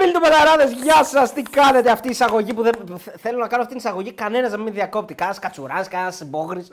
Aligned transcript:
φίλοι 0.00 0.12
του 0.12 0.20
Μεταράδε, 0.20 0.64
γεια 0.82 1.04
σας! 1.04 1.32
Τι 1.32 1.42
κάνετε 1.42 1.90
αυτή 1.90 2.06
η 2.08 2.10
εισαγωγή 2.10 2.54
που 2.54 2.62
δεν. 2.62 2.72
Θέλω 3.16 3.38
να 3.38 3.46
κάνω 3.46 3.62
αυτή 3.62 3.74
την 3.74 3.76
εισαγωγή. 3.84 4.12
Κανένας 4.12 4.50
να 4.50 4.58
μην 4.58 4.72
διακόπτει. 4.72 5.14
Κάνα 5.14 5.34
κατσουράς, 5.40 5.88
κανένας 5.88 6.22
μπόγρι. 6.26 6.66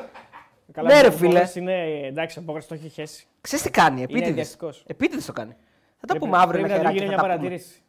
Καλά, 0.71 0.93
Ναι, 0.93 1.01
ρε, 1.01 1.07
ο 1.07 1.11
φίλε. 1.11 1.27
Μπόγκρας 1.27 1.55
Είναι, 1.55 1.83
εντάξει, 2.07 2.39
ο 2.39 2.41
Μπόγκρας 2.41 2.67
το 2.67 2.73
έχει 2.73 2.89
χέσει. 2.89 3.25
Ξέρεις 3.41 3.65
τι 3.65 3.71
κάνει, 3.71 4.01
επίτηδες. 4.03 4.27
ενδιαστικός. 4.29 4.83
Επίτηδες 4.87 5.25
το 5.25 5.31
κάνει. 5.33 5.51
Θα 5.51 5.57
τα 6.07 6.07
Πρέπει- 6.07 6.25
πούμε 6.25 6.37
αύριο 6.37 6.59
Πρέπει 6.61 6.73
ένα 6.73 6.83
να 6.83 6.89
του 6.89 6.95
χεράκι. 6.95 7.03
γίνει 7.05 7.15
θα 7.15 7.21
μια 7.21 7.35
τα 7.35 7.37
πούμε. 7.37 7.49
παρατήρηση. 7.49 7.81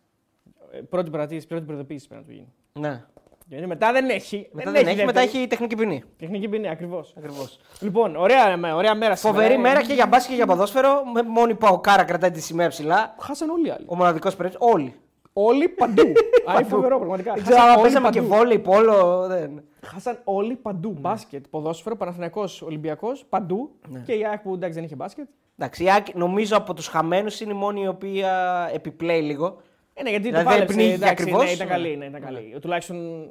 Ε, 0.72 0.80
Πρώτη 0.80 1.10
παρατήρηση, 1.10 1.46
πρώτη 1.46 1.64
προειδοποίηση 1.64 2.08
πρέπει 2.08 2.22
να 2.22 2.28
του 2.28 2.34
γίνει. 2.34 2.53
Ναι. 2.88 3.04
Γιατί 3.48 3.66
μετά 3.66 3.92
δεν 3.92 4.08
έχει. 4.08 4.48
Μετά 4.53 4.71
δεν 4.71 4.87
έχει, 4.87 4.96
μετά 5.04 5.12
δεύτερη. 5.21 5.38
έχει 5.38 5.46
τεχνική 5.46 5.74
ποινή. 5.76 6.03
Τεχνική 6.18 6.48
ποινή, 6.48 6.68
ακριβώς. 6.68 7.14
Ακριβώς. 7.18 7.58
Λοιπόν, 7.80 8.16
ωραία, 8.16 8.56
με- 8.56 8.72
ωραία 8.72 8.94
μέρα 8.94 9.16
σήμερα. 9.16 9.34
Φοβερή 9.38 9.54
Ε, 9.54 9.58
μέρα 9.58 9.82
και 9.82 9.92
για 9.94 10.06
μπάσκετ 10.06 10.30
και 10.30 10.37
για 10.37 10.46
ποδόσφαιρο. 10.46 11.03
Με 11.14 11.22
μόνη 11.22 11.54
Παοκάρα 11.54 12.04
κρατάει 12.04 12.30
τη 12.30 12.40
σημαία 12.40 12.68
ψηλά. 12.68 13.14
Χάσαν 13.21 13.50
όλοι 13.50 13.66
οι 13.66 13.71
άλλοι. 13.71 13.84
Ο 13.88 13.96
μοναδικός 13.96 14.37
πρέπει. 14.37 14.54
Όλοι. 14.58 14.94
Όλοι 15.38 15.68
παντού. 15.80 16.02
Α, 16.50 16.55
είναι 16.59 16.69
φοβερό, 16.69 16.98
πραγματικά. 16.98 17.33
Δεν 17.34 17.42
ξέρω 17.42 17.56
Χάσαν 17.59 17.70
αν 17.70 17.79
όλοι 17.79 17.83
παίζαμε 17.83 18.11
και 18.11 18.20
παντού. 18.23 18.34
βόλεϊ, 18.34 18.59
πόλο. 18.59 19.27
Δεν. 19.27 19.62
Χάσαν 19.83 20.19
όλοι 20.24 20.55
παντού. 20.55 20.88
Ναι. 20.92 21.01
Μπάσκετ, 21.01 21.45
ποδόσφαιρο, 21.51 21.97
Παναθηναϊκός, 21.97 22.62
Ολυμπιακός, 22.62 23.24
παντού. 23.28 23.70
Ναι. 23.88 23.98
Και 24.06 24.12
η 24.12 24.27
ΑΕΚ 24.27 24.41
που 24.41 24.55
εντάξει 24.55 24.75
δεν 24.75 24.84
είχε 24.84 24.95
μπάσκετ. 24.95 25.28
Εντάξει, 25.59 25.84
η 25.84 25.91
Άκη, 25.91 26.12
νομίζω 26.16 26.56
από 26.56 26.75
τους 26.75 26.87
χαμένους 26.87 27.41
είναι 27.41 27.52
η 27.52 27.56
μόνη 27.56 27.80
η 27.83 27.87
οποία 27.88 28.30
επιπλέει 28.75 29.20
λίγο. 29.23 29.56
Ε, 29.95 30.02
ναι, 30.02 30.11
γιατί 30.11 30.25
Δηλαδή, 30.25 30.45
το 30.45 30.51
πάλεψε. 30.51 30.75
πνίγηκε 30.75 30.95
εντάξει, 30.95 31.12
ακριβώς. 31.23 31.45
Ναι, 31.45 31.50
ήταν 31.50 31.69
καλή. 31.69 31.97
Ναι, 31.97 32.05
ήταν 32.05 32.20
καλή. 32.20 32.56
Τουλάχιστον 32.61 33.28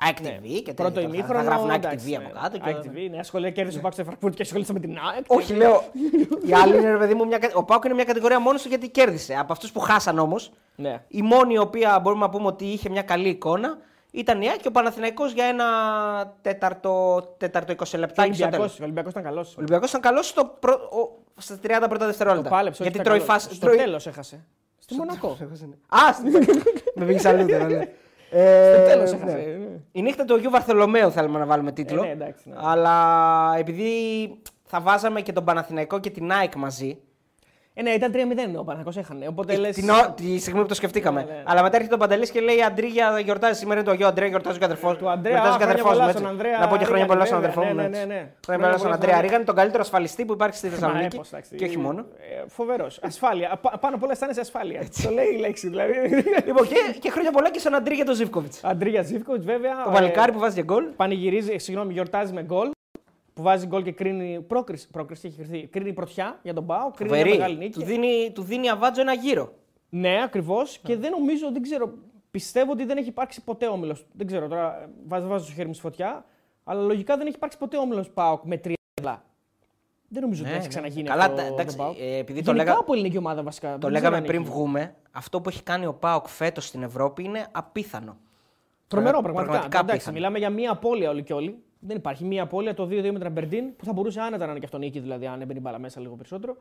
ΑΕΚ 0.00 0.20
ναι, 0.20 0.38
TV 0.38 0.42
και 0.42 0.48
τέτοια. 0.58 0.74
πρώτο 0.74 0.90
τώρα. 0.94 1.06
ημίχρονο. 1.06 1.38
Θα 1.38 1.44
γράφουν 1.44 1.70
ΑΕΚ 1.70 1.84
εντάξει, 1.84 2.06
TV 2.10 2.14
από 2.16 2.26
ναι. 2.34 2.40
κάτω. 2.40 2.56
και- 2.58 2.62
ΑΕΚ 2.64 2.76
TV, 2.84 3.10
ναι, 3.10 3.18
ασχολείται, 3.18 3.50
κέρδισε 3.50 3.78
ο 3.78 3.80
Πάκος 3.80 3.94
στη 3.94 4.04
Φραγκφούρτη 4.04 4.36
και 4.36 4.42
ασχολείται 4.42 4.72
με 4.72 4.80
την 4.80 4.98
ΑΕΚ. 5.14 5.24
Όχι, 5.26 5.52
λέω. 5.54 5.82
Η 6.46 6.52
άλλη 6.54 6.76
είναι, 6.78 6.90
ρε 6.90 6.98
παιδί 6.98 7.14
μου, 7.14 7.26
μια... 7.26 7.38
κα- 7.38 7.50
ο 7.54 7.64
Πάουκ 7.64 7.84
είναι 7.84 7.94
μια 7.94 8.04
κατηγορία 8.04 8.40
μόνος 8.40 8.62
του 8.62 8.68
γιατί 8.68 8.88
κέρδισε. 8.88 9.34
Από 9.34 9.52
αυτούς 9.52 9.72
που 9.72 9.80
χάσαν 9.80 10.18
όμως, 10.18 10.52
Ναι. 10.76 11.02
η 11.08 11.22
μόνη 11.22 11.54
η 11.54 11.58
οποία 11.58 11.98
μπορούμε 12.02 12.22
να 12.24 12.30
πούμε 12.30 12.46
ότι 12.46 12.64
είχε 12.64 12.88
μια 12.88 13.02
καλή 13.02 13.28
εικόνα 13.28 13.78
ήταν 14.12 14.42
η 14.42 14.48
ΑΕΚ 14.48 14.60
και 14.60 14.68
ο 14.68 14.70
Παναθηναϊκός 14.70 15.32
για 15.32 15.44
ένα 15.44 15.64
τέταρτο, 16.42 17.22
τέταρτο 17.36 17.72
20 17.72 17.76
Και 17.90 17.96
ο 17.96 17.98
λεπτάκι 17.98 18.34
στο 18.34 18.48
τέλος. 18.48 18.54
Ολυμπιακός, 18.58 18.78
ο 18.80 18.82
Ολυμπιακός 18.82 19.10
ήταν 19.12 19.22
καλός. 19.22 19.48
Ο 19.50 19.54
Ολυμπιακός 19.58 19.88
ήταν 19.88 20.00
καλός 20.00 20.26
στο 20.26 20.44
προ... 20.60 20.72
ο... 20.74 21.18
στα 21.36 21.58
30 21.62 21.84
πρώτα 21.88 22.06
δευτερόλεπτα. 22.06 22.48
Το 22.48 22.54
πάλεψε. 22.54 22.82
γιατί 22.82 22.98
όχι, 22.98 23.06
τρώει 23.08 23.16
ήταν 23.18 23.28
καλός. 23.28 23.42
φάση. 23.44 23.54
Στο 23.56 23.66
τρώει- 23.66 23.78
τέλος 23.78 24.06
έχασε. 24.06 24.44
Στη 24.78 24.94
Μονακό. 24.94 25.36
Α, 25.88 26.12
στην- 26.12 26.32
με 26.96 27.04
πήγε 27.04 27.28
αλλού 27.28 27.46
τώρα. 28.30 28.42
ναι. 28.44 28.74
Στο 28.74 28.82
Ε, 28.82 28.86
τέλος 28.86 29.10
ναι. 29.12 29.16
έχασε. 29.16 29.36
ναι. 29.36 29.66
Η 29.92 30.02
νύχτα 30.02 30.24
του 30.24 30.34
Αγίου 30.34 30.50
Βαρθολομαίου 30.50 31.10
θέλουμε 31.10 31.38
να 31.38 31.46
βάλουμε 31.46 31.72
τίτλο. 31.72 32.02
Ε, 32.02 32.06
ναι, 32.06 32.12
εντάξει, 32.12 32.48
ναι. 32.48 32.54
Αλλά 32.58 33.54
επειδή 33.58 33.90
θα 34.64 34.80
βάζαμε 34.80 35.20
και 35.20 35.32
τον 35.32 35.44
Παναθηναϊκό 35.44 35.98
και 36.00 36.10
την 36.10 36.32
ΑΕΚ 36.32 36.54
μαζί. 36.54 36.98
Ε, 37.80 37.82
ναι, 37.82 37.90
ήταν 37.90 38.12
3-0 38.14 38.16
ο 38.16 38.64
Παναθηναϊκός 38.64 38.96
έχανε. 38.96 39.26
Οπότε 39.28 39.56
λες... 39.56 39.74
Την, 39.74 39.90
ο- 39.90 40.12
τη 40.16 40.38
στιγμή 40.38 40.60
που 40.60 40.66
το 40.66 40.74
σκεφτήκαμε. 40.74 41.20
Ναι, 41.22 41.32
ναι. 41.32 41.42
Αλλά 41.46 41.62
μετά 41.62 41.76
έρχεται 41.76 41.94
ο 41.94 41.98
Παντελής 41.98 42.30
και 42.30 42.40
λέει 42.40 42.62
Αντρίγια 42.62 43.20
γιορτάζει 43.24 43.58
σήμερα 43.58 43.78
είναι 43.78 43.88
το 43.88 43.92
Αγίο 43.94 44.06
Αντρέα, 44.06 44.28
γιορτάζει 44.28 44.58
και 44.58 44.62
ο 44.64 44.66
αδερφός. 44.66 44.96
Του 44.96 45.10
Αντρέα, 45.10 45.32
Γιορτάζει 45.32 45.56
και 45.58 45.62
ο 45.64 45.66
χρόνια 45.66 45.82
αδερφός 45.82 45.92
πολλά 45.92 46.04
μου, 46.04 46.10
στον 46.10 46.22
έτσι. 46.22 46.32
Ανδρέα 46.34 46.58
Να 46.58 46.68
πω 46.68 46.76
και 46.76 46.84
χρόνια 46.84 47.04
Ρίγανη, 47.04 47.08
πολλά 47.12 47.24
στον 47.24 47.40
βέβαια. 47.40 47.54
αδερφό 47.54 47.74
μου. 47.74 47.80
Ναι, 47.80 47.82
ναι, 47.82 47.88
ναι, 47.88 47.96
έτσι. 47.96 48.08
ναι, 48.08 48.14
ναι. 48.14 48.28
Χρόνια 48.46 48.64
πολλά 48.64 48.78
στον 48.78 48.82
πολλά 48.82 48.94
Αντρέα 48.94 49.10
χρόνια. 49.14 49.26
Ρίγανη, 49.26 49.44
τον 49.44 49.54
καλύτερο 49.60 49.82
ασφαλιστή 49.86 50.22
που 50.24 50.32
υπάρχει 50.32 50.56
στη 50.56 50.68
Θεσσαλονίκη. 50.68 51.04
Μα, 51.04 51.14
ε, 51.14 51.18
πώς, 51.18 51.28
εντάξει. 51.32 51.50
Και 51.56 51.64
όχι 51.64 51.78
μόνο. 51.78 52.00
Φοβερός. 52.46 52.98
Ασφάλεια. 53.02 53.48
Πα- 53.64 53.78
πάνω 53.82 53.94
απ' 53.96 54.02
όλα 54.02 54.12
αισθάνεσαι 54.12 54.40
ασφάλεια. 54.40 54.80
Το 55.04 55.10
λέει 55.10 55.28
η 55.36 55.38
λέξη 55.44 55.68
δηλαδή. 55.68 55.94
Λοιπόν, 56.48 56.66
και, 56.66 56.74
και 57.02 57.10
χρόνια 57.10 57.30
πολλά 57.30 57.50
και 57.50 57.58
στον 57.58 57.74
Αντρίγια 57.74 58.04
τον 58.04 58.14
Ζήφκοβιτς. 58.14 58.56
Αντρίγια 58.64 59.02
Ζήφκοβιτς, 59.02 59.44
βέβαια. 59.44 59.74
Το 59.84 59.90
ε, 59.90 59.92
βαλικάρι 59.92 60.32
που 60.32 60.38
βάζει 60.38 60.54
για 60.54 60.62
γκολ. 60.70 60.84
Πανηγυρίζει, 60.96 61.52
ε, 61.52 61.58
συγγνώμη, 61.58 61.92
γιορτάζει 61.92 62.32
με 62.32 62.42
γκολ. 62.42 62.70
Που 63.40 63.46
βάζει 63.46 63.66
γκολ 63.66 63.82
και 63.82 63.92
κρίνει. 63.92 64.40
Πρόκριση, 64.46 64.88
πρόκριση 64.90 65.26
έχει 65.26 65.36
κρυθεί. 65.36 65.66
Κρίνει 65.66 65.92
πρωτιά 65.92 66.38
για 66.42 66.54
τον 66.54 66.66
Πάο. 66.66 66.90
Κρίνει 66.90 67.10
μια 67.12 67.20
μεγάλη 67.24 67.38
Φοβερή. 67.40 67.56
νίκη. 67.58 67.78
Του 67.78 67.84
δίνει, 67.84 68.30
του 68.34 68.42
δίνει 68.42 68.68
αβάτζο 68.70 69.00
ένα 69.00 69.12
γύρο. 69.12 69.52
Ναι, 69.88 70.22
ακριβώς. 70.22 70.78
Και 70.78 70.96
δεν 70.96 71.10
νομίζω, 71.10 71.52
δεν 71.52 71.62
ξέρω. 71.62 71.92
Πιστεύω 72.30 72.72
ότι 72.72 72.84
δεν 72.84 72.96
έχει 72.96 73.08
υπάρξει 73.08 73.44
ποτέ 73.44 73.66
όμιλος. 73.66 74.06
Δεν 74.12 74.26
ξέρω 74.26 74.48
τώρα, 74.48 74.88
βάζω, 75.06 75.26
βάζω 75.26 75.44
το 75.46 75.52
χέρι 75.52 75.66
μου 75.66 75.72
στη 75.74 75.82
φωτιά. 75.82 76.24
Αλλά 76.64 76.82
λογικά 76.82 77.16
δεν 77.16 77.26
έχει 77.26 77.36
υπάρξει 77.36 77.58
ποτέ 77.58 77.76
όμιλος 77.76 78.10
Πάοκ 78.10 78.42
με 78.44 78.56
τρία 78.56 78.76
λεπτά. 79.00 79.24
Δεν 80.08 80.22
νομίζω 80.22 80.40
ότι 80.42 80.50
Ναι, 80.50 80.56
έχει 80.56 80.66
ναι. 80.66 80.72
ξαναγίνει 80.72 81.08
Καλά, 81.08 81.24
αυτό. 81.24 81.36
τα- 81.36 81.42
τον 81.42 81.52
εντάξει, 81.52 81.76
ΠΑΟΚ. 81.76 81.96
ε, 82.00 82.16
επειδή 82.16 82.42
το 82.42 82.50
Γενικά 82.50 82.64
λέγα- 82.70 82.78
από 82.80 82.92
ελληνική 82.92 83.16
ομάδα 83.18 83.42
βασικά. 83.42 83.66
Το 83.66 83.72
δεν 83.72 83.80
ξέρω 83.80 83.94
λέγαμε 83.94 84.16
αν 84.16 84.24
πριν 84.24 84.40
έχει. 84.40 84.50
βγούμε. 84.50 84.94
Αυτό 85.10 85.40
που 85.40 85.48
έχει 85.48 85.62
κάνει 85.62 85.86
ο 85.86 85.94
Πάοκ 85.94 86.28
φέτος 86.28 86.66
στην 86.66 86.82
Ευρώπη 86.82 87.24
είναι 87.24 87.46
απίθανο. 87.52 88.16
Τρομερό, 88.88 89.20
Πραγμα- 89.20 89.42
πραγματικά. 89.42 89.78
Εντάξει, 89.78 89.92
απίθανο. 89.94 90.16
μιλάμε 90.16 90.38
για 90.38 90.50
μία 90.50 90.70
απώλεια 90.70 91.10
όλοι 91.10 91.22
και 91.22 91.32
όλοι. 91.32 91.62
Δεν 91.80 91.96
υπάρχει 91.96 92.24
μία 92.24 92.42
απώλεια 92.42 92.74
το 92.74 92.82
2-2 92.84 92.88
με 92.88 93.00
την 93.00 93.26
Αμπερντίν 93.26 93.76
που 93.76 93.84
θα 93.84 93.92
μπορούσε 93.92 94.20
άνετα 94.20 94.44
να 94.44 94.50
είναι 94.50 94.58
και 94.60 94.64
αυτό 94.64 94.78
νίκη, 94.78 95.00
δηλαδή 95.00 95.26
αν 95.26 95.40
έμπαινε 95.40 95.58
η 95.58 95.62
μπάλα 95.64 95.78
μέσα 95.78 96.00
λίγο 96.00 96.14
περισσότερο. 96.14 96.56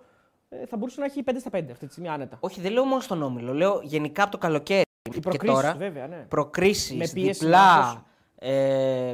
Ε, 0.50 0.66
θα 0.66 0.78
μπορούσε 0.78 1.00
να 1.00 1.06
έχει 1.06 1.24
5 1.26 1.32
στα 1.40 1.50
5 1.54 1.64
αυτή 1.72 1.86
τη 1.86 1.92
στιγμή 1.92 2.10
άνετα. 2.10 2.38
Όχι, 2.40 2.62
δεν 2.62 2.72
λέω 2.72 2.84
μόνο 2.86 3.02
στον 3.02 3.22
Όμιλο. 3.24 3.54
Λέω 3.54 3.80
γενικά 3.84 4.22
από 4.24 4.32
το 4.32 4.38
καλοκαίρι. 4.38 4.82
Οι 5.10 5.10
και 5.14 5.20
προκρίσεις, 5.20 5.56
τώρα. 5.62 5.74
βέβαια, 5.74 6.08
ναι. 6.08 6.26
Προκρίσεις, 6.30 6.98
Με 6.98 7.08
πίεση 7.14 7.44
να 7.48 7.50
διπλά. 7.50 7.84
δώσουν. 7.84 8.04
Ε, 8.40 9.14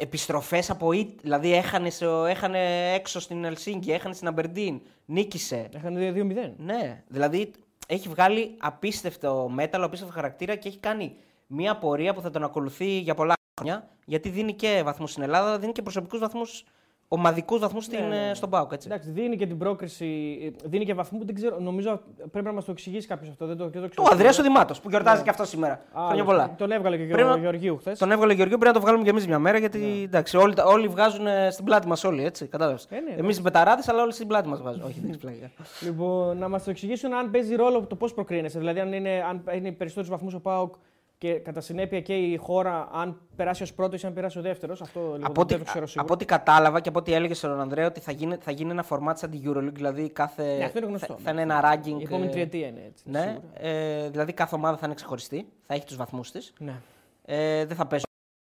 Επιστροφές 0.00 0.70
από 0.70 0.92
ήτ, 0.92 1.20
δηλαδή 1.22 1.52
έχανε, 1.54 1.90
σε- 1.90 2.06
έχανε 2.28 2.92
έξω 2.94 3.20
στην 3.20 3.44
Ελσίνκη, 3.44 3.92
έχανε 3.92 4.14
στην 4.14 4.28
Αμπερντίν, 4.28 4.80
νίκησε. 5.04 5.68
Έχανε 5.74 6.12
2-0. 6.12 6.54
Ναι, 6.58 7.02
δηλαδή 7.08 7.50
έχει 7.86 8.08
βγάλει 8.08 8.54
απίστευτο 8.58 9.48
μέταλλο, 9.52 9.84
απίστευτο 9.84 10.14
χαρακτήρα 10.14 10.54
και 10.54 10.68
έχει 10.68 10.78
κάνει 10.78 11.16
μια 11.46 11.76
πορεία 11.78 12.14
που 12.14 12.20
θα 12.20 12.30
τον 12.30 12.44
ακολουθεί 12.44 12.98
για 12.98 13.14
πολλά 13.14 13.34
χρόνια. 13.58 13.88
Γιατί 14.04 14.28
δίνει 14.28 14.52
και 14.54 14.82
βαθμούς 14.84 15.10
στην 15.10 15.22
Ελλάδα, 15.22 15.58
δίνει 15.58 15.72
και 15.72 15.82
προσωπικούς 15.82 16.18
βαθμούς, 16.18 16.64
ομαδικούς 17.08 17.60
βαθμούς 17.60 17.88
Ναι, 17.88 17.98
ναι, 17.98 18.06
ναι. 18.26 18.34
στον 18.34 18.50
Πάουκ. 18.50 18.72
Έτσι. 18.72 18.88
Εντάξει, 18.90 19.10
δίνει 19.10 19.36
και 19.36 19.46
την 19.46 19.58
πρόκριση, 19.58 20.38
ε, 20.64 20.68
δίνει 20.68 20.84
και 20.84 20.94
βαθμού 20.94 21.18
που 21.18 21.24
δεν 21.24 21.34
ξέρω. 21.34 21.60
Νομίζω 21.60 22.00
πρέπει 22.30 22.46
να 22.46 22.52
μας 22.52 22.64
το 22.64 22.70
εξηγήσει 22.70 23.06
κάποιος 23.06 23.30
αυτό. 23.30 23.46
Δεν 23.46 23.56
το, 23.56 23.68
δεν 23.68 23.72
το 23.82 23.88
Του 23.88 23.90
ξέρω. 23.90 24.08
Ανδρέας 24.10 24.38
ο 24.38 24.42
Δημάτος 24.42 24.80
που 24.80 24.88
γιορτάζει 24.90 25.16
Ναι. 25.18 25.22
και 25.22 25.30
αυτό 25.30 25.44
σήμερα. 25.44 25.72
Α, 25.72 25.78
Χρόνια 25.92 26.14
λοιπόν, 26.14 26.26
πολλά. 26.26 26.54
Τον 26.58 26.70
έβγαλε 26.70 26.96
και 26.96 27.02
ο 27.02 27.06
Πρέπει 27.08 27.28
να- 27.28 27.36
Γεωργίου 27.36 27.76
χθες. 27.76 27.98
Τον 27.98 28.10
έβγαλε 28.10 28.32
ο 28.32 28.34
Γεωργίου, 28.36 28.58
πρέπει 28.58 28.72
να 28.74 28.80
το 28.80 28.84
βγάλουμε 28.84 29.04
κι 29.04 29.10
εμείς 29.10 29.26
μια 29.26 29.38
μέρα 29.38 29.58
γιατί 29.58 30.02
εντάξει, 30.04 30.36
όλοι, 30.36 30.54
τα- 30.54 30.64
όλοι 30.64 30.88
βγάζουν 30.88 31.26
ε, 31.26 31.50
στην 31.50 31.64
πλάτη 31.64 31.86
μας 31.88 32.04
όλοι. 32.04 32.24
Έτσι, 32.24 32.46
κατάλαβες. 32.46 32.86
Ε, 32.90 33.00
ναι, 33.00 33.14
Εμείς 33.18 33.38
οι 33.38 33.42
πεταράδες, 33.42 33.88
αλλά 33.88 34.02
όλοι 34.02 34.12
στην 34.12 34.26
πλάτη 34.26 34.48
μας 34.48 34.62
βάζουν. 34.62 34.82
Όχι, 34.82 35.00
δεν 35.00 35.10
έχει 35.10 35.18
πλάτη. 35.18 35.52
Λοιπόν, 35.80 36.38
να 36.38 36.48
μας 36.48 36.64
το 36.64 36.70
εξηγήσουν 36.70 37.14
αν 37.14 37.30
παίζει 37.30 37.54
ρόλο 37.54 37.82
το 37.86 37.94
πώς 37.96 38.14
προκρίνεσαι. 38.14 38.58
Δηλαδή, 38.58 38.80
αν 38.80 38.92
είναι, 38.92 39.24
αν 39.28 39.42
είναι 39.54 39.72
περισσότερους 39.72 40.08
βαθμούς 40.10 40.34
ο 40.34 40.40
Πάοκ 40.40 40.74
και 41.18 41.34
κατά 41.38 41.60
συνέπεια 41.60 42.00
και 42.00 42.16
η 42.16 42.36
χώρα, 42.36 42.88
αν 42.92 43.20
περάσει 43.36 43.62
ως 43.62 43.74
πρώτος 43.74 44.02
ή 44.02 44.06
αν 44.06 44.12
περάσει 44.12 44.38
ο 44.38 44.42
δεύτερος. 44.42 44.80
Αυτό 44.80 45.00
λίγο 45.00 45.26
από, 45.26 45.40
ό,τι, 45.40 45.54
δεν 45.54 45.64
το 45.64 45.70
ξέρω 45.70 45.86
σίγουρα. 45.86 46.02
από 46.04 46.14
ό,τι 46.14 46.24
κατάλαβα 46.24 46.80
και 46.80 46.88
από 46.88 46.98
ό,τι 46.98 47.12
έλεγε 47.12 47.34
στον 47.34 47.60
Ανδρέα 47.60 47.86
ότι 47.86 48.00
θα 48.00 48.12
γίνει, 48.12 48.36
θα 48.40 48.50
γίνει 48.50 48.70
ένα 48.70 48.84
format 48.88 49.12
σαν 49.14 49.30
την 49.30 49.42
Euroleague, 49.46 49.72
δηλαδή 49.72 50.10
κάθε. 50.10 50.56
Ναι, 50.56 50.64
αυτό 50.64 50.78
είναι 50.78 50.86
γνωστό. 50.86 51.14
Θα, 51.14 51.18
θα 51.22 51.30
είναι 51.30 51.40
ένα 51.42 51.60
ranking. 51.64 51.98
Η 52.00 52.02
επόμενη 52.02 52.26
ε, 52.26 52.30
τριετία 52.30 52.66
είναι 52.66 52.82
έτσι. 52.86 53.04
Ναι, 53.06 53.20
σίγουρα. 53.20 53.68
ε, 53.68 54.08
δηλαδή 54.10 54.32
κάθε 54.32 54.54
ομάδα 54.54 54.76
θα 54.76 54.86
είναι 54.86 54.94
ξεχωριστή, 54.94 55.48
θα 55.66 55.74
έχει 55.74 55.84
τους 55.84 55.96
βαθμούς 55.96 56.30
της. 56.30 56.52
ναι. 56.58 56.80
Ε, 57.24 57.64
δεν 57.64 57.76
θα 57.76 57.86
παίζει 57.86 58.04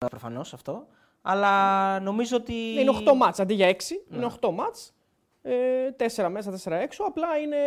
προφανώς 0.10 0.54
αυτό. 0.54 0.88
Αλλά 1.22 2.00
νομίζω 2.00 2.38
ότι. 2.38 2.54
Ναι, 2.54 2.82
είναι 2.82 2.92
8 3.06 3.16
μάτς 3.18 3.40
αντί 3.40 3.54
για 3.54 3.70
6. 3.72 3.76
Ναι. 4.08 4.18
Είναι 4.18 4.32
8 4.42 4.50
μάτς. 4.54 4.94
Ε, 5.42 5.54
4 6.16 6.28
μέσα, 6.32 6.52
4 6.64 6.72
έξω. 6.72 7.04
Απλά 7.04 7.38
είναι 7.38 7.58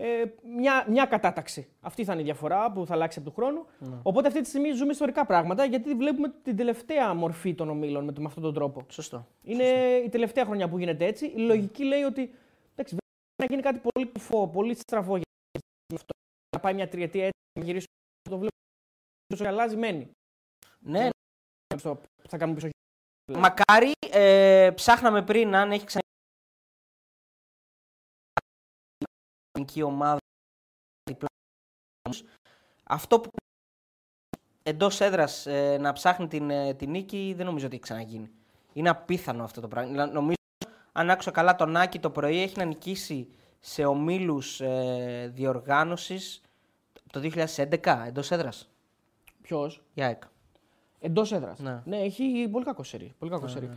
ε, 0.00 0.24
μια, 0.56 0.84
μια 0.88 1.06
κατάταξη. 1.06 1.68
Αυτή 1.80 2.04
θα 2.04 2.12
είναι 2.12 2.20
η 2.22 2.24
διαφορά 2.24 2.72
που 2.72 2.86
θα 2.86 2.94
αλλάξει 2.94 3.18
από 3.18 3.28
του 3.28 3.34
χρόνου. 3.34 3.66
Ναι. 3.78 3.96
Οπότε 4.02 4.28
αυτή 4.28 4.40
τη 4.40 4.48
στιγμή 4.48 4.70
ζούμε 4.72 4.90
ιστορικά 4.92 5.26
πράγματα 5.26 5.64
γιατί 5.64 5.94
βλέπουμε 5.94 6.28
την 6.42 6.56
τελευταία 6.56 7.14
μορφή 7.14 7.54
των 7.54 7.68
ομίλων 7.70 8.04
με, 8.04 8.12
το- 8.12 8.20
με 8.20 8.26
αυτόν 8.26 8.42
τον 8.42 8.54
τρόπο. 8.54 8.86
Σωστό. 8.88 9.26
Είναι 9.42 9.64
η 10.04 10.08
τελευταία 10.08 10.44
χρονιά 10.44 10.68
που 10.68 10.78
γίνεται 10.78 11.04
έτσι. 11.06 11.26
Η 11.26 11.38
λογική 11.38 11.84
λέει 11.84 12.02
ότι 12.02 12.20
εντάξει, 12.74 12.96
βέβαια, 12.96 13.36
να 13.42 13.44
γίνει 13.48 13.62
κάτι 13.62 13.80
πολύ 13.92 14.06
κουφό, 14.12 14.48
πολύ 14.48 14.74
στραβό 14.74 15.16
για 15.16 15.24
αυτό. 15.94 16.12
Να 16.56 16.60
πάει 16.60 16.74
μια 16.74 16.88
τριετία 16.88 17.24
έτσι, 17.24 17.38
να 17.58 17.64
γυρίσει 17.64 17.86
το 18.22 18.30
βλέπουμε. 18.38 18.50
Όσο 19.34 19.42
και 19.42 19.48
αλλάζει, 19.48 19.76
μένει. 19.76 20.10
Ναι, 20.78 21.08
Στο- 21.76 22.00
Θα 22.28 22.36
κάνουμε 22.36 22.58
πίσω. 22.60 22.68
Μακάρι, 23.32 23.92
ε, 24.12 24.70
ψάχναμε 24.74 25.22
πριν 25.22 25.54
αν 25.54 25.70
έχει 25.72 25.84
ξανά 25.84 26.02
ελληνική 29.68 29.82
ομάδα 29.82 30.18
διπλά. 31.10 31.28
Αυτό 32.84 33.20
που 33.20 33.30
εντός 34.62 35.00
έδρας 35.00 35.46
να 35.80 35.92
ψάχνει 35.92 36.28
την, 36.28 36.50
ε, 36.50 36.74
την 36.74 36.90
νίκη 36.90 37.34
δεν 37.36 37.46
νομίζω 37.46 37.66
ότι 37.66 37.74
έχει 37.74 37.84
ξαναγίνει. 37.84 38.30
Είναι 38.72 38.88
απίθανο 38.88 39.44
αυτό 39.44 39.60
το 39.60 39.68
πράγμα. 39.68 39.90
Δηλαδή, 39.90 40.12
Νομίζω, 40.12 40.36
αν 40.92 41.10
άκουσα 41.10 41.30
καλά 41.30 41.54
τον 41.56 41.76
Άκη 41.76 41.98
το 41.98 42.10
πρωί, 42.10 42.42
έχει 42.42 42.58
να 42.58 42.64
νικήσει 42.64 43.28
σε 43.60 43.84
ομίλους 43.84 44.60
ε, 44.60 45.30
διοργάνωσης 45.34 46.40
το 47.12 47.20
2011 47.20 48.04
εντός 48.06 48.30
έδρας. 48.30 48.68
Ποιος; 49.42 49.82
Η 49.94 50.02
ΑΕΚ. 50.02 50.22
Εντός 51.00 51.32
έδρας. 51.32 51.58
Ναι. 51.58 51.82
Ναι. 51.84 51.96
έχει 51.96 52.48
πολύ 52.50 52.64
κακό 52.64 52.82
σερί. 52.82 53.14
Πολύ 53.18 53.30
κακό 53.30 53.48
σερί. 53.48 53.70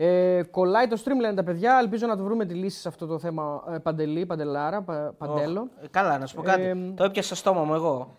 Ε, 0.00 0.42
κολλάει 0.50 0.86
το 0.86 1.00
stream, 1.04 1.20
λένε 1.20 1.34
τα 1.34 1.42
παιδιά. 1.42 1.78
Ελπίζω 1.80 2.06
να 2.06 2.16
το 2.16 2.24
βρούμε 2.24 2.44
τη 2.44 2.54
λύση 2.54 2.80
σε 2.80 2.88
αυτό 2.88 3.06
το 3.06 3.18
θέμα. 3.18 3.62
Ε, 3.74 3.78
παντελή, 3.78 4.26
παντελάρα, 4.26 4.82
πα, 4.82 5.14
παντέλο. 5.18 5.60
Οχ, 5.60 5.84
ε, 5.84 5.88
καλά, 5.90 6.18
να 6.18 6.26
σου 6.26 6.34
πω 6.34 6.42
κάτι. 6.42 6.62
Ε, 6.62 6.76
το 6.94 7.04
έπιασα 7.04 7.26
στο 7.26 7.34
στόμα 7.34 7.64
μου 7.64 7.74
εγώ. 7.74 8.16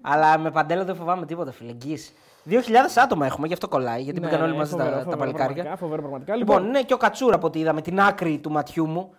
Αλλά 0.00 0.38
με 0.38 0.50
παντέλο 0.50 0.84
δεν 0.84 0.94
φοβάμαι 0.94 1.26
τίποτα, 1.26 1.52
φίλε. 1.52 1.70
Εγγύηση. 1.70 2.12
2.000 2.48 2.56
άτομα 3.02 3.26
έχουμε, 3.26 3.46
γι' 3.46 3.52
αυτό 3.52 3.68
κολλάει. 3.68 4.02
Γιατί 4.02 4.20
Ναι, 4.20 4.26
μπήκαν 4.26 4.42
όλοι 4.42 4.50
ναι, 4.50 4.56
μαζί 4.56 4.70
φοβερό, 4.70 4.90
τα, 4.90 4.96
τα 4.96 5.02
φοβερό 5.02 5.18
παλικάρια. 5.18 5.46
Πραγματικά, 5.46 5.76
φοβερό 5.76 6.00
πραγματικά. 6.00 6.36
Λοιπόν, 6.36 6.70
ναι, 6.70 6.82
και 6.82 6.94
ο 6.94 6.96
Κατσούρα 6.96 7.34
από 7.34 7.46
ό,τι 7.46 7.58
είδαμε, 7.58 7.80
την 7.80 8.00
άκρη 8.00 8.38
του 8.38 8.50
ματιού 8.50 8.86
μου. 8.86 9.14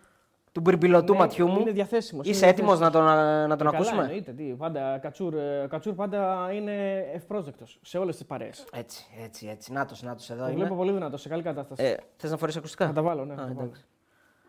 Του 0.54 0.62
μπυρμπιλωτού 0.62 1.14
Ναι, 1.14 1.20
ματιού 1.20 1.48
μου. 1.48 1.60
είναι 1.60 1.72
διαθέσιμος, 1.72 2.28
Είσαι 2.28 2.38
είναι 2.40 2.48
έτοιμος 2.48 2.80
να 2.80 2.92
τον, 2.92 3.04
να 3.04 3.48
τον 3.48 3.58
Καλά, 3.58 3.70
ακούσουμε; 3.70 4.02
εννοείται, 4.02 4.32
τι, 4.32 4.44
πάντα, 4.44 4.98
κατσούρ, 4.98 5.34
ε, 5.36 5.68
κατσούρ 5.70 5.94
πάντα 5.94 6.50
είναι 6.54 6.98
ευπρόσδεκτος 7.14 7.80
σε 7.82 7.98
όλες 7.98 8.16
τις 8.16 8.26
παρέες. 8.26 8.66
Έτσι, 8.74 9.06
έτσι, 9.24 9.48
έτσι. 9.48 9.72
Νάτος, 9.72 10.02
νάτος 10.02 10.30
εδώ 10.30 10.44
Το 10.44 10.50
είμαι. 10.50 10.60
βλέπω 10.60 10.76
πολύ 10.76 10.92
δυνατό, 10.92 11.18
σε 11.18 11.30
καλή 11.30 11.42
κατάσταση. 11.44 11.84
Ε, 11.84 11.96
θες 12.18 12.32
να 12.32 12.38
φορέσει 12.38 12.58
ακουστικά; 12.58 12.88
Θα 12.88 12.94
τα 12.94 13.02
βάλω, 13.02 13.26
ναι. 13.26 13.34
Α, 13.34 13.36
θα 13.36 13.42
τα 13.42 13.48
βάλω. 13.48 13.62
εντάξει. 13.62 13.86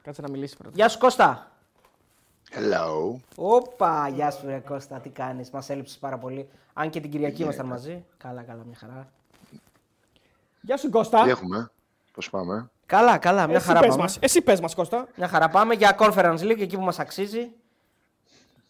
Κάτσε 0.02 0.22
να 0.22 0.28
μιλήσει 0.30 0.56
πρώτα. 0.56 0.72
Γεια 0.74 0.88
σου 0.88 0.98
Κώστα. 0.98 1.48
Hello. 2.50 3.20
Όπα, 3.36 4.08
γεια 4.08 4.30
σου 4.30 4.46
ρε 4.46 4.58
Κώστα, 4.58 4.98
τι 5.00 5.08
κάνεις, 5.08 5.50
μας 5.50 5.70
έλειψες 5.70 5.98
πάρα 5.98 6.18
πολύ. 6.18 6.48
Αν 6.72 6.90
και 6.90 7.00
την 7.00 7.10
Κυριακή 7.10 7.42
ήμασταν 7.42 7.66
μαζί. 7.66 8.04
Καλά, 8.16 8.42
καλά, 8.42 8.64
μια 8.64 8.76
χαρά. 8.76 9.08
Γεια 10.60 10.76
σου 10.76 10.90
Κώστα. 10.90 11.22
Τι 11.22 11.30
έχουμε, 11.30 11.70
πώς 12.12 12.30
πάμε; 12.30 12.70
Καλά, 12.86 13.18
καλά, 13.18 13.46
μια 13.46 13.56
Εσύ 13.56 13.66
χαρά 13.66 13.80
πες 13.80 13.88
πάμε. 13.88 14.02
μας, 14.02 14.18
εσύ 14.20 14.42
πες 14.42 14.60
μας 14.60 14.74
Κώστα. 14.74 15.06
Μια 15.16 15.28
χαρά 15.28 15.48
πάμε 15.48 15.74
για 15.74 15.96
Conference 15.98 16.38
League, 16.38 16.60
εκεί 16.60 16.76
που 16.76 16.82
μας 16.82 16.98
αξίζει. 16.98 17.50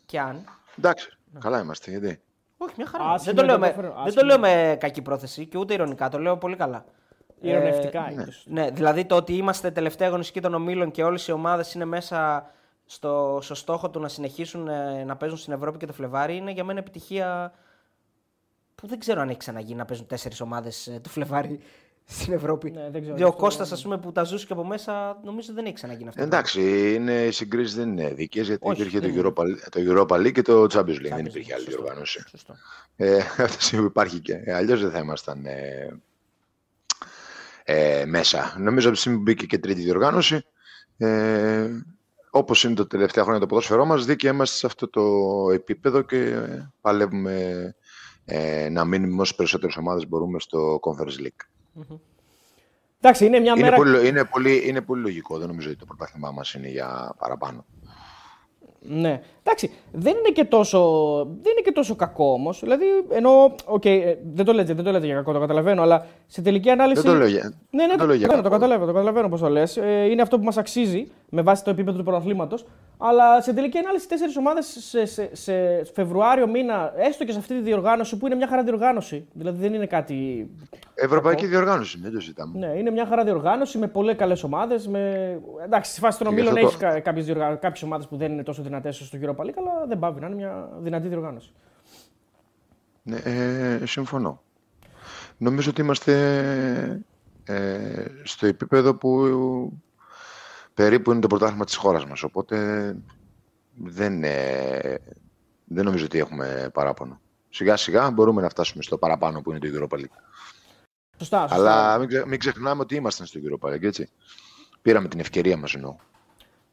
Και 0.06 0.20
αν. 0.20 0.44
Εντάξει, 0.78 1.08
καλά 1.40 1.60
είμαστε, 1.60 1.90
γιατί. 1.90 2.20
Όχι, 2.56 2.74
μια 2.76 2.86
χαρά. 2.86 3.04
Άσχημο 3.04 3.34
δεν, 3.34 3.34
το 3.34 3.42
λέω 3.44 3.54
το 3.54 3.60
με, 3.60 3.74
Conference- 3.90 4.04
δεν 4.04 4.14
το 4.14 4.24
λέω 4.24 4.38
με 4.38 4.76
κακή 4.80 5.02
πρόθεση 5.02 5.46
και 5.46 5.58
ούτε 5.58 5.74
ηρωνικά, 5.74 6.08
το 6.08 6.18
λέω 6.18 6.36
πολύ 6.36 6.56
καλά. 6.56 6.84
Ηρωνευτικά 7.40 8.06
Ε, 8.08 8.12
είναι. 8.12 8.24
το 8.24 8.32
σωστό. 8.32 8.50
Ναι, 8.52 8.70
δηλαδή 8.70 9.04
το 9.04 9.16
ότι 9.16 9.36
είμαστε 9.36 9.70
τελευταία 9.70 10.08
αγωνιστική 10.08 10.40
των 10.40 10.54
ομίλων 10.54 10.90
και 10.90 11.04
όλες 11.04 11.28
οι 11.28 11.32
ομάδες 11.32 11.74
είναι 11.74 11.84
μέσα 11.84 12.50
στο, 12.86 13.38
στο 13.42 13.54
στόχο 13.54 13.90
του 13.90 14.00
να 14.00 14.08
συνεχίσουν 14.08 14.68
ε, 14.68 15.04
να 15.04 15.16
παίζουν 15.16 15.38
στην 15.38 15.52
Ευρώπη 15.52 15.78
και 15.78 15.86
το 15.86 15.92
Φλεβάρι 15.92 16.36
είναι 16.36 16.50
για 16.50 16.64
μένα 16.64 16.78
επιτυχία 16.78 17.52
που 18.74 18.86
δεν 18.86 18.98
ξέρω 18.98 19.20
αν 19.20 19.28
έχει 19.28 19.38
ξαναγίνει 19.38 19.78
να 19.78 19.84
παίζουν 19.84 20.06
τέσσερις 20.06 20.40
ομάδες 20.40 20.98
το 21.02 21.08
Φλεβάρι 21.08 21.60
στην 22.06 22.32
Ευρώπη. 22.32 22.70
Ναι, 22.70 22.80
δεν 22.80 22.90
ξέρω, 22.90 23.02
Δηλαδή, 23.02 23.22
ο 23.22 23.26
αυτό- 23.28 23.40
Κώστας, 23.40 23.72
ας 23.72 23.82
πούμε, 23.82 23.98
που 23.98 24.12
τα 24.12 24.22
ζούσε 24.24 24.46
και 24.46 24.52
από 24.52 24.64
μέσα, 24.64 25.20
νομίζω 25.24 25.52
δεν 25.52 25.64
έχει 25.64 25.74
ξαναγίνει 25.74 26.08
αυτό. 26.08 26.22
Εντάξει, 26.22 26.94
είναι, 26.94 27.24
οι 27.24 27.30
συγκρίσεις 27.30 27.74
δεν 27.74 27.88
είναι 27.90 28.14
δίκαιες 28.14 28.46
γιατί 28.46 28.66
Όχι, 28.68 28.80
υπήρχε 28.80 29.00
δεν 29.00 29.14
το 29.14 29.32
Europa, 29.36 29.44
το 29.70 29.80
Europa 30.08 30.16
League 30.20 30.32
και 30.32 30.42
το 30.42 30.62
Champions 30.62 30.78
League. 30.88 31.00
δεν 31.02 31.12
Champions 31.24 31.28
υπήρχε 31.28 31.52
League, 31.52 31.54
άλλη 31.56 31.64
σωστό. 31.64 31.80
διοργάνωση. 31.82 32.22
Σωστό. 32.30 32.54
Ε, 32.96 33.18
αυτή 33.38 33.76
που 33.76 33.82
υπάρχει 33.84 34.20
και. 34.20 34.42
Αλλιώς 34.54 34.80
δεν 34.80 34.90
θα 34.90 34.98
ήμασταν 34.98 35.46
ε, 35.46 36.00
ε, 37.64 38.04
μέσα. 38.06 38.56
Νομίζω 38.58 38.86
από 38.86 38.94
τη 38.94 39.00
στιγμή 39.00 39.18
που 39.18 39.24
μπήκε 39.24 39.46
και 39.46 39.58
τρίτη 39.58 39.80
διοργάνωση, 39.80 40.40
ε, 40.96 41.68
όπως 42.30 42.64
είναι 42.64 42.74
το 42.74 42.86
τελευταία 42.86 43.22
χρόνια 43.22 43.40
το 43.40 43.46
ποδόσφαιρό 43.46 43.84
μας, 43.84 44.04
δίκαια 44.04 44.30
είμαστε 44.32 44.56
σε 44.56 44.66
αυτό 44.66 44.88
το 44.88 45.02
επίπεδο 45.52 46.02
και 46.02 46.16
ε, 46.18 46.70
παλεύουμε 46.80 47.74
ε, 48.24 48.68
να 48.68 48.84
μείνουμε 48.84 49.20
όσο 49.22 49.34
περισσότερες 49.36 49.76
ομάδες 49.76 50.08
μπορούμε 50.08 50.40
στο 50.40 50.80
Conference 50.82 51.22
League. 51.22 51.46
Εντάξει, 53.00 53.26
είναι 53.26 53.38
μια 53.40 53.52
Είναι 53.52 53.62
μέρα. 53.62 53.76
πολύ, 53.76 54.08
είναι, 54.08 54.24
πολύ, 54.24 54.62
είναι 54.68 54.80
πολύ 54.80 55.02
λογικό. 55.02 55.38
Δεν 55.38 55.48
νομίζω 55.48 55.68
ότι 55.68 55.78
το 55.78 55.84
πρωτάθλημά 55.84 56.30
μας 56.30 56.54
είναι 56.54 56.68
για 56.68 57.14
παραπάνω. 57.18 57.64
Ναι. 58.86 59.20
Εντάξει, 59.42 59.70
δεν 59.92 60.16
είναι 60.16 60.28
και 60.28 60.44
τόσο, 60.44 60.78
δεν 61.42 61.52
είναι 61.52 61.60
και 61.64 61.72
τόσο 61.72 61.96
κακό 61.96 62.32
όμως. 62.32 62.60
Δηλαδή, 62.60 62.84
ενώ. 63.10 63.54
οκ, 63.64 63.84
ε, 63.84 64.18
δεν, 64.34 64.44
το 64.44 64.52
λέτε, 64.52 64.74
δεν 64.74 64.84
το 64.84 64.90
λέτε 64.90 65.06
για 65.06 65.14
κακό, 65.14 65.32
το 65.32 65.38
καταλαβαίνω, 65.40 65.82
αλλά 65.82 66.06
σε 66.26 66.42
τελική 66.42 66.70
ανάλυση. 66.70 67.02
Δεν 67.02 67.12
το 67.12 67.18
λέω 67.18 67.26
για, 67.26 67.52
Ναι, 67.70 67.82
ναι, 67.82 67.88
δεν 67.88 67.98
το, 67.98 68.06
λέω 68.06 68.14
για 68.14 68.26
καταλαβαίνω, 68.26 68.42
το 68.42 68.48
κακό. 68.48 68.60
καταλαβαίνω, 68.60 68.86
το 68.86 68.92
καταλαβαίνω 68.92 69.28
πώς 69.28 69.40
το 69.40 69.48
λες. 69.48 69.76
Ε, 69.76 70.04
είναι 70.10 70.22
αυτό 70.22 70.38
που 70.38 70.44
μας 70.44 70.56
αξίζει 70.56 71.10
με 71.28 71.42
βάση 71.42 71.64
το 71.64 71.70
επίπεδο 71.70 71.98
του 71.98 72.04
πρωταθλήματος. 72.04 72.64
Αλλά 73.06 73.42
σε 73.42 73.52
τελική 73.52 73.78
ανάλυση, 73.78 74.08
τέσσερις 74.08 74.36
ομάδες 74.36 74.76
σε, 74.80 75.04
σε, 75.04 75.34
σε 75.34 75.84
Φεβρουάριο 75.84 76.46
μήνα, 76.46 76.92
έστω 76.96 77.24
και 77.24 77.32
σε 77.32 77.38
αυτή 77.38 77.54
τη 77.54 77.60
διοργάνωση 77.60 78.16
που 78.16 78.26
είναι 78.26 78.34
μια 78.34 78.48
χαρά 78.48 78.62
διοργάνωση. 78.62 79.26
Δηλαδή 79.32 79.60
δεν 79.60 79.74
είναι 79.74 79.86
κάτι. 79.86 80.50
Ευρωπαϊκή 80.94 81.46
διοργάνωση, 81.46 81.98
δεν 82.02 82.12
το 82.12 82.20
ζητάμε. 82.20 82.58
Ναι, 82.58 82.78
είναι 82.78 82.90
μια 82.90 83.06
χαρά 83.06 83.24
διοργάνωση 83.24 83.78
με 83.78 83.86
πολύ 83.86 84.14
καλές 84.14 84.42
ομάδες. 84.42 84.88
Με... 84.88 85.40
Εντάξει, 85.64 85.90
στη 85.90 86.00
φάση 86.00 86.18
των 86.18 86.26
Και 86.28 86.34
γι' 86.34 86.48
ομίλων 86.48 86.66
αυτό 86.66 86.86
έχεις 86.86 87.02
κάποιες 87.02 87.24
διοργα... 87.24 87.58
ομάδες 87.84 88.06
που 88.06 88.16
δεν 88.16 88.32
είναι 88.32 88.42
τόσο 88.42 88.62
δυνατές 88.62 88.96
στο 88.96 89.18
Europa 89.22 89.44
League, 89.44 89.58
αλλά 89.58 89.86
δεν 89.88 89.98
πάβει 89.98 90.20
να 90.20 90.26
είναι 90.26 90.36
μια 90.36 90.68
δυνατή 90.78 91.08
διοργάνωση. 91.08 91.52
Ναι, 93.02 93.16
ε, 93.16 93.86
συμφωνώ. 93.86 94.42
Νομίζω 95.36 95.70
ότι 95.70 95.80
είμαστε 95.80 96.12
ε, 97.44 98.04
στο 98.22 98.46
επίπεδο 98.46 98.94
που 98.94 99.28
περίπου 100.74 101.10
είναι 101.10 101.20
το 101.20 101.26
πρωτάθλημα 101.26 101.64
της 101.64 101.76
χώρας 101.76 102.06
μας. 102.06 102.22
Οπότε 102.22 102.56
δεν, 103.74 104.24
ε, 104.24 104.98
δεν 105.64 105.84
νομίζω 105.84 106.04
ότι 106.04 106.18
έχουμε 106.18 106.70
παράπονο. 106.72 107.20
Σιγά 107.50 107.76
σιγά 107.76 108.10
μπορούμε 108.10 108.42
να 108.42 108.48
φτάσουμε 108.48 108.82
στο 108.82 108.98
παραπάνω 108.98 109.40
που 109.42 109.50
είναι 109.50 109.58
το 109.58 109.68
Europa 109.72 109.98
League. 109.98 110.18
Σωστά, 111.18 111.40
σωστά. 111.40 111.54
Αλλά 111.54 111.98
μην, 111.98 112.08
ξε- 112.08 112.26
μην 112.26 112.38
ξεχνάμε 112.38 112.82
ότι 112.82 112.94
ήμασταν 112.94 113.26
στο 113.26 113.40
Europa 113.44 113.68
League, 113.68 113.82
έτσι. 113.82 114.08
Πήραμε 114.82 115.08
την 115.08 115.20
ευκαιρία 115.20 115.56
μας 115.56 115.74
εννοώ. 115.74 115.96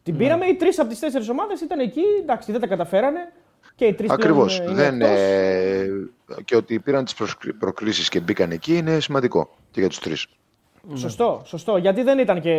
Την 0.04 0.18
πήραμε, 0.18 0.46
οι 0.46 0.56
τρεις 0.56 0.80
από 0.80 0.90
τις 0.90 1.00
τέσσερις 1.00 1.30
ομάδες 1.30 1.62
ήταν 1.62 1.80
εκεί. 1.80 2.02
Εντάξει, 2.22 2.52
δεν 2.52 2.62
τα 2.62 2.68
καταφέρανε. 2.68 3.20
Και 3.76 3.86
οι 3.86 3.94
τρεις 3.94 4.10
Ακριβώς. 4.10 4.58
είναι 4.58 4.74
Δεν, 4.74 5.02
εκτός. 5.02 5.18
ε, 5.20 5.90
και 6.46 6.56
ότι 6.56 6.80
πήραν 6.80 7.04
τις 7.04 7.14
προσκ- 7.14 7.54
προκλήσεις 7.60 8.10
και 8.10 8.20
μπήκαν 8.20 8.52
εκεί 8.52 8.78
είναι 8.78 9.00
σημαντικό 9.00 9.56
και 9.72 9.80
για 9.80 9.90
τους 9.90 10.00
τρεις. 10.88 11.00
Σωστό, 11.00 11.42
σωστό. 11.46 11.78
Γιατί 11.78 12.04
δεν 12.04 12.20
ήταν 12.20 12.42
και 12.42 12.54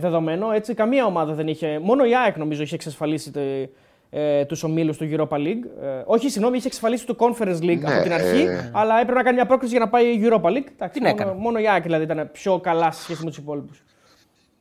δεδομένο. 0.00 0.50
Έτσι, 0.50 0.74
καμία 0.74 1.04
ομάδα 1.04 1.32
δεν 1.32 1.48
είχε. 1.48 1.78
Μόνο 1.78 2.04
η 2.04 2.16
ΑΕΚ 2.16 2.36
νομίζω 2.36 2.62
είχε 2.62 2.74
εξασφαλίσει 2.74 3.30
τε, 3.30 3.68
ε, 4.10 4.44
τους 4.44 4.62
ομίλους 4.62 4.96
του 4.96 5.08
Europa 5.12 5.36
League. 5.36 5.82
Ε, 5.82 6.02
όχι, 6.06 6.28
συγγνώμη, 6.30 6.56
είχε 6.56 6.66
εξασφαλίσει 6.66 7.06
το 7.06 7.16
Conference 7.18 7.58
League 7.60 7.78
Ναι, 7.80 7.92
από 7.94 8.02
την 8.02 8.12
αρχή. 8.12 8.40
ε, 8.42 8.70
Αλλά 8.74 8.94
έπρεπε 8.94 9.14
να 9.18 9.22
κάνει 9.22 9.34
μια 9.36 9.46
πρόκληση 9.46 9.72
για 9.76 9.84
να 9.84 9.90
πάει 9.90 10.06
η 10.06 10.20
Europa 10.24 10.46
League. 10.48 10.66
Εντάξει, 10.72 11.00
Την 11.00 11.02
μόνο, 11.02 11.14
έκανε. 11.14 11.34
μόνο 11.34 11.58
η 11.58 11.68
ΑΕΚ 11.68 11.82
δηλαδή 11.82 12.04
ήταν 12.04 12.30
πιο 12.32 12.58
καλά 12.60 12.90
σε 12.90 13.02
σχέση 13.02 13.20
με 13.24 13.28
τους 13.28 13.38
υπόλοιπους. 13.38 13.82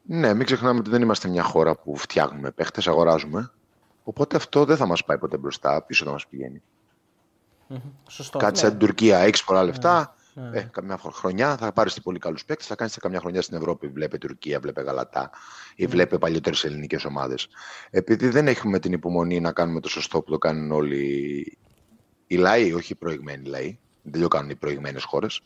Ναι, 0.01 0.33
μην 0.33 0.45
ξεχνάμε 0.45 0.79
ότι 0.79 0.89
δεν 0.89 1.01
είμαστε 1.01 1.27
μια 1.29 1.43
χώρα 1.43 1.75
που 1.75 1.95
φτιάχνουμε 1.95 2.51
παίχτες, 2.51 2.87
αγοράζουμε. 2.87 3.51
Οπότε 4.03 4.35
αυτό 4.35 4.65
δεν 4.65 4.77
θα 4.77 4.85
μας 4.85 5.03
πάει 5.03 5.17
ποτέ 5.17 5.37
μπροστά, 5.37 5.81
πίσω 5.83 6.05
θα 6.05 6.11
μας 6.11 6.27
πηγαίνει. 6.27 6.61
Σωστό. 8.07 8.37
Κάτι 8.37 8.51
Ναι. 8.51 8.57
σαν 8.57 8.69
την 8.69 8.79
Τουρκία, 8.79 9.17
έχεις 9.19 9.43
πολλά 9.43 9.63
λεφτά. 9.63 10.13
Ε, 10.53 10.61
καμιά 10.71 10.97
χρο- 10.97 11.13
χρονιά 11.13 11.57
θα 11.57 11.73
πάρεις 11.73 12.01
πολύ 12.01 12.19
καλούς 12.19 12.45
παίκτες, 12.45 12.67
θα 12.67 12.75
κάνεις 12.75 12.97
καμιά 12.97 13.19
χρονιά 13.19 13.41
στην 13.41 13.57
Ευρώπη. 13.57 13.87
Βλέπε 13.87 14.17
Τουρκία, 14.17 14.59
βλέπε 14.59 14.81
Γαλατά 14.81 15.29
ή 15.75 15.85
βλέπε 15.85 16.17
παλιότερες 16.17 16.63
ελληνικές 16.63 17.05
ομάδες. 17.05 17.47
Επειδή 17.89 18.29
δεν 18.29 18.47
έχουμε 18.47 18.79
την 18.79 18.93
υπομονή 18.93 19.39
να 19.39 19.51
κάνουμε 19.51 19.79
το 19.79 19.89
σωστό 19.89 20.21
που 20.21 20.31
το 20.31 20.37
κάνουν 20.37 20.71
όλοι 20.71 21.57
οι 22.27 22.35
λαοί, 22.35 22.73
όχι 22.73 22.91
οι 22.91 22.95
προηγμένοι 22.95 23.47
λαοί, 23.47 23.79
δεν 24.01 24.21
το 24.21 24.27
κάνουν 24.27 24.49
οι 24.49 24.55
προηγμένες 24.55 25.03
χώρες. 25.03 25.41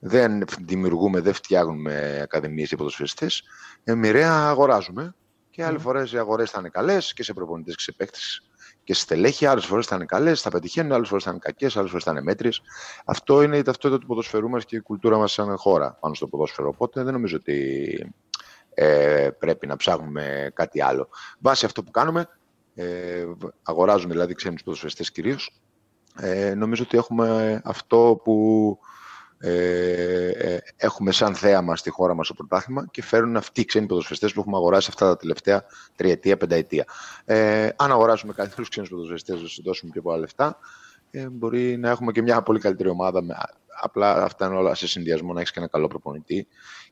Δεν 0.00 0.44
δημιουργούμε, 0.64 1.20
δεν 1.20 1.32
φτιάχνουμε 1.32 2.20
ακαδημίες 2.22 2.68
για 2.68 2.76
ποδοσφαιριστές. 2.76 3.42
Ε, 3.84 3.94
μοιραία 3.94 4.32
αγοράζουμε. 4.32 5.14
Και 5.50 5.64
άλλες 5.64 5.82
φορές 5.82 6.12
οι 6.12 6.18
αγορές 6.18 6.50
θα 6.50 6.58
είναι 6.58 6.68
καλές 6.68 7.12
και 7.12 7.22
σε 7.22 7.32
προπονητές 7.32 7.76
και 7.76 7.82
σε 7.82 7.92
παίκτες 7.92 8.49
και 8.90 8.96
σε 8.96 9.02
στελέχη. 9.02 9.46
Άλλες 9.46 9.66
φορές 9.66 9.86
θα 9.86 9.96
είναι 9.96 10.04
καλές, 10.04 10.40
θα 10.40 10.50
πετυχαίνουν, 10.50 10.92
άλλες 10.92 11.08
φορές 11.08 11.24
θα 11.24 11.30
είναι 11.30 11.38
κακές, 11.38 11.76
άλλες 11.76 11.90
φορές 11.90 12.04
θα 12.04 12.10
είναι 12.10 12.22
μέτριες. 12.22 12.62
Αυτό 13.04 13.42
είναι 13.42 13.56
η 13.56 13.62
ταυτότητα 13.62 14.00
του 14.00 14.06
ποδοσφαιρού 14.06 14.48
μας 14.48 14.64
και 14.64 14.76
η 14.76 14.80
κουλτούρα 14.80 15.18
μας 15.18 15.32
σαν 15.32 15.56
χώρα 15.56 15.96
πάνω 16.00 16.14
στο 16.14 16.26
ποδόσφαιρο. 16.26 16.68
Οπότε 16.68 17.02
δεν 17.02 17.12
νομίζω 17.12 17.36
ότι 17.36 18.12
ε, 18.74 19.28
πρέπει 19.38 19.66
να 19.66 19.76
ψάχνουμε 19.76 20.50
κάτι 20.54 20.82
άλλο. 20.82 21.08
Βάσει 21.38 21.64
αυτό 21.64 21.82
που 21.82 21.90
κάνουμε, 21.90 22.28
ε, 22.74 23.26
αγοράζουμε 23.62 24.12
δηλαδή 24.12 24.34
ξένους 24.34 24.62
ποδοσφαιριστές 24.62 25.10
κυρίως. 25.10 25.60
Ε, 26.20 26.54
νομίζω 26.54 26.82
ότι 26.82 26.96
έχουμε 26.96 27.60
αυτό 27.64 28.20
που 28.24 28.78
ε, 29.42 30.28
ε, 30.28 30.58
έχουμε 30.76 31.12
σαν 31.12 31.34
θέαμα 31.34 31.76
στη 31.76 31.90
χώρα 31.90 32.14
μας 32.14 32.26
στο 32.26 32.34
πρωτάθλημα 32.34 32.86
και 32.90 33.02
φέρουν 33.02 33.36
αυτοί 33.36 33.60
οι 33.60 33.64
ξένοι 33.64 33.86
ποδοσφαιριστές 33.86 34.32
που 34.32 34.40
έχουμε 34.40 34.56
αγοράσει 34.56 34.88
αυτά 34.90 35.06
τα 35.06 35.16
τελευταία 35.16 35.64
τριετία, 35.96 36.36
πενταετία. 36.36 36.84
Ε, 37.24 37.68
αν 37.76 37.90
αγοράσουμε 37.90 38.32
καλύτερους 38.32 38.68
ξένους 38.68 38.88
ποδοσφαιριστές, 38.88 39.40
τους 39.40 39.60
δώσουμε 39.64 39.92
πιο 39.92 40.02
πολλά 40.02 40.16
λεφτά, 40.16 40.58
ε, 41.10 41.28
μπορεί 41.28 41.76
να 41.76 41.90
έχουμε 41.90 42.12
και 42.12 42.22
μια 42.22 42.42
πολύ 42.42 42.60
καλύτερη 42.60 42.88
ομάδα. 42.88 43.22
Με, 43.22 43.34
απλά 43.82 44.24
αυτά 44.24 44.46
είναι 44.46 44.56
όλα 44.56 44.74
σε 44.74 44.86
συνδυασμό 44.86 45.32
να 45.32 45.40
έχεις 45.40 45.52
και 45.52 45.58
ένα 45.58 45.68
καλό 45.68 45.86
προπονητή 45.86 46.46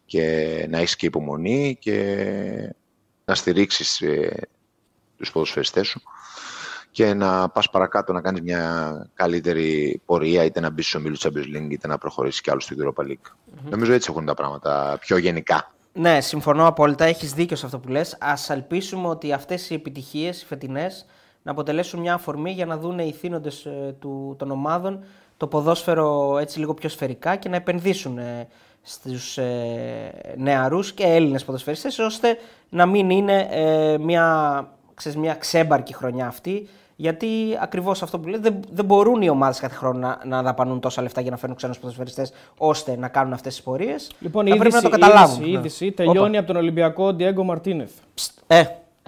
και 0.04 0.66
να 0.70 0.78
έχεις 0.78 0.96
και 0.96 1.06
υπομονή 1.06 1.76
και 1.80 2.74
να 3.24 3.34
στηρίξεις 3.34 4.00
ε, 4.00 4.48
τους 5.16 5.32
ποδοσφαιριστές 5.32 5.86
σου 5.86 6.02
και 6.98 7.14
να 7.14 7.48
πας 7.48 7.70
παρακάτω 7.70 8.12
να 8.12 8.20
κάνεις 8.20 8.40
μια 8.40 8.92
καλύτερη 9.14 10.00
πορεία 10.04 10.44
είτε 10.44 10.60
να 10.60 10.70
μπεις 10.70 10.88
στο 10.88 10.98
ομίλου 10.98 11.18
Champions 11.18 11.56
League 11.56 11.70
είτε 11.70 11.86
να 11.86 11.98
προχωρήσεις 11.98 12.40
κι 12.40 12.50
άλλο 12.50 12.60
στην 12.60 12.78
Europa 12.80 13.04
League. 13.04 13.32
Νομίζω 13.70 13.92
έτσι 13.92 14.08
έχουν 14.10 14.24
τα 14.24 14.34
πράγματα 14.34 14.96
πιο 15.00 15.16
γενικά. 15.16 15.72
Ναι, 15.92 16.20
συμφωνώ 16.20 16.66
απόλυτα. 16.66 17.04
Έχεις 17.04 17.32
δίκιο 17.32 17.56
σε 17.56 17.66
αυτό 17.66 17.78
που 17.78 17.88
λες. 17.88 18.16
Α 18.20 18.34
ελπίσουμε 18.48 19.08
ότι 19.08 19.32
αυτές 19.32 19.70
οι 19.70 19.74
επιτυχίες, 19.74 20.42
οι 20.42 20.46
φετινές, 20.46 21.06
να 21.42 21.50
αποτελέσουν 21.50 22.00
μια 22.00 22.14
αφορμή 22.14 22.50
για 22.50 22.66
να 22.66 22.78
δουν 22.78 22.98
οι 22.98 23.12
θύνοντες 23.12 23.66
των 24.36 24.50
ομάδων 24.50 25.04
το 25.36 25.46
ποδόσφαιρο 25.46 26.38
έτσι 26.38 26.58
λίγο 26.58 26.74
πιο 26.74 26.88
σφαιρικά 26.88 27.36
και 27.36 27.48
να 27.48 27.56
επενδύσουν 27.56 28.18
ε, 28.18 28.48
στους 28.82 29.38
ε, 29.38 30.34
νεαρούς 30.36 30.92
και 30.92 31.04
Έλληνες 31.04 31.44
ποδοσφαιριστές 31.44 31.98
ώστε 31.98 32.36
να 32.68 32.86
μην 32.86 33.10
είναι 33.10 33.48
ε, 33.50 33.98
μια, 33.98 34.68
ξέρεις, 34.94 35.18
μια 35.18 35.34
ξέμπαρκη 35.34 35.94
χρονιά 35.94 36.26
αυτή 36.26 36.68
γιατί 37.00 37.28
ακριβώς 37.60 38.02
αυτό 38.02 38.18
που 38.18 38.28
λέει, 38.28 38.40
δεν, 38.40 38.60
δεν 38.72 38.84
μπορούν 38.84 39.22
οι 39.22 39.28
ομάδες 39.28 39.60
κάθε 39.60 39.74
χρόνο 39.74 39.98
να, 39.98 40.18
να 40.24 40.42
δαπανούν 40.42 40.80
τόσα 40.80 41.02
λεφτά 41.02 41.20
για 41.20 41.30
να 41.30 41.36
φέρουν 41.36 41.56
ξένους 41.56 41.78
ποδοσφαιριστές 41.78 42.32
ώστε 42.58 42.96
να 42.96 43.08
κάνουν 43.08 43.32
αυτές 43.32 43.54
τις 43.54 43.62
πορείες. 43.62 44.10
Λοιπόν, 44.20 44.46
η 44.46 44.50
θα 44.50 44.56
πρέπει 44.56 44.74
είδηση, 44.76 44.84
να 44.84 44.90
το 44.90 44.98
καταλάβουν. 45.06 45.44
η 45.44 45.50
είδηση, 45.50 45.50
η 45.50 45.52
Ναι. 45.52 45.58
είδηση 45.58 45.92
τελειώνει 45.92 46.36
από 46.38 46.46
τον 46.46 46.56
Ολυμπιακό 46.56 47.12
Ντιέγκο 47.12 47.44
Μαρτίνεθ. 47.44 47.90
Ψτ, 48.14 48.38
Ε, 48.46 48.58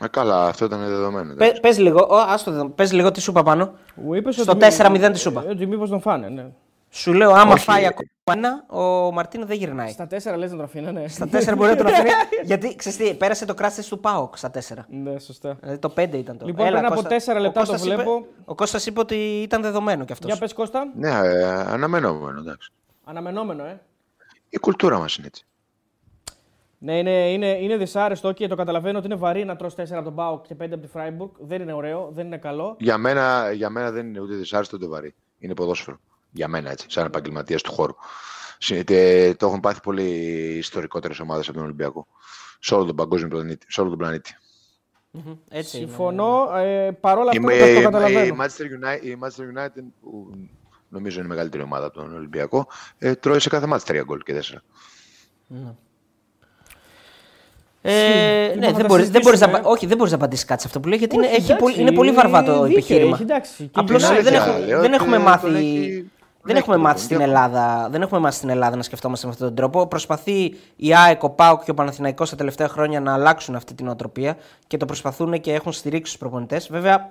Ε, 0.02 0.08
καλά, 0.10 0.46
αυτό 0.46 0.64
ήταν 0.64 0.80
δεδομένο. 0.80 1.34
Πε, 1.34 1.52
πες 1.60 1.78
λίγο, 1.78 2.06
ο, 2.10 2.14
άστο, 2.16 2.72
πες 2.74 2.92
λίγο 2.92 3.10
τι 3.10 3.20
σου 3.20 3.30
είπα 3.30 3.42
πάνω. 3.42 3.70
Μου 3.94 4.14
είπες 4.14 4.34
Στο 4.34 4.52
ότι 4.52 4.64
μη- 4.66 5.00
4-0 5.08 5.10
τι 5.12 5.18
σου 5.18 5.28
είπα. 5.28 5.44
ε, 5.46 5.50
Ότι 5.50 5.66
μήπως 5.66 5.88
τον 5.90 6.00
φάνε, 6.00 6.28
ναι. 6.28 6.46
Σου 6.92 7.12
λέω, 7.12 7.30
άμα 7.32 7.52
Όχι. 7.52 7.64
φάει 7.64 7.86
ακόμα 7.86 8.08
ένα, 8.32 8.64
ο 8.68 9.12
Μαρτίνο 9.12 9.46
δεν 9.46 9.56
γυρνάει. 9.56 9.90
Στα 9.90 10.06
τέσσερα 10.06 10.36
λες 10.36 10.50
να 10.50 10.56
τον 10.56 10.64
αφήνω, 10.64 10.92
ναι. 10.92 11.08
Στα 11.08 11.26
4 11.26 11.54
μπορεί 11.56 11.70
να 11.70 11.76
τον 11.76 11.86
αφήνει. 11.86 12.08
γιατί 12.44 12.76
ξέρεις 12.76 12.98
τι, 12.98 13.14
πέρασε 13.14 13.44
το 13.46 13.54
κράτος 13.54 13.88
του 13.88 14.00
Πάοκ 14.00 14.36
στα 14.36 14.50
4. 14.54 14.58
Ναι, 14.88 15.18
σωστά. 15.18 15.56
Δηλαδή 15.60 15.78
το 15.78 15.92
5 15.96 16.12
ήταν 16.12 16.38
το. 16.38 16.46
Λοιπόν, 16.46 16.66
πριν 16.66 16.84
από 16.84 16.94
Κώστα. 16.94 17.08
τέσσερα 17.08 17.38
Ο 17.38 17.42
λεπτά 17.42 17.60
το 17.62 17.66
Κώστας 17.70 17.86
είπε- 17.86 17.94
βλέπω. 17.94 18.26
ο 18.44 18.54
Κώστας 18.54 18.86
είπε 18.86 19.00
ότι 19.00 19.14
ήταν 19.42 19.62
δεδομένο 19.62 20.04
κι 20.04 20.12
αυτός. 20.12 20.30
Για 20.30 20.38
πες 20.40 20.52
Κώστα. 20.52 20.90
Ναι, 20.96 21.08
ε, 21.08 21.44
αναμενόμενο, 21.44 22.38
εντάξει. 22.40 22.72
Αναμενόμενο, 23.04 23.64
ε. 23.64 23.80
Η 24.48 24.58
κουλτούρα 24.58 24.98
μας 24.98 25.16
είναι 25.16 25.26
έτσι. 25.26 25.44
Ναι, 26.78 26.98
είναι, 26.98 27.30
είναι, 27.32 27.46
είναι 27.48 27.76
δυσάρεστο 27.76 28.32
και 28.32 28.46
το 28.48 28.54
καταλαβαίνω 28.56 28.98
ότι 28.98 29.06
είναι 29.06 29.16
βαρύ 29.16 29.44
να 29.44 29.56
τρως 29.56 29.74
4 29.74 29.84
από 29.90 30.04
τον 30.04 30.14
Πάοκ 30.14 30.46
και 30.46 30.54
5 30.62 30.64
από 30.72 30.76
τη 30.82 30.86
Φράιμπουργκ. 30.86 31.30
Δεν 31.40 31.60
είναι 31.62 31.72
ωραίο, 31.72 32.10
δεν 32.14 32.26
είναι 32.26 32.36
καλό. 32.38 32.76
Για 32.78 32.98
μένα, 32.98 33.50
για 33.52 33.70
μένα 33.70 33.90
δεν 33.90 34.06
είναι 34.06 34.20
ούτε 34.20 34.34
δυσάρεστο 34.34 34.76
ούτε 34.76 34.86
βαρύ. 34.86 35.14
Είναι 35.38 35.54
ποδόσφαιρο. 35.54 35.98
Για 36.30 36.48
μένα 36.48 36.70
έτσι, 36.70 36.86
σαν 36.90 37.06
επαγγελματίας 37.06 37.62
του 37.62 37.72
χώρου. 37.72 37.94
Συ- 38.58 38.84
τε- 38.86 39.36
Το 39.36 39.46
έχουν 39.46 39.60
πάθει 39.60 39.80
πολύ 39.80 40.04
ιστορικότερες 40.58 41.20
ομάδες 41.20 41.46
από 41.48 41.56
τον 41.56 41.64
Ολυμπιακό. 41.66 42.06
Σε 42.60 42.74
όλο 42.74 42.84
τον 42.84 42.96
παγκόσμιο 42.96 43.28
πλανήτη. 43.28 43.66
Σε 43.68 43.80
όλο 43.80 43.88
τον 43.90 43.98
πλανήτη. 43.98 44.36
Μμμ, 45.10 45.32
Έτσι 45.50 45.76
είναι. 45.78 45.86
Συμφωνώ. 45.86 46.56
Ε, 46.56 46.90
παρόλα 47.00 47.30
Η, 47.34 47.38
αυτά 47.38 47.54
η, 47.54 47.58
το, 47.58 47.64
το 47.74 47.80
η, 47.80 47.82
καταλαβαίνω. 47.82 48.34
Manchester 48.38 48.62
United, 48.64 49.02
η 49.04 49.18
Manchester 49.22 49.58
United, 49.64 49.84
που 50.00 50.30
νομίζω 50.88 51.16
είναι 51.18 51.26
η 51.26 51.30
μεγαλύτερη 51.30 51.62
ομάδα 51.62 51.86
από 51.86 51.94
τον 52.00 52.14
Ολυμπιακό, 52.14 52.66
ε, 52.98 53.14
τρώει 53.14 53.38
σε 53.40 53.48
κάθε 53.48 53.66
μάτς 53.66 53.84
τρία 53.84 54.02
γκολ 54.02 54.18
και 54.22 54.32
τέσσερα. 54.32 54.62
Ε, 57.82 58.42
Λοιπόν, 58.42 58.58
ναι, 58.58 58.66
θα 58.66 58.72
δεν 58.72 58.80
τα 58.82 58.86
μπορείς, 58.86 59.10
δεν 59.10 59.20
μπορείς 59.22 59.40
να, 59.40 59.46
συζητήσουμε. 59.46 59.58
απα- 59.58 59.68
όχι, 59.70 59.86
δεν 59.86 59.96
μπορείς 59.96 60.12
να 60.12 60.18
απαντήσεις 60.18 60.44
κάτι 60.44 60.60
σε 60.60 60.66
αυτό 60.66 60.80
που 60.80 60.88
λέει, 60.88 60.98
γιατί 60.98 61.14
είναι, 61.14 61.26
Όχι, 61.26 61.34
έχει 61.34 61.44
εντάξει, 61.44 61.62
πολύ, 61.64 61.80
είναι 61.80 61.92
πολύ 61.92 62.12
βαρβά 62.12 62.42
το 62.42 62.52
δίκαιο 62.52 62.66
επιχείρημα. 62.72 63.14
έχει, 63.14 63.22
εντάξει. 63.22 63.62
Και 63.64 63.70
Απλώς 63.72 64.02
η 64.02 64.06
United- 64.06 64.22
δεν, 64.22 64.32
United, 64.32 64.36
έχουμε, 64.36 64.58
λέω 64.66 64.80
δεν 64.80 64.92
ότι 64.92 65.02
έχουμε 65.02 65.16
τον 65.16 65.24
μάθει... 65.24 66.10
έχει- 66.44 66.54
Δεν 66.54 66.54
τον 66.54 66.56
έχουμε 66.62 66.74
έχει 66.74 66.84
μάθει 66.84 66.96
τον 66.96 67.04
στην 67.04 67.16
Ολυμπιακό. 67.16 67.46
Ελλάδα, 67.54 67.88
δεν 67.90 68.02
έχουμε 68.02 68.20
μάθει 68.20 68.36
στην 68.36 68.48
Ελλάδα 68.48 68.76
να 68.76 68.82
σκεφτόμαστε 68.82 69.26
με 69.26 69.32
αυτόν 69.32 69.46
τον 69.46 69.56
τρόπο. 69.56 69.86
Προσπαθεί 69.86 70.54
η 70.76 70.94
ΑΕΚ, 70.94 71.22
ο 71.22 71.30
ΠΑΟΚ 71.30 71.62
και 71.64 71.70
ο 71.70 71.74
Παναθηναϊκός 71.74 72.30
τα 72.30 72.36
τελευταία 72.36 72.68
χρόνια 72.68 73.00
να 73.00 73.12
αλλάξουν 73.12 73.54
αυτή 73.54 73.74
την 73.74 73.88
οτροπία 73.88 74.36
και 74.66 74.76
το 74.76 74.84
προσπαθούν 74.86 75.40
και 75.40 75.52
έχουν 75.54 75.72
στηρίξει 75.72 76.12
τους 76.12 76.20
προπονητές. 76.20 76.68
Βέβαια, 76.70 77.10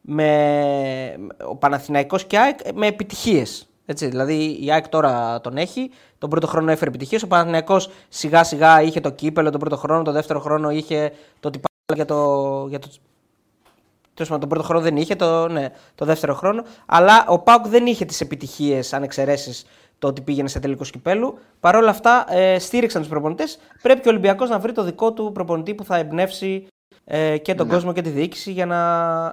με 0.00 1.14
ο 1.48 1.56
Παναθηναϊκός 1.56 2.24
και 2.24 2.36
η 2.36 2.38
ΑΕΚ 2.38 2.58
με 2.74 2.86
επιτυχίες. 2.86 3.66
Έτσι, 3.86 4.06
δηλαδή 4.06 4.58
η 4.64 4.72
ΑΕΚ 4.72 4.88
τώρα 4.88 5.40
τον 5.40 5.56
έχει. 5.56 5.90
Τον 6.18 6.30
πρώτο 6.30 6.46
χρόνο 6.46 6.70
έφερε 6.70 6.90
επιτυχίες. 6.90 7.22
Ο 7.22 7.26
Παναθηναϊκός 7.26 7.90
σιγά 8.08 8.44
σιγά 8.44 8.82
είχε 8.82 9.00
το 9.00 9.10
κύπελο 9.10 9.50
τον 9.50 9.60
πρώτο 9.60 9.76
χρόνο. 9.76 10.02
Τον 10.02 10.12
δεύτερο 10.12 10.40
χρόνο 10.40 10.70
είχε 10.70 11.12
το 11.40 11.50
τυπά 11.50 11.66
για 11.94 12.04
το, 12.04 12.66
για 12.68 12.78
το 12.78 12.88
Τέλος 14.14 14.30
πάντων, 14.30 14.40
τον 14.40 14.48
πρώτο 14.48 14.64
χρόνο 14.64 14.84
δεν 14.84 14.96
είχε, 14.96 15.14
το, 15.14 15.48
ναι, 15.48 15.68
το 15.94 16.04
δεύτερο 16.04 16.34
χρόνο. 16.34 16.64
Αλλά 16.86 17.24
ο 17.28 17.38
Πάουκ 17.38 17.66
δεν 17.66 17.86
είχε 17.86 18.04
τις 18.04 18.20
επιτυχίες, 18.20 18.92
αν 18.92 19.02
εξαιρέσεις 19.02 19.66
το 19.98 20.08
ότι 20.08 20.20
πήγαινε 20.20 20.48
σε 20.48 20.60
τελικό 20.60 20.84
κυπέλου. 20.84 21.38
Παρ' 21.60 21.76
όλα 21.76 21.90
αυτά, 21.90 22.24
ε, 22.28 22.58
στήριξαν 22.58 23.00
τους 23.00 23.10
προπονητές. 23.10 23.58
Πρέπει 23.82 24.00
και 24.00 24.08
ο 24.08 24.10
Ολυμπιακός 24.10 24.48
να 24.48 24.58
βρει 24.58 24.72
το 24.72 24.82
δικό 24.82 25.12
του 25.12 25.30
προπονητή 25.34 25.74
που 25.74 25.84
θα 25.84 25.96
εμπνεύσει 25.96 26.66
ε, 27.04 27.38
και 27.38 27.54
τον 27.54 27.68
κόσμο 27.68 27.92
και 27.92 28.02
τη 28.02 28.08
διοίκηση 28.08 28.52
για 28.52 28.66
να, 28.66 28.76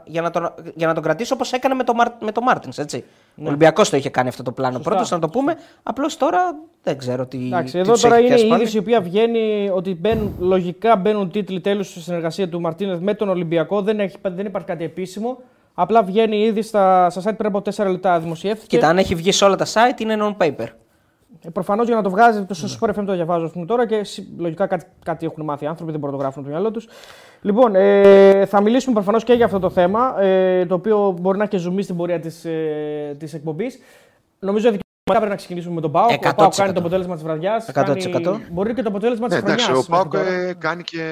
για 0.05 0.21
να, 0.21 0.29
τον, 0.29 0.53
για 0.75 0.87
να 0.87 0.93
τον 0.93 1.03
κρατήσει 1.03 1.33
όπως 1.33 1.51
έκανε 1.51 1.73
με 1.75 1.83
τον 1.83 1.95
Μαρ, 1.95 2.07
με 2.19 2.31
το 2.31 2.41
Μάρτινς. 2.41 2.77
Ο 2.77 3.47
Ολυμπιακός 3.47 3.89
το 3.89 3.97
είχε 3.97 4.09
κάνει 4.09 4.27
αυτό 4.27 4.43
το 4.43 4.51
πλάνο 4.51 4.79
πρώτος, 4.79 5.11
να 5.11 5.19
το 5.19 5.29
πούμε. 5.29 5.55
Απλώς 5.83 6.17
τώρα 6.17 6.55
δεν 6.83 6.97
ξέρω 6.97 7.25
τι. 7.25 7.37
Εντάξει, 7.45 7.73
τι 7.73 7.79
εδώ 7.79 7.91
τους 7.91 8.01
τώρα 8.01 8.15
έχει 8.15 8.25
είναι 8.25 8.33
πιάσει 8.33 8.45
η 8.45 8.49
πάλι. 8.49 8.61
είδηση 8.61 8.77
η 8.77 8.79
οποία 8.79 9.01
βγαίνει 9.01 9.69
ότι 9.73 9.95
μπαίνουν, 9.95 10.35
λογικά 10.39 10.95
μπαίνουν 10.95 11.31
τίτλοι 11.31 11.61
τέλους 11.61 11.87
στη 11.89 11.99
συνεργασία 11.99 12.49
του 12.49 12.61
Μαρτίνεθ 12.61 12.99
με 12.99 13.13
τον 13.13 13.29
Ολυμπιακό. 13.29 13.81
Δεν, 13.81 13.99
έχει, 13.99 14.15
δεν 14.21 14.45
υπάρχει 14.45 14.67
κάτι 14.67 14.83
επίσημο. 14.83 15.37
Απλά 15.73 16.03
βγαίνει 16.03 16.37
ήδη 16.37 16.61
στα, 16.61 17.09
στα 17.09 17.21
site 17.21 17.37
πριν 17.37 17.55
από 17.55 17.61
4 17.75 17.91
λεπτά 17.91 18.19
δημοσιεύτηκε. 18.19 18.75
Κοίτα, 18.75 18.87
αν 18.87 18.97
έχει 18.97 19.15
βγει 19.15 19.31
σε 19.31 19.45
όλα 19.45 19.55
τα 19.55 19.65
site 19.65 19.99
είναι 19.99 20.17
non-paper. 20.19 20.67
Προφανώς 21.53 21.87
για 21.87 21.95
να 21.95 22.01
το 22.01 22.09
βγάζει, 22.09 22.39
το 22.39 22.45
Ναι. 22.61 22.67
στο 22.67 22.77
Sport 22.87 22.89
FM 22.89 23.03
το 23.05 23.13
διαβάζω 23.13 23.45
ας 23.45 23.51
πούμε, 23.51 23.65
τώρα 23.65 23.87
και 23.87 24.03
συ- 24.03 24.27
λογικά 24.39 24.67
κάτι, 24.67 24.85
κάτι 25.05 25.25
έχουν 25.25 25.43
μάθει 25.43 25.63
οι 25.63 25.67
άνθρωποι, 25.67 25.91
δεν 25.91 25.99
μπορούν 25.99 26.15
να 26.15 26.21
το 26.21 26.27
γράφουν 26.27 26.43
από 26.43 26.51
το 26.51 26.57
μυαλό 26.59 26.73
τους. 26.75 26.87
Λοιπόν, 27.41 27.75
ε, 27.75 28.45
θα 28.45 28.61
μιλήσουμε 28.61 28.93
προφανώς 28.93 29.23
και 29.23 29.33
για 29.33 29.45
αυτό 29.45 29.59
το 29.59 29.69
θέμα, 29.69 30.21
ε, 30.21 30.65
το 30.65 30.75
οποίο 30.75 31.17
μπορεί 31.21 31.37
να 31.37 31.43
έχει 31.43 31.51
και 31.51 31.57
ζουμί 31.57 31.81
στην 31.81 31.95
πορεία 31.95 32.19
της 32.19 32.45
ε, 32.45 33.15
της 33.19 33.33
εκπομπής. 33.33 33.79
Νομίζω 34.39 34.69
ότι 35.09 35.17
πρέπει 35.17 35.29
να 35.29 35.35
ξεκινήσουμε 35.35 35.73
με 35.75 35.81
τον 35.81 35.91
Πάοκ. 35.91 36.09
Ο 36.09 36.13
100%. 36.13 36.33
Πάοκ 36.35 36.53
κάνει 36.55 36.73
το 36.73 36.79
αποτέλεσμα 36.79 37.13
της 37.13 37.23
βραδιάς. 37.23 37.69
100%. 37.73 38.39
Μπορεί 38.51 38.73
και 38.73 38.81
το 38.81 38.89
αποτέλεσμα 38.89 39.27
της 39.27 39.35
Ναι, 39.35 39.41
χρονιάς. 39.41 39.67
εντάξει, 39.67 39.85
ο 39.91 39.95
Πάουκ 39.95 40.13
ε, 40.13 40.53
κάνει 40.57 40.83
και. 40.83 41.03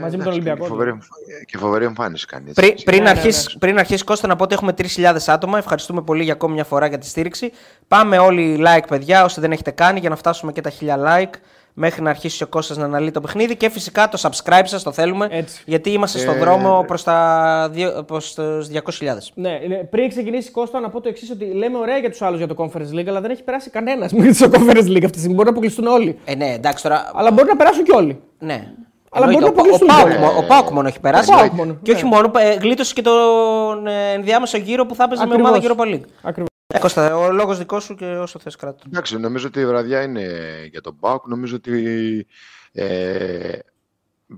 Μαζί 0.00 0.16
με 0.16 0.22
εντάξει, 0.22 0.22
τον 0.22 0.32
Ολυμπιακό, 0.32 0.62
Και 0.62 0.68
φοβερή, 0.68 0.98
και 1.46 1.58
φοβερή 1.58 1.84
εμφάνιση 1.84 2.26
κάνει. 2.26 2.44
έτσι. 2.48 2.60
Πριν, 2.60 2.74
πριν, 2.84 2.98
ναι, 2.98 3.04
ναι. 3.04 3.10
αρχίσει, 3.10 3.58
πριν 3.58 3.78
αρχίσει 3.78 4.04
Κώστα 4.04 4.26
να 4.26 4.36
πω 4.36 4.44
ότι 4.44 4.54
έχουμε 4.54 4.74
3.000 4.78 5.16
άτομα. 5.26 5.58
Ευχαριστούμε 5.58 6.02
πολύ 6.02 6.22
για 6.22 6.32
ακόμη 6.32 6.54
μια 6.54 6.64
φορά 6.64 6.86
για 6.86 6.98
τη 6.98 7.06
στήριξη. 7.06 7.52
Πάμε 7.88 8.18
όλοι 8.18 8.62
like, 8.66 8.84
παιδιά, 8.88 9.24
όσοι 9.24 9.40
δεν 9.40 9.52
έχετε 9.52 9.70
κάνει, 9.70 9.98
για 10.00 10.08
να 10.08 10.16
φτάσουμε 10.16 10.52
και 10.52 10.60
τα 10.60 10.70
1000 10.80 10.84
like 11.06 11.34
μέχρι 11.74 12.02
να 12.02 12.10
αρχίσει 12.10 12.42
ο 12.42 12.46
Κώστας 12.46 12.76
να 12.76 12.84
αναλύει 12.84 13.10
το 13.10 13.20
παιχνίδι. 13.20 13.56
Και 13.56 13.68
φυσικά 13.70 14.08
το 14.08 14.18
subscribe 14.22 14.62
σας 14.64 14.82
το 14.82 14.92
θέλουμε. 14.92 15.28
Έτσι. 15.30 15.62
Γιατί 15.66 15.90
είμαστε 15.90 16.18
στον 16.18 16.34
Ε, 16.34 16.38
δρόμο 16.38 16.84
προς, 16.86 17.02
τα, 17.02 17.68
δύο- 17.72 18.04
προς 18.06 18.34
τους 18.34 18.68
200.000. 18.68 19.30
Ναι, 19.34 19.60
ναι, 19.68 19.76
πριν 19.76 20.08
ξεκινήσει 20.08 20.50
Κώστα, 20.50 20.80
να 20.80 20.90
πω 20.90 21.00
το 21.00 21.08
εξής: 21.08 21.30
Ότι 21.30 21.44
λέμε 21.44 21.78
ωραία 21.78 21.96
για 21.98 22.10
τους 22.10 22.22
άλλους 22.22 22.38
για 22.38 22.46
το 22.48 22.54
Conference 22.58 22.98
League, 22.98 23.08
αλλά 23.08 23.20
δεν 23.20 23.30
έχει 23.30 23.42
περάσει 23.42 23.70
κανένας 23.70 24.12
μέχρι 24.18 24.34
το 24.34 24.50
Conference 24.52 24.86
League 24.88 25.04
αυτή 25.04 25.10
τη 25.10 25.18
στιγμή. 25.18 25.34
Μπορεί 25.34 25.44
να 25.44 25.50
αποκλειστούν 25.50 25.86
όλοι. 25.86 26.18
Ε, 26.24 26.34
ναι, 26.34 26.52
εντάξει 26.52 26.82
τώρα. 26.82 27.10
Αλλά 27.14 27.30
μπορεί 27.30 27.48
να 27.48 27.56
περάσουν 27.56 27.84
και 27.84 27.92
όλοι. 27.96 28.20
Ναι. 28.38 28.72
Αλλά 29.12 29.24
Εννοείται, 29.26 29.50
μπορεί 29.50 29.54
να 29.56 29.72
ο, 29.72 29.74
αποκλειστούν 29.76 29.88
ο, 29.90 29.92
Πάουκ, 29.94 30.08
τώρα. 30.08 30.32
μο- 30.32 30.38
ο 30.38 30.46
Πάουκ 30.46 30.70
μόνο 30.70 30.88
έχει 30.88 31.00
περάσει. 31.00 31.32
Ο 31.32 31.36
Πάουκ 31.36 31.52
μόνο, 31.52 31.78
Και 31.82 31.92
όχι 31.92 32.02
ναι. 32.02 32.08
μόνο, 32.08 32.30
ε, 32.38 32.54
γλίτωσε 32.54 32.94
και 32.94 33.02
τον 33.02 33.86
ε, 33.86 34.12
ενδιάμεσο 34.12 34.56
γύρο 34.58 34.86
που 34.86 34.94
θα 34.94 35.04
έπαιζε 35.04 35.26
με 35.26 35.34
ομάδα 35.34 35.56
Ακριβώς. 35.56 35.76
Europa 35.76 35.94
League. 35.94 36.04
Ακριβώς. 36.22 36.49
Ε, 36.72 36.78
Κώστα, 36.78 37.16
ο 37.16 37.32
λόγος 37.32 37.58
δικός 37.58 37.84
σου 37.84 37.94
και 37.94 38.04
όσο 38.04 38.38
θες 38.38 38.56
κράτο. 38.56 38.82
Εντάξει, 38.86 39.18
νομίζω 39.18 39.46
ότι 39.46 39.60
η 39.60 39.66
βραδιά 39.66 40.02
είναι 40.02 40.24
για 40.70 40.80
τον 40.80 40.96
Πάουκ. 40.98 41.26
Νομίζω 41.26 41.56
ότι 41.56 42.26
ε, 42.72 43.58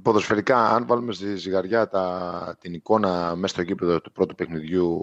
ποδοσφαιρικά, 0.03 0.69
αν 0.69 0.87
βάλουμε 0.87 1.12
στη 1.12 1.37
ζυγαριά 1.37 1.89
τα, 1.89 2.57
την 2.61 2.75
εικόνα 2.75 3.35
μέσα 3.37 3.55
στο 3.55 3.62
γήπεδο 3.62 4.01
του 4.01 4.12
πρώτου 4.12 4.35
παιχνιδιού 4.35 4.99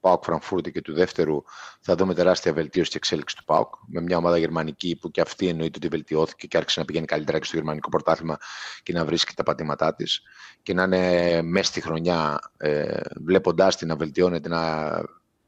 Πάουκ 0.00 0.24
Φραγκφούρτη 0.24 0.72
και 0.72 0.80
του 0.80 0.92
δεύτερου, 0.92 1.42
θα 1.80 1.94
δούμε 1.94 2.14
τεράστια 2.14 2.52
βελτίωση 2.52 2.90
και 2.90 2.96
εξέλιξη 2.96 3.36
του 3.36 3.44
Πάουκ. 3.44 3.74
Με 3.86 4.00
μια 4.00 4.16
ομάδα 4.16 4.38
γερμανική 4.38 4.98
που 5.00 5.10
και 5.10 5.20
αυτή 5.20 5.48
εννοείται 5.48 5.76
ότι 5.76 5.88
βελτιώθηκε 5.88 6.46
και 6.46 6.56
άρχισε 6.56 6.80
να 6.80 6.86
πηγαίνει 6.86 7.06
καλύτερα 7.06 7.38
και 7.38 7.44
στο 7.44 7.56
γερμανικό 7.56 7.88
πρωτάθλημα 7.88 8.38
και 8.82 8.92
να 8.92 9.04
βρίσκει 9.04 9.34
τα 9.34 9.42
πατήματά 9.42 9.94
της 9.94 10.22
και 10.62 10.74
να 10.74 10.82
είναι 10.82 11.42
μέσα 11.42 11.64
στη 11.64 11.80
χρονιά, 11.80 12.38
ε, 12.56 13.00
βλέποντάς 13.24 13.76
την 13.76 13.88
να 13.88 13.96
βελτιώνεται, 13.96 14.48
να 14.48 14.92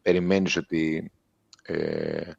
περιμένεις 0.06 0.56
ότι. 0.56 1.12
Ε, 1.62 2.32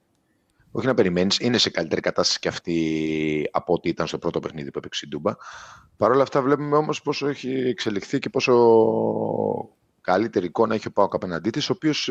όχι 0.71 0.87
να 0.87 0.93
περιμένεις, 0.93 1.39
είναι 1.39 1.57
σε 1.57 1.69
καλύτερη 1.69 2.01
κατάσταση 2.01 2.39
και 2.39 2.47
αυτή 2.47 3.49
από 3.51 3.73
ό,τι 3.73 3.89
ήταν 3.89 4.07
στο 4.07 4.17
πρώτο 4.17 4.39
παιχνίδι 4.39 4.71
που 4.71 4.77
έπαιξε 4.77 5.05
η 5.05 5.09
Ντούμπα. 5.09 5.33
Παρ' 5.97 6.11
όλα 6.11 6.21
αυτά, 6.21 6.41
βλέπουμε 6.41 6.77
όμως 6.77 7.01
πόσο 7.01 7.27
έχει 7.27 7.49
εξελιχθεί 7.49 8.19
και 8.19 8.29
πόσο 8.29 8.53
καλύτερη 10.01 10.45
εικόνα 10.45 10.75
έχει 10.75 10.87
ο 10.87 10.91
Πάοκ 10.91 11.13
απέναντί 11.13 11.49
της, 11.49 11.69
ο 11.69 11.73
οποίος 11.73 12.09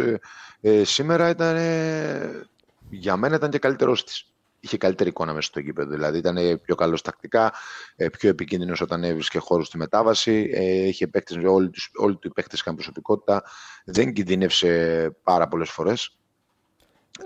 ε, 0.61 0.85
σήμερα 0.85 1.29
ήταν, 1.29 1.57
ε, 1.57 2.47
για 2.91 3.17
μένα 3.17 3.37
ήταν 3.37 3.51
και 3.51 3.59
καλύτερό 3.59 3.93
της. 3.93 4.36
Είχε 4.67 4.77
καλύτερη 4.77 5.09
εικόνα 5.09 5.33
μέσα 5.33 5.47
στο 5.49 5.61
γήπεδο. 5.61 5.91
Δηλαδή 5.91 6.19
ήταν 6.19 6.37
ε, 6.37 6.57
πιο 6.57 6.75
καλός 6.75 7.03
τακτικά, 7.03 7.53
ε, 7.97 8.09
πιο 8.09 8.29
επικίνδυνος 8.29 8.81
όταν 8.81 9.05
έβρισκε 9.05 9.39
χώρους 9.39 9.67
στη 9.67 9.79
μετάβαση. 9.79 10.51
Ε, 10.55 10.63
είχε 10.87 11.07
παίκτες, 11.07 11.37
όλοι, 11.45 11.71
τους, 11.71 11.91
όλοι 11.95 12.17
τους 12.17 12.31
οι 12.31 12.35
παίκτες 12.35 12.61
είχαν 12.61 12.75
προσωπικότητα. 12.75 13.43
Δεν 13.85 14.13
κινδύνευσε 14.13 15.11
πάρα 15.23 15.49
πολλές 15.49 15.71
φορές. 15.71 16.17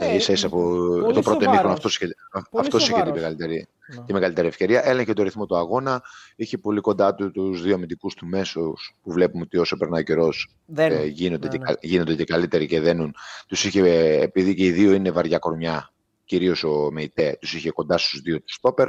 Ναι, 0.01 0.07
Ε, 0.07 0.15
ίσα 0.15 0.33
ίσα 0.33 0.49
που 0.49 0.57
πολύ 0.59 1.01
το 1.01 1.21
πρώτο 1.21 1.23
σοβαρός. 1.23 1.45
ημίχρονο 1.47 1.73
αυτό 1.73 1.89
είχε, 1.89 2.07
Πολύ 2.51 2.67
αυτός 2.67 2.81
είχε 2.83 2.91
τη 2.93 2.97
σοβαρός. 2.99 3.15
μεγαλύτερη, 3.21 3.69
Ναι. 3.97 4.05
τη 4.05 4.13
μεγαλύτερη 4.13 4.47
ευκαιρία. 4.49 4.87
Έλεγχε 4.87 5.13
το 5.13 5.23
ρυθμό 5.23 5.47
του 5.47 5.57
αγώνα. 5.57 6.03
Είχε 6.37 6.59
πολύ 6.59 6.81
κοντά 6.81 7.15
του 7.15 7.31
τους 7.31 7.63
δύο 7.63 7.75
αμυντικούς 7.75 8.15
του 8.15 8.27
μέσους 8.27 8.95
που 9.03 9.13
βλέπουμε 9.13 9.43
ότι 9.43 9.57
όσο 9.59 9.77
περνάει 9.77 10.01
ο 10.01 10.05
καιρός 10.05 10.55
Δεν. 10.67 10.93
ε, 10.93 11.05
γίνονται, 11.05 11.47
Ναι, 11.47 11.53
και, 11.53 11.59
ναι. 11.59 11.65
κα- 11.65 11.79
γίνονται 11.81 12.15
και 12.15 12.25
καλύτεροι 12.25 12.67
και 12.67 12.81
δένουν. 12.81 13.15
Τους 13.47 13.65
είχε, 13.65 13.81
ε, 13.81 14.23
επειδή 14.23 14.55
και 14.55 14.65
οι 14.65 14.71
δύο 14.71 14.93
είναι 14.93 15.11
βαριά 15.11 15.39
κορμιά, 15.39 15.91
κυρίως 16.31 16.65
ο 16.65 16.91
Μεϊτέ, 16.93 17.37
τους 17.41 17.55
είχε 17.55 17.71
κοντά 17.71 17.99
στους 17.99 18.21
δύο 18.21 18.39
του 18.39 18.53
στόπερ. 18.53 18.89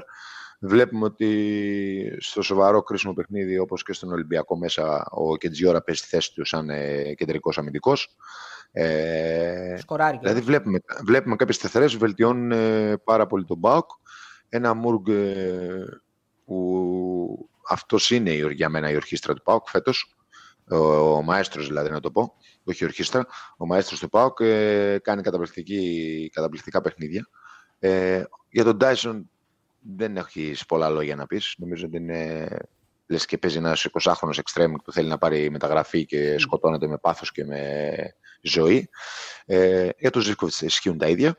Βλέπουμε 0.59 1.05
ότι 1.05 2.17
στο 2.19 2.41
σοβαρό 2.41 2.81
κρίσιμο 2.83 3.13
παιχνίδι, 3.13 3.57
όπως 3.57 3.83
και 3.83 3.93
στον 3.93 4.11
Ολυμπιακό 4.11 4.57
μέσα, 4.57 5.05
ο 5.09 5.37
Κεντζιόρα 5.37 5.81
παίζει 5.81 6.01
στη 6.01 6.09
θέση 6.09 6.33
του 6.33 6.45
σαν 6.45 6.69
ε, 6.69 7.13
κεντρικός 7.13 7.57
αμυντικός. 7.57 8.15
Ε, 8.71 9.75
Σκοράρει. 9.77 10.13
και. 10.17 10.19
Δηλαδή 10.23 10.41
βλέπουμε, 10.41 10.79
βλέπουμε 11.05 11.35
κάποιες 11.35 11.55
σταθερές 11.55 11.93
που 11.93 11.99
βελτιώνουν 11.99 12.51
ε, 12.51 12.97
πάρα 12.97 13.27
πολύ 13.27 13.45
τον 13.45 13.57
Μπάουκ. 13.57 13.89
Ένα 14.49 14.73
Μούργκ 14.73 15.07
ε, 15.07 15.85
που 16.45 17.49
αυτός 17.69 18.09
είναι 18.11 18.29
η- 18.31 18.53
για 18.53 18.69
μένα 18.69 18.89
η 18.91 18.95
ορχήστρα 18.95 19.33
του 19.33 19.41
Πάουκ 19.41 19.67
φέτος. 19.67 20.15
Ο, 20.71 20.77
ο 21.15 21.21
μαέστρος 21.21 21.67
δηλαδή 21.67 21.89
να 21.89 21.99
το 21.99 22.11
πω, 22.11 22.33
όχι 22.63 22.83
η 22.83 22.85
ορχήστρα. 22.85 23.25
Ο 23.57 23.65
μαέστρος 23.65 23.99
του 23.99 24.09
Πάουκ 24.09 24.39
ε, 24.39 24.99
κάνει 25.03 25.21
καταπληκτική, 25.21 26.29
καταπληκτικά 26.33 26.81
παιχνίδια. 26.81 27.27
Ε, 27.79 28.23
για 28.49 28.63
τον 28.63 28.77
Τάισον 28.77 29.29
δεν 29.95 30.17
έχεις 30.17 30.65
πολλά 30.65 30.89
λόγια 30.89 31.15
να 31.15 31.27
πεις. 31.27 31.55
Νομίζω 31.57 31.85
ότι 31.85 31.97
είναι, 31.97 32.47
λες 33.07 33.25
και 33.25 33.37
παίζει 33.37 33.57
ένας 33.57 33.87
20χρονο 33.91 34.37
εξτρέμ 34.37 34.73
που 34.83 34.91
θέλει 34.91 35.07
να 35.07 35.17
πάρει 35.17 35.49
μεταγραφή 35.49 36.05
και 36.05 36.37
σκοτώνεται 36.39 36.87
με 36.87 36.97
πάθος 36.97 37.31
και 37.31 37.45
με 37.45 37.93
ζωή. 38.41 38.89
Ε, 39.45 39.89
για 39.97 40.09
τον 40.09 40.21
Ζήσκοβιτ 40.21 40.61
ισχύουν 40.61 40.97
τα 40.97 41.07
ίδια. 41.07 41.37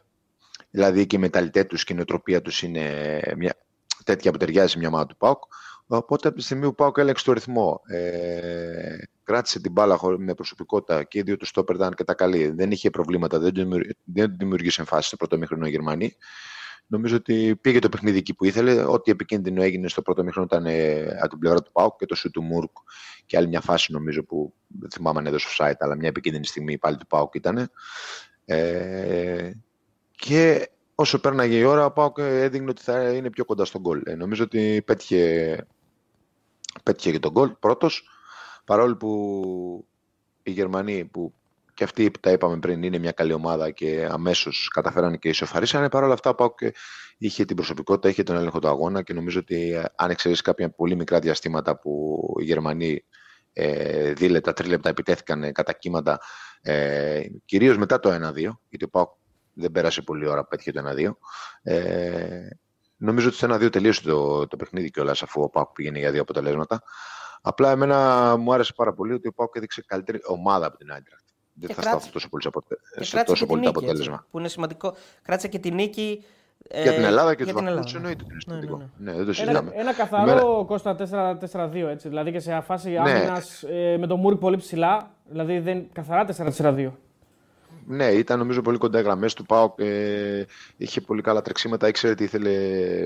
Δηλαδή 0.70 1.06
και 1.06 1.16
η 1.16 1.18
μεταλλητέ 1.18 1.64
τους 1.64 1.84
και 1.84 1.92
η 1.92 1.96
νοοτροπία 1.96 2.42
τους 2.42 2.62
είναι 2.62 3.20
μια, 3.36 3.56
τέτοια 4.04 4.30
που 4.30 4.38
ταιριάζει 4.38 4.78
μια 4.78 4.88
ομάδα 4.88 5.06
του 5.06 5.16
ΠΑΟΚ. 5.16 5.42
Οπότε 5.86 6.28
από 6.28 6.36
τη 6.36 6.42
στιγμή 6.42 6.64
που 6.64 6.74
Πάοκ 6.74 6.98
έλεξε 6.98 7.24
το 7.24 7.32
ρυθμό, 7.32 7.80
ε, 7.86 8.96
κράτησε 9.22 9.60
την 9.60 9.72
μπάλα 9.72 9.98
με 10.18 10.34
προσωπικότητα 10.34 11.04
και 11.04 11.18
οι 11.18 11.22
δύο 11.22 11.36
του 11.36 11.46
στόπερ 11.46 11.76
ήταν 11.76 11.94
και 11.94 12.04
τα 12.04 12.14
καλή. 12.14 12.50
Δεν 12.50 12.70
είχε 12.70 12.90
προβλήματα, 12.90 13.38
δεν, 13.38 13.54
δεν 14.04 14.34
δημιουργήσε 14.38 14.80
εμφάσει 14.80 15.06
στο 15.06 15.16
πρώτο 15.16 15.38
μήχρονο 15.38 15.66
Γερμανοί. 15.66 16.16
Νομίζω 16.86 17.16
ότι 17.16 17.56
πήγε 17.60 17.78
το 17.78 17.88
παιχνίδι 17.88 18.18
εκεί 18.18 18.34
που 18.34 18.44
ήθελε. 18.44 18.84
Ό,τι 18.84 19.10
επικίνδυνο 19.10 19.62
έγινε 19.62 19.88
στο 19.88 20.02
πρώτο 20.02 20.24
μήχρονο 20.24 20.46
ήταν 20.50 20.66
ε, 20.66 21.02
από 21.20 21.28
την 21.28 21.38
πλευρά 21.38 21.62
του 21.62 21.72
Πάουκ 21.72 21.96
και 21.96 22.06
το 22.06 22.14
σου 22.14 22.30
του 22.30 22.42
Μουρκ 22.42 22.70
και 23.26 23.36
άλλη 23.36 23.48
μια 23.48 23.60
φάση 23.60 23.92
νομίζω 23.92 24.24
που 24.24 24.54
δεν 24.66 24.90
θυμάμαι 24.90 25.18
αν 25.18 25.26
έδωσε 25.26 25.48
site, 25.58 25.76
αλλά 25.78 25.96
μια 25.96 26.08
επικίνδυνη 26.08 26.46
στιγμή 26.46 26.78
πάλι 26.78 26.96
του 26.96 27.06
Πάουκ 27.06 27.34
ήταν. 27.34 27.70
Ε, 28.44 29.50
και 30.10 30.70
όσο 30.94 31.20
πέρναγε 31.20 31.56
η 31.56 31.64
ώρα, 31.64 31.84
ο 31.84 31.92
Πάουκ 31.92 32.18
έδειχνε 32.18 32.70
ότι 32.70 32.82
θα 32.82 33.12
είναι 33.12 33.30
πιο 33.30 33.44
κοντά 33.44 33.64
στον 33.64 33.80
γκολ. 33.80 34.02
Ε, 34.04 34.14
νομίζω 34.14 34.44
ότι 34.44 34.82
πέτυχε, 34.86 35.56
πέτυχε 36.82 37.10
και 37.10 37.18
τον 37.18 37.30
γκολ 37.30 37.48
πρώτος, 37.48 38.08
παρόλο 38.64 38.96
που 38.96 39.86
οι 40.42 40.50
Γερμανοί 40.50 41.04
που 41.04 41.34
και 41.74 41.84
αυτοί 41.84 42.10
που 42.10 42.20
τα 42.20 42.30
είπαμε 42.30 42.58
πριν 42.58 42.82
είναι 42.82 42.98
μια 42.98 43.12
καλή 43.12 43.32
ομάδα 43.32 43.70
και 43.70 44.08
αμέσως 44.10 44.68
καταφέρανε 44.72 45.16
και 45.16 45.28
ισοφαρίσανε. 45.28 45.88
Παρ' 45.88 46.02
όλα 46.02 46.12
αυτά, 46.12 46.30
ο 46.30 46.34
Πάουκ 46.34 46.58
είχε 47.18 47.44
την 47.44 47.56
προσωπικότητα, 47.56 48.08
είχε 48.08 48.22
τον 48.22 48.36
έλεγχο 48.36 48.58
του 48.58 48.68
αγώνα 48.68 49.02
και 49.02 49.12
νομίζω 49.12 49.38
ότι 49.38 49.72
ε, 49.72 49.84
αν 49.96 50.10
εξαιρέσεις 50.10 50.42
κάποια 50.42 50.70
πολύ 50.70 50.96
μικρά 50.96 51.18
διαστήματα 51.18 51.78
που 51.78 52.20
οι 52.40 52.44
Γερμανοί 52.44 53.04
ε, 53.52 54.12
δίλεπτα, 54.12 54.52
τρίλεπτα 54.52 54.88
επιτέθηκαν 54.88 55.52
κατά 55.52 55.72
κύματα, 55.72 56.20
ε, 56.62 57.20
κυρίως 57.44 57.76
μετά 57.78 58.00
το 58.00 58.10
1-2, 58.10 58.34
γιατί 58.68 58.84
ο 58.84 58.88
Πάουκ 58.88 59.10
δεν 59.54 59.72
πέρασε 59.72 60.02
πολύ 60.02 60.26
ώρα 60.26 60.42
που 60.42 60.48
πέτυχε 60.48 60.72
το 60.72 60.82
1-2. 60.96 61.10
Ε, 61.62 62.48
νομίζω 62.96 63.28
ότι 63.28 63.38
το 63.38 63.54
1-2 63.54 63.72
τελείωσε 63.72 64.02
το, 64.02 64.46
το 64.46 64.56
παιχνίδι 64.56 64.90
κιόλας 64.90 65.22
αφού 65.22 65.42
ο 65.42 65.48
Πάουκ 65.48 65.72
πήγαινε 65.72 65.98
για 65.98 66.10
δύο 66.10 66.22
αποτελέσματα. 66.22 66.82
Απλά 67.42 67.70
εμένα 67.70 68.36
μου 68.36 68.54
άρεσε 68.54 68.72
πάρα 68.76 68.92
πολύ 68.92 69.12
ότι 69.12 69.28
ο 69.28 69.32
Πάουκ 69.32 69.56
έδειξε 69.56 69.82
καλύτερη 69.86 70.20
ομάδα 70.24 70.66
από 70.66 70.76
την 70.76 70.92
Άιντραχτ 70.92 71.22
δεν 71.54 71.74
θα 71.74 71.82
σταθώ 71.82 72.10
τόσο 72.12 72.28
πολύ, 72.28 72.42
σε 73.00 73.22
τόσο 73.24 73.46
πολύ 73.46 73.62
το 73.62 73.68
αποτέλεσμα. 73.68 74.14
Έτσι, 74.14 74.26
που 74.30 74.38
είναι 74.38 74.48
σημαντικό. 74.48 74.94
Κράτησε 75.22 75.48
και 75.48 75.58
την 75.58 75.74
νίκη. 75.74 76.24
Για 76.82 76.92
την 76.92 77.04
Ελλάδα 77.04 77.34
και 77.34 77.44
τους 77.44 77.52
βαθμού 77.52 77.68
εννοείται 77.68 78.22
ότι 78.22 78.24
είναι 78.24 78.34
ναι, 78.34 78.40
σημαντικό. 78.40 78.76
Ναι, 78.76 78.84
ναι. 78.96 79.10
ναι, 79.10 79.16
δεν 79.16 79.26
το 79.26 79.32
συζητάμε. 79.32 79.70
Ένα, 79.72 79.80
ένα 79.80 79.94
καθαρό 79.94 80.64
Κώστα 80.64 80.96
4-4-2 81.52 81.74
έτσι. 81.74 82.08
Δηλαδή 82.08 82.32
και 82.32 82.38
σε 82.38 82.60
φάση 82.60 82.90
ναι. 82.90 82.98
άμυνας 82.98 83.62
ε, 83.62 83.96
με 83.98 84.06
τον 84.06 84.20
Μούρκ 84.20 84.38
πολύ 84.38 84.56
ψηλά. 84.56 85.10
Δηλαδή 85.24 85.58
δεν, 85.58 85.88
καθαρά 85.92 86.26
4-4-2. 86.58 86.90
Ναι, 87.86 88.06
ήταν 88.06 88.38
νομίζω 88.38 88.62
πολύ 88.62 88.78
κοντά 88.78 88.98
οι 88.98 89.02
γραμμές 89.02 89.34
του 89.34 89.46
Πάοκ. 89.46 89.80
Ε, 89.80 90.46
είχε 90.76 91.00
πολύ 91.00 91.22
καλά 91.22 91.42
τρεξίματα, 91.42 91.88
ήξερε 91.88 92.14
τι 92.14 92.24
ήθελε 92.24 92.50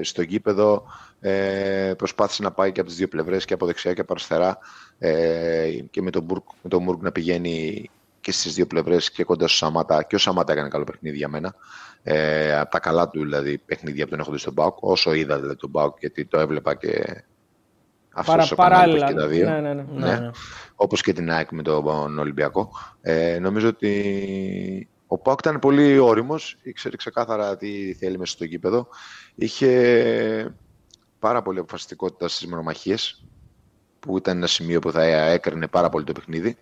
στο 0.03 0.23
γήπεδο. 0.23 0.87
Ε, 1.21 1.95
προσπάθησε 1.97 2.43
να 2.43 2.51
πάει 2.51 2.73
και 2.73 2.81
από 2.81 2.89
τις 2.89 2.99
δύο 2.99 3.09
πλευρές, 3.09 3.45
και 3.45 3.55
από 3.55 3.67
δεξιά 3.67 3.93
και 3.93 4.01
από 4.01 4.13
αριστερά. 4.13 4.59
Ε, 4.99 5.71
και 5.91 6.03
με 6.03 6.11
τον, 6.11 6.27
με 6.63 6.69
τον 6.69 6.83
Μουρκ 6.83 7.03
να 7.03 7.13
πηγαίνει 7.13 7.91
και 8.21 8.33
στις 8.33 8.55
δύο 8.55 8.67
πλευρές 8.67 9.11
και 9.11 9.25
κοντά 9.25 9.49
στο 9.49 9.57
Σαμάτα. 9.57 10.03
Και 10.03 10.15
ο 10.15 10.19
Σαμάτα 10.19 10.53
έκανε 10.53 10.69
καλό 10.69 10.85
παιχνίδι 10.85 11.17
για 11.17 11.29
μένα. 11.29 11.55
Ε, 12.03 12.59
από 12.59 12.71
τα 12.71 12.79
καλά 12.79 13.09
του 13.09 13.21
δηλαδή 13.21 13.59
παιχνίδια 13.59 14.05
που 14.05 14.11
τον 14.11 14.21
έχω 14.21 14.33
δει 14.33 14.39
στον 14.39 14.53
Μπάουκ. 14.53 14.77
Όσο 14.81 15.13
είδα 15.13 15.37
δηλαδή 15.37 15.57
τον 15.57 15.71
Μπάουκ, 15.71 15.97
γιατί 15.99 16.25
το 16.25 16.39
έβλεπα 16.39 16.75
και 16.75 17.25
αυτός 18.17 18.55
Παρα, 18.55 18.71
παράλληλα. 18.71 19.07
Και 19.07 19.15
τα 19.15 19.27
δύο. 19.27 19.51
Ναι, 19.51 19.61
ναι, 19.61 19.75
ναι. 19.75 19.85
ναι. 19.93 20.19
ναι. 20.19 20.31
Όπως 20.75 21.03
και 21.03 21.13
την 21.13 21.31
ΑΕΚ 21.31 21.51
με 21.51 21.63
τον 21.63 22.19
Ολυμπιακό. 22.19 22.71
Ε, 23.01 23.39
νομίζω 23.39 23.69
ότι 23.69 24.89
ο 25.07 25.19
Πάουκ 25.19 25.39
ήταν 25.39 25.59
πολύ 25.59 25.99
όριμος, 25.99 26.57
ήξερε 26.63 26.97
ξεκάθαρα 26.97 27.57
τι 27.57 27.95
θέλει 27.95 28.19
μέσα 28.19 28.33
στο 28.33 28.45
γήπεδο. 28.45 28.89
Είχε 29.35 30.55
πάρα 31.19 31.43
πολύ 31.43 31.59
αποφασιστικότητα 31.59 32.29
στις 32.29 32.47
μονομαχίες, 32.47 33.25
που 34.01 34.17
ήταν 34.17 34.37
ένα 34.37 34.47
σημείο 34.47 34.79
που 34.79 34.93
θα 34.93 35.03
έκρινε 35.03 35.67
πάρα 35.67 35.89
πολύ 35.89 36.05
το 36.05 36.13
παιχνίδι. 36.13 36.57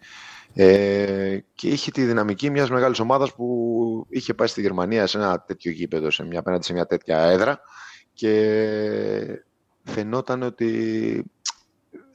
Ε, 0.55 1.39
και 1.55 1.69
είχε 1.69 1.91
τη 1.91 2.03
δυναμική 2.03 2.51
μιας 2.51 2.71
μεγάλης 2.71 2.99
ομάδας 2.99 3.35
που 3.35 4.07
είχε 4.09 4.35
πάει 4.35 4.49
στη 4.49 4.61
Γερμανία 4.61 5.07
σε 5.07 5.19
ένα 5.19 5.41
τέτοιο 5.41 5.73
γήπεδο, 5.73 6.11
σε 6.11 6.25
μια, 6.25 6.39
απέναντι 6.39 6.65
σε 6.65 6.73
μια 6.73 6.87
τέτοια 6.87 7.19
έδρα 7.19 7.61
και 8.13 9.43
φαινόταν 9.83 10.43
ότι 10.43 11.25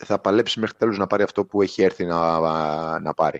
θα 0.05 0.19
παλέψει 0.19 0.59
μέχρι 0.59 0.75
τέλους 0.77 0.97
να 0.97 1.07
πάρει 1.07 1.23
αυτό 1.23 1.45
που 1.45 1.61
έχει 1.61 1.81
έρθει 1.81 2.05
να, 2.05 2.99
να 2.99 3.13
πάρει. 3.13 3.39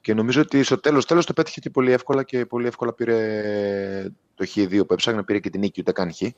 Και 0.00 0.14
νομίζω 0.14 0.40
ότι 0.40 0.62
στο 0.62 0.78
τέλος, 0.78 1.06
τέλος 1.06 1.26
το 1.26 1.32
πέτυχε 1.32 1.60
και 1.60 1.70
πολύ 1.70 1.92
εύκολα 1.92 2.22
και 2.22 2.46
πολύ 2.46 2.66
εύκολα 2.66 2.92
πήρε 2.92 4.12
το 4.34 4.46
Χ2 4.54 4.86
που 4.86 4.92
έψαχνε, 4.92 5.22
πήρε 5.22 5.38
και 5.38 5.50
την 5.50 5.60
νίκη, 5.60 5.80
ούτε 5.80 5.92
καν 5.92 6.14
Χ. 6.14 6.20
Ναι. 6.20 6.32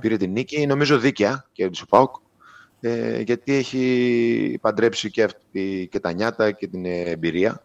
Πήρε 0.00 0.16
την 0.16 0.32
νίκη, 0.32 0.66
νομίζω 0.66 0.98
δίκαια 0.98 1.46
και 1.52 1.64
ο 1.64 1.86
Πάουκ 1.88 2.14
ε, 2.80 3.20
γιατί 3.20 3.54
έχει 3.54 4.58
παντρέψει 4.60 5.10
και, 5.10 5.22
αυτή, 5.22 5.88
και 5.90 6.00
τα 6.00 6.12
νιάτα 6.12 6.50
και 6.50 6.66
την 6.66 6.84
εμπειρία 6.84 7.64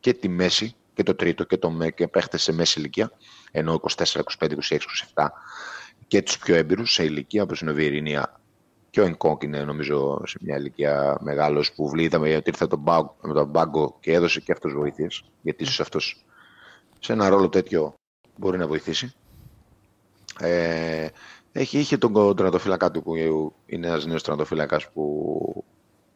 και 0.00 0.14
τη 0.14 0.28
μέση 0.28 0.76
και 0.94 1.02
το 1.02 1.14
τρίτο 1.14 1.44
και, 1.44 1.56
το, 1.56 1.76
και 1.94 2.08
παίχτες 2.08 2.42
σε 2.42 2.52
μέση 2.52 2.78
ηλικία, 2.78 3.10
ενώ 3.50 3.80
24, 3.96 4.04
25, 4.04 4.22
26, 4.38 4.78
27 5.14 5.26
και 6.06 6.22
τους 6.22 6.38
πιο 6.38 6.54
έμπειρους 6.54 6.92
σε 6.92 7.04
ηλικία, 7.04 7.42
όπως 7.42 7.60
είναι 7.60 7.70
ο 7.70 7.74
Βιερινία 7.74 8.40
και 8.94 9.00
ο 9.00 9.04
Ενκόκ 9.04 9.42
είναι 9.42 9.64
νομίζω 9.64 10.20
σε 10.26 10.38
μια 10.40 10.56
ηλικία 10.56 11.16
μεγάλος 11.20 11.72
που 11.72 11.88
βλήδαμε 11.88 12.28
γιατί 12.28 12.50
ήρθε 12.50 12.66
τον 12.66 12.78
μπάγκο, 12.78 13.16
με 13.20 13.34
τον 13.34 13.48
μπάγκο 13.48 13.96
και 14.00 14.12
έδωσε 14.12 14.40
και 14.40 14.52
αυτός 14.52 14.72
βοήθειες, 14.72 15.24
γιατί 15.42 15.62
ίσως 15.62 15.80
αυτός 15.80 16.24
σε 17.00 17.12
ένα 17.12 17.28
ρόλο 17.28 17.48
τέτοιο 17.48 17.94
μπορεί 18.36 18.58
να 18.58 18.66
βοηθήσει. 18.66 19.12
Ε, 20.40 21.06
έχει, 21.52 21.78
είχε 21.78 21.96
τον 21.96 22.36
τερματοφύλακα 22.36 22.90
του 22.90 23.02
που 23.02 23.14
είναι 23.66 23.86
ένας 23.86 24.06
νέος 24.06 24.22
τερματοφύλακας 24.22 24.90
που 24.90 25.64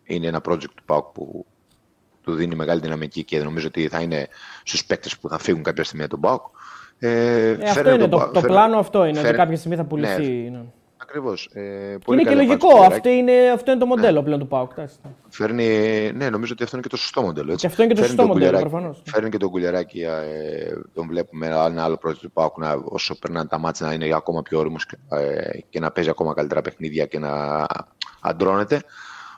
είναι 0.04 0.26
ένα 0.26 0.40
project 0.48 0.70
του 0.74 0.84
ΠΑΟΚ 0.84 1.06
που 1.12 1.46
του 2.22 2.34
δίνει 2.34 2.54
μεγάλη 2.54 2.80
δυναμική 2.80 3.24
και 3.24 3.38
νομίζω 3.38 3.66
ότι 3.66 3.88
θα 3.88 4.00
είναι 4.00 4.28
στους 4.62 4.84
παίκτες 4.84 5.18
που 5.18 5.28
θα 5.28 5.38
φύγουν 5.38 5.62
κάποια 5.62 5.84
στιγμή 5.84 6.04
από 6.04 6.12
τον 6.12 6.20
ΠΑΟΚ. 6.20 6.42
Ε, 6.98 7.48
ε, 7.48 7.68
αυτό 7.68 7.90
είναι 7.90 8.08
το, 8.08 8.30
το, 8.32 8.40
πλάνο 8.40 8.78
αυτό 8.78 9.04
είναι, 9.04 9.16
φέρε... 9.16 9.28
ότι 9.28 9.36
κάποια 9.36 9.56
στιγμή 9.56 9.76
θα 9.76 9.84
πουληθεί. 9.84 10.50
Ναι. 10.50 10.64
Ναι. 11.08 11.18
Ακριβώς. 11.18 11.48
Ε, 11.52 11.96
είναι 12.12 12.22
και 12.22 12.34
λογικό. 12.34 12.80
Αυτό 12.80 13.08
είναι, 13.08 13.32
αυτό 13.54 13.70
είναι 13.70 13.80
το 13.80 13.86
μοντέλο 13.86 14.18
ναι. 14.18 14.24
πλέον 14.24 14.40
του 14.40 14.46
ΠΑΟΚ. 14.46 14.72
Φέρνει, 15.28 15.66
ναι, 16.12 16.30
νομίζω 16.30 16.52
ότι 16.52 16.62
αυτό 16.62 16.76
είναι 16.76 16.84
και 16.84 16.92
το 16.92 16.96
σωστό 16.96 17.22
μοντέλο. 17.22 17.52
Έτσι. 17.52 17.60
Και 17.60 17.66
αυτό 17.66 17.82
είναι 17.82 17.94
και 17.94 18.00
το 18.00 18.06
σωστό 18.06 18.26
μοντέλο, 18.26 18.58
προφανώς. 18.58 19.02
Φέρνει 19.04 19.30
και 19.30 19.36
τον 19.36 19.50
κουλιαράκι, 19.50 20.00
ε, 20.00 20.72
τον 20.94 21.06
βλέπουμε 21.06 21.46
ένα 21.46 21.84
άλλο 21.84 21.98
project 22.04 22.18
του 22.20 22.30
ΠΑΟΚ 22.30 22.58
να, 22.58 22.82
όσο 22.84 23.18
περνάνε 23.18 23.48
τα 23.48 23.58
μάτια 23.58 23.86
να 23.86 23.92
είναι 23.92 24.14
ακόμα 24.14 24.42
πιο 24.42 24.58
όριμος 24.58 24.86
και, 24.86 24.98
ε, 25.16 25.58
και 25.68 25.80
να 25.80 25.90
παίζει 25.90 26.10
ακόμα 26.10 26.34
καλύτερα 26.34 26.60
παιχνίδια 26.60 27.06
και 27.06 27.18
να 27.18 27.66
αντρώνεται. 28.20 28.82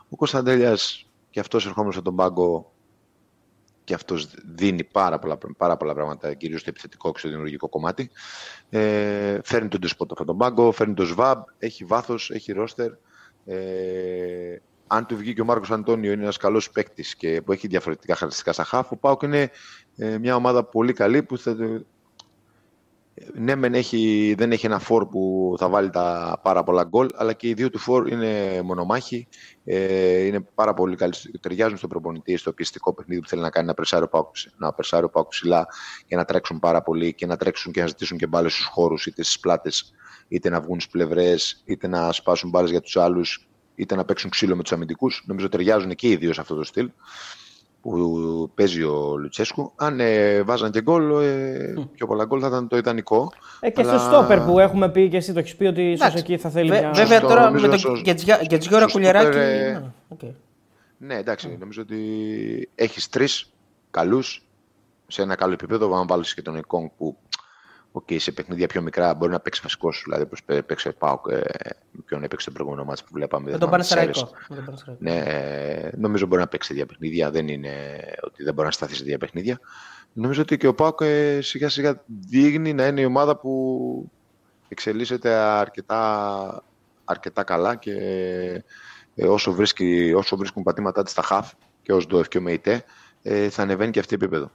Ο 0.08 0.16
Κωνσταντέλιας 0.16 1.06
και 1.30 1.40
αυτός 1.40 1.66
ερχόμενος 1.66 1.96
από 1.96 2.04
τον 2.04 2.16
πάγκο 2.16 2.69
και 3.90 3.96
αυτός 3.96 4.28
δίνει 4.54 4.84
πάρα 4.84 5.18
πολλά, 5.18 5.38
πάρα 5.56 5.76
πολλά 5.76 5.94
πράγματα, 5.94 6.34
κυρίως 6.34 6.60
στο 6.60 6.70
επιθετικό 6.70 7.12
και 7.12 7.18
στο 7.18 7.28
δημιουργικό 7.28 7.68
κομμάτι. 7.68 8.10
Ε, 8.70 9.38
φέρνει 9.44 9.68
τον 9.68 9.80
Τεσπότο 9.80 10.14
από 10.14 10.24
τον 10.24 10.38
πάγκο, 10.38 10.72
φέρνει 10.72 10.94
τον 10.94 11.06
Σβάμπ, 11.06 11.42
έχει 11.58 11.84
βάθος, 11.84 12.30
έχει 12.30 12.52
ρόστερ. 12.52 12.90
Ε, 13.44 14.56
αν 14.86 15.06
του 15.06 15.16
βγει 15.16 15.34
και 15.34 15.40
ο 15.40 15.44
Μάρκος 15.44 15.70
Αντώνιο 15.70 16.12
είναι 16.12 16.22
ένας 16.22 16.36
καλός 16.36 16.70
παίκτης 16.70 17.16
και 17.16 17.42
που 17.42 17.52
έχει 17.52 17.66
διαφορετικά 17.66 18.14
χαρακτηριστικά 18.14 18.52
στα 18.52 18.64
χάφ, 18.64 18.92
ο 18.92 18.96
Πάουκ 18.96 19.22
είναι 19.22 19.50
ε, 19.96 20.18
μια 20.18 20.34
ομάδα 20.34 20.64
πολύ 20.64 20.92
καλή 20.92 21.22
που 21.22 21.38
θα, 21.38 21.56
ναι, 23.34 23.54
μεν 23.54 23.74
έχει, 23.74 24.34
δεν 24.38 24.52
έχει 24.52 24.66
ένα 24.66 24.78
φόρ 24.78 25.06
που 25.08 25.54
θα 25.58 25.68
βάλει 25.68 25.90
τα 25.90 26.38
πάρα 26.42 26.62
πολλά 26.62 26.84
γκολ, 26.84 27.08
αλλά 27.14 27.32
και 27.32 27.48
οι 27.48 27.54
δύο 27.54 27.70
του 27.70 27.78
φόρ 27.78 28.08
είναι 28.08 28.62
μονομάχοι. 28.64 29.28
Ε, 29.64 30.20
είναι 30.24 30.40
πάρα 30.54 30.74
πολύ 30.74 30.96
καλοί. 30.96 31.14
Ταιριάζουν 31.40 31.76
στον 31.76 31.88
προπονητή, 31.88 32.36
στο 32.36 32.52
πιεστικό 32.52 32.94
παιχνίδι 32.94 33.20
που 33.20 33.28
θέλει 33.28 33.42
να 33.42 33.50
κάνει 33.50 33.66
να 33.66 33.74
περσάρει 34.74 35.04
ο 35.04 35.10
Πάουκ 35.10 35.28
ψηλά 35.28 35.66
και 36.06 36.16
να 36.16 36.24
τρέξουν 36.24 36.58
πάρα 36.58 36.82
πολύ 36.82 37.14
και 37.14 37.26
να 37.26 37.36
τρέξουν 37.36 37.72
και 37.72 37.80
να 37.80 37.86
ζητήσουν 37.86 38.18
και 38.18 38.26
μπάλες 38.26 38.52
στους 38.52 38.66
χώρους, 38.66 39.06
είτε 39.06 39.22
στις 39.22 39.40
πλάτες, 39.40 39.92
είτε 40.28 40.48
να 40.48 40.60
βγουν 40.60 40.80
στις 40.80 40.92
πλευρές, 40.92 41.62
είτε 41.64 41.88
να 41.88 42.12
σπάσουν 42.12 42.50
μπάλες 42.50 42.70
για 42.70 42.80
τους 42.80 42.96
άλλους, 42.96 43.48
είτε 43.74 43.94
να 43.94 44.04
παίξουν 44.04 44.30
ξύλο 44.30 44.56
με 44.56 44.62
τους 44.62 44.72
αμυντικούς. 44.72 45.24
Νομίζω 45.26 45.48
ταιριάζουν 45.48 45.94
και 45.94 46.08
οι 46.08 46.16
δύο 46.16 46.32
σε 46.32 46.40
αυτό 46.40 46.54
το 46.54 46.64
στυλ 46.64 46.90
που 47.82 48.50
παίζει 48.54 48.82
ο 48.82 49.16
Λουτσέσκου. 49.16 49.72
Αν 49.76 50.00
ε, 50.00 50.42
βάζαν 50.42 50.70
και 50.70 50.82
γκολ, 50.82 51.22
ε, 51.22 51.74
πιο 51.94 52.06
πολλά 52.06 52.24
γκολ 52.24 52.38
θα 52.42 52.46
ήταν 52.46 52.68
το 52.68 52.76
ιδανικό. 52.76 53.32
Ε, 53.60 53.70
και 53.70 53.80
αλλά... 53.80 53.98
στο 53.98 54.08
στόπερ 54.08 54.40
που 54.40 54.58
έχουμε 54.58 54.90
πει 54.90 55.08
και 55.08 55.16
εσύ 55.16 55.32
το 55.32 55.38
έχεις 55.38 55.56
πει 55.56 55.64
ότι 55.64 55.82
ίσως 55.90 56.14
εκεί 56.14 56.38
θα 56.38 56.50
θέλει. 56.50 56.68
Βε, 56.68 56.78
μια... 56.78 56.90
Βέβαια 56.90 57.20
τώρα 57.20 57.50
με 57.50 57.68
το 57.68 57.92
Γετζιόρα 58.48 58.86
Κουλιαράκη. 58.86 59.38
Ε... 59.38 59.82
Okay. 60.16 60.32
Ναι, 60.96 61.14
εντάξει, 61.14 61.56
νομίζω 61.60 61.82
ότι 61.82 61.98
έχεις 62.74 63.08
τρεις 63.08 63.52
καλούς 63.90 64.46
σε 65.06 65.22
ένα 65.22 65.34
καλό 65.34 65.52
επίπεδο. 65.52 65.96
Αν 65.96 66.06
βάλεις 66.06 66.34
και 66.34 66.42
τον 66.42 66.56
Εκόνγκ 66.56 66.88
που 66.98 67.16
okay, 67.92 68.20
σε 68.20 68.32
παιχνίδια 68.32 68.66
πιο 68.66 68.82
μικρά 68.82 69.14
μπορεί 69.14 69.32
να 69.32 69.40
παίξει 69.40 69.60
βασικός 69.62 69.96
σου. 69.96 70.02
Δηλαδή, 70.04 70.22
όπως 70.22 70.42
παίξει 70.66 70.88
ο 70.88 70.92
Πάοκ, 70.98 71.26
ε, 71.30 71.40
ποιον 72.04 72.22
έπαιξε 72.22 72.46
το 72.46 72.52
προηγούμενο 72.52 72.84
μάτσο 72.84 73.04
που 73.04 73.10
βλέπαμε. 73.12 73.50
Με 73.50 73.58
τον 73.58 73.70
Πανεσαιραϊκό. 73.70 74.30
Ναι, 74.98 75.16
ε, 75.16 75.90
νομίζω 75.96 76.26
μπορεί 76.26 76.40
να 76.40 76.48
παίξει 76.48 76.76
σε 76.76 76.84
παιχνίδια. 76.84 77.30
Δεν 77.30 77.48
είναι 77.48 78.00
ότι 78.22 78.42
δεν 78.42 78.54
μπορεί 78.54 78.66
να 78.66 78.72
σταθεί 78.72 78.94
σε 78.94 79.04
δύο 79.04 79.18
παιχνίδια. 79.18 79.60
Νομίζω 80.12 80.42
ότι 80.42 80.56
και 80.56 80.66
ο 80.66 80.74
Πάοκ 80.74 81.00
ε, 81.02 81.40
σιγά 81.40 81.68
σιγά 81.68 82.02
δείχνει 82.28 82.72
να 82.72 82.86
είναι 82.86 83.00
η 83.00 83.04
ομάδα 83.04 83.36
που 83.36 84.10
εξελίσσεται 84.68 85.34
αρκετά, 85.34 86.62
αρκετά 87.04 87.42
καλά 87.42 87.74
και 87.74 87.92
ε, 89.14 89.26
όσο, 89.26 89.52
βρίσκει, 89.52 90.12
όσο 90.16 90.36
βρίσκουν 90.36 90.62
πατήματά 90.62 91.02
της 91.02 91.12
στα 91.12 91.22
χαφ 91.22 91.52
και 91.82 91.92
ως 91.92 92.04
ΔΟΕΦ 92.04 92.28
και 92.28 92.38
ο 92.38 92.40
ΜΕΙΤΕ 92.40 92.84
ε, 93.22 93.48
θα 93.48 93.62
ανεβαίνει 93.62 93.90
και 93.90 93.98
αυτή 93.98 94.14
επίπεδο. 94.14 94.50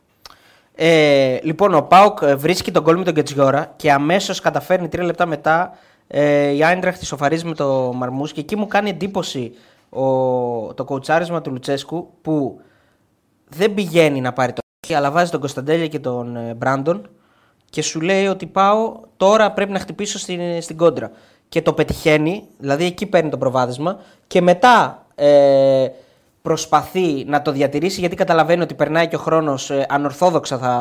Ε, 0.76 1.40
λοιπόν, 1.44 1.74
ο 1.74 1.82
Πάουκ 1.82 2.20
ε, 2.22 2.36
βρίσκει 2.36 2.72
τον 2.72 2.84
κόλ 2.84 2.98
με 2.98 3.04
τον 3.04 3.14
Κετζιόρα 3.14 3.74
και 3.76 3.92
αμέσως 3.92 4.40
καταφέρνει 4.40 4.88
τρία 4.88 5.04
λεπτά 5.04 5.26
μετά 5.26 5.78
ε, 6.08 6.48
η 6.50 6.64
Άιντραχτ 6.64 7.00
τη 7.00 7.06
σοφαρίζει 7.06 7.46
με 7.46 7.54
το 7.54 7.94
Μαρμούς 7.96 8.32
και 8.32 8.40
εκεί 8.40 8.56
μου 8.56 8.68
κάνει 8.68 8.90
εντύπωση 8.90 9.54
ο, 9.90 10.04
το 10.74 10.84
κοουτσάρισμα 10.86 11.42
του 11.42 11.52
Λουτσέσκου 11.52 12.10
που 12.22 12.60
δεν 13.50 13.74
πηγαίνει 13.74 14.22
να 14.22 14.34
πάρει 14.34 14.54
το 14.54 14.62
αλλά 14.96 15.12
βάζει 15.12 15.32
τον 15.32 15.40
Κωνσταντέλια 15.40 15.88
και 15.88 16.00
τον 16.00 16.36
ε, 16.36 16.54
Μπράντον 16.54 17.10
και 17.70 17.82
σου 17.82 18.02
λέει 18.02 18.28
ότι 18.28 18.46
πάω 18.46 19.00
τώρα 19.18 19.52
πρέπει 19.52 19.72
να 19.72 19.80
χτυπήσω 19.80 20.20
στην, 20.20 20.62
στην 20.62 20.78
κόντρα. 20.78 21.12
Και 21.50 21.62
το 21.62 21.74
πετυχαίνει, 21.74 22.44
δηλαδή 22.58 22.86
εκεί 22.86 23.06
παίρνει 23.06 23.30
το 23.30 23.38
προβάδισμα 23.38 24.00
και 24.28 24.42
μετά 24.42 25.06
ε, 25.16 25.88
προσπαθεί 26.46 27.26
να 27.28 27.42
το 27.42 27.52
διατηρήσει 27.52 28.00
γιατί 28.00 28.16
καταλαβαίνει 28.16 28.62
ότι 28.62 28.74
περνάει 28.74 29.08
και 29.08 29.16
ο 29.16 29.20
χρόνος 29.20 29.70
ε, 29.70 29.86
ανορθόδοξα 29.90 30.58
θα, 30.58 30.72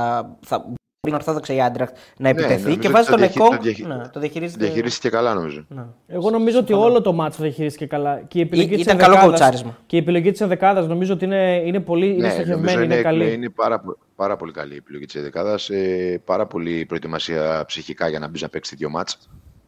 θα 0.40 0.64
είναι 1.06 1.16
ορθόδοξα 1.16 1.54
η 1.54 1.60
Άντρακτ 1.60 1.96
να 1.96 2.02
ναι, 2.16 2.28
επιτεθεί 2.28 2.70
ναι, 2.70 2.76
και 2.76 2.88
βάζει 2.88 3.10
τον 3.10 3.22
Εκόνγκ. 3.22 3.50
Το, 3.50 3.58
διαχει... 3.60 3.86
ναι, 3.86 4.08
το 4.12 4.20
διαχειρίζεται... 4.20 4.64
διαχειρίστηκε 4.64 5.08
καλά, 5.08 5.34
νομίζω. 5.34 5.64
Ναι. 5.68 5.82
Εγώ 6.06 6.30
νομίζω 6.30 6.58
ότι 6.58 6.72
όλο 6.72 7.00
το 7.00 7.12
μάτσο 7.12 7.42
διαχειρίστηκε 7.42 7.86
καλά. 7.86 8.22
Και 8.28 8.38
η 8.38 8.42
επιλογή 8.42 8.74
ήταν 8.74 8.96
καλό 8.96 9.18
κοουτσάρισμα. 9.18 9.78
Και 9.86 9.96
η 9.96 9.98
επιλογή 9.98 10.30
της 10.30 10.40
ενδεκάδας 10.40 10.86
νομίζω 10.86 11.12
ότι 11.12 11.24
είναι, 11.24 11.62
είναι 11.64 11.80
πολύ 11.80 12.06
ναι, 12.06 12.14
είναι 12.14 12.30
στοχευμένη, 12.30 12.84
είναι, 12.84 12.94
είναι 12.94 13.02
καλή. 13.02 13.32
Είναι 13.32 13.48
πάρα, 13.48 13.82
πάρα 14.16 14.36
πολύ 14.36 14.52
καλή 14.52 14.74
η 14.74 14.76
επιλογή 14.76 15.04
της 15.04 15.14
ενδεκάδας. 15.14 15.70
Ε, 15.70 16.20
πάρα 16.24 16.46
πολύ 16.46 16.84
προετοιμασία 16.86 17.64
ψυχικά 17.66 18.08
για 18.08 18.18
να 18.18 18.28
μπει 18.28 18.40
να 18.40 18.48
παίξει 18.48 18.76
δύο 18.76 18.90
μάτσα. 18.90 19.16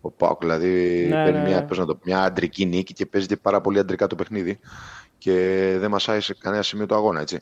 Ο 0.06 0.10
Πάοκ 0.10 0.40
δηλαδή 0.40 1.06
ναι, 1.08 1.24
παίρνει 1.24 1.38
ναι, 1.38 1.44
μια, 1.48 1.66
ναι. 1.70 1.84
το, 1.84 1.98
μια 2.04 2.22
αντρική 2.22 2.66
νίκη 2.66 2.92
και 2.92 3.06
παίζει 3.06 3.36
πάρα 3.36 3.60
πολύ 3.60 3.78
αντρικά 3.78 4.06
το 4.06 4.14
παιχνίδι 4.14 4.58
και 5.18 5.32
δεν 5.78 5.90
μασάει 5.90 6.20
σε 6.20 6.34
κανένα 6.34 6.62
σημείο 6.62 6.86
το 6.86 6.94
αγώνα. 6.94 7.20
Έτσι. 7.20 7.38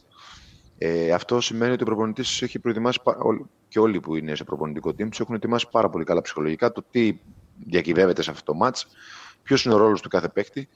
Ε, 0.79 1.13
αυτό 1.13 1.41
σημαίνει 1.41 1.73
ότι 1.73 1.83
ο 1.83 1.87
προπονητής 1.87 2.43
έχει 2.43 2.59
προετοιμάσει 2.59 3.01
και 3.69 3.79
όλοι 3.79 4.01
που 4.01 4.17
είναι 4.17 4.35
σε 4.35 4.45
προπονητικό 4.45 4.91
team 4.91 5.09
τους 5.09 5.21
έχουν 5.21 5.35
ετοιμάσει 5.35 5.69
πάρα 5.71 5.89
πολύ 5.91 6.05
καλά 6.05 6.21
ψυχολογικά 6.21 6.73
το 6.73 6.85
τι 6.91 7.19
διακυβεύεται 7.67 8.23
σε 8.23 8.31
αυτό 8.31 8.53
το 8.53 8.59
match, 8.63 8.83
ποιος 9.43 9.65
είναι 9.65 9.75
ο 9.75 9.77
ρόλος 9.77 10.01
του 10.01 10.09
κάθε 10.09 10.29
παίκτη 10.29 10.69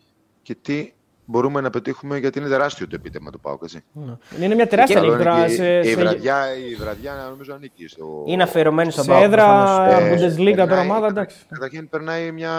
και 0.42 0.54
τι 0.54 0.92
μπορούμε 1.30 1.60
να 1.60 1.70
πετύχουμε 1.70 2.18
γιατί 2.18 2.38
είναι 2.38 2.48
τεράστιο 2.48 2.86
το 2.86 2.94
επίτευγμα 2.94 3.30
του 3.30 3.40
ΠΑΟΚ. 3.40 3.62
Ναι. 3.92 4.16
Είναι 4.40 4.54
μια 4.54 4.66
τεράστια 4.66 5.00
νύχτα. 5.00 5.46
Η, 5.82 5.94
βραδιά, 5.94 6.56
η 6.70 6.74
βραδιά 6.74 7.26
νομίζω 7.30 7.54
ανήκει 7.54 7.86
στο. 7.86 8.24
Είναι 8.26 8.42
αφιερωμένη 8.42 8.90
στον 8.90 9.06
ΠΑΟΚ. 9.06 9.18
Σε 9.18 9.24
έδρα 9.24 9.86
ε, 9.90 10.14
Bundesliga 10.14 10.56
τώρα 10.56 10.80
ομάδα, 10.80 11.06
εντάξει. 11.06 11.36
Καταρχήν 11.48 11.88
περνάει 11.88 12.30
μια. 12.30 12.52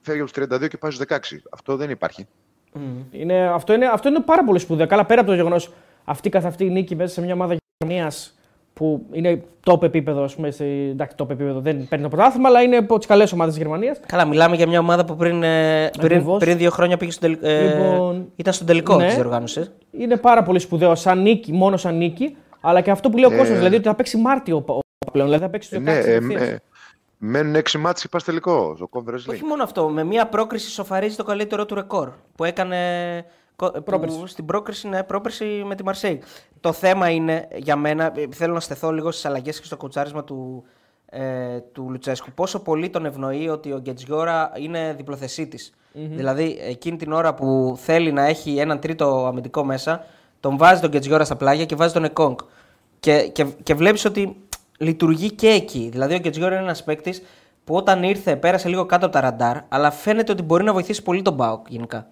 φεύγει 0.00 0.20
από 0.20 0.32
τους 0.32 0.44
32 0.64 0.68
και 0.68 0.76
πάει 0.76 0.90
στους 0.90 1.06
16. 1.08 1.16
Αυτό 1.50 1.76
δεν 1.76 1.90
υπάρχει. 1.90 2.26
Mm. 2.74 2.78
Είναι, 3.10 3.48
αυτό, 3.48 3.72
είναι, 3.72 3.86
αυτό 3.86 4.08
είναι 4.08 4.20
πάρα 4.20 4.44
πολύ 4.44 4.58
σπουδαίο. 4.58 4.86
Καλά, 4.86 5.04
πέρα 5.04 5.20
από 5.20 5.30
το 5.30 5.36
γεγονός 5.36 5.72
αυτή 6.04 6.28
καθ' 6.28 6.46
αυτή 6.46 6.64
η 6.64 6.70
νίκη 6.70 6.96
μέσα 6.96 7.12
σε 7.12 7.20
μια 7.20 7.34
ομάδα 7.34 7.56
Γερμανίας 7.78 8.38
που 8.74 9.06
είναι 9.12 9.42
top 9.66 9.82
επίπεδο, 9.82 10.22
ας 10.22 10.34
πούμε, 10.34 10.50
σε, 10.50 10.64
εντάξει, 10.64 11.16
top 11.18 11.30
επίπεδο, 11.30 11.60
δεν 11.60 11.88
παίρνει 11.88 12.04
το 12.04 12.10
πρωτάθλημα, 12.10 12.48
αλλά 12.48 12.62
είναι 12.62 12.76
από 12.76 12.98
τις 12.98 13.06
καλές 13.06 13.32
ομάδες 13.32 13.54
της 13.54 13.62
Γερμανίας. 13.62 14.00
Καλά, 14.06 14.24
μιλάμε 14.24 14.56
για 14.56 14.66
μια 14.66 14.78
ομάδα 14.78 15.04
που 15.04 15.16
πριν, 15.16 15.42
ε, 15.42 15.90
πριν, 15.98 16.38
πριν 16.38 16.56
δύο 16.56 16.70
χρόνια 16.70 16.96
πήγε 16.96 17.10
στο 17.10 17.20
τελικό. 17.20 17.46
Ε, 17.46 17.62
λοιπόν, 17.62 18.32
ήταν 18.36 18.52
στο 18.52 18.64
τελικό 18.64 18.96
ναι, 18.96 19.06
τη 19.08 19.14
διοργάνωση. 19.14 19.70
Είναι 19.90 20.16
πάρα 20.16 20.42
πολύ 20.42 20.58
σπουδαίο 20.58 20.94
σαν 20.94 21.22
νίκη, 21.22 21.52
μόνο 21.52 21.76
σαν 21.76 21.96
νίκη, 21.96 22.36
αλλά 22.60 22.80
και 22.80 22.90
αυτό 22.90 23.10
που 23.10 23.16
λέει 23.16 23.30
ο 23.30 23.34
ε, 23.34 23.36
κόσμος, 23.38 23.56
δηλαδή 23.56 23.74
ότι 23.76 23.84
θα 23.84 23.94
παίξει 23.94 24.16
Μάρτιο 24.16 24.64
πλέον. 25.12 25.28
Δηλαδή 25.28 25.44
θα 25.44 25.50
παίξει 25.50 25.70
το 25.70 25.76
16 25.76 25.82
ναι, 25.82 25.92
ε, 25.92 26.14
ε, 26.44 26.56
Μένουν 27.24 27.54
έξι 27.54 27.78
μάτς 27.78 28.02
και 28.02 28.08
πας 28.08 28.24
τελικό 28.24 28.74
στο 28.76 28.88
Conference 28.92 29.28
League. 29.30 29.32
Όχι 29.32 29.44
μόνο 29.44 29.62
αυτό, 29.62 29.88
με 29.88 30.04
μια 30.04 30.26
πρόκριση 30.26 30.70
σοφαρίζει 30.70 31.16
το 31.16 31.24
καλύτερο 31.24 31.66
του 31.66 31.74
ρεκόρ 31.74 32.08
που 32.36 32.44
έκανε 32.44 32.76
Πρόπερση. 33.84 34.22
στην 34.26 34.46
πρόκριση, 34.46 34.88
ναι, 34.88 35.02
πρόπερση 35.02 35.44
με 35.44 35.74
τη 35.74 35.84
Μαρσέη. 35.84 36.22
Το 36.60 36.72
θέμα 36.72 37.08
είναι 37.08 37.48
για 37.54 37.76
μένα, 37.76 38.12
ε, 38.16 38.26
θέλω 38.30 38.54
να 38.54 38.60
στεθώ 38.60 38.90
λίγο 38.90 39.10
στις 39.10 39.24
αλλαγές 39.24 39.60
και 39.60 39.66
στο 39.66 39.76
κουτσάρισμα 39.76 40.24
του, 40.24 40.64
ε, 41.06 41.60
του 41.72 41.86
Λουτσέσκου. 41.90 42.30
Πόσο 42.34 42.62
πολύ 42.62 42.90
τον 42.90 43.04
ευνοεί 43.04 43.48
ότι 43.48 43.72
ο 43.72 43.78
Γκετζιόρα 43.78 44.52
είναι 44.56 44.94
διπλοθεσίτη. 44.96 45.58
Mm-hmm. 45.58 45.98
Δηλαδή, 46.10 46.58
εκείνη 46.60 46.96
την 46.96 47.12
ώρα 47.12 47.34
που 47.34 47.74
θέλει 47.78 48.12
να 48.12 48.24
έχει 48.24 48.56
έναν 48.56 48.80
τρίτο 48.80 49.26
αμυντικό 49.26 49.64
μέσα, 49.64 50.04
τον 50.40 50.56
βάζει 50.56 50.80
τον 50.80 50.90
Γκετζιόρα 50.90 51.24
στα 51.24 51.36
πλάγια 51.36 51.64
και 51.64 51.74
βάζει 51.74 51.92
τον 51.92 52.04
Εκόνγκ. 52.04 52.36
Και, 53.00 53.28
και, 53.32 53.44
και 53.62 53.74
βλέπεις 53.74 54.04
ότι 54.04 54.36
λειτουργεί 54.78 55.30
και 55.30 55.48
εκεί. 55.48 55.88
Δηλαδή, 55.92 56.14
ο 56.14 56.18
Γκετζιόρα 56.18 56.54
είναι 56.54 56.64
ένας 56.64 56.84
παίκτης 56.84 57.22
που 57.64 57.74
όταν 57.74 58.02
ήρθε 58.02 58.36
πέρασε 58.36 58.68
λίγο 58.68 58.86
κάτω 58.86 59.04
από 59.06 59.14
τα 59.14 59.20
ραντάρ, 59.20 59.56
αλλά 59.68 59.90
φαίνεται 59.90 60.32
ότι 60.32 60.42
μπορεί 60.42 60.64
να 60.64 60.72
βοηθήσει 60.72 61.02
πολύ 61.02 61.22
τον 61.22 61.34
Μπάουκ 61.34 61.66
γενικά. 61.68 62.06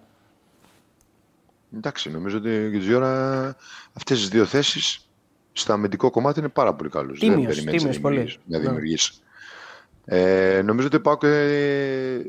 Εντάξει, 1.75 2.11
νομίζω 2.11 2.37
ότι 2.37 2.69
για 2.69 2.79
τη 2.79 2.93
ώρα 2.93 3.55
αυτές 3.93 4.19
τις 4.19 4.29
δύο 4.29 4.45
θέσεις 4.45 5.09
στο 5.53 5.73
αμυντικό 5.73 6.09
κομμάτι 6.09 6.39
είναι 6.39 6.49
πάρα 6.49 6.73
πολύ 6.73 6.89
καλούς. 6.89 7.19
Τίμιος, 7.19 7.63
Δεν 7.63 7.77
τίμιος 7.77 7.99
πολύ. 7.99 8.39
Να 8.45 8.57
ναι. 8.57 8.63
δημιουργήσεις. 8.63 9.23
Ε, 10.05 10.61
νομίζω 10.65 10.87
ότι 10.87 10.95
ο 10.95 11.01
Πάοκ 11.01 11.23
ε, 11.23 12.21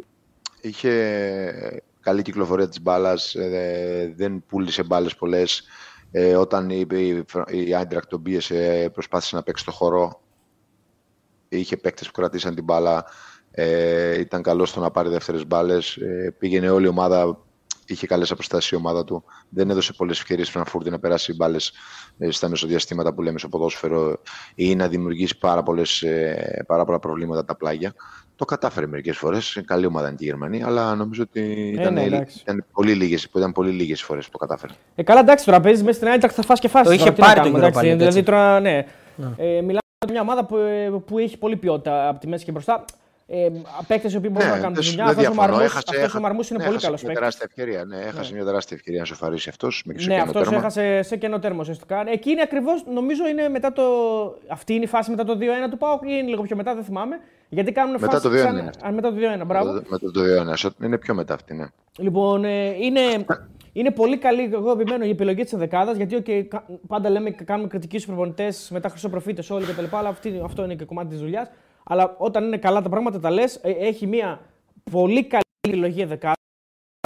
είχε 0.60 1.82
καλή 2.00 2.22
κυκλοφορία 2.22 2.68
της 2.68 2.82
μπάλας, 2.82 3.34
ε, 3.34 4.12
δεν 4.16 4.44
πούλησε 4.48 4.82
μπάλες 4.82 5.16
πολλές. 5.16 5.62
Ε, 6.10 6.36
όταν 6.36 6.70
η, 6.70 6.86
η, 6.90 7.24
η 7.68 7.76
τον 8.08 8.22
πίεσε, 8.22 8.90
προσπάθησε 8.92 9.36
να 9.36 9.42
παίξει 9.42 9.64
το 9.64 9.70
χώρο. 9.70 10.20
Είχε 11.48 11.76
παίκτες 11.76 12.06
που 12.06 12.12
κρατήσαν 12.12 12.54
την 12.54 12.64
μπάλα. 12.64 13.04
Ε, 13.50 14.20
ήταν 14.20 14.42
καλός 14.42 14.68
στο 14.68 14.80
να 14.80 14.90
πάρει 14.90 15.08
δεύτερες 15.08 15.46
μπάλες. 15.46 15.96
Ε, 15.96 16.34
πήγαινε 16.38 16.70
όλη 16.70 16.84
η 16.84 16.88
ομάδα 16.88 17.38
είχε 17.92 18.06
καλές 18.06 18.30
αποστάσεις 18.30 18.70
η 18.70 18.74
ομάδα 18.74 19.04
του. 19.04 19.24
Δεν 19.48 19.70
έδωσε 19.70 19.92
πολλές 19.92 20.18
ευκαιρίες 20.18 20.46
στην 20.46 20.60
Φραγκφούρτη 20.60 20.90
να 20.90 20.98
περάσει 20.98 21.34
μπάλες 21.34 21.72
ε, 22.18 22.30
στα 22.30 22.48
μεσοδιαστήματα 22.48 23.14
που 23.14 23.22
λέμε 23.22 23.38
στο 23.38 23.48
ποδόσφαιρο 23.48 24.20
ή 24.54 24.74
να 24.74 24.88
δημιουργήσει 24.88 25.38
πάρα, 25.38 25.62
πολλές, 25.62 26.02
ε, 26.02 26.64
πάρα 26.66 26.84
πολλά 26.84 26.98
προβλήματα 26.98 27.44
τα 27.44 27.56
πλάγια. 27.56 27.94
Το 28.36 28.44
κατάφερε 28.44 28.86
μερικές 28.86 29.16
φορές. 29.16 29.62
Καλή 29.64 29.86
ομάδα 29.86 30.06
είναι 30.06 30.16
και 30.16 30.24
η 30.24 30.26
Γερμανία, 30.26 30.66
αλλά 30.66 30.94
νομίζω 30.94 31.22
ότι 31.22 31.40
ε, 31.40 31.80
ήταν, 31.80 31.96
ε, 31.96 32.08
ναι, 32.08 32.24
ήταν 32.40 32.64
πολύ 32.72 32.92
λίγες 32.92 33.28
ήταν 33.34 33.52
πολύ 33.52 33.70
λίγες 33.70 34.02
φορές 34.02 34.24
που 34.24 34.30
το 34.30 34.38
κατάφερε. 34.38 34.72
Ε, 34.94 35.02
καλά, 35.02 35.20
εντάξει, 35.20 35.44
τώρα 35.44 35.60
παίζεις 35.60 35.82
μέσα 35.82 35.96
στην 35.96 36.08
Άιντραχτ 36.08 36.34
θα 36.36 36.42
φας 36.42 36.60
και 36.60 36.68
φάσει. 36.68 36.84
Το 36.84 36.92
είχε 36.92 37.12
πάρει 37.12 37.40
το 37.40 37.58
γύρο 37.58 37.96
Δηλαδή 37.96 38.22
τώρα, 38.22 38.60
ναι. 38.60 38.86
ναι. 39.16 39.26
Ε, 39.36 39.46
μιλάμε 39.46 39.78
για 40.06 40.12
μια 40.12 40.20
ομάδα 40.20 40.44
που, 40.44 40.56
που 41.06 41.18
έχει 41.18 41.38
πολλή 41.38 41.56
ποιότητα 41.56 42.08
από 42.08 42.20
τη 42.20 42.28
μέση 42.28 42.44
και 42.44 42.52
μπροστά 42.52 42.84
ε, 43.34 43.50
παίκτες 43.86 44.12
οι 44.12 44.16
οποίοι 44.16 44.30
μπορούν 44.32 44.48
ναι, 44.48 44.54
να 44.54 44.60
κάνουν 44.60 44.78
τη 44.78 44.88
δουλειά. 44.88 45.04
Αυτός 45.04 46.14
ο 46.14 46.20
Μαρμού 46.20 46.40
είναι 46.50 46.58
ναι, 46.58 46.64
πολύ 46.64 46.78
καλός 46.78 47.00
παίκτης. 47.00 47.18
Τεράστια 47.18 47.46
ευκαιρία. 47.48 47.84
Ναι, 47.84 47.96
έχασε 47.96 48.30
ναι. 48.30 48.36
μια 48.36 48.44
τεράστια 48.44 48.76
ευκαιρία 48.76 49.00
να 49.00 49.06
σοφαρίσει 49.06 49.48
αυτός. 49.48 49.84
Ναι, 50.06 50.20
αυτός 50.20 50.50
έχασε 50.50 51.02
σε 51.02 51.16
κενό 51.16 51.38
τέρμα 51.38 51.60
ουσιαστικά. 51.60 52.04
Εκείνη 52.06 52.40
ακριβώς 52.40 52.84
νομίζω 52.94 53.28
είναι 53.28 53.48
μετά 53.48 53.72
το. 53.72 53.82
Αυτή 54.48 54.74
είναι 54.74 54.84
η 54.84 54.86
φάση 54.86 55.10
μετά 55.10 55.24
το 55.24 55.38
2-1 55.40 55.70
του 55.70 55.76
Πάου 55.76 55.94
ή 55.94 55.98
είναι 56.02 56.28
λίγο 56.28 56.42
πιο 56.42 56.56
μετά, 56.56 56.74
δεν 56.74 56.84
θυμάμαι. 56.84 57.20
Γιατί 57.48 57.72
κάνουν 57.72 57.92
μετά 58.00 58.10
φάση. 58.10 58.22
Το 58.22 58.34
2-1 58.34 58.36
σαν... 58.36 58.70
Α, 58.86 58.92
μετά 58.92 59.12
το 59.12 59.16
2-1, 59.42 59.46
μπράβο. 59.46 59.72
Μετά 59.72 60.10
το 60.12 60.20
2-1. 60.80 60.84
Είναι 60.84 60.98
πιο 60.98 61.14
μετά 61.14 61.34
αυτή, 61.34 61.54
ναι. 61.54 61.66
Λοιπόν, 61.98 62.44
ε, 62.44 62.66
είναι, 62.66 63.00
είναι 63.72 63.90
πολύ 63.90 64.18
καλή, 64.18 64.50
εγώ 64.52 64.70
επιμένω, 64.70 65.04
η 65.04 65.10
επιλογή 65.10 65.42
της 65.42 65.52
ενδεκάδα. 65.52 65.92
Γιατί 65.92 66.22
okay, 66.26 66.60
πάντα 66.86 67.10
λέμε 67.10 67.30
κάνουμε 67.30 67.68
κριτική 67.68 67.98
στους 67.98 68.06
προπονητές 68.06 68.68
μετά 68.72 68.88
χρυσοπροφήτε 68.88 69.42
όλοι 69.48 69.64
κτλ. 69.64 69.96
Αλλά 69.96 70.16
αυτό 70.44 70.64
είναι 70.64 70.74
και 70.74 70.84
κομμάτι 70.84 71.08
της 71.08 71.18
δουλειάς. 71.18 71.50
Αλλά 71.84 72.14
όταν 72.18 72.44
είναι 72.44 72.56
καλά 72.56 72.82
τα 72.82 72.88
πράγματα, 72.88 73.20
τα 73.20 73.30
λες, 73.30 73.56
ε, 73.62 73.70
έχει 73.70 74.06
μια 74.06 74.40
πολύ 74.90 75.24
καλή 75.24 75.42
επιλογή 75.68 76.04
δεκάδα. 76.04 76.34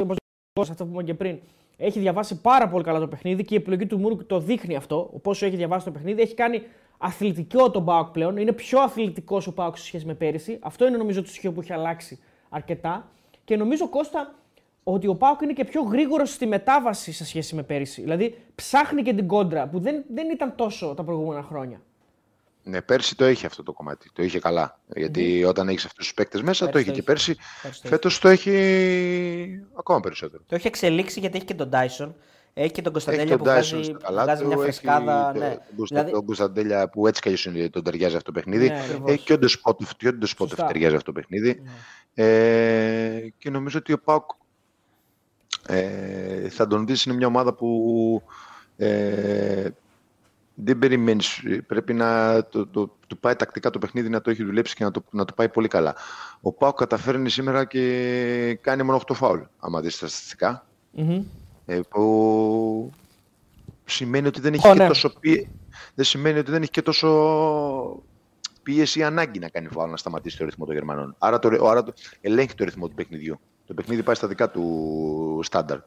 Όπως 0.00 0.70
αυτό 0.70 0.84
που 0.84 0.90
είπαμε 0.90 1.02
και 1.02 1.14
πριν, 1.14 1.38
έχει 1.76 1.98
διαβάσει 1.98 2.40
πάρα 2.40 2.68
πολύ 2.68 2.84
καλά 2.84 2.98
το 2.98 3.08
παιχνίδι 3.08 3.44
και 3.44 3.54
η 3.54 3.56
επιλογή 3.56 3.86
του 3.86 3.98
Μούρκ 3.98 4.24
το 4.24 4.38
δείχνει 4.38 4.76
αυτό. 4.76 5.10
Πόσο 5.22 5.46
έχει 5.46 5.56
διαβάσει 5.56 5.84
το 5.84 5.90
παιχνίδι, 5.90 6.22
έχει 6.22 6.34
κάνει 6.34 6.62
αθλητικό 6.98 7.70
τον 7.70 7.82
Μπάουκ 7.82 8.08
πλέον. 8.08 8.36
Είναι 8.36 8.52
πιο 8.52 8.80
αθλητικός 8.80 9.46
ο 9.46 9.52
Μπάουκ 9.52 9.76
σε 9.76 9.84
σχέση 9.84 10.06
με 10.06 10.14
πέρυσι. 10.14 10.58
Αυτό 10.62 10.86
είναι 10.86 10.96
νομίζω 10.96 11.22
το 11.22 11.28
στοιχείο 11.28 11.52
που 11.52 11.60
έχει 11.60 11.72
αλλάξει 11.72 12.18
αρκετά. 12.48 13.10
Και 13.44 13.56
νομίζω 13.56 13.88
Κώστα 13.88 14.34
ότι 14.82 15.06
ο 15.06 15.14
Πάουκ 15.14 15.40
είναι 15.40 15.52
και 15.52 15.64
πιο 15.64 15.82
γρήγορος 15.82 16.32
στη 16.32 16.46
μετάβαση 16.46 17.12
σε 17.12 17.24
σχέση 17.24 17.54
με 17.54 17.62
πέρυσι. 17.62 18.02
Δηλαδή 18.02 18.38
ψάχνει 18.54 19.02
και 19.02 19.14
την 19.14 19.26
κόντρα 19.26 19.68
που 19.68 19.78
δεν, 19.78 20.04
δεν 20.08 20.30
ήταν 20.30 20.54
τόσο 20.56 20.94
τα 20.94 21.04
προηγούμενα 21.04 21.42
χρόνια. 21.42 21.80
Ναι, 22.68 22.82
πέρσι 22.82 23.16
το 23.16 23.28
είχε 23.28 23.46
αυτό 23.46 23.62
το 23.62 23.72
κομμάτι. 23.72 24.10
Το 24.12 24.22
είχε 24.22 24.38
καλά. 24.38 24.78
Γιατί 24.96 25.44
όταν 25.44 25.68
έχεις 25.68 25.84
αυτούς 25.84 26.04
τους 26.04 26.14
παίκτες 26.14 26.42
μέσα, 26.42 26.68
το 26.68 26.78
είχε 26.78 26.90
και 26.90 27.02
πέρσι. 27.02 27.36
Φέτος 27.82 28.18
το 28.18 28.28
έχει 28.28 28.52
ακόμα 29.78 30.00
περισσότερο. 30.00 30.42
Το 30.46 30.54
έχει 30.54 30.66
εξελίξει 30.66 31.20
γιατί 31.20 31.36
έχει 31.36 31.44
και 31.46 31.54
τον 31.54 31.70
Τάισον. 31.70 32.14
Έχει 32.58 32.72
και 32.72 32.82
τον 32.82 32.92
Έχει 32.96 33.04
Κωνσταντέλια 33.04 33.36
τον 33.36 33.38
που 33.38 33.44
Dyson 33.44 33.70
βγάζει, 33.70 33.82
στα 33.82 33.98
καλά 34.02 34.22
βγάζει 34.22 34.40
του, 34.40 34.46
μια 34.46 34.56
έχει 34.56 34.64
φρεσκάδα. 34.64 35.32
το- 35.32 35.38
ναι. 35.38 35.48
τον 35.48 35.58
Κωνστα- 35.76 35.96
Δηλαδή, 35.96 36.10
τον 36.10 36.24
Κωνσταντέλια 36.24 36.88
που 36.88 37.06
έτσι 37.06 37.20
κι 37.20 37.28
αλλιώς 37.28 37.44
είναι- 37.44 37.68
τον 37.70 37.82
ταιριάζει 37.84 38.16
αυτό 38.16 38.32
το 38.32 38.38
παιχνίδι. 38.40 38.68
Ναι, 38.68 38.80
ακριβώς. 38.80 39.12
Έχει 39.12 39.24
και 39.24 39.32
ο 39.32 39.38
Ντεσπότοφ 39.38 39.96
και 39.96 40.08
ο 40.08 40.12
Ντεσπότοφ 40.12 40.58
Σωστά. 40.58 40.72
ταιριάζει 40.72 40.94
αυτό 40.94 41.12
το 41.12 41.20
παιχνίδι. 41.20 41.62
Ναι. 42.14 42.24
Ε, 42.24 43.32
και 43.38 43.50
νομίζω 43.50 43.78
ότι 43.78 43.92
ο 43.92 43.98
Πάουκ 43.98 44.30
ε, 45.68 46.48
θα 46.48 46.66
τον 46.66 46.86
δεις 46.86 47.04
είναι 47.04 47.14
μια 47.14 47.26
ομάδα 47.26 47.54
που 47.54 48.22
ε, 48.76 49.68
δεν 50.58 50.78
περιμένεις, 50.78 51.42
πρέπει 51.66 51.92
να 51.92 52.42
το, 52.44 52.66
το, 52.66 52.96
του 53.06 53.18
πάει 53.18 53.34
τακτικά 53.36 53.70
το 53.70 53.78
παιχνίδι 53.78 54.08
να 54.08 54.20
το 54.20 54.30
έχει 54.30 54.44
δουλέψει 54.44 54.74
και 54.74 54.84
να 54.84 54.90
το, 54.90 55.04
να 55.10 55.24
το 55.24 55.32
πάει 55.32 55.48
πολύ 55.48 55.68
καλά. 55.68 55.94
Ο 56.40 56.52
Πάουκ 56.52 56.76
καταφέρνει 56.76 57.30
σήμερα 57.30 57.64
και 57.64 58.58
κάνει 58.60 58.82
μόνο 58.82 59.00
8 59.06 59.14
φάουλ, 59.14 59.40
άμα 59.58 59.80
δεις 59.80 59.98
τα 59.98 60.06
στατιστικά. 60.06 60.66
Μμμ. 60.90 61.22
Ε, 61.66 61.80
που 61.88 62.92
σημαίνει 63.84 64.26
ότι 64.26 64.40
δεν 64.40 64.54
έχει 64.54 64.68
Ω, 64.68 64.72
και 64.72 64.78
ναι. 64.78 64.86
τόσο 64.86 65.12
πίεση. 65.20 65.50
Δεν 65.94 66.04
σημαίνει 66.04 66.38
ότι 66.38 66.50
δεν 66.50 66.62
έχει 66.62 66.70
και 66.70 66.82
τόσο 66.82 68.02
πίεση 68.62 68.98
ή 68.98 69.02
ανάγκη 69.02 69.38
να 69.38 69.48
κάνει 69.48 69.68
φάουλ 69.68 69.90
να 69.90 69.96
σταματήσει 69.96 70.38
το 70.38 70.44
ρυθμό 70.44 70.64
των 70.64 70.74
Γερμανών. 70.74 71.14
Άρα, 71.18 71.38
το, 71.38 71.66
άρα 71.66 71.82
το, 71.82 71.92
ελέγχει 72.20 72.54
το 72.54 72.64
ρυθμό 72.64 72.88
του 72.88 72.94
παιχνιδιού. 72.94 73.40
Το 73.66 73.74
παιχνίδι 73.74 74.02
πάει 74.02 74.14
στα 74.14 74.28
δικά 74.28 74.50
του 74.50 75.40
στάνταρ. 75.42 75.78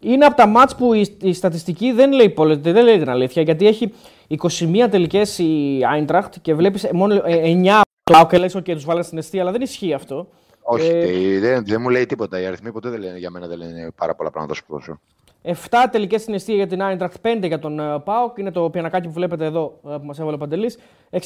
Είναι 0.00 0.24
από 0.24 0.36
τα 0.36 0.46
μάτς 0.46 0.74
που 0.74 0.94
η, 0.94 1.16
η 1.20 1.32
στατιστική 1.32 1.92
δεν 1.92 2.12
λέει, 2.12 2.28
πολλές, 2.28 2.58
δεν 2.58 2.84
λέει 2.84 2.98
την 2.98 3.10
αλήθεια. 3.10 3.42
Γιατί 3.42 3.66
έχει 3.66 3.92
21 4.38 4.86
τελικές 4.90 5.38
η 5.38 5.80
Eintracht 5.94 6.30
και 6.42 6.54
βλέπεις 6.54 6.88
μόνο 6.92 7.14
ε, 7.14 7.60
9 7.64 7.80
το 8.02 8.26
και 8.26 8.38
λες, 8.38 8.56
OK, 8.56 8.70
τους 8.72 8.84
βάλανε 8.84 9.04
στην 9.04 9.18
αιστεία, 9.18 9.40
αλλά 9.40 9.52
δεν 9.52 9.60
ισχύει 9.60 9.92
αυτό. 9.92 10.28
Όχι, 10.62 10.88
Ε, 10.88 11.34
ε, 11.34 11.38
δεν, 11.38 11.64
δεν 11.66 11.80
μου 11.80 11.88
λέει 11.88 12.06
τίποτα. 12.06 12.40
Οι 12.40 12.46
αριθμοί 12.46 12.72
ποτέ 12.72 12.88
δεν 12.88 13.00
λένε, 13.00 13.18
για 13.18 13.30
μένα 13.30 13.46
δεν 13.46 13.58
λένε 13.58 13.90
πάρα 13.96 14.14
πολλά 14.14 14.30
πράγματα 14.30 14.54
στο 14.54 14.64
ποδόσφαιρο. 14.68 14.98
7 15.42 15.52
τελικές 15.90 16.20
στην 16.20 16.34
αιστεία 16.34 16.54
για 16.54 16.66
την 16.66 16.80
Eintracht, 16.82 17.38
5 17.42 17.46
για 17.46 17.58
τον 17.58 17.78
uh, 17.80 18.04
Πάοκ. 18.04 18.38
Είναι 18.38 18.50
το 18.50 18.70
πιανακάκι 18.70 19.06
που 19.06 19.12
βλέπετε 19.12 19.44
εδώ 19.44 19.80
ε, 19.88 19.88
που 19.88 20.04
μας 20.04 20.18
έβαλε 20.18 20.34
ο 20.34 20.38
Παντελής. 20.38 20.78
63% 21.10 21.20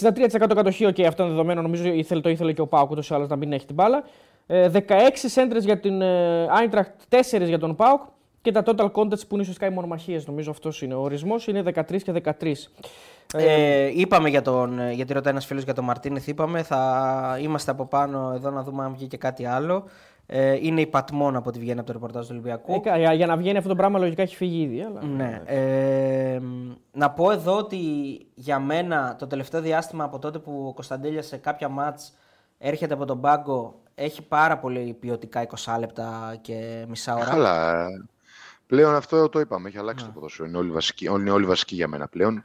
κατοχή, 0.55 0.87
OK, 0.89 1.03
αυτό 1.03 1.23
είναι 1.23 1.33
δεδομένο. 1.33 1.63
Νομίζω 1.63 1.85
ήθελε, 1.93 2.21
το 2.21 2.29
ήθελε 2.29 2.53
και 2.53 2.61
ο 2.61 2.67
Πάοκ 2.67 2.91
ούτως 2.91 3.11
ή 3.11 3.15
άλλως 3.15 3.29
να 3.29 3.37
μην 3.37 3.53
έχει 3.53 3.67
την 3.67 3.75
μπάλα. 3.75 4.05
Ε, 4.47 4.71
16 4.73 4.81
σέντρες 5.15 5.65
για 5.65 5.79
την 5.79 6.03
ε, 6.03 6.47
Eintracht, 6.47 7.17
4 7.41 7.47
για 7.47 7.59
τον 7.59 7.77
Πάοκ. 7.77 8.01
Και 8.42 8.52
τα 8.52 8.62
total 8.66 8.90
contests 8.92 9.26
που 9.26 9.33
είναι 9.33 9.40
ουσιαστικά 9.40 9.66
οι 9.66 9.70
μονομαχίες. 9.70 10.26
Νομίζω 10.26 10.50
αυτός 10.50 10.83
είναι 10.83 10.94
ο 10.94 11.00
ορισμός. 11.00 11.46
Είναι 11.46 11.62
13 11.62 12.02
και 12.02 12.12
13. 12.12 12.55
Ε, 13.35 13.90
είπαμε 13.94 14.28
για 14.28 14.42
τον, 14.42 14.78
ε, 14.78 14.92
γιατί 14.92 15.12
ρωτάει 15.12 15.33
ένας 15.33 15.46
φίλος 15.46 15.62
για 15.62 15.74
τον 15.74 15.85
Μαρτίνεθ. 15.85 16.28
Είπαμε, 16.28 16.62
θα 16.62 17.38
είμαστε 17.40 17.70
από 17.70 17.87
πάνω 17.87 18.33
εδώ 18.35 18.50
να 18.50 18.62
δούμε 18.62 18.85
αν 18.85 18.92
βγει 18.92 19.07
και 19.07 19.16
κάτι 19.16 19.44
άλλο. 19.44 19.85
Ε, 20.26 20.59
είναι 20.61 20.81
η 20.81 20.87
Πατμόν 20.87 21.37
από 21.37 21.48
ό,τι 21.48 21.59
βγαίνει 21.59 21.78
από 21.78 21.87
το 21.87 21.92
ρεπορτάζ 21.92 22.22
του 22.26 22.28
Ολυμπιακού. 22.33 22.72
Ε, 22.72 22.78
κα- 22.78 22.98
για, 22.98 23.12
για 23.12 23.26
να 23.26 23.37
βγαίνει 23.37 23.57
αυτό 23.57 23.68
το 23.68 23.76
πράγμα 23.76 23.98
λογικά 23.98 24.22
έχει 24.22 24.37
φύγει 24.37 24.62
ήδη. 24.62 24.81
Αλλά... 24.83 25.02
Ναι. 25.05 25.42
Ε, 25.46 26.40
να 26.92 27.11
πω 27.11 27.31
εδώ 27.31 27.57
ότι 27.57 27.78
για 28.35 28.59
μένα 28.59 29.16
το 29.18 29.26
τελευταίο 29.26 29.61
διάστημα 29.61 30.05
από 30.05 30.18
τότε 30.18 30.38
που 30.38 30.64
ο 30.68 30.72
Κωνσταντέλιας 30.72 31.26
σε 31.26 31.37
κάποια 31.37 31.68
μάτς 31.68 32.12
έρχεται 32.59 32.94
από 32.94 33.05
τον 33.05 33.20
πάγκο 33.20 33.74
έχει 33.94 34.22
πάρα 34.22 34.59
πολύ 34.59 34.96
ποιοτικά 35.00 35.46
20 35.64 35.76
λεπτά 35.78 36.37
και 36.40 36.85
μισά 36.88 37.14
ώρα. 37.14 37.24
Καλά. 37.24 37.87
Πλέον 38.73 38.95
αυτό 38.95 39.29
το 39.29 39.41
είπαμε. 39.41 39.69
Έχει 39.69 39.79
αλλάξει 39.79 40.05
το 40.05 40.11
ποδόσφαιρο. 40.11 40.49
Είναι 40.49 40.59
όλοι 40.59 40.71
βασικοί, 40.71 41.05
είναι 41.05 41.31
όλοι 41.31 41.45
βασικοί 41.47 41.75
για 41.75 41.89
μένα 41.89 42.07
πλέον. 42.09 42.45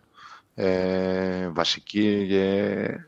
Ε, 0.56 1.48
βασικοί 1.50 2.28
και 2.28 3.00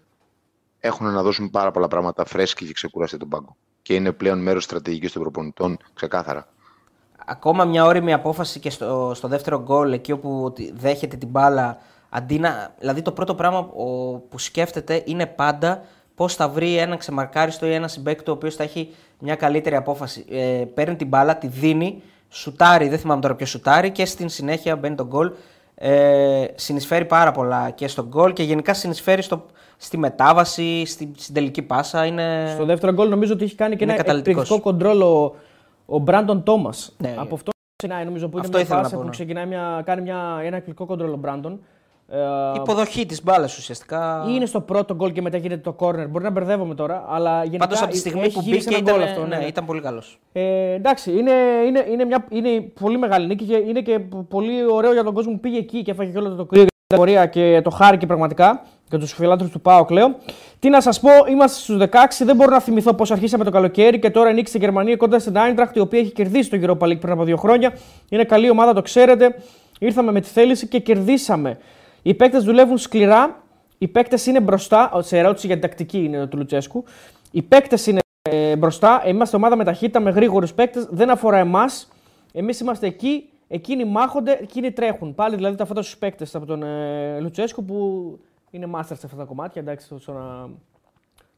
έχουν 0.79 1.11
να 1.11 1.21
δώσουν 1.23 1.49
πάρα 1.49 1.71
πολλά 1.71 1.87
πράγματα 1.87 2.25
φρέσκοι 2.25 2.65
και 2.65 2.73
ξεκουραστεί 2.73 3.17
τον 3.17 3.29
πάγκο. 3.29 3.55
Και 3.81 3.93
είναι 3.93 4.11
πλέον 4.11 4.39
μέρος 4.41 4.63
στρατηγικής 4.63 5.11
των 5.11 5.21
προπονητών, 5.21 5.77
ξεκάθαρα. 5.93 6.47
Ακόμα 7.25 7.65
μια 7.65 7.85
όρημη 7.85 8.13
απόφαση 8.13 8.59
και 8.59 8.69
στο, 8.69 9.11
στο 9.15 9.27
δεύτερο 9.27 9.61
γκολ, 9.61 9.91
εκεί 9.91 10.11
όπου 10.11 10.51
τη- 10.55 10.71
δέχεται 10.73 11.17
την 11.17 11.27
μπάλα. 11.27 11.77
Αντί 12.09 12.39
να, 12.39 12.75
δηλαδή 12.79 13.01
το 13.01 13.11
πρώτο 13.11 13.35
πράγμα 13.35 13.57
ο- 13.59 14.17
που 14.17 14.37
σκέφτεται 14.39 15.03
είναι 15.05 15.25
πάντα 15.25 15.81
πώς 16.15 16.35
θα 16.35 16.49
βρει 16.49 16.77
ένα 16.77 16.97
ξεμαρκάριστο 16.97 17.65
ή 17.65 17.73
ένα 17.73 17.87
συμπέκτο 17.87 18.31
ο 18.31 18.35
οποίος 18.35 18.55
θα 18.55 18.63
έχει 18.63 18.93
μια 19.19 19.35
καλύτερη 19.35 19.75
απόφαση. 19.75 20.25
Ε, 20.29 20.63
παίρνει 20.73 20.95
την 20.95 21.07
μπάλα, 21.07 21.37
τη 21.37 21.47
δίνει, 21.47 22.01
σουτάρει, 22.29 22.89
δεν 22.89 22.99
θυμάμαι 22.99 23.21
τώρα 23.21 23.35
ποιος 23.35 23.49
σουτάρει 23.49 23.91
και 23.91 24.05
στην 24.05 24.29
συνέχεια 24.29 24.75
μπαίνει 24.75 24.95
το 24.95 25.05
γκολ. 25.05 25.31
Ε, 25.75 26.45
συνεισφέρει 26.55 27.05
πάρα 27.05 27.31
πολλά 27.31 27.69
και 27.69 27.87
στο 27.87 28.05
γκολ 28.07 28.33
και 28.33 28.43
γενικά 28.43 28.73
συνεισφέρει 28.73 29.21
στο, 29.21 29.45
στη 29.77 29.97
μετάβαση, 29.97 30.85
στη, 30.85 31.11
στην 31.17 31.33
τελική 31.33 31.61
πάσα. 31.61 32.05
Είναι... 32.05 32.51
Στο 32.53 32.65
δεύτερο 32.65 32.93
γκολ 32.93 33.09
νομίζω 33.09 33.33
ότι 33.33 33.43
έχει 33.43 33.55
κάνει 33.55 33.75
και 33.75 33.83
Είναι 33.83 33.93
ένα 33.93 34.01
καταλυτικός. 34.03 34.41
εκπληκτικό 34.43 34.69
κοντρόλ 34.71 35.01
ο, 35.01 35.35
ο 35.85 35.99
Μπράντον 35.99 36.43
Τόμας. 36.43 36.95
Ναι. 36.97 37.15
Από 37.17 37.35
αυτό 37.35 37.51
ξεκινάει 37.75 38.05
νομίζω 38.05 38.27
που 38.27 38.37
είναι 38.37 38.45
Αυτό 38.45 38.57
μια 38.57 38.65
ήθελα 38.65 38.77
να 38.77 38.83
πάσα 38.83 38.95
πω, 38.95 39.01
που 39.01 39.07
ναι. 39.07 39.13
ξεκινάει 39.13 39.45
μια, 39.45 39.81
κάνει 39.85 40.01
μια, 40.01 40.17
ένα 40.43 40.55
εκπληκτικό 40.55 40.85
κοντρόλ 40.85 41.13
ο 41.13 41.15
Μπράντον. 41.17 41.59
Ε, 42.11 42.19
Υποδοχή 42.55 43.05
της 43.05 43.23
μπάλας 43.23 43.57
ουσιαστικά. 43.57 44.25
είναι 44.29 44.45
στο 44.45 44.61
πρώτο 44.61 44.95
γκολ 44.95 45.11
και 45.11 45.21
μετά 45.21 45.37
γίνεται 45.37 45.61
το 45.61 45.75
corner. 45.79 46.07
Μπορεί 46.09 46.23
να 46.23 46.29
μπερδεύομαι 46.29 46.75
τώρα, 46.75 47.05
αλλά 47.09 47.43
γενικά 47.43 47.57
Πάντως 47.57 47.81
από 47.81 47.91
τη 47.91 47.97
στιγμή 47.97 48.21
έχει 48.21 48.33
που 48.33 48.41
γυρίσει 48.41 48.67
μπήκε 48.67 48.79
ένα 48.79 48.91
γκολ 48.91 49.01
ήταν, 49.01 49.11
αυτό. 49.11 49.21
ναι, 49.21 49.27
ναι, 49.27 49.41
ναι. 49.41 49.47
ήταν 49.47 49.65
πολύ 49.65 49.81
καλός. 49.81 50.19
Ε, 50.31 50.73
εντάξει, 50.73 51.11
είναι, 51.11 51.31
είναι, 51.67 51.85
είναι, 51.91 52.05
μια, 52.05 52.25
είναι 52.29 52.61
πολύ 52.79 52.97
μεγάλη 52.97 53.27
νίκη 53.27 53.45
και 53.45 53.55
είναι 53.55 53.81
και 53.81 53.99
πολύ 54.29 54.65
ωραίο 54.71 54.93
για 54.93 55.03
τον 55.03 55.13
κόσμο 55.13 55.31
που 55.31 55.39
πήγε 55.39 55.57
εκεί 55.57 55.81
και 55.81 55.91
έφαγε 55.91 56.11
και 56.11 56.17
όλο 56.17 56.35
το 56.35 56.45
κρύο 56.45 56.61
για 56.61 56.71
την 56.87 56.97
πορεία 56.97 57.25
και 57.25 57.61
το 57.63 57.69
χάρηκε 57.69 58.05
πραγματικά 58.05 58.63
και 58.89 58.97
τους 58.97 59.13
φιλάθρου 59.13 59.49
του 59.49 59.61
ΠΑΟΚ 59.61 59.89
λέω. 59.91 60.15
Τι 60.59 60.69
να 60.69 60.81
σας 60.81 60.99
πω, 60.99 61.09
είμαστε 61.29 61.59
στους 61.59 61.77
16, 61.91 62.25
δεν 62.25 62.35
μπορώ 62.35 62.51
να 62.51 62.59
θυμηθώ 62.59 62.93
πώς 62.93 63.11
αρχίσαμε 63.11 63.43
το 63.43 63.51
καλοκαίρι 63.51 63.99
και 63.99 64.09
τώρα 64.09 64.31
νίκησε 64.31 64.57
η 64.57 64.59
Γερμανία 64.61 64.95
κοντά 64.95 65.19
στην 65.19 65.33
Eintracht, 65.35 65.73
η 65.73 65.79
οποία 65.79 65.99
έχει 65.99 66.11
κερδίσει 66.11 66.49
το 66.49 66.57
Europa 66.61 66.87
League 66.87 66.99
πριν 66.99 67.13
από 67.13 67.23
δύο 67.23 67.37
χρόνια. 67.37 67.73
Είναι 68.09 68.23
καλή 68.23 68.49
ομάδα, 68.49 68.73
το 68.73 68.81
ξέρετε. 68.81 69.35
Ήρθαμε 69.79 70.11
με 70.11 70.21
τη 70.21 70.27
θέληση 70.27 70.67
και 70.67 70.79
κερδίσαμε. 70.79 71.57
Οι 72.01 72.13
παίκτες 72.13 72.43
δουλεύουν 72.43 72.77
σκληρά, 72.77 73.43
οι 73.77 73.87
παίκτες 73.87 74.25
είναι 74.25 74.39
μπροστά. 74.41 74.91
Σε 74.99 75.17
ερώτηση 75.17 75.45
για 75.47 75.55
την 75.55 75.63
τακτική 75.69 76.03
είναι 76.03 76.27
του 76.27 76.37
Λουτσέσκου. 76.37 76.83
Οι 77.31 77.41
παίκτες 77.41 77.87
είναι 77.87 77.99
ε, 78.21 78.55
μπροστά. 78.55 79.03
Είμαστε 79.05 79.35
ομάδα 79.35 79.55
με 79.55 79.63
ταχύτητα, 79.63 79.99
με 79.99 80.09
γρήγορους 80.09 80.53
παίκτες. 80.53 80.87
Δεν 80.91 81.09
αφορά 81.09 81.37
εμάς. 81.37 81.87
Εμείς 82.33 82.59
είμαστε 82.59 82.87
εκεί. 82.87 83.29
Εκείνοι 83.47 83.85
μάχονται, 83.85 84.37
εκείνοι 84.41 84.71
τρέχουν. 84.71 85.15
Πάλι 85.15 85.35
δηλαδή 85.35 85.55
τα 85.55 85.65
φώτα 85.65 85.81
στους 85.81 85.97
παίκτες 85.97 86.35
από 86.35 86.45
τον 86.45 86.63
ε, 86.63 87.19
Λουτσέσκου 87.19 87.65
που 87.65 88.19
είναι 88.49 88.67
master 88.75 88.83
σε 88.85 89.05
αυτά 89.05 89.15
τα 89.17 89.23
κομμάτια. 89.23 89.61
Εντάξει, 89.61 89.95
στο 89.99 90.11
να... 90.11 90.49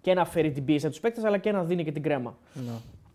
και 0.01 0.13
να 0.13 0.25
φέρει 0.25 0.51
την 0.51 0.65
πίεση 0.65 0.89
του 0.89 0.99
παίκτες, 0.99 1.23
αλλά 1.23 1.37
και 1.37 1.51
να 1.51 1.63
δίνει 1.63 1.83
και 1.83 1.91
την 1.91 2.03
κρέμα. 2.03 2.37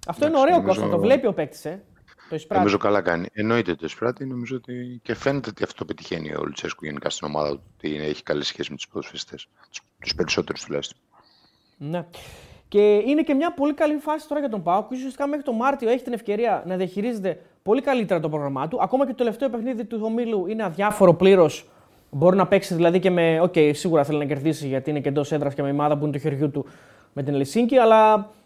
Αυτό 0.06 0.26
είναι 0.26 0.36
Εντάξει, 0.36 0.52
ωραίο 0.52 0.62
νομίζω- 0.62 0.80
Κώστα, 0.80 0.96
το 0.96 1.02
βλέπει 1.02 1.26
ο 1.26 1.32
παίκτης. 1.32 1.64
Ε. 1.64 1.82
Το 2.28 2.34
εισπράττει. 2.34 2.54
Νομίζω 2.56 2.76
καλά 2.78 3.00
κάνει. 3.00 3.26
Εννοείται 3.32 3.74
το 3.74 3.84
εισπράττει. 3.84 4.26
Νομίζω 4.26 4.56
ότι 4.56 5.00
και 5.02 5.14
φαίνεται 5.14 5.48
ότι 5.50 5.62
αυτό 5.64 5.84
πετυχαίνει 5.84 6.34
ο 6.34 6.42
Λουτσέσκου 6.44 6.84
γενικά 6.84 7.10
στην 7.10 7.26
ομάδα 7.26 7.50
του. 7.50 7.62
Ότι 7.76 7.94
είναι- 7.94 8.04
έχει 8.04 8.22
καλή 8.22 8.44
σχέση 8.44 8.70
με 8.70 8.76
τους 8.76 8.88
ποδοσφαιριστές. 8.88 9.48
Τους 10.00 10.14
περισσότερους 10.14 10.64
τουλάχιστον. 10.64 10.98
Ναι. 11.78 12.04
Και 12.68 12.94
είναι 13.06 13.22
και 13.22 13.34
μια 13.34 13.52
πολύ 13.52 13.74
καλή 13.74 13.96
φάση 13.96 14.28
τώρα 14.28 14.40
για 14.40 14.48
τον 14.50 14.62
ΠΑΟΚ. 14.62 14.90
Ουσιαστικά 14.90 15.26
μέχρι 15.26 15.44
τον 15.44 15.54
Μάρτιο 15.56 15.88
έχει 15.90 16.04
την 16.04 16.12
ευκαιρία 16.12 16.62
να 16.66 16.76
διαχειρίζεται 16.76 17.40
πολύ 17.62 17.80
καλύτερα 17.82 18.20
το 18.20 18.28
πρόγραμμά 18.28 18.68
του. 18.68 18.78
Ακόμα 18.82 19.04
και 19.04 19.10
το 19.10 19.16
τελευταίο 19.16 19.48
παιχνίδι 19.48 19.84
του 19.84 19.98
ομίλου 20.02 20.46
είναι 20.46 20.62
αδιάφορο 20.62 21.14
πλήρως. 21.14 21.68
Μπορεί 22.10 22.36
να 22.36 22.46
παίξει 22.46 22.74
δηλαδή 22.74 22.98
και 22.98 23.10
με. 23.10 23.40
Οκ, 23.40 23.54
σίγουρα 23.72 24.04
θέλει 24.04 24.18
να 24.18 24.24
κερδίσει 24.24 24.66
γιατί 24.66 24.90
είναι 24.90 25.00
και 25.00 25.08
εντός 25.08 25.32
έδρας 25.32 25.54
και 25.54 25.62
με 25.62 25.70
ομάδα 25.70 25.96
που 25.98 26.04
είναι 26.04 26.12
το 26.12 26.18
χεριού 26.18 26.50
του 26.50 26.66
με 27.12 27.22
την 27.22 27.34
Ελσίνκη, 27.34 27.76
αλλά 27.76 28.14
μπορεί 28.16 28.16
να 28.16 28.24
κάνει 28.24 28.45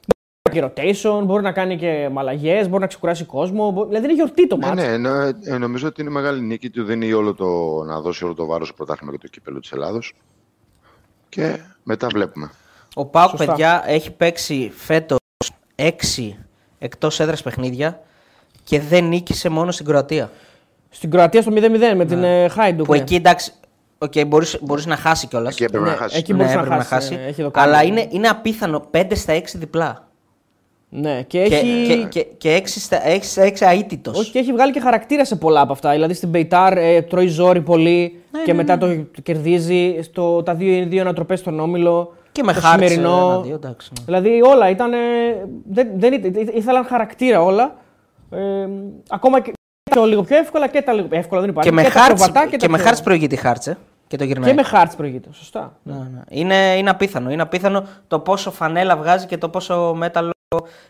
και 0.50 0.64
rotation, 0.64 1.22
μπορεί 1.24 1.42
να 1.42 1.52
κάνει 1.52 1.76
και 1.76 2.08
αλλαγές, 2.12 2.64
μπορεί 2.68 2.80
να 2.80 2.86
ξεκουράσει 2.86 3.24
κόσμο. 3.24 3.70
μπο- 3.70 3.84
Δηλαδή 3.86 4.04
είναι 4.04 4.14
γιορτή 4.14 4.46
το 4.46 4.56
Ναι, 4.56 4.66
μάτι. 4.66 4.80
ναι, 4.82 4.96
νο- 4.96 5.32
ε, 5.44 5.58
νομίζω 5.58 5.86
ότι 5.88 6.00
είναι 6.00 6.10
μεγάλη 6.10 6.40
νίκη 6.40 6.70
του. 6.70 6.84
Δίνει 6.84 7.12
όλο 7.12 7.34
το, 7.34 7.46
να 7.86 8.00
δώσει 8.00 8.24
όλο 8.24 8.34
το 8.34 8.46
βάρος 8.46 8.66
στο 8.66 8.76
πρωτάθλημα 8.76 9.12
και 9.12 9.18
το 9.18 9.28
κύπελο 9.28 9.60
της 9.60 9.72
Ελλάδος. 9.72 10.12
Και 11.28 11.58
μετά 11.82 12.06
βλέπουμε. 12.12 12.50
Ο 12.94 13.04
Πάουκ, 13.06 13.28
Σωστά. 13.30 13.46
παιδιά, 13.46 13.82
έχει 13.86 14.10
παίξει 14.12 14.72
φέτος 14.76 15.18
6 15.76 16.36
εκτός 16.78 17.20
έδρας 17.20 17.42
παιχνίδια 17.42 18.00
και 18.64 18.80
δεν 18.80 19.04
νίκησε 19.04 19.48
μόνο 19.48 19.70
στην 19.70 19.86
Κροατία. 19.86 20.30
Στην 20.90 21.10
Κροατία 21.10 21.42
στο 21.42 21.50
0-0 21.52 21.94
με 21.96 22.04
την 22.04 22.24
ε, 22.24 22.48
Χάιντουκ. 22.48 22.86
Που 22.86 22.92
ναι. 22.92 22.98
εκεί 22.98 23.14
εντάξει, 23.14 23.52
okay, 23.98 24.26
μπορείς, 24.26 24.58
μπορείς 24.60 24.86
να 24.86 24.96
χάσει 24.96 25.26
κιόλας. 25.26 25.52
Εκεί 25.52 25.64
έπρεπε 25.64 25.84
Ναι, 25.84 25.90
να 25.90 25.96
χάσει. 25.96 26.16
εκεί 26.18 26.32
Ναι, 26.32 26.38
μπορούσε 26.38 26.56
να 26.56 26.62
έπρεπε 26.62 26.82
χάσει, 26.82 27.14
ε, 27.14 27.26
έχει 27.26 27.42
δοκάρει. 27.42 27.68
Αλλά 27.68 27.82
είναι, 27.82 28.06
είναι 28.10 28.28
απίθανο 28.28 28.88
5 28.90 29.14
στα 29.14 29.32
6 29.32 29.58
διπλά. 29.58 30.08
Ναι, 30.92 31.22
και 31.22 31.42
Και, 31.46 31.54
έχει. 31.54 31.86
και, 31.86 31.96
και, 32.08 32.26
και 32.38 32.56
6 32.64 32.66
στα 32.66 32.98
6, 33.06 33.18
στα 33.22 33.42
6 33.42 33.78
αίτητος. 33.78 34.18
Όχι, 34.18 34.30
και 34.30 34.38
έχει 34.38 34.52
βγάλει 34.52 34.72
και 34.72 34.80
χαρακτήρα 34.80 35.24
σε 35.24 35.36
πολλά 35.36 35.60
από 35.60 35.72
αυτά. 35.72 35.90
Δηλαδή 35.90 36.14
στην 36.14 36.28
Μπεϊτάρ 36.28 36.76
ε, 36.78 37.02
τρώει 37.02 37.26
ζόρι 37.26 37.60
πολύ 37.60 38.22
Ναι, 38.30 38.42
και 38.42 38.54
μετά 38.54 38.78
Το, 38.78 38.86
το 38.86 39.20
κερδίζει. 39.22 39.98
Στο, 40.02 40.42
τα 40.42 40.54
δύο, 40.54 40.86
δύο 40.86 41.00
ανατροπές 41.00 41.38
στον 41.38 41.60
όμιλο. 41.60 42.14
Και 42.32 42.42
με 42.42 42.52
το 42.52 42.60
χάρτς, 42.60 42.84
σημερινό. 42.90 43.30
ένα-δύο, 43.32 43.54
εντάξει, 43.54 43.90
ναι. 43.98 44.04
Δηλαδή 44.04 44.42
όλα 44.42 44.70
ήταν. 44.70 44.90
Δεν, 45.70 45.88
δεν, 45.96 46.12
ήταν- 46.12 46.34
ή- 46.34 46.52
ήθελαν 46.54 46.84
χαρακτήρα 46.84 47.42
όλα. 47.42 47.76
Ε, 48.30 48.38
ακόμα 49.08 49.40
και 49.40 49.52
το 49.90 50.04
λίγο 50.04 50.22
πιο 50.22 50.36
εύκολα 50.36 50.68
και 50.68 50.82
τα 50.82 50.92
λίγο. 50.92 51.06
Εύκολα 51.10 51.40
δεν 51.40 51.50
υπάρχει. 51.50 51.68
Και 51.68 51.74
με 51.74 51.82
τα 51.82 51.90
χάρτς, 51.90 52.08
προβατά 52.22 52.46
και 52.48 52.56
τα 52.56 52.68
με 52.68 52.76
πιο- 52.76 52.84
χάρτς 52.86 53.02
προηγείται 53.02 53.34
η 53.34 53.38
χάρτσε. 53.38 53.78
Και 54.06 54.16
το 54.16 54.24
γυρνάει. 54.24 54.48
Και 54.50 54.54
με 54.56 54.62
χάρτ 54.62 54.92
προηγείται. 54.96 55.28
Σωστά. 55.32 55.76
Ναι, 55.82 55.92
ναι. 55.94 56.20
Είναι, 56.28 56.74
είναι 56.78 56.90
απίθανο. 56.90 57.30
Είναι 57.30 57.42
απίθανο 57.42 57.86
το 58.08 58.18
πόσο 58.18 58.50
φανέλα 58.50 58.96
βγάζει 58.96 59.26
και 59.26 59.38
το 59.38 59.48
πόσο 59.48 59.92
μέταλλο 59.96 60.30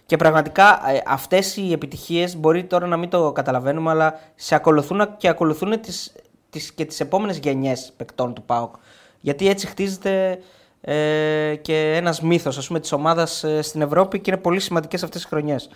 και 0.07 0.17
πραγματικά 0.17 0.91
ε, 0.91 1.03
αυτές 1.07 1.57
οι 1.57 1.73
επιτυχίες 1.73 2.37
μπορεί 2.37 2.65
τώρα 2.65 2.87
να 2.87 2.97
μην 2.97 3.09
το 3.09 3.33
καταλαβαίνουμε 3.33 3.91
αλλά 3.91 4.21
σε 4.35 4.55
ακολουθούν 4.55 5.17
και 5.17 5.29
ακολουθούν 5.29 5.81
τις, 5.81 6.13
τις, 6.51 6.73
και 6.73 6.85
τις 6.85 7.01
επόμενες 7.01 7.39
γενιές 7.39 7.93
παικτών 7.97 8.35
του 8.35 8.43
ΠΑΟΚ. 8.43 8.75
Γιατί 9.21 9.49
έτσι 9.49 9.67
χτίζεται 9.67 10.39
ε, 10.81 11.55
και 11.55 11.93
ένας 11.97 12.21
μύθος 12.21 12.59
ας 12.59 12.67
πούμε, 12.67 12.81
της 12.81 12.93
ομάδας 12.93 13.45
ε, 13.45 13.63
στην 13.63 13.83
Ευρώπη 13.83 14.21
και 14.21 14.31
είναι 14.31 14.41
πολύ 14.41 14.61
σημαντικές 14.61 15.03
αυτές 15.03 15.21
τις 15.21 15.31
χρονιές. 15.31 15.69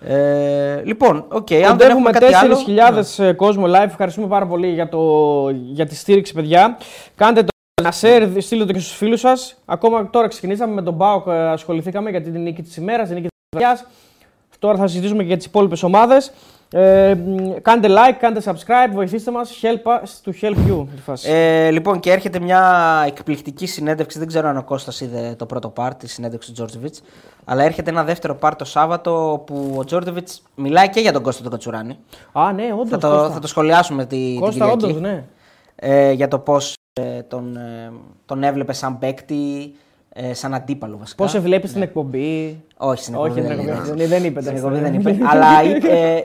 Ε, 0.00 0.82
λοιπόν, 0.84 1.24
οκ, 1.28 1.46
okay, 1.50 1.60
αν 1.60 1.78
δεν 1.78 1.90
έχουμε 1.90 2.10
4.000 2.14 3.16
ναι. 3.16 3.32
κόσμο 3.32 3.64
live. 3.66 3.84
Ευχαριστούμε 3.84 4.26
πάρα 4.26 4.46
πολύ 4.46 4.68
για, 4.68 4.88
το, 4.88 5.00
για 5.50 5.86
τη 5.86 5.94
στήριξη, 5.94 6.34
παιδιά. 6.34 6.78
Κάντε 7.14 7.42
το 7.42 7.50
ένα 7.74 7.92
share, 8.00 8.36
στείλτε 8.38 8.64
το 8.64 8.72
και 8.72 8.78
στους 8.78 8.96
φίλους 8.96 9.20
σας. 9.20 9.56
Ακόμα 9.64 10.10
τώρα 10.10 10.28
ξεκινήσαμε 10.28 10.74
με 10.74 10.82
τον 10.82 10.96
ΠΑΟΚ, 10.96 11.26
ε, 11.26 11.48
ασχοληθήκαμε 11.48 12.10
για 12.10 12.22
την 12.22 12.42
νίκη 12.42 12.62
της 12.62 12.76
ημέρας, 12.76 13.06
την 13.08 13.16
νίκη 13.16 13.28
της 13.28 13.30
βραδιάς. 13.30 13.31
Τώρα 14.58 14.76
θα 14.76 14.86
συζητήσουμε 14.86 15.22
και 15.22 15.28
για 15.28 15.36
τις 15.36 15.46
υπόλοιπες 15.46 15.82
ομάδες. 15.82 16.32
Ε, 16.70 17.14
κάντε 17.62 17.88
like, 17.88 18.16
κάντε 18.18 18.40
subscribe, 18.44 18.92
βοηθήστε 18.92 19.30
μας, 19.30 19.60
help 19.62 19.90
us 19.90 20.30
to 20.30 20.32
help 20.40 20.56
you. 20.68 20.86
Ε, 21.24 21.70
λοιπόν 21.70 22.00
και 22.00 22.12
έρχεται 22.12 22.40
μια 22.40 23.02
εκπληκτική 23.06 23.66
συνέντευξη, 23.66 24.18
δεν 24.18 24.28
ξέρω 24.28 24.48
αν 24.48 24.56
ο 24.56 24.62
Κώστας 24.62 25.00
είδε 25.00 25.34
το 25.38 25.46
πρώτο 25.46 25.72
part 25.76 25.90
τη 25.98 26.08
συνέντευξη 26.08 26.48
του 26.48 26.54
Τζόρτζεβιτς, 26.54 27.02
αλλά 27.44 27.62
έρχεται 27.62 27.90
ένα 27.90 28.04
δεύτερο 28.04 28.38
part 28.40 28.52
το 28.58 28.64
Σάββατο 28.64 29.42
που 29.46 29.74
ο 29.76 29.84
Τζόρτζεβιτς 29.84 30.42
μιλάει 30.54 30.88
και 30.88 31.00
για 31.00 31.12
τον 31.12 31.22
Κώστα 31.22 31.42
τον 31.42 31.50
Κατσουράνη. 31.50 31.98
Α, 32.32 32.52
ναι, 32.52 32.72
όντως. 32.72 32.88
Θα 32.88 32.98
το, 32.98 33.30
θα 33.30 33.38
το 33.38 33.46
σχολιάσουμε 33.46 34.06
τη, 34.06 34.36
Κώστα, 34.40 34.64
την 34.64 34.72
Όντως, 34.72 35.00
ναι. 35.00 35.24
ε, 35.76 36.12
για 36.12 36.28
το 36.28 36.38
πώς 36.38 36.74
ε, 36.92 37.22
τον, 37.22 37.56
ε, 37.56 37.92
τον 38.26 38.42
έβλεπε 38.42 38.72
σαν 38.72 38.98
παίκτη, 38.98 39.74
ε, 40.14 40.34
σαν 40.34 40.54
αντίπαλο 40.54 40.96
βασικά. 40.98 41.22
Πώς 41.22 41.30
σε 41.30 41.38
βλέπεις 41.38 41.70
στην 41.70 41.82
εκπομπή; 41.82 42.62
Όχι, 42.76 43.02
στην 43.02 43.14
εκπομπή. 43.14 43.30
Όχι, 43.30 43.40
δεν, 43.40 43.56
δεν, 43.56 43.96
δεν, 43.96 44.08
δεν 44.08 44.24
είπε. 44.24 44.40
Στην 44.40 44.56
εκπομπή 44.56 44.78
δεν 44.78 44.94
είπε. 44.94 45.18
αλλά 45.24 45.62
είπε, 45.76 46.22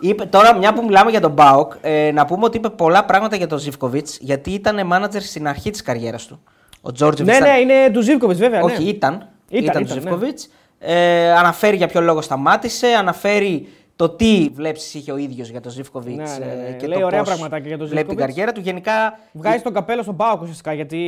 είπε, 0.00 0.24
τώρα, 0.24 0.56
μια 0.56 0.72
που 0.72 0.84
μιλάμε 0.84 1.10
για 1.10 1.20
τον 1.20 1.30
ΠΑΟΚ, 1.32 1.72
ε, 1.80 2.10
να 2.12 2.24
πούμε 2.24 2.44
ότι 2.44 2.56
είπε 2.56 2.68
πολλά 2.68 3.04
πράγματα 3.04 3.36
για 3.36 3.46
τον 3.46 3.58
Ζιβκοβιτ, 3.58 4.08
γιατί 4.20 4.50
ήταν 4.50 4.86
μάνατζερ 4.86 5.22
στην 5.22 5.48
αρχή 5.48 5.70
της 5.70 5.82
καριέρας 5.82 6.26
του. 6.26 6.42
Ο 6.80 6.92
Τζόρτζεβιτ. 6.92 7.32
Ναι, 7.32 7.38
ναι, 7.38 7.58
είναι 7.58 7.90
του 7.92 8.00
Ζιβκοβιτ, 8.00 8.36
βέβαια. 8.36 8.62
Όχι, 8.62 8.82
ναι. 8.82 8.88
ήταν. 8.88 9.12
Ήταν, 9.12 9.28
ήταν, 9.48 9.64
ήταν 9.64 9.84
του 9.84 9.92
Ζιβκοβιτ. 9.92 10.38
Ε, 10.78 11.32
αναφέρει 11.32 11.76
για 11.76 11.86
ποιο 11.86 12.00
λόγο 12.00 12.20
σταμάτησε, 12.20 12.86
αναφέρει 12.86 13.68
το 13.96 14.08
τι 14.08 14.48
βλέψεις 14.52 14.94
είχε 14.94 15.12
ο 15.12 15.16
ίδιος 15.16 15.48
για 15.48 15.60
τον 15.60 15.72
Ζίβκοβιτς. 15.72 16.38
Ναι, 16.38 16.44
ναι, 16.46 16.52
ναι. 16.54 16.68
ε, 16.68 16.72
Και 16.72 16.86
Λέει 16.86 16.98
το 17.00 17.04
ωραία 17.06 17.18
πώς 17.18 17.28
πραγματάκια 17.28 17.68
για 17.68 17.78
τον 17.78 17.86
Βλέπει 17.88 18.00
την 18.06 18.10
Ζίβκοβιτς. 18.18 18.26
καριέρα 18.36 18.52
του. 18.52 18.60
Γενικά 18.60 19.18
Βγάζει 19.32 19.62
τον 19.62 19.72
καπέλο 19.72 20.02
στον 20.02 20.16
ΠΑΟΚ 20.16 20.40
ουσιαστικά 20.42 20.72
γιατί. 20.72 21.00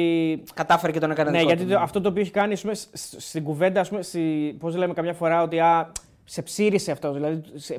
κατάφερε 0.55 0.93
και 0.93 0.99
τον 1.01 1.11
έκανε 1.11 1.31
Ναι, 1.31 1.37
δικό 1.39 1.49
γιατί 1.49 1.65
του. 1.65 1.71
το- 1.71 1.79
αυτό 1.79 2.01
το 2.01 2.09
οποίο 2.09 2.23
έχει 2.23 2.31
κάνει 2.31 2.53
ας 2.53 2.61
πούμε, 2.61 2.75
σ- 2.75 2.89
σ- 2.97 3.21
στην 3.21 3.43
κουβέντα, 3.45 3.81
ας 3.81 3.89
πούμε, 3.89 4.03
στη, 4.03 4.57
πώς 4.59 4.77
λέμε 4.77 4.93
καμιά 4.95 5.13
φορά 5.13 5.43
ότι 5.43 5.59
α, 5.61 5.93
σε 6.25 6.43
ψήρισε 6.43 6.91
αυτό. 6.91 7.13
Δηλαδή, 7.13 7.41
σε, 7.55 7.77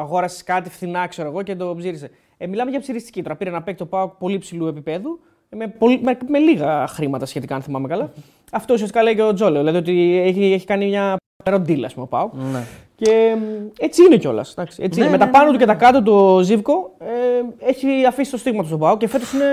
αγόρασες 0.00 0.42
κάτι 0.44 0.70
φθηνά, 0.70 1.06
ξέρω 1.06 1.28
εγώ, 1.28 1.42
και 1.42 1.56
το 1.56 1.74
ψήρισε. 1.78 2.10
Ε, 2.36 2.46
μιλάμε 2.46 2.70
για 2.70 2.80
ψηριστική. 2.80 3.22
Τώρα 3.22 3.36
πήρε 3.36 3.50
ένα 3.50 3.62
παίκτη 3.62 3.78
το 3.78 3.86
Πάοκ 3.86 4.12
πολύ 4.12 4.38
ψηλού 4.38 4.66
επίπεδου, 4.66 5.20
ε, 5.48 5.56
με, 5.56 5.68
πολύ, 5.68 6.00
με, 6.02 6.18
με 6.28 6.38
λίγα 6.38 6.86
χρήματα 6.86 7.26
σχετικά, 7.26 7.54
αν 7.54 7.62
θυμάμαι 7.62 7.88
καλά. 7.88 8.10
Αυτό 8.52 8.74
ουσιαστικά 8.74 9.02
λέει 9.02 9.14
και 9.14 9.22
ο 9.22 9.32
Τζόλεο. 9.32 9.58
Δηλαδή 9.64 9.78
ότι 9.78 10.20
έχει, 10.24 10.52
έχει 10.52 10.66
κάνει 10.66 10.86
μια 10.86 11.16
ροντίλα, 11.44 11.86
ας 11.86 11.92
πούμε, 11.94 12.04
ο 12.04 12.08
Πάοκ. 12.08 12.34
Ναι. 12.34 12.64
Και 13.02 13.36
μ, 13.38 13.66
έτσι 13.78 14.02
είναι 14.04 14.16
κιόλας. 14.16 14.54
Έτσι 14.58 14.80
Ναι, 14.80 14.86
είναι. 14.96 15.04
με 15.04 15.10
ναι, 15.10 15.18
τα 15.18 15.28
πάνω 15.28 15.50
του 15.52 15.58
και 15.58 15.66
τα 15.66 15.74
κάτω 15.74 16.02
του 16.02 16.14
ο 16.14 16.40
Ζήβκο 16.42 16.90
ε, 16.98 17.68
έχει 17.68 18.04
αφήσει 18.08 18.30
το 18.30 18.36
στίγμα 18.36 18.60
του 18.60 18.66
στον 18.66 18.78
Πάοκ 18.78 18.98
και 18.98 19.08
φέτος 19.08 19.32
είναι 19.32 19.44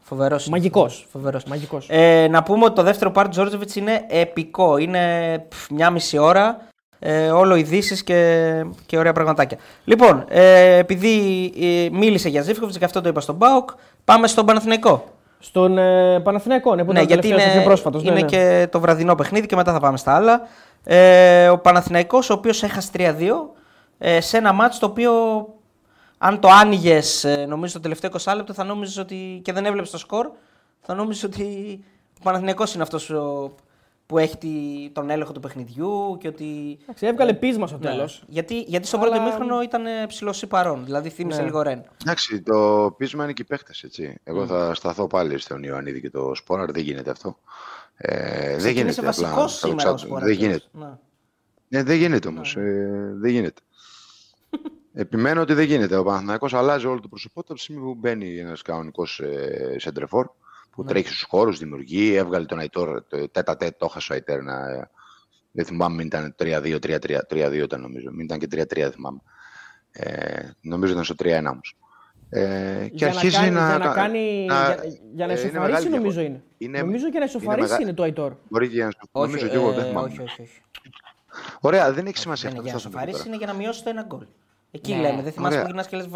Φοβερός. 0.00 0.48
μαγικός. 0.48 1.06
Φοβερός. 1.12 1.44
μαγικός. 1.44 1.86
Ε, 1.90 2.28
να 2.30 2.42
πούμε 2.42 2.64
ότι 2.64 2.74
το 2.74 2.82
δεύτερο 2.82 3.12
part 3.14 3.22
του 3.22 3.28
Τζόρτζεβιτς 3.28 3.76
είναι 3.76 4.04
επικό. 4.08 4.76
Είναι 4.76 4.98
πφ, 5.48 5.70
μια 5.70 5.90
μισή 5.90 6.18
ώρα. 6.18 6.60
Ε, 7.00 7.30
όλο 7.30 7.54
ειδήσεις 7.54 8.02
και, 8.04 8.64
και 8.86 8.98
ωραία 8.98 9.12
πραγματάκια. 9.12 9.58
Λοιπόν, 9.84 10.24
ε, 10.28 10.76
επειδή 10.76 11.52
ε, 11.60 11.88
μίλησε 11.96 12.28
για 12.28 12.42
Ζήφκοβιτς 12.42 12.78
και 12.78 12.84
αυτό 12.84 13.00
το 13.00 13.08
είπα 13.08 13.20
στον 13.20 13.34
Μπάουκ, 13.34 13.70
πάμε 14.04 14.26
στον 14.26 14.46
Παναθηναϊκό. 14.46 15.04
Στον 15.38 15.78
ε, 15.78 16.20
Παναθηναϊκό, 16.20 16.74
ναι, 16.74 16.84
που 16.84 16.92
Ναι, 16.92 16.98
ήταν 17.00 17.06
γιατί 17.08 17.28
τελευταίος, 17.28 17.52
είναι, 17.52 17.60
πιο 17.62 17.70
πρόσφατος. 17.70 18.02
είναι 18.02 18.12
ναι, 18.12 18.20
ναι. 18.20 18.26
και 18.26 18.68
το 18.70 18.80
βραδινό 18.80 19.14
παιχνίδι 19.14 19.46
και 19.46 19.56
μετά 19.56 19.72
θα 19.72 19.80
πάμε 19.80 19.96
στα 19.96 20.14
άλλα. 20.14 20.40
Ε, 20.90 21.48
ο 21.48 21.58
Παναθηναϊκός 21.58 22.30
ο 22.30 22.34
οποίος 22.34 22.62
έχασε 22.62 22.90
3-2 22.96 23.30
ε, 23.98 24.20
σε 24.20 24.36
ένα 24.36 24.52
μάτς 24.52 24.78
το 24.78 24.86
οποίο 24.86 25.12
αν 26.18 26.40
το 26.40 26.48
άνοιγες 26.48 27.26
νομίζω 27.48 27.72
το 27.72 27.80
τελευταίο 27.80 28.10
20 28.24 28.32
λεπτό 28.36 28.52
θα 28.52 28.64
νόμιζες 28.64 28.96
ότι 28.96 29.40
και 29.44 29.52
δεν 29.52 29.66
έβλεπες 29.66 29.90
το 29.90 29.98
σκορ 29.98 30.30
θα 30.80 30.94
νόμιζες 30.94 31.22
ότι 31.22 31.44
ο 32.18 32.22
Παναθηναϊκός 32.22 32.74
είναι 32.74 32.82
αυτός 32.82 33.10
ο- 33.10 33.54
που 34.06 34.18
έχει 34.18 34.36
τη- 34.36 34.90
τον 34.92 35.10
έλεγχο 35.10 35.32
του 35.32 35.40
παιχνιδιού 35.40 36.16
και 36.20 36.28
ότι... 36.28 36.78
Εντάξει, 36.82 37.06
έβγαλε 37.06 37.34
πείσμα 37.34 37.66
στο 37.66 37.78
Ναι. 37.78 37.88
τέλος. 37.90 38.22
Γιατί, 38.28 38.60
γιατί 38.60 38.86
στο 38.86 38.98
πρώτο 38.98 39.14
Αλλά- 39.14 39.22
ημίχρονο 39.22 39.62
ήταν 39.62 39.82
ψηλό 40.06 40.34
ή 40.42 40.46
παρόν, 40.46 40.84
δηλαδή 40.84 41.08
θύμισε 41.08 41.38
Ναι. 41.38 41.44
λίγο 41.44 41.62
Ρεν. 41.62 41.82
Εντάξει, 42.02 42.42
το 42.42 42.94
πείσμα 42.96 43.24
είναι 43.24 43.32
και 43.32 43.42
οι 43.42 43.44
παίχτε, 43.44 43.72
έτσι. 43.82 44.18
Εγώ 44.24 44.46
θα 44.46 44.74
σταθώ 44.74 45.06
πάλι 45.06 45.38
στον 45.38 45.62
Ιωαννίδη 45.62 46.00
και 46.00 46.10
το 46.10 46.34
Σπόραρ. 46.34 46.70
Δεν 46.72 46.82
γίνεται 46.82 47.10
αυτό. 47.10 47.36
Ε, 48.00 48.56
δεν 48.56 48.72
γίνεται. 48.72 49.02
βασικός 49.02 49.32
απλά, 49.32 49.48
σήμερα 49.48 49.88
ο 49.90 49.92
θα- 49.92 49.98
Σπόραρ, 49.98 50.24
Δεν 50.24 50.36
τέλος. 50.38 50.46
γίνεται. 50.46 50.64
Ναι. 50.72 50.98
Ναι, 51.68 51.82
δεν 51.82 51.96
γίνεται 51.96 52.28
όμως. 52.28 52.56
Ε, 52.56 53.12
δεν 53.20 53.30
γίνεται. 53.30 53.60
Επιμένω 54.92 55.40
ότι 55.40 55.52
δεν 55.54 55.64
γίνεται. 55.64 55.96
Ο 55.96 56.04
Παναθηναϊκός 56.04 56.54
αλλάζει 56.54 56.86
όλο 56.86 57.00
το 57.00 57.08
προσωπό 57.08 57.40
του 57.40 57.46
από 57.46 57.54
τη 57.54 57.60
στιγμή 57.60 57.82
που 57.82 57.94
μπαίνει 57.94 58.38
ένας 58.38 58.62
κανονικός 58.62 59.20
ε, 59.20 59.76
σεντρεφόρ 59.78 60.26
που 60.70 60.82
Ναι. 60.82 60.88
τρέχει 60.88 61.06
στους 61.08 61.22
χώρους, 61.28 61.58
δημιουργεί, 61.58 62.14
έβγαλε 62.14 62.44
τον 62.46 62.58
Αϊτόρ. 62.58 63.02
Το 63.08 63.28
τέτα 63.28 63.56
τέτ 63.56 63.76
το 63.78 63.86
έχασε 63.90 64.12
ο 64.12 64.14
Αϊτέρ. 64.14 64.42
Να, 64.42 64.70
ε, 64.70 64.90
δεν 65.52 65.64
θυμάμαι, 65.64 65.94
μην 65.94 66.06
ήταν 66.06 66.34
3-2, 66.38 66.78
3-3, 66.78 67.18
3-2 67.28 67.62
ήταν 67.64 67.80
νομίζω. 67.80 68.10
Μην 68.10 68.24
ήταν 68.24 68.38
και 68.38 68.46
3-3, 68.46 68.66
δεν 68.82 68.92
θυμάμαι. 68.92 69.20
Ε, 69.90 70.50
νομίζω 70.60 70.92
ήταν 70.92 71.04
στο 71.04 71.14
3-1 71.18 71.50
όμως. 71.50 71.76
Ε, 72.30 72.40
και 72.88 72.90
Για 72.92 73.06
να 73.06 73.12
αρχίζει 73.14 73.36
κάνει, 73.36 73.50
να. 73.50 73.66
για 73.68 73.78
να, 73.78 73.92
κάνει, 73.92 74.44
να- 74.48 74.54
για, 74.66 74.78
για 75.14 75.26
να 75.26 75.32
ε, 75.32 75.38
είναι 75.38 75.48
ισοφαρίσει 75.48 75.58
μεγάλη 75.58 75.88
νομίζω 75.88 76.20
διαφορά. 76.20 76.22
είναι. 76.22 76.42
Είναι- 76.58 76.78
νομίζω 76.80 77.10
και 77.10 77.18
να 77.18 77.24
ισοφαρίσει 77.24 77.68
μεγα- 77.68 77.80
είναι 77.82 77.92
το 77.92 78.02
Αϊτόρ. 78.02 78.32
Μπορεί 78.48 78.68
και 78.68 78.84
να 78.84 78.90
σου 78.90 78.98
Όχι, 79.12 79.26
νομίζω 79.30 79.46
και 79.48 79.54
εγώ, 79.56 79.72
δεν 79.72 79.84
ε, 79.84 79.88
θυμάμαι. 79.88 80.08
όχι, 80.08 80.20
όχι, 80.20 80.42
όχι. 80.42 80.60
Ωραία, 81.60 81.92
δεν 81.92 82.06
έχει 82.06 82.18
σημασία 82.18 82.50
Δεν 82.50 82.58
είναι 82.60 82.70
αυτό. 82.70 82.78
για 82.88 82.88
να 82.90 82.98
αυτό 82.98 83.06
θα 83.08 83.14
σοφαρίσει, 83.14 83.18
το 83.18 83.18
πω 83.18 83.24
τώρα. 83.24 83.36
είναι 83.36 83.44
για 83.44 83.52
να 83.52 83.58
μειώσει 83.58 83.82
το 83.84 83.90
ένα 83.90 84.02
γκολ. 84.02 84.26
Εκεί 84.70 84.94
Ναι. 84.94 85.00
λέμε. 85.00 85.22
Δεν 85.22 85.32
θυμάσαι 85.32 85.46
Ωραία. 85.54 85.60
που 85.60 85.66
γυρνάς 85.66 85.86
και 85.88 85.96
λες: 85.96 86.06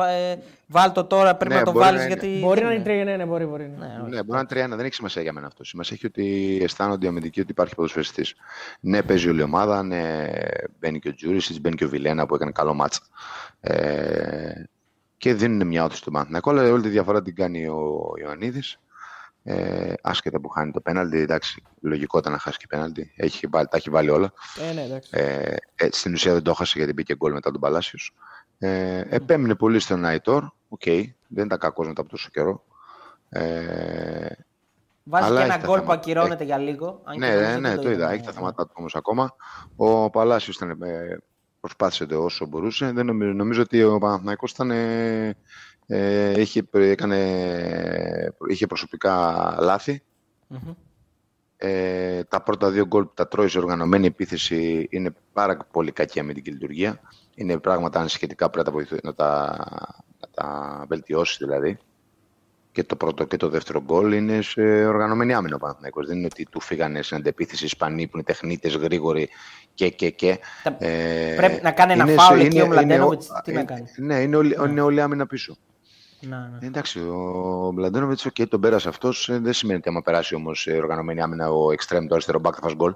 Βάλ 0.66 0.92
το 0.92 1.04
τώρα, 1.04 1.34
πρέπει 1.36 1.52
Ναι, 1.54 1.58
να 1.58 1.64
το 1.64 1.72
μπορεί 1.72 1.84
βάλεις 1.84 2.00
να 2.00 2.06
είναι. 2.06 2.14
γιατί. 2.20 2.38
Μπορεί 2.40 2.58
δεν 2.60 2.68
να 2.68 2.74
είναι 2.74 2.82
τρία, 2.84 3.04
ναι, 3.04 3.16
ναι, 3.16 3.24
μπορεί. 3.24 3.44
μπορεί. 3.44 3.72
ναι. 3.78 3.86
Ναι, 3.86 3.92
όχι. 4.02 4.10
Ναι, 4.10 4.22
μπορεί 4.22 4.30
να 4.30 4.38
είναι 4.38 4.48
3-1, 4.74 4.76
δεν 4.76 4.84
έχει 4.84 4.94
σημασία 4.94 5.22
για 5.22 5.32
μένα 5.32 5.46
αυτό. 5.46 5.64
Σημασία 5.64 5.96
έχει 5.96 6.06
ότι 6.06 6.58
αισθάνονται 6.62 7.06
οι 7.06 7.08
αμυντικοί 7.08 7.40
ότι 7.40 7.50
υπάρχει 7.50 7.74
ποδοσφαιριστής. 7.74 8.34
Ναι, 8.80 9.02
παίζει 9.02 9.28
όλη 9.28 9.40
η 9.40 9.42
ομάδα, 9.42 9.82
ναι, 9.82 10.28
μπαίνει 10.80 10.98
και 10.98 11.08
ο 11.08 11.14
Τζούρισιτς, 11.14 11.60
μπαίνει 11.60 11.74
και 11.76 11.84
ο 11.84 11.88
Βιλένα 11.88 12.26
που 12.26 12.34
έκανε 12.34 12.50
καλό 12.50 12.74
μάτσα. 12.74 13.00
Ε, 13.60 14.62
και 15.22 15.34
δίνουν 15.34 15.66
μια 15.66 15.84
όθηση 15.84 16.00
στον 16.00 16.12
Παναθηναϊκό, 16.12 16.50
αλλά 16.50 16.72
όλη 16.72 16.82
τη 16.82 16.88
διαφορά 16.88 17.22
την 17.22 17.34
κάνει 17.34 17.66
ο 17.66 18.12
Ιωαννίδης. 18.20 18.78
Ε, 19.42 19.92
άσχετα 20.02 20.40
που 20.40 20.48
χάνει 20.48 20.70
το 20.70 20.80
πέναλτι, 20.80 21.18
εντάξει, 21.18 21.62
λογικό 21.80 22.18
ήταν 22.18 22.32
να 22.32 22.38
χάσει 22.38 22.58
και 22.58 22.66
πέναλτι. 22.68 23.12
Έχει 23.16 23.46
βάλει, 23.46 23.66
τα 23.66 23.76
έχει 23.76 23.90
βάλει 23.90 24.10
όλα. 24.10 24.32
Ε, 24.70 24.72
ναι, 24.72 24.82
εντάξει. 24.82 25.10
Ε, 25.12 25.56
ε, 25.74 25.88
στην 25.90 26.12
ουσία 26.12 26.32
δεν 26.32 26.42
το 26.42 26.50
έχασε 26.50 26.74
γιατί 26.76 26.92
μπήκε 26.92 27.14
γκολ 27.14 27.32
μετά 27.32 27.50
τον 27.50 27.60
Παλάσιος. 27.60 28.14
Ε, 28.58 29.02
επέμεινε 29.08 29.54
πολύ 29.54 29.78
στον 29.78 30.04
Αϊτόρ. 30.04 30.44
ΟΚ, 30.68 30.84
δεν 31.28 31.44
ήταν 31.44 31.58
κακός 31.58 31.86
μετά 31.86 32.00
από 32.00 32.10
τόσο 32.10 32.28
καιρό. 32.32 32.64
Ε, 33.28 34.26
Βάζει 35.04 35.26
Αλλά 35.26 35.40
και 35.40 35.46
έχει 35.46 35.52
ένα 35.52 35.60
τα 35.60 35.66
γκολ 35.66 35.78
που 35.78 35.84
θέματα. 35.84 36.00
ακυρώνεται 36.00 36.44
για 36.44 36.58
λίγο. 36.58 37.00
αν 37.04 37.14
και 37.14 37.18
ναι, 37.20 37.34
νομίζω 37.34 37.46
ναι, 37.46 37.52
δεν 37.52 37.60
ναι, 37.60 37.74
το 37.74 37.82
είδα. 37.82 37.92
είδαμε. 37.92 38.14
Έχει 38.14 38.24
τα 38.24 38.32
θέματα 38.32 38.66
του 38.66 38.72
όμως 38.76 38.94
ακόμα. 38.94 39.34
Ο 39.76 40.10
Παλάσιος 40.10 40.56
ήταν, 40.56 40.82
ε, 40.82 41.18
προσπάθησε 41.62 42.06
το 42.06 42.24
όσο 42.24 42.46
μπορούσε. 42.46 42.92
Δεν 42.92 43.06
νομίζω, 43.06 43.32
νομίζω 43.32 43.62
ότι 43.62 43.82
ο 43.82 43.98
Παναθηναϊκός 43.98 44.50
ήταν. 44.50 44.70
Ε, 44.70 45.36
ε, 45.86 46.40
είχε, 46.40 46.62
έκανε, 46.72 47.18
είχε 48.48 48.66
προσωπικά 48.66 49.56
λάθη. 49.60 50.02
Μμμ. 50.46 50.74
Ε, 51.56 52.24
τα 52.24 52.42
πρώτα 52.42 52.70
δύο 52.70 52.86
γκολ 52.86 53.04
που 53.04 53.12
τα 53.14 53.28
τρώει 53.28 53.48
σε 53.48 53.58
οργανωμένη 53.58 54.06
επίθεση 54.06 54.86
είναι 54.90 55.14
πάρα 55.32 55.56
πολύ 55.56 55.92
κακή 55.92 56.20
αμυντική 56.20 56.50
λειτουργία. 56.50 57.00
Είναι 57.34 57.58
πράγματα 57.58 58.00
αν 58.00 58.08
σχετικά 58.08 58.50
πρέπει 58.50 58.58
να 58.66 58.72
τα, 58.72 58.78
βοηθού- 58.78 59.04
να 59.04 59.14
τα, 59.14 59.56
να 60.20 60.28
τα 60.34 60.84
βελτιώσει 60.88 61.44
δηλαδή. 61.44 61.78
Και 62.72 62.84
το 62.84 62.96
πρώτο 62.96 63.24
και 63.24 63.36
το 63.36 63.48
δεύτερο 63.48 63.82
γκολ 63.82 64.12
είναι 64.12 64.42
σε 64.42 64.60
οργανωμένη 64.86 65.34
άμυνα 65.34 65.56
ο 65.56 65.58
Παναθηναϊκός. 65.58 66.06
Δεν 66.06 66.16
είναι 66.16 66.26
ότι 66.26 66.46
του 66.50 66.60
φύγανε 66.60 67.02
σε 67.02 67.14
αντεπίθεση 67.14 67.64
Ισπανοί 67.64 68.06
που 68.06 68.10
είναι 68.16 68.22
τεχνίτες, 68.24 68.76
γρήγοροι 68.76 69.28
και 69.74 69.88
και 69.88 70.10
και. 70.10 70.38
Τα- 70.62 70.76
Ε, 70.78 71.34
Πρέπει 71.36 71.62
να 71.62 71.70
κάνει 71.70 71.92
ένα 71.92 72.02
είναι 72.04 72.12
φάουλ 72.12 72.38
σε- 72.38 72.46
εκεί 72.46 72.54
είναι- 72.56 72.64
ο 72.64 72.68
Μλαντένοβιτς, 72.68 73.26
είναι- 73.28 73.40
τι 73.44 73.52
να 73.52 73.58
είναι- 73.60 73.68
κάνει; 73.68 73.84
Ναι, 73.96 74.20
είναι 74.20 74.36
όλη, 74.36 74.56
είναι 74.68 74.80
όλη 74.80 75.00
άμυνα 75.00 75.26
πίσω. 75.26 75.56
Ναι, 76.20 76.36
ναι. 76.36 76.58
Ε, 76.60 76.66
Εντάξει, 76.66 76.98
ο 76.98 77.70
Μπλαντένοβιτ, 77.74 78.18
okay, 78.24 78.48
τον 78.48 78.60
πέρασε 78.60 78.88
αυτός. 78.88 79.28
Δεν 79.32 79.52
σημαίνει 79.52 79.78
ότι 79.78 79.88
άμα 79.88 80.02
περάσει 80.02 80.34
όμως 80.34 80.66
οργανωμένη 80.66 81.20
άμυνα 81.20 81.50
ο 81.52 81.66
extreme 81.66 82.04
το 82.08 82.14
αριστερό 82.14 82.40
back 82.44 82.52
θα 82.54 82.60
φας 82.62 82.74
γκολ. 82.74 82.94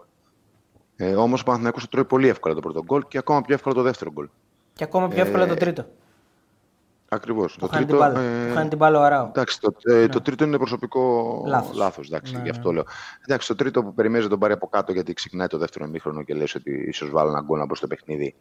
Ε, 0.97 1.15
όμως 1.15 1.41
ο 1.41 1.45
Παναθηναϊκός 1.45 1.83
το 1.83 1.89
τρώει 1.89 2.05
πολύ 2.05 2.29
εύκολα 2.29 2.55
το 2.55 2.61
πρώτο 2.61 2.83
γκολ 2.85 3.03
και 3.09 3.19
ακόμα 3.19 3.43
πιο 3.43 3.55
εύκολα 3.55 3.75
το 3.75 3.83
δεύτερο 3.83 4.13
γκολ. 4.13 4.29
Και 4.75 4.85
ακόμα 4.85 5.09
πιο 5.09 5.21
εύκολα 5.23 5.45
Ε, 5.45 5.47
το 5.47 5.55
τρίτο. 5.55 5.87
Ακριβώς. 7.09 7.57
Το, 7.57 7.67
χάνει 7.67 7.85
την 7.85 7.97
μπάλα. 7.97 8.21
Ε, 8.21 8.53
χάνει 8.53 8.69
την 8.69 8.79
μπάλα 8.79 8.99
ο 8.99 9.03
Αράο. 9.03 9.27
Εντάξει, 9.27 9.61
το, 9.61 9.75
ε, 9.83 9.93
ναι. 9.93 10.09
το 10.09 10.21
τρίτο 10.21 10.45
είναι 10.45 10.57
προσωπικό 10.57 11.43
λάθος. 11.75 12.07
Εντάξει, 12.07 12.37
ναι, 12.37 12.43
γι' 12.43 12.51
αυτό 12.51 12.69
ναι. 12.69 12.75
λέω. 12.75 12.85
Εντάξει, 13.27 13.49
το 13.49 13.55
τρίτο 13.55 13.83
που 13.83 13.95
περιμένεις 13.95 14.25
να 14.25 14.31
τον 14.31 14.39
πάρει 14.39 14.53
από 14.53 14.67
κάτω 14.69 14.93
γιατί 14.93 15.13
ξεκινάει 15.13 15.47
το 15.47 15.59
δεύτερο 15.59 15.87
μήχρονο 15.87 16.23
και 16.23 16.35
λες 16.35 16.55
ότι 16.55 16.85
ίσως 16.89 17.11
βάλω 17.11 17.31
ένα 17.31 17.41
γκολ 17.41 17.59
να 17.59 17.67
μπω 17.67 17.75
στο 17.75 17.87
παιχνίδι 17.87 18.35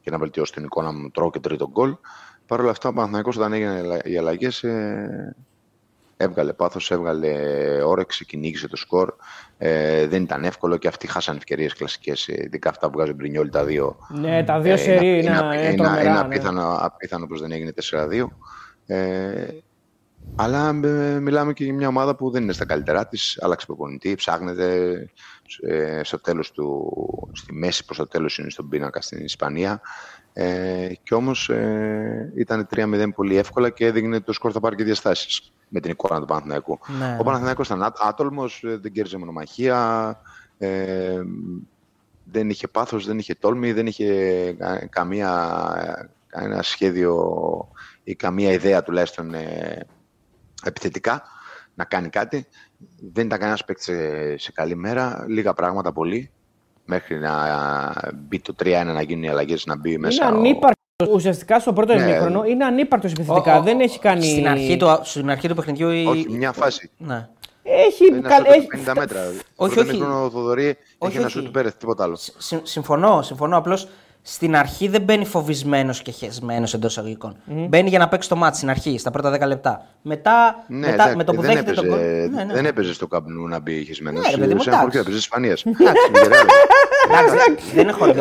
και 0.00 0.10
να 0.10 0.18
βελτιώσει 0.18 0.52
την 0.52 0.64
εικόνα 0.64 0.92
μου. 0.92 1.10
Τρώω 1.10 1.30
και 1.30 1.40
τρίτο 1.40 1.68
γκολ. 1.68 1.96
Παρ' 2.46 2.60
όλα 2.60 2.70
αυτά, 2.70 2.88
ο 2.88 2.92
Παναθηναϊκός 2.92 3.36
όταν 3.36 3.52
έγιναν 3.52 4.00
οι 4.04 4.16
αλλαγέ, 4.16 4.48
ε, 4.60 5.34
έβγαλε 6.20 6.52
πάθος, 6.52 6.90
έβγαλε 6.90 7.32
όρεξη, 7.82 8.24
κυνήγησε 8.24 8.68
το 8.68 8.76
σκορ. 8.76 9.14
Ε, 9.58 10.06
δεν 10.06 10.22
ήταν 10.22 10.44
εύκολο 10.44 10.76
και 10.76 10.88
αυτοί 10.88 11.06
χάσαν 11.06 11.36
ευκαιρίες 11.36 11.74
κλασικές, 11.74 12.28
ε, 12.28 12.42
ειδικά 12.44 12.68
αυτά 12.68 12.86
που 12.90 12.92
βγάζει 12.96 13.12
Μπρινιόλ 13.12 13.50
τα 13.50 13.64
δύο. 13.64 13.96
Ναι, 14.08 14.44
τα 14.44 14.60
δύο 14.60 14.72
ε, 14.72 14.76
σερί 14.76 15.06
είναι, 15.06 15.18
είναι, 15.18 15.66
είναι, 15.66 15.74
τρομερά, 15.74 16.00
είναι 16.00 16.12
ναι. 16.12 16.18
απίθανο, 16.18 16.76
απίθανο 16.80 17.26
πως 17.26 17.40
δεν 17.40 17.52
έγινε 17.52 17.72
4-2. 17.90 18.26
Ε, 18.86 19.48
αλλά 20.36 20.68
ε, 20.68 21.20
μιλάμε 21.20 21.52
και 21.52 21.64
για 21.64 21.74
μια 21.74 21.88
ομάδα 21.88 22.16
που 22.16 22.30
δεν 22.30 22.42
είναι 22.42 22.52
στα 22.52 22.64
καλύτερά 22.64 23.06
της, 23.06 23.38
άλλαξε 23.40 23.66
προπονητή, 23.66 24.14
ψάχνεται 24.14 24.94
ε, 25.60 26.00
στο 26.04 26.20
τέλος 26.20 26.50
του, 26.50 26.92
στη 27.32 27.52
μέση 27.52 27.84
προς 27.84 27.96
το 27.96 28.06
τέλος 28.06 28.38
είναι 28.38 28.50
στον 28.50 28.68
πίνακα 28.68 29.00
στην 29.00 29.24
Ισπανία. 29.24 29.80
Ε, 30.40 30.92
και 31.02 31.14
όμως 31.14 31.48
ε, 31.48 32.32
ήταν 32.36 32.68
3-0 32.74 33.08
πολύ 33.14 33.36
εύκολα 33.36 33.70
και 33.70 33.86
έδειχνε 33.86 34.20
το 34.20 34.32
σκορ 34.32 34.50
θα 34.54 34.60
πάρει 34.60 34.76
και 34.76 34.84
διαστάσεις 34.84 35.52
με 35.68 35.80
την 35.80 35.90
εικόνα 35.90 36.20
του 36.20 36.26
Παναθηναϊκού. 36.26 36.78
Ναι. 36.98 37.16
Ο 37.20 37.22
Παναθηναϊκός 37.22 37.66
ήταν 37.66 37.94
άτολμος, 37.98 38.62
ε, 38.64 38.76
δεν 38.76 38.92
κέρδιζε 38.92 39.18
μονομαχία, 39.18 40.20
ε, 40.58 41.20
δεν 42.24 42.50
είχε 42.50 42.68
πάθος, 42.68 43.06
δεν 43.06 43.18
είχε 43.18 43.34
τόλμη, 43.34 43.72
δεν 43.72 43.86
είχε 43.86 44.56
καμία, 44.90 46.10
κανένα 46.26 46.62
σχέδιο 46.62 47.34
ή 48.04 48.14
καμία 48.14 48.52
ιδέα 48.52 48.82
τουλάχιστον 48.82 49.34
ε, 49.34 49.86
επιθετικά 50.64 51.22
να 51.74 51.84
κάνει 51.84 52.08
κάτι. 52.08 52.46
Δεν 53.12 53.26
ήταν 53.26 53.38
κανένας 53.38 53.64
παίκτης 53.64 53.84
σε, 53.84 54.36
σε 54.36 54.52
καλή 54.52 54.76
μέρα, 54.76 55.24
λίγα 55.28 55.54
πράγματα 55.54 55.92
πολύ 55.92 56.30
μέχρι 56.88 57.18
να 57.18 57.32
μπει 58.14 58.40
το 58.40 58.54
3-1 58.64 58.66
να 58.84 59.02
γίνουν 59.02 59.22
οι 59.22 59.28
αλλαγές 59.28 59.66
να 59.66 59.76
μπει 59.76 59.98
μέσα. 59.98 60.26
Είναι 60.26 60.36
ανύπαρκτος. 60.36 60.76
Ουσιαστικά 61.12 61.60
στο 61.60 61.72
πρώτο 61.72 61.94
ναι. 61.94 62.48
είναι 62.48 62.64
ανύπαρκτος 62.64 63.12
επιθετικά. 63.12 63.60
δεν 63.60 63.80
έχει 63.80 63.98
κάνει. 63.98 64.24
Στην 64.24 64.48
αρχή 64.48 64.76
του, 64.76 65.00
στην 65.02 65.30
αρχή 65.30 65.48
του 65.48 65.54
παιχνιδιού. 65.54 65.90
Η... 65.90 66.06
Όχι, 66.06 66.26
μια 66.30 66.52
φάση. 66.52 66.90
Ναι. 66.96 67.28
Έχει 67.62 68.20
κάνει. 68.20 68.48
Έχει... 68.48 68.68
50 68.86 68.92
μέτρα. 68.96 69.20
Όχι, 69.56 69.78
όχι. 69.78 70.02
Ο 70.02 70.30
Θοδωρή 70.32 70.76
έχει 70.98 71.16
ένα 71.16 71.28
σου 71.28 71.42
του 71.44 71.50
Πέρεθ, 71.50 71.74
τίποτα 71.74 72.02
άλλο. 72.02 72.18
Συμφωνώ, 72.62 73.22
συμφωνώ. 73.22 73.56
Απλώς 73.56 73.88
στην 74.22 74.56
αρχή 74.56 74.88
δεν 74.88 75.02
μπαίνει 75.02 75.24
φοβισμένος 75.24 76.02
και 76.02 76.10
χεσμένος 76.10 76.74
εντός 76.74 76.90
εισαγωγικών. 76.90 77.36
Mm. 77.36 77.66
Μπαίνει 77.68 77.88
για 77.88 77.98
να 77.98 78.08
παίξει 78.08 78.28
το 78.28 78.36
μάτι 78.36 78.56
στην 78.56 78.70
αρχή, 78.70 78.98
στα 78.98 79.10
πρώτα 79.10 79.38
10 79.44 79.46
λεπτά. 79.46 79.86
Μετά, 80.02 80.64
ναι, 80.68 80.88
μετά 80.88 81.16
με 81.16 81.24
το 81.24 81.32
που 81.32 81.40
δέχεται 81.40 81.72
τον 81.72 81.88
κόλ. 81.88 81.98
Ναι, 81.98 82.44
ναι. 82.44 82.52
Δεν 82.52 82.66
έπαιζε 82.66 82.92
στο 82.92 83.06
καπνού 83.06 83.48
να 83.48 83.60
μπει 83.60 83.84
χεσμένος. 83.84 84.30
Ναι, 84.30 84.38
παιδί 84.38 84.54
μου, 84.54 84.62
εντάξει. 84.66 84.98
Έπαιζε 84.98 85.16
Ισπανίας. 85.16 85.64
Δεν 87.74 87.88
έχω 87.88 88.12
δει. 88.12 88.20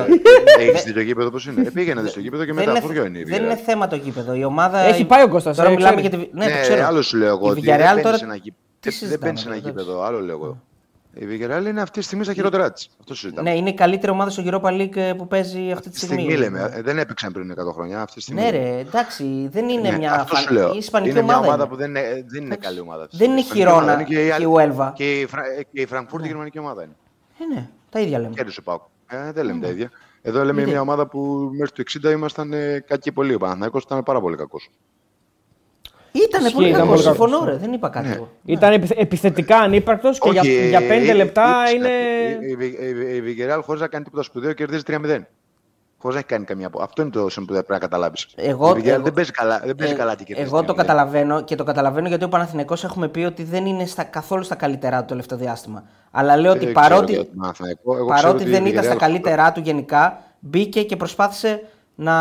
Έχεις 0.60 0.84
δει 0.84 0.94
το 0.94 1.00
γήπεδο 1.00 1.30
πώς 1.30 1.46
είναι; 1.46 1.72
Πήγε 1.72 1.94
να 1.94 2.02
δει 2.02 2.12
το 2.12 2.20
γήπεδο 2.20 2.46
και 2.46 2.54
μετά 2.54 2.82
χωριό 2.82 3.06
είναι. 3.06 3.24
Δεν 3.26 3.44
είναι 3.44 3.56
θέμα 3.56 3.88
το 3.88 3.96
γήπεδο. 3.96 4.34
Η 4.34 4.44
ομάδα. 4.44 4.80
Έχει 4.80 5.06
πάει 5.06 5.24
ο 5.24 5.28
Κώστας. 5.28 5.58
Τώρα 5.58 5.70
μιλάμε 5.70 6.02
για 6.02 6.10
τη. 6.10 6.18
Ναι, 6.18 6.46
το 6.46 6.62
ξέρω. 6.62 6.86
Άλλο 6.86 7.02
σου 7.02 7.18
λέω 7.18 7.28
εγώ. 7.28 7.54
Δεν 7.54 9.20
μπαίνεις 9.20 9.40
σε 9.40 9.48
ένα 9.48 9.56
γήπεδο. 9.56 10.02
Άλλο 10.02 10.20
λέω 10.20 10.36
εγώ. 10.36 10.62
Η 11.20 11.26
Βιγεράλ 11.26 11.66
είναι 11.66 11.82
αυτή 11.82 12.00
τη 12.00 12.06
στιγμή 12.06 12.24
στα 12.24 12.34
χειρότερά 12.34 12.72
της. 12.72 12.90
Αυτό 13.00 13.16
συζητάμε. 13.16 13.50
Ναι, 13.50 13.58
είναι 13.58 13.70
η 13.70 13.74
καλύτερη 13.74 14.12
ομάδα 14.12 14.30
στο 14.30 14.44
Europa 14.46 14.82
League 14.82 14.96
ε, 14.96 15.14
που 15.14 15.28
παίζει 15.28 15.72
αυτή 15.72 15.90
τη 15.90 15.98
στιγμή. 15.98 16.22
στιγμή 16.22 16.38
λέμε. 16.38 16.72
Ε, 16.74 16.82
δεν 16.82 16.98
έπαιξαν 16.98 17.34
πριν 17.34 17.52
100 17.52 17.74
χρόνια. 17.74 18.02
Αυτή 18.02 18.16
τη 18.16 18.22
στιγμή. 18.22 18.42
Ναι, 18.42 18.50
ρε, 18.50 18.78
εντάξει, 18.78 19.48
δεν 19.52 19.70
είναι 19.70 19.90
ναι, 19.90 19.98
μια 19.98 20.28
φανή. 20.30 20.74
Η 20.74 20.78
Ισπανική 20.78 21.12
είναι 21.12 21.20
ομάδα. 21.20 21.40
μια 21.40 21.48
ομάδα 21.48 21.68
που 21.68 21.76
δεν 21.76 21.90
είναι, 21.90 22.26
δεν 22.28 22.44
είναι 22.44 22.56
καλή 22.56 22.80
ομάδα. 22.80 23.08
Δεν 23.12 23.32
είναι 23.32 23.40
η 23.40 23.44
Χιρόνα 23.44 24.04
και 24.04 24.28
η 24.40 24.46
Ουέλβα. 24.46 24.94
Και 24.96 25.20
η, 25.20 25.26
Φρα... 25.26 25.42
η 25.72 25.86
Φραγκφούρτη 25.86 26.22
ναι. 26.22 26.28
γερμανική 26.28 26.60
ομάδα 26.60 26.84
είναι. 26.84 26.96
Ε, 27.40 27.54
ναι, 27.54 27.70
τα 27.90 28.00
ίδια 28.00 28.20
λέμε. 28.20 28.34
Και 28.34 28.44
του 28.44 28.64
Πάουκ. 28.64 28.82
Ε, 29.08 29.32
δεν 29.32 29.46
λέμε 29.46 29.62
τα 29.62 29.68
ίδια. 29.68 29.92
Εδώ 30.22 30.44
λέμε 30.44 30.66
μια 30.66 30.82
ομάδα 30.82 31.08
που 31.08 31.50
μέχρι 31.58 31.84
το 31.84 32.10
60 32.10 32.12
ήμασταν 32.12 32.54
κακοί 32.88 33.12
πολύ. 33.12 33.34
Ο 33.34 33.38
Παναθηναϊκός 33.38 33.84
ήταν 33.84 34.04
πάρα 34.04 34.22
πολύ 34.22 34.36
κακός. 34.36 34.70
Ήταν 36.24 36.52
πολύ 36.54 36.72
κακός, 36.72 37.02
συμφωνώ, 37.02 37.46
ρε. 37.46 37.56
δεν 37.56 37.74
είπα 37.74 37.90
κάτι. 37.90 38.08
Ναι. 38.08 38.20
Ήταν 38.46 38.74
επιθετικά 38.96 39.58
ανύπαρκτος 39.58 40.20
και 40.20 40.30
για, 40.30 40.42
για 40.44 40.80
5 41.12 41.16
λεπτά 41.16 41.56
είναι. 41.76 41.90
Η 43.14 43.22
Βιγεράλ 43.22 43.62
χωρίς 43.62 43.82
να 43.82 43.88
κάνει 43.88 44.04
τίποτα 44.04 44.24
σπουδαίο 44.24 44.54
κερδίζει 44.54 44.84
3-0. 44.88 45.20
Χωρίς 46.00 46.16
να 46.16 46.18
έχει 46.18 46.28
κάνει 46.28 46.46
καμία 46.46 46.68
από. 46.68 46.82
Αυτό 46.82 47.02
είναι 47.02 47.12
το 47.12 47.28
που 47.36 47.46
πρέπει 47.46 47.72
να 47.72 47.80
καταλάβεις. 47.80 48.28
Εγώ, 48.36 48.76
εγώ, 48.86 49.02
δεν 49.02 49.14
παίζει 49.14 49.32
καλά, 49.32 49.62
δεν 49.66 49.76
παίζει 49.76 49.94
ε, 49.94 49.96
καλά 49.96 50.16
την 50.16 50.36
Εγώ 50.38 50.64
το 50.64 50.74
καταλαβαίνω 50.74 51.44
και 51.44 51.56
το 51.56 51.64
καταλαβαίνω 51.64 52.08
γιατί 52.08 52.24
ο 52.24 52.30
Παναθηναϊκός 52.30 52.84
έχουμε 52.84 53.08
πει 53.08 53.20
ότι 53.20 53.44
δεν 53.44 53.66
είναι 53.66 53.86
στα, 53.86 54.04
καθόλου 54.04 54.44
στα 54.44 54.56
καλύτερά 54.56 54.96
του 54.96 55.02
το 55.02 55.08
τελευταίο 55.08 55.38
διάστημα. 55.38 55.84
Αλλά 56.12 56.38
λέω 56.38 56.52
ότι 56.52 56.66
παρότι, 56.68 57.30
παρότι 58.08 58.44
δεν 58.44 58.66
ήταν 58.66 58.84
στα 58.84 58.96
καλύτερά 58.96 59.52
του 59.52 59.60
γενικά, 59.60 60.22
μπήκε 60.40 60.84
και 60.84 60.96
προσπάθησε 60.96 61.62
να 61.96 62.16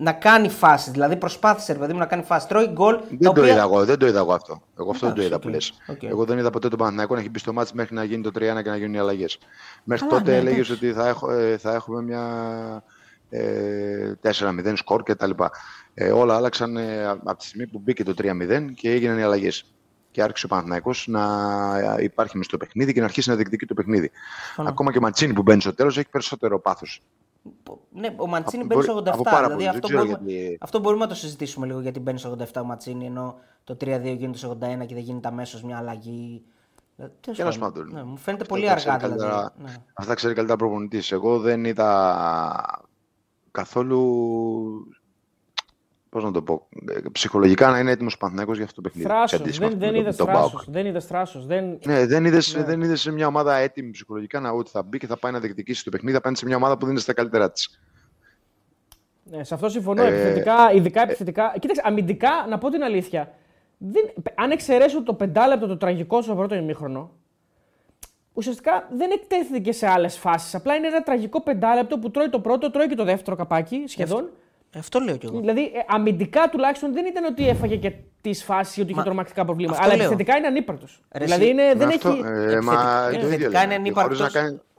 να 0.00 0.12
κάνει 0.12 0.48
φάση. 0.48 0.90
Δηλαδή 0.90 1.16
προσπάθησε 1.16 1.74
παιδί 1.74 1.92
μου 1.92 1.98
να 1.98 2.06
κάνει 2.06 2.22
φάση. 2.22 2.48
Τρώει 2.48 2.66
γκολ. 2.66 3.00
Δεν, 3.18 3.32
το 3.32 3.46
είδα 3.46 3.60
εγώ, 3.60 3.84
δεν 3.84 3.98
το 3.98 4.06
είδα 4.06 4.18
εγώ 4.18 4.32
αυτό. 4.32 4.62
Εγώ 4.78 4.90
αυτό 4.90 5.06
δεν 5.06 5.14
το 5.14 5.22
είδα 5.22 5.36
okay. 5.36 5.40
που 5.40 5.48
λες. 5.48 5.72
Okay. 5.92 6.08
Εγώ 6.08 6.24
δεν 6.24 6.38
είδα 6.38 6.50
ποτέ 6.50 6.68
τον 6.68 6.78
Παναθηναϊκό 6.78 7.14
να 7.14 7.20
έχει 7.20 7.30
μπει 7.30 7.38
στο 7.38 7.52
μάτι 7.52 7.70
μέχρι 7.74 7.94
να 7.94 8.04
γίνει 8.04 8.22
το 8.22 8.30
3-1 8.34 8.38
και 8.38 8.70
να 8.70 8.76
γίνουν 8.76 8.94
οι 8.94 8.98
αλλαγές. 8.98 9.38
Μέχρι 9.84 10.06
Καλά, 10.06 10.18
τότε 10.20 10.30
ναι, 10.30 10.36
έλεγες 10.36 10.70
ότι 10.70 10.92
θα, 10.92 11.08
έχω, 11.08 11.30
ε, 11.30 11.56
θα 11.56 11.74
έχουμε 11.74 12.02
μια 12.02 12.24
ε, 13.30 14.12
4-0 14.22 14.72
σκορ 14.76 15.02
κτλ. 15.02 15.30
Ε, 15.94 16.10
όλα 16.10 16.36
άλλαξαν 16.36 16.76
ε, 16.76 17.06
από 17.06 17.36
τη 17.36 17.44
στιγμή 17.44 17.66
που 17.66 17.78
μπήκε 17.78 18.04
το 18.04 18.14
3-0 18.18 18.64
και 18.74 18.90
έγιναν 18.90 19.18
οι 19.18 19.22
αλλαγές. 19.22 19.64
Και 20.10 20.22
άρχισε 20.22 20.46
ο 20.46 20.48
Παναθηναϊκός 20.48 21.06
να 21.08 21.22
υπάρχει 22.00 22.36
μες 22.36 22.46
στο 22.46 22.56
παιχνίδι 22.56 22.92
και 22.92 22.98
να 22.98 23.04
αρχίσει 23.04 23.28
να 23.28 23.34
διεκδικεί 23.34 23.66
το 23.66 23.74
παιχνίδι. 23.74 24.10
Ακόμα 24.56 24.92
και 24.92 24.98
ο 24.98 25.00
Ματσίνη 25.00 25.32
που 25.32 25.42
μπαίνει 25.42 25.60
στο 25.60 25.74
τέλος 25.74 25.98
έχει 25.98 26.08
περισσότερο 26.08 26.60
πάθος 26.60 27.02
ναι, 27.90 28.14
ο 28.16 28.26
Μαντσίνη 28.26 28.64
μπαίνει 28.64 28.82
στο 28.82 29.02
87. 29.06 29.12
Δηλαδή 29.44 29.66
αυτό, 29.66 29.88
μπορούμε, 29.88 30.06
γιατί... 30.06 30.58
αυτό 30.60 30.78
μπορούμε 30.78 31.02
να 31.02 31.08
το 31.08 31.14
συζητήσουμε 31.14 31.66
λίγο 31.66 31.80
γιατί 31.80 32.00
μπαίνει 32.00 32.18
στο 32.18 32.36
87 32.38 32.44
ο 32.60 32.64
Μαντσίνη 32.64 33.06
ενώ 33.06 33.38
το 33.64 33.76
3-2 33.80 34.02
γίνεται 34.02 34.38
στο 34.38 34.50
81 34.50 34.56
και 34.86 34.94
δεν 34.94 35.02
γίνεται 35.02 35.28
αμέσως 35.28 35.62
μια 35.62 35.76
αλλαγή. 35.76 36.42
Τέλος 37.20 37.58
πάντων. 37.58 37.90
Ναι, 37.92 38.02
μου 38.02 38.16
φαίνεται 38.16 38.44
πολύ 38.44 38.70
αργά. 38.70 38.96
Δηλαδή. 38.96 39.48
Ναι. 39.62 39.76
Αυτά 39.92 40.14
ξέρει 40.14 40.34
καλύτερα 40.34 40.58
προπονητής. 40.58 41.12
Εγώ 41.12 41.38
δεν 41.38 41.64
είδα 41.64 42.82
καθόλου 43.50 44.00
Πώς 46.10 46.24
να 46.24 46.30
το 46.30 46.42
πω, 46.42 46.66
ψυχολογικά 47.12 47.70
να 47.70 47.78
είναι 47.78 47.90
έτοιμος 47.90 48.14
ο 48.14 48.16
Παναθηναϊκός 48.18 48.56
για 48.56 48.64
αυτό 48.64 48.82
το 48.82 48.88
παιχνίδι. 48.88 49.08
Θράσος, 49.08 49.58
δεν, 49.58 49.78
δεν 49.78 49.94
είδες 49.94 50.16
θράσος. 50.16 50.66
Δεν 50.70 50.86
είδες 50.86 51.04
θράσος. 51.06 51.46
Δεν... 51.46 51.78
Ναι, 51.84 52.06
δεν 52.06 52.24
είδε 52.24 52.40
ναι. 52.56 52.64
δεν 52.64 52.80
είδες 52.80 53.06
μια 53.06 53.26
ομάδα 53.26 53.56
έτοιμη 53.56 53.90
ψυχολογικά 53.90 54.40
να 54.40 54.50
ότι 54.50 54.70
θα 54.70 54.82
μπει 54.82 54.98
και 54.98 55.06
θα 55.06 55.16
πάει 55.16 55.32
να 55.32 55.40
διεκδικήσει 55.40 55.84
το 55.84 55.90
παιχνίδι 55.90 56.16
απέναντι 56.16 56.38
σε 56.38 56.46
μια 56.46 56.56
ομάδα 56.56 56.74
που 56.74 56.80
δεν 56.80 56.90
είναι 56.90 57.00
στα 57.00 57.12
καλύτερά 57.12 57.50
της. 57.50 57.80
Ναι, 59.24 59.44
σε 59.44 59.54
αυτό 59.54 59.68
συμφωνώ. 59.68 60.02
Ε, 60.02 60.06
επιθετικά, 60.06 60.72
ειδικά 60.72 61.00
ε, 61.00 61.04
επιθετικά. 61.04 61.52
Ε, 61.54 61.58
κοίταξε, 61.58 61.82
αμυντικά, 61.84 62.46
να 62.48 62.58
πω 62.58 62.70
την 62.70 62.82
αλήθεια. 62.82 63.32
Δεν, 63.78 64.10
αν 64.34 64.50
εξαιρέσω 64.50 65.02
το 65.02 65.14
πεντάλεπτο 65.14 65.66
το 65.66 65.76
τραγικό 65.76 66.22
στο 66.22 66.34
πρώτο 66.34 66.54
ημίχρονο, 66.54 67.10
ουσιαστικά 68.32 68.88
δεν 68.96 69.10
εκτέθηκε 69.10 69.72
σε 69.72 69.88
άλλες 69.88 70.18
φάσεις. 70.18 70.54
Απλά 70.54 70.74
είναι 70.74 70.86
ένα 70.86 71.02
τραγικό 71.02 71.42
πεντάλεπτο 71.42 71.98
που 71.98 72.10
τρώει 72.10 72.28
το 72.28 72.40
πρώτο, 72.40 72.70
τρώει 72.70 72.86
και 72.86 72.94
το 72.94 73.04
δεύτερο 73.04 73.36
καπάκι 73.36 73.84
σχεδόν. 73.86 74.30
Αυτό 74.76 74.98
λέω 74.98 75.16
κι 75.16 75.26
εγώ. 75.26 75.40
Δηλαδή, 75.40 75.62
ε, 75.62 75.78
αμυντικά 75.86 76.48
τουλάχιστον 76.48 76.92
δεν 76.92 77.06
ήταν 77.06 77.24
ότι 77.24 77.48
έφαγε 77.48 77.76
και 77.76 77.92
τη 78.20 78.34
φάση 78.34 78.80
ότι 78.80 78.90
είχε 78.90 79.02
τρομακτικά 79.02 79.44
προβλήματα. 79.44 79.82
Αλλά 79.82 79.92
επιθετικά 79.92 80.36
είναι 80.36 80.46
ανύπαρκτος. 80.46 81.00
Δηλαδή, 81.12 81.48
είναι, 81.48 81.74
δεν 81.76 81.88
αυτό, 81.88 82.08
έχει. 82.08 82.22
Ε, 82.24 82.60
μα 82.60 83.08
επιθετικά 83.12 83.62
είναι 83.62 83.74
ανύπαρκτος. 83.74 84.34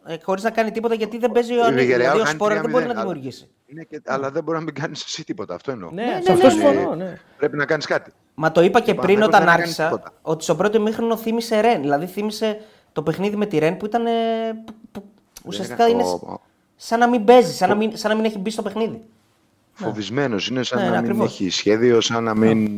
Ε, 0.06 0.18
Χωρίς 0.24 0.44
να 0.44 0.50
κάνει 0.50 0.72
τίποτα 0.72 0.94
γιατί 0.94 1.18
δεν 1.18 1.32
παίζει 1.32 1.58
ο 1.58 1.64
Ανύπαρκτο. 1.64 1.96
Δηλαδή, 1.96 2.20
ο 2.20 2.26
Σπόρα 2.26 2.62
δεν 2.62 2.70
μπορεί 2.70 2.86
να 2.86 2.94
δημιουργήσει. 2.94 3.50
Είναι 3.66 3.84
και, 3.84 4.02
αλλά 4.06 4.32
δεν 4.32 4.44
μπορεί 4.44 4.58
να 4.58 4.64
μην 4.64 4.74
κάνει 4.74 4.92
εσύ 4.92 5.24
τίποτα. 5.24 5.56
Αυτό 5.56 5.72
εννοώ. 5.72 5.89
Ναι, 5.92 6.04
ναι, 6.04 6.10
ναι, 6.10 6.34
αυτό 6.34 6.50
συμφωνώ. 6.50 6.96
Ναι. 6.96 7.20
Πρέπει 7.38 7.58
να 7.58 7.66
κάνεις 7.66 7.86
κάτι. 7.86 8.12
Μα 8.34 8.52
το 8.52 8.62
είπα 8.62 8.82
και 8.82 8.94
πριν 8.94 9.22
όταν 9.22 9.50
άρχισα 9.50 10.02
ότι 10.22 10.44
στο 10.44 10.56
πρώτο 10.56 10.78
ημίχρονο 10.78 11.18
θύμισε 11.18 11.60
Ρεν. 11.60 11.82
Δηλαδή 11.82 12.06
θύμισε 12.06 12.62
το 12.92 13.04
παιχνίδι 13.04 13.36
με 13.36 13.46
τη 13.46 13.58
Ρεν 13.58 13.78
που 13.78 13.86
ήταν. 13.86 14.04
Ουσιαστικά 15.46 15.88
είναι 15.88 16.04
σαν 16.76 17.00
να 17.00 17.10
μην 17.10 17.24
παίζει, 17.24 17.54
σαν 17.54 17.70
να 18.04 18.16
μην 18.16 18.26
έχει 18.26 18.38
μπει 18.38 18.50
στο 18.50 18.62
παιχνίδι. 18.62 19.02
Ναι. 19.82 19.88
Φοβισμένος 19.88 20.48
είναι 20.48 20.64
σαν 20.64 20.82
ναι, 20.82 20.90
να 20.90 21.02
μην 21.02 21.22
έχει 21.22 21.50
σχέδιο, 21.50 22.02
σαν 22.02 22.24
να 22.24 22.36
μην. 22.36 22.70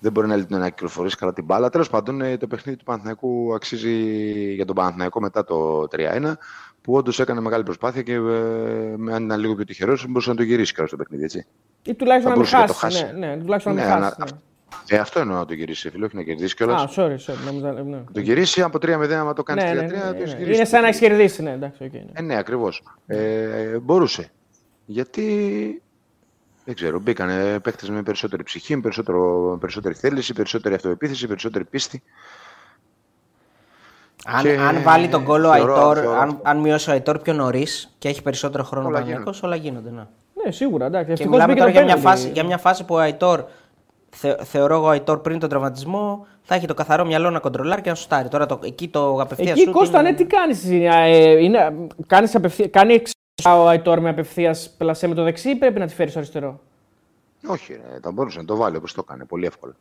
Δεν 0.00 0.12
μπορεί 0.12 0.26
να, 0.26 0.46
να 0.48 0.68
κυκλοφορήσει 0.68 1.16
καλά 1.16 1.32
την 1.32 1.44
μπάλα. 1.44 1.70
Τέλος 1.70 1.90
πάντων, 1.90 2.20
ε, 2.20 2.36
το 2.36 2.46
παιχνίδι 2.46 2.78
του 2.78 2.84
Παναθηναϊκού 2.84 3.54
αξίζει 3.54 3.94
για 4.54 4.64
τον 4.64 4.74
Παναθηναϊκό 4.74 5.20
μετά 5.20 5.44
το 5.44 5.88
3-1, 5.90 6.32
που 6.80 6.92
όντως 6.94 7.20
έκανε 7.20 7.40
μεγάλη 7.40 7.62
προσπάθεια 7.62 8.02
και 8.02 8.12
ε, 8.12 9.12
αν 9.12 9.24
ήταν 9.24 9.40
λίγο 9.40 9.54
πιο 9.54 9.64
τυχερός, 9.64 10.06
μπορούσε 10.08 10.30
να 10.30 10.36
το 10.36 10.42
γυρίσει 10.42 10.74
καλά 10.74 10.88
στο 10.88 10.96
παιχνίδι. 10.96 11.24
Έτσι. 11.24 11.46
Ή 11.82 11.94
τουλάχιστον 11.94 12.32
να 12.32 12.38
μην 12.38 12.46
χάσει. 12.46 12.74
χάσει. 12.74 13.04
Ναι, 13.04 13.26
ναι, 13.26 13.36
τουλάχιστον 13.36 13.74
να 13.74 13.80
μην 13.80 13.90
ναι, 13.90 14.00
χάσει. 14.00 14.16
Ναι. 14.18 14.38
Ε, 14.90 14.98
αυτό 14.98 15.20
εννοώ 15.20 15.36
να 15.36 15.44
το 15.44 15.54
γυρίσει, 15.54 15.90
φίλο, 15.90 16.06
όχι 16.06 16.16
να 16.16 16.22
κερδίσει 16.22 16.54
κιόλας. 16.54 16.82
Α, 16.82 16.88
sorry, 16.96 17.16
sorry. 17.26 17.60
Ναι. 17.60 17.80
Να 17.82 18.04
το 18.12 18.20
γυρίσει 18.20 18.62
από 18.62 18.78
3-0, 18.82 19.10
άμα 19.10 19.32
το 19.32 19.42
κάνεις 19.42 19.64
3-3, 19.64 19.66
ναι, 19.66 19.72
ναι, 19.74 19.86
ναι, 19.86 20.24
το 20.24 20.36
ναι. 20.36 20.54
Είναι 20.54 20.64
σαν 20.64 20.82
να 20.82 20.88
έχεις 20.88 21.00
κερδίσει, 21.00 21.42
ναι, 21.42 21.50
εντάξει, 21.50 21.78
okay, 21.84 21.92
ναι. 21.92 22.12
Ε, 22.12 22.22
ναι, 22.22 22.36
ακριβώς. 22.36 22.82
Ε, 23.06 23.78
μπορούσε. 23.78 24.30
Γιατί 24.84 25.82
Δεν 26.68 26.76
ξέρω, 26.76 26.98
μπήκαν 26.98 27.28
παίχτε 27.62 27.90
με 27.92 28.02
περισσότερη 28.02 28.42
ψυχή, 28.42 28.74
με 28.74 28.80
περισσότερο, 28.80 29.56
περισσότερη 29.60 29.94
θέληση, 29.94 30.32
περισσότερη 30.32 30.74
αυτοεπίθεση, 30.74 31.26
περισσότερη 31.26 31.64
πίστη. 31.64 32.02
Αν, 34.26 34.42
Και 34.42 34.50
αν 34.50 34.82
βάλει 34.82 35.08
τον 35.08 35.24
κόλλο 35.24 35.48
ο 35.48 35.52
θεωρώ- 35.52 35.76
Αϊτόρ, 35.76 35.98
θεωρώ- 35.98 36.20
αν, 36.20 36.38
αν 36.42 36.58
μειώσει 36.58 36.90
ο 36.90 36.92
Αϊτόρ 36.92 37.18
πιο 37.18 37.32
νωρίς 37.32 37.94
και 37.98 38.08
έχει 38.08 38.22
περισσότερο 38.22 38.64
χρόνο 38.64 38.86
ο 38.86 38.88
Όλα 38.90 38.98
Παναγιακός, 38.98 39.42
όλα 39.42 39.56
γίνονται. 39.56 39.90
Ναι. 39.90 40.06
Ναι, 40.44 40.50
σίγουρα. 40.52 40.86
Εντάξει. 40.86 41.06
Και 41.06 41.12
Ευτυχώς 41.12 41.32
μιλάμε 41.32 41.52
μπήκε 41.52 41.64
τώρα 41.64 41.72
το 41.74 41.78
για 41.84 41.86
μια, 41.94 42.02
πέναλτι. 42.02 42.20
φάση, 42.22 42.32
για 42.32 42.44
μια 42.44 42.58
φάση 42.58 42.84
που 42.84 42.94
ο 42.94 42.98
Αϊτόρ, 42.98 43.44
θε, 44.10 44.34
θεωρώ 44.44 44.74
εγώ 44.74 44.84
ο 44.86 44.88
Αϊτόρ 44.88 45.18
πριν 45.18 45.38
τον 45.38 45.48
τραυματισμό, 45.48 46.26
θα 46.42 46.54
έχει 46.54 46.66
το 46.66 46.74
καθαρό 46.74 47.04
μυαλό 47.04 47.30
να 47.30 47.38
κοντρολάρει 47.38 47.80
και 47.82 47.88
να 47.88 47.94
σουτάρει. 47.94 48.28
Τώρα 48.28 48.46
το, 48.46 48.58
εκεί 48.64 48.88
το 48.88 49.20
απευθείας 49.20 49.50
Εκεί 49.50 49.60
σουτ 49.60 49.72
Κώστα, 49.74 50.00
είναι- 50.00 50.10
ναι, 50.10 50.16
τι 50.16 50.24
κάνεις. 50.24 50.64
Ε, 50.70 51.42
είναι, 51.44 51.72
κάνεις 52.06 52.34
απευθεία, 52.34 52.68
κάνεις 52.68 53.12
εξάρτητα 53.38 53.62
ο 53.64 53.68
Αϊτόρ 53.68 54.00
με 54.00 54.08
απευθείας 54.08 54.70
πλασέ 54.78 55.06
με 55.06 55.14
το 55.14 55.22
δεξί 55.22 55.50
ή 55.50 55.54
πρέπει 55.56 55.78
να 55.78 55.86
τη 55.86 55.94
φέρεις 55.94 56.10
στο 56.10 56.20
αριστερό. 56.20 56.60
Όχι, 57.46 57.72
ρε, 57.72 57.98
θα 58.02 58.10
μπορούσε 58.10 58.38
να 58.38 58.44
το 58.44 58.56
βάλει 58.56 58.76
όπως 58.76 58.92
το 58.94 59.02
έκανε. 59.06 59.24
Πολύ 59.24 59.46
εύκολα. 59.46 59.72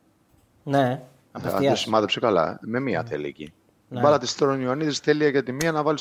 Ναι, 0.63 0.79
Αν 0.81 1.01
απευθείας. 1.31 1.71
το 1.73 1.77
σημάδεψε 1.79 2.19
καλά. 2.19 2.57
Με 2.61 2.79
μία 2.79 3.03
θέλει 3.03 3.27
εκεί. 3.27 3.53
Ναι. 3.89 3.99
Μπάλα 4.01 4.17
της 4.17 4.35
Τόρων 4.35 4.61
Ιωαννίδης 4.61 4.99
τέλεια 4.99 5.27
για 5.29 5.43
τη 5.43 5.51
μία 5.51 5.71
να 5.71 5.83
βάλει. 5.83 5.97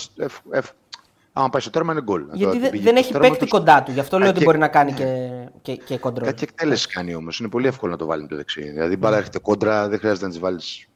Άμα 1.33 1.49
πάει 1.49 1.61
στο 1.61 1.71
τέρμα 1.71 1.93
είναι 1.93 2.03
γκολ. 2.03 2.25
Γιατί 2.33 2.55
Το- 2.55 2.61
δεν- 2.61 2.71
πήγε 2.71 2.83
δεν 2.83 2.93
στο 2.93 2.99
έχει 3.05 3.13
τέρμα, 3.13 3.29
παίκτη 3.29 3.45
το- 3.47 3.57
κοντά 3.57 3.83
του, 3.83 3.91
γι' 3.93 4.01
αυτό 4.01 4.17
λέω 4.19 4.25
ότι 4.27 4.35
Κάτι- 4.35 4.47
μπορεί 4.47 4.59
να 4.59 4.69
κάνει 4.69 4.93
και, 4.93 5.31
και, 5.63 5.77
και 5.77 5.99
κοντρόλ. 5.99 6.27
Κάτι 6.29 6.43
εκτέλεση 6.43 6.89
κάνει 6.89 7.15
όμως. 7.15 7.39
Είναι 7.39 7.49
πολύ 7.49 7.67
εύκολο 7.67 7.93
να 7.93 7.99
το 7.99 8.07
βάλει 8.07 8.23
με 8.23 8.29
το 8.29 8.37
δεξί. 8.37 8.71
Δηλαδή 8.71 8.95
η 8.95 8.97
μπάλα 9.01 9.17
έρχεται 9.17 9.39
κόντρα, 9.39 9.89
δεν 9.89 9.99
χρειάζεται 9.99 10.25
να 10.25 10.31
της 10.31 10.41
βάλεις 10.41 10.87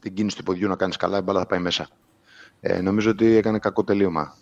την 0.00 0.14
κίνηση 0.14 0.36
του 0.36 0.42
ποδιού 0.42 0.68
να 0.68 0.76
κάνεις 0.76 0.96
καλά, 0.96 1.18
η 1.18 1.20
μπάλα 1.20 1.38
θα 1.40 1.46
πάει 1.46 1.58
μέσα. 1.58 1.88
Ε, 2.60 2.80
νομίζω 2.80 3.10
ότι 3.10 3.36
έκανε 3.36 3.58
κακό 3.58 3.84
τελείωμα. 3.84 4.34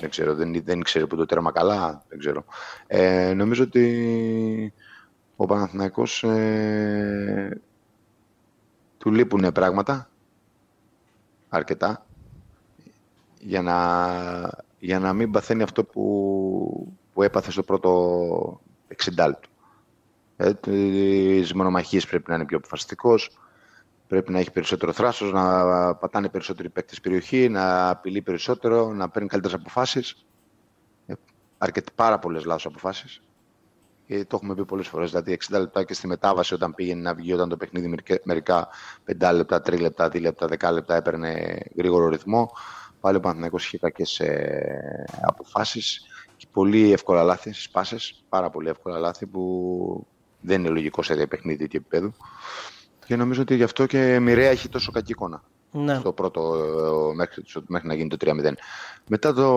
Δεν 0.00 0.10
ξέρω, 0.10 0.34
δεν, 0.34 0.62
δεν 0.64 0.80
ήξερε 0.80 1.06
που 1.06 1.16
το 1.16 1.26
τέρμα 1.26 1.52
καλά. 1.52 2.02
Δεν 2.08 2.18
ξέρω. 2.18 2.44
Ε, 2.86 3.32
νομίζω 3.34 3.62
ότι 3.62 4.72
ο 5.36 5.46
Παναθηναϊκός 5.46 6.22
ε, 6.22 7.60
του 8.98 9.12
λείπουν 9.12 9.52
πράγματα 9.52 10.10
αρκετά 11.48 12.06
για 13.40 13.62
να, 13.62 13.76
για 14.78 14.98
να 14.98 15.12
μην 15.12 15.30
παθαίνει 15.30 15.62
αυτό 15.62 15.84
που, 15.84 16.96
που 17.12 17.22
έπαθε 17.22 17.50
στο 17.50 17.62
πρώτο 17.62 18.60
60 19.16 19.30
του. 19.40 19.50
Ε, 20.36 20.54
τις 20.54 21.52
μονομαχίες 21.54 22.06
πρέπει 22.06 22.30
να 22.30 22.34
είναι 22.34 22.44
πιο 22.44 22.56
αποφασιστικός, 22.56 23.39
πρέπει 24.10 24.32
να 24.32 24.38
έχει 24.38 24.50
περισσότερο 24.50 24.92
θράσος, 24.92 25.32
να 25.32 25.94
πατάνε 25.94 26.28
περισσότεροι 26.28 26.68
παίκτες 26.68 26.96
στην 26.96 27.10
περιοχή, 27.10 27.48
να 27.48 27.88
απειλεί 27.88 28.22
περισσότερο, 28.22 28.92
να 28.92 29.08
παίρνει 29.08 29.28
καλύτερες 29.28 29.56
αποφάσεις. 29.60 30.26
Ε, 31.06 31.12
αρκετά, 31.58 31.92
πάρα 31.94 32.18
πολλές 32.18 32.44
λάθος 32.44 32.66
αποφάσεις. 32.66 33.22
Και 34.06 34.24
το 34.24 34.36
έχουμε 34.36 34.54
πει 34.54 34.64
πολλές 34.64 34.88
φορές, 34.88 35.10
δηλαδή 35.10 35.32
60 35.32 35.58
λεπτά 35.58 35.84
και 35.84 35.94
στη 35.94 36.06
μετάβαση 36.06 36.54
όταν 36.54 36.74
πήγαινε 36.74 37.00
να 37.00 37.14
βγει, 37.14 37.32
όταν 37.32 37.48
το 37.48 37.56
παιχνίδι 37.56 37.88
μερικά- 37.88 38.20
μερικά 38.24 38.68
5 39.04 39.32
λεπτά, 39.32 39.60
3 39.62 39.80
λεπτά, 39.80 40.08
2 40.08 40.20
λεπτά, 40.20 40.46
10 40.46 40.72
λεπτά 40.72 40.96
έπαιρνε 40.96 41.58
γρήγορο 41.76 42.08
ρυθμό. 42.08 42.50
Πάλι 43.00 43.16
ο 43.16 43.20
Παναθηναϊκός 43.20 43.66
είχε 43.66 43.78
κακές 43.78 44.20
ε, 44.20 45.04
αποφάσεις 45.20 46.02
και 46.36 46.46
πολύ 46.52 46.92
εύκολα 46.92 47.22
λάθη 47.22 47.52
στις 47.52 47.70
πάσες, 47.70 48.24
πάρα 48.28 48.50
πολύ 48.50 48.68
εύκολα 48.68 48.98
λάθη 48.98 49.26
που 49.26 50.06
δεν 50.40 50.60
είναι 50.60 50.68
λογικό 50.68 51.02
σε 51.02 51.26
παιχνίδι 51.26 51.58
τέτοιου 51.58 51.80
επίπεδου. 51.86 52.12
Και 53.10 53.16
νομίζω 53.16 53.42
ότι 53.42 53.54
γι' 53.54 53.62
αυτό 53.62 53.86
και 53.86 54.18
μοιραία 54.18 54.50
έχει 54.50 54.68
τόσο 54.68 54.92
κακή 54.92 55.12
εικόνα 55.12 55.42
Ναι. 55.70 55.94
στο 55.98 56.12
πρώτο 56.12 56.54
ε, 57.12 57.14
μέχρι, 57.14 57.42
στο- 57.46 57.62
μέχρι 57.66 57.88
να 57.88 57.94
γίνει 57.94 58.08
το 58.08 58.16
3-0. 58.20 58.52
Μετά 59.08 59.34
το, 59.34 59.50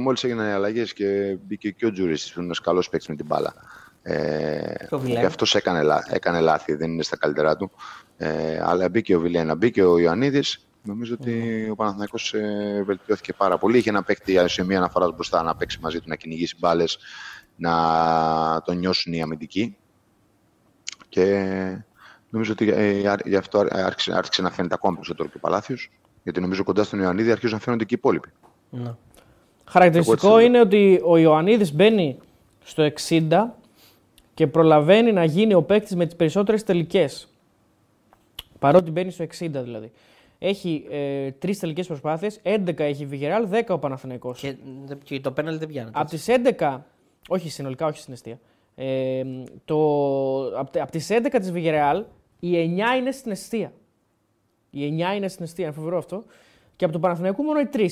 μόλις 0.00 0.24
έγιναν 0.24 0.48
οι 0.48 0.52
αλλαγές 0.52 0.92
και 0.92 1.38
μπήκε 1.46 1.70
και 1.70 1.86
ο 1.86 1.92
Τζούρις, 1.92 2.24
που 2.26 2.32
είναι 2.36 2.44
ένας 2.44 2.60
καλός 2.60 2.88
παίκτης 2.88 3.08
με 3.08 3.14
την 3.14 3.26
μπάλα. 3.26 3.54
Ε, 4.02 4.74
Και 4.88 4.94
ο 4.94 4.98
Βιλένα. 4.98 5.20
και 5.20 5.26
αυτός 5.26 5.54
έκανε, 5.54 5.82
λά- 5.82 6.12
έκανε 6.14 6.40
λάθη, 6.40 6.74
δεν 6.74 6.92
είναι 6.92 7.02
στα 7.02 7.16
καλύτερά 7.16 7.56
του. 7.56 7.70
Ε, 8.16 8.60
αλλά 8.64 8.88
μπήκε 8.88 9.16
ο 9.16 9.20
Βιλένα, 9.20 9.54
μπήκε 9.54 9.82
ο 9.84 9.98
Ιωαννίδης. 9.98 10.66
Νομίζω 10.82 11.16
ότι 11.20 11.66
ο 11.70 11.74
Παναθηναϊκός 11.74 12.34
ε, 12.34 12.82
βελτιώθηκε 12.86 13.32
πάρα 13.32 13.58
πολύ. 13.58 13.78
Είχε 13.78 13.88
ένα 13.90 14.02
παίκτη 14.02 14.48
σε 14.48 14.64
μία 14.64 14.78
αναφορά 14.78 15.12
μπροστά 15.12 15.42
να 15.42 15.56
παίξει 15.56 15.78
μαζί 15.82 15.98
του, 15.98 16.04
να 16.08 16.16
κυνηγήσει 16.16 16.56
μπάλες, 16.58 16.98
να 17.56 17.72
τον 18.64 18.78
νιώσουν 18.78 19.12
οι 19.12 19.22
αμυντικοί. 19.22 19.76
Και 21.08 21.84
νομίζω 22.32 22.52
ότι 22.52 22.68
ε, 22.70 23.08
α- 23.08 23.18
γι' 23.24 23.36
αυτό 23.36 23.66
άρχισε, 23.70 24.12
άρχισε 24.16 24.42
να 24.42 24.50
φαίνεται 24.50 24.74
ακόμα 24.74 24.94
περισσότερο 24.94 25.28
και 25.28 25.36
ο 25.36 25.40
Παλάθιος. 25.40 25.90
Γιατί 26.22 26.40
νομίζω 26.40 26.64
κοντά 26.64 26.84
στον 26.84 27.00
Ιωαννίδη 27.00 27.30
αρχίζουν 27.30 27.56
να 27.56 27.62
φαίνονται 27.62 27.84
και 27.84 27.94
οι 27.94 27.98
υπόλοιποι. 27.98 28.28
ναι. 28.70 28.94
Χαρακτηριστικό 29.64 30.26
Εγώ 30.26 30.36
έτσι 30.36 30.48
είναι 30.48 30.60
ότι 30.60 31.00
ο 31.04 31.16
Ιωαννίδης 31.16 31.72
μπαίνει 31.72 32.18
στο 32.64 32.90
60 33.08 33.44
και 34.34 34.46
προλαβαίνει 34.46 35.12
να 35.12 35.24
γίνει 35.24 35.54
ο 35.54 35.62
παίκτης 35.62 35.96
με 35.96 36.04
τις 36.04 36.16
περισσότερες 36.16 36.64
τελικές. 36.64 37.28
Παρότι 38.58 38.90
μπαίνει 38.90 39.10
στο 39.10 39.24
60 39.24 39.28
δηλαδή. 39.38 39.92
Έχει 40.38 40.86
ε, 40.90 41.30
τρεις 41.30 41.58
τελικές 41.58 41.86
προσπάθειες, 41.86 42.40
11 42.42 42.78
έχει 42.78 43.02
η 43.02 43.06
Βιγεράλ, 43.06 43.48
10 43.50 43.62
ο 43.68 43.78
Παναθηναϊκός. 43.78 44.40
Και, 44.40 44.56
και 45.04 45.20
το 45.20 45.30
πέναλ 45.32 45.58
δεν 45.58 45.68
πιάνεται. 45.68 45.98
Από 46.00 46.10
τις 46.10 46.26
11, 46.58 46.78
όχι 47.28 47.50
συνολικά, 47.50 47.86
όχι 47.86 47.98
στην 47.98 48.12
αιστεία. 48.12 48.38
Ε, 48.74 49.22
το, 49.64 49.76
από, 50.58 50.80
από 50.82 50.90
τις 50.90 51.08
11 51.10 51.26
της 51.40 51.52
Villarreal, 51.54 52.02
οι 52.44 52.76
9 52.94 52.98
είναι 52.98 53.10
στην 53.10 53.30
αιστεία. 53.30 53.72
Οι 54.70 54.88
9 55.12 55.16
είναι 55.16 55.28
στην 55.28 55.44
αιστεία, 55.44 55.64
είναι 55.64 55.74
φοβερό 55.74 55.98
αυτό. 55.98 56.24
Και 56.76 56.84
από 56.84 56.92
τον 56.92 57.02
Παναθηναϊκό 57.02 57.42
μόνο 57.42 57.60
οι 57.60 57.68
3. 57.72 57.86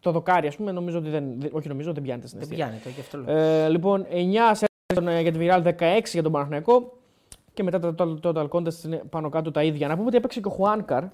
Το 0.00 0.10
δοκάρι, 0.10 0.46
ας 0.46 0.56
πούμε, 0.56 0.72
νομίζω 0.72 0.98
ότι 0.98 1.08
δεν, 1.08 1.24
δεν- 1.40 1.50
όχι 1.52 1.68
νομίζω, 1.68 1.92
δεν 1.92 2.02
πιάνεται 2.02 2.26
στην 2.26 2.38
δεν 2.40 2.48
αιστεία. 2.48 2.66
πιάνεται, 2.66 2.90
γι' 2.90 3.00
αυτό 3.00 3.18
λέω. 3.18 3.36
Ε, 3.36 3.68
λοιπόν, 3.68 4.06
9 4.10 4.54
σε 4.54 4.66
τον, 4.94 5.08
ε, 5.08 5.20
για 5.20 5.32
τη 5.32 5.38
Villarreal, 5.40 5.62
16 5.62 6.12
για 6.12 6.22
τον 6.22 6.32
Παναθηναϊκό. 6.32 6.92
Και 7.54 7.62
μετά 7.62 7.78
το 7.78 7.94
total, 7.98 8.34
total 8.34 8.48
contest 8.48 8.84
είναι 8.84 9.02
πάνω 9.10 9.28
κάτω 9.28 9.50
τα 9.50 9.62
ίδια. 9.62 9.88
Να 9.88 9.94
πούμε 9.94 10.06
ότι 10.06 10.16
έπαιξε 10.16 10.40
και 10.40 10.48
ο 10.48 10.50
Χουάνκαρ. 10.50 11.04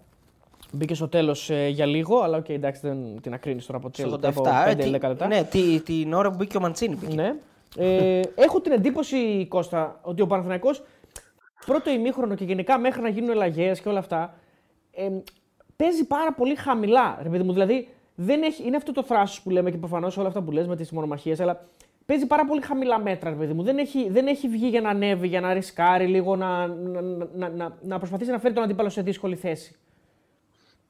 Μπήκε 0.73 0.95
στο 0.95 1.09
τέλος 1.09 1.51
για 1.71 1.87
λίγο, 1.87 2.19
αλλά 2.21 2.37
ΟΚ, 2.37 2.49
εντάξει, 2.49 2.81
δεν 2.85 3.21
τον 3.21 3.35
κρίνεις 3.35 3.67
τώρα 3.67 3.79
από 3.79 3.91
Στο 3.93 4.09
3 4.09 4.13
87. 4.15 4.29
από 4.29 4.49
ε, 4.49 4.73
5 4.75 4.77
τι- 4.83 4.89
λεπτά. 4.89 5.27
Ναι, 5.27 5.45
τι- 5.45 5.81
την 5.85 6.13
ώρα 6.13 6.31
που 6.31 6.37
μπήκε 6.37 6.57
ο 6.57 6.61
Μαντσίνι. 6.61 6.95
Μπήκε. 6.97 7.15
Ναι. 7.15 7.35
Ε, 7.77 8.21
έχω 8.35 8.61
την 8.61 8.73
εντύπωση, 8.73 9.47
Κώστα, 9.49 10.01
ότι 10.03 10.23
ο 10.23 10.27
Παναθηναϊκός 10.27 10.83
πρώτο 11.67 11.91
ημίχρονο 11.91 12.35
και 12.35 12.45
γενικά 12.45 12.79
μέχρι 12.79 13.03
να 13.03 13.09
γίνουν 13.09 13.31
αλλαγές 13.31 13.81
και 13.81 13.89
όλα 13.89 13.99
αυτά, 13.99 14.35
ε, 14.93 15.09
παίζει 15.77 16.07
πάρα 16.07 16.33
πολύ 16.33 16.55
χαμηλά. 16.55 17.19
Ρε 17.23 17.29
παιδί 17.29 17.43
μου, 17.43 17.53
δηλαδή 17.53 17.89
δεν 18.15 18.43
έχει, 18.43 18.67
είναι 18.67 18.77
αυτό 18.77 18.93
το 18.93 19.03
θράσο 19.03 19.43
που 19.43 19.51
λέμε 19.51 19.71
και 19.71 19.77
προφανώς 19.77 20.17
όλα 20.17 20.29
αυτά 20.29 20.43
που 20.43 20.51
λες 20.51 20.67
με 20.67 20.77
τις 20.77 20.91
μονομαχίες, 20.91 21.41
αλλά 21.41 21.67
παίζει 22.07 22.27
πάρα 22.27 22.47
πολύ 22.47 22.61
χαμηλά 22.61 23.01
μέτρα, 23.01 23.31
ρε 23.31 23.37
παιδί 23.37 23.53
μου. 23.53 23.63
Δεν 23.63 23.79
έχει, 23.79 24.11
δεν 24.11 24.27
έχει 24.27 24.49
βγει 24.49 24.69
για 24.69 24.81
να 24.81 24.89
ανέβει, 24.89 25.29
για 25.29 25.41
να 25.41 25.53
ρισκάρει 25.53 26.07
λίγο, 26.07 26.37
να, 26.37 26.67
να, 26.67 27.01
να, 27.35 27.49
να, 27.49 27.79
να 27.83 27.99
προσπαθήσει 27.99 28.31
να 28.31 28.39
φέρει 28.39 28.55
τον 28.55 28.63
αντίπαλο 28.63 28.89
σε 28.89 29.03
δύσκολη 29.03 29.37
θέση. 29.37 29.77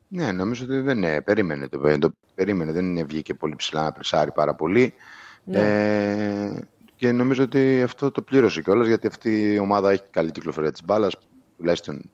Ναι, 0.09 0.33
νομίζω 0.33 0.65
ότι 0.65 0.81
δεν 0.81 0.97
είναι. 0.97 1.21
Περίμενε 1.21 1.69
το, 1.69 1.99
το 1.99 2.11
περίμενε. 2.35 2.73
Δεν 2.73 2.85
είναι 2.85 3.03
βγήκε 3.03 3.35
πολύ 3.35 3.57
ψηλά 3.57 3.83
να 3.83 3.93
πρεσάρει 3.93 4.33
πάρα 4.33 4.55
πολύ. 4.55 4.95
Ε, 5.47 6.51
και 7.05 7.13
νομίζω 7.13 7.43
ότι 7.43 7.83
αυτό 7.83 8.11
το 8.11 8.23
πλήρωσε 8.23 8.63
κιόλας 8.63 8.87
γιατί 8.87 9.07
αυτή 9.07 9.53
η 9.53 9.59
ομάδα 9.59 9.91
έχει 9.91 10.03
καλή 10.11 10.31
κυκλοφορία 10.31 10.73
της 10.73 10.85
μπάλας. 10.85 11.17
Τουλάχιστον 11.57 12.11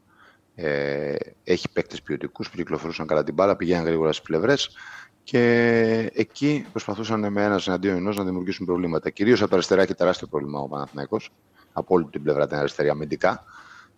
ε, 0.54 1.14
έχει 1.44 1.72
παίκτες 1.72 2.02
ποιοτικούς 2.02 2.50
που 2.50 2.56
κυκλοφορούσαν 2.56 3.06
καλά 3.06 3.24
την 3.24 3.34
μπάλα, 3.34 3.56
πηγαίναν 3.56 3.84
γρήγορα 3.84 4.12
στις 4.12 4.26
πλευρές. 4.26 4.76
Και 5.22 6.10
εκεί 6.14 6.66
προσπαθούσαν 6.70 7.32
με 7.32 7.44
ένας 7.44 7.68
εναντίον 7.68 7.96
ενός 7.96 8.16
να 8.16 8.24
δημιουργήσουν 8.24 8.66
προβλήματα. 8.66 9.10
Κυρίως 9.10 9.40
από 9.40 9.50
τα 9.50 9.56
αριστερά 9.56 9.82
έχει 9.82 9.94
τεράστιο 9.94 10.26
πρόβλημα 10.26 10.60
ο 10.60 10.68
Παναθηναϊκός. 10.68 11.30
Από 11.72 11.94
όλη 11.94 12.04
την 12.04 12.22
πλευρά 12.22 12.46
την 12.46 12.56
αριστερή 12.56 12.88
αμυντικά. 12.88 13.44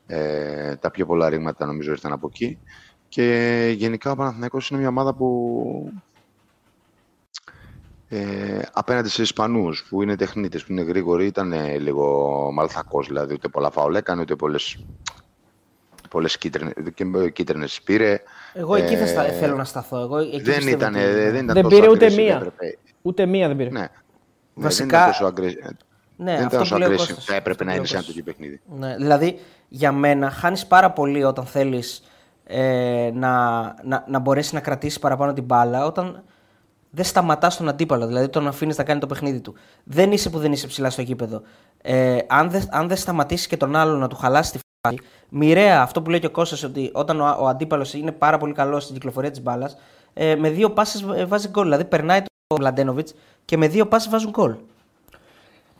Ε, 0.06 0.76
τα 0.76 0.90
πιο 0.90 1.06
πολλά 1.06 1.28
ρήγματα 1.28 1.66
νομίζω 1.66 1.90
ήρθαν 1.90 2.12
από 2.12 2.26
εκεί. 2.32 2.58
Και 3.08 3.74
γενικά 3.76 4.10
ο 4.10 4.16
Παναθηναϊκός 4.16 4.70
είναι 4.70 4.80
μια 4.80 4.88
ομάδα 4.88 5.14
που 5.14 5.92
ε, 8.14 8.58
απέναντι 8.72 9.08
σε 9.08 9.22
Ισπανούς 9.22 9.86
που 9.88 10.02
είναι 10.02 10.16
τεχνίτες, 10.16 10.64
που 10.64 10.72
είναι 10.72 10.82
γρήγοροι, 10.82 11.26
ήταν 11.26 11.52
ε, 11.52 11.78
λίγο 11.78 12.28
μαλθακός, 12.52 13.06
δηλαδή 13.06 13.34
ούτε 13.34 13.48
πολλά 13.48 13.70
φάουλ 13.70 13.94
έκανε, 13.94 14.20
ούτε 14.20 14.36
πολλές, 14.36 14.84
πολλές 16.10 16.38
κίτρινες, 16.38 16.72
και 16.94 17.30
κίτρινες 17.32 17.80
πήρε. 17.84 18.20
Εγώ 18.54 18.74
εκεί 18.74 18.96
θα 18.96 19.06
στα- 19.06 19.24
Ε, 19.26 19.32
θέλω 19.32 19.56
να 19.56 19.64
σταθώ. 19.64 19.98
Εγώ, 20.00 20.18
εκεί 20.18 20.40
δεν, 20.40 20.54
πιστεύω 20.56 20.76
ήταν, 20.76 20.94
ότι- 20.94 21.04
δεν 21.04 21.34
ήταν 21.34 21.46
Δεν 21.46 21.62
τόσο 21.62 21.76
πήρε 21.76 21.88
ούτε 21.90 22.06
aggressive, 22.06 22.14
μία. 22.16 22.34
έπρεπε. 22.36 22.78
Ούτε 23.02 23.26
μία 23.26 23.48
δεν 23.48 23.56
πήρε. 23.56 23.70
Ναι. 23.70 23.88
Βασικά- 24.54 25.06
Ναι, 25.06 25.12
δεν 25.12 25.14
ήταν 25.14 25.34
τόσο 25.34 25.34
aggressive. 25.36 25.74
Ναι, 26.16 26.36
δεν 26.36 26.44
αυτό 26.46 26.46
ήταν 26.46 26.48
που 26.50 26.56
τόσο 26.56 26.78
λέει 26.78 26.88
ο 26.88 26.90
aggressive. 26.90 26.96
Κώστας. 26.96 27.24
Θα 27.24 27.34
έπρεπε 27.34 27.50
Αυτό 27.50 27.64
να 27.64 27.70
που 27.70 27.76
είναι 27.76 27.86
σε 27.86 27.94
λέει 27.94 28.02
ένα 28.02 28.12
ο 28.12 28.14
τέτοιο 28.14 28.32
παιχνίδι. 28.32 28.60
Ναι, 28.78 28.96
δηλαδή 28.96 29.38
για 29.68 29.92
μένα 29.92 30.30
χάνεις 30.30 30.66
πάρα 30.66 30.90
πολύ 30.90 31.24
όταν 31.24 31.44
θέλεις 31.46 32.02
ε, 32.44 33.10
να, 33.14 33.60
να, 33.84 34.04
να 34.08 34.18
μπορέσεις 34.18 34.52
να 34.52 34.60
κρατήσεις 34.60 34.98
παραπάνω 34.98 35.32
την 35.32 35.44
μπάλα 35.44 35.86
όταν 35.86 36.24
δεν 36.94 37.04
σταματάς 37.04 37.56
τον 37.56 37.68
αντίπαλο, 37.68 38.06
δηλαδή 38.06 38.28
τον 38.28 38.46
αφήνεις 38.46 38.78
να 38.78 38.84
κάνει 38.84 39.00
το 39.00 39.06
παιχνίδι 39.06 39.40
του. 39.40 39.54
Δεν 39.84 40.12
είσαι 40.12 40.30
που 40.30 40.38
δεν 40.38 40.52
είσαι 40.52 40.66
ψηλά 40.66 40.90
στο 40.90 41.02
γήπεδο. 41.02 41.42
Ε, 41.82 42.18
αν 42.26 42.50
δεν 42.50 42.62
αν 42.70 42.88
δεν 42.88 42.96
σταματήσεις 42.96 43.46
και 43.46 43.56
τον 43.56 43.76
άλλον 43.76 43.98
να 43.98 44.08
του 44.08 44.16
χαλάσει 44.16 44.52
τη 44.52 44.58
φάση, 44.80 44.98
μοιραία 45.28 45.82
αυτό 45.82 46.02
που 46.02 46.10
λέει 46.10 46.20
και 46.20 46.26
ο 46.26 46.30
Κώστας 46.30 46.62
ότι 46.62 46.90
όταν 46.94 47.20
ο, 47.20 47.36
ο 47.38 47.46
αντίπαλος 47.46 47.94
είναι 47.94 48.12
πάρα 48.12 48.38
πολύ 48.38 48.52
καλός 48.52 48.82
στην 48.82 48.94
κυκλοφορία 48.94 49.30
της 49.30 49.42
μπάλας, 49.42 49.76
ε, 50.12 50.36
με 50.36 50.50
δύο 50.50 50.70
πάσες 50.70 51.04
βάζει 51.26 51.48
γκολ. 51.48 51.64
Δηλαδή 51.64 51.84
περνάει 51.84 52.22
τον 52.46 52.60
Μλαντένοβιτς 52.60 53.14
και 53.44 53.56
με 53.56 53.68
δύο 53.68 53.86
πάσες 53.86 54.08
βάζουν 54.08 54.30
γκολ. 54.30 54.56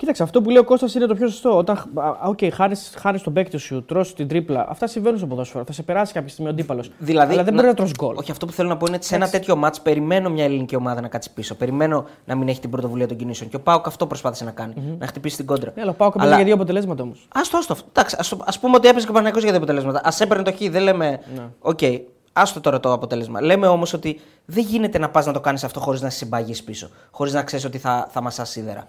Κοίταξε, 0.02 0.22
αυτό 0.22 0.42
που 0.42 0.48
λέει 0.48 0.58
ο 0.58 0.64
Κώστας 0.64 0.94
είναι 0.94 1.06
το 1.06 1.14
πιο 1.14 1.28
σωστό. 1.28 1.56
Όταν 1.56 1.84
okay, 2.30 2.48
χάνει 2.96 3.18
τον 3.18 3.32
παίκτη 3.32 3.56
σου, 3.56 3.84
τρως 3.84 4.14
την 4.14 4.28
τρίπλα, 4.28 4.66
αυτά 4.68 4.86
συμβαίνουν 4.86 5.18
στο 5.18 5.26
ποδόσφαιρο. 5.26 5.64
Θα 5.64 5.72
σε 5.72 5.82
περάσει 5.82 6.12
κάποια 6.12 6.28
στιγμή 6.28 6.50
ο 6.50 6.52
αντίπαλος. 6.52 6.90
Δηλαδή, 6.98 7.32
Αλλά 7.32 7.44
δεν 7.44 7.54
μπορεί 7.54 7.66
να 7.66 7.74
τρως 7.74 7.92
γκολ. 7.96 8.16
Όχι, 8.16 8.30
αυτό 8.30 8.46
που 8.46 8.52
θέλω 8.52 8.68
να 8.68 8.76
πω 8.76 8.86
είναι 8.86 8.96
ότι 8.96 9.04
σε 9.04 9.14
ένα 9.14 9.28
τέτοιο 9.28 9.56
ματς 9.56 9.80
περιμένω 9.80 10.30
μια 10.30 10.44
ελληνική 10.44 10.76
ομάδα 10.76 11.00
να 11.00 11.08
κάτσει 11.08 11.32
πίσω. 11.32 11.54
Περιμένω 11.54 12.04
να 12.24 12.34
μην 12.34 12.48
έχει 12.48 12.60
την 12.60 12.70
πρωτοβουλία 12.70 13.08
των 13.08 13.16
κινήσεων. 13.16 13.50
Και 13.50 13.56
ο 13.56 13.60
ΠΑΟΚ 13.60 13.86
αυτό 13.86 14.06
προσπάθησε 14.06 14.44
να 14.44 14.50
κάνει. 14.50 14.74
Mm-hmm. 14.76 14.96
Να 14.98 15.06
χτυπήσει 15.06 15.36
την 15.36 15.46
κόντρα. 15.46 15.72
Ναι, 15.74 15.82
αλλά 15.82 15.90
ο 15.90 15.94
ΠΑΟΚ 15.94 16.14
Αλλά... 16.20 16.36
για 16.36 16.44
δύο 16.44 16.54
αποτελέσματα 16.54 17.02
όμως. 17.02 17.28
Ας 17.34 17.40
το, 17.50 17.76
άστο. 18.16 18.36
Ας 18.44 18.58
πούμε 18.60 18.76
ότι 18.76 18.88
έπαιζε 18.88 19.06
και 19.06 19.12
ο 19.16 19.20
για 19.20 19.40
δύο 19.40 19.56
αποτελέσματα. 19.56 19.98
Ας 19.98 20.12
έπαιρνε 20.18 20.42
το 20.42 20.52
Χ, 20.52 20.70
δεν 20.70 20.82
λέμε. 20.82 21.20
Ναι. 21.34 21.42
ΟΚ, 21.60 21.78
okay, 21.82 22.00
Άστο 22.32 22.60
τώρα 22.60 22.80
το 22.80 22.92
αποτέλεσμα. 22.92 23.42
Λέμε 23.42 23.66
όμως 23.66 23.92
ότι 23.92 24.20
δεν 24.44 24.64
γίνεται 24.64 24.98
να 24.98 25.08
πας 25.08 25.26
να 25.26 25.32
το 25.32 25.40
κάνεις 25.40 25.64
αυτό 25.64 25.80
χωρίς 25.80 26.00
να 26.00 26.10
συμπαγείς 26.10 26.62
πίσω. 26.62 26.88
Χωρίς 27.10 27.32
να 27.32 27.42
ξέρεις 27.42 27.64
ότι 27.64 27.78
θα, 27.78 28.08
θα 28.10 28.22
μασάς 28.22 28.50
σίδερα. 28.50 28.86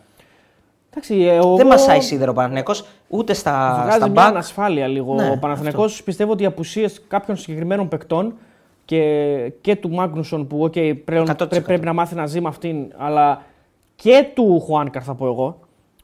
Εντάξει, 0.95 1.23
εγώ... 1.23 1.55
Δεν 1.55 1.67
μασάει 1.67 2.01
σίδερο 2.01 2.31
ο 2.31 2.33
Παναθηναϊκός 2.33 2.85
ούτε 3.07 3.33
στα, 3.33 3.79
Βγάζει 3.81 3.97
στα 3.97 4.09
μια 4.09 4.25
ανασφάλεια 4.25 4.87
λίγο. 4.87 5.13
Ναι, 5.13 5.29
ο 5.29 5.37
Παναθηναϊκός 5.37 6.03
πιστεύω 6.03 6.31
ότι 6.31 6.43
οι 6.43 6.45
απουσίες 6.45 7.01
κάποιων 7.07 7.37
συγκεκριμένων 7.37 7.87
παικτών 7.87 8.33
και, 8.85 9.51
και 9.61 9.75
του 9.75 9.89
Μάγνουσον 9.89 10.47
που 10.47 10.65
okay, 10.65 10.95
πρέπει, 11.05 11.61
πρέπει 11.61 11.85
να 11.85 11.93
μάθει 11.93 12.15
να 12.15 12.25
ζει 12.25 12.41
με 12.41 12.47
αυτήν, 12.47 12.91
αλλά 12.97 13.41
και 13.95 14.27
του 14.33 14.59
Χουάνκαρ 14.65 15.01
θα 15.05 15.13
πω 15.13 15.25
εγώ, 15.25 15.59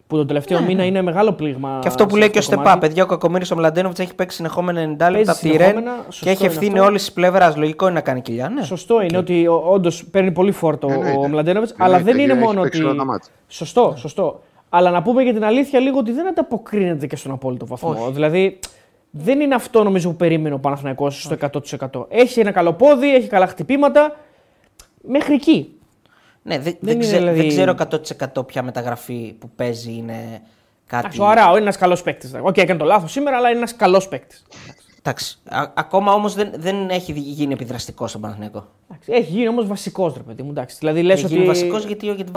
που 0.08 0.18
το 0.18 0.26
τελευταίο 0.26 0.60
ναι. 0.60 0.66
μήνα 0.66 0.84
είναι 0.84 1.02
μεγάλο 1.02 1.32
πλήγμα. 1.32 1.80
Και 1.82 1.88
αυτό 1.88 2.06
που 2.06 2.16
λέει 2.16 2.30
και 2.30 2.38
ο 2.38 2.42
Στεπά, 2.42 2.78
παιδιά, 2.78 3.04
ο 3.04 3.06
Κακομίρη 3.06 3.46
ο 3.54 3.56
Μλαντένοβιτς 3.56 4.00
έχει 4.00 4.16
παίξει 4.16 4.36
συνεχόμενα 4.36 4.82
90 4.82 5.12
λεπτά 5.12 5.32
από 5.32 5.42
τη 5.42 5.58
Ρεν 5.58 5.84
και 6.20 6.30
έχει 6.30 6.46
ευθύνη 6.46 6.80
όλης 6.80 7.06
τη 7.06 7.12
πλευράς. 7.12 7.56
Λογικό 7.56 7.86
είναι 7.86 7.94
να 7.94 8.02
κάνει 8.02 8.22
κοιλιά. 8.22 8.50
Ναι. 8.50 8.64
Σωστό 8.64 8.98
okay. 8.98 9.04
είναι 9.10 9.18
ότι 9.18 9.48
όντως 9.48 10.06
παίρνει 10.06 10.32
πολύ 10.32 10.52
φόρτο 10.52 10.88
ο 11.20 11.28
Μλαντένοβιτς, 11.28 11.74
αλλά 11.78 12.00
δεν 12.00 12.18
είναι 12.18 12.34
μόνο 12.34 12.62
ότι. 12.62 12.82
Σωστό, 13.48 13.94
σωστό. 13.98 14.42
Αλλά 14.70 14.92
να 14.92 15.02
πούμε 15.02 15.24
για 15.24 15.34
την 15.34 15.44
αλήθεια 15.44 15.80
λίγο 15.80 15.98
ότι 15.98 16.12
δεν 16.12 16.28
ανταποκρίνεται 16.28 17.08
και 17.08 17.16
στον 17.16 17.32
απόλυτο 17.32 17.66
βαθμό. 17.66 17.90
Όχι. 17.90 18.12
Δηλαδή 18.12 18.60
δεν 19.12 19.40
είναι 19.40 19.56
αυτό 19.56 19.84
νομίζω 19.84 20.10
που 20.10 20.16
περίμενε 20.16 20.56
ο 20.56 20.60
Παναθηναϊκός 20.60 21.24
στο 21.24 21.36
100%. 21.92 22.06
Έχει 22.10 22.40
ένα 22.40 22.52
καλό 22.52 22.74
πόδι, 22.74 23.16
έχει 23.16 23.28
καλά 23.28 23.48
χτυπήματα. 23.48 24.16
Μέχρι 25.02 25.34
εκεί. 25.34 25.74
Ναι, 26.44 26.60
δεν, 26.60 26.76
δεν, 26.80 27.00
ξέ, 27.00 27.18
δηλαδή... 27.18 27.40
δεν 27.40 27.48
ξέρω 27.48 27.76
100% 28.38 28.48
ποια 28.48 28.64
μεταγραφή 28.64 29.36
που 29.40 29.50
παίζει 29.56 29.92
είναι 29.92 30.42
κάτι. 30.88 31.22
ο 31.22 31.28
Αράο 31.28 31.52
είναι 31.52 31.62
ένας 31.62 31.78
καλός 31.78 32.02
παίκτης. 32.02 32.34
ΟΚ, 32.34 32.48
okay, 32.48 32.58
έκανε 32.58 32.80
το 32.80 32.86
λάθος 32.86 33.12
σήμερα, 33.12 33.38
αλλά 33.38 33.50
είναι 33.50 33.58
ένας 33.58 33.76
καλός 33.76 34.08
παίκτης. 34.08 34.46
Εντάξει. 35.02 35.38
ακόμα 35.74 36.14
όμως 36.14 36.34
δεν, 36.34 36.52
δεν 36.56 36.90
έχει 36.90 37.12
γίνει 37.12 37.54
επιδραστικός 37.54 38.08
στον 38.08 38.22
Παναθηναϊκό. 38.22 38.68
Έχει 39.06 39.32
γίνει 39.32 39.48
όμως 39.48 39.68
βασικός 39.68 40.14
ρε 40.14 40.24
παιδί 40.24 40.44
μου. 40.44 40.50
Εντάξει. 40.50 40.78
Δηλαδή, 40.80 41.02
λες 41.02 41.18
έχει 41.18 41.26
ότι... 41.26 41.34
γίνει 41.34 41.46
βασικός 41.46 41.86
γιατί, 41.86 42.06
γιατί 42.06 42.32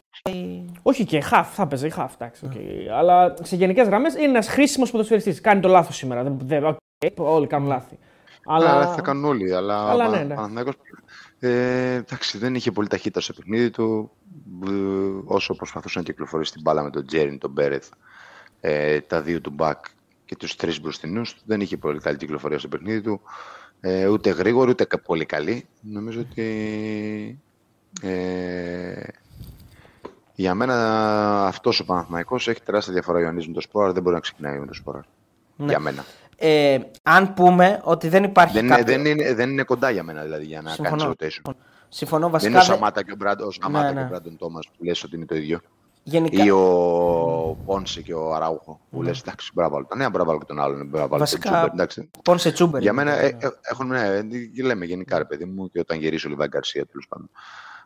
όχι 0.82 1.04
και 1.04 1.20
χαφ, 1.20 1.54
θα 1.54 1.66
παίζει 1.66 1.90
χαφ. 1.90 2.14
Εντάξει, 2.14 2.48
okay. 2.52 2.88
Αλλά 2.96 3.34
σε 3.42 3.56
γενικές 3.56 3.86
γραμμές 3.86 4.14
είναι 4.14 4.24
ένας 4.24 4.48
χρήσιμος 4.48 4.90
ποδοσφαιριστής. 4.90 5.40
Κάνει 5.40 5.60
το 5.60 5.68
λάθος 5.68 5.96
σήμερα. 5.96 6.22
Δεν, 6.22 6.38
δεν, 6.44 6.76
okay, 6.98 7.10
όλοι 7.14 7.46
κάνουν 7.46 7.68
λάθη. 7.68 7.98
Αλλά... 8.44 8.78
Ναι, 8.78 8.94
θα 8.94 9.00
κάνουν 9.00 9.24
όλοι. 9.24 9.54
Αλλά, 9.54 9.90
αλλά 9.90 10.08
ναι, 10.08 10.22
ναι. 10.22 10.34
Ε, 11.38 11.94
εντάξει, 11.94 12.38
δεν 12.38 12.54
είχε 12.54 12.70
πολύ 12.70 12.88
ταχύτητα 12.88 13.20
στο 13.20 13.32
παιχνίδι 13.32 13.70
του. 13.70 14.10
Ε, 14.66 14.70
όσο 15.24 15.54
προσπαθούσε 15.54 15.98
να 15.98 16.04
κυκλοφορήσει 16.04 16.52
την 16.52 16.60
μπάλα 16.62 16.82
με 16.82 16.90
τον 16.90 17.06
Τζέριν, 17.06 17.38
τον 17.38 17.50
Μπέρεθ, 17.50 17.88
ε, 18.60 19.00
τα 19.00 19.20
δύο 19.22 19.40
του 19.40 19.50
μπακ 19.50 19.84
και 20.32 20.38
τους 20.38 20.56
τρεις 20.56 20.80
μπροστινούς, 20.80 21.36
δεν 21.44 21.60
είχε 21.60 21.76
πολύ 21.76 22.00
καλή 22.00 22.16
κυκλοφορία 22.16 22.58
στο 22.58 22.68
παιχνίδι 22.68 23.00
του. 23.00 23.20
Ε, 23.80 24.06
ούτε 24.06 24.30
γρήγορη, 24.30 24.70
ούτε 24.70 24.86
πολύ 25.04 25.24
καλή. 25.24 25.66
Νομίζω 25.80 26.20
ότι 26.20 27.40
ε, 28.02 29.02
για 30.34 30.54
μένα 30.54 31.46
αυτός 31.46 31.80
ο 31.80 31.84
Παναθηναϊκός 31.84 32.48
έχει 32.48 32.62
τεράστια 32.62 32.92
διαφορά 32.92 33.18
ο 33.18 33.20
Ιωαννής 33.20 33.46
με 33.46 33.52
το 33.52 33.60
Σπόρα, 33.60 33.92
δεν 33.92 34.02
μπορεί 34.02 34.14
να 34.14 34.20
ξεκινάει 34.20 34.58
με 34.58 34.66
το 34.66 34.74
Σπόρα. 34.74 35.04
Ναι. 35.56 35.66
Για 35.66 35.78
μένα. 35.78 36.04
Ε, 36.36 36.78
αν 37.02 37.34
πούμε 37.34 37.80
ότι 37.84 38.08
δεν 38.08 38.24
υπάρχει. 38.24 38.54
Δεν, 38.54 38.68
κάποιο... 38.68 38.84
δεν, 38.84 39.04
είναι, 39.04 39.34
δεν 39.34 39.50
είναι 39.50 39.62
κοντά 39.62 39.90
για 39.90 40.02
μένα 40.02 40.22
δηλαδή 40.22 40.44
για 40.44 40.62
να 40.62 40.76
κάνεις 40.76 41.04
rotation. 41.04 41.52
Συμφωνώ 41.88 42.30
βασικά. 42.30 42.52
Δεν 42.52 42.60
είναι 42.60 42.72
ο 42.72 42.76
Σαμάτα 42.76 43.04
και 43.04 43.12
ο 43.12 43.16
Μπράντον 43.16 43.52
ναι, 43.70 43.92
ναι. 43.92 44.36
Τόμας 44.38 44.66
που 44.66 44.84
λες 44.84 45.04
ότι 45.04 45.16
είναι 45.16 45.26
το 45.26 45.34
ίδιο. 45.34 45.60
Γενικά... 46.02 46.44
Ή 46.44 46.50
ο 46.50 47.56
Πόνσε 47.64 48.02
και 48.02 48.14
ο 48.14 48.34
Αράουχο 48.34 48.80
που 48.90 49.02
ναι. 49.02 49.08
λες 49.08 49.20
εντάξει 49.20 49.50
μπράβο. 49.54 49.86
Ναι, 49.96 50.10
μπράβο 50.10 50.38
και 50.38 50.44
τον 50.44 50.60
άλλον. 50.60 50.86
Μπράβο, 50.86 51.18
Βασικά, 51.18 51.74
Πόνσε 52.24 52.52
Τσούμπερ. 52.52 52.80
Για 52.80 52.92
μένα 52.92 53.12
ε, 53.12 53.26
ε, 53.26 53.48
έχουν, 53.62 53.86
ναι, 53.86 54.20
λέμε 54.62 54.84
γενικά 54.84 55.18
ρε 55.18 55.24
παιδί 55.24 55.44
μου 55.44 55.70
και 55.70 55.78
όταν 55.78 55.98
γυρίσει 55.98 56.26
ο 56.26 56.30
Λιβάη 56.30 56.48
Γκαρσία 56.48 56.86
τέλος 56.86 57.06
πάντων. 57.08 57.30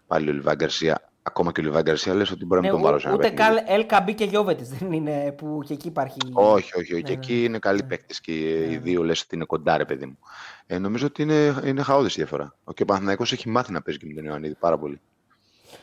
Πάλι 0.06 0.30
ο 0.30 0.32
Λιβάη 0.32 0.54
Γκαρσία 0.54 1.10
Ακόμα 1.26 1.52
και 1.52 1.60
ο 1.60 1.62
Λιβάη 1.62 1.82
Γκαρσία 1.82 2.14
λες 2.14 2.30
ότι 2.30 2.44
μπορεί 2.44 2.60
να 2.60 2.66
μην 2.66 2.76
ναι, 2.76 2.82
τον 2.82 2.90
βάλω 2.90 2.98
σε 2.98 3.08
ένα 3.08 3.16
Ούτε 3.16 3.30
καν 3.30 3.64
Ελκαμπή 3.66 4.14
και 4.14 4.24
Γιώβετης 4.24 4.68
δεν 4.68 4.92
είναι 4.92 5.32
που 5.32 5.60
και 5.66 5.72
εκεί 5.72 5.88
υπάρχει. 5.88 6.18
Όχι, 6.32 6.78
όχι, 6.78 6.94
όχι. 6.94 7.02
Ναι, 7.02 7.10
εκεί 7.10 7.32
ναι. 7.32 7.38
είναι 7.38 7.58
καλοί 7.58 7.80
ναι. 7.80 7.86
παίκτες 7.86 8.20
και 8.20 8.32
οι 8.32 8.68
ναι. 8.68 8.78
δύο 8.78 9.02
λες 9.04 9.20
ότι 9.20 9.34
είναι 9.34 9.44
κοντά, 9.44 9.76
ρε 9.76 9.84
παιδί 9.84 10.06
μου. 10.06 10.18
Ε, 10.66 10.78
νομίζω 10.78 11.06
ότι 11.06 11.22
είναι, 11.22 11.54
είναι 11.64 11.82
χαόδης 11.82 12.12
η 12.12 12.16
διαφορά. 12.16 12.56
Ο 12.64 12.84
Παναθυναϊκό 12.84 13.22
έχει 13.22 13.48
μάθει 13.48 13.72
να 13.72 13.82
παίζει 13.82 14.00
και 14.00 14.06
με 14.06 14.14
τον 14.14 14.24
Ιωαννίδη 14.24 14.54
πάρα 14.54 14.78
πολύ. 14.78 15.00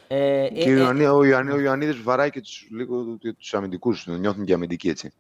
Ε, 0.08 0.48
και 0.48 0.70
ε, 0.70 0.80
ε, 0.80 1.08
ο, 1.08 1.18
ο 1.18 1.24
Ιωαννίδης 1.60 2.02
βαράει 2.02 2.30
και 2.30 2.42
τους 2.42 2.68
λίγο 2.72 3.04
του 3.22 3.58
αμυντικούς, 3.58 4.08
νιώθουν 4.08 4.46
και 4.46 4.54
αμυντικοί 4.54 4.90
έτσι. 4.90 5.14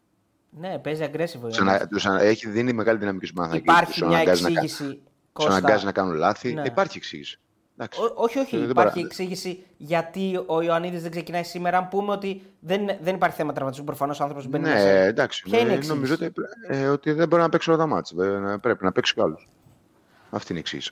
Ναι, 0.59 0.79
παίζει 0.79 1.09
aggressive. 1.11 1.87
Τους, 1.89 2.05
έχει 2.05 2.49
δίνει 2.49 2.73
μεγάλη 2.73 2.97
δυναμική 2.97 3.25
στου 3.25 3.35
Παναθηναϊκούς. 3.35 3.73
Υπάρχει 3.73 4.05
μια 4.05 4.19
εξήγηση. 4.19 5.01
Τους 5.33 5.45
αναγκάζει 5.45 5.85
να 5.85 5.91
κάνουν 5.91 6.13
λάθη. 6.13 6.53
Ναι. 6.53 6.61
Υπάρχει 6.65 6.97
εξήγηση. 6.97 7.39
Ό, 7.77 8.23
όχι, 8.23 8.39
όχι. 8.39 8.57
Δεν 8.57 8.69
υπάρχει 8.69 8.93
παρα... 8.93 9.05
εξήγηση 9.05 9.63
γιατί 9.77 10.43
ο 10.45 10.61
Ιωαννίδης 10.61 11.01
δεν 11.01 11.11
ξεκινάει 11.11 11.43
σήμερα. 11.43 11.77
Αν 11.77 11.87
πούμε 11.87 12.11
ότι 12.11 12.41
δεν, 12.59 12.85
δεν 13.01 13.15
υπάρχει 13.15 13.35
θέμα 13.35 13.53
τραυματισμού, 13.53 13.85
προφανώς 13.85 14.19
ο 14.19 14.23
άνθρωπος 14.23 14.47
μπαίνει. 14.47 14.63
Ναι, 14.63 14.73
μέσα. 14.73 14.87
εντάξει. 14.87 15.43
Ποια 15.43 15.59
είναι 15.59 15.79
νομίζω 15.87 16.13
ότι, 16.13 16.31
ε, 16.67 16.87
ότι 16.87 17.11
δεν 17.11 17.27
μπορεί 17.27 17.41
να 17.41 17.49
παίξει 17.49 17.69
όλα 17.69 17.79
τα 17.79 17.87
μάτια. 17.87 18.25
Ε, 18.25 18.57
πρέπει 18.57 18.83
να 18.83 18.91
παίξει 18.91 19.13
κι 19.13 19.21
άλλου. 19.21 19.37
Αυτή 20.29 20.47
είναι 20.49 20.59
η 20.59 20.61
εξήγηση. 20.61 20.91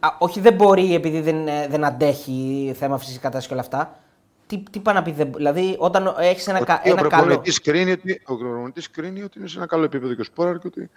Α, 0.00 0.08
όχι, 0.18 0.40
δεν 0.40 0.54
μπορεί 0.54 0.94
επειδή 0.94 1.20
δεν, 1.20 1.48
ε, 1.48 1.68
δεν 1.68 1.84
αντέχει 1.84 2.72
θέμα 2.78 2.98
φυσική 2.98 3.18
κατάσταση 3.18 3.46
και 3.46 3.52
όλα 3.52 3.62
αυτά. 3.62 3.98
Τι, 4.46 4.62
τι 4.70 4.80
πάει 4.80 4.94
να 4.94 5.02
πει, 5.02 5.10
δηλαδή 5.36 5.76
όταν 5.78 6.14
έχεις 6.18 6.46
ένα, 6.46 6.60
ότι 6.60 6.72
ένα 6.82 7.06
ο 7.06 7.08
καλό. 7.08 7.42
Κρίνει 7.62 7.90
ότι, 7.90 8.22
ο 8.26 8.36
προπονητής 8.36 8.90
κρίνει 8.90 9.22
ότι 9.22 9.38
είναι 9.38 9.48
σε 9.48 9.58
ένα 9.58 9.66
καλό 9.66 9.84
επίπεδο 9.84 10.14
και 10.14 10.20
ο 10.20 10.24
Σπόραρ 10.24 10.58
και 10.58 10.66
ότι 10.66 10.90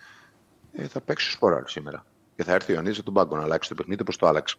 ε, 0.73 0.87
θα 0.87 1.01
παίξει 1.01 1.27
ο 1.27 1.31
Σπόραρ 1.31 1.67
σήμερα. 1.67 2.05
Και 2.35 2.43
θα 2.43 2.53
έρθει 2.53 2.71
ο 2.71 2.73
Ιωαννίδης 2.73 2.99
από 2.99 3.05
τον 3.05 3.15
πάγκο 3.15 3.35
να 3.35 3.43
αλλάξει 3.43 3.69
το 3.69 3.75
παιχνίδι 3.75 4.01
όπως 4.01 4.17
το 4.17 4.27
άλλαξε. 4.27 4.55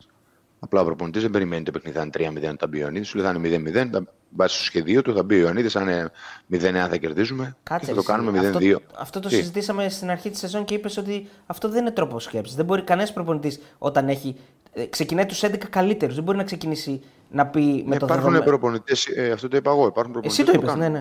Απλά 0.64 0.80
ο 0.80 0.84
προπονητής 0.84 1.22
δεν 1.22 1.30
περιμένει 1.30 1.62
το 1.62 1.70
παιχνίδι 1.70 1.98
θα 1.98 2.26
είναι 2.26 2.40
3-0 2.40 2.54
θα 2.58 2.66
μπει 2.66 2.76
ο 2.76 2.80
Ιωαννίδης, 2.80 3.08
σου 3.08 3.18
λέει 3.18 3.26
θα 3.26 3.40
είναι 3.44 3.92
0-0. 3.94 4.02
Βάσει 4.30 4.54
στο 4.54 4.64
σχεδίο 4.64 5.02
του 5.02 5.14
θα 5.14 5.22
μπει 5.22 5.34
ο 5.34 5.38
Ιωαννίδης, 5.38 5.72
θα 5.72 5.80
είναι 5.80 6.10
0-1 6.50 6.88
θα 6.88 6.96
κερδίζουμε. 6.96 7.56
Κάτσε, 7.62 7.86
και 7.86 7.92
θα 7.92 7.96
το 7.96 8.02
κάνουμε 8.02 8.40
0-2. 8.40 8.44
Αυτό, 8.44 8.80
αυτό 8.96 9.20
το 9.20 9.28
Τι; 9.28 9.34
συζητήσαμε 9.34 9.88
στην 9.88 10.10
αρχή 10.10 10.30
της 10.30 10.38
σεζόν 10.38 10.64
και 10.64 10.74
είπες 10.74 10.96
ότι 10.96 11.28
αυτό 11.46 11.68
δεν 11.68 11.80
είναι 11.80 11.90
τρόπο 11.90 12.20
σκέψης. 12.20 12.56
Δεν 12.56 12.64
μπορεί 12.64 12.82
κανένας 12.82 13.12
προπονητής 13.12 13.60
όταν 13.78 14.08
έχει. 14.08 14.36
Ε, 14.72 14.86
ξεκινάει 14.86 15.26
τους 15.26 15.42
11 15.42 15.56
καλύτερους. 15.70 16.14
Δεν 16.14 16.24
μπορεί 16.24 16.36
να 16.36 16.44
ξεκινήσει 16.44 17.02
να 17.30 17.46
πει 17.46 17.60
με 17.60 17.82
ναι, 17.86 17.96
το 17.96 18.06
Υπάρχουν 18.06 18.42
προπονητές, 18.44 19.06
ε, 19.06 19.30
αυτό 19.30 19.48
το 19.48 19.56
είπα 19.56 19.70
εγώ. 19.70 19.86
Υπάρχουν 19.86 20.20
Εσύ 20.24 20.44
το 20.44 20.52
είπες, 20.54 20.74
ναι, 20.74 20.88
ναι. 20.88 21.00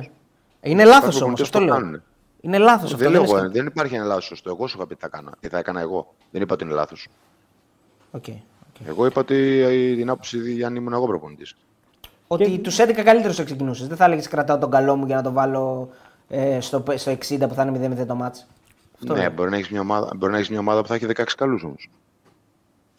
Είναι 0.62 0.84
λάθος 0.84 1.22
όμως. 1.22 1.42
Αυτό 1.42 1.60
λέω. 1.60 2.02
Είναι 2.42 2.58
λάθος 2.58 2.94
αυτό. 2.94 3.10
Δεν, 3.10 3.12
λέω, 3.12 3.50
δεν 3.50 3.66
υπάρχει 3.66 3.96
ένα 3.96 4.06
λάθος 4.06 4.26
σωστό. 4.26 4.50
Εγώ 4.50 4.68
σου 4.68 4.78
είχα 4.78 4.88
πει 4.88 4.96
τι 4.96 5.02
θα 5.02 5.08
έκανα. 5.14 5.32
Τι 5.40 5.48
θα 5.48 5.58
έκανα 5.58 5.80
εγώ. 5.80 6.14
Δεν 6.32 6.42
είπα 6.42 6.54
ότι 6.54 6.64
είναι 6.64 6.74
λάθος. 6.74 7.08
Okay. 8.12 8.38
Εγώ 8.88 9.06
είπα 9.06 9.22
ότι 9.22 9.66
την 9.96 10.10
άποψη 10.10 10.54
Γιάννη 10.54 10.80
ήμουν 10.80 10.94
εγώ 10.94 11.06
προπονητής. 11.06 11.56
Ότι 12.28 12.52
και... 12.52 12.58
τους 12.58 12.80
11 12.80 13.02
καλύτερους 13.04 13.36
θα 13.36 13.44
ξεκινούσες. 13.44 13.88
Δεν 13.88 13.98
θα 13.98 14.06
έλεγες 14.06 14.28
κρατάω 14.28 14.58
τον 14.58 14.72
καλό 14.72 14.96
μου 14.96 15.06
για 15.06 15.16
να 15.16 15.22
τον 15.22 15.34
βάλω 15.34 15.90
ε, 16.30 16.60
στο, 16.62 16.84
στο 16.96 17.12
60 17.12 17.18
που 17.40 17.54
θα 17.54 17.64
είναι 17.64 17.96
0-0 18.02 18.06
το 18.06 18.16
μάτς. 18.16 18.48
ναι, 19.00 19.30
μπορεί 19.30 19.50
να 19.50 19.56
έχεις 19.56 19.70
μια, 19.70 19.82
ομάδα, 19.82 20.10
μια 20.50 20.60
ομάδα 20.60 20.82
που 20.82 20.88
θα 20.88 20.96
έχει 20.96 21.06
16 21.16 21.24
καλού 21.38 21.60
όμως. 21.64 21.90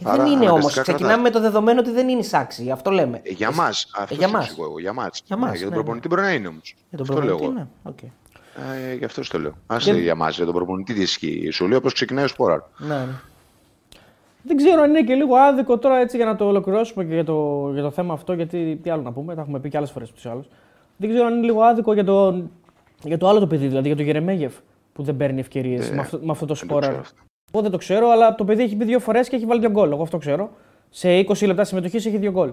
Ε, 0.05 0.17
δεν 0.17 0.27
είναι 0.27 0.51
όμως. 0.51 0.81
Ξεκινάμε 0.81 1.23
με 1.23 1.31
το 1.31 1.41
δεδομένο 1.41 1.81
ότι 1.81 1.91
δεν 1.91 2.09
είναι 2.09 2.23
σάξι. 2.23 2.71
Αυτό 2.71 2.91
λέμε. 2.91 3.21
Ε, 3.23 3.31
για 3.31 3.53
μας. 3.53 3.91
Αυτό 3.97 4.15
για 4.15 4.29
μας. 4.29 4.51
Εγώ, 4.59 4.79
για 4.79 4.93
μας. 4.93 5.23
Για, 5.25 5.37
μας, 5.37 5.51
ναι, 5.51 5.57
για 5.57 5.67
τον 5.67 5.77
ναι, 5.77 5.83
προπονητή 5.83 6.09
ναι. 6.09 6.15
μπορεί 6.15 6.27
να 6.27 6.35
είναι 6.35 6.49
όμως. 6.49 6.75
Για 6.89 6.99
τον 6.99 7.07
προπονητή, 7.07 7.49
ναι. 7.49 7.67
Okay. 7.85 8.09
Ε, 8.91 8.95
γι' 8.95 9.05
αυτό 9.05 9.23
το 9.29 9.39
λέω. 9.39 9.55
Άσε 9.67 9.93
για 9.93 10.15
μας, 10.15 10.37
για 10.37 10.45
τον 10.45 10.55
προπονητή 10.55 10.95
τι 10.95 11.01
ισχύει. 11.01 11.51
Σου 11.51 11.69
λέω 11.69 11.81
πώ 11.81 11.91
ξεκινάει 11.91 12.25
ο 12.25 12.29
Σπόραρ. 12.29 12.61
Ναι, 12.77 12.95
ναι. 12.95 13.21
Δεν 14.43 14.57
ξέρω 14.57 14.83
αν 14.83 14.91
είναι 14.91 15.03
και 15.03 15.15
λίγο 15.15 15.37
άδικο 15.37 15.79
τώρα 15.79 15.99
έτσι 15.99 16.17
για 16.17 16.27
να 16.27 16.37
το 16.37 16.47
ολοκληρώσουμε 16.47 17.05
και 17.05 17.15
για 17.15 17.25
το, 17.25 17.71
για 17.73 17.83
το 17.83 17.91
θέμα 17.91 18.15
αυτό, 18.15 18.33
γιατί 18.33 18.79
τι 18.83 18.91
άλλο 18.91 19.03
να 19.03 19.13
πούμε, 19.13 19.35
τα 19.35 19.41
έχουμε 19.41 19.59
πει 19.59 19.69
και 19.69 19.77
άλλες 19.77 19.91
φορές 19.91 20.13
του 20.13 20.31
άλλους. 20.31 20.47
Δεν 20.97 21.11
ξέρω 21.11 21.27
αν 21.27 21.37
είναι 21.37 21.47
λίγο 21.47 21.63
άδικο 21.63 21.93
για 21.93 22.05
το, 22.05 22.43
για 23.03 23.19
το 23.19 23.29
άλλο 23.29 23.39
το 23.39 23.47
παιδί, 23.47 23.67
δηλαδή 23.67 23.87
για 23.87 23.97
το 23.97 24.03
Γερεμέγεφ 24.03 24.55
που 24.93 25.03
δεν 25.03 25.17
παίρνει 25.17 25.41
ευκαιρίες 25.41 25.91
ε, 25.91 25.95
με, 25.95 26.01
αυτό, 26.01 26.19
με 26.23 26.31
αυτό 26.31 26.47
το 26.47 26.55
σπόρα. 26.55 26.89
Εγώ 27.53 27.63
δεν 27.63 27.71
το 27.71 27.77
ξέρω, 27.77 28.09
αλλά 28.09 28.35
το 28.35 28.45
παιδί 28.45 28.63
έχει 28.63 28.77
μπει 28.77 28.85
δύο 28.85 28.99
φορές 28.99 29.29
και 29.29 29.37
έχει 29.37 29.47
βάλει 29.47 29.61
δύο 29.61 29.71
γκολ. 29.71 29.91
Εγώ 29.91 30.03
αυτό 30.03 30.19
ξέρω. 30.19 30.51
Σε 30.91 31.09
20 31.09 31.47
λεπτά 31.47 31.65
συμμετοχής 31.65 32.07
έχει 32.07 32.17
δύο 32.17 32.31
γκολ. 32.31 32.53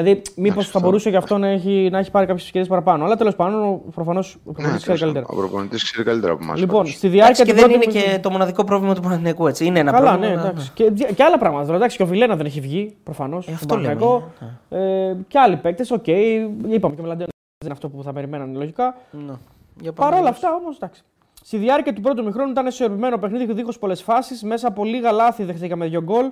Δηλαδή, 0.00 0.22
μήπως 0.36 0.68
θα 0.68 0.80
μπορούσε 0.80 1.10
γι' 1.10 1.16
αυτό 1.16 1.38
να 1.38 1.48
έχει, 1.48 1.88
να 1.92 1.98
έχει 1.98 2.10
πάρει 2.10 2.26
κάποιες 2.26 2.44
ευκαιρίε 2.44 2.68
παραπάνω. 2.68 3.04
Αλλά 3.04 3.16
τέλος 3.16 3.36
πάντων, 3.36 3.80
προφανώς 3.94 4.34
ο 4.34 4.38
προπονητής 4.52 4.72
ναι, 4.72 4.78
ξέρει 4.78 4.98
καλύτερα. 4.98 5.26
Ο 5.28 5.36
προπονητής 5.36 5.82
ξέρει 5.82 6.04
καλύτερα 6.04 6.32
από 6.32 6.44
εμάς. 6.44 6.60
Λοιπόν, 6.60 6.86
στη 6.86 7.08
διάρκεια 7.08 7.44
και 7.44 7.54
δεν 7.54 7.70
είναι 7.70 7.84
και 7.84 8.18
το 8.22 8.30
μοναδικό 8.30 8.64
πρόβλημα 8.64 8.94
του 8.94 9.00
Παναθηναϊκού, 9.00 9.46
έτσι. 9.46 9.64
Είναι 9.64 9.78
ένα 9.78 9.92
Καλά, 9.92 10.10
πρόβλημα. 10.10 10.34
Ναι, 10.34 10.48
εντάξει. 10.48 10.70
Και, 10.74 10.90
και 10.90 11.22
άλλα 11.22 11.38
πράγματα. 11.38 11.64
Δηλαδή, 11.64 11.76
εντάξει, 11.76 11.96
και 11.96 12.02
ο 12.02 12.06
Βιλένα 12.06 12.36
δεν 12.36 12.46
έχει 12.46 12.60
βγει 12.60 12.96
προφανώς. 13.02 13.48
Ε, 13.48 13.52
αυτό 13.52 13.76
λέμε. 13.76 13.98
Ναι. 14.70 14.78
Ε, 14.78 15.16
και 15.28 15.38
άλλοι 15.38 15.56
παίκτες, 15.56 15.90
ΟΚ. 15.90 16.04
Okay, 16.06 16.48
είπαμε 16.68 16.94
και 16.94 17.02
Μλαντένο 17.02 17.26
δεν 17.26 17.64
είναι 17.64 17.72
αυτό 17.72 17.88
που 17.88 18.02
θα 18.02 18.12
περιμέναν 18.12 18.56
λογικά. 18.56 18.96
Ναι. 19.10 19.32
Για 19.80 19.92
πάμε 19.92 20.10
Παρ' 20.10 20.12
όλα 20.12 20.16
λίγο. 20.18 20.28
αυτά 20.28 20.54
όμως, 20.54 20.76
εντάξει. 20.76 21.02
Στη 21.42 21.56
διάρκεια 21.56 21.92
του 21.92 22.00
πρώτου 22.00 22.24
ημιχρόνου 22.24 22.50
ήταν 22.50 22.66
ισορροπημένο 22.66 23.18
παιχνίδι 23.18 23.52
δίχως 23.52 23.72
πολλές 23.80 24.02
φάσεις. 24.02 24.42
Μέσα 24.42 24.68
από 24.68 24.84
λίγα 24.84 25.12
λάθη 25.12 25.44
δεχτήκαμε 25.44 25.86
δύο 25.86 26.02
γκολ. 26.02 26.30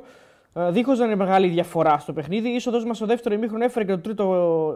Δίχως 0.59 0.98
να 0.98 1.04
είναι 1.04 1.14
μεγάλη 1.14 1.48
διαφορά 1.48 1.98
στο 1.98 2.12
παιχνίδι. 2.12 2.48
Η 2.48 2.54
είσοδος 2.54 2.84
μας 2.84 2.96
στο 2.96 3.07
δεύτερο 3.07 3.34
ημίχρονο 3.34 3.64
έφερε 3.64 3.84
και 3.84 3.90
το 3.90 3.98
τρίτο 3.98 4.24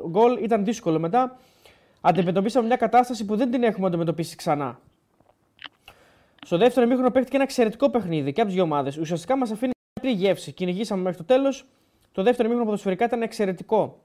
γκολ. 0.08 0.42
Ήταν 0.42 0.64
δύσκολο 0.64 0.98
μετά. 0.98 1.36
Αντιμετωπίσαμε 2.00 2.66
μια 2.66 2.76
κατάσταση 2.76 3.24
που 3.24 3.36
δεν 3.36 3.50
την 3.50 3.62
έχουμε 3.62 3.86
αντιμετωπίσει 3.86 4.36
ξανά. 4.36 4.78
Στο 6.44 6.56
δεύτερο 6.58 6.86
ημίχρονο 6.86 7.10
παίχτηκε 7.10 7.36
ένα 7.36 7.44
εξαιρετικό 7.44 7.90
παιχνίδι 7.90 8.32
και 8.32 8.40
από 8.40 8.48
τις 8.48 8.54
δύο 8.54 8.64
ομάδες. 8.64 8.96
Ουσιαστικά 8.96 9.36
μας 9.36 9.50
αφήνει 9.50 9.72
μια 9.74 10.10
απλή 10.10 10.26
γεύση. 10.26 10.52
Κυνηγήσαμε 10.52 11.02
μέχρι 11.02 11.18
το 11.18 11.24
τέλος. 11.24 11.66
Το 12.12 12.22
δεύτερο 12.22 12.42
ημίχρονο 12.42 12.64
ποδοσφαιρικά 12.64 13.04
ήταν 13.04 13.22
εξαιρετικό. 13.22 13.98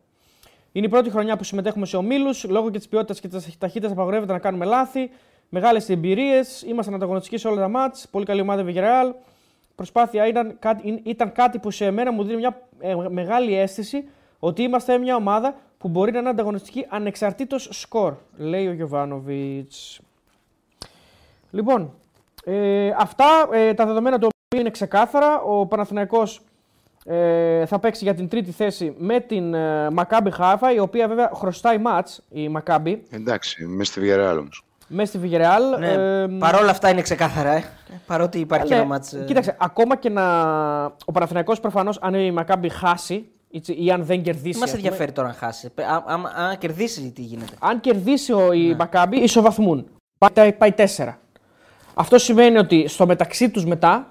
Είναι 0.71 0.85
η 0.85 0.89
πρώτη 0.89 1.09
χρονιά 1.09 1.37
που 1.37 1.43
συμμετέχουμε 1.43 1.85
σε 1.85 1.97
ομίλους. 1.97 2.43
Λόγω 2.43 2.69
και 2.69 2.77
της 2.77 2.87
ποιότητας 2.87 3.19
και 3.19 3.27
της 3.27 3.57
ταχύτητας 3.57 3.91
απαγορεύεται 3.91 4.31
να 4.31 4.39
κάνουμε 4.39 4.65
λάθη. 4.65 5.09
Μεγάλες 5.49 5.89
εμπειρίες. 5.89 6.61
Ήμασταν 6.61 6.93
ανταγωνιστικοί 6.93 7.37
σε 7.37 7.47
όλα 7.47 7.61
τα 7.61 7.67
μάτς. 7.67 8.07
Πολύ 8.11 8.25
καλή 8.25 8.41
ομάδα 8.41 8.65
Villarreal. 8.67 9.13
Προσπάθεια 9.75 10.27
ήταν 10.27 10.55
κάτι, 10.59 11.01
ήταν 11.03 11.31
κάτι 11.31 11.59
που 11.59 11.71
σε 11.71 11.91
μένα 11.91 12.11
μου 12.11 12.23
δίνει 12.23 12.37
μια 12.37 12.67
ε, 12.79 12.95
μεγάλη 13.09 13.55
αίσθηση 13.55 14.09
ότι 14.39 14.61
είμαστε 14.61 14.97
μια 14.97 15.15
ομάδα 15.15 15.55
που 15.77 15.87
μπορεί 15.87 16.11
να 16.11 16.19
είναι 16.19 16.29
ανταγωνιστική 16.29 16.85
ανεξαρτήτως 16.89 17.69
σκορ, 17.71 18.13
λέει 18.37 18.67
ο 18.67 18.71
Γιωβάνοβιτς. 18.71 19.99
Λοιπόν, 21.51 21.93
ε, 22.45 22.89
αυτά 22.97 23.49
ε, 23.51 23.73
τα 23.73 23.85
δεδομένα 23.85 24.19
του 24.19 24.27
οποίου 24.27 24.59
είναι 24.59 24.71
ξεκάθαρα. 24.71 25.41
Ο 25.41 25.65
Παναθηναϊκός 25.65 26.41
ε, 27.05 27.65
θα 27.65 27.79
παίξει 27.79 28.03
για 28.03 28.13
την 28.13 28.27
τρίτη 28.27 28.51
θέση 28.51 28.95
με 28.97 29.19
την 29.19 29.53
ε, 29.53 29.87
Maccabi 29.95 30.29
Χάφα, 30.31 30.73
η 30.73 30.79
οποία 30.79 31.07
βέβαια 31.07 31.31
χρωστάει 31.33 31.77
μάτς, 31.77 32.21
η 32.29 32.49
Maccabi, 32.57 32.97
Εντάξει, 33.09 33.65
μες 33.65 33.87
στη 33.87 34.01
Villarreal 34.03 34.37
όμως. 34.39 34.63
Μέσα 34.87 35.17
στη 35.17 35.19
Villarreal. 35.29 35.79
Ναι, 35.79 35.91
Ε, 35.91 36.27
Παρ' 36.39 36.55
όλα 36.55 36.69
αυτά 36.71 36.89
είναι 36.89 37.01
ξεκάθαρα, 37.01 37.51
ε. 37.51 37.63
Παρότι 38.05 38.39
υπάρχει 38.39 38.69
ναι, 38.69 38.75
ένα 38.75 38.85
μάτς... 38.85 39.13
ε, 39.13 39.23
Κοίταξε, 39.27 39.55
ακόμα 39.59 39.95
και 39.95 40.09
να. 40.09 40.23
Ο 41.05 41.11
Παναθηναϊκός 41.13 41.59
προφανώς 41.59 41.97
αν 42.01 42.13
η 42.13 42.33
Maccabi 42.39 42.67
χάσει 42.71 43.25
ή- 43.49 43.61
ή 43.85 43.91
αν 43.91 44.03
δεν 44.05 44.21
κερδίσει. 44.21 44.51
Τι 44.53 44.57
μας 44.59 44.63
ας 44.69 44.75
πούμε, 44.75 44.81
ενδιαφέρει 44.83 45.11
τώρα 45.11 45.27
να 45.27 45.33
χάσει. 45.33 45.69
Πε- 45.69 45.85
α- 45.85 46.03
άμα- 46.07 46.31
Αν 46.35 46.57
κερδίσει, 46.57 47.11
τι 47.15 47.21
γίνεται; 47.21 47.53
Αν 47.59 47.79
κερδίσει 47.79 48.31
ο, 48.33 48.51
η 48.51 48.59
Ναι. 48.67 48.75
Maccabi, 48.91 49.13
ισοβαθμούν. 49.13 49.85
Πάει, 50.17 50.53
πάει 50.53 50.71
4. 50.71 51.19
Αυτό 51.93 52.17
σημαίνει 52.17 52.57
ότι 52.57 52.87
στο 52.87 53.05
μεταξύ 53.05 53.49
τους 53.49 53.65
μετά, 53.65 54.07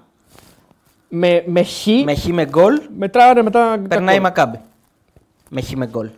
με, 1.09 1.43
με 1.47 1.63
χ, 1.63 1.85
Με 2.03 2.15
χ 2.15 2.25
με 2.25 2.45
γκολ, 2.45 2.81
μετράνε 2.97 3.41
μετά. 3.41 3.59
τα 3.81 3.87
περνάει 3.87 4.15
η 4.15 4.19
γκολ. 4.19 4.27
Μακάμπη. 4.27 4.59
Με 5.49 5.61
χ 5.61 5.71
με 5.71 5.87
γκολ. 5.87 6.09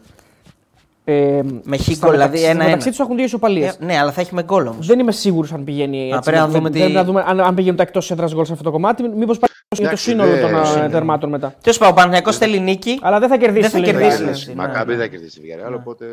Ε, 1.09 1.41
Με 1.63 1.77
χ 1.77 1.81
στα 1.81 1.93
γκολ, 2.07 2.11
μεταξύ- 2.17 2.17
δηλαδή 2.17 2.43
ένα-ένα. 2.43 2.63
μεταξύ 2.63 2.89
τους 2.89 2.99
έχουν 2.99 3.15
δύο 3.15 3.25
ισοπαλίες. 3.25 3.73
Ε, 3.81 3.85
ναι, 3.85 3.97
αλλά 3.97 4.11
θα 4.11 4.21
έχει 4.21 4.33
με 4.35 4.43
γκολ 4.43 4.67
όμως. 4.67 4.87
Δεν 4.87 4.99
είμαι 4.99 5.11
σίγουρος 5.11 5.53
αν 5.53 5.63
πηγαίνει 5.63 6.07
έτσι. 6.07 6.19
πρέπει 6.23 6.37
να 6.37 6.43
Δεν- 6.47 6.51
δούμε 6.51 6.63
δεν- 6.63 6.71
τι- 6.71 6.79
Πρέπει 6.79 6.93
να 6.93 7.03
δούμε 7.03 7.23
αν, 7.27 7.39
αν 7.39 7.55
πηγαίνουν 7.55 7.77
τα 7.77 7.83
εκτός 7.83 8.11
έδρας 8.11 8.33
γκολ 8.33 8.45
σε 8.45 8.51
αυτό 8.51 8.63
το 8.63 8.71
κομμάτι. 8.71 9.03
Μήπως 9.03 9.37
πάει 9.39 9.49
για 9.69 9.77
το 9.77 9.83
Εντάξει, 9.83 10.03
σύνολο 10.09 10.31
δεν- 10.31 10.41
των 10.41 10.55
ε, 10.61 10.65
σύνολο. 10.65 10.89
τερμάτων 10.89 11.29
μετά. 11.29 11.53
Τέλος 11.61 11.77
πάντων, 11.77 11.93
ο 11.93 11.95
Παναθυνιακό 11.95 12.31
θέλει 12.31 12.59
νίκη. 12.59 12.99
Αλλά 13.01 13.19
δεν 13.19 13.29
θα 13.29 13.37
κερδίσει. 13.37 13.61
Δεν 13.61 13.69
θα 13.69 13.77
λίγο. 13.79 13.91
κερδίσει. 13.91 14.23
Ναι, 14.23 14.31
ναι, 14.31 14.37
Η 14.37 14.45
ναι, 14.47 14.53
Μακάμπη 14.55 14.91
ναι. 14.91 14.95
δεν 14.97 15.05
θα 15.05 15.11
κερδίσει 15.11 15.39
τη 15.39 15.47
Villarreal, 15.47 15.73
οπότε 15.75 16.05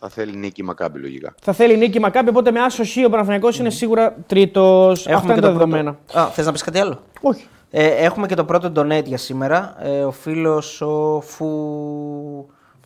θα 0.00 0.08
θέλει 0.08 0.36
νίκη 0.36 0.60
η 0.60 0.64
Μακάμπη 0.64 0.98
λογικά. 0.98 1.34
Θα 1.42 1.52
θέλει 1.52 1.76
νίκη 1.76 1.96
η 1.96 2.00
Μακάμπη, 2.00 2.28
οπότε 2.28 2.50
με 2.50 2.60
άσο 2.60 2.84
χ 2.84 3.06
ο 3.06 3.10
Παναθηναϊκός 3.10 3.58
είναι 3.58 3.70
σίγουρα 3.70 4.14
τρίτος. 4.26 5.06
Αυτά 5.06 5.32
είναι 5.32 5.40
τα 5.40 5.52
δεδομένα. 5.52 5.96
Α, 6.12 6.26
θες 6.26 6.46
να 6.46 6.52
πεις 6.52 6.62
κάτι 6.62 6.78
άλλο; 6.78 6.98
Όχι. 7.20 7.46
Ε, 7.70 7.86
έχουμε 7.86 8.26
και 8.26 8.34
το 8.34 8.44
πρώτο 8.44 8.72
donate 8.76 9.04
για 9.04 9.18
σήμερα. 9.18 9.76
Ε, 9.82 10.02
ο 10.02 10.10
φίλος 10.10 10.80
ο 10.80 11.20
Φου. 11.20 11.46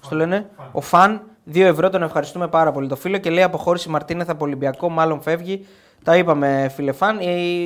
Πώς 0.00 0.08
το 0.08 0.16
λένε, 0.16 0.46
ο 0.72 0.80
Φαν. 0.80 1.22
2 1.52 1.60
ευρώ, 1.60 1.90
τον 1.90 2.02
ευχαριστούμε 2.02 2.48
πάρα 2.48 2.72
πολύ 2.72 2.88
το 2.88 2.96
φίλο 2.96 3.18
και 3.18 3.30
λέει 3.30 3.42
αποχώρηση 3.42 3.88
Μαρτίνεθ 3.88 4.30
από 4.30 4.44
Ολυμπιακό, 4.44 4.88
μάλλον 4.88 5.20
φεύγει. 5.20 5.66
Τα 6.04 6.16
είπαμε, 6.16 6.70
φίλε 6.74 6.92
Φαν. 6.92 7.18
Ε, 7.18 7.24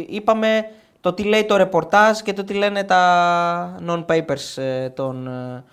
είπαμε 0.09 0.65
το 1.01 1.13
τι 1.13 1.23
λέει 1.23 1.45
το 1.45 1.57
ρεπορτάζ 1.57 2.19
και 2.19 2.33
το 2.33 2.45
τι 2.45 2.55
λένε 2.55 2.85
τα 2.85 3.75
non-papers 3.89 4.63
ε, 4.63 4.89
των, 4.89 5.27
ε, 5.27 5.65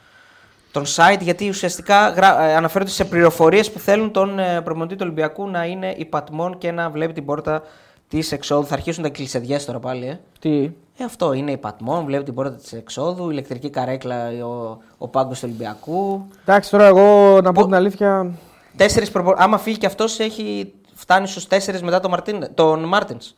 των 0.72 0.84
site, 0.86 1.22
γιατί 1.22 1.50
ουσιαστικά 1.50 2.10
γρα... 2.10 2.44
ε, 2.44 2.56
αναφέρονται 2.56 2.92
σε 2.92 3.06
πληροφορίες 3.06 3.72
που 3.72 3.80
θέλουν 3.80 4.12
τον 4.12 4.40
ε, 4.40 4.62
προπονητή 4.62 4.96
του 4.96 5.02
Ολυμπιακού 5.04 5.50
να 5.50 5.66
είναι 5.66 5.94
υπατμόν 5.98 6.58
και 6.58 6.72
να 6.72 6.90
βλέπει 6.90 7.14
την 7.14 7.26
πόρτα 7.26 7.64
της 8.08 8.32
εξόδου. 8.32 8.66
Θα 8.66 8.74
αρχίσουν 8.74 9.04
τα 9.04 9.10
κλεισεδιέ 9.10 9.58
τώρα 9.58 9.80
πάλι, 9.80 10.06
ε. 10.06 10.20
Τι; 10.40 10.72
Ε, 10.98 11.04
αυτό 11.04 11.34
είναι 11.34 11.52
υπατμόν, 11.52 12.06
βλέπει 12.06 12.24
την 12.24 12.34
πόρτα 12.34 12.56
της 12.56 12.74
εξόδου, 12.74 13.30
ηλεκτρική 13.30 13.70
καρέκλα 13.70 14.46
ο, 14.46 14.78
ο 14.98 15.08
πάγκος 15.08 15.40
του 15.40 15.46
Ολυμπιακού. 15.50 16.28
Εντάξει, 16.42 16.72
τώρα 16.72 16.86
εγώ 16.86 17.40
να 17.42 17.52
πω 17.52 17.64
την 17.64 17.74
αλήθεια. 17.74 18.32
Τέσσερις 18.76 19.12
προπο... 19.12 19.34
Άμα 19.38 19.58
φύγει 19.58 19.78
και 19.78 19.86
αυτός, 19.86 20.20
έχει 20.20 20.74
φτάνει 20.94 21.28
στους 21.28 21.48
τέσσερις 21.48 21.82
μετά 21.82 22.00
τον, 22.00 22.12
Μαρτίν... 22.12 22.48
τον 22.54 22.84
Μάρτινς. 22.84 23.34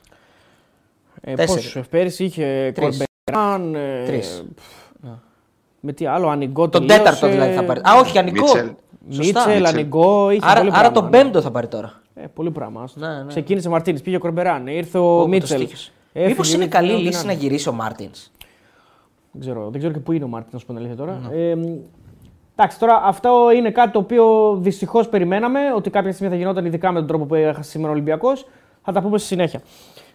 Ε, 1.21 1.33
Τέσσερις. 1.33 1.63
πόσους, 1.63 1.75
ε, 1.75 1.85
πέρυσι 1.89 2.23
είχε 2.23 2.71
Τρεις. 2.75 3.05
Κορμπεράν. 3.25 3.75
Ε, 3.75 4.03
Τρεις. 4.05 4.43
πφ, 4.55 5.07
Με 5.79 5.91
τι 5.91 6.05
άλλο, 6.05 6.27
Ανιγκό 6.29 6.69
Τον 6.69 6.87
τελείωσε, 6.87 7.03
τέταρτο 7.03 7.27
δηλαδή 7.27 7.53
θα 7.53 7.63
πάρει. 7.63 7.79
Α, 7.79 7.99
όχι, 7.99 8.17
Ανικό. 8.17 8.45
Μίτσελ. 8.45 8.71
Σωστά. 9.09 9.23
Μίτσελ, 9.23 9.57
Μίτσελ. 9.57 9.65
Ανιγκό. 9.65 10.31
Είχε 10.31 10.41
Άρα, 10.43 10.59
πολύ 10.59 10.71
άρα 10.71 10.79
πράγμα, 10.79 10.91
τον 10.91 11.03
ναι. 11.03 11.09
πέμπτο 11.09 11.41
θα 11.41 11.51
πάρει 11.51 11.67
τώρα. 11.67 12.01
Ε, 12.15 12.25
πολύ 12.33 12.51
πράγμα. 12.51 12.81
άστο. 12.81 12.99
Ναι, 12.99 13.07
ναι. 13.07 13.25
Ξεκίνησε 13.27 13.67
ο 13.67 13.71
Μαρτίνης, 13.71 14.01
πήγε 14.01 14.15
ο 14.15 14.19
Κορμπεράν, 14.19 14.67
ήρθε 14.67 14.97
ο 14.97 15.13
Όπου 15.13 15.21
το 15.21 15.27
Μίτσελ. 15.27 15.67
Στοίχησε. 16.17 16.23
Έφυγε, 16.23 16.27
Μήπως 16.27 16.53
είναι 16.53 16.63
ήρθε 16.63 16.77
καλή 16.77 16.91
ο 16.93 16.97
λύση 16.97 17.09
Γκενάν. 17.09 17.25
να 17.25 17.33
γυρίσει 17.33 17.69
ο 17.69 17.73
Μάρτινς; 17.73 18.31
Δεν 19.31 19.41
ξέρω, 19.41 19.69
δεν 19.69 19.79
ξέρω 19.79 19.93
και 19.93 19.99
πού 19.99 20.11
είναι 20.11 20.23
ο 20.23 20.27
Μάρτινς, 20.27 20.53
να 20.53 20.59
σου 20.59 20.65
πω 20.65 20.73
την 20.73 20.81
αλήθεια 20.81 20.97
τώρα. 21.05 21.19
Ναι. 21.29 21.37
Ε, 21.41 21.57
εντάξει, 22.55 22.79
τώρα 22.79 23.01
αυτό 23.03 23.49
είναι 23.55 23.71
κάτι 23.71 23.91
το 23.91 23.99
οποίο 23.99 24.55
δυστυχώς 24.61 25.07
περιμέναμε 25.09 25.59
ότι 25.75 25.89
κάποια 25.89 26.11
στιγμή 26.11 26.29
θα 26.33 26.39
γινόταν, 26.39 26.65
ειδικά 26.65 26.91
με 26.91 26.99
τον 26.99 27.07
τρόπο 27.07 27.25
που 27.25 27.35
έχασε 27.35 27.69
σήμερα 27.69 27.89
ο 27.89 27.93
Ολυμπιακός. 27.93 28.45
Θα 28.83 28.91
τα 28.91 29.01
πούμε 29.01 29.17
στη 29.17 29.27
συνέχεια. 29.27 29.61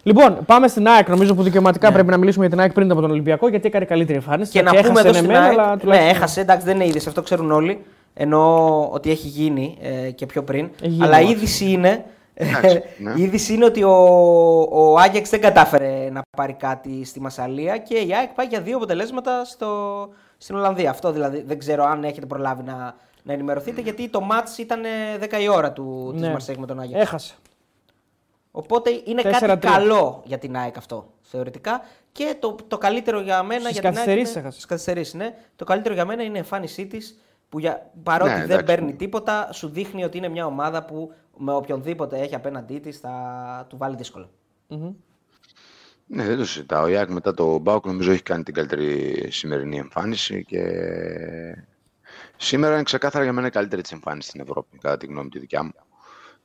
Λοιπόν, 0.03 0.37
πάμε 0.45 0.67
στην 0.67 0.87
ΑΕΚ. 0.87 1.09
Νομίζω 1.09 1.35
που 1.35 1.43
δικαιωματικά 1.43 1.91
πρέπει 1.91 2.09
να 2.09 2.17
μιλήσουμε 2.17 2.45
για 2.45 2.53
την 2.55 2.63
ΑΕΚ 2.63 2.73
πριν 2.73 2.91
από 2.91 3.01
τον 3.01 3.11
Ολυμπιακό, 3.11 3.47
γιατί 3.47 3.67
έκανε 3.67 3.85
καλύτερη 3.85 4.17
εμφάνιση. 4.17 4.51
Ναι. 4.53 4.59
Και 4.59 4.65
να 4.65 4.71
Γιατί 4.71 4.87
πούμε 4.87 4.99
έχασε, 4.99 5.17
εδώ 5.17 5.27
ναι, 5.27 5.33
στην 5.33 5.41
μεν, 5.43 5.49
ΑΕΚ. 5.51 5.59
αλλά 5.59 5.73
Ναι, 5.75 5.79
τουλάχιστον- 5.81 6.15
έχασε, 6.15 6.41
εντάξει, 6.41 6.65
δεν 6.65 6.75
είναι 6.75 6.85
είδηση, 6.85 7.07
αυτό 7.07 7.21
ξέρουν 7.21 7.51
όλοι. 7.51 7.83
Εννοώ 8.13 8.87
ότι 8.91 9.09
έχει 9.11 9.27
γίνει 9.27 9.77
ε, 9.81 10.11
και 10.11 10.25
πιο 10.25 10.43
πριν. 10.43 10.69
Έχει 10.81 10.91
γίνει 10.91 11.03
αλλά 11.05 11.19
η 11.19 11.23
μάτς. 11.23 11.35
είδηση 11.35 11.71
είναι. 11.71 12.05
Εντάξει, 12.33 12.83
ναι. 12.97 13.13
η 13.17 13.21
είδηση 13.21 13.53
είναι 13.53 13.65
ότι 13.65 13.83
ο, 13.83 13.93
ο 14.71 14.97
Άγιαξ 14.97 15.29
δεν 15.29 15.41
κατάφερε 15.41 16.09
να 16.11 16.21
πάρει 16.37 16.53
κάτι 16.53 17.03
στη 17.05 17.19
Μασαλία 17.21 17.77
και 17.77 17.95
η 17.97 18.13
ΑΕΚ 18.15 18.29
πάει 18.33 18.45
για 18.45 18.61
δύο 18.61 18.75
αποτελέσματα 18.75 19.45
στο, 19.45 20.09
στην 20.37 20.55
Ολλανδία. 20.55 20.89
Αυτό 20.89 21.11
δηλαδή 21.11 21.41
δεν 21.41 21.59
ξέρω 21.59 21.83
αν 21.83 22.03
έχετε 22.03 22.25
προλάβει 22.25 22.63
να, 22.63 22.95
να 23.23 23.33
ενημερωθείτε 23.33 23.81
γιατί 23.81 24.09
το 24.09 24.21
μάτς 24.21 24.57
ήταν 24.57 24.83
ε, 24.85 24.89
10 25.37 25.41
η 25.41 25.47
ώρα 25.47 25.71
του, 25.71 26.09
της 26.11 26.21
Ναι. 26.21 26.29
Μαρσέγ 26.31 26.57
με 26.57 26.65
τον 26.65 26.79
Άγιαξ. 26.79 27.01
Έχασε. 27.03 27.33
Οπότε 28.51 28.89
είναι 29.05 29.21
4-3. 29.25 29.29
κάτι 29.39 29.67
καλό 29.67 30.21
για 30.25 30.37
την 30.37 30.57
ΑΕΚ 30.57 30.77
αυτό 30.77 31.11
θεωρητικά. 31.21 31.81
Και 32.11 32.35
το, 32.39 32.55
το 32.67 32.77
καλύτερο 32.77 33.19
για 33.21 33.43
μένα. 33.43 33.59
Στις 33.61 33.71
για 33.71 33.79
την 33.81 33.87
ΑΕΚ 33.89 33.95
καθυστερήσεις 33.97 34.29
είναι- 34.33 34.39
έχασε. 34.41 34.53
στις 34.55 34.65
καθυστερήσεις, 34.69 35.13
ναι. 35.13 35.33
Το 35.55 35.65
καλύτερο 35.65 35.93
για 35.93 36.05
μένα 36.05 36.23
είναι 36.23 36.35
η 36.35 36.39
εμφάνισή 36.39 36.85
της 36.87 37.17
που 37.49 37.59
για, 37.59 37.89
παρότι 38.03 38.29
Ναι, 38.31 38.35
δεν 38.37 38.45
εντάξει. 38.45 38.65
παίρνει 38.65 38.93
τίποτα, 38.93 39.49
σου 39.51 39.69
δείχνει 39.69 40.03
ότι 40.03 40.17
είναι 40.17 40.29
μια 40.29 40.45
ομάδα 40.45 40.83
που 40.85 41.13
με 41.37 41.53
οποιονδήποτε 41.53 42.19
έχει 42.19 42.35
απέναντί 42.35 42.79
της 42.79 42.99
θα 42.99 43.65
του 43.69 43.77
βάλει 43.77 43.95
δύσκολα. 43.95 44.29
Ναι, 46.07 46.25
δεν 46.25 46.37
το 46.37 46.45
συζητάω. 46.45 46.87
Η 46.87 46.95
ΑΕΚ 46.95 47.09
μετά 47.09 47.33
το 47.33 47.57
Μπάουκ 47.57 47.85
νομίζω 47.85 48.11
έχει 48.11 48.23
κάνει 48.23 48.43
την 48.43 48.53
καλύτερη 48.53 49.27
σημερινή 49.31 49.77
εμφάνιση 49.77 50.45
και 50.45 50.61
σήμερα 52.37 52.73
είναι 52.73 52.83
ξεκάθαρα 52.83 53.23
για 53.23 53.33
μένα 53.33 53.47
η 53.47 53.49
καλύτερη 53.49 53.81
της 53.81 53.91
εμφάνιση 53.91 54.27
στην 54.29 54.41
Ευρώπη, 54.41 54.77
κατά 54.77 54.97
τη 54.97 55.05
γνώμη 55.05 55.29
τη 55.29 55.39
δικιά 55.39 55.63
μου. 55.63 55.73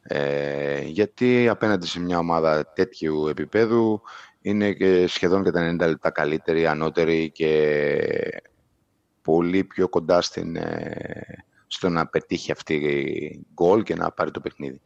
Ε, 0.03 0.80
γιατί 0.80 1.49
απέναντι 1.49 1.86
σε 1.86 2.01
μια 2.01 2.18
ομάδα 2.18 2.72
τέτοιου 2.72 3.26
επίπεδου 3.28 4.03
είναι 4.41 4.72
και 4.72 5.07
σχεδόν 5.07 5.45
και 5.45 5.51
τα 5.51 5.70
90 5.74 5.78
λεπτά 5.78 6.11
καλύτερη, 6.11 6.66
ανώτερη 6.66 7.30
και 7.30 8.43
πολύ 9.22 9.64
πιο 9.64 9.89
κοντά 9.89 10.20
στην, 10.20 10.57
ε, 10.57 11.45
στο 11.68 11.88
να 11.88 12.06
πετύχει 12.06 12.52
αυτή 12.52 12.74
η 12.74 13.46
γκολ 13.54 13.82
και 13.82 13.94
να 13.94 14.10
πάρει 14.10 14.30
το 14.30 14.40
παιχνίδι. 14.40 14.80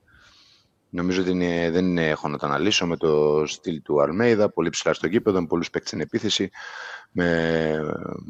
Νομίζω 0.94 1.20
ότι 1.20 1.30
είναι, 1.30 1.70
δεν 1.70 1.98
έχω 1.98 2.28
να 2.28 2.38
το 2.38 2.46
αναλύσω 2.46 2.86
με 2.86 2.96
το 2.96 3.42
στυλ 3.46 3.82
του 3.82 4.02
Αλμέιδα, 4.02 4.50
πολύ 4.50 4.70
ψηλά 4.70 4.94
στο 4.94 5.06
γήπεδο, 5.06 5.40
με 5.40 5.46
πολλούς 5.46 5.70
παίκτες 5.70 5.88
στην 5.90 6.00
επίθεση, 6.00 6.50
με 7.10 7.80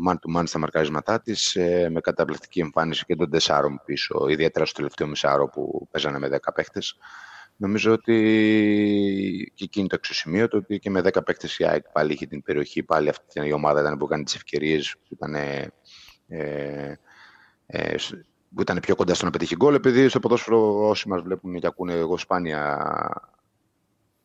man 0.07 0.13
to 0.13 0.37
man 0.37 0.43
στα 0.47 0.59
μαρκάρισματά 0.59 1.21
της, 1.21 1.57
ε, 1.57 1.89
με 1.91 2.01
καταπληκτική 2.01 2.61
εμφάνιση 2.61 3.05
και 3.05 3.17
των 3.17 3.31
τεσσάρων 3.31 3.83
πίσω, 3.85 4.27
ιδιαίτερα 4.29 4.65
στο 4.65 4.77
τελευταίο 4.77 5.07
μισάρο 5.07 5.49
που 5.49 5.89
παίζανε 5.91 6.19
με 6.19 6.29
10 6.29 6.53
παίκτες. 6.55 6.97
Νομίζω 7.57 7.93
ότι 7.93 9.53
και 9.55 9.65
εκείνη 9.65 9.89
το 9.89 9.97
αξιοσημείωτο 9.97 10.57
ότι 10.57 10.79
και 10.79 10.91
με 10.91 11.01
10 11.01 11.25
παίκτες 11.25 11.59
η 11.59 11.65
ΑΕΚ 11.65 11.85
πάλι 11.93 12.13
είχε 12.13 12.27
την 12.27 12.43
περιοχή, 12.43 12.83
πάλι 12.83 13.09
αυτή 13.09 13.47
η 13.47 13.53
ομάδα 13.53 13.81
ήταν 13.81 13.99
που 13.99 14.05
έκανε 14.05 14.25
τις 14.25 14.35
ευκαιρίες, 14.35 14.97
που 15.09 15.15
ήταν 15.15 15.35
ε, 15.35 15.73
ε, 16.29 16.95
ε, 17.67 17.95
που 17.95 18.32
ήταν 18.61 18.81
πιο 18.81 18.95
κοντά 18.95 19.15
στο 19.15 19.25
να 19.25 19.31
πετύχει 19.31 19.57
γκολ, 19.57 19.75
επειδή 19.75 20.09
στο 20.09 20.21
ποδόσφαιρο 20.21 20.89
όσοι 20.89 21.09
μας 21.09 21.23
βλέπουν 21.23 21.61
και 21.61 21.67
ακούνε, 21.67 21.93
εγώ 21.93 22.19
σπάνια 22.19 22.79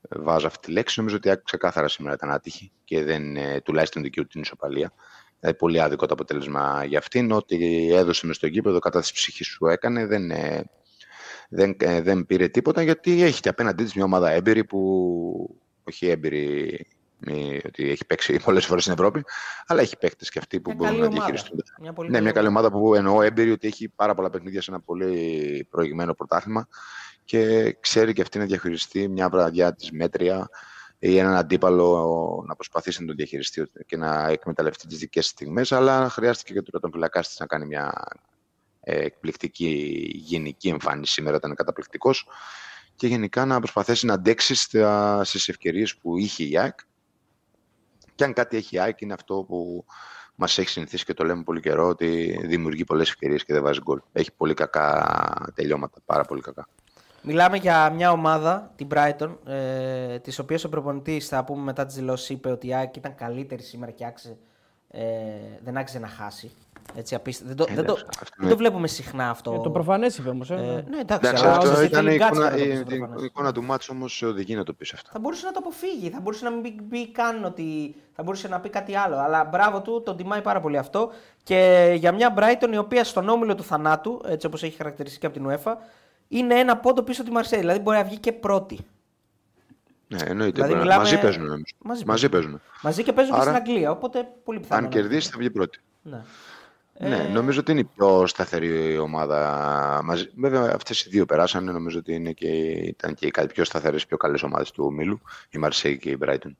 βάζω 0.10 0.48
αυτή 0.48 0.68
τη 0.68 0.72
λέξη, 0.72 1.00
νομίζω 1.00 1.16
ότι 1.16 1.42
ξεκάθαρα 1.44 1.88
σήμερα 1.88 2.16
ήταν 2.16 2.32
άτυχη 2.32 2.72
και 2.84 3.04
δεν 3.04 3.36
ε, 3.36 3.62
τουλάχιστον 3.62 4.04
δικαιούται 4.04 4.30
την 4.32 4.42
ισοπαλία. 4.42 4.94
Δηλαδή, 5.40 5.58
πολύ 5.58 5.82
άδικο 5.82 6.06
το 6.06 6.14
αποτέλεσμα 6.14 6.84
για 6.86 6.98
αυτήν. 6.98 7.32
Ό,τι 7.32 7.90
έδωσε 7.94 8.26
μες 8.26 8.36
στο 8.36 8.48
γήπεδο 8.48 8.80
κατά 8.80 9.02
τη 9.02 9.10
ψυχή 9.14 9.58
που 9.58 9.68
έκανε 9.68 10.06
δεν, 10.06 10.32
ε, 10.32 10.64
δεν, 11.50 11.76
ε, 11.80 12.02
δεν 12.02 12.26
πήρε 12.26 12.48
τίποτα 12.48 12.82
γιατί 12.82 13.22
έχει 13.24 13.42
και 13.42 13.50
απέναντί 13.50 13.84
της 13.84 13.94
μια 13.94 14.04
ομάδα 14.04 14.32
έμπειρη 14.32 14.64
που 14.64 15.62
όχι 15.84 16.08
έμπειρη 16.08 16.88
ότι 17.66 17.90
έχει 17.90 18.06
παίξει 18.06 18.40
πολλές 18.46 18.66
φορές 18.66 18.84
στην 18.84 18.96
Ευρώπη, 18.96 19.24
αλλά 19.68 19.82
έχει 19.82 19.98
παίκτες 19.98 20.30
και 20.30 20.40
αυτοί 20.40 20.60
που 20.60 20.70
Μια 20.70 20.78
μπορούν 20.78 20.94
καλή 20.94 21.02
να 21.02 21.08
ομάδα. 21.08 21.26
διαχειριστούν. 21.26 21.64
Μια 21.82 21.94
πολύ 21.94 22.08
Ναι, 22.08 22.14
καλή 22.14 22.24
μια 22.24 22.34
καλή 22.34 22.48
ομάδα 22.48 22.72
που 22.72 22.96
εννοώ 22.96 23.22
έμπειρη 23.22 23.52
ότι 23.52 23.68
έχει 23.68 23.90
πάρα 23.90 24.14
πολλά 24.16 24.30
παιχνίδια 24.30 24.62
σε 24.62 24.72
ένα 24.72 24.80
πολύ 24.80 25.68
προηγμένο 25.70 26.14
πρωτάθλημα 26.14 26.68
και 27.26 27.72
ξέρει 27.80 28.14
και 28.14 28.22
αυτή 28.22 28.38
να 28.38 28.46
διαχειριστεί 28.46 29.08
μια 29.08 29.30
βραδιά 29.30 29.74
της 29.74 29.92
μέτρια 29.92 30.50
ή 31.00 31.18
έναν 31.18 31.36
αντίπαλο 31.36 32.44
να 32.48 32.56
προσπαθήσει 32.56 33.02
να 33.02 33.08
τον 33.08 33.16
διαχειριστεί 33.16 33.72
και 33.86 33.98
να 33.98 34.28
εκμεταλλευτεί 34.28 34.88
τις 34.88 34.98
δικές 34.98 35.26
στιγμές. 35.28 35.72
Αλλά 35.72 36.10
χρειάστηκε 36.10 36.54
και 36.54 36.62
του 36.62 36.72
τερματοφυλακά 36.72 37.22
της 37.22 37.40
να 37.40 37.46
κάνει 37.46 37.66
μια 37.66 37.94
ε, 38.82 39.06
εκπληκτική 39.06 39.70
γενική 40.14 40.68
εμφάνιση. 40.70 41.14
Σήμερα 41.14 41.36
ήταν 41.36 41.56
καταπληκτικός. 41.56 42.28
Και 42.96 43.08
γενικά 43.08 43.46
να 43.46 43.60
προσπαθήσει 43.60 44.06
να 44.06 44.14
αντέξει 44.14 44.56
στις 45.24 45.48
ευκαιρίες 45.50 45.96
που 45.98 46.18
είχε 46.18 46.44
η 46.44 46.58
ΑΕΚ. 46.58 46.80
Και 48.18 48.24
αν 48.24 48.34
κάτι 48.34 48.58
έχει 48.58 48.76
η 48.76 48.80
ΑΕΚ 48.80 49.02
είναι 49.02 49.14
αυτό 49.14 49.46
που 49.48 49.86
μας 50.36 50.58
έχει 50.58 50.70
συνηθίσει 50.70 51.06
και 51.06 51.14
το 51.14 51.24
λέμε 51.24 51.44
πολύ 51.44 51.60
καιρό, 51.60 51.88
ότι 51.88 52.40
δημιουργεί 52.44 52.84
πολλές 52.84 53.10
ευκαιρίες 53.10 53.46
και 53.46 53.54
δεν 53.54 53.64
βάζει 53.64 53.80
γκολ. 53.84 54.00
Έχει 54.12 54.32
πολύ 54.38 54.54
κακά 54.54 55.52
τελειώματα, 55.56 55.98
πάρα 56.06 56.24
πολύ 56.24 56.42
κακά. 56.42 56.68
Μιλάμε 57.22 57.58
για 57.58 57.90
μια 57.90 58.12
ομάδα, 58.12 58.72
την 58.76 58.88
Brighton, 58.94 59.38
ε, 59.46 60.20
της 60.20 60.40
οποίας 60.40 60.64
ο 60.64 60.70
προπονητής, 60.70 61.28
θα 61.28 61.44
πούμε 61.44 61.64
μετά 61.64 61.86
τις 61.86 61.96
δηλώσεις, 61.96 62.30
είπε 62.30 62.50
ότι 62.50 62.68
η 62.68 62.74
ΑΕΚ 62.74 62.96
ήταν 62.96 63.16
καλύτερη 63.16 63.62
σήμερα 63.62 63.92
και 63.92 64.06
άξιζε, 64.06 64.38
ε, 64.92 65.04
δεν 65.64 65.78
άξιζε 65.78 66.00
να 66.00 66.08
χάσει. 66.08 66.52
Έτσι, 66.96 67.16
απίστευτο. 67.16 67.66
Δεν, 67.66 67.66
το, 67.68 67.74
δεν, 67.76 67.86
το, 67.86 67.92
Εντάξει, 67.92 68.06
αυτό 68.22 68.26
δεν 68.38 68.46
είναι- 68.46 68.50
το 68.52 68.58
βλέπουμε 68.58 68.88
συχνά 68.88 69.30
αυτό. 69.30 69.54
Ε, 69.54 69.60
το 69.60 69.70
προφανές 69.70 70.18
είπε 70.18 70.30
όμως. 70.30 70.50
Ε, 70.52 70.54
Ε, 70.54 70.58
ναι. 70.58 70.66
ναι, 70.66 71.00
εντάξει, 71.00 71.28
Εντάξει, 71.28 71.44
αλλά 71.46 71.56
αυτό 71.58 71.72
όσοι 71.72 71.86
ήταν 71.86 72.08
η 72.08 72.10
θέλουν 72.18 72.28
εικόνα, 72.30 72.50
κάτσε 72.50 72.64
να 72.64 72.64
το 72.64 72.64
η, 72.64 72.68
πεις 72.68 72.84
το 72.90 72.96
η 72.96 72.98
προφανές. 72.98 73.24
εικόνα 73.26 73.52
του 73.52 73.64
μάτς 73.64 73.90
όμως 73.90 74.22
οδηγεί 74.22 74.56
να 74.56 74.64
το 74.64 74.74
πεις 74.74 74.94
αυτό. 74.94 75.10
Θα 75.14 75.20
μπορούσε 75.20 75.46
να 75.46 75.52
το 75.52 75.60
αποφύγει, 75.62 76.10
θα 76.10 76.20
μπορούσε 76.20 76.44
να 76.44 76.52
μην 76.52 76.62
πει, 76.62 76.82
πει 76.90 77.12
καν 77.12 77.44
ότι 77.46 77.96
θα 78.16 78.24
μπορούσε 78.24 78.48
να 78.48 78.60
πει 78.60 78.70
κάτι 78.70 78.96
άλλο. 78.96 79.18
Αλλά 79.18 79.44
μπράβο 79.44 79.82
του, 79.82 80.02
τον 80.06 80.18
τιμάει 80.18 80.42
πάρα 80.42 80.60
πολύ 80.60 80.78
αυτό. 80.78 81.12
Και 81.44 81.94
για 81.98 82.12
μια 82.12 82.34
Brighton 82.38 82.70
η 82.74 82.78
οποία 82.78 83.04
στον 83.04 83.30
όμιλο 83.30 83.56
του 83.56 83.64
θανάτου, 83.64 84.22
έτσι 84.28 84.48
όπως 84.48 84.64
έχει 84.64 84.78
χαρακτηριστεί 84.78 85.20
και 85.20 85.26
από 85.26 85.36
την 85.40 85.50
UEFA, 85.50 85.74
είναι 86.28 86.56
ένα 86.60 86.78
πόντο 86.78 87.02
πίσω 87.04 87.24
τη 87.24 87.32
Μαρσέη. 87.32 87.60
Δηλαδή 87.60 87.80
μπορεί 87.80 87.98
να 87.98 88.04
βγει 88.04 88.18
και 88.18 88.32
πρώτη. 88.32 88.80
Ναι, 90.08 90.18
εννοείται. 90.26 90.52
Δηλαδή, 90.52 90.74
μπορεί 90.74 90.74
να- 90.74 90.80
μιλάμε- 90.82 91.04
Μαζί 91.04 91.20
παίζουν. 91.20 91.44
νομίζω. 91.46 91.64
Μαζί 91.84 92.04
Μαζί 92.06 92.30
παίζουν. 92.30 92.62
Μαζί 92.82 93.04
και 93.04 93.14
παίζουν 93.14 93.34
και 93.36 93.42
Άρα, 93.42 93.54
στην 93.56 93.64
Αγγλία. 93.72 93.92
Οπότε 93.92 94.28
πολύ 94.44 94.60
πιθανό. 94.60 94.78
Αν 94.78 94.84
να 94.84 94.90
κερδίσει 94.90 95.30
θα 95.30 95.36
βγει 95.38 95.50
πρώτη. 95.50 95.80
Ναι. 96.02 96.22
Ναι, 97.00 97.30
νομίζω 97.34 97.60
ότι 97.60 97.72
είναι 97.72 97.80
η 97.80 97.84
πιο 97.96 98.28
σταθερή 98.28 98.98
ομάδα. 98.98 100.02
Μαζί. 100.04 100.30
Βέβαια, 100.36 100.72
αυτές 100.76 101.06
οι 101.06 101.10
δύο 101.10 101.26
περάσανε. 101.26 101.72
Νομίζω 101.72 102.00
ότι 102.00 102.14
είναι 102.14 102.32
και, 102.32 102.48
ήταν 102.72 103.14
και 103.14 103.26
οι 103.26 103.32
κα- 103.32 103.48
πιο 103.48 103.64
σταθερές, 103.64 104.06
πιο 104.06 104.18
καλές 104.18 104.44
ομάδες 104.44 104.72
του 104.72 104.84
ομίλου. 104.86 105.22
Η 105.50 105.58
Μαρσέη 105.58 105.98
και 105.98 106.10
η 106.10 106.18
Brighton. 106.26 106.52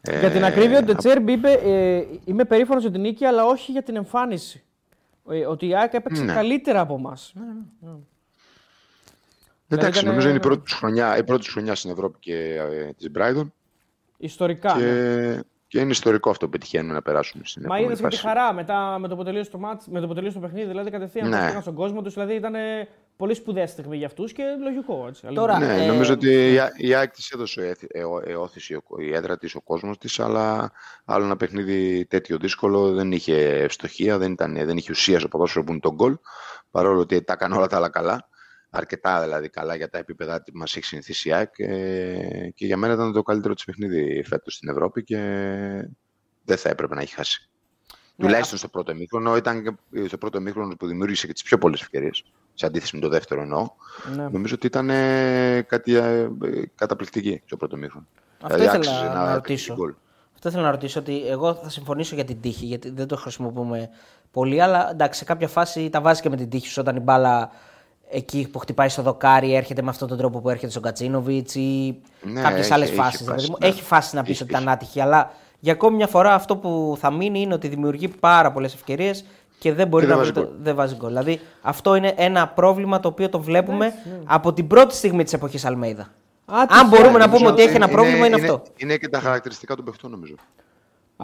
Ε, 0.00 0.18
Για 0.18 0.30
την 0.30 0.44
ακρίβεια, 0.44 0.78
ο 0.78 0.82
Ντετσέρμπι 0.82 1.32
είπε: 1.32 1.52
ε, 1.52 2.04
Είμαι 2.24 2.44
περήφανος 2.44 2.82
για 2.82 2.90
την 2.92 3.00
νίκη, 3.00 3.24
αλλά 3.24 3.44
όχι 3.44 3.72
για 3.72 3.82
την 3.82 3.96
εμφάνιση. 3.96 4.62
Ε, 5.30 5.46
ότι 5.46 5.66
η 5.66 5.76
ΑΕΚ 5.76 5.92
έπαιξε 5.94 6.22
Ναι. 6.24 6.32
καλύτερα 6.32 6.80
από 6.80 6.94
εμάς. 6.94 7.32
Εντάξει, 9.76 9.98
ήταν- 9.98 10.10
νομίζω 10.10 10.28
είναι 10.28 10.36
η 10.36 10.40
πρώτη 10.40 10.62
τους 10.62 10.72
χρονιά, 10.72 11.16
η 11.16 11.24
πρώτη 11.24 11.42
τους 11.44 11.52
χρονιά 11.52 11.74
στην 11.74 11.90
Ευρώπη 11.90 12.16
και 12.20 12.34
ε, 12.54 12.92
της 12.92 13.10
Brighton. 13.18 13.46
Ιστορικά. 14.16 14.72
Και, 14.78 14.84
ναι. 14.84 15.40
και 15.68 15.80
είναι 15.80 15.90
ιστορικό 15.90 16.30
αυτό 16.30 16.44
που 16.44 16.50
πετυχαίνουν 16.50 16.92
να 16.92 17.02
περάσουν 17.02 17.40
στην 17.44 17.62
Μα 17.68 17.76
επόμενη 17.76 17.84
είδες 17.94 18.00
και 18.00 18.16
τη 18.16 18.22
φάση. 18.22 18.26
χαρά 18.38 18.52
μετά 18.52 18.98
με 18.98 19.08
το 19.08 19.16
που 19.16 19.24
τελείωσε 19.24 19.50
το, 19.50 19.58
μάτς, 19.58 19.86
με 19.88 20.00
το, 20.00 20.06
που 20.06 20.14
τελείωσε 20.14 20.34
το 20.38 20.46
παιχνίδι. 20.46 20.66
Δηλαδή 20.68 20.90
κατευθείαν 20.90 21.28
Ναι. 21.28 21.38
ναι. 21.40 21.46
πήγαν 21.46 21.62
στον 21.62 21.74
κόσμο 21.74 22.02
τους. 22.02 22.12
Δηλαδή 22.14 22.34
ήταν 22.34 22.54
πολύ 23.16 23.34
σπουδαία 23.34 23.66
στιγμή 23.66 23.96
για 23.96 24.06
αυτούς 24.06 24.32
και 24.32 24.42
λογικό. 24.62 25.04
Έτσι, 25.08 25.26
Τώρα, 25.34 25.54
αλήθεια. 25.54 25.74
Ναι, 25.76 25.84
Ε, 25.84 25.86
νομίζω 25.86 26.12
ότι 26.12 26.52
η 26.52 26.58
Α- 26.58 26.72
η 26.76 26.94
ΑΕΚ 26.94 27.10
της 27.12 27.30
έδωσε 27.30 27.66
έθι- 27.68 27.96
ε- 27.96 28.30
ε- 28.30 28.34
όθηση 28.34 28.74
ο- 28.74 29.00
η 29.00 29.14
έδρα 29.14 29.38
της, 29.38 29.54
ο 29.54 29.60
κόσμος 29.60 29.98
της, 29.98 30.20
αλλά 30.20 30.72
άλλο 31.04 31.24
ένα 31.24 31.36
παιχνίδι 31.36 32.06
τέτοιο 32.06 32.36
δύσκολο 32.38 32.92
δεν 32.92 33.12
είχε 33.12 33.36
ευστοχία, 33.48 34.18
δεν, 34.18 34.32
ήταν, 34.32 34.54
δεν 34.54 34.76
είχε 34.76 34.90
ουσία 34.90 35.18
στο 35.18 35.28
ποδόσφαιρο 35.28 35.64
που 35.64 35.70
είναι 35.70 35.80
το 35.80 35.92
γκολ, 35.94 36.16
παρόλο 36.70 37.00
ότι 37.00 37.22
τα 37.22 37.32
έκανε 37.32 37.54
όλα 37.56 37.66
τα 37.66 37.76
άλλα 37.76 37.88
καλά, 37.88 38.28
αρκετά 38.74 39.22
δηλαδή 39.22 39.48
καλά 39.48 39.74
για 39.74 39.88
τα 39.88 39.98
επίπεδα 39.98 40.42
που 40.42 40.50
μας 40.54 40.76
έχει 40.76 40.84
συνηθίσει 40.84 41.28
η 41.28 41.32
ΑΕΚ 41.32 41.58
ε, 41.58 42.50
και 42.54 42.66
για 42.66 42.76
μένα 42.76 42.92
ήταν 42.92 43.12
το 43.12 43.22
καλύτερο 43.22 43.54
της 43.54 43.64
παιχνίδι 43.64 44.24
φέτος 44.26 44.54
στην 44.54 44.68
Ευρώπη 44.68 45.04
και 45.04 45.18
δεν 46.44 46.56
θα 46.56 46.68
έπρεπε 46.68 46.94
να 46.94 47.00
έχει 47.00 47.14
χάσει. 47.14 47.50
Ναι, 48.16 48.26
Τουλάχιστον 48.26 48.58
στο 48.58 48.68
πρώτο 48.68 48.92
ημίχρονο, 48.92 49.36
ήταν 49.36 49.62
και 49.62 50.06
στο 50.06 50.18
πρώτο 50.18 50.38
ημίχρονο 50.38 50.76
που 50.76 50.86
δημιούργησε 50.86 51.26
και 51.26 51.32
τις 51.32 51.42
πιο 51.42 51.58
πολλές 51.58 51.80
ευκαιρίες, 51.80 52.24
σε 52.54 52.66
αντίθεση 52.66 52.94
με 52.94 53.02
το 53.02 53.08
δεύτερο 53.08 53.40
εννοώ. 53.40 53.70
Ναι. 54.16 54.28
Νομίζω 54.28 54.54
ότι 54.54 54.66
ήταν 54.66 54.90
ε, 54.90 55.62
κάτι 55.68 55.94
ε, 55.94 56.20
ε, 56.20 56.28
καταπληκτική 56.74 57.42
στο 57.46 57.56
πρώτο 57.56 57.76
μήχρονο. 57.76 58.06
Αυτό 58.40 58.58
Δηλαδή, 58.58 58.78
ήθελα 58.78 58.92
άξιζε 58.92 59.14
να 59.14 59.22
ένα 59.22 59.34
ρωτήσω. 59.34 59.74
γκολ. 59.74 59.94
Αυτό 60.34 60.48
ήθελα 60.48 60.62
να 60.62 60.70
ρωτήσω 60.70 61.00
ότι 61.00 61.28
εγώ 61.28 61.54
θα 61.54 61.68
συμφωνήσω 61.68 62.14
για 62.14 62.24
την 62.24 62.40
τύχη, 62.40 62.66
γιατί 62.66 62.90
δεν 62.90 63.06
το 63.06 63.16
χρησιμοποιούμε 63.16 63.88
πολύ, 64.30 64.60
αλλά 64.60 64.90
εντάξει, 64.90 65.18
σε 65.18 65.24
κάποια 65.24 65.48
φάση 65.48 65.90
τα 65.90 66.00
βάζει 66.00 66.20
και 66.20 66.28
με 66.28 66.36
την 66.36 66.48
τύχη 66.48 66.68
σου 66.68 66.80
όταν 66.80 66.96
η 66.96 67.00
μπάλα 67.00 67.50
εκεί 68.12 68.48
που 68.52 68.58
χτυπάει 68.58 68.88
στο 68.88 69.02
δοκάρι 69.02 69.54
έρχεται 69.54 69.82
με 69.82 69.90
αυτόν 69.90 70.08
τον 70.08 70.18
τρόπο 70.18 70.40
που 70.40 70.50
έρχεται 70.50 70.70
στον 70.70 70.82
Κατσίνοβιτς 70.82 71.54
ή 71.54 71.96
Ναι, 72.22 72.40
κάποιες 72.40 72.64
έχει- 72.64 72.72
άλλες 72.72 72.88
έχει 72.88 72.96
φάσεις. 72.96 73.26
φάσεις, 73.26 73.42
Δηλαδή, 73.46 73.64
ναι. 73.64 73.68
Έχει 73.68 73.82
φάσει 73.82 74.16
να 74.16 74.22
πεις 74.22 74.30
Έχει, 74.32 74.42
ότι 74.42 74.50
ήταν 74.52 74.62
έχει. 74.64 74.72
άτυχη, 74.72 75.00
αλλά 75.00 75.30
για 75.60 75.72
ακόμη 75.72 75.96
μια 75.96 76.06
φορά 76.06 76.34
αυτό 76.34 76.56
που 76.56 76.96
θα 77.00 77.10
μείνει 77.10 77.40
είναι 77.40 77.54
ότι 77.54 77.68
δημιουργεί 77.68 78.08
πάρα 78.08 78.52
πολλές 78.52 78.74
ευκαιρίες 78.74 79.24
και 79.58 79.72
δεν 79.72 79.88
μπορεί 79.88 80.04
Και 80.06 80.10
να 80.12 80.16
δεν 80.18 80.24
βρει 80.24 80.32
βάζει 80.34 80.46
το- 80.46 80.52
γκολ. 80.54 80.64
δεν 80.64 80.74
βάζει 80.74 80.94
γκολ. 80.94 81.08
Δηλαδή 81.08 81.40
αυτό 81.62 81.94
είναι 81.94 82.12
ένα 82.16 82.48
πρόβλημα 82.48 83.00
το 83.00 83.08
οποίο 83.08 83.28
το 83.28 83.40
βλέπουμε 83.40 83.86
ναι. 83.86 83.94
από 84.24 84.52
την 84.52 84.66
πρώτη 84.66 84.94
στιγμή 84.94 85.24
της 85.24 85.32
εποχής 85.32 85.64
Αλμέιδα. 85.64 86.08
Άτυχη, 86.46 86.80
Αν 86.80 86.88
μπορούμε 86.88 87.18
να 87.18 87.24
άτυχη. 87.24 87.36
πούμε 87.38 87.50
ότι 87.52 87.62
έχει 87.62 87.74
ένα 87.74 87.88
πρόβλημα, 87.88 88.26
είναι 88.26 88.36
είναι, 88.36 88.46
αυτό. 88.46 88.62
Είναι 88.76 88.96
και 88.96 89.08
τα 89.08 89.20
χαρακτηριστικά 89.20 89.74
των 89.76 89.84
παιχτών, 89.84 90.10
νομίζω. 90.10 90.34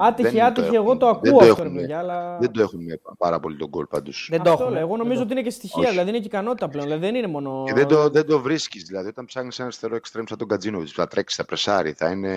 Άτυχη, 0.01 0.28
Δεν 0.30 0.42
άτυχη, 0.44 0.68
το 0.68 0.74
εγώ 0.74 0.96
το 0.96 1.07
έχουν- 1.07 1.20
δεν 1.22 1.32
ακούω 1.34 1.46
το 1.46 1.51
αυτό, 1.53 1.62
ρε 1.62 1.68
έχουν- 1.68 1.80
παιδιά. 1.80 1.99
Αλλά... 1.99 2.38
Δεν 2.40 2.51
το 2.53 2.61
έχουν 2.62 2.80
πάρα 3.18 3.40
πολύ 3.40 3.57
τον 3.57 3.68
γκολ 3.68 3.86
πάντως. 3.86 4.28
Δεν 4.30 4.42
το 4.42 4.51
Αυτό 4.51 4.62
έχουμε. 4.64 4.78
λέω. 4.78 4.86
Εγώ 4.86 4.96
νομίζω 4.96 5.14
Δεν 5.18 5.22
ότι 5.26 5.32
είναι 5.32 5.42
και 5.42 5.51
στοιχεία, 5.51 5.82
Όχι. 5.82 5.90
δηλαδή 5.90 6.09
είναι 6.09 6.18
και 6.18 6.26
ικανότητα 6.26 6.68
πλέον. 6.68 6.84
Δηλαδή 6.84 7.05
δεν 7.07 7.14
είναι 7.14 7.26
μόνο. 7.26 7.62
Και 7.66 7.72
δεν 7.72 7.86
το, 7.86 8.09
δεν 8.09 8.26
το 8.26 8.40
βρίσκεις. 8.40 8.82
Δηλαδή, 8.82 9.09
όταν 9.09 9.24
ψάχνεις 9.24 9.57
ένα 9.59 9.66
αριστερό 9.66 9.94
εξτρέμ 9.96 10.24
σαν 10.28 10.38
τον 10.38 10.49
Κατζίνοβιτς, 10.49 10.92
θα 10.92 11.07
τρέξεις, 11.07 11.38
θα 11.38 11.44
πρεσάρει, 11.44 11.92
θα 11.92 12.11
είναι 12.11 12.34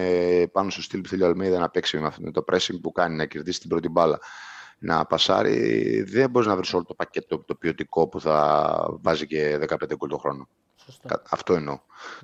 πάνω 0.51 0.69
στο 0.69 0.81
στυλ 0.81 1.01
που 1.01 1.09
θέλει 1.09 1.23
ο 1.23 1.25
Αλμέιδα 1.25 1.59
να 1.59 1.69
παίξει 1.69 1.97
με, 1.97 2.07
αυτό, 2.07 2.21
με 2.21 2.31
το 2.31 2.43
pressing 2.51 2.79
που 2.81 2.91
κάνει, 2.91 3.15
να 3.15 3.25
κερδίσει 3.25 3.59
την 3.59 3.69
πρώτη 3.69 3.89
μπάλα, 3.89 4.19
να 4.79 5.05
πασάρει. 5.05 6.01
Δεν 6.01 6.29
μπορείς 6.29 6.47
να 6.47 6.55
βρεις 6.55 6.73
όλο 6.73 6.83
το 6.83 6.93
πακέτο 6.93 7.39
το 7.39 7.55
ποιοτικό 7.55 8.07
που 8.07 8.21
θα 8.21 8.97
βάζει 9.01 9.27
και 9.27 9.57
15 9.69 9.95
γκολ 9.95 10.09
το 10.09 10.17
χρόνο. 10.17 10.47
Σωστό. 10.85 11.07
Κα- 11.07 11.21
Αυτό 11.29 11.53
εννοώ. 11.53 11.79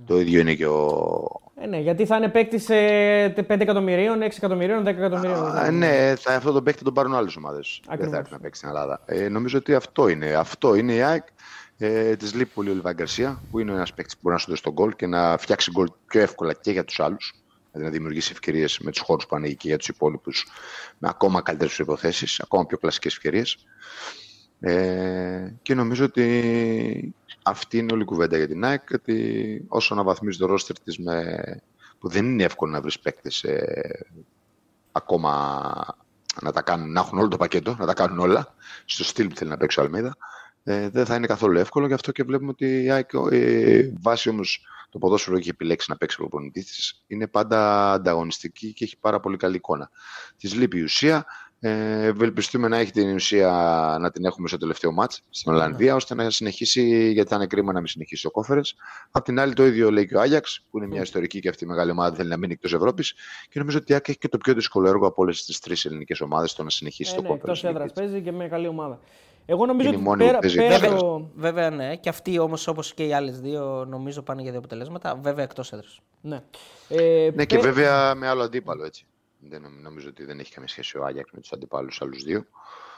Το 0.05 0.19
ίδιο 0.19 0.39
είναι 0.39 0.53
και 0.53 0.65
ο. 0.67 1.41
Ε, 1.61 1.67
ναι, 1.67 1.77
γιατί 1.79 2.05
θα 2.05 2.15
είναι 2.15 2.29
παίκτης 2.29 2.65
5 2.69 3.59
εκατομμυρίων, 3.61 4.21
6 4.21 4.37
εκατομμυρίων, 4.37 4.83
10 4.83 4.87
εκατομμυρίων. 4.87 5.55
Α, 5.57 5.71
ναι, 5.71 6.13
θα, 6.19 6.35
αυτό 6.35 6.51
τον 6.51 6.63
παίκτη 6.63 6.83
τον 6.83 6.93
πάρουν 6.93 7.15
άλλες 7.15 7.35
ομάδες. 7.35 7.79
Δεν 7.83 7.93
Ακριβώς. 7.93 8.13
θα 8.13 8.19
έρθει 8.19 8.31
να 8.33 8.39
παίξει 8.39 8.59
στην 8.59 8.69
Ελλάδα. 8.75 9.01
Ε, 9.05 9.29
νομίζω 9.29 9.57
ότι 9.57 9.73
αυτό 9.75 10.07
είναι. 10.07 10.33
Αυτό 10.33 10.75
είναι 10.75 10.93
η 10.93 11.01
ΑΕΚ. 11.01 11.23
Ε, 11.77 12.15
της 12.15 12.33
λείπει 12.33 12.53
πολύ 12.53 12.69
ο 12.69 12.73
Λιβάη 12.73 12.93
Γκαρσία, 12.93 13.41
που 13.51 13.59
είναι 13.59 13.71
ένας 13.71 13.93
παίκτης 13.93 14.13
που 14.13 14.19
μπορεί 14.23 14.35
να 14.35 14.41
σου 14.41 14.49
δώσει 14.49 14.63
τον 14.63 14.73
γκολ 14.73 14.95
και 14.95 15.07
να 15.07 15.37
φτιάξει 15.37 15.71
γκολ 15.71 15.87
πιο 16.07 16.21
εύκολα 16.21 16.53
και 16.53 16.71
για 16.71 16.83
τους 16.85 16.99
άλλους. 16.99 17.33
Δηλαδή 17.71 17.91
να 17.91 17.97
δημιουργήσει 17.97 18.29
ευκαιρίες 18.33 18.79
με 18.79 18.91
τους 18.91 18.99
χώρους 19.01 19.25
που 19.25 19.35
ανοίγει 19.35 19.55
και 19.55 19.67
για 19.67 19.77
τους 19.77 19.87
υπόλοιπους 19.87 20.45
με 20.97 21.07
ακόμα 21.09 21.41
καλύτερες 21.41 21.75
προποθέσει, 21.75 22.27
ακόμα 22.43 22.65
πιο 22.65 22.77
κλασικές 22.77 23.13
ευκαιρίες. 23.13 23.57
Ε, 24.59 25.53
και 25.61 25.73
νομίζω 25.73 26.05
ότι 26.05 27.15
αυτή 27.43 27.77
είναι 27.77 27.93
όλη 27.93 28.01
η 28.01 28.05
κουβέντα 28.05 28.37
για 28.37 28.47
την 28.47 28.63
ΑΕΚ. 28.63 28.89
Ότι 28.93 29.65
όσο 29.67 29.93
αναβαθμίζει 29.93 30.37
το 30.37 30.45
ρόστερ 30.45 30.79
της, 30.79 30.99
που 31.99 32.09
δεν 32.09 32.25
είναι 32.25 32.43
εύκολο 32.43 32.71
να 32.71 32.81
βρεις 32.81 32.99
παίκτες 32.99 33.45
ακόμα 34.91 35.61
να, 36.41 36.51
τα 36.51 36.61
κάνουν, 36.61 36.91
να 36.91 36.99
έχουν 36.99 37.17
όλο 37.17 37.27
το 37.27 37.37
πακέτο, 37.37 37.75
να 37.79 37.85
τα 37.85 37.93
κάνουν 37.93 38.19
όλα 38.19 38.53
στο 38.85 39.03
στυλ 39.03 39.27
που 39.27 39.35
θέλει 39.35 39.49
να 39.49 39.57
παίξει 39.57 39.79
ο 39.79 39.83
Αλμίδα. 39.83 40.17
Ε, 40.63 40.89
δεν 40.89 41.05
θα 41.05 41.15
είναι 41.15 41.27
καθόλου 41.27 41.57
εύκολο, 41.57 41.87
γι' 41.87 41.93
αυτό 41.93 42.11
και 42.11 42.23
βλέπουμε 42.23 42.49
ότι 42.49 42.83
η 42.83 42.91
ΑΕΚ, 42.91 43.09
ε, 43.31 43.91
βάσει 43.99 44.29
όμως 44.29 44.67
το 44.89 44.97
ποδόσφαιρο 44.97 45.35
που 45.35 45.41
έχει 45.41 45.49
επιλέξει 45.49 45.89
να 45.89 45.97
παίξει 45.97 46.15
ο 46.19 46.19
προπονητή 46.19 46.63
της, 46.63 47.03
είναι 47.07 47.27
πάντα 47.27 47.91
ανταγωνιστική 47.91 48.73
και 48.73 48.83
έχει 48.83 48.97
πάρα 48.97 49.19
πολύ 49.19 49.37
καλή 49.37 49.55
εικόνα. 49.55 49.89
Της 50.37 50.53
λείπει 50.53 50.77
η 50.77 50.81
ουσία. 50.81 51.25
Ε, 51.59 52.05
ευελπιστούμε 52.05 52.67
να 52.67 52.77
έχει 52.77 52.91
την 52.91 53.13
ουσία 53.13 53.49
να 53.99 54.11
την 54.11 54.25
έχουμε 54.25 54.47
στο 54.47 54.57
τελευταίο 54.57 54.91
μάτς 54.91 55.21
στην 55.29 55.51
Ολλανδία, 55.51 55.95
ώστε 55.95 56.15
να 56.15 56.29
συνεχίσει, 56.29 57.11
γιατί 57.11 57.29
θα 57.29 57.35
είναι 57.35 57.47
κρίμα 57.47 57.71
να 57.73 57.79
μην 57.79 57.87
συνεχίσει 57.87 58.23
το 58.23 58.31
κόφερες. 58.31 58.75
Απ' 59.11 59.23
την 59.23 59.39
άλλη, 59.39 59.53
το 59.53 59.65
ίδιο 59.65 59.91
λέει 59.91 60.07
και 60.07 60.15
ο 60.15 60.19
Άγιαξ, 60.21 60.65
που 60.71 60.77
είναι 60.77 60.87
μια 60.87 61.01
ιστορική 61.01 61.39
και 61.39 61.49
αυτή 61.49 61.63
η 61.63 61.67
μεγάλη 61.67 61.91
ομάδα, 61.91 62.15
θέλει 62.15 62.29
να 62.29 62.37
μείνει 62.37 62.53
εκτός 62.53 62.73
Ευρώπης. 62.73 63.13
Και 63.49 63.59
νομίζω 63.59 63.77
ότι 63.77 63.91
η 63.91 63.95
ΑΕΚ 63.95 64.07
έχει 64.07 64.17
και 64.17 64.27
το 64.27 64.37
πιο 64.37 64.53
δύσκολο 64.53 64.87
έργο 64.89 65.07
από 65.07 65.21
όλες 65.21 65.45
τις 65.45 65.59
τρεις 65.59 65.85
ελληνικές 65.85 66.21
ομάδες 66.21 66.53
το 66.53 66.63
να 66.63 66.69
συνεχίσει 66.69 67.11
Ε, 67.13 67.15
το 67.15 67.21
ναι, 67.21 67.27
κόφερες. 67.27 67.57
εκτός 67.63 67.69
έδρας 67.71 67.91
παίζει 67.93 68.21
και 68.21 68.31
με 68.31 68.47
καλή 68.47 68.67
ομάδα. 68.67 68.99
Εγώ 69.45 69.65
νομίζω 69.65 69.87
Είναι 69.87 69.97
η 69.97 69.99
ότι 69.99 70.07
μόνη 70.09 70.19
που 70.21 70.25
πέρα, 70.27 70.39
παίζει 70.39 70.57
πέρα 70.57 70.73
εκτός 70.85 70.99
το... 71.01 71.29
Βέβαια, 71.35 71.69
ναι. 71.69 71.95
Και 71.95 72.09
αυτοί 72.09 72.39
όμως, 72.39 72.67
όπως 72.67 72.93
και 72.93 73.03
οι 73.03 73.13
άλλες 73.13 73.39
δύο, 73.39 73.85
νομίζω 73.89 74.21
πάνε 74.21 74.41
για 74.41 74.49
δύο 74.51 74.59
αποτελέσματα. 74.59 75.15
Βέβαια, 75.21 75.43
εκτός 75.43 75.71
έδρας. 75.73 75.99
Ναι. 76.21 76.39
Ε, 76.89 77.29
Ναι, 77.35 77.45
και 77.45 77.55
πέ- 77.55 77.63
βέβαια 77.65 78.15
με 78.15 78.27
άλλο 78.27 78.43
αντίπαλο 78.43 78.85
έτσι. 78.85 79.05
Δεν 79.49 79.63
νομίζω 79.83 80.07
ότι 80.09 80.25
δεν 80.25 80.39
έχει 80.39 80.51
καμία 80.51 80.69
σχέση 80.69 80.97
ο 80.97 81.05
Άγιαξ 81.05 81.29
με 81.31 81.39
τους 81.39 81.51
αντιπάλους 81.51 82.01
άλλους 82.01 82.23
δύο. 82.23 82.45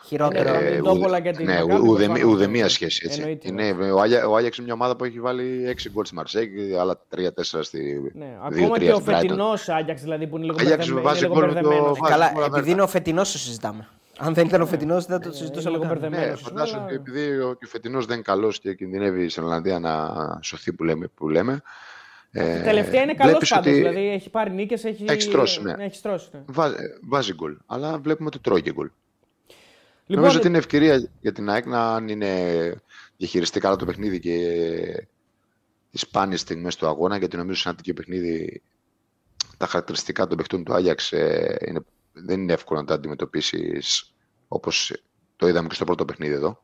Χειρότερο. 0.06 0.50
Ε, 0.50 0.82
ουδε, 0.82 1.22
και 1.22 1.32
την 1.32 1.46
ναι, 1.46 1.62
ουδε, 1.62 2.24
ουδεμία 2.26 2.70
σχέση. 2.70 3.10
Έτσι. 3.26 3.48
Είναι, 3.48 3.92
ο, 3.92 4.00
Άγια, 4.00 4.28
ο 4.28 4.36
Άγιαξ 4.36 4.58
είναι 4.58 4.66
μια 4.66 4.76
ομάδα 4.76 4.96
που 4.96 5.04
έχει 5.04 5.20
βάλει 5.20 5.76
6 5.84 5.90
γκολ 5.92 6.06
στη 6.06 6.16
Μαρσέκ, 6.16 6.52
άλλα 6.80 7.02
3-4 7.16 7.20
στη. 7.42 8.12
Ναι, 8.16 8.38
ακόμα 8.44 8.80
και 8.80 8.92
ο 8.92 9.00
φετινός 9.00 9.70
Άγιαξ 9.70 10.02
δηλαδή 10.02 10.28
που 10.28 10.38
είναι 10.38 10.46
λίγο 10.46 11.34
μπερδεμένος. 11.34 12.00
Καλά, 12.08 12.34
επειδή 12.46 12.72
είναι 12.72 12.82
ο 12.82 12.88
φετινός, 12.88 13.32
το 13.32 13.38
συζητάμε. 13.38 13.88
Αν 14.18 14.34
δεν 14.34 14.46
ήταν 14.46 14.62
ο 14.62 14.66
φετινός, 14.66 15.06
δεν 15.06 15.22
θα 15.22 15.30
το 15.30 15.36
συζητούσα 15.36 15.70
λίγο 15.70 15.86
μπερδεμένος. 15.86 16.42
Ναι, 16.42 16.48
φαντάζομαι 16.48 16.84
ότι 16.84 16.94
επειδή 16.94 17.40
ο 17.40 17.58
φετινός 17.66 18.06
δεν 18.06 18.16
είναι 18.16 18.24
καλός 18.24 18.60
και 18.60 18.74
κινδυνεύει 18.74 19.30
στην 19.30 19.44
Ολλανδία 19.44 19.80
να 19.80 20.14
σωθεί 20.42 20.74
που 21.16 21.30
λέμε. 21.30 21.62
Που 22.32 22.40
λέμε 22.40 22.60
ε, 22.60 22.62
τελευταία 22.62 23.02
είναι 23.02 23.14
καλός 23.14 23.50
πάντως, 23.50 23.52
ότι... 23.52 23.72
δηλαδή 23.72 24.08
έχει 24.10 24.30
πάρει 24.30 24.52
νίκες, 24.52 24.84
έχει... 24.84 25.06
έχει 25.08 25.30
τρώσει. 25.30 25.62
Ναι. 25.62 25.74
Έχει 25.80 26.02
τρώσει 26.02 26.30
ναι. 26.32 26.42
βάζει 27.02 27.34
γκολ, 27.34 27.58
αλλά 27.66 27.98
βλέπουμε 27.98 28.28
ότι 28.28 28.40
τρώει 28.40 28.62
και 28.62 28.72
γκολ. 28.74 28.90
Λοιπόν, 30.06 30.24
Νομίζω 30.24 30.38
ότι 30.40 30.48
είναι 30.48 30.58
ευκαιρία 30.58 31.10
για 31.22 31.32
την 31.32 31.50
ΑΕΚ 31.50 31.66
να 31.66 31.96
αν 31.96 32.08
είναι 32.08 32.74
διαχειριστεί 33.18 33.60
καλά 33.60 33.76
το 33.76 33.86
παιχνίδι 33.86 34.20
και 34.20 35.08
τι 35.92 35.98
σπάνιες 35.98 36.40
στιγμές 36.40 36.76
του 36.76 36.88
αγώνα, 36.88 37.18
γιατί 37.18 37.38
νομίζω 37.38 37.60
σε 37.60 37.68
ένα 37.68 37.78
τέτοιο 37.78 37.94
παιχνίδι 37.94 38.62
τα 39.58 39.66
χαρακτηριστικά 39.66 40.28
των 40.28 40.38
παιχτών 40.38 40.64
του 40.64 40.74
Άγιαξ 40.74 41.12
ε, 41.12 41.58
είναι, 41.68 41.80
δεν 42.14 42.42
είναι 42.42 42.54
εύκολο 42.54 42.80
να 42.80 42.86
τα 42.86 42.94
αντιμετωπίσεις 42.94 44.14
όπως 44.48 45.04
το 45.36 45.48
είδαμε 45.48 45.68
και 45.68 45.76
στο 45.76 45.86
πρώτο 45.86 46.06
παιχνίδι 46.06 46.34
εδώ. 46.34 46.64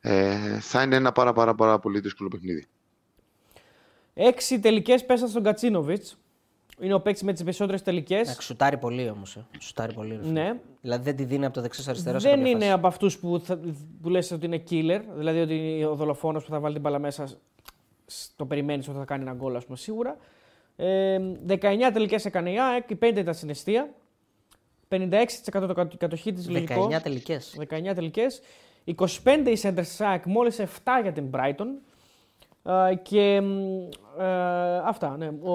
Ε, 0.00 0.58
θα 0.60 0.82
είναι 0.82 0.96
ένα 0.96 1.12
πάρα, 1.12 1.32
πάρα, 1.32 1.54
πάρα 1.54 1.78
πολύ 1.78 2.00
δύσκολο 2.00 2.28
παιχνίδι. 2.28 2.66
Έξι 4.14 4.60
τελικές 4.60 5.04
πέσαν 5.04 5.28
στον 5.28 5.42
Κατσίνοβιτς. 5.42 6.16
Είναι 6.80 6.94
ο 6.94 7.00
παίκτης 7.00 7.22
με 7.22 7.32
τις 7.32 7.42
περισσότερες 7.42 7.82
τελικές. 7.82 8.36
Σουτάρει 8.40 8.76
πολύ 8.78 9.10
όμως. 9.10 9.36
Ε. 9.36 9.46
Σουτάρει 9.58 9.94
πολύ. 9.94 10.20
Ναι. 10.22 10.56
Δηλαδή 10.80 11.04
δεν 11.04 11.16
τη 11.16 11.24
δίνει 11.24 11.44
από 11.44 11.54
το 11.54 11.60
δεξί 11.60 11.84
αριστερό. 11.88 12.18
Δεν 12.18 12.44
είναι 12.44 12.58
φάση. 12.58 12.70
από 12.70 12.86
αυτούς 12.86 13.18
που, 13.18 13.42
που 14.02 14.08
λες 14.08 14.30
ότι 14.30 14.46
είναι 14.46 14.62
killer. 14.70 15.00
Δηλαδή 15.16 15.40
ότι 15.40 15.84
ο 15.84 15.94
δολοφόνος 15.94 16.44
που 16.44 16.50
θα 16.50 16.60
βάλει 16.60 16.72
την 16.72 16.82
μπαλά 16.82 16.98
μέσα 16.98 17.28
το 18.36 18.46
περιμένεις 18.46 18.88
ότι 18.88 18.98
θα 18.98 19.04
κάνει 19.04 19.22
ένα 19.22 19.32
γκολ, 19.32 19.56
ας 19.56 19.64
πούμε 19.64 19.76
σίγουρα. 19.76 20.16
Ε, 20.76 21.18
19 21.46 21.56
τελικές 21.92 22.24
έκανε 22.24 22.50
η 22.50 22.60
ΑΕΚ, 22.60 22.90
οι 22.90 22.94
5 22.94 23.20
ήταν 23.20 23.34
στην 23.34 23.50
αιστεία. 23.50 23.94
56% 24.88 25.96
κατοχή 25.98 26.32
της 26.32 26.48
λογικό. 26.48 26.88
19 26.90 27.00
τελικές. 27.02 27.56
19 27.58 27.94
τελικές. 27.94 28.40
25 28.84 29.50
η 29.50 29.56
Σέντερ 29.56 29.84
ΑΕΚ, 29.98 30.26
μόλις 30.26 30.58
7 30.58 30.66
για 31.02 31.12
την 31.12 31.30
Brighton. 31.32 31.66
Uh, 32.64 32.92
και 33.02 33.42
uh, 34.18 34.22
αυτά. 34.84 35.16
Ναι. 35.16 35.26
Ο 35.42 35.52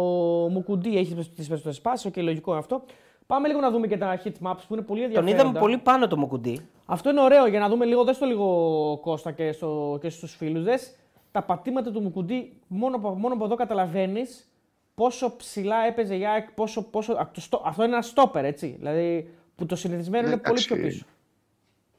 Μουκουντή 0.49 0.97
έχει 0.97 1.15
τις 1.35 1.47
περισσότερε 1.47 1.75
πάσει. 1.81 2.11
και 2.11 2.21
λογικό 2.21 2.51
είναι 2.51 2.59
αυτό. 2.59 2.83
Πάμε 3.27 3.47
λίγο 3.47 3.59
να 3.59 3.71
δούμε 3.71 3.87
και 3.87 3.97
τα 3.97 4.21
hit 4.23 4.47
maps 4.47 4.61
που 4.67 4.73
είναι 4.73 4.81
πολύ 4.81 5.03
ενδιαφέροντα. 5.03 5.37
Τον 5.37 5.47
είδαμε 5.47 5.59
πολύ 5.59 5.77
πάνω 5.77 6.07
το 6.07 6.17
Μουκουντή. 6.17 6.59
Αυτό 6.85 7.09
είναι 7.09 7.21
ωραίο 7.21 7.47
για 7.47 7.59
να 7.59 7.69
δούμε 7.69 7.85
λίγο. 7.85 8.03
Δες 8.03 8.17
το 8.17 8.25
λίγο 8.25 8.99
Κώστα 9.01 9.31
και, 9.31 9.51
στο, 9.51 9.97
και 10.01 10.09
στους 10.09 10.35
φίλους. 10.35 10.63
Δες 10.63 10.95
τα 11.31 11.43
πατήματα 11.43 11.91
του 11.91 12.01
Μουκουντή. 12.01 12.53
Μόνο, 12.67 12.97
μόνο 12.97 13.33
από 13.33 13.45
εδώ 13.45 13.55
καταλαβαίνεις 13.55 14.47
πόσο 14.95 15.35
ψηλά 15.35 15.85
έπαιζε 15.85 16.15
η 16.15 16.25
ΑΕΚ. 16.25 16.51
Πόσο, 16.51 16.81
πόσο, 16.81 17.29
αυτό 17.63 17.83
είναι 17.83 17.93
ένα 17.93 18.01
στόπερ, 18.01 18.45
έτσι. 18.45 18.75
Δηλαδή 18.77 19.29
που 19.55 19.65
το 19.65 19.75
συνηθισμένο 19.75 20.27
είναι 20.27 20.37
πολύ 20.37 20.61
πιο 20.61 20.75
πίσω. 20.75 21.05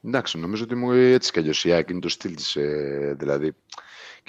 Εντάξει, 0.04 0.38
νομίζω 0.38 0.64
ότι 0.64 0.74
μου 0.74 0.92
έτσι 0.92 1.32
κι 1.32 1.38
αλλιώς 1.38 1.64
η 1.64 1.72
ΑΕΚ 1.72 1.90
είναι 1.90 2.00
το 2.00 2.08
στυλ 2.08 2.34
της. 2.34 2.56
Ε, 2.56 3.14
δηλαδή 3.18 3.54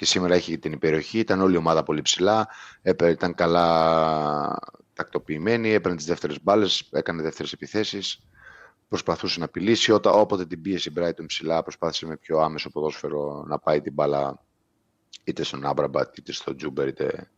και 0.00 0.06
σήμερα 0.06 0.34
έχει 0.34 0.58
την 0.58 0.72
υπεροχή. 0.72 1.18
Ήταν 1.18 1.40
όλη 1.40 1.54
η 1.54 1.56
ομάδα 1.56 1.82
πολύ 1.82 2.02
ψηλά. 2.02 2.48
Ήταν 3.02 3.34
καλά 3.34 4.58
τακτοποιημένη. 4.94 5.70
Έπαιρνε 5.70 5.96
τις 5.96 6.06
δεύτερες 6.06 6.42
μπάλες. 6.42 6.88
Έκανε 6.92 7.22
δεύτερες 7.22 7.52
επιθέσεις. 7.52 8.20
Προσπαθούσε 8.88 9.38
να 9.38 9.44
απειλήσει. 9.44 9.92
Όταν, 9.92 10.12
όποτε 10.16 10.46
την 10.46 10.62
πίεση 10.62 10.92
Brighton 10.96 11.26
ψηλά, 11.26 11.62
προσπάθησε 11.62 12.06
με 12.06 12.16
πιο 12.16 12.38
άμεσο 12.38 12.70
ποδόσφαιρο 12.70 13.44
να 13.46 13.58
πάει 13.58 13.80
την 13.80 13.92
μπάλα 13.92 14.42
είτε 15.24 15.42
στον 15.42 15.66
Άμπραμπατ 15.66 16.18
είτε 16.18 16.32
στον 16.32 16.56
Τζούμπερ 16.56 16.88
είτε 16.88 17.30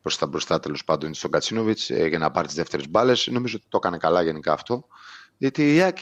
προς 0.00 0.18
τα 0.18 0.26
μπροστά 0.26 0.60
τέλος 0.60 0.84
πάντων 0.84 1.08
είτε 1.08 1.18
στον 1.18 1.30
Κατσίνοβιτς 1.30 1.90
ε, 1.90 2.06
για 2.06 2.18
να 2.18 2.30
πάρει 2.30 2.46
τις 2.46 2.56
δεύτερες 2.56 2.88
μπάλες. 2.88 3.26
Νομίζω 3.26 3.56
ότι 3.56 3.66
το 3.68 3.76
έκανε 3.76 3.96
καλά 3.96 4.22
γενικά 4.22 4.52
αυτό. 4.52 4.86
Γιατί 5.36 5.74
η 5.74 5.80
ε, 5.80 5.94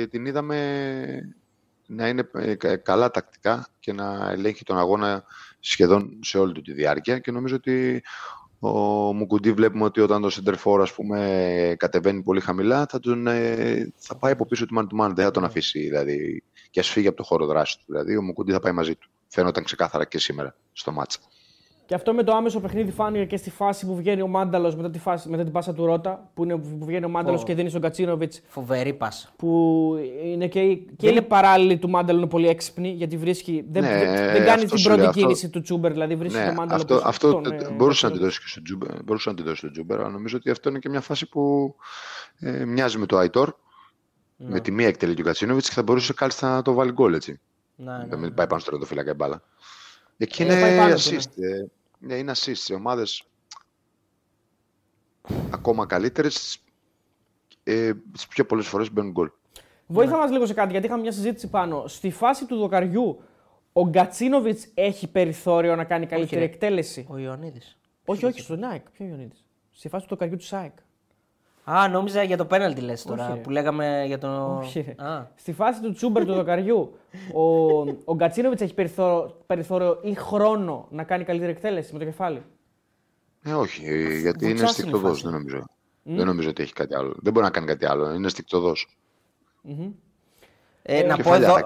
ε, 0.00 0.06
την 0.06 0.26
είδαμε 0.26 1.37
να 1.88 2.08
είναι 2.08 2.30
ε, 2.32 2.76
καλά 2.76 3.10
τακτικά 3.10 3.68
και 3.80 3.92
να 3.92 4.30
ελέγχει 4.30 4.64
τον 4.64 4.78
αγώνα 4.78 5.24
σχεδόν 5.60 6.18
σε 6.22 6.38
όλη 6.38 6.52
του 6.52 6.62
τη 6.62 6.72
διάρκεια 6.72 7.18
και 7.18 7.30
νομίζω 7.30 7.54
ότι 7.56 8.02
ο 8.58 8.70
Μουκουντή 9.12 9.52
βλέπουμε 9.52 9.84
ότι 9.84 10.00
όταν 10.00 10.22
το 10.22 10.30
center 10.32 10.80
ας 10.80 10.94
πούμε 10.94 11.74
κατεβαίνει 11.78 12.22
πολύ 12.22 12.40
χαμηλά 12.40 12.86
θα, 12.90 13.00
τον, 13.00 13.26
ε, 13.26 13.92
θα 13.96 14.16
πάει 14.16 14.32
από 14.32 14.46
πίσω 14.46 14.66
του 14.66 14.74
man 14.78 14.82
to 14.82 15.04
man, 15.04 15.12
δεν 15.14 15.24
θα 15.24 15.30
τον 15.30 15.44
αφήσει 15.44 15.80
δηλαδή 15.80 16.42
και 16.70 16.80
ας 16.80 16.88
φύγει 16.88 17.06
από 17.06 17.16
το 17.16 17.22
χώρο 17.22 17.46
δράσης 17.46 17.76
του. 17.76 17.84
Δηλαδή 17.86 18.16
ο 18.16 18.22
Μουκουντή 18.22 18.52
θα 18.52 18.60
πάει 18.60 18.72
μαζί 18.72 18.94
του. 18.94 19.08
Φαίνονταν 19.28 19.64
ξεκάθαρα 19.64 20.04
και 20.04 20.18
σήμερα 20.18 20.56
στο 20.72 20.92
ματς. 20.92 21.18
Και 21.88 21.94
αυτό 21.94 22.14
με 22.14 22.22
το 22.22 22.32
άμεσο 22.32 22.60
παιχνίδι 22.60 22.90
φάνηκε 22.90 23.24
και 23.24 23.36
στη 23.36 23.50
φάση 23.50 23.86
που 23.86 23.96
βγαίνει 23.96 24.22
ο 24.22 24.26
Μάνταλος 24.26 24.76
μετά, 24.76 24.90
τη 24.90 24.98
φάση, 24.98 25.28
μετά 25.28 25.42
την 25.42 25.52
πάσα 25.52 25.72
του 25.72 25.86
Ρότα. 25.86 26.30
Που, 26.34 26.44
είναι, 26.44 26.56
που 26.56 26.84
βγαίνει 26.84 27.04
ο 27.04 27.08
Μάνταλος 27.08 27.44
και 27.44 27.54
δίνει 27.54 27.68
στον 27.68 27.80
Γκατσίνοβιτς. 27.80 28.40
Φοβερή 28.48 28.94
πάσα. 28.94 29.28
Που 29.36 29.94
είναι 30.24 30.46
και, 30.46 30.74
και 30.74 31.08
είναι... 31.08 31.18
οι 31.18 31.22
παράλληλοι 31.22 31.78
του 31.78 31.88
Μάνταλου 31.88 32.18
είναι 32.18 32.28
πολύ 32.28 32.48
έξυπνοι 32.48 32.88
γιατί 32.88 33.16
βρίσκει. 33.16 33.64
Δεν, 33.70 33.82
ναι, 33.82 33.98
δεν 34.32 34.44
κάνει 34.44 34.64
την 34.64 34.82
πρώτη 34.82 35.00
λέω, 35.00 35.10
κίνηση 35.10 35.46
αυτό... 35.46 35.58
του 35.58 35.64
Τσούμπερ. 35.64 35.92
Δηλαδή 35.92 36.16
βρίσκει 36.16 36.38
ναι, 36.38 36.46
τον 36.46 36.54
Μάνταλο. 36.54 36.80
Αυτό, 36.80 37.00
αυτό 37.04 37.40
τον, 37.40 37.52
ε, 37.52 37.70
μπορούσε, 37.70 38.06
να 38.06 38.12
τη 38.12 38.18
δώσει 38.18 38.40
και 38.40 38.48
στον 38.48 38.62
Τσούμπερ, 38.62 39.02
μπορούσε 39.04 39.30
να 39.30 39.36
τη 39.36 39.42
δώσει 39.42 39.56
στον 39.56 39.72
Τσούμπερ. 39.72 40.00
Αλλά 40.00 40.08
νομίζω 40.08 40.36
ότι 40.36 40.50
αυτό 40.50 40.68
είναι 40.68 40.78
και 40.78 40.88
μια 40.88 41.00
φάση 41.00 41.28
που 41.28 41.74
ε, 42.38 42.64
μοιάζει 42.64 42.98
με 42.98 43.06
το 43.06 43.16
Αϊτόρ. 43.16 43.54
Ναι. 44.36 44.48
Με 44.48 44.60
τη 44.60 44.70
μία 44.70 44.86
εκτελεί 44.86 45.14
του 45.14 45.22
Κατσίνοβιτς 45.22 45.68
και 45.68 45.74
θα 45.74 45.82
μπορούσε 45.82 46.12
κάλλιστα 46.12 46.54
να 46.54 46.62
το 46.62 46.72
βάλει 46.72 46.92
γκολ 46.92 47.14
έτσι. 47.14 47.40
Ναι, 47.74 47.92
ναι, 48.08 48.16
ναι. 48.16 48.30
Πάει 48.30 48.46
πάνω 48.46 48.60
στο 48.60 48.70
ρετοφύλακα 48.70 49.10
η 49.10 49.14
μπάλα. 49.14 49.42
Εκεί 50.16 50.42
ε, 50.42 50.44
είναι 50.44 50.94
assist. 50.94 51.30
Ναι. 51.98 52.14
Ναι, 52.14 52.20
είναι 52.20 52.32
assist 52.34 52.52
σε 52.54 52.74
ομάδες 52.74 53.28
ακόμα 55.50 55.86
καλύτερες 55.86 56.58
ε, 57.64 57.94
τις 58.12 58.26
πιο 58.26 58.44
πολλές 58.46 58.66
φορές 58.66 58.92
μπαίνουν 58.92 59.10
γκολ. 59.10 59.30
Βοήθα 59.86 60.12
ναι. 60.12 60.18
μας 60.18 60.30
λίγο 60.30 60.46
σε 60.46 60.54
κάτι, 60.54 60.70
γιατί 60.70 60.86
είχαμε 60.86 61.02
μια 61.02 61.12
συζήτηση 61.12 61.48
πάνω. 61.48 61.86
Στη 61.86 62.10
φάση 62.10 62.46
του 62.46 62.56
δοκαριού, 62.56 63.22
ο 63.72 63.88
Γκατσίνοβιτς 63.88 64.68
έχει 64.74 65.08
περιθώριο 65.08 65.76
να 65.76 65.84
κάνει 65.84 66.06
καλύτερη 66.06 66.42
όχι, 66.42 66.52
εκτέλεση; 66.52 67.06
Ο 67.08 67.18
Ιωαννίδης. 67.18 67.78
Όχι, 68.04 68.24
όχι, 68.24 68.40
στον 68.40 68.58
Νάικ. 68.58 68.90
Ποιο 68.90 69.06
Ιωαννίδης; 69.06 69.44
Στη 69.70 69.88
φάση 69.88 70.02
του 70.06 70.10
δοκαριού 70.10 70.36
του 70.36 70.44
Σάικ. 70.44 70.72
Α, 71.70 71.88
νόμιζα 71.88 72.22
για 72.22 72.36
το 72.36 72.44
πέναλτι 72.44 72.80
λες 72.80 73.02
τώρα 73.02 73.38
που 73.42 73.50
λέγαμε 73.50 74.04
για 74.06 74.18
τον. 74.18 74.58
Όχι. 74.58 74.94
Α. 74.96 75.26
Στη 75.34 75.52
φάση 75.52 75.80
του 75.80 75.92
Τσούμπερ 75.92 76.24
του 76.24 76.34
δοκαριού, 76.34 76.98
ο, 77.32 77.42
ο 78.04 78.14
Γκατσίνοβιτς 78.14 78.62
έχει 78.62 78.74
περιθώριο, 78.74 79.36
περιθώριο 79.46 79.98
ή 80.02 80.14
χρόνο 80.14 80.86
να 80.90 81.04
κάνει 81.04 81.24
καλύτερη 81.24 81.50
εκτέλεση 81.50 81.92
με 81.92 81.98
το 81.98 82.04
κεφάλι; 82.04 82.42
Ε, 83.42 83.52
όχι, 83.52 84.18
γιατί 84.20 84.50
είναι 84.50 84.66
στικτοδό, 84.66 85.12
δεν 85.12 85.32
νομίζω. 85.32 85.58
Mm. 85.58 86.10
Δεν 86.16 86.26
νομίζω 86.26 86.48
ότι 86.48 86.62
έχει 86.62 86.72
κάτι 86.72 86.94
άλλο. 86.94 87.14
Δεν 87.18 87.32
μπορεί 87.32 87.44
να 87.44 87.52
κάνει 87.52 87.66
κάτι 87.66 87.86
άλλο. 87.86 88.12
Είναι 88.12 88.28
στικτοδό. 88.28 88.72
Mm-hmm. 89.68 89.92
Ε, 90.82 91.02
να 91.02 91.16
πω 91.16 91.34
εδώ... 91.34 91.56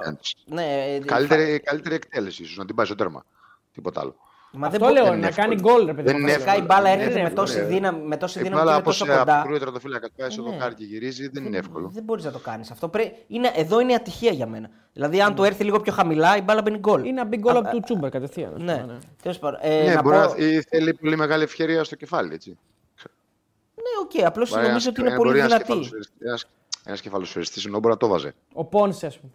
Ναι, 0.46 0.94
ε, 0.94 0.98
καλύτερη, 0.98 1.60
καλύτερη 1.60 1.94
εκτέλεση, 1.94 2.42
ίσως 2.42 2.56
να 2.56 2.64
την 2.64 2.74
πάει 2.74 2.86
στο 2.86 2.94
τέρμα. 2.94 3.24
Τίποτα 3.72 4.00
άλλο. 4.00 4.14
Μα 4.54 4.66
Αυτό 4.66 4.84
δεν 4.84 4.94
λέω, 4.94 5.14
να 5.14 5.30
κάνει 5.30 5.54
γκολ, 5.54 5.86
ρε 5.86 5.94
παιδί. 5.94 6.12
Δεν 6.12 6.20
είναι 6.20 6.32
η 6.32 6.62
μπάλα 6.66 6.88
έρχεται 6.88 7.22
με 7.22 7.30
τόση 7.30 7.60
δύναμη, 7.60 8.06
με 8.06 8.16
τόση 8.16 8.42
δύναμη 8.42 8.64
και 8.66 8.72
είναι 8.72 8.82
τόσο 8.82 9.06
κοντά. 9.06 9.40
Αν 9.40 9.72
το 9.72 9.80
φύλακα, 9.80 10.08
πάει 10.16 10.30
στο 10.30 10.42
δοκάρι 10.42 10.74
και 10.74 10.84
γυρίζει, 10.84 11.28
δεν 11.28 11.44
είναι 11.44 11.56
εύκολο. 11.56 11.90
Δεν 11.92 12.02
μπορείς 12.02 12.24
να 12.24 12.30
το 12.30 12.38
κάνεις 12.38 12.70
αυτό. 12.70 12.90
Είναι, 13.26 13.52
εδώ 13.54 13.80
είναι 13.80 13.92
η 13.92 13.94
ατυχία 13.94 14.32
για 14.32 14.46
μένα. 14.46 14.70
Δηλαδή, 14.92 15.22
αν 15.22 15.34
του 15.34 15.44
έρθει 15.44 15.64
λίγο 15.64 15.80
πιο 15.80 15.92
χαμηλά, 15.92 16.36
η 16.36 16.40
μπάλα 16.40 16.62
μπαίνει 16.62 16.78
γκολ. 16.78 17.04
Είναι 17.04 17.22
να 17.22 17.24
μπει 17.24 17.36
γκολ 17.36 17.56
από 17.56 17.70
του 17.70 17.80
Τσούμπερ 17.80 18.10
κατευθείαν. 18.10 18.54
Ναι, 18.58 18.86
τέλος 19.22 19.38
πάντων. 19.38 19.60
Ναι, 19.62 20.02
μπορεί 20.02 20.62
θέλει 20.68 20.94
πολύ 20.94 21.16
μεγάλη 21.16 21.42
ευκαιρία 21.42 21.84
στο 21.84 21.96
κεφάλι, 21.96 22.34
έτσι. 22.34 22.58
Ναι, 23.74 24.02
ΟΚ, 24.02 24.26
απλώς 24.26 24.50
νομίζω 24.50 24.90
ότι 24.90 25.00
είναι 25.00 25.16
πολύ 25.16 25.40
δυνατή. 25.40 25.90
Ένα 26.84 26.96
κεφαλοσφαιριστή 26.96 27.62
ενώ 27.66 27.78
μπορεί 27.78 27.92
να 27.92 27.96
το 27.96 28.08
βάζει. 28.08 28.30
Ο 28.52 28.64
Πόνσε, 28.64 29.06
ας 29.06 29.18
πούμε. 29.18 29.32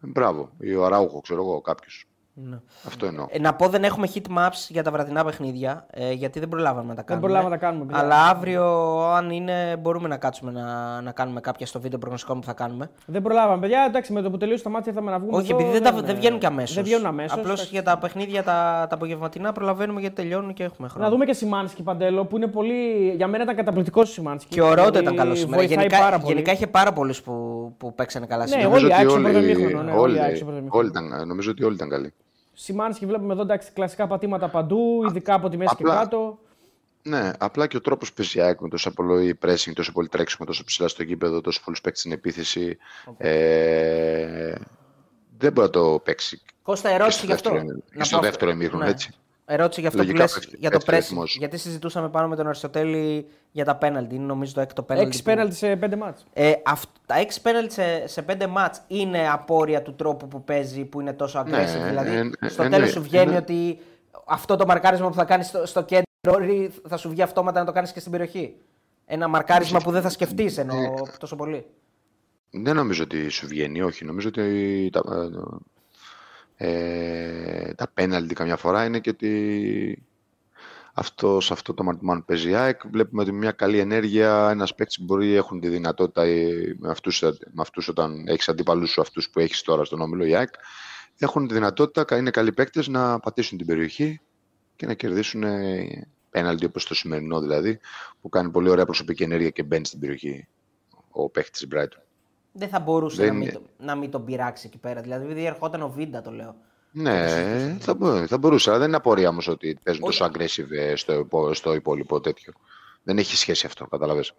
Μπράβο, 0.00 0.50
ή 0.60 0.74
ο 0.74 0.84
Αράουχο, 0.84 1.20
ξέρω 1.20 1.42
εγώ, 1.42 1.60
κάποιος. 1.60 2.04
Ναι. 2.34 2.58
Αυτό 2.86 3.06
εννοώ. 3.06 3.26
Ε, 3.30 3.38
να 3.38 3.54
πω 3.54 3.68
δεν 3.68 3.84
έχουμε 3.84 4.08
hit 4.14 4.38
maps 4.38 4.66
για 4.68 4.82
τα 4.82 4.90
βραδινά 4.90 5.24
παιχνίδια, 5.24 5.86
ε, 5.90 6.12
γιατί 6.12 6.38
δεν 6.38 6.48
προλάβαμε 6.48 6.88
να 6.88 6.94
τα 6.94 7.02
κάνουμε. 7.02 7.26
Δεν 7.26 7.36
προλάβαμε 7.36 7.54
να 7.54 7.60
τα 7.60 7.66
κάνουμε. 7.66 7.92
Αλλά 7.98 8.28
αύριο, 8.28 8.64
αν 9.00 9.30
είναι, 9.30 9.76
μπορούμε 9.80 10.08
να 10.08 10.16
κάτσουμε 10.16 10.50
να, 10.50 11.00
να 11.00 11.12
κάνουμε 11.12 11.40
κάποια 11.40 11.66
στο 11.66 11.80
βίντεο 11.80 11.98
προγνωστικό 11.98 12.34
που 12.34 12.44
θα 12.44 12.52
κάνουμε. 12.52 12.90
Δεν 13.06 13.22
προλάβαμε, 13.22 13.60
παιδιά. 13.60 13.84
Εντάξει, 13.88 14.12
με 14.12 14.22
το 14.22 14.30
που 14.30 14.36
τελείωσε 14.36 14.62
το 14.62 14.70
μάτι 14.70 14.88
ήρθαμε 14.88 15.10
να 15.10 15.18
βγούμε. 15.18 15.36
Όχι, 15.36 15.52
επειδή 15.52 15.70
δεν, 15.70 15.82
δεν, 15.82 16.04
δεν 16.04 16.16
βγαίνουν 16.16 16.38
και 16.38 16.46
αμέσως. 16.46 16.74
Δεν 16.74 16.84
βγαίνουν 16.84 17.06
αμέσως. 17.06 17.38
Απλώς 17.38 17.70
για 17.70 17.82
τα 17.82 17.98
παιχνίδια 17.98 18.42
τα, 18.42 18.86
τα 18.88 18.94
απογευματινά 18.94 19.52
προλαβαίνουμε 19.52 20.00
γιατί 20.00 20.14
τελειώνουν 20.14 20.52
και 20.52 20.62
έχουμε 20.64 20.88
χρόνο. 20.88 21.04
Να 21.04 21.10
δούμε 21.10 21.24
και 21.24 21.32
Σιμάνσκι 21.32 21.82
Παντέλο 21.82 22.24
που 22.24 22.36
είναι 22.36 22.46
πολύ. 22.46 23.12
Για 23.16 23.26
μένα 23.26 23.42
ήταν 23.42 23.56
καταπληκτικός 23.56 24.08
ο 24.08 24.12
Σιμάνσκι. 24.12 24.48
Και 24.54 24.62
ο 24.62 24.74
Ρότο 24.74 24.98
ήταν 24.98 25.16
καλός 25.16 25.38
σήμερα. 25.38 25.62
Γενικά, 25.62 26.20
γενικά 26.24 26.52
είχε 26.52 26.66
πάρα 26.66 26.92
πολλούς 26.92 27.22
που, 27.22 27.34
που 27.76 27.94
παίξανε 27.94 28.26
καλά 28.26 28.46
ναι, 28.46 28.66
Όλοι 30.70 30.92
Νομίζω 31.26 31.50
ότι 31.50 31.64
όλοι 31.64 31.74
ήταν 31.74 31.88
καλοί. 31.88 32.12
Σιμάνσκι 32.52 33.06
βλέπουμε 33.06 33.32
εδώ 33.32 33.42
εντάξει, 33.42 33.70
κλασικά 33.72 34.06
πατήματα 34.06 34.48
παντού, 34.48 35.04
ειδικά 35.08 35.34
από 35.34 35.48
τη 35.48 35.56
μέση 35.56 35.74
και 35.76 35.84
κάτω. 35.84 36.38
Ναι, 37.02 37.30
απλά 37.38 37.66
και 37.66 37.76
ο 37.76 37.80
τρόπος 37.80 38.12
που 38.12 38.14
παίζει 38.16 38.56
με 38.60 38.68
τόσο 38.68 38.90
πολύ 38.90 39.38
pressing, 39.42 39.72
τόσο 39.74 39.92
πολύ 39.92 40.08
τρέξιμο, 40.08 40.46
τόσο 40.46 40.64
ψηλά 40.64 40.88
στο 40.88 41.02
γήπεδο, 41.02 41.40
τόσο 41.40 41.60
πολλούς 41.64 41.80
παίξει 41.80 42.00
στην 42.00 42.12
επίθεση. 42.12 42.78
Ε, 43.16 44.54
δεν 45.38 45.52
μπορεί 45.52 45.66
να 45.66 45.70
το 45.70 46.00
παίξει. 46.04 46.42
Κώστα, 46.62 46.88
ερώτηση 46.88 47.26
γι' 47.26 47.32
αυτό. 47.32 47.50
Και 47.96 48.04
στο 48.04 48.18
δεύτερο 48.18 48.50
ημίχρονο, 48.50 48.84
ναι. 48.84 48.90
έτσι. 48.90 49.10
Ερώτηση 49.52 49.80
για 49.80 49.88
αυτό 49.88 50.04
που 50.04 50.12
λες, 50.12 50.48
για 50.58 50.70
το 50.70 50.78
pressing. 50.86 51.24
Γιατί 51.38 51.56
συζητούσαμε 51.58 52.08
πάνω 52.08 52.28
με 52.28 52.36
τον 52.36 52.46
Αριστοτέλη 52.46 53.26
για 53.50 53.64
τα 53.64 53.76
πέναλτι. 53.76 54.14
Είναι 54.14 54.24
νομίζω 54.24 54.54
το 54.54 54.60
έκτο 54.60 54.82
πέναλτι. 54.82 55.08
Έξι 55.08 55.22
πέναλτι 55.22 55.54
σε 55.54 55.76
πέντε 55.76 55.96
μάτς. 55.96 56.26
Ε, 56.32 56.52
τα 57.06 57.18
έξι 57.18 57.40
πέναλτι 57.40 57.72
σε, 57.72 58.06
σε 58.06 58.22
πέντε 58.22 58.46
μάτς 58.46 58.82
είναι 58.86 59.30
απόρρια 59.30 59.82
του 59.82 59.94
τρόπου 59.94 60.28
που 60.28 60.44
παίζει 60.44 60.84
που 60.84 61.00
είναι 61.00 61.12
τόσο 61.12 61.40
aggressive. 61.40 61.80
Ναι, 61.80 61.88
δηλαδή, 61.88 62.16
ε, 62.16 62.30
ε, 62.46 62.48
στο 62.48 62.62
ε, 62.62 62.68
τέλος 62.68 62.86
ναι, 62.86 62.92
σου 62.92 63.02
βγαίνει 63.02 63.36
ότι 63.36 63.78
αυτό 64.26 64.56
το 64.56 64.66
μαρκάρισμα 64.66 65.08
που 65.08 65.14
θα 65.14 65.24
κάνεις 65.24 65.46
στο, 65.46 65.66
στο 65.66 65.82
κέντρο 65.82 66.04
θα 66.88 66.96
σου 66.96 67.08
βγει 67.08 67.22
αυτόματα 67.22 67.60
να 67.60 67.66
το 67.66 67.72
κάνεις 67.72 67.92
και 67.92 68.00
στην 68.00 68.12
περιοχή. 68.12 68.56
Ένα 69.06 69.28
μαρκάρισμα 69.28 69.78
που 69.78 69.90
δεν 69.90 70.02
θα 70.02 70.08
σκεφτείς 70.08 70.58
ενώ 70.58 70.74
τόσο 71.18 71.36
πολύ. 71.36 71.66
Δεν 72.50 72.76
νομίζω 72.76 73.02
ότι 73.02 73.28
σου 73.28 73.46
βγαίνει, 73.46 73.82
όχι. 73.82 74.04
Νομίζω 74.04 74.28
ότι 74.28 74.90
τα, 74.92 75.00
ε, 76.62 77.74
τα 77.74 77.90
πέναλτι 77.94 78.34
καμιά 78.34 78.56
φορά 78.56 78.84
είναι 78.84 78.98
και 78.98 79.10
ότι 79.10 80.06
αυτός, 80.94 81.44
σε 81.44 81.52
αυτό 81.52 81.74
το 81.74 81.82
μαρτυμάν 81.82 82.24
παίζει 82.24 82.54
ΑΕΚ. 82.54 82.80
Βλέπουμε 82.90 83.22
ότι 83.22 83.32
μια 83.32 83.52
καλή 83.52 83.78
ενέργεια, 83.78 84.50
ένας 84.50 84.74
παίκτης 84.74 85.00
μπορεί 85.00 85.34
έχουν 85.34 85.60
τη 85.60 85.68
δυνατότητα 85.68 86.24
με 86.78 86.90
αυτούς, 86.90 87.22
με 87.22 87.60
αυτούς 87.62 87.88
όταν 87.88 88.26
έχεις 88.28 88.48
αντίπαλου 88.48 88.86
σου 88.86 89.00
αυτούς 89.00 89.30
που 89.30 89.40
έχεις 89.40 89.62
τώρα 89.62 89.84
στον 89.84 90.00
όμιλο 90.00 90.24
η 90.24 90.34
ΑΕΚ, 90.34 90.54
έχουν 91.18 91.48
τη 91.48 91.54
δυνατότητα, 91.54 92.16
είναι 92.16 92.30
καλοί 92.30 92.52
παίκτες 92.52 92.88
να 92.88 93.20
πατήσουν 93.20 93.58
την 93.58 93.66
περιοχή 93.66 94.20
και 94.76 94.86
να 94.86 94.94
κερδίσουν 94.94 95.44
πέναλτι 96.30 96.64
όπως 96.64 96.84
το 96.84 96.94
σημερινό 96.94 97.40
δηλαδή, 97.40 97.80
που 98.20 98.28
κάνει 98.28 98.50
πολύ 98.50 98.68
ωραία 98.68 98.84
προσωπική 98.84 99.22
ενέργεια 99.22 99.50
και 99.50 99.62
μπαίνει 99.62 99.86
στην 99.86 100.00
περιοχή 100.00 100.48
ο 101.10 101.30
παίκτης 101.30 101.60
της 101.60 101.68
Brighton. 101.74 102.09
Δεν 102.52 102.68
θα 102.68 102.80
μπορούσε 102.80 103.22
δεν... 103.22 103.32
να, 103.32 103.38
μην 103.38 103.52
το, 103.52 103.62
να 103.78 103.94
μην 103.94 104.10
τον 104.10 104.24
πειράξει 104.24 104.66
εκεί 104.66 104.78
πέρα. 104.78 105.00
Δηλαδή, 105.00 105.24
επειδή 105.24 105.44
ερχόταν 105.44 105.82
ο 105.82 105.88
Βίντα, 105.88 106.22
το 106.22 106.30
λέω. 106.30 106.54
Ναι, 106.92 107.28
θα, 107.80 107.96
θα 108.26 108.38
μπορούσε, 108.38 108.70
αλλά 108.70 108.78
δεν 108.78 108.88
είναι 108.88 108.96
απορία 108.96 109.28
όμως 109.28 109.48
ότι 109.48 109.78
παίζουν 109.82 110.04
τόσο 110.04 110.30
aggressive 110.32 110.70
ε, 110.70 110.96
στο, 110.96 111.28
στο 111.52 111.74
υπόλοιπο 111.74 112.20
τέτοιο. 112.20 112.52
Δεν 113.02 113.18
έχει 113.18 113.36
σχέση 113.36 113.66
αυτό, 113.66 113.86
καταλαβες. 113.86 114.32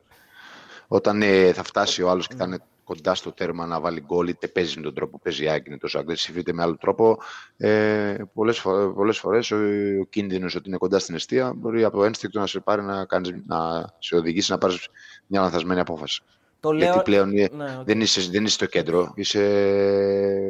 Όταν 0.87 1.21
ε, 1.21 1.53
θα 1.53 1.63
φτάσει 1.63 2.01
ο 2.01 2.09
άλλος 2.09 2.27
και 2.27 2.35
θα 2.35 2.43
είναι 2.43 2.59
κοντά 2.83 3.15
στο 3.15 3.31
τέρμα 3.31 3.65
να 3.65 3.79
βάλει 3.79 4.01
γκολ, 4.01 4.27
είτε 4.27 4.47
παίζει 4.47 4.77
με 4.77 4.83
τον 4.83 4.93
τρόπο 4.93 5.11
που 5.11 5.23
παίζει 5.23 5.45
είναι 5.67 5.77
τόσο 5.77 5.99
aggressive, 5.99 6.35
είτε 6.35 6.53
με 6.53 6.61
άλλο 6.61 6.77
τρόπο, 6.77 7.17
ε, 7.57 8.15
πολλές, 8.33 8.59
φορές, 8.59 8.93
πολλές 8.95 9.17
φορές 9.17 9.51
ο, 9.51 9.57
ο 10.01 10.05
κίνδυνος 10.09 10.55
ότι 10.55 10.69
είναι 10.69 10.77
κοντά 10.77 10.99
στην 10.99 11.15
αιστεία 11.15 11.53
μπορεί 11.53 11.83
από 11.83 11.97
το 11.97 12.03
ένστικτο 12.03 12.39
να 12.39 12.47
σε, 12.47 12.59
πάρει 12.59 12.81
να, 12.81 13.05
κάνεις, 13.05 13.33
να 13.45 13.89
σε 13.99 14.15
οδηγήσει 14.15 14.51
να 14.51 14.57
πάρεις 14.57 14.87
μια 15.27 15.41
λανθασμένη 15.41 15.79
απόφαση. 15.79 16.21
Το 16.61 16.71
λέω... 16.71 16.83
Γιατί 16.83 17.01
πλέον 17.01 17.29
ναι, 17.29 17.45
okay. 17.45 17.83
δεν, 17.85 18.01
είσαι, 18.01 18.21
δεν 18.31 18.43
είσαι 18.43 18.53
στο 18.53 18.65
κέντρο. 18.65 19.11
Είσαι... 19.15 19.39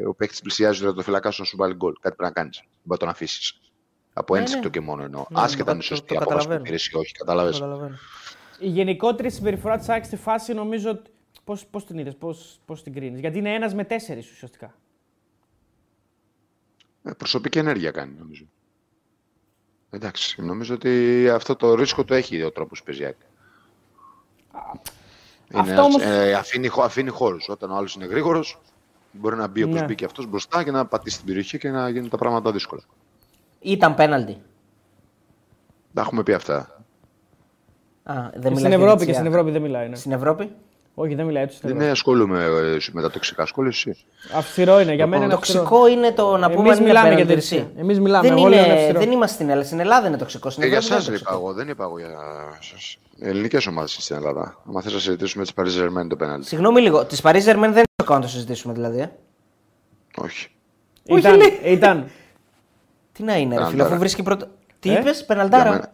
Ο 0.07 0.14
παίκτης 0.14 0.41
πλησιάζει 0.41 0.93
το 0.93 1.01
φυλακά 1.01 1.32
σου 1.32 1.41
να 1.41 1.47
σου 1.47 1.57
βάλει 1.57 1.74
γκολ. 1.74 1.93
Κάτι 1.93 2.16
πρέπει 2.16 2.24
να 2.24 2.41
κάνεις. 2.41 2.57
Δεν 2.57 2.68
μπορεί 2.84 2.99
να 2.99 3.05
τον 3.05 3.09
αφήσεις. 3.09 3.59
Από 4.14 4.34
ναι, 4.34 4.39
ένστικτο 4.39 4.66
ναι. 4.66 4.70
και 4.70 4.80
μόνο 4.80 5.03
εννοώ. 5.03 5.26
Ναι, 5.30 5.41
Άσχετα 5.41 5.70
αν 5.70 5.76
είναι 5.76 5.84
σωστή 5.84 6.18
απόφαση 6.18 6.47
που 6.47 6.62
πήρε 6.62 6.76
ή 6.76 6.95
όχι. 6.97 7.12
Κατάλαβε. 7.12 7.51
Η 8.59 8.68
γενικότερη 8.68 9.32
συμπεριφορά 9.32 9.78
της 9.78 9.89
ΑΕΚ 9.89 10.05
στη 10.05 10.16
φάση 10.16 10.53
νομίζω. 10.53 11.01
Πώ 11.72 11.84
την 11.84 11.97
είδες, 11.97 12.16
πώ 12.66 12.82
την 12.84 12.93
κρίνεις; 12.93 13.20
Γιατί 13.20 13.38
είναι 13.38 13.53
ένας 13.53 13.74
με 13.74 13.84
τέσσερις 13.84 14.32
ουσιαστικά. 14.32 14.76
Ε, 17.03 17.12
προσωπική 17.12 17.59
ενέργεια 17.59 17.91
κάνει 17.91 18.16
νομίζω. 18.20 18.45
Εντάξει, 19.89 20.41
νομίζω 20.41 20.74
ότι 20.74 21.30
αυτό 21.30 21.55
το 21.55 21.76
ρίσκο 21.76 22.03
το 22.03 22.14
έχει 22.14 22.43
ο 22.43 22.51
τρόπος 22.51 22.80
που 22.80 22.86
παίζει. 22.86 23.16
Είναι, 25.54 25.62
Αυτό 25.72 25.82
όμως... 25.82 26.02
ε, 26.02 26.34
αφήνει, 26.34 26.70
αφήνει 26.82 27.10
χώρους. 27.10 27.49
Όταν 27.49 27.72
ο 27.72 27.76
άλλος 27.76 27.95
είναι 27.95 28.06
γρήγορος, 28.06 28.62
μπορεί 29.12 29.36
να 29.36 29.47
μπει 29.47 29.64
όπως 29.64 29.80
ναι. 29.80 29.86
μπήκε 29.86 30.06
αυτός 30.06 30.26
μπροστά 30.26 30.64
και 30.64 30.72
να 30.72 30.86
πατήσει 30.86 31.18
την 31.18 31.26
περιοχή 31.26 31.58
και 31.58 31.70
να 31.70 31.89
γίνουν 31.89 32.10
τα 32.10 32.18
πράγματα 32.18 32.52
δύσκολα. 32.52 32.82
Ήταν 33.60 33.95
πέναλτι. 33.95 34.41
Τα 35.93 36.02
έχουμε 36.02 36.24
πει 36.24 36.34
αυτά. 36.34 36.82
Α, 38.04 38.14
δεν 38.36 38.58
στην 38.58 38.72
Ευρώπη 38.72 39.06
και 39.06 39.14
στην 39.14 39.26
Ευρώπη 39.26 39.52
δεν 39.52 39.62
μιλάει. 39.62 39.89
Ναι. 39.89 39.95
Στην 39.95 40.12
Ευρώπη; 40.12 40.52
Όχι, 40.93 41.16
δεν 41.16 41.26
μιλάει 41.26 41.43
έτσι. 41.43 41.60
Δεν 41.64 41.82
ασχολούμαι 41.82 42.43
ε, 42.43 42.78
με 42.91 43.02
τα 43.02 43.10
τοξικά. 43.10 43.43
Ασχολείσαι 43.43 43.97
Αυστηρό 44.36 44.80
είναι. 44.80 44.93
Για 44.93 45.08
μένα 45.08 45.24
είναι 45.24 45.34
τοξικό 45.34 45.88
είναι 45.88 46.12
το 46.12 46.38
να 46.38 46.49
πούμε. 46.49 46.68
Εμείς 46.68 46.80
μιλάμε 46.80 47.14
για 47.14 47.26
την 47.26 47.68
Εμείς 47.78 47.99
μιλάμε. 47.99 48.28
Δεν, 48.28 48.38
είναι, 48.38 48.91
δεν 48.93 49.12
είμαστε 49.12 49.36
στην 49.36 49.49
Ελλάδα. 49.49 49.66
Στην 49.66 49.80
Ελλάδα 49.80 50.08
είναι 50.08 50.18
τοξικό. 50.18 50.52
ε, 50.60 50.68
για 50.68 50.78
εσά 50.78 51.14
είπα 51.14 51.32
εγώ. 51.34 51.54
Δεν 51.54 51.68
είπα 51.68 51.84
εγώ 51.84 51.99
για 51.99 52.10
σας. 52.60 52.97
Ελληνικές 53.24 53.68
ομάδες 53.68 53.92
στην 53.92 54.16
Ελλάδα. 54.16 54.62
Αν 54.76 54.82
θες 54.82 54.94
να 54.94 55.00
συζητήσουμε 55.00 55.44
τις 55.44 55.54
Paris 55.56 55.84
Germain 55.84 56.08
το 56.08 56.16
πέναλτι. 56.16 56.48
Συγγνώμη 56.48 56.82
λίγο. 56.82 57.06
Τις 57.06 57.22
Paris 57.24 57.44
Germain 57.44 57.70
δεν 57.72 57.84
είναι 57.84 58.10
να 58.10 58.20
το 58.20 58.28
συζητήσουμε 58.28 58.74
δηλαδή. 58.74 59.00
Ε; 59.00 59.12
Όχι. 60.18 60.56
Ήταν. 61.04 61.40
ήταν. 61.64 62.10
Τι 63.14 63.24
να 63.24 63.38
είναι, 63.38 63.58
ρε 63.58 63.66
φίλε, 63.66 63.84
αφού 63.84 63.98
βρίσκει 63.98 64.24
πρώτο. 64.24 64.48
Τι 64.80 64.90
ε; 64.96 65.00
είπες, 65.00 65.26
πεναλτάρα; 65.26 65.92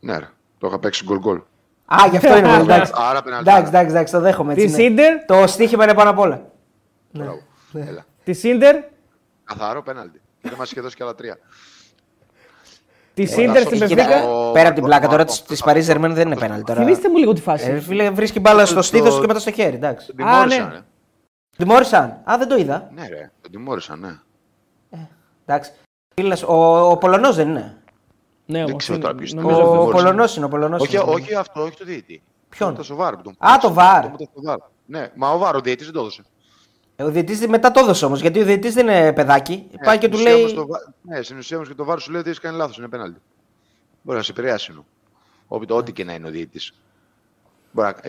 Ναι, 0.00 0.18
το 0.58 0.66
είχα 0.66 0.78
παίξει 0.78 1.04
γκολ 1.04 1.18
γκολ. 1.18 1.40
Α, 1.84 1.96
γι' 2.10 2.16
αυτό 2.16 2.36
είναι. 2.36 2.54
Εντάξει, 2.58 2.92
εντάξει, 3.42 3.68
εντάξει, 3.70 4.12
το 4.12 4.20
δέχομαι. 4.20 4.54
Τη 4.54 4.68
Σίντερ; 4.68 5.24
Το 5.24 5.46
στοίχημα 5.46 5.84
είναι 5.84 5.94
πάνω 5.94 6.10
απ' 6.10 6.18
όλα. 6.18 6.50
Ναι. 7.10 7.26
Τη 8.24 8.32
Σίντερ; 8.32 8.76
Καθαρό 9.44 9.82
πέναλτι. 9.82 10.20
Δεν 10.40 10.54
μας 10.58 10.70
είχε 10.70 10.80
δώσει 10.80 10.96
και 10.96 11.02
άλλα 11.02 11.14
τρία. 11.14 11.38
Τη 13.14 13.26
Σίντερ 13.26 13.62
στην 13.62 13.78
Πεφίκα. 13.78 14.04
Πέρα 14.52 14.66
από 14.66 14.74
την 14.74 14.84
πλάκα 14.84 15.08
τώρα 15.08 15.24
τη 15.24 15.56
Παρίζ 15.64 15.84
Ζερμέν 15.84 16.14
δεν 16.14 16.26
είναι 16.26 16.36
πέναλτι. 16.36 16.72
Θυμήστε 16.72 17.08
μου 17.08 17.16
λίγο 17.16 17.32
τη 17.32 17.40
φάση. 17.40 17.70
Ε, 17.70 17.80
φίλε, 17.80 18.10
βρίσκει 18.10 18.40
μπάλα 18.40 18.66
στο 18.66 18.82
στήθος 18.82 19.20
και 19.20 19.26
μετά 19.26 19.38
στο 19.38 19.50
χέρι. 19.50 19.74
Εντάξει. 19.74 20.12
Α, 20.22 20.46
ναι. 20.46 20.82
Τιμώρησαν. 21.56 22.20
Α, 22.30 22.34
δεν 22.38 22.48
το 22.48 22.56
είδα. 22.56 22.90
Ναι, 22.94 23.08
ρε. 23.08 23.30
Τον 23.40 23.50
τιμώρησαν, 23.50 23.98
ναι. 23.98 24.18
Ε, 24.90 24.96
εντάξει. 25.46 25.70
Ο, 26.46 26.78
ο 26.90 26.96
Πολωνός 26.96 27.36
δεν 27.36 27.48
είναι. 27.48 27.76
Ναι, 28.46 28.64
δεν 28.64 28.76
ξέρω 28.76 28.98
τώρα 28.98 29.14
ποιος 29.14 29.32
Ο, 29.32 29.82
ο 29.82 29.86
Πολωνός 29.86 30.36
είναι. 30.36 30.44
Ο 30.44 30.48
Πολωνός 30.48 30.80
όχι, 30.80 30.96
όχι 30.96 31.34
αυτό, 31.34 31.62
όχι 31.62 31.76
το 31.76 31.84
διαιτή. 31.84 32.22
Ποιον; 32.48 32.74
Το 32.74 32.94
Βάρ. 32.94 33.14
Α, 33.14 33.58
το 33.60 33.72
Βάρ. 33.72 34.04
Ναι, 34.86 35.10
μα 35.14 35.30
ο 35.30 35.38
Βάρ, 35.38 35.56
ο 35.56 35.60
διαιτή 35.60 35.84
δεν 35.84 35.92
το 35.92 36.00
έδωσε. 36.00 36.22
Ε, 36.96 37.02
ο 37.02 37.10
διαιτή 37.10 37.48
μετά 37.48 37.70
το 37.70 37.80
έδωσε 37.80 38.04
όμως, 38.04 38.20
γιατί 38.20 38.40
ο 38.40 38.44
διαιτή 38.44 38.70
δεν 38.70 38.88
είναι 38.88 39.12
παιδάκι. 39.12 39.66
Ε, 39.72 39.84
Πάει 39.84 39.98
και 39.98 40.08
του 40.08 40.18
λέει. 40.18 40.54
Το... 40.54 40.66
Ναι, 41.02 41.22
στην 41.22 41.38
ουσία 41.38 41.56
όμως 41.56 41.68
και 41.68 41.74
το 41.74 41.84
Βάρ 41.84 42.00
σου 42.00 42.10
λέει 42.10 42.20
ότι 42.20 42.28
έχεις 42.28 42.40
κάνει 42.40 42.56
λάθος, 42.56 42.76
είναι 42.76 42.88
πέναλτι. 42.88 43.20
Μπορεί 44.02 44.18
να 44.18 44.24
σε 44.24 44.30
επηρεάσει. 44.30 44.84
Ό,τι 45.48 45.92
και 45.92 46.04
να 46.04 46.14
είναι 46.14 46.26
ο 46.26 46.30
διαιτή. 46.30 46.60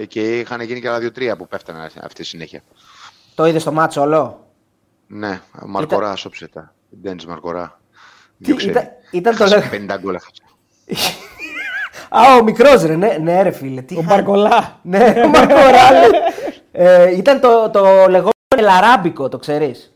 Και 0.07 0.39
είχαν 0.39 0.61
γίνει 0.61 0.81
και 0.81 0.88
άλλα 0.88 0.99
δύο-τρία 0.99 1.38
που 1.38 1.47
πέφτανε 1.47 1.89
αυτή 2.01 2.21
η 2.21 2.25
συνέχεια. 2.25 2.61
Το 3.36 3.45
είδες 3.45 3.61
στο 3.61 3.71
μάτσο 3.71 4.01
όλο; 4.01 4.47
Ναι, 5.07 5.41
Μαρκορά, 5.65 6.05
Ήταν... 6.05 6.17
σώψε 6.17 6.47
τα. 6.47 6.73
Ντένις 7.01 7.25
Μαρκορά. 7.25 7.79
Ήταν, 8.38 8.88
ήταν 9.11 9.38
το 9.38 9.45
λέω. 9.45 9.61
50 9.71 9.97
γκολ 9.99 10.15
Α, 12.09 12.36
ο 12.39 12.43
μικρός 12.43 12.83
ρε, 12.83 12.95
ναι, 12.95 13.17
ναι, 13.21 13.41
ρε 13.41 13.51
φίλε. 13.51 13.81
Τι 13.81 13.97
ο 13.97 14.01
Μπαρκολά. 14.01 14.79
ναι, 14.81 15.13
ο 15.25 15.29
Μπαρκολά. 15.29 15.89
ε, 16.71 17.15
ήταν 17.15 17.39
το, 17.39 17.69
το 17.69 17.83
λεγόμενο 17.83 18.29
Ελαράμπικο, 18.58 19.30
το 19.30 19.38
ξέρεις; 19.38 19.93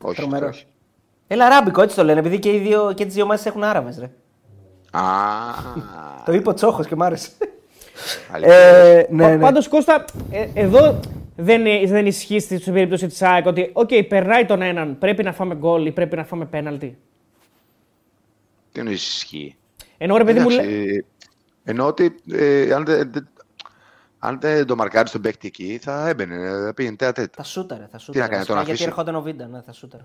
Όχι, 0.00 0.16
Τρομερός. 0.16 0.48
όχι. 0.56 0.66
Ελαράμπικο, 1.26 1.82
έτσι 1.82 1.96
το 1.96 2.04
λένε, 2.04 2.18
επειδή 2.20 2.38
και, 2.38 2.52
οι 2.54 2.58
δύο, 2.58 2.92
και 2.96 3.04
τις 3.04 3.14
δύο 3.14 3.24
ομάδες 3.24 3.46
έχουν 3.46 3.64
άραβες, 3.64 3.98
ρε. 3.98 4.10
Α, 4.98 5.02
το 6.24 6.32
είπε 6.32 6.48
ο 6.48 6.54
Τσόχος 6.54 6.86
και 6.86 6.96
μ' 6.96 7.02
άρεσε. 7.02 7.30
ε, 8.40 9.06
ναι, 9.10 9.28
ναι. 9.28 9.38
Πάντως 9.38 9.68
Κώστα, 9.68 10.04
ε, 10.30 10.48
εδώ 10.54 11.00
δεν, 11.36 11.62
δεν 11.86 12.06
ισχύει 12.06 12.38
στην 12.40 12.72
περίπτωση 12.72 13.06
της 13.06 13.22
ΑΕΚ 13.22 13.46
ότι 13.46 13.72
okay, 13.74 14.08
περνάει 14.08 14.44
τον 14.44 14.62
έναν, 14.62 14.98
πρέπει 14.98 15.22
να 15.22 15.32
φάμε 15.32 15.54
γκολ 15.54 15.86
ή 15.86 15.92
πρέπει 15.92 16.16
να 16.16 16.24
φάμε 16.24 16.44
πέναλτι. 16.44 16.98
Τι 18.72 18.80
εννοείς 18.80 19.08
ισχύει; 19.08 19.56
Ενώ 19.98 20.16
ρε 20.16 20.24
παιδί 20.24 20.40
μου 20.40 20.48
Ενώ 21.64 21.86
ότι 21.86 22.14
ε, 22.32 22.72
αν, 22.72 22.84
δεν, 22.84 23.28
αν 24.24 24.40
δεν 24.40 24.66
το 24.66 24.76
μαρκάρεις 24.76 25.12
τον 25.12 25.20
παίκτη 25.20 25.46
εκεί, 25.46 25.78
θα 25.82 26.08
έμπαινε, 26.08 26.64
θα 26.64 26.74
πήγαινε 26.74 26.96
τέτα 26.96 27.28
Θα 27.34 27.42
σούταρε, 27.42 27.86
θα 27.90 27.98
σούταρε. 27.98 28.28
Τι 28.28 28.30
να 28.30 28.44
κάνει, 28.54 28.64
Γιατί 28.64 28.82
ερχόταν 28.82 29.14
ο 29.14 29.22
Βίντα, 29.22 29.46
ναι, 29.46 29.60
θα 29.60 29.72
σούταρε. 29.72 30.04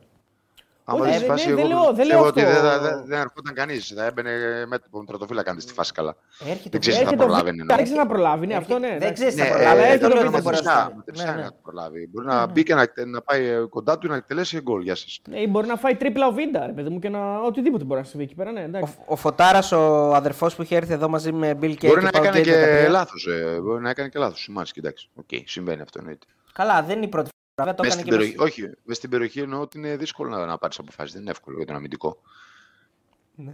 Αν 0.89 1.01
δεν 1.01 1.22
φάση, 1.22 1.49
εγώ 1.49 1.91
δεν 1.93 2.07
λέω 2.07 2.26
ότι 2.26 2.43
δεν 3.05 3.19
ερχόταν 3.19 3.53
κανείς. 3.53 3.93
Θα 3.95 4.05
έμπαινε 4.05 4.31
με 4.68 4.77
τον 4.91 5.05
τρατοφύλακα 5.05 5.55
στη 5.59 5.73
φάση 5.73 5.91
καλά. 5.91 6.15
Δεν 6.69 6.80
ξέρεις 6.80 7.01
να 7.01 7.15
προλάβει. 7.15 7.51
Δεν 7.65 7.84
ξέρει 7.84 7.99
να 7.99 8.07
προλάβει, 8.07 8.53
αυτό 8.53 8.80
ναι. 8.80 8.97
Δεν 8.99 9.14
ξέρεις 9.14 9.35
να 9.35 9.45
προλάβει. 9.45 9.97
Δεν 11.05 11.14
ξέρει 11.14 11.38
να 11.38 11.51
προλάβει. 11.64 12.09
Μπορεί 12.11 12.26
να 12.26 12.45
μπει 12.45 12.64
και 12.64 12.76
να 13.05 13.22
πάει 13.22 13.68
κοντά 13.69 13.97
του 13.97 14.07
να 14.07 14.15
εκτελέσει 14.15 14.61
γκολ. 14.61 14.81
Γεια 14.81 14.95
σας. 14.95 15.22
Μπορεί 15.49 15.68
να 15.68 15.76
φάει 15.76 15.95
τρίπλα 15.95 16.27
ο 16.27 16.31
Βίντα, 16.31 16.72
παιδί 16.76 16.89
μου, 16.89 16.99
και 16.99 17.09
να 17.09 17.39
οτιδήποτε 17.39 17.84
μπορεί 17.84 17.99
να 17.99 18.05
συμβεί 18.05 18.23
εκεί 18.23 18.35
πέρα. 18.35 18.51
Ο 19.05 19.15
Φωτάρας, 19.15 19.72
ο 19.72 20.14
αδερφός 20.15 20.55
που 20.55 20.61
είχε 20.61 20.76
έρθει 20.76 20.93
εδώ 20.93 21.09
μαζί 21.09 21.31
με 21.31 21.57
Bill 21.61 21.72
Gates. 21.72 21.88
Μπορεί 21.88 22.01
να 22.01 22.09
έκανε 22.14 22.41
και 22.41 22.88
λάθος. 22.89 23.27
Μπορεί 23.61 23.81
να 23.81 23.89
έκανε 23.89 24.09
και 24.09 24.19
λάθος. 24.19 24.49
Συμβαίνει 25.45 25.81
αυτό 25.81 25.99
εννοείται. 25.99 26.26
Καλά, 26.53 26.84
δεν 26.84 26.95
είναι 26.95 27.05
η 27.05 27.09
πρώτη 27.09 27.30
Βέβαια 27.57 27.73
το 27.73 27.84
στην 27.84 28.07
περιοχή, 28.09 28.35
Όχι, 28.39 28.69
μες 28.84 28.97
στην 28.97 29.09
περιοχή 29.09 29.39
εννοώ 29.39 29.61
ότι 29.61 29.77
είναι 29.77 29.95
δύσκολο 29.95 30.29
να, 30.29 30.45
να 30.45 30.57
πάρεις 30.57 30.79
αποφάσεις. 30.79 31.11
Δεν 31.13 31.21
είναι 31.21 31.31
εύκολο 31.31 31.57
για 31.57 31.65
τον 31.65 31.75
αμυντικό. 31.75 32.17
Ναι. 33.35 33.53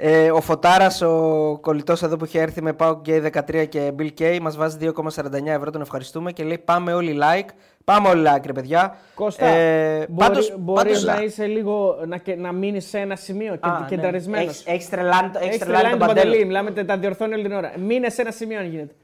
Ε, 0.00 0.30
ο 0.30 0.40
Φωτάρας, 0.40 1.00
ο 1.02 1.58
κολλητός 1.60 2.02
εδώ 2.02 2.16
που 2.16 2.24
είχε 2.24 2.40
έρθει 2.40 2.62
με 2.62 2.72
Πάο 2.72 2.92
Γκέι 3.00 3.30
13 3.34 3.66
και 3.68 3.92
Bill 3.98 4.10
K, 4.18 4.38
μας 4.40 4.56
βάζει 4.56 4.76
2,49 4.80 5.46
ευρώ. 5.46 5.70
Τον 5.70 5.80
ευχαριστούμε 5.80 6.32
και 6.32 6.44
λέει: 6.44 6.58
Πάμε 6.58 6.92
όλοι 6.92 7.18
like. 7.22 7.48
Πάμε 7.84 8.08
όλοι 8.08 8.26
like, 8.34 8.42
ρε 8.46 8.52
παιδιά. 8.52 8.96
Κώστα, 9.14 9.46
Ε, 9.46 9.96
μπορεί, 9.96 10.14
πάντως- 10.28 10.54
μπορείς 10.58 10.82
πάντως- 11.04 11.04
να 11.18 11.22
είσαι 11.22 11.46
λίγο, 11.46 11.98
να, 12.06 12.16
και- 12.16 12.36
να 12.36 12.52
μείνεις 12.52 12.88
σε 12.88 12.98
ένα 12.98 13.16
σημείο 13.16 13.52
και, 13.56 13.68
Α, 13.68 13.78
ναι. 13.80 13.86
κενταρισμένος. 13.86 14.46
Έχεις- 14.48 14.66
Έχεις 14.66 14.88
τρελάνει 14.88 15.30
το- 15.30 15.38
έχεις 15.38 15.48
Έχεις 15.48 15.58
τρελάνει 15.58 15.82
τρελάνει 15.82 15.90
τον 15.90 15.98
τον 15.98 16.08
Παντέλο. 16.08 16.24
Παντελή, 16.30 16.44
μιλάμε, 16.46 16.70
τα- 16.70 16.84
τα 16.84 16.98
διορθώνει 16.98 17.34
όλη 17.34 17.42
την 17.42 17.52
ώρα. 17.52 17.72
Μείνε 17.78 18.08
σε 18.10 18.20
ένα 18.20 18.30
σημείο 18.30 18.58
αν 18.58 18.66
γίνεται. 18.70 18.94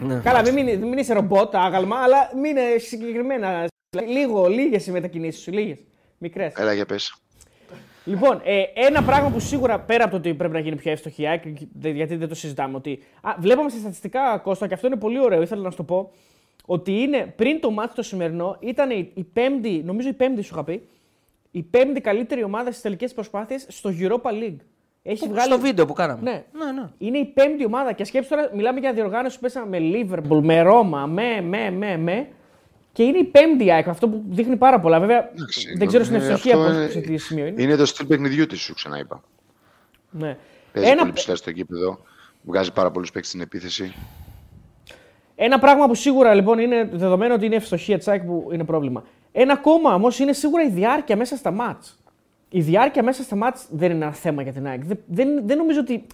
Ναι. 0.00 0.20
Καλά, 0.24 0.42
μην, 0.42 0.54
μείνει- 0.54 0.82
μην 0.84 0.98
είσαι 0.98 1.12
ρομπότ, 1.14 1.54
άγαλμα, 1.54 1.96
αλλά 1.96 2.30
μείνε 2.40 2.60
συγκεκριμένα. 2.78 3.66
Λίγο, 4.00 4.46
λίγες 4.48 4.86
οι 4.86 4.90
μετακινήσεις 4.90 5.42
σου, 5.42 5.50
λίγες. 5.52 5.78
Μικρές. 6.18 6.54
Έλα 6.56 6.72
για 6.72 6.86
πες. 6.86 7.14
Λοιπόν, 8.04 8.40
ε, 8.44 8.62
ένα 8.74 9.02
πράγμα 9.02 9.28
που 9.30 9.40
σίγουρα 9.40 9.80
πέρα 9.80 10.02
από 10.04 10.10
το 10.12 10.16
ότι 10.16 10.34
πρέπει 10.34 10.52
να 10.52 10.58
γίνει 10.58 10.76
πιο 10.76 10.90
εύστοχη 10.90 11.22
η 11.22 11.26
ΑΕΚ, 11.26 11.42
δε- 11.72 11.88
γιατί 11.90 12.16
δεν 12.16 12.28
το 12.28 12.34
συζητάμε, 12.34 12.76
ότι. 12.76 12.98
Α, 13.20 13.34
βλέπαμε 13.38 13.70
στα 13.70 13.78
στατιστικά, 13.78 14.38
Κώστα, 14.42 14.66
και 14.66 14.74
αυτό 14.74 14.86
είναι 14.86 14.96
πολύ 14.96 15.20
ωραίο, 15.20 15.42
ήθελα 15.42 15.62
να 15.62 15.70
σου 15.70 15.76
το 15.76 15.82
πω, 15.82 16.10
ότι 16.66 16.92
είναι 16.92 17.32
πριν 17.36 17.60
το 17.60 17.70
μάτι 17.70 17.94
το 17.94 18.02
σημερινό, 18.02 18.56
ήταν 18.60 18.90
η, 18.90 19.10
η 19.14 19.24
πέμπτη, 19.24 19.82
νομίζω 19.84 20.08
η 20.08 20.12
πέμπτη 20.12 20.42
σου 20.42 20.50
είχα 20.54 20.64
πει, 20.64 20.88
η 21.50 21.62
πέμπτη 21.62 22.00
καλύτερη 22.00 22.42
ομάδα 22.44 22.70
στις 22.70 22.82
τελικές 22.82 23.12
προσπάθειες 23.14 23.64
στο 23.68 23.90
Europa 23.98 24.30
League. 24.30 24.56
Έχει 25.02 25.24
Που- 25.24 25.30
βγάλει. 25.32 25.52
Στο 25.52 25.58
βίντεο 25.60 25.86
που 25.86 25.92
κάναμε. 25.92 26.20
Ναι. 26.22 26.44
ναι, 26.64 26.72
ναι. 26.80 26.88
Είναι 26.98 27.18
η 27.18 27.24
πέμπτη 27.24 27.64
ομάδα 27.64 27.92
και 27.92 28.04
σκέψτε 28.04 28.34
τώρα, 28.36 28.50
μιλάμε 28.54 28.80
για 28.80 28.92
διοργάνωση 28.92 29.34
που 29.36 29.42
πέσαμε 29.42 29.78
με 29.78 29.90
Liverpool, 29.92 30.40
με 30.42 30.60
Ρώμα, 30.62 31.06
με, 31.06 31.40
με, 31.40 31.70
με, 31.70 31.96
με. 31.96 32.28
Και 32.92 33.02
είναι 33.02 33.18
η 33.18 33.24
πέμπτη 33.24 33.64
η 33.64 33.72
ΑΕΚ, 33.72 33.88
αυτό 33.88 34.08
που 34.08 34.22
δείχνει 34.28 34.56
πάρα 34.56 34.80
πολλά. 34.80 35.00
Βέβαια, 35.00 35.30
Εντάξει, 35.30 35.74
δεν 35.76 35.86
ξέρω 35.86 36.04
στην 36.04 36.16
ε, 36.16 36.18
ευστοχία 36.18 36.54
αυτό 36.54 36.66
πώς, 36.66 36.76
είναι- 36.76 36.88
σε 36.88 37.00
τι 37.00 37.16
σημείο 37.16 37.46
είναι. 37.46 37.62
Είναι 37.62 37.76
το 37.76 37.86
στυλ 37.86 38.06
παιχνιδιού 38.06 38.46
της, 38.46 38.60
σου 38.60 38.74
ξαναείπα. 38.74 39.22
Ναι. 40.10 40.36
Παίζει 40.72 40.88
Ένα, 40.90 41.00
πολύ 41.00 41.12
ψηλά 41.12 41.34
στο 41.36 41.50
γήπεδο. 41.50 41.98
Βγάζει 42.42 42.72
πάρα 42.72 42.90
πολλούς 42.90 43.10
παίκτες 43.10 43.28
στην 43.30 43.40
επίθεση. 43.42 43.94
ένα 45.34 45.58
πράγμα 45.58 45.86
που 45.86 45.94
σίγουρα 45.94 46.34
λοιπόν 46.34 46.58
είναι 46.58 46.88
δεδομένο 46.92 47.34
ότι 47.34 47.46
είναι 47.46 47.56
ευστοχία 47.56 47.98
της 47.98 48.08
ΑΕΚ 48.08 48.22
που 48.22 48.48
είναι 48.52 48.64
πρόβλημα. 48.64 49.04
Ένα 49.32 49.52
ακόμα 49.52 49.94
όμως 49.94 50.18
είναι 50.18 50.32
σίγουρα 50.32 50.62
η 50.64 50.70
διάρκεια 50.70 51.16
μέσα 51.16 51.36
στα 51.36 51.50
μάτς. 51.50 51.98
Η 52.48 52.60
διάρκεια 52.60 53.02
μέσα 53.02 53.22
στα 53.22 53.36
μάτς 53.36 53.66
δεν 53.70 53.90
είναι 53.90 54.04
ένα 54.04 54.14
θέμα 54.14 54.42
για 54.42 54.52
την 54.52 54.66
ΑΕΚ. 54.66 54.84
Δεν, 54.84 54.98
δεν, 55.06 55.46
δεν 55.46 55.56
νομίζω 55.56 55.80
ότι 55.80 56.06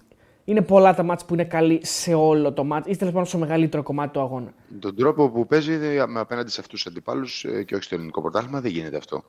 είναι 0.47 0.61
πολλά 0.61 0.95
τα 0.95 1.03
μάτς 1.03 1.25
που 1.25 1.33
είναι 1.33 1.43
καλή 1.45 1.79
σε 1.83 2.13
όλο 2.13 2.53
το 2.53 2.63
μάτς 2.63 2.87
ή 2.87 2.95
τέλο 2.97 3.11
πάντων 3.11 3.25
στο 3.25 3.37
μεγαλύτερο 3.37 3.83
κομμάτι 3.83 4.13
του 4.13 4.19
αγώνα. 4.19 4.53
Τον 4.79 4.95
τρόπο 4.95 5.29
που 5.29 5.45
παίζει 5.47 5.73
ε, 5.73 6.05
με 6.07 6.19
απέναντι 6.19 6.51
σε 6.51 6.61
αυτούς 6.61 6.83
τους 6.83 6.91
αντιπάλους 6.91 7.45
και 7.65 7.75
όχι 7.75 7.83
στο 7.83 7.95
ελληνικό 7.95 8.21
πρωτάθλημα 8.21 8.61
δεν 8.61 8.71
γίνεται 8.71 8.97
αυτό. 8.97 9.23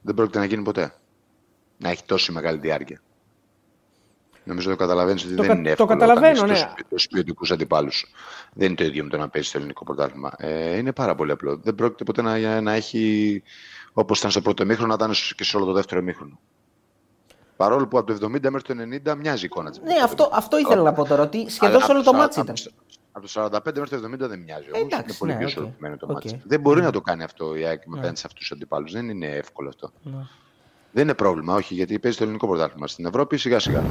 Δεν 0.00 0.14
πρόκειται 0.14 0.38
να 0.38 0.44
γίνει 0.44 0.62
ποτέ. 0.62 0.92
Να 1.78 1.90
έχει 1.90 2.04
τόση 2.04 2.32
μεγάλη 2.32 2.58
διάρκεια. 2.58 3.00
Νομίζω 4.44 4.70
το 4.70 4.76
καταλαβαίνεις 4.76 5.24
ότι 5.24 5.34
Το 5.34 5.42
δεν 5.42 5.50
κα- 5.50 5.56
είναι 5.56 5.64
το 5.64 5.70
εύκολο 5.70 5.88
καταλαβαίνω, 5.88 6.36
όταν 6.38 6.46
ναι. 6.50 6.52
έχει 6.52 6.66
τόσους 6.88 7.08
ποιοτικούς 7.08 7.50
αντιπάλους. 7.50 8.06
Δεν 8.52 8.66
είναι 8.66 8.76
το 8.76 8.84
ίδιο 8.84 9.04
με 9.04 9.10
το 9.10 9.16
να 9.16 9.28
παίζει 9.28 9.48
στο 9.48 9.58
ελληνικό 9.58 9.84
πρωτάθλημα. 9.84 10.32
Ε, 10.36 10.76
είναι 10.76 10.92
πάρα 10.92 11.14
πολύ 11.14 11.30
απλό. 11.30 11.56
Δεν 11.56 11.74
πρόκειται 11.74 12.04
ποτέ 12.04 12.22
να, 12.22 12.60
να 12.60 12.72
έχει 12.72 13.42
όπως 13.92 14.18
ήταν 14.18 14.30
στο 14.30 14.40
πρώτο 14.40 14.64
ημίχρονο, 14.64 14.96
να 14.96 15.04
ήταν 15.04 15.14
και 15.36 15.44
σε 15.44 15.56
όλο 15.56 15.66
το 15.66 15.72
δεύτερο 15.72 16.02
ημίχρονο. 16.02 16.38
Παρόλο 17.60 17.86
που 17.86 17.98
από 17.98 18.18
το 18.18 18.26
70 18.26 18.50
μέχρι 18.50 18.62
το 18.62 18.74
90 19.12 19.16
μοιάζει 19.16 19.42
η 19.42 19.44
εικόνα 19.44 19.70
της. 19.70 19.80
Ναι, 19.84 19.94
αυτό, 20.04 20.30
αυτό 20.32 20.58
ήθελα 20.58 20.82
να 20.82 20.92
πω 20.92 21.04
τώρα. 21.04 21.22
Ότι 21.22 21.50
σχεδόν 21.50 21.80
σε 21.80 21.90
όλο 21.90 22.02
το 22.02 22.12
ματς 22.12 22.40
ήταν. 22.40 22.54
Από 23.12 23.26
το 23.26 23.50
45 23.64 23.78
μέχρι 23.78 24.00
το 24.00 24.24
70 24.24 24.28
δεν 24.28 24.38
μοιάζει. 24.38 24.66
Όμως 24.74 24.86
εντάξει, 24.86 25.04
είναι 25.04 25.16
πολύ 25.18 25.32
ναι, 25.32 25.38
πιο 25.38 25.46
ΟΚ. 25.46 25.50
ισορροπημένο 25.50 25.96
το 25.96 26.06
ΟΚ. 26.10 26.12
ματς. 26.12 26.40
Δεν 26.44 26.60
μπορεί 26.60 26.80
να 26.80 26.90
το 26.90 27.00
κάνει 27.00 27.22
αυτό 27.22 27.56
η 27.56 27.64
ΑΕΚ 27.64 27.82
με 27.86 27.96
απέναντι 27.96 28.18
σε 28.18 28.26
αυτούς 28.26 28.40
τους 28.40 28.52
αντιπάλους. 28.52 28.92
Δεν 28.92 29.08
είναι 29.08 29.26
εύκολο 29.26 29.68
αυτό. 29.68 29.90
Δεν 30.92 31.02
είναι 31.02 31.14
πρόβλημα, 31.14 31.54
όχι, 31.54 31.74
γιατί 31.74 31.98
παίζει 31.98 32.16
το 32.16 32.22
ελληνικό 32.22 32.46
πρωτάθλημα. 32.48 32.86
Στην 32.86 33.06
Ευρώπη 33.06 33.36
σιγά 33.36 33.58
σιγά. 33.58 33.84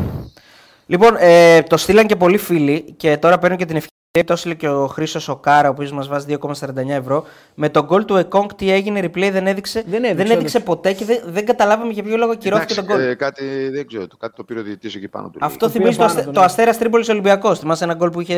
Λοιπόν, 0.86 1.16
ε, 1.20 1.62
το 1.64 1.78
στείλαν 1.78 2.08
και 2.08 2.16
πολλοί 2.16 2.38
φίλοι 2.38 2.94
και 2.98 3.18
τώρα 3.18 3.40
παίρνω 3.40 3.56
και 3.56 3.66
την 3.66 3.76
ευκαιρία. 3.76 3.99
Το 4.12 4.34
έστειλε 4.34 4.54
και 4.54 4.68
ο 4.70 4.88
Χρήστος 4.88 5.34
ο 5.34 5.36
Κάρα, 5.36 5.68
ο 5.68 5.72
οποίος 5.72 5.92
μας 5.92 6.08
βάζει 6.08 6.38
2,49 6.42 6.90
ευρώ. 6.90 7.26
Με 7.56 7.70
τον 7.70 7.86
γκολ 7.86 8.06
του 8.06 8.16
Εκόνγκ, 8.16 8.50
τι 8.56 8.72
έγινε, 8.72 9.00
replay 9.04 9.30
δεν 9.32 9.48
έδειξε. 9.48 9.84
Δεν 9.88 10.04
έδειξε, 10.04 10.34
όντως. 10.38 10.64
ποτέ 10.64 10.94
και 10.94 11.06
δεν, 11.06 11.20
δεν 11.26 11.46
καταλάβαμε 11.46 11.92
για 11.92 12.04
ποιο 12.04 12.18
λόγο 12.18 12.32
ακυρώθηκε 12.32 12.74
τον 12.74 12.84
γκολ. 12.86 13.00
ε, 13.00 13.16
κάτι, 13.16 13.70
δεν 13.70 13.88
ξέρω, 13.88 14.08
το, 14.08 14.18
κάτι 14.18 14.34
το 14.36 14.44
πήρε 14.44 14.60
ο 14.60 14.64
διαιτητής 14.64 14.96
εκεί 14.96 15.08
πάνω 15.08 15.30
του. 15.30 15.40
Αυτό 15.42 15.66
Το 15.66 15.72
θυμίζει 15.72 15.90
το, 15.92 15.96
πήρε 15.96 16.06
αστε, 16.06 16.20
πάνω 16.20 16.28
του, 16.28 16.34
το 16.34 16.40
ναι. 16.40 16.46
Αστέρας 16.46 16.78
Τρίπολης 16.78 17.10
Ολυμπιακός. 17.10 17.60
Θυμάσαι 17.60 17.84
ένα 17.84 17.94
γκολ 17.94 18.10
που 18.10 18.22
είχε 18.22 18.36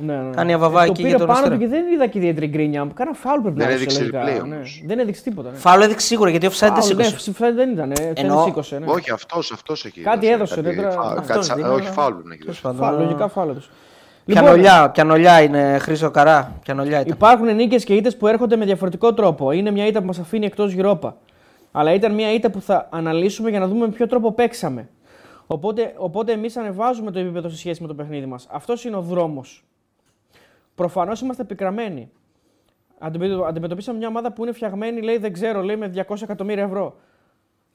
Ναι, 0.00 0.14
ναι. 0.16 0.30
κάνει 0.34 0.52
αβαβά 0.52 0.82
Ε, 0.82 0.86
εκεί 0.86 0.92
το 0.94 1.00
για 1.00 1.06
πήρε 1.06 1.18
τον 1.18 1.26
πάνω 1.26 1.38
του 1.40 1.52
Αστέρα. 1.54 1.70
και 1.70 1.76
δεν 1.76 1.92
είδα 1.92 2.06
και 2.06 2.18
ιδιαίτερη 2.18 2.46
γκρίνια. 2.46 2.90
Κάνα 2.94 3.12
φάουλ 3.12 3.40
πρέπει 3.40 3.56
Δεν 3.58 3.66
να 3.68 3.72
έδειξε 3.72 3.98
λογικά, 3.98 4.22
replay 4.22 4.46
ναι. 4.46 4.54
όμως. 4.54 4.82
Δεν 4.86 4.98
έδειξε 4.98 5.22
τίποτα. 5.22 5.50
Ναι. 5.50 5.56
Φάουλ 5.56 5.82
έδειξε 5.82 6.06
σίγουρα 6.06 6.30
γιατί 6.30 6.46
offside 6.46 6.58
δεν 6.60 6.82
Φάουλ, 6.82 6.94
ναι, 6.96 7.02
σήκωσε. 7.04 7.32
φ- 7.32 7.54
δεν 7.54 7.70
ήταν. 7.70 7.90
Ε, 7.90 8.12
Ενώ- 8.14 8.34
δεν 8.34 8.44
σήκωσε. 8.44 8.78
Ναι. 8.78 8.84
Όχι, 8.88 9.10
αυτός 9.10 9.52
αυτός 9.52 9.84
έχει. 9.84 10.00
Κάτι 10.00 10.18
δώσει, 10.20 10.32
έδωσε, 10.32 10.60
δεν 10.60 10.76
τώρα- 10.76 10.90
φάουλ, 10.90 11.06
αυτός 11.18 11.26
κάτι 11.26 11.44
σαν- 11.46 11.56
δίνει, 11.56 11.68
όχι, 11.68 11.80
αλλά- 11.80 11.90
φάουλ 11.92 12.12
πρέπει 12.12 12.28
να 12.28 12.34
έχει 12.34 12.44
δώσει. 12.46 12.62
Τέλος 12.62 12.76
Φάουλ, 12.76 12.90
πάντων, 12.92 13.06
λογικά 13.06 13.28
φάουλ 13.28 13.48
έδωσε. 13.50 13.68
Λοιπόν, 14.24 14.42
Πιανολιά, 14.44 14.90
πιανολιά 14.90 15.42
είναι 15.42 15.78
Χρήσο 15.78 16.10
Καρά. 16.10 16.52
Πιανολιά 16.62 17.00
ήταν. 17.00 17.12
Υπάρχουν 17.12 17.54
νίκες 17.54 17.84
και 17.84 17.94
ήττες 17.94 18.16
που 18.16 18.26
έρχονται 18.26 18.56
με 18.56 18.64
διαφορετικό 18.64 19.14
τρόπο. 19.14 19.50
Είναι 19.52 19.70
μια 19.70 19.86
ήττα 19.86 20.00
που 20.00 20.06
μας 20.06 20.18
αφήνει 20.18 20.46
εκτός 20.46 20.74
Europa. 20.78 21.12
Αλλά 21.72 21.92
ήταν 21.94 22.14
μια 22.14 22.32
ήττα 22.32 22.50
που 22.50 22.60
θα 22.60 22.88
αναλύσουμε 22.90 23.50
για 23.50 23.58
να 23.58 23.66
δούμε 23.68 23.86
με 23.86 23.92
ποιο 23.92 24.06
τρόπο 24.06 24.32
παίξαμε. 24.32 24.88
Οπότε, 25.46 25.92
οπότε 25.96 26.32
εμείς 26.32 26.56
ανεβάζουμε 26.56 27.10
το 27.10 27.18
επίπεδο 27.18 27.48
σε 27.48 27.56
σχέση 27.56 27.82
με 27.82 27.88
το 27.88 27.94
παιχνίδι 27.94 28.26
μας. 28.26 28.46
Αυτός 28.50 28.84
είναι 28.84 28.96
ο 28.96 29.00
δρόμος. 29.00 29.64
Προφανώς 30.74 31.20
είμαστε 31.20 31.44
πικραμένοι. 31.44 32.10
Αντιμετω- 32.98 33.44
Αντιμετωπίσαμε 33.44 33.98
μια 33.98 34.08
ομάδα 34.08 34.32
που 34.32 34.42
είναι 34.42 34.52
φτιαγμένη, 34.52 35.00
λέει, 35.02 35.16
δεν 35.18 35.32
ξέρω, 35.32 35.62
λέει, 35.62 35.76
με 35.76 35.88
200 35.88 36.22
εκατομμύρια 36.22 36.64
ευρώ. 36.64 36.96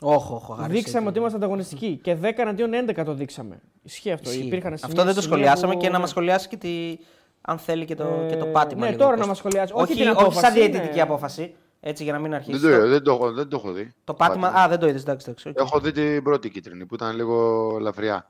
Όχι, 0.02 0.34
όχι, 0.34 0.46
χάρη 0.60 0.74
Δείξαμε 0.74 1.02
σε- 1.02 1.08
ότι 1.10 1.18
είμαστε 1.20 1.38
ανταγωνιστικοί. 1.38 2.00
Και 2.04 2.16
10 2.22 2.42
εναντίον 2.42 2.72
11 2.74 3.04
το 3.06 3.14
δείξαμε. 3.14 3.60
Ισχύει 3.84 4.12
αυτό. 4.12 4.30
Ισχύει. 4.30 4.46
Υπήρχαν 4.46 4.74
Αυτό 4.74 4.88
σημεία- 4.88 5.04
δεν 5.06 5.16
το 5.16 5.22
σημεία 5.22 5.36
σχολιάσαμε 5.38 5.74
που- 5.74 5.80
και 5.80 5.86
να 5.88 5.94
ναι. 5.94 6.00
μας 6.00 6.10
σχολιάσει 6.10 6.48
και 6.48 6.58
τη... 6.58 6.98
αν 7.42 7.58
θέλει 7.58 7.86
και 7.86 7.96
το, 7.96 8.26
και 8.30 8.36
το 8.36 8.46
Ε, 8.46 8.50
πάτημα. 8.52 8.80
ναι, 8.82 8.86
λίγο, 8.88 8.98
τώρα 8.98 9.10
Κώστα. 9.10 9.22
να 9.24 9.28
μας 9.28 9.38
σχολιάσει. 9.38 9.74
Όχι 9.76 9.84
Όχι, 9.84 9.94
την 10.02 10.08
όχι 10.08 10.18
σαν 10.18 10.26
απόφαση, 10.28 10.54
διαιτητική 10.60 10.96
ναι. 10.96 11.02
απόφαση. 11.02 11.56
Έτσι 11.80 12.04
για 12.04 12.12
να 12.14 12.20
μην 12.20 12.30
Δεν 12.30 12.40
αρχίσει. 12.40 12.60
το, 12.62 12.70
Το, 12.80 12.88
δεν, 12.88 13.04
το, 13.04 13.12
έχω- 13.12 13.32
δεν 13.32 13.48
το 13.50 13.56
έχω 13.64 13.72
δει. 13.72 13.94
το 14.04 14.14
πάτημα. 14.14 14.48
Α, 14.48 14.68
δεν 14.68 14.80
το 14.80 14.88
είδες. 14.88 15.02
Εντάξει, 15.02 15.26
εντάξει. 15.30 15.50
ΟΚ. 15.50 15.58
Έχω 15.60 15.80
δει 15.80 15.92
την 15.92 16.24
πρώτη 16.24 16.50
κίτρινη 16.50 16.86
που 16.86 16.96
ήταν 16.96 17.16
λίγο 17.16 17.72
ελαφριά. 17.80 18.30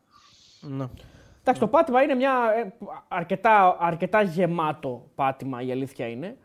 Ναι. 0.61 0.85
Εντάξει, 1.41 1.59
το 1.61 1.67
πάτημα 1.67 2.01
είναι 2.01 2.13
μια 2.15 2.31
ε, 2.65 2.73
αρκετά, 3.07 3.77
αρκετά 3.79 4.21
γεμάτο 4.21 5.07
πάτημα, 5.15 5.61
η 5.61 5.71
αλήθεια 5.71 6.07
είναι. 6.07 6.37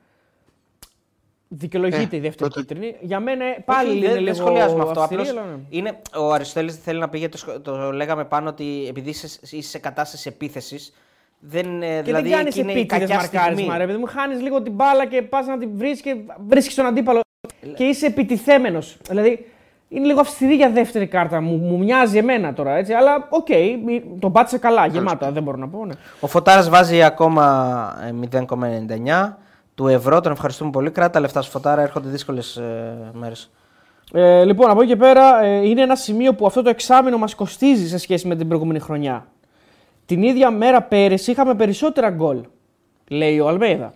Δικαιολογείται 1.55 2.17
Ε, 2.17 2.19
η 2.19 2.21
δεύτερη 2.21 2.51
τότε- 2.51 2.61
κίτρινη. 2.67 2.95
Για 3.01 3.21
μένα 3.21 3.45
πάλι 3.65 3.89
Όχι, 3.89 3.99
είναι 3.99 4.07
δεν, 4.07 4.15
λίγο 4.17 4.25
δεν 4.25 4.35
σχολιάζουμε 4.35 4.83
αυτό. 4.83 5.01
αυστηρή, 5.01 5.21
Απλώς 5.21 5.37
αλλά 5.43 5.51
ναι. 5.51 5.63
είναι, 5.69 5.99
ο 6.17 6.33
Αριστοτέλης 6.33 6.77
θέλει 6.77 6.99
να 6.99 7.09
πει 7.09 7.19
γιατί 7.19 7.33
το, 7.33 7.39
σχο- 7.39 7.61
το 7.61 7.93
λέγαμε 7.93 8.25
πάνω 8.25 8.49
ότι 8.49 8.87
επειδή 8.89 9.11
είσαι, 9.11 9.27
είσαι 9.51 9.69
σε 9.69 9.79
κατάσταση 9.79 10.29
επίθεσης. 10.29 10.93
Δεν, 11.39 11.83
ε, 11.83 11.87
Και 11.97 12.03
δηλαδή 12.03 12.29
δεν 12.29 12.37
κάνεις 12.39 12.49
εκεί 12.57 12.61
είναι 12.61 12.73
η 12.73 12.79
επίτηδες 12.79 12.99
κακιά 13.01 13.17
μαρκάρισμα, 13.17 13.55
στιγμή. 13.57 13.79
ρε 13.79 13.87
παιδί 13.87 13.99
μου. 13.99 14.07
Χάνεις 14.07 14.41
λίγο 14.41 14.63
την 14.63 14.73
μπάλα 14.73 15.07
και 15.07 15.23
πας 15.23 15.47
να 15.47 15.59
την 15.59 15.71
βρεις 15.75 16.01
και 16.01 16.17
βρίσκεις 16.49 16.75
τον 16.75 16.87
αντίπαλο. 16.87 17.21
Και 17.77 17.85
είσαι 17.85 18.07
επιτιθέμενος. 18.07 18.97
Δηλαδή 19.09 19.47
είναι 19.89 20.07
λίγο 20.07 20.21
αυστηρή 20.21 20.55
για 20.55 20.71
δεύτερη 20.71 21.07
κάρτα. 21.07 21.41
Μου, 21.41 21.57
μου 21.57 21.79
μοιάζει 21.79 22.19
εμένα 22.19 22.53
τώρα 22.53 22.75
έτσι. 22.77 22.93
Αλλά 22.93 23.27
οκ, 23.31 23.49
μη- 23.85 24.03
τον 24.21 24.33
πάτησε 24.33 24.59
καλά, 24.59 24.87
γεμάτα. 24.87 25.31
Δεν 25.33 25.43
μπορώ 25.43 25.57
να 25.57 25.69
πω. 25.69 25.87
Ναι. 25.87 25.95
Ο 26.21 26.27
Φωτάρας 26.27 26.69
βάζει 26.69 27.03
ακόμα 27.03 27.99
ε, 28.07 28.13
0,99 28.13 29.37
του 29.83 29.89
ευρώ. 29.89 30.21
Τον 30.21 30.33
ευχαριστούμε 30.33 30.71
πολύ. 30.71 30.91
Κράτα 30.91 31.11
τα 31.11 31.21
λεφτά 31.21 31.43
σου 31.43 31.51
Φωτάρα, 31.51 31.83
έρχονται 31.83 32.09
δύσκολες 32.09 32.57
ε, 32.57 33.11
μέρες. 33.13 33.51
Ε, 34.13 34.45
λοιπόν, 34.45 34.71
από 34.71 34.81
εκεί 34.81 34.91
και 34.91 34.97
πέρα 34.97 35.43
ε, 35.43 35.69
είναι 35.69 35.83
ένα 35.83 35.97
σημείο 35.97 36.35
που 36.35 36.47
αυτό 36.47 36.63
το 36.63 36.69
εξάμηνο 36.69 37.19
μας 37.19 37.35
κοστίζει 37.35 37.89
σε 37.89 37.99
σχέση 37.99 38.27
με 38.27 38.37
την 38.37 38.49
προηγούμενη 38.49 38.79
χρονιά. 38.79 39.27
Την 40.07 40.23
ίδια 40.23 40.51
μέρα 40.51 40.83
πέρυσι 40.83 41.31
είχαμε 41.31 41.55
περισσότερα 41.55 42.11
γκολ, 42.11 42.41
λέει 43.09 43.41
ο 43.41 43.49
Αλμέιδα. 43.49 43.93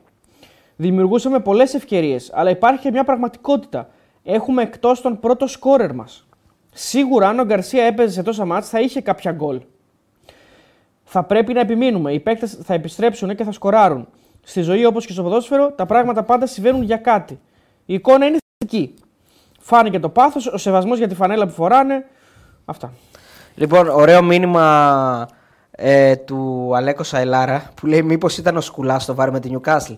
Δημιουργούσαμε 0.76 1.40
πολλές 1.40 1.74
ευκαιρίες, 1.74 2.30
αλλά 2.34 2.50
υπάρχει 2.50 2.80
και 2.80 2.90
μια 2.90 3.04
πραγματικότητα. 3.04 3.88
Έχουμε 4.22 4.62
εκτός 4.62 5.00
τον 5.00 5.20
πρώτο 5.20 5.46
σκόρερ 5.46 5.94
μας. 5.94 6.26
Σίγουρα, 6.72 7.28
αν 7.28 7.38
ο 7.38 7.44
Γκαρσία 7.44 7.84
έπαιζε 7.84 8.12
σε 8.12 8.22
τόσα 8.22 8.44
μάτς 8.44 8.68
θα 8.68 8.80
είχε 8.80 9.00
κάποια 9.00 9.32
γκολ. 9.32 9.60
Θα 11.04 11.22
πρέπει 11.22 11.52
να 11.52 11.60
επιμείνουμε. 11.60 12.12
Οι 12.12 12.20
παίκτες 12.20 12.58
θα 12.62 12.74
επιστρέψουν 12.74 13.34
και 13.34 13.44
θα 13.44 13.52
σκοράρουν. 13.52 14.08
Στη 14.48 14.60
ζωή, 14.60 14.84
όπως 14.84 15.06
και 15.06 15.12
στο 15.12 15.22
ποδόσφαιρο, 15.22 15.72
τα 15.72 15.86
πράγματα 15.86 16.22
πάντα 16.22 16.46
συμβαίνουν 16.46 16.82
για 16.82 16.96
κάτι. 16.96 17.40
Η 17.86 17.94
εικόνα 17.94 18.26
είναι 18.26 18.36
θετική. 18.58 18.94
Φάνηκε 19.60 19.98
το 19.98 20.08
πάθος, 20.08 20.46
ο 20.46 20.56
σεβασμός 20.56 20.98
για 20.98 21.08
τη 21.08 21.14
φανέλα 21.14 21.46
που 21.46 21.52
φοράνε. 21.52 22.06
Αυτά. 22.64 22.92
Λοιπόν, 23.54 23.88
ωραίο 23.88 24.22
μήνυμα 24.22 25.28
ε, 25.70 26.16
του 26.16 26.70
Αλέκο 26.74 27.02
Σαϊλάρα 27.02 27.70
που 27.74 27.86
λέει 27.86 28.02
μήπως 28.02 28.38
ήταν 28.38 28.56
ο 28.56 28.60
Σκουλάς 28.60 29.02
στο 29.02 29.14
βάρ 29.14 29.30
με 29.30 29.40
την 29.40 29.60
Newcastle. 29.60 29.94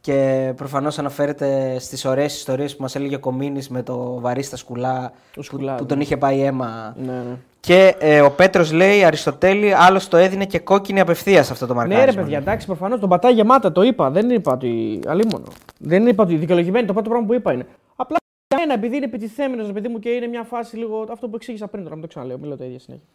Και 0.00 0.52
προφανώς 0.56 0.98
αναφέρεται 0.98 1.78
στις 1.78 2.04
ωραίες 2.04 2.36
ιστορίες 2.36 2.76
που 2.76 2.82
μας 2.82 2.94
έλεγε 2.94 3.14
ο 3.14 3.18
Κομίνης 3.20 3.68
με 3.68 3.82
το 3.82 4.20
βαρίστα 4.20 4.56
Σκουλά, 4.56 5.12
που, 5.32 5.42
Σκουλά, 5.42 5.74
που 5.74 5.82
ναι. 5.82 5.88
τον 5.88 6.00
είχε 6.00 6.16
πάει 6.16 6.40
αίμα. 6.40 6.94
Ναι, 6.96 7.12
ναι. 7.12 7.36
Και 7.66 7.94
ε, 7.98 8.20
ο 8.20 8.30
Πέτρος 8.30 8.72
λέει 8.72 9.04
Αριστοτέλη, 9.04 9.74
άλλος 9.74 10.08
το 10.08 10.16
έδινε 10.16 10.46
και 10.46 10.58
κόκκινη 10.58 11.00
απευθείας 11.00 11.50
αυτό 11.50 11.66
το 11.66 11.74
μαρκάρισμα. 11.74 12.04
Ναι, 12.04 12.10
ρε 12.10 12.20
παιδιά, 12.20 12.38
εντάξει, 12.38 12.66
προφανώς 12.66 13.00
τον 13.00 13.08
πατάει 13.08 13.32
γεμάτα, 13.32 13.72
το 13.72 13.82
είπα. 13.82 14.10
Δεν 14.10 14.30
είπα 14.30 14.52
ότι. 14.52 15.00
Αλίμονο. 15.06 15.46
Δεν 15.78 16.06
είπα 16.06 16.22
ότι 16.22 16.36
δικαιολογημένη, 16.36 16.86
το 16.86 16.92
πρώτο 16.92 17.08
πράγμα 17.08 17.26
που 17.26 17.34
είπα 17.34 17.52
είναι. 17.52 17.66
Απλά 17.96 18.16
για 18.48 18.58
μένα, 18.58 18.74
επειδή 18.74 18.96
είναι 18.96 19.04
επιτιθέμενος, 19.04 19.72
παιδί 19.72 19.88
μου 19.88 19.98
και 19.98 20.08
είναι 20.08 20.26
μια 20.26 20.42
φάση 20.42 20.76
λίγο. 20.76 21.06
Αυτό 21.10 21.28
που 21.28 21.36
εξήγησα 21.36 21.68
πριν 21.68 21.82
τώρα, 21.82 21.94
μην 21.94 22.02
το 22.02 22.08
ξαναλέω, 22.08 22.38
μιλάω 22.38 22.56
τα 22.56 22.64
ίδια 22.64 22.78
συνέχεια. 22.78 23.06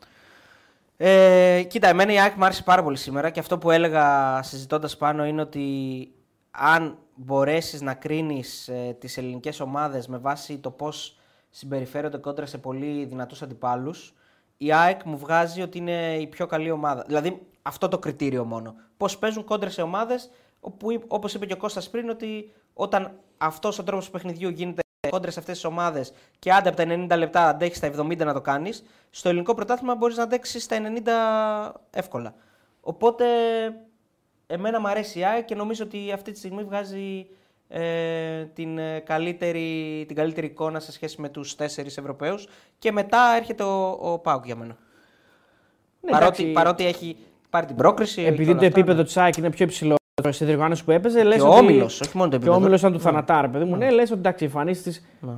Ε, 0.98 1.64
κοίτα, 1.64 1.88
εμένα 1.88 2.14
η 2.14 2.20
ΑΕΚ 2.20 2.36
μου 2.36 2.46
άρεσε 2.46 2.64
πάρα 2.64 2.84
πολύ 2.84 2.98
σήμερα 2.98 3.30
και 3.30 3.40
αυτό 3.40 3.58
που 3.58 3.72
έλεγα 3.72 4.40
συζητώντας 4.44 4.98
πάνω 4.98 5.26
είναι 5.26 5.42
ότι 5.42 5.66
αν 6.52 6.98
μπορέσεις 7.16 7.82
να 7.82 7.94
κρίνεις 7.94 8.68
ε, 8.68 8.96
τις 9.00 9.18
ελληνικές 9.18 9.60
ομάδες 9.60 10.08
με 10.08 10.18
βάση 10.18 10.58
το 10.58 10.70
πώς 10.72 11.18
συμπεριφέρονται 11.50 12.18
κόντρα 12.18 12.46
σε 12.46 12.58
πολύ 12.58 13.06
δυνατούς 13.06 13.42
αντιπάλους, 13.42 14.16
η 14.64 14.74
ΑΕΚ 14.74 15.04
μου 15.04 15.18
βγάζει 15.18 15.62
ότι 15.62 15.78
είναι 15.78 16.18
η 16.18 16.28
πιο 16.28 16.46
καλή 16.46 16.72
ομάδα. 16.72 17.04
Δηλαδή 17.08 17.42
αυτό 17.62 17.88
το 17.88 18.00
κριτήριο 18.00 18.46
μόνο. 18.46 18.76
Πώς 18.98 19.18
παίζουν 19.18 19.44
κόντρα 19.44 19.70
σε 19.70 19.82
ομάδες, 19.82 20.30
όπως 21.08 21.34
είπε 21.34 21.46
και 21.46 21.54
ο 21.54 21.58
Κώστας 21.58 21.90
πριν, 21.90 22.10
ότι 22.10 22.52
όταν 22.74 23.12
αυτός 23.38 23.80
ο 23.80 23.84
τρόπος 23.84 24.06
του 24.06 24.12
παιχνιδιού 24.12 24.50
γίνεται 24.50 24.82
κόντρα 25.10 25.32
σε 25.32 25.40
αυτές 25.40 25.56
τις 25.56 25.66
ομάδες 25.66 26.14
και 26.40 26.54
άντε 26.54 26.70
από 26.70 26.78
τα 26.78 26.84
90 26.88 27.18
λεπτά 27.18 27.48
αντέχεις 27.48 27.78
στα 27.78 27.88
70 27.88 28.18
να 28.18 28.34
το 28.34 28.42
κάνεις, 28.42 28.84
στο 29.10 29.30
ελληνικό 29.30 29.54
πρωτάθλημα 29.54 29.96
μπορείς 29.96 30.18
να 30.18 30.24
αντέξεις 30.24 30.64
στα 30.64 30.78
90 30.78 31.82
εύκολα. 31.90 32.34
Οπότε 32.82 33.26
εμένα 34.48 34.80
μου 34.80 34.88
αρέσει 34.88 35.20
η 35.20 35.26
ΑΕΚ 35.26 35.46
και 35.46 35.56
νομίζω 35.56 35.84
ότι 35.84 36.12
αυτή 36.12 36.32
τη 36.32 36.38
στιγμή 36.38 36.64
βγάζει 36.64 37.28
ε, 37.74 38.46
την, 38.54 38.78
ε, 38.78 39.00
καλύτερη, 39.00 40.04
την 40.08 40.16
καλύτερη 40.16 40.48
εικόνα 40.48 40.80
σε 40.80 40.92
σχέση 40.92 41.22
με 41.22 41.30
τους 41.30 41.56
τέσσερις 41.56 41.98
Ευρωπαίους 41.98 42.48
και 42.80 42.92
μετά 42.92 43.36
έρχεται 43.38 43.64
ο, 43.64 43.98
ο 44.02 44.20
Πάουκ 44.20 44.46
για 44.46 44.56
μένα. 44.56 44.78
Ναι, 46.02 46.12
παρότι, 46.12 46.44
παρότι 46.44 46.86
έχει 46.86 47.18
πάρει 47.50 47.66
την 47.66 47.76
πρόκριση. 47.76 48.22
Επειδή 48.22 48.56
το 48.56 48.66
επίπεδο 48.66 48.98
ναι. 48.98 49.04
της 49.04 49.18
ΑΕΚ 49.18 49.38
είναι 49.38 49.50
πιο 49.50 49.66
υψηλό 49.66 49.96
στη 50.30 50.46
διοργάνωση 50.46 50.84
που 50.84 50.92
έπαιζε, 50.92 51.24
λες. 51.24 51.36
Και 51.36 51.42
ο 51.42 51.56
Όμιλος, 51.56 52.02
όχι 52.02 52.18
μόνο 52.18 52.30
το 52.30 52.36
επίπεδο. 52.36 52.58
Και 52.58 52.62
ο 52.62 52.64
Όμιλος 52.64 52.80
ήταν 52.80 52.92
του 52.92 52.98
ναι. 52.98 53.04
θανατάρ, 53.04 53.50
παιδί 53.50 53.66
μου. 53.66 53.76
Ναι, 53.76 53.86
ναι 53.86 53.92
λες 53.92 54.12
ότι 54.12 54.20
εντάξει, 54.20 54.44
οι 54.44 54.48
εμφανίσει 54.48 55.02
ναι. 55.20 55.32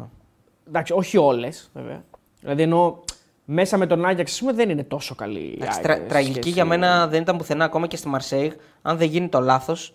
Εντάξει, 0.67 0.93
όχι 0.93 1.17
όλες 1.17 1.71
βέβαια. 1.73 2.03
Δηλαδή 2.39 2.61
εννοώ 2.61 2.99
μέσα 3.45 3.77
με 3.77 3.87
τον 3.87 4.05
Άγιαξ 4.05 4.39
πούμε, 4.39 4.53
δεν 4.53 4.69
είναι 4.69 4.83
τόσο 4.83 5.15
καλή. 5.15 5.57
Εντάξει, 5.61 5.81
τρα, 5.81 6.01
τραγική 6.01 6.49
για 6.49 6.65
μένα 6.65 7.07
δεν 7.07 7.21
ήταν 7.21 7.37
πουθενά 7.37 7.65
ακόμα 7.65 7.87
και 7.87 7.97
στη 7.97 8.07
Μαρσέιγ. 8.07 8.51
Αν 8.81 8.97
δεν 8.97 9.07
γίνει 9.07 9.27
το 9.27 9.39
λάθος 9.39 9.93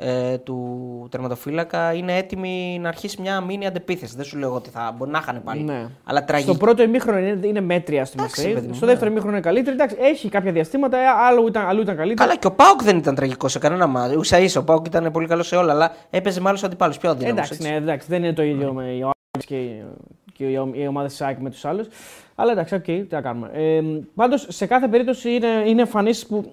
ε, 0.00 0.38
του 0.38 1.08
τερματοφύλακα, 1.10 1.92
είναι 1.92 2.16
έτοιμη 2.16 2.78
να 2.80 2.88
αρχίσει 2.88 3.20
μια 3.20 3.40
μήνυ 3.40 3.66
αντεπίθεση. 3.66 4.16
Δεν 4.16 4.24
σου 4.24 4.38
λέω 4.38 4.54
ότι 4.54 4.70
θα 4.70 4.94
μπορεί 4.96 5.10
να 5.10 5.20
χάνε 5.20 5.38
πάλι. 5.38 5.62
Ναι. 5.62 5.86
Αλλά 6.04 6.24
τραγική. 6.24 6.50
Στο 6.50 6.58
πρώτο 6.58 6.82
ημίχρονο 6.82 7.18
είναι, 7.18 7.46
είναι 7.46 7.60
μέτρια 7.60 8.04
στη 8.04 8.18
Μαρσέιγ. 8.18 8.56
Στο 8.58 8.86
ναι. 8.86 8.92
δεύτερο 8.92 9.10
ημίχρονο 9.10 9.32
είναι 9.32 9.40
καλύτερη. 9.44 9.76
Εντάξει, 9.76 9.96
έχει 10.00 10.28
κάποια 10.28 10.52
διαστήματα, 10.52 10.96
ε, 10.98 11.06
άλλο 11.06 11.46
ήταν, 11.46 11.66
αλλού 11.66 11.80
ήταν 11.80 11.96
καλύτερη. 11.96 12.28
Καλά, 12.28 12.36
και 12.40 12.46
ο 12.46 12.52
ΠΑΟΚ 12.52 12.82
δεν 12.82 12.96
ήταν 12.96 13.14
τραγικό 13.14 13.48
σε 13.48 13.58
κανένα 13.58 13.86
ματς. 13.86 14.16
Ίσα 14.16 14.38
ίσα, 14.38 14.60
ο 14.60 14.64
ΠΑΟΚ 14.64 14.86
ήταν 14.86 15.12
πολύ 15.12 15.26
καλό 15.26 15.42
σε 15.42 15.56
όλα, 15.56 15.72
αλλά 15.72 15.94
έπαιζε 16.10 16.40
με 16.40 16.48
άλλους 16.48 16.64
αντιπάλους. 16.64 16.98
Πιο 16.98 17.10
αδύναμους. 17.10 17.50
Εντάξει, 17.50 17.68
ναι, 17.68 17.76
εντάξει, 17.76 18.06
δεν 18.10 18.22
είναι 18.24 18.32
το 18.32 18.42
ίδιο 18.42 18.72
με 18.72 19.04
ο 19.04 19.10
και, 19.46 19.56
και 20.32 20.44
οι 20.72 20.86
ομάδες 20.86 21.10
της 21.10 21.20
ΑΕΚ 21.20 21.38
με 21.38 21.50
τους 21.50 21.64
άλλους. 21.64 21.86
Αλλά 22.34 22.52
εντάξει, 22.52 22.74
ok, 22.74 22.80
okay, 22.80 23.04
τι 23.08 23.14
να 23.14 23.20
κάνουμε. 23.20 23.50
Ε, 23.52 23.80
Πάντως, 24.14 24.46
σε 24.48 24.66
κάθε 24.66 24.88
περίπτωση 24.88 25.30
είναι, 25.30 25.62
είναι 25.66 25.80
εμφανίσεις 25.80 26.26
που 26.26 26.50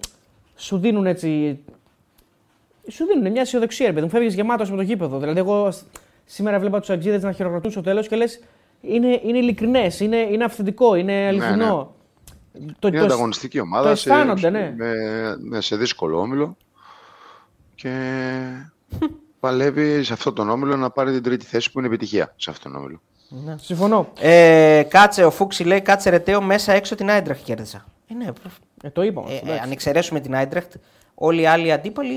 σου 0.56 0.78
δίνουν 0.78 1.06
έτσι. 1.06 1.58
Σου 2.88 3.04
δίνουν 3.04 3.30
μια 3.30 3.40
αισιοδοξία, 3.40 3.92
παιδί 3.92 4.00
μου. 4.00 4.08
Φεύγεις 4.08 4.34
γεμάτος 4.34 4.70
με 4.70 4.76
το 4.76 4.82
γήπεδο. 4.82 5.18
Δηλαδή, 5.18 5.38
εγώ 5.38 5.72
σήμερα 6.24 6.58
βλέπα 6.58 6.80
τους 6.80 6.90
Αγγλίδε 6.90 7.18
να 7.18 7.32
χειροκροτούν 7.32 7.70
στο 7.70 7.80
τέλος 7.80 8.08
και 8.08 8.16
λες: 8.16 8.40
Είναι, 8.80 9.20
είναι 9.24 9.38
ειλικρινές, 9.38 10.00
είναι, 10.00 10.16
είναι 10.16 10.44
αυθεντικό, 10.44 10.94
είναι 10.94 11.12
ναι, 11.12 11.26
αληθινό. 11.26 11.94
Ναι, 12.52 12.64
ναι. 12.66 12.72
Το, 12.78 12.88
είναι 12.88 12.98
το, 12.98 13.04
ανταγωνιστική 13.04 13.60
ομάδα. 13.60 13.84
Το 13.84 13.90
αισθάνονται, 13.90 14.40
σε, 14.40 14.50
ναι. 14.50 14.74
Με, 15.38 15.60
σε 15.60 15.76
δύσκολο 15.76 16.20
όμιλο. 16.20 16.56
Και 17.74 17.90
παλεύει 19.40 20.02
σε 20.02 20.12
αυτόν 20.12 20.34
τον 20.34 20.50
όμιλο 20.50 20.76
να 20.76 20.90
πάρει 20.90 21.12
την 21.12 21.22
τρίτη 21.22 21.44
θέση 21.44 21.72
που 21.72 21.78
είναι 21.78 21.88
επιτυχία 21.88 22.34
σε 22.36 22.50
αυτόν 22.50 22.72
τον 22.72 22.80
όμιλο. 22.80 23.00
Ναι. 23.28 23.54
Συμφωνώ. 23.60 24.12
Ε, 24.20 24.82
κάτσε, 24.88 25.24
ο 25.24 25.30
Φούξη 25.30 25.64
λέει 25.64 25.80
κάτσε 25.80 26.10
ρετέο 26.10 26.40
μέσα 26.40 26.72
έξω 26.72 26.94
την 26.94 27.10
Άιντραχτ 27.10 27.44
κέρδισα. 27.44 27.84
Ε, 28.08 28.14
ναι, 28.14 28.32
ε, 28.82 28.90
το 28.90 29.02
είπαμε. 29.02 29.32
Ε, 29.32 29.52
ε, 29.52 29.58
αν 29.62 29.70
εξαιρέσουμε 29.70 30.20
την 30.20 30.34
Άιντραχτ, 30.34 30.74
όλοι 31.18 31.40
οι 31.40 31.46
άλλοι 31.46 31.72
αντίπαλοι 31.72 32.14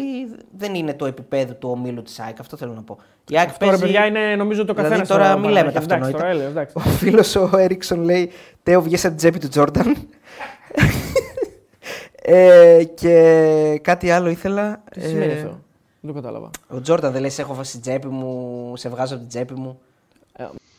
δεν 0.57 0.75
είναι 0.75 0.93
το 0.93 1.05
επίπεδο 1.05 1.53
του 1.53 1.69
ομίλου 1.69 2.01
της 2.01 2.19
ΑΕΚ. 2.19 2.39
Αυτό 2.39 2.57
θέλω 2.57 2.73
να 2.73 2.81
πω. 2.81 2.97
Η 3.29 3.37
ΑΕΚ 3.37 3.49
αυτό 3.49 3.65
παίζει... 3.65 3.81
παιδιά 3.81 4.05
είναι 4.05 4.35
νομίζω 4.35 4.65
το 4.65 4.73
καθένας. 4.73 5.07
Δηλαδή, 5.07 5.23
τώρα 5.23 5.37
μην 5.37 5.49
λέμε 5.49 5.71
τα 5.71 5.79
αυτονόητα. 5.79 6.67
Ο 6.73 6.79
φίλος 6.79 7.35
ο 7.35 7.57
Έριξον 7.57 8.01
λέει 8.03 8.31
Τέο 8.63 8.81
βγαίνει 8.81 8.99
από 8.99 9.07
την 9.07 9.17
τσέπη 9.17 9.39
του 9.39 9.47
Τζόρνταν. 9.47 9.97
ε, 12.21 12.83
και 12.83 13.79
κάτι 13.83 14.11
άλλο 14.11 14.29
ήθελα. 14.29 14.83
Τι 14.91 15.01
σημαίνει 15.01 15.33
αυτό; 15.33 15.59
Δεν 16.01 16.13
το 16.13 16.21
κατάλαβα. 16.21 16.49
Ο 16.67 16.81
Τζόρνταν 16.81 17.11
δεν 17.11 17.21
λέει: 17.21 17.29
Σε 17.29 17.41
έχω 17.41 17.53
βάσει 17.53 17.69
στην 17.69 17.81
τσέπη 17.81 18.07
μου, 18.07 18.73
σε 18.75 18.89
βγάζω 18.89 19.13
από 19.13 19.21
την 19.21 19.29
τσέπη 19.29 19.53
μου. 19.53 19.79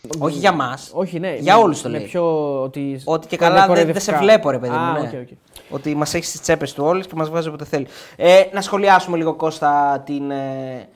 Ε, 0.02 0.08
όχι 0.18 0.38
για 0.38 0.52
μας. 0.52 0.90
Όχι, 0.94 1.18
ναι. 1.18 1.34
Για 1.34 1.58
όλους 1.58 1.82
το 1.82 1.88
λέει. 1.88 2.00
Πιο 2.00 2.62
ότι... 2.62 3.00
ότι 3.04 3.26
και 3.26 3.36
καλά 3.36 3.66
δεν 3.66 4.00
σε 4.00 4.16
βλέπω, 4.16 4.50
ρε 4.50 4.58
παιδί 4.58 4.76
μου. 4.76 4.92
Ναι. 4.92 5.10
Okay, 5.12 5.16
okay. 5.16 5.36
Ότι 5.70 5.94
μας 5.94 6.14
έχεις 6.14 6.28
στις 6.28 6.40
τσέπες 6.40 6.72
του 6.72 6.84
όλους 6.84 7.00
και 7.00 7.14
μας 7.14 7.30
βάζει 7.30 7.48
όποτε 7.48 7.64
θέλει. 7.64 7.86
Ε, 8.16 8.42
να 8.52 8.60
σχολιάσουμε 8.60 9.16
λίγο 9.16 9.34
Κώστα 9.34 10.02
την, 10.06 10.30
ε, 10.30 10.88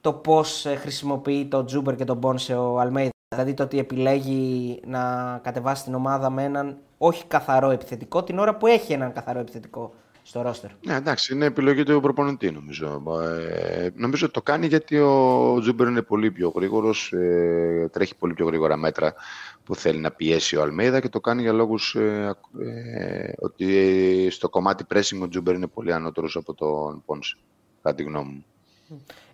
το 0.00 0.12
πώς 0.12 0.66
ε, 0.66 0.74
χρησιμοποιεί 0.74 1.46
το 1.46 1.64
Τσούμπερ 1.64 1.96
και 1.96 2.04
τον 2.04 2.16
Πόνσε 2.16 2.54
ο 2.54 2.80
Αλμέιδα. 2.80 3.10
Δηλαδή 3.34 3.54
το 3.54 3.62
ότι 3.62 3.78
επιλέγει 3.78 4.80
να 4.86 5.00
κατεβάσει 5.42 5.84
την 5.84 5.94
ομάδα 5.94 6.30
με 6.30 6.42
έναν 6.42 6.76
όχι 6.98 7.24
καθαρό 7.24 7.70
επιθετικό 7.70 8.22
την 8.22 8.38
ώρα 8.38 8.56
που 8.56 8.66
έχει 8.66 8.92
έναν 8.92 9.12
καθαρό 9.12 9.38
επιθετικό 9.38 9.92
στο 10.26 10.42
ρόστερ. 10.42 10.70
Ναι, 10.86 10.94
εντάξει, 10.94 11.34
είναι 11.34 11.44
επιλογή 11.44 11.82
του 11.82 12.00
προπονητή 12.00 12.50
νομίζω. 12.50 13.02
Ε, 13.20 13.88
νομίζω 13.94 14.24
ότι 14.24 14.34
το 14.34 14.42
κάνει 14.42 14.66
γιατί 14.66 14.98
ο 14.98 15.58
Τσούμπερ 15.60 15.86
είναι 15.86 16.02
πολύ 16.02 16.30
πιο 16.30 16.52
γρήγορος, 16.56 17.12
ε, 17.12 17.88
τρέχει 17.92 18.16
πολύ 18.16 18.34
πιο 18.34 18.46
γρήγορα 18.46 18.76
μέτρα 18.76 19.14
που 19.64 19.74
θέλει 19.74 19.98
να 19.98 20.10
πιέσει 20.10 20.56
ο 20.56 20.62
Αλμέιδα 20.62 21.00
και 21.00 21.08
το 21.08 21.20
κάνει 21.20 21.42
για 21.42 21.52
λόγους 21.52 21.94
ε, 21.94 22.36
ε, 22.60 23.32
ότι 23.38 24.28
στο 24.30 24.48
κομμάτι 24.48 24.84
pressing 24.94 25.20
ο 25.22 25.28
Τζούμπερ 25.28 25.54
είναι 25.54 25.66
πολύ 25.66 25.92
ανώτερος 25.92 26.36
από 26.36 26.54
τον 26.54 27.02
Πόνσε, 27.06 27.36
κατά 27.82 27.96
τη 27.96 28.02
γνώμη 28.02 28.32
μου. 28.32 28.44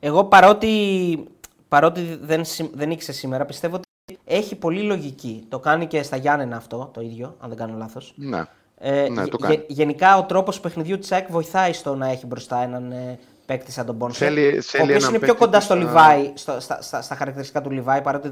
Εγώ 0.01 0.25
παρότι, 0.25 1.25
παρότι 1.69 2.19
δεν, 2.23 2.43
δεν 2.73 2.91
ήξερε 2.91 3.17
σήμερα, 3.17 3.45
πιστεύω 3.45 3.77
ότι 3.77 4.19
έχει 4.25 4.57
πολύ 4.57 4.83
λογική. 4.83 5.45
Το 5.49 5.59
κάνει 5.59 5.87
και 5.87 6.03
στα 6.03 6.17
Γιάννενα 6.17 6.57
αυτό 6.57 6.91
το 6.95 7.01
ίδιο, 7.01 7.37
αν 7.41 7.49
δεν 7.49 7.59
κάνω 7.59 7.77
λάθος. 7.77 8.13
Ναι. 8.17 8.45
Ε, 8.85 9.09
ναι, 9.09 9.25
γενικά 9.67 10.19
ο 10.19 10.25
τρόπος 10.25 10.61
παιχνιδιού 10.61 10.99
της 10.99 11.13
ΑΕΚ 11.13 11.31
βοηθάει 11.31 11.73
στο 11.73 11.95
να 11.95 12.09
έχει 12.09 12.27
μπροστά 12.27 12.63
έναν 12.63 12.93
ε, 12.93 13.19
παίκτη 13.47 13.73
σαν 13.73 13.87
τον 13.87 13.95
Μπόνσε. 13.95 14.27
ο 14.79 14.83
οποίος 14.83 15.09
είναι 15.09 15.19
πιο 15.19 15.35
κοντά 15.35 15.61
στο 15.61 15.77
Λιβάη, 15.77 16.33
στα, 16.35 16.61
στα, 16.61 17.03
στα, 17.03 17.15
χαρακτηριστικά 17.15 17.61
του 17.61 17.71
Λιβάη, 17.71 18.03
παρότι 18.03 18.31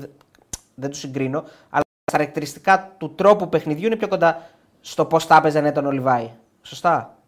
δεν 0.74 0.90
τους 0.90 0.96
συγκρίνω. 0.96 1.44
Αλλά 1.70 1.82
τα 2.04 2.12
χαρακτηριστικά 2.12 2.94
του 2.98 3.14
τρόπου 3.14 3.48
παιχνιδιού 3.48 3.86
είναι 3.86 3.96
πιο 3.96 4.08
κοντά 4.08 4.50
στο 4.80 5.04
πώς 5.04 5.24
θα 5.24 5.36
έπαιζε 5.36 5.60
ναι, 5.60 5.72
τον 5.72 5.86
ο 5.86 5.90
Λιβάη. 5.90 6.30
Σωστά; 6.62 7.18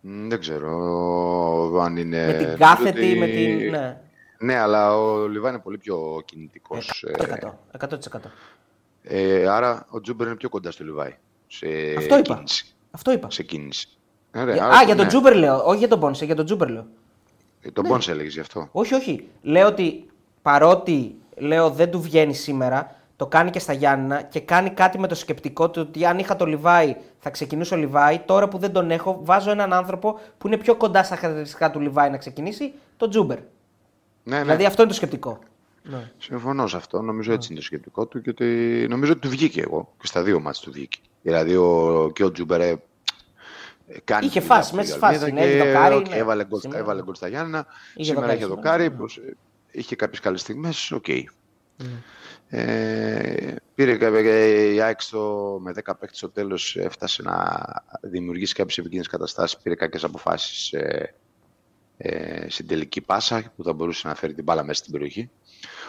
Δεν 0.00 0.40
ξέρω 0.40 1.80
αν 1.82 1.96
είναι. 1.96 2.26
Με 2.26 2.32
την 2.32 2.56
κάθετη, 2.56 3.18
με 3.18 3.26
την. 3.26 3.70
Ναι. 3.70 4.00
ναι, 4.38 4.58
αλλά 4.58 4.96
ο 4.96 5.26
Λιβάη 5.26 5.52
είναι 5.52 5.60
πολύ 5.60 5.78
πιο 5.78 6.22
κινητικός. 6.24 7.04
100%. 7.18 7.88
100%. 7.88 7.96
Ε, 9.02 9.48
άρα 9.48 9.86
ο 9.90 10.00
Τσούμπερ 10.00 10.26
είναι 10.26 10.36
πιο 10.36 10.48
κοντά 10.48 10.70
στο 10.70 10.84
Λιβάη 10.84 11.16
σε 11.52 11.66
Αυτό 11.98 12.18
είπα. 12.18 12.34
κίνηση. 12.34 12.66
Αυτό 12.90 13.12
είπα. 13.12 13.30
Σε 13.30 13.42
κίνηση. 13.42 13.88
Ε, 14.32 14.44
ρε, 14.44 14.52
α, 14.52 14.82
για 14.84 14.94
τον 14.94 15.04
ναι. 15.04 15.10
Τσούμπερ 15.10 15.34
λέω. 15.34 15.62
Όχι 15.64 15.78
για 15.78 15.88
τον 15.88 15.98
Πόνσε, 15.98 16.24
για 16.24 16.34
τον 16.34 16.44
Τσούμπερ 16.44 16.68
λέω. 16.68 16.86
Ε, 17.60 17.70
τον 17.70 17.84
ναι. 17.84 17.90
Πόνσε 17.90 18.10
έλεγες 18.10 18.32
γι' 18.34 18.40
αυτό. 18.40 18.68
Όχι, 18.72 18.94
όχι. 18.94 19.28
Λέω 19.42 19.66
ότι 19.66 20.06
παρότι 20.42 21.14
λέω 21.36 21.70
δεν 21.70 21.90
του 21.90 22.00
βγαίνει 22.00 22.34
σήμερα, 22.34 22.94
το 23.16 23.26
κάνει 23.26 23.50
και 23.50 23.58
στα 23.58 23.72
Γιάννενα 23.72 24.22
και 24.22 24.40
κάνει 24.40 24.70
κάτι 24.70 24.98
με 24.98 25.06
το 25.06 25.14
σκεπτικό 25.14 25.70
του 25.70 25.84
ότι 25.88 26.06
αν 26.06 26.18
είχα 26.18 26.36
το 26.36 26.44
Λιβάη 26.46 26.96
θα 27.18 27.30
ξεκινούσε 27.30 27.74
ο 27.74 27.76
Λιβάη. 27.76 28.18
Τώρα 28.18 28.48
που 28.48 28.58
δεν 28.58 28.72
τον 28.72 28.90
έχω, 28.90 29.20
βάζω 29.22 29.50
έναν 29.50 29.72
άνθρωπο 29.72 30.18
που 30.38 30.46
είναι 30.46 30.56
πιο 30.56 30.74
κοντά 30.76 31.02
στα 31.02 31.16
χαρακτηριστικά 31.16 31.70
του 31.70 31.80
Λιβάη 31.80 32.10
να 32.10 32.16
ξεκινήσει, 32.16 32.72
τον 32.96 33.10
Τσούμπερ. 33.10 33.38
Ναι, 33.38 34.36
ναι. 34.36 34.42
Δηλαδή 34.42 34.64
αυτό 34.64 34.82
είναι 34.82 34.90
το 34.90 34.96
σκεπτικό. 34.96 35.38
Ναι. 35.82 36.12
Συμφωνώ 36.18 36.66
σε 36.66 36.76
αυτό. 36.76 37.02
Νομίζω 37.02 37.32
έτσι 37.32 37.48
είναι 37.50 37.60
το 37.60 37.66
σκεπτικό 37.66 38.06
του 38.06 38.20
και 38.20 38.30
ότι 38.30 38.86
νομίζω 38.88 39.12
ότι 39.12 39.20
του 39.20 39.28
βγήκε 39.28 39.60
εγώ. 39.60 39.94
Και 40.00 40.06
στα 40.06 40.22
δύο 40.22 40.40
ματς 40.40 40.62
του 40.62 40.72
βγήκε. 40.72 40.98
Δηλαδή 41.22 41.56
ο, 41.56 42.10
και 42.14 42.24
ο 42.24 42.32
Τσούμπερ 42.32 42.60
ε, 42.60 42.82
κάνει. 44.04 44.26
Είχε 44.26 44.40
φάσεις 44.40 44.74
μέσα 44.74 44.90
στη 44.90 44.98
φάση. 44.98 45.32
Ναι, 45.32 45.40
και, 45.40 45.62
δοκάρι, 45.62 46.02
ναι. 46.08 46.16
έβαλε, 46.16 46.44
γκολ, 46.44 46.60
έβαλε 46.74 47.02
γκολ 47.02 47.14
στα 47.14 47.28
Γιάννενα. 47.28 47.66
Σήμερα 47.96 48.34
είχε 48.34 48.46
δοκάρι. 48.46 48.88
Ναι. 48.88 49.04
Είχε 49.70 49.96
κάποιες 49.96 50.20
καλές 50.20 50.40
στιγμές. 50.40 50.90
Ok. 50.90 51.04
Okay. 51.08 51.22
Mm. 51.78 51.84
Ε, 52.52 53.54
πήρε 53.74 53.92
η 54.74 54.80
ΑΕΚ 54.80 55.00
με 55.60 55.72
10 55.72 55.74
παίκτες 55.74 56.18
στο 56.18 56.28
τέλος 56.28 56.76
έφτασε 56.76 57.22
να 57.22 57.64
δημιουργήσει 58.00 58.54
κάποιες 58.54 58.78
επικίνδυνες 58.78 59.12
καταστάσεις. 59.12 59.58
Πήρε 59.58 59.74
κάποιες 59.74 60.04
αποφάσεις 60.04 60.72
ε, 60.72 61.14
ε, 61.96 62.46
στην 62.50 62.66
τελική 62.66 63.00
πάσα 63.00 63.52
που 63.56 63.62
θα 63.64 63.72
μπορούσε 63.72 64.08
να 64.08 64.14
φέρει 64.14 64.34
την 64.34 64.44
μπάλα 64.44 64.64
μέσα 64.64 64.78
στην 64.80 64.92
περιοχή. 64.92 65.30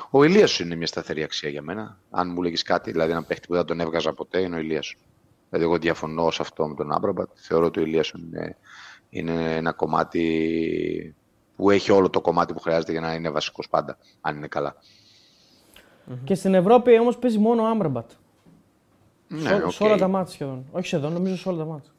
Ο 0.10 0.23
Ηλίασον 0.23 0.59
είναι 0.60 0.76
μια 0.76 0.88
σταθερή 0.88 1.23
αξία 1.23 1.49
για 1.49 1.61
μένα. 1.61 1.98
Αν 2.10 2.31
μου 2.31 2.41
λέγεις 2.41 2.64
κάτι, 2.64 2.91
δηλαδή 2.91 3.11
ένα 3.11 3.23
παίχτη 3.23 3.48
που 3.48 3.53
δεν 3.53 3.65
τον 3.65 3.80
έβγαζα 3.80 4.14
ποτέ, 4.14 4.41
είναι 4.41 4.56
ο 4.56 4.60
Ηλίασον. 4.59 4.95
Δηλαδή, 5.49 5.69
εγώ 5.69 5.77
διαφωνώ 5.77 6.31
σε 6.31 6.41
αυτό 6.41 6.68
με 6.68 6.76
τον 6.76 6.91
Αμραμπάτ. 6.91 7.30
Θεωρώ 7.34 7.65
ότι 7.65 7.80
ο 7.80 7.84
Ηλίασον 7.84 8.09
είναι, 8.10 8.57
είναι 9.10 9.56
ένα 9.56 9.72
κομμάτι 9.72 11.15
που 11.56 11.69
έχει 11.69 11.91
όλο 11.91 12.10
το 12.10 12.22
κομμάτι 12.22 12.53
που 12.53 12.60
χρειάζεται 12.60 12.91
για 12.91 13.02
να 13.02 13.14
είναι 13.14 13.30
βασικός 13.30 13.69
πάντα, 13.69 13.98
αν 14.22 14.35
είναι 14.35 14.48
καλά. 14.48 14.76
Και 16.23 16.35
στην 16.35 16.53
Ευρώπη 16.53 16.99
όμως 16.99 17.18
παίζει 17.18 17.38
μόνο 17.38 17.64
ο 17.64 17.65
Άμπραμπατ. 17.65 18.11
Ναι, 19.27 19.49
σε, 19.49 19.56
οκ. 19.56 19.72
σε 19.72 19.84
όλα 19.84 19.98
τα 19.98 20.07
ματς 20.07 20.34
σχεδόν. 20.34 20.65
Όχι 20.72 20.85
σχεδόν, 20.85 21.14
νομίζω 21.14 21.38
σε 21.38 21.49
όλα 21.49 21.57
τα 21.57 21.65
ματς. 21.65 21.91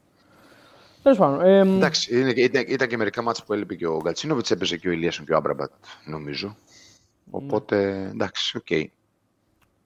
Τέλος 1.03 1.17
πάντων. 1.17 1.41
Ε, 1.41 1.59
Εντάξει, 1.59 2.19
είναι, 2.19 2.29
ήταν, 2.29 2.63
ήταν 2.67 2.87
και 2.87 2.97
μερικά 2.97 3.21
ματς 3.21 3.43
που 3.45 3.53
έλειπε 3.53 3.75
και 3.75 3.87
ο 3.87 3.99
Γκατσίνοβιτς, 4.03 4.51
έπαιζε 4.51 4.77
και 4.77 4.89
ο 4.89 4.91
Ηλίασον 4.91 5.25
και 5.25 5.33
ο 5.33 5.35
Αμραμπάτ, 5.35 5.71
νομίζω. 6.05 6.57
Οπότε, 7.29 8.07
εντάξει, 8.13 8.57
οκ. 8.57 8.69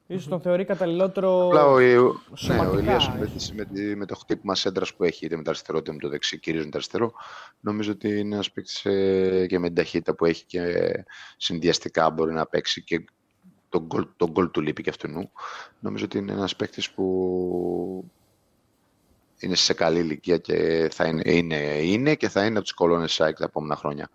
ίσως 0.07 0.27
τον 0.27 0.41
θεωρεί 0.41 0.65
καταλληλότερο. 0.65 1.45
Απλά 1.47 1.65
ο, 1.65 1.79
ναι, 1.79 1.97
ο 1.97 2.35
σωματικά, 2.35 2.79
Ηλίασον 2.79 3.17
με, 3.17 3.25
ίσως. 3.25 3.45
τη- 3.47 3.55
με, 3.55 3.65
τη- 3.65 3.95
με 3.95 4.05
το 4.05 4.15
χτύπημα 4.15 4.55
σέντρα 4.55 4.85
που 4.97 5.03
έχει, 5.03 5.25
είτε 5.25 5.35
με 5.35 5.43
το 5.43 5.49
αριστερό 5.49 5.77
είτε 5.77 5.91
με 5.91 5.97
το 5.97 6.09
δεξί, 6.09 6.39
κυρίως 6.39 6.63
με 6.65 6.71
το 6.71 6.77
αριστερό, 6.77 7.11
νομίζω 7.59 7.91
ότι 7.91 8.07
είναι 8.19 8.35
ένας 8.35 8.51
παίκτης 8.51 8.81
και 9.47 9.59
με 9.59 9.67
την 9.67 9.75
ταχύτητα 9.75 10.15
που 10.15 10.25
έχει 10.25 10.45
και 10.45 10.91
συνδυαστικά 11.37 12.09
μπορεί 12.09 12.33
να 12.33 12.45
παίξει 12.45 12.83
και 12.83 13.05
τον 13.69 13.85
γκολ, 13.85 14.07
τον 14.17 14.29
γκολ 14.31 14.51
του 14.51 14.61
λείπει 14.61 14.83
και 14.83 14.89
αυτού. 14.89 15.31
Νομίζω 15.79 16.05
ότι 16.05 16.17
είναι 16.17 16.31
ένας 16.31 16.55
παίκτης 16.55 16.91
που 16.91 18.11
είναι 19.39 19.55
σε 19.55 19.73
καλή 19.73 19.99
ηλικία 19.99 20.37
και 20.37 20.89
θα 20.93 21.05
είναι, 21.05 21.21
είναι, 21.25 21.55
είναι 21.81 22.15
και 22.15 22.29
θα 22.29 22.45
είναι 22.45 22.57
από 22.57 22.67
τι 22.67 22.73
κολόνες 22.73 23.13
ΣΑΕΚ 23.13 23.37
τα 23.37 23.43
επόμενα 23.45 23.75
χρόνια. 23.75 24.09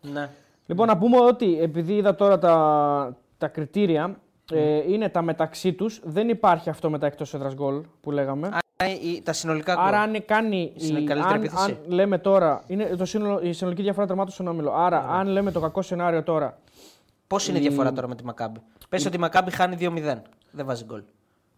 Ναι. 0.00 0.30
Λοιπόν, 0.70 0.86
να 0.86 0.98
πούμε 0.98 1.16
ότι 1.20 1.60
επειδή 1.60 1.94
είδα 1.94 2.14
τώρα 2.14 2.38
τα, 2.38 3.16
τα 3.38 3.48
κριτήρια, 3.48 4.16
ε, 4.52 4.92
είναι 4.92 5.08
τα 5.08 5.22
μεταξύ 5.22 5.72
τους. 5.72 6.00
Δεν 6.04 6.28
υπάρχει 6.28 6.70
αυτό 6.70 6.90
με 6.90 6.98
τα 6.98 7.06
εκτός 7.06 7.34
έδρας 7.34 7.54
γκολ 7.54 7.80
που 8.00 8.10
λέγαμε. 8.10 8.46
Άρα 8.46 8.92
η- 9.02 9.22
τα 9.22 9.32
συνολικά 9.32 9.74
γκολ. 9.74 9.84
Άρα, 9.84 10.00
αν 10.00 10.24
κάνει. 10.26 10.72
Είναι 10.76 10.98
η- 10.98 11.04
καλύτερη 11.04 11.34
αν, 11.34 11.40
επίθεση. 11.42 11.70
αν 11.86 11.94
λέμε 11.94 12.18
τώρα. 12.18 12.62
Είναι 12.66 12.84
το 12.84 13.04
σύνολο, 13.04 13.40
η 13.42 13.52
συνολική 13.52 13.82
διαφορά 13.82 14.06
τερμάτων 14.06 14.32
στον 14.32 14.46
όμιλο. 14.48 14.72
Άρα, 14.72 14.98
αν 15.08 15.26
λέμε 15.26 15.50
το 15.50 15.60
κακό 15.60 15.82
σενάριο 15.82 16.22
τώρα. 16.22 16.58
Πώς 17.26 17.48
είναι 17.48 17.58
η 17.58 17.60
διαφορά 17.60 17.92
τώρα 17.92 18.08
με 18.08 18.14
τη 18.14 18.24
Μακάμπη; 18.24 18.60
Πες 18.88 19.06
ότι 19.06 19.16
η 19.16 19.18
Μακάμπη 19.18 19.50
χάνει 19.50 19.76
2-0. 19.76 20.22
Δεν 20.50 20.66
βάζει 20.66 20.84
γκολ. 20.84 21.02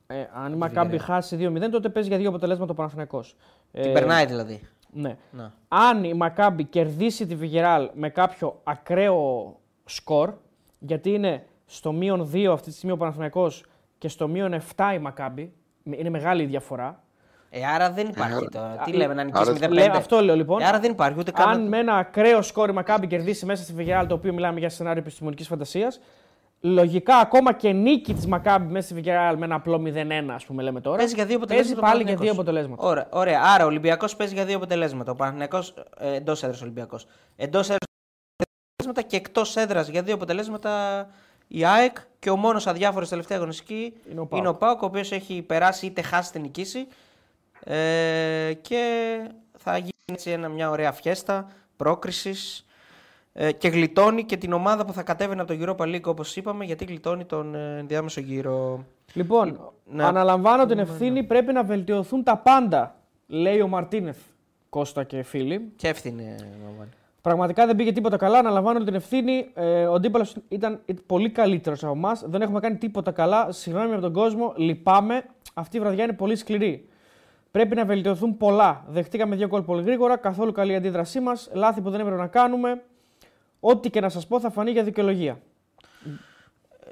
Ε, 0.06 0.14
αν 0.44 0.52
η 0.52 0.56
Μακάμπη 0.56 0.98
χάσει 0.98 1.36
2-0, 1.36 1.70
τότε 1.70 1.88
παίζει 1.88 2.08
για 2.08 2.18
δύο 2.18 2.28
αποτελέσματα 2.28 2.72
ο 2.72 2.74
Παναθηναϊκός. 2.74 3.36
Ε, 3.72 3.82
Την 3.82 3.92
περνάει 3.92 4.26
δηλαδή. 4.26 4.60
Ναι. 4.92 5.16
Να. 5.30 5.52
Αν 5.68 6.04
η 6.04 6.14
Μακάμπη 6.14 6.64
κερδίσει 6.64 7.26
τη 7.26 7.34
Βιγεράλ 7.34 7.90
με 7.94 8.08
κάποιο 8.08 8.60
ακραίο 8.64 9.56
σκορ, 9.84 10.32
γιατί 10.78 11.10
είναι 11.10 11.46
στο 11.66 11.92
μείον 11.92 12.30
2 12.32 12.44
αυτή 12.52 12.68
τη 12.68 12.74
στιγμή 12.76 12.92
ο 12.92 12.96
Παναθηναϊκός 12.96 13.64
και 13.98 14.08
στο 14.08 14.28
μείον 14.28 14.60
7 14.76 14.92
η 14.94 14.98
Μακάμπη, 14.98 15.52
είναι 15.82 16.10
μεγάλη 16.10 16.42
η 16.42 16.46
διαφορά. 16.46 17.02
Ε, 17.50 17.66
άρα 17.66 17.90
δεν 17.92 18.08
υπάρχει. 18.08 18.48
τώρα. 18.48 18.76
Τι 18.84 18.92
α, 18.92 18.96
λέμε, 18.96 19.14
να 19.14 19.24
νικήσεις 19.24 19.48
άρα- 19.48 19.68
0-5. 19.68 19.72
Λέω, 19.72 19.92
αυτό 19.92 20.20
λέω 20.20 20.34
λοιπόν. 20.34 20.60
Ε, 20.60 20.64
άρα 20.66 20.80
δεν 20.80 20.90
υπάρχει 20.90 21.18
ούτε 21.18 21.30
καν. 21.30 21.48
Αν 21.48 21.68
με 21.68 21.78
ένα 21.78 21.94
ακραίο 21.94 22.42
σκόρ 22.42 22.68
η 22.68 22.72
Μακάμπη 22.72 23.06
κερδίσει 23.06 23.46
μέσα 23.46 23.62
στη 23.62 23.72
Βιγεράλ, 23.72 24.06
το 24.06 24.14
οποίο 24.14 24.32
μιλάμε 24.32 24.58
για 24.58 24.68
σενάριο 24.68 25.00
επιστημονικής 25.02 25.46
φαντασίας, 25.46 26.00
λογικά 26.62 27.16
ακόμα 27.16 27.52
και 27.52 27.72
νίκη 27.72 28.14
της 28.14 28.26
Μακάμπη 28.26 28.72
μέσα 28.72 28.84
στη 28.84 28.94
Βιγεράλ 28.94 29.38
με 29.38 29.44
ένα 29.44 29.54
απλό 29.54 29.82
0-1, 29.84 30.30
ας 30.30 30.44
πούμε, 30.44 30.62
λέμε 30.62 30.80
τώρα. 30.80 30.96
Παίζει 30.96 31.14
για 31.14 31.26
δύο 31.26 31.38
Παίζει 31.38 31.54
αποτελέσματα. 31.72 31.92
πάλι 31.92 32.02
για 32.02 32.16
δύο 32.16 32.32
αποτελέσματα. 32.32 32.82
Ωραία, 32.82 33.06
ωραία. 33.10 33.40
Άρα 33.44 33.64
ο 33.64 33.66
Ολυμπιακός 33.66 34.16
παίζει 34.16 34.34
για 34.34 34.44
δύο 34.44 34.56
αποτελέσματα. 34.56 35.12
Ο 35.12 35.14
Παναθυνιακό 35.14 35.62
ε, 35.98 36.14
εντός 36.14 36.42
έδρας 36.42 36.62
Ολυμπιακός. 36.62 37.06
Εντός 37.36 37.64
έδρας 37.64 37.86
αποτελέσματα 38.76 39.08
και 39.10 39.16
εκτός 39.16 39.56
έδρας 39.56 39.88
για 39.88 40.02
δύο 40.02 40.14
αποτελέσματα 40.14 41.06
η 41.48 41.64
ΑΕΚ 41.64 41.96
και 42.18 42.30
ο 42.30 42.36
μόνος 42.36 42.66
αδιάφορος 42.66 43.08
τελευταία 43.08 43.36
αγωνιστική 43.36 43.92
Είναι 44.10 44.20
ο 44.20 44.28
είναι 44.32 44.48
ο 44.48 44.54
Πάοκ, 44.54 44.82
ο 44.82 44.86
οποίος 44.86 45.12
έχει 45.12 45.42
περάσει 45.42 45.86
είτε 45.86 46.02
χάσει 46.02 46.28
είτε 46.28 46.38
νικήσει. 46.38 46.86
Ε, 47.64 48.52
και 48.60 48.82
θα 49.58 49.76
γίνει 49.76 49.90
έτσι 50.12 50.30
ένα, 50.30 50.48
μια 50.48 50.70
ωραία 50.70 50.92
φιέστα 50.92 51.48
πρόκρισης. 51.76 52.66
Ε, 53.34 53.52
και 53.52 53.68
γλιτώνει 53.68 54.24
και 54.24 54.36
την 54.36 54.52
ομάδα 54.52 54.84
που 54.84 54.92
θα 54.92 55.02
κατέβαινε 55.02 55.40
από 55.42 55.54
το 55.54 55.58
Europa 55.60 55.94
League 55.94 56.02
όπως 56.04 56.36
είπαμε, 56.36 56.64
γιατί 56.64 56.84
γλιτώνει 56.84 57.24
τον 57.24 57.54
ε, 57.54 57.78
ενδιάμεσο 57.78 58.20
γύρο. 58.20 58.84
Λοιπόν, 59.12 59.72
Ναι. 59.84 60.04
αναλαμβάνω 60.04 60.66
την 60.66 60.78
ευθύνη, 60.78 61.22
πρέπει 61.22 61.52
να 61.52 61.64
βελτιωθούν 61.64 62.22
τα 62.22 62.36
πάντα, 62.36 62.94
λέει 63.26 63.60
ο 63.60 63.68
Μαρτίνεθ. 63.68 64.18
Κώστα 64.68 65.04
και 65.04 65.22
φίλοι. 65.22 65.72
Και 65.76 65.88
εύθυνη, 65.88 66.22
ε, 66.22 66.44
Μαβάνη. 66.64 66.90
Πραγματικά 67.20 67.66
δεν 67.66 67.76
πήγε 67.76 67.92
τίποτα 67.92 68.16
καλά. 68.16 68.38
Αναλαμβάνω 68.38 68.84
την 68.84 68.94
ευθύνη. 68.94 69.50
Ε, 69.54 69.84
ο 69.86 69.94
αντίπαλος 69.94 70.36
ήταν 70.48 70.80
πολύ 71.06 71.30
καλύτερος 71.30 71.84
από 71.84 71.92
εμάς. 71.92 72.24
Δεν 72.26 72.42
έχουμε 72.42 72.60
κάνει 72.60 72.76
τίποτα 72.76 73.10
καλά. 73.12 73.52
Συγγνώμη 73.52 73.92
από 73.92 74.00
τον 74.00 74.12
κόσμο. 74.12 74.52
Λυπάμαι. 74.56 75.24
Αυτή 75.54 75.76
η 75.76 75.80
βραδιά 75.80 76.04
είναι 76.04 76.12
πολύ 76.12 76.36
σκληρή. 76.36 76.88
Πρέπει 77.50 77.74
να 77.74 77.84
βελτιωθούν 77.84 78.36
πολλά. 78.36 78.84
Δεχτήκαμε 78.88 79.36
δύο 79.36 79.46
γκολ 79.46 79.62
πολύ 79.62 79.82
γρήγορα. 79.82 80.16
Καθόλου 80.16 80.52
καλή 80.52 80.74
αντίδρασή 80.74 81.20
μας. 81.20 81.50
Λάθη 81.52 81.80
που 81.80 81.90
δεν 81.90 82.00
έπρεπε 82.00 82.18
να 82.18 82.26
κάνουμε. 82.26 82.82
Ό,τι 83.64 83.90
και 83.90 84.00
να 84.00 84.08
σας 84.08 84.26
πω 84.26 84.40
θα 84.40 84.50
φανεί 84.50 84.70
για 84.70 84.84
δικαιολογία. 84.84 85.40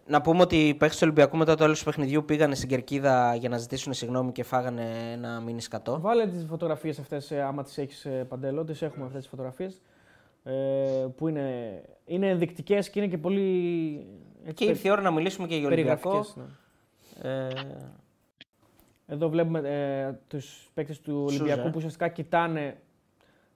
Να 0.07 0.21
πούμε 0.21 0.43
ότι 0.43 0.69
οι 0.69 0.75
παίχτες 0.75 0.99
του 0.99 1.05
Ολυμπιακού 1.05 1.37
μετά 1.37 1.55
το 1.55 1.63
τέλος 1.63 1.79
του 1.79 1.85
παιχνιδιού 1.85 2.25
πήγανε 2.25 2.55
στην 2.55 2.69
κερκίδα 2.69 3.35
για 3.35 3.49
να 3.49 3.59
ζητήσουν 3.59 3.93
συγγνώμη 3.93 4.33
και 4.33 4.43
φάγανε 4.43 5.11
ένα 5.13 5.41
μήνυ 5.41 5.61
σκατό. 5.61 6.01
Βάλε 6.01 6.27
τις 6.27 6.45
φωτογραφίες 6.49 6.99
αυτές, 6.99 7.33
άμα 7.33 7.63
τις 7.63 7.79
έχεις 7.79 8.07
παντέλο. 8.29 8.65
Τις 8.65 8.83
έχουμε 8.83 9.05
αυτές 9.05 9.21
τις 9.21 9.31
φωτογραφίες. 9.31 9.83
Ε, 10.43 11.07
που 11.17 11.29
είναι, 11.29 11.83
είναι 12.05 12.29
ενδεικτικές 12.29 12.91
και 12.91 13.01
είναι 13.01 13.09
και 13.09 13.19
πολύ. 13.19 14.07
Και 14.55 14.65
ήρθε 14.65 14.89
η 14.89 14.91
ώρα 14.91 15.01
να 15.01 15.11
μιλήσουμε 15.11 15.47
και 15.47 15.57
για 15.57 15.67
Ολυμπιακό. 15.67 16.11
περιγραφικές, 16.11 16.37
ναι. 17.23 17.31
Ε, 17.31 17.49
Εδώ 19.07 19.29
βλέπουμε 19.29 19.59
ε, 19.59 20.13
τους 20.29 20.71
παίκτες 20.75 21.01
του 21.01 21.25
Ολυμπιακού 21.27 21.51
Σούζα, 21.51 21.67
ε. 21.67 21.71
που 21.71 21.77
ουσιαστικά 21.77 22.09
κοιτάνε 22.09 22.81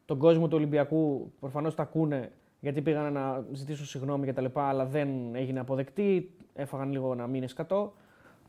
τον 0.04 0.18
κόσμο 0.18 0.48
του 0.48 0.56
Ολυμπιακού. 0.56 1.32
Προφανώς 1.40 1.74
τα 1.74 1.82
ακούνε 1.82 2.30
γιατί 2.64 2.82
πήγαν 2.82 3.12
να 3.12 3.44
ζητήσουν 3.52 3.86
συγγνώμη 3.86 4.26
κτλ. 4.26 4.44
Αλλά 4.52 4.84
δεν 4.86 5.34
έγινε 5.34 5.60
αποδεκτή. 5.60 6.30
Έφαγαν 6.54 6.90
λίγο 6.92 7.12
ένα 7.12 7.26
μήνυ 7.26 7.48
σκατό. 7.48 7.94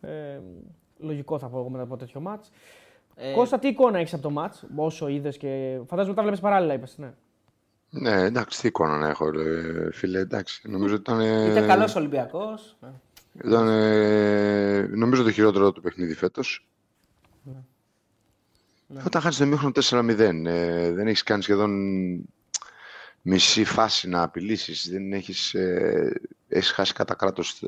Ε, 0.02 0.40
λογικό 0.98 1.40
θα 1.40 1.48
πω 1.48 1.58
εγώ 1.60 1.70
μετά 1.70 1.84
από 1.84 1.98
τέτοιο 1.98 2.20
μάτς. 2.22 2.52
ε, 3.16 3.32
Κώστα, 3.34 3.60
τι 3.60 3.68
εικόνα 3.68 3.98
έχεις 4.00 4.14
από 4.14 4.22
το 4.22 4.30
μάτς, 4.30 4.66
όσο 4.76 5.08
είδες 5.08 5.38
και 5.38 5.80
φαντάζομαι 5.88 6.16
τα 6.16 6.22
βλέπεις 6.22 6.40
παράλληλα, 6.40 6.74
είπες, 6.74 6.98
ναι. 6.98 7.14
Ναι, 7.90 8.22
εντάξει, 8.22 8.62
τι 8.62 8.68
εικόνα 8.68 8.98
να 8.98 9.08
έχω, 9.08 9.30
ρε, 9.30 9.92
φίλε, 9.92 10.20
εντάξει. 10.20 10.70
Νομίζω 10.70 10.94
ότι 10.96 11.02
ήταν. 11.02 11.20
ε, 11.20 11.52
Ήταν 11.52 11.68
καλός 11.68 11.96
Ολυμπιακός. 11.96 12.78
Ήταν, 13.46 13.68
ε, 13.68 14.82
νομίζω 14.82 15.24
το 15.24 15.32
χειρότερο 15.32 15.72
του 15.72 15.82
παιχνίδι 15.82 16.14
φέτος. 16.14 16.68
Όταν 19.06 19.22
χάσει 19.22 19.38
το 19.40 19.46
ημίχρονο 19.46 19.74
4-0, 19.90 20.46
ε, 20.46 20.92
δεν 20.92 21.08
έχεις 21.08 21.24
κάνει 21.24 21.42
σχεδόν 21.42 21.72
μισή 23.28 23.64
φάση 23.64 24.08
να 24.08 24.22
απειλήσεις. 24.22 24.90
Δεν 24.90 25.14
έχεις, 25.14 25.54
ε, 25.54 26.22
έχεις 26.48 26.72
χάσει 26.72 26.94
κατά 26.94 27.16
κράτος 27.16 27.64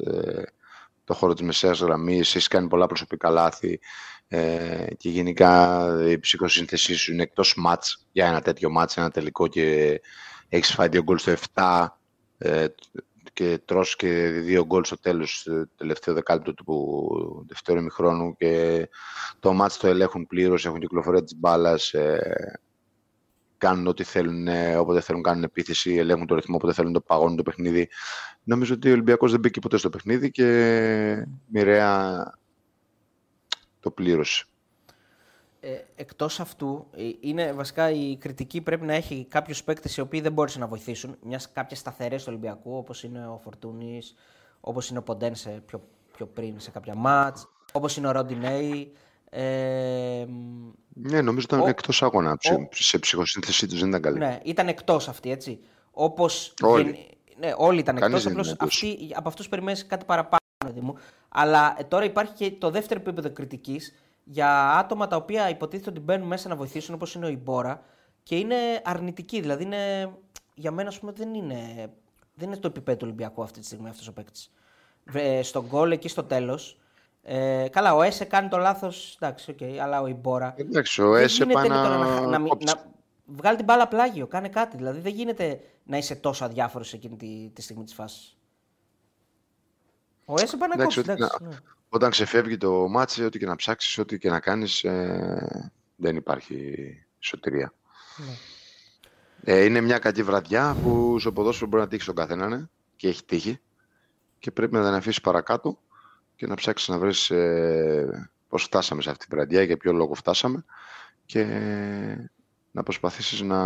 το 1.04 1.14
χώρο 1.14 1.34
της 1.34 1.46
μεσαίας 1.46 1.80
γραμμής. 1.80 2.36
Έχεις 2.36 2.48
κάνει 2.48 2.68
πολλά 2.68 2.88
προσωπικά 2.88 3.30
λάθη. 3.30 3.80
Ε, 4.28 4.88
και 4.98 5.10
γενικά 5.10 5.88
η 6.10 6.20
ψυχοσύνθεσή 6.20 6.96
σου 6.96 7.14
είναι 7.14 7.24
εκτός 7.24 7.54
μάτς 7.58 8.08
για 8.12 8.28
ένα 8.28 8.42
τέτοιο 8.42 8.70
μάτς, 8.70 8.98
ένα 8.98 9.12
τελικό 9.12 9.48
και 9.48 10.02
έχεις 10.50 10.74
φάει 10.74 10.88
δύο 10.88 11.04
γκολ 11.04 11.18
στο 11.18 11.32
7 11.54 11.88
ε, 12.38 12.68
και 13.34 13.60
τρως 13.66 13.96
και 13.96 14.30
δύο 14.30 14.66
γκολ 14.66 14.84
στο 14.84 15.00
τέλος, 15.00 15.44
το 15.44 15.68
τελευταίο 15.76 16.14
δεκάλεπτο 16.14 16.54
του 16.54 17.46
δεύτερου 17.48 17.80
ημιχρόνου 17.80 18.36
και 18.38 18.88
το 19.40 19.54
μάτς 19.54 19.78
το 19.78 19.88
ελέγχουν 19.88 20.28
πλήρως, 20.28 20.66
έχουν 20.66 20.80
κυκλοφορία 20.80 21.24
της 21.24 21.36
μπάλας, 21.36 21.94
ε, 21.94 22.60
κάνουν 23.58 23.88
ό,τι 23.88 24.04
θέλουν, 24.04 24.48
ε, 24.48 24.76
όποτε 24.76 25.02
θέλουν 25.02 25.22
κάνουν 25.22 25.44
επίθεση, 25.44 25.96
ελέγχουν 25.96 26.28
το 26.28 26.36
ρυθμό, 26.36 26.56
όποτε 26.56 26.74
θέλουν 26.74 26.94
το 26.94 27.02
παγώνουν 27.02 27.36
το 27.36 27.44
παιχνίδι. 27.44 27.90
Νομίζω 28.44 28.74
ότι 28.74 28.90
ο 28.90 28.92
Ολυμπιακός 28.92 29.32
δεν 29.32 29.40
μπήκε 29.40 29.60
ποτέ 29.60 29.78
στο 29.78 29.90
παιχνίδι 29.90 30.32
και 30.32 31.26
μοιραία 31.46 32.34
το 33.80 33.92
πλήρωσε. 33.92 34.46
Ε, 35.60 35.78
εκτός 35.96 36.40
αυτού, 36.40 36.88
ε, 36.92 37.04
είναι 37.20 37.54
βασικά 37.54 37.92
η 37.92 38.18
κριτική 38.18 38.62
πρέπει 38.62 38.86
να 38.86 38.94
έχει 38.94 39.26
κάποιου 39.30 39.56
παίκτες 39.66 39.98
οι 39.98 40.02
οποίοι 40.02 40.22
δεν 40.22 40.32
μπόρεσαν 40.32 40.62
να 40.62 40.68
βοηθήσουν. 40.68 41.18
Μιας 41.24 41.52
κάποιες 41.52 41.80
σταθερές 41.80 42.24
του 42.24 42.30
Ολυμπιακού, 42.30 42.78
όπως 42.78 43.04
είναι 43.04 43.28
ο 43.28 43.40
Φορτούνης, 43.44 44.16
όπως 44.60 44.90
είναι 44.90 45.00
ο 45.00 45.04
Ποντέν 45.04 45.36
σε 45.36 45.50
πιο, 45.66 45.88
πιο 46.14 46.26
πριν 46.26 46.60
σε 46.60 46.72
κάποια 46.72 46.96
μάτς, 46.96 47.48
όπως 47.72 47.98
είναι 47.98 48.08
ο 48.08 48.12
Ροντινέη. 48.12 48.92
Ε, 49.30 50.26
μ, 50.28 50.72
Ναι, 50.94 51.22
νομίζω 51.22 51.46
ήταν 51.50 51.60
Ο- 51.60 51.68
εκτός 51.68 52.04
αγώνα. 52.04 52.38
Ψε- 52.38 52.54
ο- 52.60 52.68
Σε 52.72 53.00
ψυχοσύνθεσή 53.00 53.68
τους 53.68 53.80
δεν 53.80 53.90
ήταν 53.90 54.02
καλή. 54.02 54.18
ναι, 54.18 54.40
ήταν 54.44 54.68
εκτός 54.68 55.08
αυτοί, 55.08 55.32
έτσι. 55.32 55.60
Όπως 55.92 56.54
Όλοι. 56.62 56.84
γεν- 56.84 56.98
Ναι, 57.40 57.54
όλοι 57.58 57.80
ήταν 57.80 57.96
Κανείς 57.96 58.08
εκτός, 58.10 58.24
δεν 58.24 58.32
απλώς 58.32 58.48
είναι 58.82 58.92
εντός. 58.92 59.02
αυτοί, 59.04 59.16
από 59.16 59.28
αυτούς 59.30 59.50
περιμένεις 59.50 59.86
κάτι 59.86 60.06
παραπάνω, 60.06 60.42
παιδί 60.66 60.80
μου. 60.82 60.96
Αλλά 61.30 61.76
ε, 61.78 61.84
τώρα 61.84 62.04
υπάρχει 62.06 62.34
και 62.34 62.52
το 62.52 62.70
δεύτερο 62.70 63.00
επίπεδο 63.00 63.32
κριτικής 63.32 63.94
για 64.24 64.72
άτομα 64.78 65.08
τα 65.08 65.16
οποία 65.16 65.50
υποτίθεται 65.50 65.90
ότι 65.90 66.00
μπαίνουν 66.00 66.28
μέσα 66.28 66.50
να 66.50 66.56
βοηθήσουν, 66.56 66.94
όπως 66.96 67.14
είναι 67.16 67.26
ο 67.26 67.30
Ιμπόρα, 67.30 67.84
και 68.24 68.38
είναι 68.38 68.56
αρνητικοί. 68.84 69.42
Δηλαδή, 69.42 69.64
είναι, 69.64 70.12
για 70.54 70.72
μένα, 70.72 70.90
ας 70.90 71.00
πούμε, 71.00 71.12
δεν 71.12 71.34
είναι, 71.34 71.88
δεν 72.34 72.48
είναι 72.48 72.58
το 72.58 72.68
επίπεδο 72.68 72.98
του 72.98 73.04
Ολυμπιακού 73.06 73.42
αυτή 73.44 73.60
τη 73.60 73.66
στιγμή 73.66 73.90
αυτός 73.90 74.08
ο 74.08 74.14
παίκτης. 74.14 74.52
Στο 75.42 75.66
γκολ 75.66 75.92
εκεί 75.92 76.08
στο 76.08 76.24
τέλος, 76.24 76.80
ε, 77.30 77.68
καλά, 77.72 77.96
ο 77.96 78.02
Έσε 78.02 78.26
κάνει 78.26 78.48
το 78.48 78.58
λάθος, 78.58 79.18
εντάξει, 79.22 79.52
οκ, 79.52 79.80
αλλά 79.82 80.02
ο 80.02 80.08
Ιμπόρα 80.08 80.54
Εντάξει, 80.58 81.02
ο 81.02 81.12
δεν 81.12 81.24
Έσε 81.24 81.44
γίνεται 81.44 81.54
πάει 81.60 81.68
τώρα 81.68 81.98
να, 81.98 82.20
να, 82.22 82.28
να, 82.28 82.40
μην- 82.40 82.50
κόψει. 82.50 82.66
να 82.76 82.86
βγάλει 83.26 83.56
την 83.56 83.66
μπάλα 83.66 83.88
πλάγιο, 83.88 84.28
κάνε 84.28 84.50
κάτι. 84.50 84.78
Δηλαδή 84.78 85.00
δεν 85.00 85.14
γίνεται 85.14 85.60
να 85.84 85.98
είσαι 85.98 86.16
τόσο 86.16 86.46
αδιάφορος 86.46 86.94
εκείνη 86.94 87.16
τη, 87.18 87.50
τη 87.54 87.62
στιγμή 87.62 87.84
της 87.84 87.94
φάσης. 87.94 88.38
Ο 90.26 90.34
Έσε 90.42 90.58
πάει 90.58 90.70
να 90.70 90.76
Εντάξει, 90.76 90.96
κόψει. 90.98 91.12
ότι- 91.12 91.22
Εντάξει, 91.24 91.44
ναι. 91.44 91.56
όταν 91.90 92.10
ξεφεύγει 92.10 92.58
το 92.58 92.88
ματς, 92.88 93.24
ό,τι 93.24 93.40
και 93.40 93.46
να 93.46 93.56
ψάξεις, 93.56 93.98
ό,τι 93.98 94.18
και 94.18 94.30
να 94.30 94.40
κάνεις, 94.40 94.84
ε, 94.84 95.72
δεν 95.96 96.16
υπάρχει 96.16 96.74
σωτηρία. 97.20 97.74
Ναι. 98.18 98.34
Ε, 99.54 99.64
είναι 99.64 99.82
μια 99.82 100.00
κακή 100.00 100.24
βραδιά 100.24 100.76
που 100.84 101.20
στο 101.20 101.32
ποδόσφαιρο 101.32 101.70
μπορεί 101.70 101.84
να 101.84 101.90
τύχει 101.90 102.06
τον 102.06 102.16
καθένα 102.16 102.48
ναι, 102.48 102.66
και 102.96 103.08
έχει 103.08 103.24
τύχει 103.26 103.60
και 104.40 104.52
πρέπει 104.52 104.74
να 104.74 104.84
την 104.86 104.94
αφήσεις 104.94 105.22
παρακάτω 105.22 105.80
και 106.38 106.48
να 106.48 106.56
ψάξεις 106.56 106.88
να 106.88 106.98
βρεις 106.98 107.30
ε, 107.30 108.32
πώς 108.48 108.64
φτάσαμε 108.64 109.02
σε 109.02 109.10
αυτή 109.10 109.28
την 109.28 109.38
βραδιά, 109.38 109.62
για 109.62 109.78
ποιο 109.78 109.94
λόγο 109.94 110.14
φτάσαμε 110.14 110.66
και 111.26 111.44
να 112.72 112.84
προσπαθήσεις 112.84 113.42
να, 113.42 113.58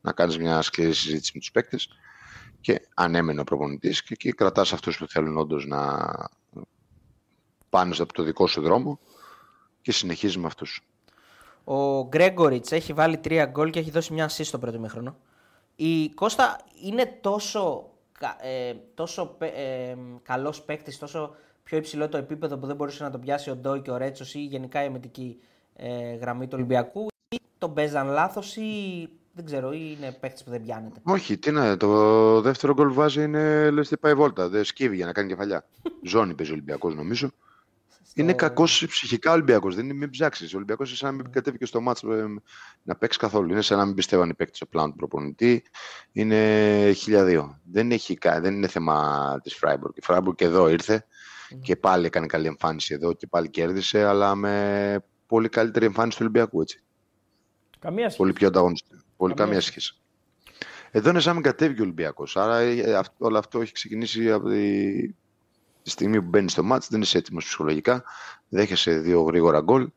να 0.00 0.12
κάνεις 0.14 0.38
μια 0.38 0.62
σκληρή 0.62 0.92
συζήτηση 0.92 1.30
με 1.34 1.40
τους 1.40 1.50
παίκτες 1.50 1.88
και 2.60 2.88
ανέμενο 2.94 3.40
ο 3.40 3.44
προπονητής 3.44 4.02
και 4.02 4.12
εκεί 4.12 4.32
κρατάς 4.32 4.72
αυτούς 4.72 4.98
που 4.98 5.08
θέλουν 5.08 5.38
όντως 5.38 5.66
να 5.66 6.12
πάνε 7.68 7.94
από 7.98 8.12
το 8.12 8.22
δικό 8.22 8.46
σου 8.46 8.60
δρόμο 8.60 8.98
και 9.80 9.92
συνεχίζεις 9.92 10.36
με 10.36 10.46
αυτούς. 10.46 10.86
Ο 11.64 12.08
Γκρέγκοριτς 12.08 12.72
έχει 12.72 12.92
βάλει 12.92 13.18
τρία 13.18 13.46
γκολ 13.46 13.70
και 13.70 13.78
έχει 13.78 13.90
δώσει 13.90 14.12
μια 14.12 14.30
assist 14.30 14.44
στο 14.44 14.58
πρώτο 14.58 14.78
μήχρονο. 14.78 15.16
Η 15.76 16.08
Κώστα 16.08 16.60
είναι 16.84 17.18
τόσο, 17.20 17.90
ε, 18.42 18.74
τόσο 18.94 19.36
ε, 19.38 19.94
καλός 20.22 20.62
παίκτης, 20.62 20.98
τόσο 20.98 21.34
πιο 21.62 21.78
υψηλό 21.78 22.08
το 22.08 22.16
επίπεδο 22.16 22.58
που 22.58 22.66
δεν 22.66 22.76
μπορούσε 22.76 23.02
να 23.02 23.10
το 23.10 23.18
πιάσει 23.18 23.50
ο 23.50 23.56
Ντόι 23.56 23.80
και 23.80 23.90
ο 23.90 23.96
Ρέτσος 23.96 24.34
ή 24.34 24.38
γενικά 24.38 24.82
η 24.82 24.86
εμετική 24.86 25.40
ε, 25.76 26.14
γραμμή 26.14 26.44
του 26.44 26.52
Ολυμπιακού 26.54 27.06
ή 27.28 27.40
τον 27.58 27.74
παίζαν 27.74 28.06
λάθος 28.06 28.56
ή 28.56 29.08
δεν 29.34 29.44
ξέρω, 29.44 29.72
ή 29.72 29.96
είναι 29.96 30.16
παίκτης 30.20 30.44
που 30.44 30.50
δεν 30.50 30.62
πιάνεται. 30.62 31.00
Όχι, 31.02 31.38
τι 31.38 31.50
να, 31.50 31.76
το 31.76 32.40
δεύτερο 32.40 32.74
γκολ 32.74 32.92
βάζει 32.92 33.22
είναι 33.22 33.70
λες 33.70 33.88
τι 33.88 33.96
πάει 33.96 34.14
βόλτα. 34.14 34.48
Δεν 34.48 34.64
σκύβει 34.64 34.96
για 34.96 35.06
να 35.06 35.12
κάνει 35.12 35.28
κεφαλιά. 35.28 35.64
Ζώνη 36.12 36.34
παίζει 36.34 36.50
ο 36.50 36.54
Ολυμπιακός 36.54 36.94
νομίζω. 36.94 37.30
Είναι 38.14 38.32
κακός 38.32 38.86
ψυχικά 38.88 39.32
Ολυμπιακός. 39.32 39.74
Δεν 39.74 39.84
είναι 39.84 39.94
μην 39.94 40.10
ψάξεις. 40.10 40.52
Ο 40.52 40.56
Ολυμπιακός 40.56 40.88
είναι 40.88 40.96
σαν 40.96 41.16
να 41.16 41.22
μην 41.22 41.32
κατέβηκε 41.32 41.66
στο 41.66 41.80
μάτσο 41.80 42.12
ε, 42.12 42.24
να 42.82 42.96
παίξει 42.96 43.18
καθόλου. 43.18 43.50
Είναι 43.50 43.60
σαν 43.60 43.78
να 43.78 43.84
μην 43.84 43.94
πιστεύαν 43.94 44.28
οι 44.28 44.34
παίκτες 44.34 44.56
στο 44.56 44.66
πλάνο 44.66 44.90
του 44.90 44.96
προπονητή. 44.96 45.62
Είναι 46.12 46.92
χιλιαδίο. 46.96 47.60
Δεν, 47.64 47.92
έχει, 47.92 48.18
δεν 48.40 48.54
είναι 48.54 48.68
θέμα 48.68 49.38
της 49.42 49.54
Φράιμπουργκ. 49.54 49.92
Η 49.96 50.02
Φράιμπουργκ 50.02 50.36
και 50.36 50.44
εδώ 50.44 50.68
ήρθε 50.68 51.06
και 51.62 51.76
πάλι 51.76 52.06
έκανε 52.06 52.26
καλή 52.26 52.46
εμφάνιση 52.46 52.94
εδώ 52.94 53.12
και 53.12 53.26
πάλι 53.26 53.50
κέρδισε, 53.50 54.04
αλλά 54.04 54.34
με 54.34 55.04
πολύ 55.26 55.48
καλύτερη 55.48 55.86
εμφάνιση 55.86 56.16
του 56.16 56.22
Ολυμπιακού. 56.24 56.60
Έτσι. 56.60 56.82
Καμία 57.78 58.12
Πολύ 58.16 58.32
πιο 58.32 58.46
ανταγωνιστικό. 58.46 58.96
Πολύ 59.16 59.34
καμία 59.34 59.60
σχέση. 59.60 59.96
Εδώ 60.90 61.10
είναι 61.10 61.20
σαν 61.20 61.28
να 61.28 61.34
μην 61.34 61.50
κατέβει 61.50 61.80
ο 61.80 61.82
Ολυμπιακός. 61.82 62.36
Άρα 62.36 62.58
ε, 62.58 63.00
όλο 63.18 63.38
αυτό 63.38 63.60
έχει 63.60 63.72
ξεκινήσει 63.72 64.30
από 64.30 64.48
τη, 64.48 65.14
τη 65.84 65.90
στιγμή 65.90 66.20
που 66.20 66.28
μπαίνει 66.28 66.50
στο 66.50 66.62
μάτς, 66.62 66.88
δεν 66.88 67.00
είσαι 67.00 67.18
έτοιμος 67.18 67.44
ψυχολογικά. 67.44 68.04
Δέχεσαι 68.48 68.98
δύο 68.98 69.22
γρήγορα 69.22 69.60
γκολ. 69.60 69.88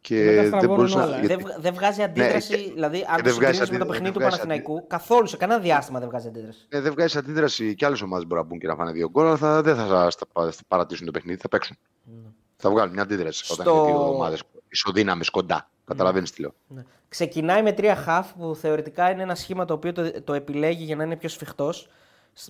Και 0.00 0.48
δεν, 0.60 0.68
μπορείς 0.68 0.94
να... 0.94 1.06
δεν, 1.06 1.40
δεν 1.58 1.74
βγάζει 1.74 2.02
αντίδραση, 2.02 2.56
ναι, 2.56 2.72
δηλαδή 2.72 3.06
αν 3.08 3.22
το 3.22 3.30
συγκρίνεις 3.30 3.70
με 3.70 3.78
το 3.78 3.86
παιχνίδι 3.86 4.12
του 4.12 4.20
Παναθηναϊκού, 4.20 4.86
καθόλου 4.86 5.26
σε 5.26 5.36
κανένα 5.36 5.60
διάστημα 5.60 5.98
δεν 5.98 6.08
βγάζει 6.08 6.28
αντίδραση. 6.28 6.66
Ε, 6.68 6.80
δεν 6.80 6.92
βγάζει 6.92 7.18
αντίδραση 7.18 7.74
και 7.74 7.86
άλλες 7.86 8.02
ομάδες 8.02 8.26
μπορεί 8.26 8.40
να 8.40 8.46
μπουν 8.46 8.58
και 8.58 8.66
να 8.66 8.74
φάνε 8.74 8.92
δύο 8.92 9.10
γκολ, 9.10 9.26
αλλά 9.26 9.36
θα, 9.36 9.62
δεν 9.62 9.76
θα, 9.76 10.10
θα, 10.32 10.52
παρατήσουν 10.68 11.06
το 11.06 11.12
παιχνίδι, 11.12 11.38
θα 11.40 11.48
παίξουν. 11.48 11.76
Mm. 11.76 12.32
Θα 12.56 12.70
βγάλουν 12.70 12.92
μια 12.92 13.02
αντίδραση 13.02 13.44
Στο... 13.44 13.54
όταν 13.54 13.74
είναι 13.74 13.86
δύο 13.86 14.08
ομάδες 14.08 14.42
ισοδύναμες 14.68 15.30
κοντά. 15.30 15.70
Καταλαβαίνεις 15.84 16.30
τι 16.30 16.40
λέω. 16.40 16.54
Ναι. 16.66 16.84
Ξεκινάει 17.08 17.62
με 17.62 17.72
τρία 17.72 17.96
χαφ 17.96 18.32
που 18.32 18.54
θεωρητικά 18.54 19.10
είναι 19.10 19.22
ένα 19.22 19.34
σχήμα 19.34 19.64
το 19.64 19.74
οποίο 19.74 19.92
το, 19.92 20.22
το 20.22 20.32
επιλέγει 20.34 20.84
για 20.84 20.96
να 20.96 21.04
είναι 21.04 21.16
πιο 21.16 21.28
σφιχτός. 21.28 21.88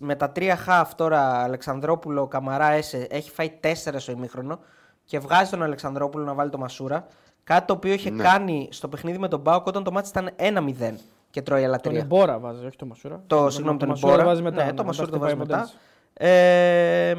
Με 0.00 0.14
τα 0.14 0.30
τρία 0.30 0.56
χαφ 0.56 0.94
τώρα 0.94 1.42
Αλεξανδρόπουλο, 1.42 2.26
Καμαρά, 2.26 2.70
Έσε 2.70 3.06
έχει 3.10 3.30
φάει 3.30 3.50
τέσσερα 3.60 3.98
στο 3.98 4.12
ημίχρονο 4.12 4.58
και 5.04 5.18
βγάζει 5.18 5.50
τον 5.50 5.62
Αλεξανδρόπουλο 5.62 6.24
να 6.24 6.34
βάλει 6.34 6.50
το 6.50 6.58
Μασούρα. 6.58 7.06
Κάτι 7.44 7.66
το 7.66 7.72
οποίο 7.72 7.92
είχε 7.92 8.10
ναι. 8.10 8.22
κάνει 8.22 8.68
στο 8.70 8.88
παιχνίδι 8.88 9.18
με 9.18 9.28
τον 9.28 9.40
Μπάουκ 9.40 9.66
όταν 9.66 9.84
το 9.84 9.92
μάτι 9.92 10.08
ήταν 10.08 10.30
1-0 10.36 10.94
και 11.30 11.42
τρώει 11.42 11.64
άλλα 11.64 11.78
τρία. 11.80 11.92
Τον 11.92 12.02
Εμπόρα 12.02 12.38
βάζει, 12.38 12.66
όχι 12.66 12.76
το 12.76 12.86
Μασούρα. 12.86 13.22
Το, 13.26 13.50
συγγνώμη, 13.50 13.78
τον 13.78 13.90
Εμπόρα. 13.90 14.24
Βάζει 14.24 14.42
μετά, 14.42 14.64
ναι, 14.64 14.72
το 14.72 14.84
Μασούρα 14.84 15.10
το 15.10 15.18
βάζει 15.18 15.36
μετά. 15.36 15.70
Ε, 16.12 17.14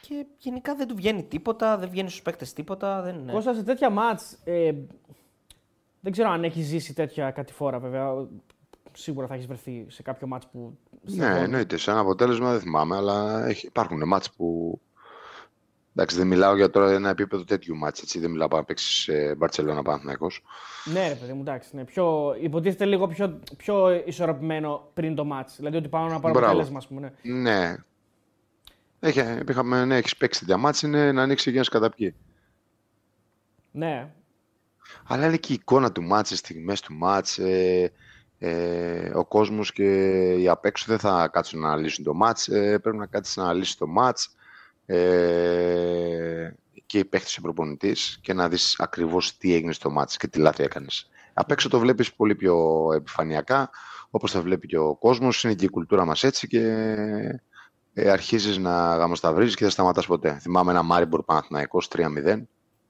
και 0.00 0.26
γενικά 0.38 0.74
δεν 0.74 0.88
του 0.88 0.94
βγαίνει 0.94 1.22
τίποτα, 1.22 1.76
δεν 1.76 1.88
βγαίνει 1.88 2.08
στους 2.08 2.22
παίκτες 2.22 2.52
τίποτα. 2.52 3.02
Δεν... 3.02 3.30
Κώστα 3.32 3.54
σε 3.54 3.62
τέτοια 3.62 3.90
μάτς. 3.90 4.38
Ε, 4.44 4.72
δεν 6.00 6.12
ξέρω 6.12 6.30
αν 6.30 6.44
έχει 6.44 6.62
ζήσει 6.62 6.94
τέτοια 6.94 7.30
κατηφόρα 7.30 7.78
βέβαια. 7.78 8.26
Σίγουρα 8.92 9.26
θα 9.26 9.34
έχεις 9.34 9.46
βρεθεί 9.46 9.84
σε 9.88 10.02
κάποιο 10.02 10.26
μάτς 10.26 10.46
που. 10.46 10.78
Ναι, 11.02 11.38
εννοείται. 11.38 11.76
Σε 11.76 11.90
ένα 11.90 12.00
αποτέλεσμα 12.00 12.50
δεν 12.50 12.60
θυμάμαι, 12.60 12.96
αλλά 12.96 13.46
έχει, 13.46 13.66
υπάρχουν 13.66 14.06
μάτς 14.06 14.32
που. 14.32 14.80
Εντάξει, 15.94 16.16
δεν 16.16 16.26
μιλάω 16.26 16.56
για 16.56 16.70
τώρα 16.70 16.92
ένα 16.92 17.08
επίπεδο 17.08 17.44
τέτοιου 17.44 17.76
μάτς, 17.76 18.02
έτσι, 18.02 18.18
δεν 18.18 18.30
μιλάω 18.30 18.48
να 18.50 18.64
παίξει 18.64 19.02
σε 19.02 19.34
Μπαρτσελώνα 19.34 19.82
Παναθηναϊκός. 19.82 20.42
Ναι, 20.84 21.08
ρε 21.08 21.14
παιδί 21.14 21.32
μου, 21.32 21.40
εντάξει, 21.40 21.76
ναι. 21.76 21.84
πιο, 21.84 22.36
υποτίθεται 22.40 22.84
λίγο 22.84 23.06
πιο, 23.06 23.40
πιο 23.56 24.02
ισορροπημένο 24.06 24.90
πριν 24.94 25.14
το 25.14 25.24
μάτς, 25.24 25.56
δηλαδή 25.56 25.76
ότι 25.76 25.88
πάνω 25.88 26.06
να 26.06 26.20
πάρω 26.20 26.38
αποτέλεσμα, 26.38 26.78
ας 26.78 26.86
πούμε. 26.86 27.12
Ναι, 27.22 27.32
ναι 27.32 27.76
έχει, 29.00 29.20
είχαμε, 29.48 29.84
ναι, 29.84 29.96
έχεις 29.96 30.16
παίξει 30.16 30.44
τη 30.44 30.56
μάτς, 30.56 30.82
είναι 30.82 31.12
να 31.12 31.22
ανοίξει 31.22 31.50
για 31.50 31.60
να 31.60 31.66
καταπιεί. 31.66 32.14
Ναι. 33.70 34.12
Αλλά 35.06 35.26
είναι 35.26 35.36
και 35.36 35.52
η 35.52 35.54
εικόνα 35.54 35.92
του 35.92 36.02
μάτς, 36.02 36.30
οι 36.30 36.36
στιγμές 36.36 36.80
του 36.80 36.94
μάτς, 36.94 37.38
ε, 37.38 37.92
ε, 38.42 39.10
ο 39.14 39.24
κόσμος 39.24 39.72
και 39.72 39.84
οι 40.32 40.48
απ' 40.48 40.64
έξω 40.64 40.84
δεν 40.88 40.98
θα 40.98 41.28
κάτσουν 41.32 41.60
να 41.60 41.68
αναλύσουν 41.68 42.04
το 42.04 42.14
μάτς, 42.14 42.48
ε, 42.48 42.78
πρέπει 42.78 42.96
να 42.96 43.06
κάτσεις 43.06 43.36
να 43.36 43.42
αναλύσεις 43.42 43.74
το 43.74 43.86
μάτς 43.86 44.36
ε, 44.86 46.50
και 46.86 46.98
οι 46.98 47.04
παίχτες 47.04 47.36
ο 47.36 47.40
προπονητής 47.40 48.18
και 48.22 48.32
να 48.32 48.48
δεις 48.48 48.74
ακριβώς 48.78 49.36
τι 49.36 49.54
έγινε 49.54 49.72
στο 49.72 49.90
μάτς 49.90 50.16
και 50.16 50.26
τι 50.26 50.38
λάθη 50.38 50.62
έκανες. 50.62 51.08
Απ' 51.32 51.50
έξω 51.50 51.68
το 51.68 51.78
βλέπεις 51.78 52.14
πολύ 52.14 52.34
πιο 52.34 52.86
επιφανειακά, 52.94 53.70
όπως 54.10 54.32
το 54.32 54.42
βλέπει 54.42 54.66
και 54.66 54.78
ο 54.78 54.96
κόσμος, 54.96 55.44
είναι 55.44 55.54
και 55.54 55.64
η 55.64 55.70
κουλτούρα 55.70 56.04
μας 56.04 56.24
έτσι 56.24 56.46
και 56.48 56.62
ε, 57.92 58.10
αρχίζεις 58.10 58.58
να 58.58 58.96
γαμοσταυρίζεις 58.96 59.54
και 59.54 59.62
δεν 59.62 59.72
σταματάς 59.72 60.06
ποτέ. 60.06 60.38
Θυμάμαι 60.40 60.70
ένα 60.70 60.82
Μάριμπορ 60.82 61.22
Παναθηναϊκός 61.22 61.88
3-0. 61.92 62.42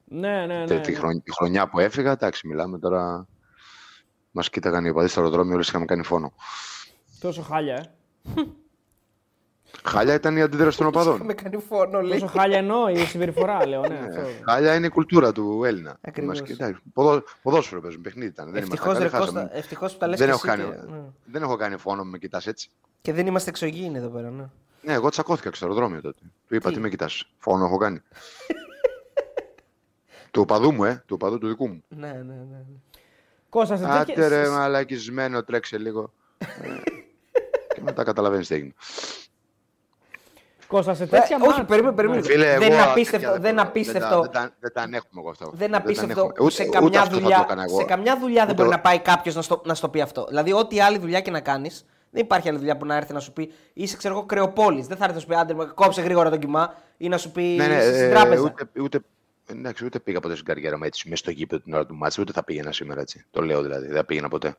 Ναι, 0.05 0.47
ναι, 0.47 0.47
ναι. 0.47 0.81
Τη, 0.81 0.91
ναι. 0.91 0.97
χρονιά, 0.97 1.21
τη 1.21 1.33
χρονιά 1.33 1.69
που 1.69 1.79
έφυγα, 1.79 2.11
εντάξει, 2.11 2.47
μιλάμε 2.47 2.79
τώρα. 2.79 3.27
Μας 4.31 4.51
κοίταγαν 4.51 4.85
οι 4.85 4.89
οπαδοί 4.89 5.09
στο 5.09 5.21
αεροδρόμιο, 5.21 5.55
όλες 5.55 5.69
είχαμε 5.69 5.85
κάνει 5.85 6.03
φόνο. 6.03 6.33
Τόσο 7.21 7.43
χάλια, 7.43 7.75
ε. 7.75 8.43
Χάλια 9.85 10.15
ήταν 10.15 10.37
η 10.37 10.43
αντίδραση 10.43 10.79
των 10.79 10.87
οπαδών. 10.87 11.15
Είχαμε 11.15 11.35
κάνει 11.35 11.57
φόνο, 11.69 12.01
λέει. 12.01 12.19
Τόσο 12.19 12.33
χάλια 12.39 12.59
εννοώ 12.59 12.89
η 12.89 12.97
συμπεριφορά, 12.97 13.67
λέω. 13.67 13.81
Ναι, 13.81 13.99
αυτό. 14.09 14.21
Χάλια 14.45 14.75
είναι 14.75 14.87
η 14.87 14.89
κουλτούρα 14.89 15.33
του 15.33 15.65
Έλληνα. 15.65 15.99
Ποδό, 16.93 17.23
ποδόσφαιρο 17.43 17.81
παίζουν, 17.81 18.01
παιχνίδι 18.01 18.29
ήταν. 18.29 18.55
Ευτυχώς 19.53 19.93
που 19.93 19.99
τα 19.99 20.07
λες. 20.07 20.19
Δεν, 20.19 20.29
έχω 20.29 20.41
κάνει, 20.41 20.63
ναι. 20.63 21.03
δεν 21.25 21.43
έχω 21.43 21.57
κάνει 21.57 21.77
φόνο 21.77 22.05
με 22.05 22.19
κοιτάς 22.19 22.47
έτσι. 22.47 22.71
Και 23.01 23.13
δεν 23.13 23.27
είμαστε 23.27 23.51
εξωγήινοι 23.51 23.97
εδώ 23.97 24.09
πέρα, 24.09 24.31
ναι. 24.31 24.45
Ναι, 24.83 24.93
εγώ 24.93 25.09
τσακώθηκα 25.09 25.51
στο 25.53 25.67
αεροδρόμιο 25.67 26.01
τότε. 26.01 26.21
Του 26.49 26.55
είπα, 26.55 26.69
τι, 26.69 26.75
τι 26.75 26.81
με 26.81 26.89
κοιτάς. 26.89 27.25
Φόνο 27.39 27.65
έχω 27.65 27.77
κάνει. 27.77 28.03
του 30.31 30.41
οπαδού 30.41 30.73
μου, 30.73 30.85
ε. 30.85 31.03
Του 31.07 31.15
οπαδού 31.15 31.39
του 31.39 31.49
δικού 31.49 31.69
μου. 31.69 31.83
Ναι, 31.89 32.13
ναι, 32.13 32.35
ναι. 32.35 32.65
Κώστα, 33.51 33.77
σε 33.77 33.85
Άντε 33.89 34.27
ρε, 34.27 34.49
μαλακισμένο, 34.49 35.45
τρέξε 35.45 35.79
λίγο. 35.79 36.13
και 37.75 37.81
μετά 37.81 38.05
καταλαβαίνεις 38.05 38.49
τι 38.49 38.55
έγινε. 38.55 38.73
Κώστα, 40.67 40.95
σε 40.95 41.07
τέτοια 41.07 41.39
ε, 41.43 41.49
Όχι, 41.49 41.65
περίμενε, 41.65 41.95
περίμενε. 41.95 42.23
Φίλε, 42.23 42.59
δεν 42.59 42.73
είναι 42.73 42.83
απίστευτο. 42.83 43.39
Δεν, 43.41 43.61
απίστευτο. 43.61 44.21
Δεν, 44.21 44.31
τα, 44.31 44.51
δεν 44.61 44.73
τα 44.73 44.83
ανέχουμε 44.83 45.21
εγώ 45.21 45.31
αυτό. 45.31 45.51
Δεν 45.55 45.67
είναι 45.67 45.77
απίστευτο. 45.77 46.33
Ούτε, 46.41 46.51
σε, 46.51 46.65
καμιά 46.65 47.07
δουλειά, 47.07 47.47
σε 47.77 47.85
καμιά 47.85 48.19
δουλειά 48.19 48.47
δεν 48.47 48.55
μπορεί 48.55 48.69
να 48.69 48.81
πάει 48.81 48.99
κάποιος 48.99 49.35
να, 49.35 49.43
στο, 49.43 49.63
να 49.65 49.75
στο 49.75 49.89
πει 49.89 50.01
αυτό. 50.01 50.27
Δηλαδή, 50.29 50.53
ό,τι 50.53 50.81
άλλη 50.81 50.99
δουλειά 50.99 51.21
και 51.21 51.31
να 51.31 51.41
κάνεις, 51.41 51.87
δεν 52.11 52.23
υπάρχει 52.23 52.49
άλλη 52.49 52.59
δουλειά 52.59 52.77
που 52.77 52.87
να 52.87 52.97
έρθει 52.97 53.13
να 53.13 53.21
σου 53.21 53.33
πει 53.33 53.53
είσαι 53.73 53.97
ξέρω 53.97 54.15
εγώ 54.15 54.25
κρεοπόλης. 54.25 54.87
Δεν 54.87 54.97
θα 54.97 55.05
έρθει 55.05 55.15
να 55.15 55.21
σου 55.21 55.27
πει 55.27 55.35
άντε, 55.35 55.55
κόψε 55.75 56.01
γρήγορα 56.01 56.31
το 56.31 56.37
κοιμά 56.37 56.75
ή 56.97 57.09
να 57.09 57.19
σου 57.19 57.31
πει 57.31 57.43
ναι, 57.43 57.67
ναι, 57.67 57.81
στην 57.81 57.95
ε, 57.95 58.11
τράπεζα. 58.11 58.43
Ούτε, 58.43 58.69
ούτε, 58.81 59.01
εντάξει, 59.51 59.85
ούτε 59.85 60.01
πήγα 60.01 60.21
ποτέ 60.21 60.35
στην 60.35 60.47
καριέρα 60.47 60.79
μου 60.79 60.85
έτσι, 60.85 61.09
μέσα 61.09 61.23
στο 61.23 61.31
γήπεδο 61.31 61.63
την 61.63 61.75
ώρα 61.75 61.87
του 61.87 61.95
μάτσα, 61.95 62.23
ούτε 62.23 62.33
θα 62.33 62.45
πήγαινα 62.45 62.73
σήμερα 62.73 63.01
έτσι. 63.01 63.27
Το 63.31 63.43
λέω 63.43 63.63
δηλαδή, 63.63 63.87
δεν 63.87 63.97
θα 63.97 64.05
πήγαινα 64.05 64.29
ποτέ. 64.29 64.57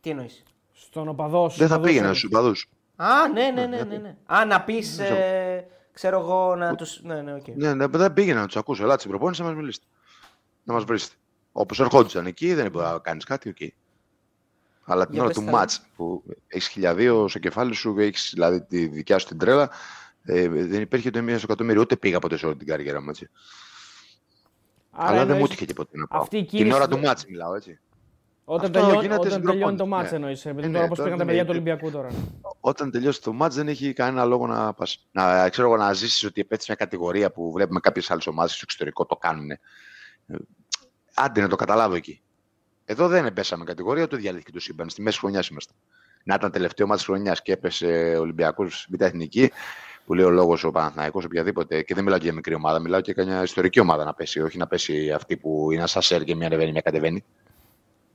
Τι 0.00 0.10
εννοείς; 0.10 0.42
Στους 0.72 1.08
οπαδούς 1.08 1.52
σου. 1.52 1.58
Δεν 1.58 1.68
θα 1.68 1.80
πήγαινα 1.80 2.08
στους 2.08 2.24
οπαδούς. 2.24 2.68
Α, 2.96 3.28
ναι, 3.28 3.50
ναι, 3.50 3.66
ναι. 3.66 3.82
ναι, 3.82 3.96
ναι. 3.96 4.16
Α, 4.26 4.44
να 4.44 4.62
πεις. 4.62 4.98
Ε, 4.98 5.66
ξέρω 5.92 6.20
εγώ 6.20 6.56
να 6.56 6.74
του. 6.74 6.86
Ναι, 7.02 7.22
ναι, 7.22 7.34
okay. 7.34 7.54
ναι, 7.54 7.74
ναι, 7.74 7.86
δεν 7.86 8.12
πήγαινα 8.12 8.40
να 8.40 8.46
τους 8.46 8.56
ακούσω. 8.56 8.82
Ελάτε 8.82 8.98
στην 8.98 9.10
προπόνηση 9.10 9.40
να 9.40 9.46
μας 9.46 9.56
μιλήσετε. 9.56 9.86
Να 10.64 10.74
μας 10.74 10.84
βρίσετε. 10.84 11.14
Όπως 11.52 11.80
ερχόντουσαν 11.80 12.26
εκεί, 12.26 12.54
δεν 12.54 12.70
μπορεί 12.70 12.86
να 12.86 12.98
κάνεις 12.98 13.24
κάτι, 13.24 13.48
οκ. 13.48 13.72
Αλλά 14.84 15.06
την 15.06 15.20
ώρα 15.20 15.30
του 15.30 15.42
ματς 15.42 15.86
που 15.96 16.22
έχεις 16.46 16.68
χίλια 16.68 17.08
δύο 17.08 17.28
στο 17.28 17.38
κεφάλι 17.38 17.74
σου, 17.74 17.98
έχεις 17.98 18.30
δηλαδή 18.32 18.62
τη 18.62 18.86
δικιά 18.86 19.18
σου 19.18 19.26
την 19.26 19.38
τρέλα, 19.38 19.70
ε, 20.24 20.48
δεν 20.48 20.80
υπήρχε 20.80 21.08
ούτε 21.08 21.20
μία 21.20 21.36
στο 21.36 21.46
εκατομμύριο, 21.48 21.80
ούτε 21.80 21.96
πήγα 21.96 22.18
ποτέ 22.18 22.36
σε 22.36 22.46
όλη 22.46 22.56
την 22.56 22.66
καριέρα 22.66 23.02
μου. 23.02 23.08
Έτσι. 23.08 23.30
Άρα 24.90 25.10
Αλλά 25.10 25.26
δεν 25.26 25.36
μου 25.36 25.44
έτυχε 25.44 25.64
τίποτα 25.64 25.90
να 25.92 26.06
πάω. 26.06 26.26
Την 26.28 26.72
ώρα 26.72 26.88
του 26.88 26.98
μάτς 26.98 27.26
μιλάω, 27.26 27.54
έτσι. 27.54 27.80
Όταν, 28.44 28.72
τελειώ, 28.72 29.16
όταν 29.18 29.42
τελειώνει 29.42 29.76
το 29.76 29.86
μάτς 29.86 30.10
ναι. 30.10 30.16
εννοείς, 30.16 30.46
ε, 30.46 30.52
τώρα 30.52 30.88
πώς 30.88 31.02
πήγαν 31.02 31.18
τα 31.18 31.24
παιδιά 31.24 31.42
του 31.42 31.50
Ολυμπιακού 31.50 31.90
τώρα. 31.90 32.08
όταν 32.60 32.90
τελειώσει 32.90 33.22
το 33.22 33.32
μάτς 33.32 33.54
δεν 33.54 33.68
έχει 33.68 33.92
κανένα 33.92 34.24
λόγο 34.24 34.46
να 34.46 34.74
πας. 34.74 35.08
Να, 35.12 35.48
ξέρω 35.48 35.68
εγώ, 35.68 35.76
να 35.76 35.92
ζήσεις 35.92 36.24
ότι 36.24 36.40
επέτυχε 36.40 36.74
μια 36.76 36.86
κατηγορία 36.86 37.32
που 37.32 37.52
βλέπουμε 37.52 37.80
κάποιες 37.80 38.10
άλλες 38.10 38.26
ομάδες 38.26 38.52
στο 38.52 38.60
εξωτερικό 38.62 39.06
το 39.06 39.16
κάνουν. 39.16 39.50
Ε, 39.50 39.58
άντε 41.14 41.40
να 41.40 41.48
το 41.48 41.56
καταλάβω 41.56 41.94
εκεί. 41.94 42.22
Εδώ 42.84 43.08
δεν 43.08 43.32
πέσαμε 43.32 43.64
κατηγορία, 43.64 44.06
το 44.06 44.16
διαλύθηκε 44.16 44.52
το 44.52 44.60
σύμπαν. 44.60 44.88
Στη 44.88 45.02
μέση 45.02 45.18
χρονιάς 45.18 45.48
είμαστε. 45.48 45.72
Να 46.24 46.34
ήταν 46.34 46.50
τελευταίο 46.50 46.86
μάτι 46.86 47.02
χρονιάς 47.02 47.42
και 47.42 47.52
έπεσε 47.52 48.16
Ολυμπιακός 48.18 48.86
Β' 48.90 49.02
Εθνική, 49.02 49.50
που 50.04 50.14
λέει 50.14 50.24
ο 50.24 50.30
λόγος 50.30 50.64
ο 50.64 50.70
Παναθναϊκό, 50.70 51.20
οποιαδήποτε. 51.24 51.82
Και 51.82 51.94
δεν 51.94 52.04
μιλάω 52.04 52.18
για 52.18 52.32
μικρή 52.32 52.54
ομάδα, 52.54 52.78
μιλάω 52.78 53.00
και 53.00 53.12
για 53.12 53.24
μια 53.24 53.42
ιστορική 53.42 53.80
ομάδα 53.80 54.04
να 54.04 54.14
πέσει. 54.14 54.40
Όχι 54.40 54.58
να 54.58 54.66
πέσει 54.66 55.12
αυτή 55.12 55.36
που 55.36 55.72
είναι 55.72 55.86
σαν 55.86 56.02
σερ 56.02 56.24
και 56.24 56.34
μια 56.34 56.46
ανεβαίνει, 56.46 56.72
μια 56.72 56.80
κατεβαίνει. 56.80 57.24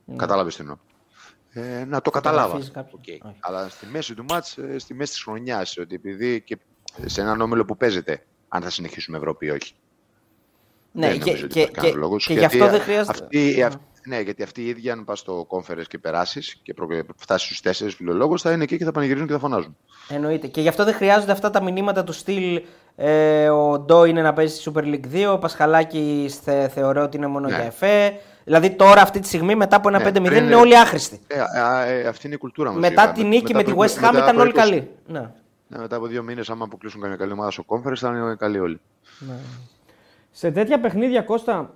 Mm. 0.06 0.16
Κατάλαβες 0.16 0.56
τι 0.56 0.62
εννοώ. 0.62 0.76
Ε, 1.50 1.84
να 1.84 2.00
το 2.00 2.10
καταλάβα. 2.10 2.60
Okay. 2.74 3.32
Αλλά 3.40 3.68
στη 3.68 3.86
μέση 3.86 4.14
του 4.14 4.24
μάτς, 4.28 4.58
ε, 4.58 4.78
στη 4.78 4.94
μέση 4.94 5.12
της 5.12 5.22
χρονιάς, 5.22 5.78
ότι 5.78 5.94
επειδή 5.94 6.42
και 6.42 6.58
σε 7.04 7.20
έναν 7.20 7.40
όμιλο 7.40 7.64
που 7.64 7.76
παίζεται, 7.76 8.26
αν 8.48 8.62
θα 8.62 8.70
συνεχίσουμε 8.70 9.16
Ευρώπη 9.16 9.46
ή 9.46 9.50
όχι. 9.50 9.74
Ναι, 10.92 11.08
δεν 11.08 11.20
και, 11.20 11.32
και, 11.32 11.46
και, 11.46 11.90
και, 12.26 12.34
γι' 12.34 12.44
αυτό 12.44 12.68
δεν 12.68 12.80
χρειάζεται. 12.80 13.18
Αυτή, 13.22 13.62
αυτή, 13.62 13.80
ναι, 14.08 14.20
γιατί 14.20 14.42
αυτή 14.42 14.62
η 14.62 14.66
ίδια, 14.66 14.92
αν 14.92 15.04
πας 15.04 15.18
στο 15.18 15.46
conference 15.50 15.86
και 15.88 15.98
περάσεις 15.98 16.56
και 16.62 16.74
φτάσεις 17.16 17.46
στους 17.46 17.60
τέσσερις 17.60 17.94
φιλολόγους, 17.94 18.42
θα 18.42 18.52
είναι 18.52 18.62
εκεί 18.62 18.78
και 18.78 18.84
θα 18.84 18.92
πανηγυρίζουν 18.92 19.26
και 19.26 19.32
θα 19.32 19.38
φωνάζουν. 19.38 19.76
Εννοείται. 20.08 20.46
Και 20.46 20.60
γι' 20.60 20.68
αυτό 20.68 20.84
δεν 20.84 20.94
χρειάζονται 20.94 21.32
αυτά 21.32 21.50
τα 21.50 21.62
μηνύματα 21.62 22.04
του 22.04 22.12
στυλ. 22.12 22.62
Ε, 22.96 23.48
ο 23.48 23.78
Ντό 23.78 24.04
είναι 24.04 24.22
να 24.22 24.32
παίζει 24.32 24.54
στη 24.54 24.72
Super 24.74 24.82
League 24.82 25.28
2. 25.28 25.32
Ο 25.32 25.38
Πασχαλάκη 25.38 26.30
θε, 26.44 26.68
θεωρώ 26.68 27.02
ότι 27.02 27.16
είναι 27.16 27.26
μόνο 27.26 27.48
ναι. 27.48 27.54
για 27.54 27.64
εφέ. 27.64 28.20
Δηλαδή 28.44 28.70
τώρα, 28.70 29.02
αυτή 29.02 29.20
τη 29.20 29.26
στιγμή, 29.26 29.54
μετά 29.54 29.76
από 29.76 29.88
ένα 29.88 29.98
ναι, 29.98 30.30
5-0, 30.30 30.36
είναι 30.36 30.54
όλοι 30.54 30.78
άχρηστοι. 30.78 31.20
Ε, 31.26 31.38
ε, 31.86 32.06
αυτή 32.06 32.26
είναι 32.26 32.34
η 32.34 32.38
κουλτούρα 32.38 32.70
μας. 32.70 32.80
Μετά 32.80 33.12
τη 33.12 33.24
νίκη 33.24 33.54
με 33.54 33.62
τη 33.62 33.72
West 33.76 34.04
Ham 34.04 34.14
ήταν 34.16 34.38
όλοι 34.38 34.52
καλοί. 34.52 34.90
Ναι. 35.06 35.30
Ναι, 35.68 35.78
μετά 35.78 35.96
από 35.96 36.06
δύο 36.06 36.22
μήνες, 36.22 36.50
άμα 36.50 36.64
αποκλείσουν 36.64 37.00
καμία 37.00 37.16
καλή 37.16 37.32
ομάδα 37.32 37.50
στο 37.50 37.64
conference, 37.66 37.96
θα 37.96 38.08
είναι 38.08 38.34
καλοί 38.38 38.58
όλοι. 38.58 38.80
Ναι. 39.18 39.34
Σε 40.30 40.50
τέτοια 40.50 40.80
παιχνίδια, 40.80 41.22
Κώστα, 41.22 41.74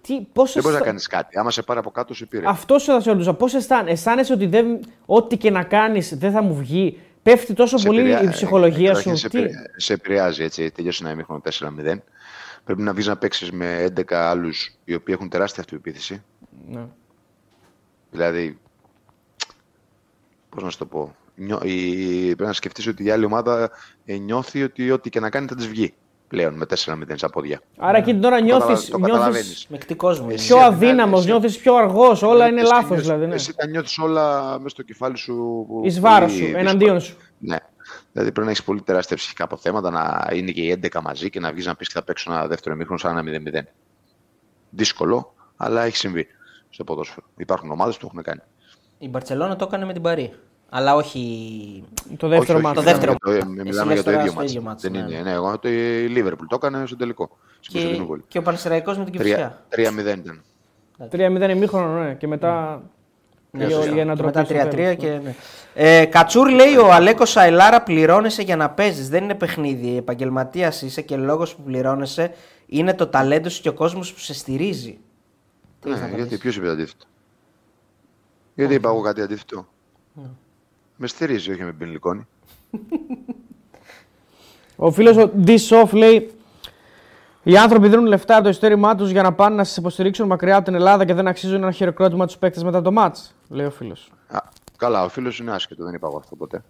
τι, 0.00 0.20
πώς 0.32 0.52
δεν 0.52 0.62
μπορείς 0.62 0.78
να 0.78 0.84
κάνεις 0.84 1.06
κάτι. 1.06 1.38
Άμα 1.38 1.50
σε 1.50 1.62
πάρει 1.62 1.78
από 1.78 1.90
κάτω, 1.90 2.14
σε 2.14 2.26
πήρε. 2.26 2.48
Αυτός 2.48 2.84
θα 2.84 3.00
σε 3.00 3.10
ρωτούσα. 3.10 3.34
Πώς 3.34 3.54
αισθάνεσαι, 3.54 3.92
αισθάνεσαι 3.92 4.32
ότι 4.32 4.46
δεν, 4.46 4.80
ό,τι 5.06 5.36
και 5.36 5.50
να 5.50 5.64
κάνεις 5.64 6.18
δεν 6.18 6.32
θα 6.32 6.42
μου 6.42 6.54
βγει; 6.54 6.98
Πέφτει 7.22 7.54
τόσο 7.54 7.78
σε 7.78 7.86
πολύ 7.86 8.24
η 8.24 8.28
ψυχολογία 8.28 8.94
σου; 8.94 9.16
Σε, 9.16 9.28
τι; 9.28 9.42
σε 9.76 9.92
επηρεάζει 9.92 10.42
έτσι. 10.42 10.70
Τελειώσει 10.70 11.00
ένα 11.02 11.12
ημίχρονο 11.12 11.42
4-0. 11.44 11.98
Πρέπει 12.64 12.82
να 12.82 12.92
βγεις 12.92 13.06
να 13.06 13.16
παίξεις 13.16 13.50
με 13.50 13.92
11 13.96 14.12
άλλους 14.14 14.76
οι 14.84 14.94
οποίοι 14.94 15.14
έχουν 15.18 15.28
τεράστια 15.28 15.62
αυτοεπίθεση. 15.62 16.22
Ναι. 16.68 16.86
Δηλαδή. 18.10 18.58
Πώς 20.48 20.62
να 20.62 20.70
σου 20.70 20.78
το 20.78 20.86
πω. 20.86 21.14
Νιώ, 21.34 21.60
η, 21.62 22.24
πρέπει 22.24 22.44
να 22.44 22.52
σκεφτείς 22.52 22.86
ότι 22.86 23.04
η 23.04 23.10
άλλη 23.10 23.24
ομάδα 23.24 23.70
ε, 24.04 24.16
νιώθει 24.16 24.62
ότι 24.62 24.90
ό,τι 24.90 25.10
και 25.10 25.20
να 25.20 25.30
κάνει 25.30 25.46
θα 25.46 25.54
της 25.54 25.68
βγει 25.68 25.94
πλέον 26.30 26.54
με 26.54 26.66
4-0 26.68 26.94
στα 27.14 27.30
πόδια. 27.30 27.60
Άρα 27.78 27.98
εκεί 27.98 28.14
τώρα 28.14 28.40
νιώθει. 28.40 28.96
Νιώθεις... 29.00 29.66
Μεκτικό 29.68 30.10
μου. 30.10 30.26
Πιο 30.34 30.58
αδύναμος, 30.58 31.24
νιώθεις 31.26 31.58
πιο 31.58 31.74
αργός. 31.74 32.22
Όλα 32.22 32.46
είναι 32.46 32.62
λάθος 32.62 33.00
δηλαδή. 33.00 33.26
Ναι. 33.26 33.34
Εσύ 33.34 33.54
τα 33.54 33.66
νιώθεις 33.66 33.98
όλα 33.98 34.54
μέσα 34.56 34.68
στο 34.68 34.82
κεφάλι 34.82 35.16
σου. 35.16 35.66
Εις 35.82 36.00
βάρος 36.00 36.32
σου, 36.32 36.44
εναντίον 36.54 37.00
σου. 37.00 37.16
Ναι. 37.38 37.56
Δηλαδή 38.12 38.32
πρέπει 38.32 38.46
να 38.46 38.50
έχεις 38.52 38.64
πολύ 38.64 38.82
τεράστια 38.82 39.16
ψυχικά 39.16 39.44
αποθέματα, 39.44 39.90
να 39.90 40.28
είναι 40.32 40.50
και 40.50 40.60
οι 40.60 40.80
11 40.82 41.00
μαζί 41.02 41.30
και 41.30 41.40
να 41.40 41.52
βγεις 41.52 41.66
να 41.66 41.74
πεις 41.74 41.86
και 41.86 41.94
θα 41.94 42.02
παίξω 42.02 42.32
ένα 42.32 42.46
δεύτερο 42.46 42.74
ημίχρονο 42.74 42.98
σαν 42.98 43.28
ένα 43.28 43.40
0-0. 43.62 43.68
Δύσκολο, 44.70 45.34
αλλά 45.56 45.82
έχει 45.82 45.96
συμβεί 45.96 46.26
στο 46.70 46.84
ποδόσφαιρο. 46.84 47.26
Υπάρχουν 47.36 47.70
ομάδες 47.70 47.94
που 47.94 48.00
το 48.00 48.06
έχουν 48.10 48.22
κάνει. 48.22 48.40
Η 48.98 49.08
Μπαρσελόνα 49.08 49.56
το 49.56 49.64
έκανε 49.68 49.84
με 49.84 49.92
την 49.92 50.02
Παρή. 50.02 50.32
Αλλά 50.70 50.94
όχι. 50.94 51.84
Το 52.16 52.28
δεύτερο 52.28 52.60
μάτι. 52.60 52.76
Το 52.76 52.82
δεύτερο 52.82 53.14
Μιλάμε 53.46 53.92
για 53.92 54.02
το 54.02 54.10
ίδιο 54.10 54.62
μάτι. 54.62 54.88
Δεν 54.88 54.92
ναι. 54.92 55.12
είναι. 55.12 55.22
Ναι, 55.22 55.32
εγώ 55.32 55.58
το 55.58 55.68
Λίβερπουλ 56.08 56.46
το 56.46 56.54
έκανε 56.54 56.86
στο 56.86 56.96
τελικό. 56.96 57.38
Και, 57.60 58.00
και 58.28 58.38
ο 58.38 58.42
Πανσεραϊκός 58.42 58.98
με 58.98 59.04
την 59.04 59.12
Κυφσιά. 59.12 59.62
3-0 59.76 59.78
ήταν. 59.98 60.42
3-0 61.10 61.50
ημίχρονο, 61.50 62.02
ναι. 62.02 62.14
Και 62.14 62.26
μετά. 62.26 62.82
Ναι, 63.50 63.66
για 63.66 64.06
μετά 64.06 64.46
3-3 64.48 64.94
και. 64.98 65.20
Ναι. 65.22 65.34
Ε, 65.74 66.04
Κατσούρ 66.04 66.50
λέει 66.50 66.76
ο 66.76 66.92
Αλέκος 66.92 67.30
Σαϊλάρα 67.30 67.82
πληρώνεσαι 67.82 68.42
για 68.42 68.56
να 68.56 68.70
παίζεις. 68.70 69.08
Δεν 69.08 69.24
είναι 69.24 69.34
παιχνίδι. 69.34 69.96
Επαγγελματίας 69.96 70.82
είσαι 70.82 71.02
και 71.02 71.16
λόγος 71.16 71.54
που 71.54 71.62
πληρώνεσαι 71.62 72.34
είναι 72.66 72.94
το 72.94 73.06
ταλέντο 73.06 73.48
σου 73.48 73.62
και 73.62 73.68
ο 73.68 73.72
κόσμος 73.72 74.12
που 74.12 74.18
σε 74.18 74.34
στηρίζει. 74.34 74.98
Ναι, 75.84 76.12
γιατί 76.14 76.38
ποιος 76.38 76.56
είπε 76.56 76.68
αντίθετο; 76.68 77.04
Γιατί 78.54 78.74
είπα 78.74 78.88
εγώ 78.88 79.00
κάτι 79.00 79.20
αντίθετο; 79.20 79.66
Με 81.02 81.06
στηρίζει, 81.06 81.52
όχι 81.52 81.64
με 81.64 81.72
πινελικόνι. 81.72 82.26
Ο 84.76 84.90
φίλος 84.90 85.16
ο 85.16 85.30
D-Soft 85.46 85.92
λέει: 85.92 86.30
Οι 87.42 87.56
άνθρωποι 87.56 87.88
δίνουν 87.88 88.06
λεφτά 88.06 88.34
από 88.34 88.42
το 88.42 88.48
ειστέρημά 88.48 88.94
τους 88.94 89.10
για 89.10 89.22
να 89.22 89.32
πάνε 89.32 89.56
να 89.56 89.64
σας 89.64 89.76
υποστηρίξουν 89.76 90.26
μακριά 90.26 90.56
από 90.56 90.64
την 90.64 90.74
Ελλάδα 90.74 91.04
και 91.04 91.14
δεν 91.14 91.26
αξίζουν 91.26 91.62
ένα 91.62 91.70
χειροκρότημα 91.70 92.26
τους 92.26 92.36
παίκτες 92.36 92.62
μετά 92.62 92.82
το 92.82 92.92
μάτς. 92.92 93.34
Λέει 93.48 93.66
ο 93.66 93.70
φίλος. 93.70 94.10
Καλά, 94.76 95.04
ο 95.04 95.08
φίλος 95.08 95.38
είναι 95.38 95.52
άσχετο, 95.52 95.84
δεν 95.84 95.94
είπα 95.94 96.06
εγώ 96.06 96.16
αυτό 96.16 96.36
ποτέ. 96.36 96.62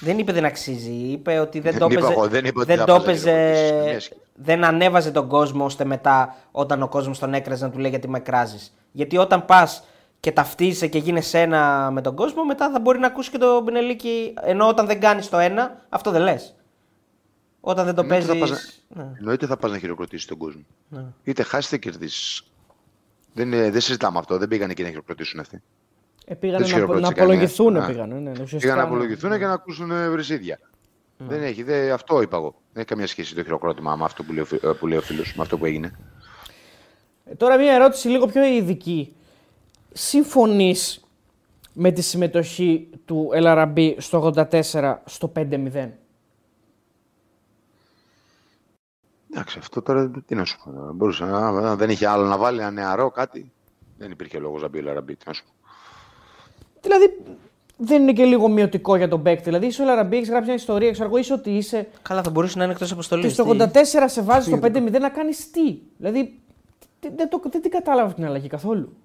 Δεν 0.00 0.18
είπε 0.18 0.32
δεν 0.32 0.44
αξίζει. 0.44 0.92
Είπε 0.92 1.38
ότι 1.38 1.60
δεν, 1.60 1.78
το 1.78 1.84
έπαιζε. 1.84 2.28
Δεν, 2.28 2.52
δεν, 2.54 2.84
το 2.84 2.94
έπαιζε, 2.94 4.00
δεν 4.34 4.64
ανέβαζε 4.64 5.10
τον 5.10 5.28
κόσμο 5.28 5.64
ώστε 5.64 5.84
μετά 5.84 6.36
όταν 6.50 6.82
ο 6.82 6.88
κόσμος 6.88 7.18
τον 7.18 7.34
έκραζε 7.34 7.64
να 7.64 7.70
του 7.70 7.78
λέει 7.78 7.90
γιατί 7.90 8.08
με 8.08 8.18
κράζει. 8.18 8.58
Γιατί 8.92 9.16
όταν 9.16 9.44
πας 9.44 9.84
και 10.24 10.32
ταυτίζεσαι 10.32 10.86
και 10.86 10.98
γίνεσαι 10.98 11.40
ένα 11.40 11.90
με 11.92 12.00
τον 12.00 12.14
κόσμο, 12.14 12.44
μετά 12.44 12.70
θα 12.70 12.80
μπορεί 12.80 12.98
να 12.98 13.06
ακούσει 13.06 13.30
και 13.30 13.38
το 13.38 13.60
Μπινελίκι. 13.60 14.34
Ενώ 14.40 14.68
όταν 14.68 14.86
δεν 14.86 15.00
κάνεις 15.00 15.28
το 15.28 15.38
ένα, 15.38 15.86
αυτό 15.88 16.10
δεν 16.10 16.22
λες. 16.22 16.54
Όταν 17.60 17.84
δεν 17.84 17.94
το 17.94 18.04
παίζεις. 18.04 18.84
Ναι. 18.88 19.12
Εννοείται 19.18 19.46
θα 19.46 19.56
πας 19.56 19.70
να 19.70 19.78
χειροκροτήσεις 19.78 20.26
τον 20.26 20.38
κόσμο. 20.38 20.62
Ναι. 20.88 21.04
Είτε 21.22 21.42
χάσεις 21.42 21.66
είτε 21.70 21.78
κερδίσεις. 21.90 22.42
Δεν, 23.32 23.50
δεν 23.50 23.80
συζητάμε 23.80 24.18
αυτό. 24.18 24.38
Δεν 24.38 24.48
πήγαν 24.48 24.70
εκεί 24.70 24.82
να 24.82 24.88
χειροκροτήσουν 24.88 25.40
αυτοί. 25.40 25.62
Ε, 26.26 26.34
πήγαν 26.34 26.62
να, 26.62 27.00
να 27.00 27.08
απολογηθούν. 27.08 27.72
Ναι. 27.72 27.86
Πήγαν, 27.86 28.22
ναι, 28.22 28.32
πήγαν 28.58 28.76
να 28.76 28.82
απολογηθούν 28.82 29.38
και 29.38 29.46
να 29.46 29.52
ακούσουν 29.52 29.90
βρυσίδια. 30.10 30.58
Ναι. 31.16 31.26
Δεν 31.26 31.42
έχει, 31.42 31.62
δεν, 31.62 31.92
αυτό 31.92 32.22
είπα 32.22 32.36
εγώ. 32.36 32.54
Δεν 32.72 32.82
έχει 32.82 32.86
καμία 32.86 33.06
σχέση 33.06 33.34
το 33.34 33.42
χειροκρότημα 33.42 33.96
με 33.96 34.04
αυτό 34.04 34.22
που 34.22 34.32
λέει, 34.32 34.44
που 34.78 34.86
λέει 34.86 34.98
ο 34.98 35.02
φίλος, 35.02 35.34
με 35.34 35.42
αυτό 35.42 35.58
που 35.58 35.64
έγινε. 35.64 35.98
Ε, 37.24 37.34
τώρα 37.34 37.58
μια 37.58 37.72
ερώτηση 37.72 38.08
λίγο 38.08 38.26
πιο 38.26 38.44
ειδική 38.44 39.16
συμφωνείς 39.96 41.04
με 41.72 41.90
τη 41.90 42.02
συμμετοχή 42.02 42.88
του 43.04 43.30
LRB 43.34 43.94
στο 43.98 44.32
84 44.36 44.96
στο 45.04 45.32
5-0. 45.36 45.88
Εντάξει, 49.30 49.58
αυτό 49.58 49.82
τώρα 49.82 50.10
τι 50.26 50.34
να 50.34 50.44
σου 50.44 50.58
πω. 50.64 50.92
Μπορούσε 50.94 51.24
να, 51.24 51.76
δεν 51.76 51.90
είχε 51.90 52.06
άλλο 52.06 52.24
να 52.24 52.36
βάλει 52.36 52.58
ένα 52.58 52.70
νεαρό 52.70 53.10
κάτι. 53.10 53.52
Δεν 53.98 54.10
υπήρχε 54.10 54.38
λόγος 54.38 54.62
να 54.62 54.68
μπει 54.68 54.78
ο 54.78 54.92
LRB. 54.96 55.06
Τι 55.06 55.24
να 55.26 55.32
σου 55.32 55.44
πω. 55.44 55.50
Δηλαδή, 56.80 57.22
δεν 57.76 58.02
είναι 58.02 58.12
και 58.12 58.24
λίγο 58.24 58.48
μειωτικό 58.48 58.96
για 58.96 59.08
τον 59.08 59.22
παίκτη. 59.22 59.42
Δηλαδή, 59.42 59.66
είσαι 59.66 59.82
ο 59.82 59.86
LRB, 59.88 60.12
έχεις 60.12 60.28
γράψει 60.28 60.46
μια 60.46 60.54
ιστορία, 60.54 60.90
ξέρω 60.90 61.08
εγώ, 61.08 61.16
είσαι 61.18 61.32
ότι 61.32 61.50
είσαι. 61.50 61.88
Καλά, 62.02 62.22
θα 62.22 62.30
μπορούσε 62.30 62.58
να 62.58 62.64
είναι 62.64 62.72
εκτός 62.72 62.92
αποστολής. 62.92 63.26
Και 63.26 63.42
στο 63.42 63.44
84 63.48 64.04
σε 64.06 64.22
βάζει 64.22 64.46
στο 64.46 64.58
5-0 64.62 65.00
να 65.00 65.08
κάνεις 65.08 65.50
τι; 65.50 65.78
Δηλαδή, 65.96 66.38
δεν, 67.00 67.28
το, 67.28 67.40
δεν 67.50 67.62
την 67.62 67.70
κατάλαβα 67.70 68.14
την 68.14 68.24
αλλαγή 68.24 68.48
καθόλου. 68.48 68.96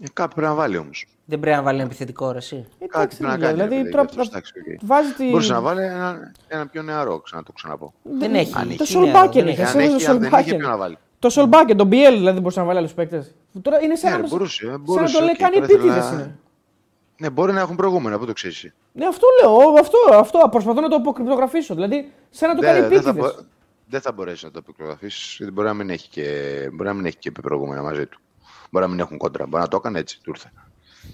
Ε, 0.00 0.06
κάπου 0.12 0.34
πρέπει 0.34 0.48
να 0.48 0.54
βάλει 0.54 0.76
όμως. 0.76 1.06
Δεν 1.24 1.40
πρέπει 1.40 1.56
να 1.56 1.62
βάλει 1.62 1.78
ένα 1.78 1.86
επιθετικό 1.86 2.30
ρε, 2.30 2.38
εσύ. 2.38 2.66
Ε, 2.78 2.86
κάτι 2.86 3.16
πρέπει 3.16 3.32
να 3.32 3.38
κάνει. 3.38 3.52
Δηλαδή, 3.52 3.90
τώρα, 3.90 4.04
okay. 4.08 4.76
βάζει 4.82 5.12
τη... 5.12 5.30
Μπορούσε 5.30 5.52
να 5.52 5.60
βάλει 5.60 5.82
ένα, 5.82 6.32
ένα 6.48 6.66
πιο 6.66 6.82
νεαρό, 6.82 7.20
ξανά 7.20 7.42
το 7.42 7.52
ξαναπώ. 7.52 7.94
Δεν 8.02 8.34
έχει. 8.34 8.76
Το 8.76 8.84
Σολμπάκεν 8.84 9.46
έχει. 9.46 9.62
Αν 9.62 9.78
έχει, 9.78 10.06
αν 10.06 10.18
δεν 10.18 10.32
έχει, 10.32 10.56
να 10.56 10.76
βάλει; 10.76 10.98
Το 11.18 11.30
Σολμπάκεν, 11.30 11.76
τον 11.76 11.88
BL 11.88 12.12
δηλαδή 12.16 12.38
μπορούσε 12.38 12.60
να 12.60 12.66
βάλει 12.66 12.78
άλλους 12.78 12.92
παίκτες. 12.92 13.34
Τώρα 13.62 13.80
είναι 13.82 13.96
σαν, 13.96 14.10
ναι, 14.10 14.16
να, 14.16 14.28
μπορούσε, 14.28 14.78
μπορούσε, 14.80 15.06
σαν 15.06 15.12
να 15.12 15.18
το 15.18 15.24
λέει 15.24 15.36
κάνει 15.36 15.56
επίτηδες. 15.56 16.28
Ναι, 17.18 17.30
μπορεί 17.30 17.52
να 17.52 17.60
έχουν 17.60 17.76
προηγούμενα, 17.76 18.18
πού 18.18 18.26
το 18.26 18.32
ξέρεις. 18.32 18.72
Ναι, 18.92 19.06
αυτό 19.06 19.26
λέω. 19.42 19.78
Αυτό, 19.80 19.98
αυτό 20.12 20.48
προσπαθώ 20.50 20.80
να 20.80 20.88
το 20.88 20.96
αποκρυπτογραφήσω. 20.96 21.74
Δηλαδή, 21.74 22.12
σαν 22.30 22.48
να 22.48 22.54
το 22.54 22.60
κάνει 22.62 22.78
επίτηδες. 22.78 23.46
Δεν 23.88 24.00
θα 24.00 24.12
μπορέσεις 24.12 24.42
να 24.42 24.50
το 24.50 24.58
αποκρυπτογραφήσεις, 24.58 25.36
γιατί 25.36 25.52
μπορεί 25.52 25.66
να 25.66 25.74
μην 25.74 25.90
έχει 25.90 26.08
και, 26.08 26.22
μπορεί 26.72 26.88
να 26.88 26.94
μην 26.94 27.06
έχει 27.06 27.16
και 27.16 27.30
προηγούμενα 27.30 27.82
μαζί 27.82 28.06
του. 28.06 28.20
Μπορεί 28.70 28.84
να 28.84 28.90
μην 28.90 29.00
έχουν 29.00 29.18
κόντρα. 29.18 29.46
Μπορεί 29.46 29.62
να 29.62 29.68
το 29.68 29.76
έκανε 29.76 29.98
έτσι, 29.98 30.20
του 30.22 30.30
ήρθε. 30.30 30.52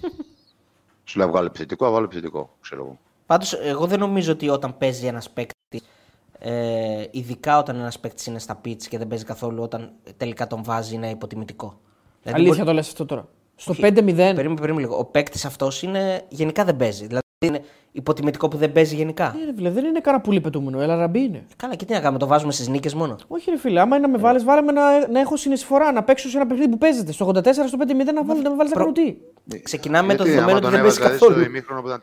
Σου 1.05 1.19
λέει 1.19 1.27
βγάλω 1.27 1.45
επιθετικό, 1.45 1.89
βγάλω 1.89 2.05
επιθετικό, 2.05 2.55
ξέρω 2.61 2.81
εγώ. 2.83 2.99
Πάντως, 3.25 3.53
εγώ 3.53 3.85
δεν 3.85 3.99
νομίζω 3.99 4.31
ότι 4.31 4.49
όταν 4.49 4.77
παίζει 4.77 5.05
ένας 5.05 5.29
παίκτης, 5.29 5.81
ε, 6.39 7.05
ειδικά 7.11 7.57
όταν 7.57 7.75
ένας 7.75 7.99
παίκτης 7.99 8.25
είναι 8.25 8.39
στα 8.39 8.55
πίτς 8.55 8.87
και 8.87 8.97
δεν 8.97 9.07
παίζει 9.07 9.23
καθόλου, 9.25 9.63
όταν 9.63 9.91
τελικά 10.17 10.47
τον 10.47 10.63
βάζει 10.63 10.95
είναι 10.95 11.09
υποτιμητικό. 11.09 11.79
Δηλαδή, 12.21 12.41
Αλήθεια 12.41 12.63
μπορεί... 12.63 12.67
το 12.67 12.73
λες 12.73 12.87
αυτό 12.87 13.05
τώρα. 13.05 13.27
Στο 13.55 13.73
5-0. 13.73 13.81
Περίμενε, 13.93 14.33
περίμενε 14.33 14.79
λίγο. 14.79 14.97
Ο 14.97 15.05
παίκτης 15.05 15.45
αυτός 15.45 15.81
είναι. 15.81 16.25
Γενικά 16.29 16.63
δεν 16.63 16.77
παίζει. 16.77 17.05
Δηλαδή, 17.05 17.22
είναι 17.47 17.63
υποτιμητικό 17.91 18.47
που 18.47 18.57
δεν 18.57 18.71
παίζει 18.71 18.95
γενικά; 18.95 19.35
Ε, 19.41 19.45
ρε, 19.45 19.53
φίλε, 19.55 19.69
δεν 19.69 19.85
είναι 19.85 19.99
κανένα 19.99 20.23
πουλί 20.23 20.41
πετούμενο. 20.41 20.81
Έλα 20.81 20.95
ραμπί 20.95 21.19
είναι. 21.23 21.43
Καλά, 21.55 21.75
και 21.75 21.85
τι 21.85 21.93
να 21.93 21.99
κάνουμε, 21.99 22.19
το 22.19 22.27
βάζουμε 22.27 22.51
στις 22.51 22.67
νίκες 22.67 22.93
μόνο; 22.93 23.15
Όχι, 23.27 23.49
ρε 23.49 23.57
φίλε, 23.57 23.79
άμα 23.79 23.95
είναι 23.97 24.05
να 24.07 24.11
με 24.13 24.17
βάλεις, 24.17 24.43
βάλε 24.43 24.61
με 24.61 24.71
να, 24.71 25.07
να 25.07 25.19
έχω 25.19 25.35
συνεισφορά, 25.37 25.91
να 25.91 26.03
παίξω 26.03 26.29
σε 26.29 26.37
ένα 26.37 26.47
παιχνίδι 26.47 26.69
που 26.69 26.77
παίζεται. 26.77 27.11
Στο 27.11 27.27
84 27.27 27.39
στο 27.53 27.77
5-0 27.79 28.13
να, 28.13 28.23
βάλει, 28.23 28.41
να 28.41 28.49
με 28.49 28.55
βάλεις 28.55 28.71
Προ- 28.71 28.87
ακροτή. 28.87 29.17
Ξεκινάμε 29.63 30.07
με 30.07 30.15
το 30.15 30.23
Γιατί, 30.23 30.37
δεδομένο 30.39 30.57
άμα 30.57 30.67
ότι 30.67 30.75
τον 30.77 30.81
δεν 30.81 30.81
παίζει 30.81 30.97
έβαζα, 30.99 31.15
δηλαδή, 31.15 31.19
καθόλου. 31.19 31.39
Στο 31.41 31.49
ημίχρονο 31.49 31.81
που 31.81 31.87
ήταν 31.87 32.01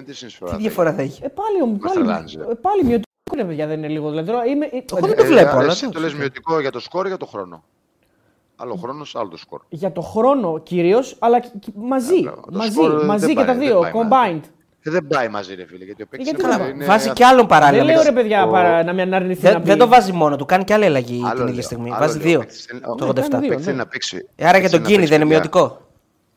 4-0, 0.00 0.04
τι 0.04 0.14
συνεισφορά. 0.14 0.50
Τι 0.50 0.56
θα 0.56 0.62
διαφορά 0.62 0.92
θα 0.94 1.02
έχει; 1.02 1.20
Ε, 1.24 1.28
πάλι, 1.28 1.62
ο- 1.62 1.66
Μας 1.66 1.78
πάλι, 1.80 1.94
τρελάνεις, 1.94 2.34
ρε. 2.34 2.42
ε, 2.42 2.54
πάλι 2.60 2.84
μειωτικό 2.84 3.08
είναι, 3.34 3.44
παιδιά, 3.44 3.66
δεν 3.66 3.78
είναι 3.78 3.88
λίγο. 3.88 4.08
Δηλαδή, 4.10 4.26
τώρα 4.30 4.44
είμαι, 4.46 4.64
ε, 4.66 4.68
Εγώ 4.76 4.82
δεν 5.00 5.04
είχε. 5.04 5.14
το 5.14 5.24
βλέπω, 5.24 5.50
αλλά 5.56 5.70
Εσύ 5.72 5.84
εντάξει. 5.84 5.88
το 5.90 6.00
λες 6.00 6.14
μειωτικό 6.14 6.60
για 6.60 6.70
το 6.70 6.80
σκορ 6.80 7.04
ή 7.04 7.08
για 7.08 7.16
το 7.16 7.26
χρόνο; 7.26 7.62
Άλλο 8.56 8.74
χρόνος, 8.74 9.16
άλλο 9.16 9.28
το 9.28 9.36
σκορ. 9.36 9.60
για 9.68 9.92
το 9.92 10.00
χρόνο 10.00 10.58
κυρίως, 10.58 11.16
αλλά 11.18 11.40
και- 11.40 11.48
και 11.60 11.70
μαζί. 11.74 12.14
Ε, 12.18 12.22
μπράβο. 12.22 12.40
Το 12.50 12.56
μαζί, 12.58 12.70
σκορ 12.72 12.96
δεν 12.96 13.06
μαζί 13.06 13.26
και 13.28 13.34
πάει, 13.34 13.44
τα 13.44 13.54
δεν 13.54 13.60
δύο. 13.66 13.78
πάει 13.80 13.92
μαζί. 13.92 14.08
Combined. 14.10 14.48
Ε, 14.82 14.90
δεν 14.90 15.06
πάει 15.06 15.28
μαζί, 15.28 15.54
ρε 15.54 15.64
φίλε. 15.66 15.84
Γιατί 15.84 16.02
ο 16.02 16.06
παίκτης 16.10 16.28
γιατί 16.30 16.42
είναι- 16.44 16.56
καλά, 16.56 16.68
είναι 16.68 16.84
Βάζει 16.84 17.08
αθ- 17.08 17.16
και 17.16 17.24
άλλον 17.24 17.46
παράλληλα. 17.46 17.84
Δεν 17.84 17.92
λέω 17.94 18.02
ρε 18.02 18.10
μεταξύ. 18.10 18.28
παιδιά 18.28 18.46
Ο- 18.46 18.50
παρά, 18.50 18.82
να 18.82 18.92
μην 18.92 19.14
αρνηθεί 19.14 19.40
Δεν, 19.40 19.52
να 19.52 19.58
μπει. 19.58 19.64
δεν 19.66 19.78
το 19.78 19.88
βάζει 19.88 20.12
μόνο 20.12 20.36
του, 20.36 20.44
κάνει 20.44 20.64
και 20.64 20.72
άλλη 20.74 20.84
αλλαγή 20.84 21.20
Άλλο 21.24 21.32
την 21.34 21.42
ίδια 21.42 21.52
λέω, 21.54 21.62
στιγμή. 21.62 21.90
άλλο 21.90 21.98
Βάζει 21.98 22.18
λέω, 22.18 22.26
δύο. 22.26 22.36
ο 22.36 22.40
παίκτης 22.40 22.64
θέλει- 22.64 22.82
Το 22.82 22.88
ο 22.90 23.08
87. 23.08 23.28
κάνει 23.28 23.40
δύο. 23.40 23.48
παίκτης 23.48 23.64
θέλει 23.64 23.76
ναι. 23.76 23.82
να 23.82 23.88
παίξει. 23.88 24.28
Ε, 24.36 24.46
Άρα 24.46 24.58
για 24.58 24.68
θέλει 24.68 24.70
τον 24.70 24.80
να 24.80 24.86
Κίνη 24.86 24.98
παίξει, 24.98 25.12
δεν 25.12 25.20
είναι 25.26 25.30
παιδιά. 25.34 25.50
μειωτικό. 25.58 25.86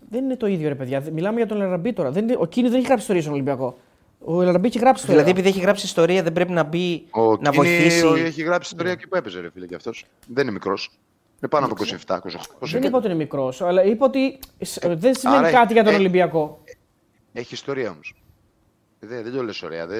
Δεν 0.09 0.23
είναι 0.23 0.35
το 0.35 0.47
ίδιο 0.47 0.67
ρε 0.67 0.75
παιδιά. 0.75 1.03
Μιλάμε 1.11 1.37
για 1.37 1.47
τον 1.47 1.57
Ελαραμπή 1.61 1.93
τώρα. 1.93 2.11
Δεν 2.11 2.23
είναι- 2.23 2.35
ο 2.39 2.45
Κίνης 2.45 2.69
δεν 2.69 2.77
έχει 2.79 2.87
γράψει 2.87 3.01
ιστορία 3.03 3.21
στον 3.21 3.33
Ολυμπιακό. 3.33 3.77
Ο 4.25 4.41
Ελαραμπή 4.41 4.67
έχει 4.67 4.79
γράψει 4.79 5.01
ιστορία. 5.01 5.21
Δηλαδή, 5.23 5.39
επειδή 5.39 5.55
έχει 5.55 5.65
γράψει 5.65 5.85
ιστορία, 5.85 6.23
δεν 6.23 6.33
πρέπει 6.33 6.51
να 6.51 6.63
μπει 6.63 7.05
Ο 7.11 7.21
να 7.31 7.35
Κίνη 7.37 7.55
βοηθήσει. 7.55 8.05
έχει 8.25 8.41
γράψει 8.43 8.69
ιστορία 8.73 8.91
εκεί 8.91 9.07
που 9.07 9.15
έπαιζε, 9.15 9.39
ρε 9.39 9.49
φίλε, 9.53 9.65
κι 9.65 9.75
αυτός. 9.75 10.05
Δεν 10.27 10.43
είναι 10.43 10.51
μικρός. 10.53 10.91
Είναι 11.39 11.49
πάνω 11.49 11.65
από 11.65 11.75
27-28. 11.75 12.55
Πόσο 12.59 12.71
δεν 12.71 12.77
είναι. 12.79 12.87
είπα 12.87 12.97
ότι 12.97 13.05
είναι 13.07 13.15
μικρός, 13.15 13.61
αλλά 13.61 13.83
είπα 13.83 14.05
ότι 14.05 14.39
σ- 14.61 14.87
δεν 14.87 15.15
σημαίνει 15.15 15.37
Άρα, 15.39 15.51
κάτι 15.51 15.73
για 15.73 15.83
τον 15.83 15.93
ε, 15.93 15.95
Ολυμπιακό. 15.97 16.59
Έχει 17.33 17.53
ιστορία 17.53 17.89
όμως. 17.89 18.13
Δεν, 19.07 19.23
δεν 19.23 19.33
το 19.33 19.43
λες 19.43 19.61
ωραία. 19.63 19.87
Δεν, 19.87 19.99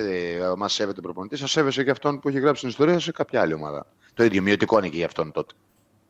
μα 0.57 0.67
σέβεται 0.69 0.99
ο 0.99 1.01
προπονητή, 1.01 1.37
σα 1.37 1.47
σέβεσαι 1.47 1.83
και 1.83 1.89
αυτόν 1.91 2.19
που 2.19 2.29
έχει 2.29 2.39
γράψει 2.39 2.61
την 2.61 2.69
ιστορία 2.69 2.99
σε 2.99 3.11
κάποια 3.11 3.41
άλλη 3.41 3.53
ομάδα. 3.53 3.85
Το 4.13 4.23
ίδιο 4.23 4.41
μειωτικό 4.41 4.77
είναι 4.77 4.87
και 4.87 4.97
για 4.97 5.05
αυτόν 5.05 5.31
τότε. 5.31 5.53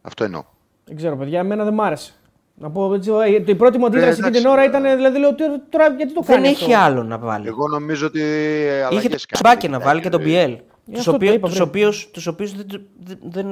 Αυτό 0.01 0.23
εννοώ. 0.23 0.43
Δεν 0.85 0.95
ξέρω, 0.95 1.17
παιδιά, 1.17 1.39
εμένα 1.39 1.63
δεν 1.63 1.73
μ' 1.73 1.81
άρεσε. 1.81 2.13
Να 2.55 2.69
πω 2.71 2.93
έτσι, 2.93 3.11
ε, 3.45 3.51
η 3.51 3.55
πρώτη 3.55 3.77
μου 3.77 3.85
αντίδραση 3.85 4.11
εκείνη 4.11 4.27
εντάξει, 4.27 4.41
την 4.41 4.51
ώρα 4.51 4.61
ε, 4.61 4.65
ήταν, 4.65 4.83
δηλαδή, 4.95 5.19
λέω, 5.19 5.35
«Τι- 5.35 5.43
τώρα 5.69 5.87
γιατί 5.97 6.13
το 6.13 6.21
Δεν 6.21 6.35
κάνει 6.35 6.47
έχει 6.47 6.73
αυτό. 6.73 6.85
άλλο 6.85 7.03
να 7.03 7.17
βάλει. 7.17 7.47
Εγώ 7.47 7.67
νομίζω 7.67 8.05
ότι. 8.07 8.19
Είχε 8.19 8.83
αλλαγές 8.83 9.25
τον 9.25 9.39
κάνει, 9.41 9.43
Μπάκε 9.43 9.55
να 9.55 9.77
κοιτάξτε, 9.77 9.85
βάλει 9.87 10.01
και 10.01 10.09
τον 10.09 10.21
ε, 10.21 10.23
Μπιέλ. 10.23 10.55
Του 10.91 10.97
αυτό 10.97 11.09
το 11.11 11.15
οποίου 11.15 11.33
είπα 11.33 11.47
τους 11.47 11.55
πριν. 11.57 11.67
οποίους, 11.67 12.09
τους 12.11 12.27
οποίους 12.27 12.53
δεν, 12.55 12.67
του- 12.67 12.81
δεν, 12.99 13.17
δεν, 13.23 13.45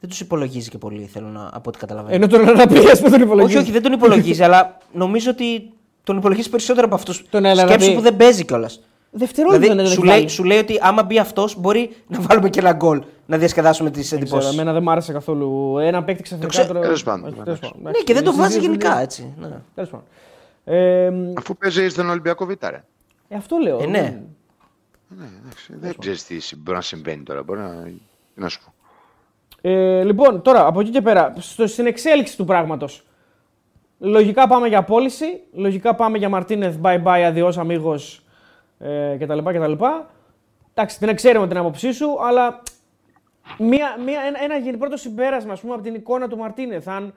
δεν 0.00 0.08
τους 0.10 0.20
υπολογίζει 0.20 0.68
και 0.70 0.78
πολύ, 0.78 1.04
θέλω 1.12 1.26
να, 1.28 1.50
από 1.52 1.62
ό,τι 1.68 1.78
καταλαβαίνω. 1.78 2.14
Ενώ 2.14 2.26
τον 2.26 2.40
Ελαραμπή, 2.40 2.78
α 2.78 2.96
πούμε, 2.96 3.10
τον 3.10 3.20
υπολογίζει. 3.20 3.56
όχι, 3.56 3.62
όχι, 3.64 3.72
δεν 3.72 3.82
τον 3.82 3.92
υπολογίζει, 3.92 4.42
αλλά 4.42 4.78
νομίζω 4.92 5.30
ότι 5.30 5.70
τον 6.06 6.16
υπολογίζει 6.16 6.50
περισσότερο 6.50 6.86
από 6.86 6.94
αυτούς. 6.94 7.24
Τον 7.30 7.44
Ελαραμπή. 7.44 7.72
Σκέψου 7.72 7.94
που 7.94 8.00
δεν 8.00 8.16
παίζει 8.16 8.44
κιόλας. 8.44 8.80
Δευτερόλεπτο 9.10 9.60
Δηλαδή, 9.62 9.82
δεν 9.82 9.86
σου 9.92 9.98
έχει 10.00 10.06
λέει, 10.08 10.16
βάλει. 10.16 10.28
σου 10.28 10.44
λέει 10.44 10.58
ότι 10.58 10.78
άμα 10.80 11.02
μπει 11.02 11.18
αυτός, 11.18 11.60
μπορεί 11.60 11.96
να 12.08 12.20
βάλουμε 12.20 12.48
και 12.50 12.60
ένα 12.60 12.72
γκολ 12.72 13.02
να 13.26 13.38
διασκεδάσουμε 13.38 13.90
τις 13.90 14.04
Ξέρω, 14.04 14.20
εντυπώσεις. 14.20 14.52
εμένα 14.52 14.72
δεν 14.72 14.82
μ' 14.82 14.90
άρεσε 14.90 15.12
καθόλου. 15.12 15.78
Ένα 15.78 16.04
παίκτη 16.04 16.22
ξαφνικά. 16.22 16.48
ξέρω, 16.50 16.66
τώρα- 16.66 16.80
τέλος 16.80 17.02
πάντων, 17.02 17.24
Όχι, 17.24 17.32
εντάξει. 17.40 17.44
τέλος 17.44 17.60
πάντων, 17.60 17.76
Ναι, 17.82 17.88
εντάξει. 17.88 18.04
και 18.04 18.12
δεν 18.14 18.22
το 18.24 18.30
Είναι 18.30 18.40
βάζει 18.40 18.52
συζήτηση, 18.52 18.70
γενικά 18.78 18.92
είναι- 18.94 19.02
έτσι. 19.02 19.34
Ναι. 19.40 19.48
Τέλος 19.74 19.90
πάντων. 19.90 20.06
Ε, 20.64 21.12
Αφού 21.36 21.56
παίζει 21.56 21.88
στον 21.88 22.10
Ολυμπιακό 22.10 22.46
Β. 22.46 22.50
Ρε. 22.70 22.84
ε, 23.28 23.36
αυτό 23.36 23.56
λέω. 23.56 23.78
Ε, 23.82 23.86
ναι. 23.86 24.20
Ναι, 25.08 25.24
εντάξει, 25.44 25.72
δεν 25.80 25.94
ξέρεις 25.98 26.24
τι 26.24 26.40
συ- 26.40 26.58
μπορεί 26.58 26.76
να 26.76 26.82
συμβαίνει 26.82 27.22
τώρα. 27.22 27.42
Μπορεί 27.42 27.60
να, 27.60 27.68
τι 28.34 28.40
να 28.40 28.48
σου 28.48 28.60
πω. 28.64 28.72
Ε, 29.68 30.02
λοιπόν, 30.04 30.42
τώρα 30.42 30.66
από 30.66 30.80
εκεί 30.80 30.90
και 30.90 31.00
πέρα, 31.00 31.34
στο, 31.38 31.66
στην 31.66 31.86
εξέλιξη 31.86 32.36
του 32.36 32.44
πράγματος. 32.44 33.04
Λογικά 33.98 34.46
πάμε 34.48 34.68
για 34.68 34.82
πώληση. 34.84 35.40
Λογικά 35.52 35.94
πάμε 35.94 36.18
για 36.18 36.28
Μαρτίνεθ, 36.28 36.76
bye 36.82 37.02
bye, 37.02 37.32
adios 37.34 37.52
amigos 37.52 38.18
ε, 38.78 39.16
κτλ. 39.20 39.38
κτλ. 39.38 39.72
Εντάξει, 40.74 40.96
δεν 41.00 41.14
ξέρουμε 41.14 41.48
την 41.48 41.56
άποψή 41.56 41.92
σου, 41.92 42.16
αλλά 42.20 42.62
μία, 43.58 43.96
μία, 44.04 44.20
ένα, 44.20 44.42
ένα 44.42 44.56
γεν- 44.56 44.78
πρώτο 44.78 44.96
συμπέρασμα 44.96 45.52
ας 45.52 45.60
πούμε, 45.60 45.74
από 45.74 45.82
την 45.82 45.94
εικόνα 45.94 46.28
του 46.28 46.36
Μαρτίνεθ. 46.36 46.88
Αν 46.88 47.14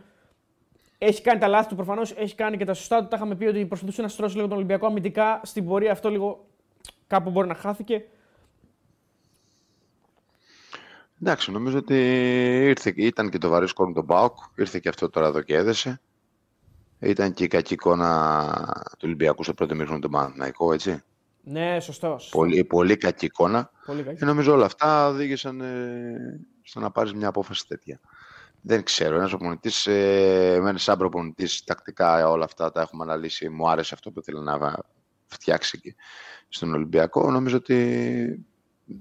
έχει 0.97 1.21
κάνει 1.21 1.39
τα 1.39 1.47
λάθη 1.47 1.69
του, 1.69 1.75
προφανώς 1.75 2.11
έχει 2.11 2.35
κάνει 2.35 2.57
και 2.57 2.65
τα 2.65 2.73
σωστά 2.73 3.01
του. 3.01 3.07
Τα 3.07 3.15
είχαμε 3.15 3.35
πει 3.35 3.45
ότι 3.45 3.65
προσπαθούσε 3.65 4.01
να 4.01 4.07
στρώσει 4.07 4.35
λίγο 4.35 4.47
τον 4.47 4.57
Ολυμπιακό 4.57 4.85
αμυντικά. 4.85 5.41
Στην 5.43 5.65
πορεία 5.65 5.91
αυτό 5.91 6.09
λίγο 6.09 6.45
κάπου 7.07 7.29
μπορεί 7.29 7.47
να 7.47 7.55
χάθηκε. 7.55 8.05
Εντάξει, 11.21 11.51
νομίζω 11.51 11.77
ότι 11.77 11.95
ήρθε, 12.67 12.93
ήταν 12.95 13.29
και 13.29 13.37
το 13.37 13.49
βαρύ 13.49 13.67
σκορ 13.67 13.87
με 13.87 13.93
τον 13.93 14.03
Μπάουκ. 14.03 14.37
Ήρθε 14.55 14.79
και 14.79 14.89
αυτό 14.89 15.09
τώρα 15.09 15.27
εδώ 15.27 15.41
και 15.41 15.55
έδεσε. 15.55 16.01
Ήταν 16.99 17.33
και 17.33 17.43
η 17.43 17.47
κακή 17.47 17.73
εικόνα 17.73 18.53
του 18.91 19.03
Ολυμπιακού 19.03 19.43
στο 19.43 19.53
πρώτο 19.53 19.75
μήχρονο 19.75 19.99
του 19.99 20.09
Παναθηναϊκού, 20.09 20.71
έτσι. 20.71 21.03
Ναι, 21.43 21.79
σωστός. 21.79 22.29
Πολύ, 22.29 22.63
πολύ 22.63 22.97
κακή 22.97 23.25
εικόνα. 23.25 23.71
Πολύ 23.85 24.03
κακή. 24.03 24.17
Και 24.17 24.25
νομίζω 24.25 24.53
όλα 24.53 24.65
αυτά 24.65 25.07
οδήγησαν 25.07 25.61
ε, 25.61 26.39
στο 26.61 26.79
να 26.79 26.91
πάρεις 26.91 27.13
μια 27.13 27.27
απόφαση 27.27 27.67
τέτοια. 27.67 27.99
Δεν 28.61 28.83
ξέρω. 28.83 29.15
Ένας 29.15 29.29
προπονητή, 29.29 29.71
ε, 29.85 30.53
εμένα 30.53 30.77
σαν 30.77 30.97
προπονητής, 30.97 31.63
τακτικά 31.63 32.29
όλα 32.29 32.43
αυτά 32.43 32.71
τα 32.71 32.81
έχουμε 32.81 33.03
αναλύσει. 33.03 33.49
Μου 33.49 33.69
άρεσε 33.69 33.93
αυτό 33.93 34.11
που 34.11 34.19
ήθελε 34.19 34.41
να 34.41 34.83
φτιάξει 35.27 35.79
και 35.79 35.95
στον 36.49 36.73
Ολυμπιακό. 36.73 37.31
Νομίζω 37.31 37.57
ότι 37.57 38.45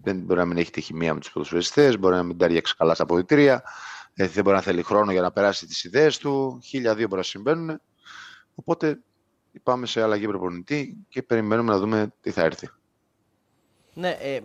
δεν 0.02 0.18
μπορεί 0.18 0.38
να 0.38 0.46
μην 0.46 0.56
έχει 0.56 0.70
τη 0.70 0.80
χημεία 0.80 1.14
με 1.14 1.20
τους 1.20 1.32
ποδοσφαιριστές, 1.32 1.98
μπορεί 1.98 2.14
να 2.14 2.22
μην 2.22 2.38
ταιριάξει 2.38 2.76
καλά 2.76 2.94
στα 2.94 3.02
αποδητήρια, 3.02 3.62
ε, 4.20 4.26
δεν 4.28 4.44
μπορεί 4.44 4.56
να 4.56 4.62
θέλει 4.62 4.82
χρόνο 4.82 5.12
για 5.12 5.20
να 5.20 5.30
περάσει 5.32 5.66
τις 5.66 5.84
ιδέες 5.84 6.18
του. 6.18 6.60
Χίλια 6.64 6.94
δύο 6.94 7.06
μπορεί 7.06 7.20
να 7.20 7.26
συμβαίνουν. 7.26 7.80
Οπότε 8.54 9.00
πάμε 9.62 9.86
σε 9.86 10.02
αλλαγή 10.02 10.26
προπονητή 10.26 10.96
και 11.08 11.22
περιμένουμε 11.22 11.72
να 11.72 11.78
δούμε 11.78 12.12
τι 12.20 12.30
θα 12.30 12.42
έρθει. 12.42 12.68
Ναι, 13.94 14.10
ε, 14.20 14.40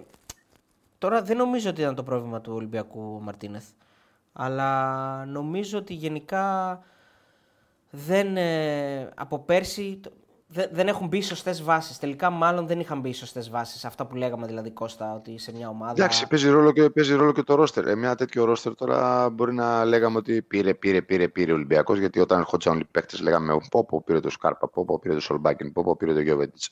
τώρα 0.97 1.21
δεν 1.21 1.37
νομίζω 1.37 1.69
ότι 1.69 1.81
ήταν 1.81 1.95
το 1.95 2.03
πρόβλημα 2.03 2.41
του 2.41 2.53
Ολυμπιακού 2.53 3.21
Μαρτίνεθ. 3.21 3.65
Αλλά 4.33 5.25
νομίζω 5.25 5.77
ότι 5.77 5.93
γενικά 5.93 6.79
δεν, 7.89 8.37
ε, 8.37 9.09
από 9.15 9.39
πέρσι 9.39 9.99
το- 10.01 10.11
δεν, 10.53 10.69
δεν 10.71 10.87
έχουν 10.87 11.07
μπει 11.07 11.21
σωστές 11.21 11.63
βάσεις. 11.63 11.99
Τελικά, 11.99 12.29
μάλλον 12.29 12.67
δεν 12.67 12.79
είχαν 12.79 12.99
μπει 12.99 13.13
σωστές 13.13 13.49
βάσεις. 13.49 13.85
Αυτά 13.85 14.05
που 14.05 14.15
λέγαμε 14.15 14.47
δηλαδή, 14.47 14.71
Κώστα, 14.71 15.13
ότι 15.13 15.37
σε 15.37 15.51
μια 15.53 15.69
ομάδα. 15.69 15.91
Εντάξει, 15.91 16.27
παίζει 16.27 16.49
ρόλο 16.49 16.71
και, 16.71 16.89
παίζει 16.89 17.15
ρόλο 17.15 17.31
και 17.31 17.43
το 17.43 17.55
ρόστερ. 17.55 17.87
Ε, 17.87 17.95
μια 17.95 18.15
τέτοιο 18.15 18.45
ρόστερ 18.45 18.75
τώρα 18.75 19.29
μπορεί 19.29 19.53
να 19.53 19.85
λέγαμε 19.85 20.17
ότι 20.17 20.41
πήρε, 20.41 20.73
πήρε, 20.73 21.01
πήρε, 21.01 21.27
πήρε 21.27 21.51
ο 21.51 21.55
Ολυμπιακός. 21.55 21.99
Γιατί 21.99 22.19
όταν 22.19 22.39
ερχόντουσαν 22.39 22.73
όλοι 22.73 22.81
οι 22.81 22.87
παίκτες, 22.91 23.21
λέγαμε 23.21 23.57
πω, 23.69 23.85
πω, 23.85 24.01
πήρε 24.05 24.19
το 24.19 24.29
Σκάρπα, 24.29 24.69
πω, 24.69 24.85
πω, 24.85 24.99
πήρε 24.99 25.13
το 25.13 25.19
Σολμπάκιν, 25.19 25.73
πω, 25.73 25.83
πω, 25.83 25.95
πήρε 25.95 26.13
το 26.13 26.19
Γιώβετιτς. 26.19 26.69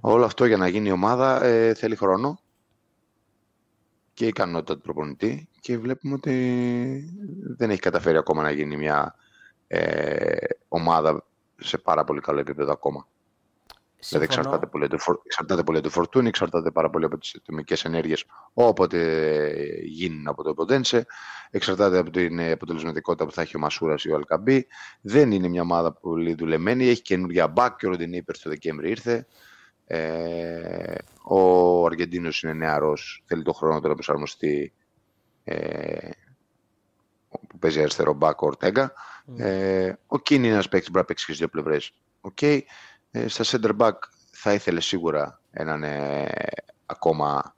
Όλο 0.00 0.24
αυτό 0.24 0.44
για 0.44 0.56
να 0.56 0.68
γίνει 0.68 0.88
η 0.88 0.92
ομάδα 0.92 1.44
ε, 1.44 1.74
θέλει 1.74 1.96
χρόνο 1.96 2.40
και 4.14 4.26
ικανότητα 4.26 4.74
του 4.74 4.80
προπονητή. 4.80 5.48
Και 5.60 5.78
βλέπουμε 5.78 6.14
ότι 6.14 6.34
δεν 7.56 7.70
έχει 7.70 7.80
καταφέρει 7.80 8.16
ακόμα 8.16 8.42
να 8.42 8.50
γίνει 8.50 8.76
μια 8.76 9.14
ε, 9.66 10.36
ομάδα 10.68 11.24
σε 11.60 11.78
πάρα 11.78 12.04
πολύ 12.04 12.20
καλό 12.20 12.38
επίπεδο 12.40 12.72
ακόμα. 12.72 13.06
Δηλαδή 14.08 14.26
Συμφωνώ. 14.26 14.40
εξαρτάται 14.48 14.66
πολύ, 14.66 14.84
από 14.84 14.92
το 14.96 14.98
φορ- 14.98 15.20
εξαρτάται 15.24 15.62
πολύ 15.62 15.78
από 15.78 15.86
το 15.86 15.92
φορτούνι, 15.92 16.28
εξαρτάται 16.28 16.70
πάρα 16.70 16.90
πολύ 16.90 17.04
από 17.04 17.18
τις 17.18 17.34
ατομικές 17.34 17.84
ενέργειες 17.84 18.24
όποτε 18.52 19.00
γίνουν 19.84 20.28
από 20.28 20.42
το 20.42 20.54
Ποντένσε, 20.54 21.06
εξαρτάται 21.50 21.98
από 21.98 22.10
την 22.10 22.38
ε, 22.38 22.50
αποτελεσματικότητα 22.50 23.24
που 23.24 23.32
θα 23.32 23.42
έχει 23.42 23.56
ο 23.56 23.58
Μασούρας 23.58 24.04
ή 24.04 24.10
ο 24.10 24.14
Αλκαμπή. 24.14 24.66
Δεν 25.00 25.30
είναι 25.30 25.48
μια 25.48 25.62
ομάδα 25.62 25.92
πολύ 25.92 26.34
δουλεμένη, 26.34 26.86
έχει 26.88 27.02
καινούργια 27.02 27.48
μπακ 27.48 27.76
και 27.76 27.86
ο 27.86 27.88
Ροντινίπερ 27.90 28.34
στο 28.36 28.50
Δεκέμβρη 28.50 28.90
ήρθε. 28.90 29.26
Ε, 29.86 30.94
ο 31.22 31.86
Αργεντίνος 31.86 32.42
είναι 32.42 32.52
νεαρός, 32.52 33.22
θέλει 33.26 33.42
το 33.42 33.52
χρόνο 33.52 33.74
τώρα 33.74 33.88
να 33.88 33.94
προσαρμοστεί 33.94 34.72
ε, 35.44 36.08
που 37.48 37.58
παίζει 37.58 37.80
αριστερό 37.80 38.12
μπακ 38.12 38.42
ο 38.42 38.46
Ορτέγκα. 38.46 38.92
Ε, 39.36 39.92
ο 40.06 40.18
Κίνι 40.18 40.44
είναι 40.44 40.54
ένας 40.54 40.68
παίκτης 40.68 40.86
που 40.86 40.92
μπορεί 40.92 41.04
να 41.04 41.08
παίξει 41.08 41.24
και 41.26 41.32
στις 41.32 41.38
δύο 41.38 41.48
πλευρές. 41.48 41.92
Οκ. 42.20 42.42
Ε, 42.42 42.64
στα 43.28 43.44
center 43.46 43.76
back 43.78 43.92
θα 44.30 44.52
ήθελε 44.52 44.80
σίγουρα 44.80 45.40
έναν 45.50 45.82
ε, 45.82 46.28
ακόμα 46.86 47.54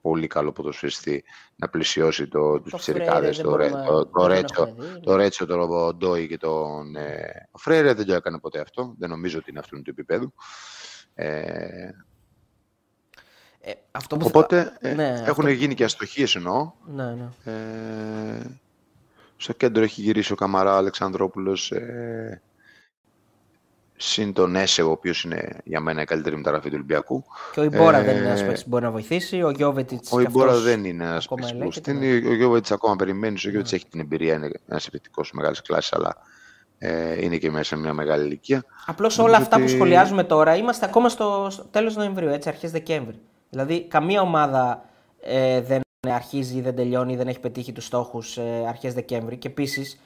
πολύ 0.00 0.26
καλό 0.26 0.52
ποδοσφαιριστή 0.52 1.24
να 1.56 1.68
πλαισιώσει 1.68 2.28
το, 2.28 2.60
τους 2.60 2.70
Το 2.70 2.76
πιτσιρικάδες, 2.76 3.36
Φρέιρε 3.36 3.42
το, 3.42 3.56
δεν 3.56 3.58
Ρε- 3.58 3.68
μπορούμε- 3.70 3.86
το, 3.86 4.06
το, 4.06 4.20
δεν 4.26 4.28
Ρέτσο, 4.36 4.62
έχουμε 4.62 4.86
δει. 4.86 5.00
το 5.00 5.16
Ρέτσο, 5.16 5.46
τον 5.46 5.96
Ντόι 5.96 6.28
και 6.28 6.36
τον 6.38 6.96
ε, 6.96 7.48
ο 7.50 7.58
Φρέιρε 7.58 7.92
δεν 7.94 8.06
το 8.06 8.14
έκανε 8.14 8.38
ποτέ 8.38 8.60
αυτό. 8.60 8.94
Δεν 8.98 9.08
νομίζω 9.08 9.38
ότι 9.38 9.50
είναι 9.50 9.58
αυτού 9.58 9.82
του 9.82 9.90
επιπέδου. 9.90 10.32
Ε, 11.14 11.90
Ε, 13.62 13.72
αυτό 13.90 14.16
που 14.16 14.22
θα- 14.22 14.28
οπότε 14.28 14.76
ε, 14.80 14.94
ναι, 14.94 15.08
έχουν 15.08 15.28
αυτό- 15.30 15.48
γίνει 15.48 15.74
και 15.74 15.84
αστοχίες 15.84 16.34
εννοώ. 16.34 16.72
Ναι, 16.86 17.04
ναι. 17.14 17.28
Ε, 17.44 18.42
στο 19.40 19.52
κέντρο 19.52 19.82
έχει 19.82 20.00
γυρίσει 20.00 20.32
ο 20.32 20.36
Καμαρά 20.36 20.76
Αλεξανδρόπουλος 20.76 21.70
ε, 21.70 22.42
συν 23.96 24.32
τον 24.32 24.56
Έσε, 24.56 24.82
ο 24.82 24.90
οποίος 24.90 25.24
είναι 25.24 25.56
για 25.64 25.80
μένα 25.80 26.02
η 26.02 26.04
καλύτερη 26.04 26.36
μεταγραφή 26.36 26.68
του 26.68 26.74
Ολυμπιακού. 26.74 27.24
Και 27.52 27.60
ο 27.60 27.62
Ιμπόρα 27.62 27.98
Ε, 27.98 28.02
δεν 28.02 28.16
είναι 28.16 28.28
ένα 28.28 28.44
παίκτη 28.44 28.62
που 28.62 28.68
μπορεί 28.68 28.84
να 28.84 28.90
βοηθήσει. 28.90 29.42
Ο 29.42 29.50
Γιώβετιτς. 29.50 30.12
Ο 30.12 30.20
Ιμπόρα 30.20 30.58
δεν 30.58 30.84
είναι 30.84 31.04
ένα 31.04 31.16
ακόμα 31.24 31.40
παίκτη 31.40 31.52
που 31.52 31.62
ελέγχεται, 31.62 31.92
ναι. 31.92 31.98
στείνει. 31.98 32.26
Ο 32.28 32.34
Γιώβετς 32.34 32.70
ακόμα 32.72 32.96
περιμένεις. 32.96 33.44
Ο 33.44 33.48
Γιώβετς 33.48 33.72
έχει 33.72 33.86
την 33.86 34.00
εμπειρία, 34.00 34.34
είναι 34.34 34.50
ένας 34.68 34.86
επιθετικός 34.86 35.32
μεγάλης 35.32 35.62
κλάσης, 35.62 35.92
αλλά 35.92 36.16
Ε, 36.82 37.24
είναι 37.24 37.36
και 37.36 37.50
μέσα 37.50 37.64
σε 37.64 37.76
μια 37.76 37.92
μεγάλη 37.92 38.24
ηλικία. 38.24 38.64
Απλώς 38.86 39.18
όλα 39.18 39.36
αυτά 39.36 39.60
που 39.60 39.68
σχολιάζουμε 39.68 40.24
τώρα 40.24 40.56
είμαστε 40.56 40.84
ακόμα 40.86 41.08
στο, 41.08 41.46
στο 41.50 41.64
τέλος 41.64 41.96
Νοεμβρίου, 41.96 42.28
έτσι, 42.28 42.48
αρχές 42.48 42.70
Δεκέμβρη. 42.70 43.20
Δηλαδή, 43.50 43.86
καμία 43.88 44.20
ομάδα 44.20 44.84
ε, 45.20 45.60
δεν 45.60 45.80
αρχίζει, 46.08 46.60
δεν 46.60 46.74
τελειώνει, 46.74 47.16
δεν 47.16 47.28
έχει 47.28 47.40
πετύχει 47.40 47.72
τους 47.72 47.84
στόχους 47.84 48.36
ε, 48.36 48.64
αρχές 48.68 48.94
Δεκέμβρη. 48.94 49.36
Και 49.36 49.48
επίσης, 49.48 50.00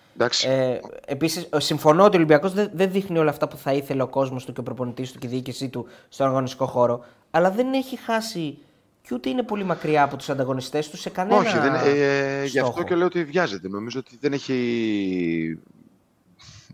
ε, 0.45 0.79
επίσης, 1.07 1.49
συμφωνώ 1.57 2.05
ότι 2.05 2.15
ο 2.15 2.19
Ολυμπιακός 2.19 2.53
δεν, 2.53 2.71
δεν 2.73 2.91
δείχνει 2.91 3.19
όλα 3.19 3.31
αυτά 3.31 3.49
που 3.49 3.57
θα 3.57 3.73
ήθελε 3.73 4.03
ο 4.03 4.09
κόσμος 4.09 4.45
του 4.45 4.53
και 4.53 4.61
ο 4.61 4.63
προπονητής 4.63 5.13
του 5.13 5.19
και 5.19 5.27
η 5.27 5.31
διοίκησή 5.31 5.69
του 5.69 5.87
στον 6.09 6.27
αγωνιστικό 6.27 6.67
χώρο. 6.67 7.05
Αλλά 7.31 7.51
δεν 7.51 7.73
έχει 7.73 7.97
χάσει 7.97 8.59
και 9.03 9.15
ούτε 9.15 9.31
είναι 9.31 9.43
πολύ 9.43 9.65
μακριά 9.65 10.03
από 10.03 10.17
τους 10.17 10.31
ανταγωνιστές 10.31 10.91
του 10.91 10.97
σε 10.97 11.11
κανένα. 11.11 11.39
Όχι, 11.39 11.59
δεν, 11.59 11.75
ε, 11.75 12.45
γι' 12.45 12.59
αυτό 12.59 12.83
και 12.83 12.95
λέω 12.95 13.07
ότι 13.07 13.25
βιάζεται. 13.25 13.69
Νομίζω 13.69 13.99
ότι 13.99 14.19
δεν 14.21 14.33
έχει. 14.33 15.59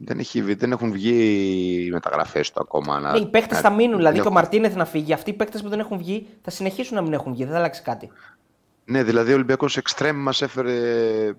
Δεν, 0.02 0.18
έχει, 0.18 0.40
δεν 0.55 0.72
έχουν 0.72 0.92
βγει 0.92 1.84
οι 1.86 1.90
μεταγραφές 1.90 2.51
του 2.51 2.60
ακόμα. 2.60 3.01
Ναι, 3.01 3.18
οι 3.18 3.26
παίχτε 3.26 3.55
θα 3.55 3.70
μείνουν. 3.70 3.97
Δηλαδή 3.97 4.20
και 4.20 4.28
ο 4.28 4.30
Μαρτίνεθ 4.30 4.76
να 4.76 4.84
φύγει. 4.84 5.12
Αυτοί 5.12 5.30
οι 5.30 5.32
παίχτε 5.32 5.59
που 5.59 5.68
δεν 5.68 5.78
έχουν 5.78 5.98
βγει 5.98 6.26
θα 6.42 6.51
συνεχίσουν 6.51 6.97
να 6.97 7.02
μην 7.02 7.12
έχουν 7.12 7.32
βγει. 7.32 7.42
Δεν 7.42 7.52
θα 7.52 7.59
αλλάξει 7.59 7.82
κάτι. 7.82 8.10
Ναι, 8.90 9.02
δηλαδή 9.02 9.30
ο 9.30 9.34
Ολυμπιακός 9.34 9.76
Εξτρέμ 9.76 10.16
μας 10.16 10.42
έφερε 10.42 11.34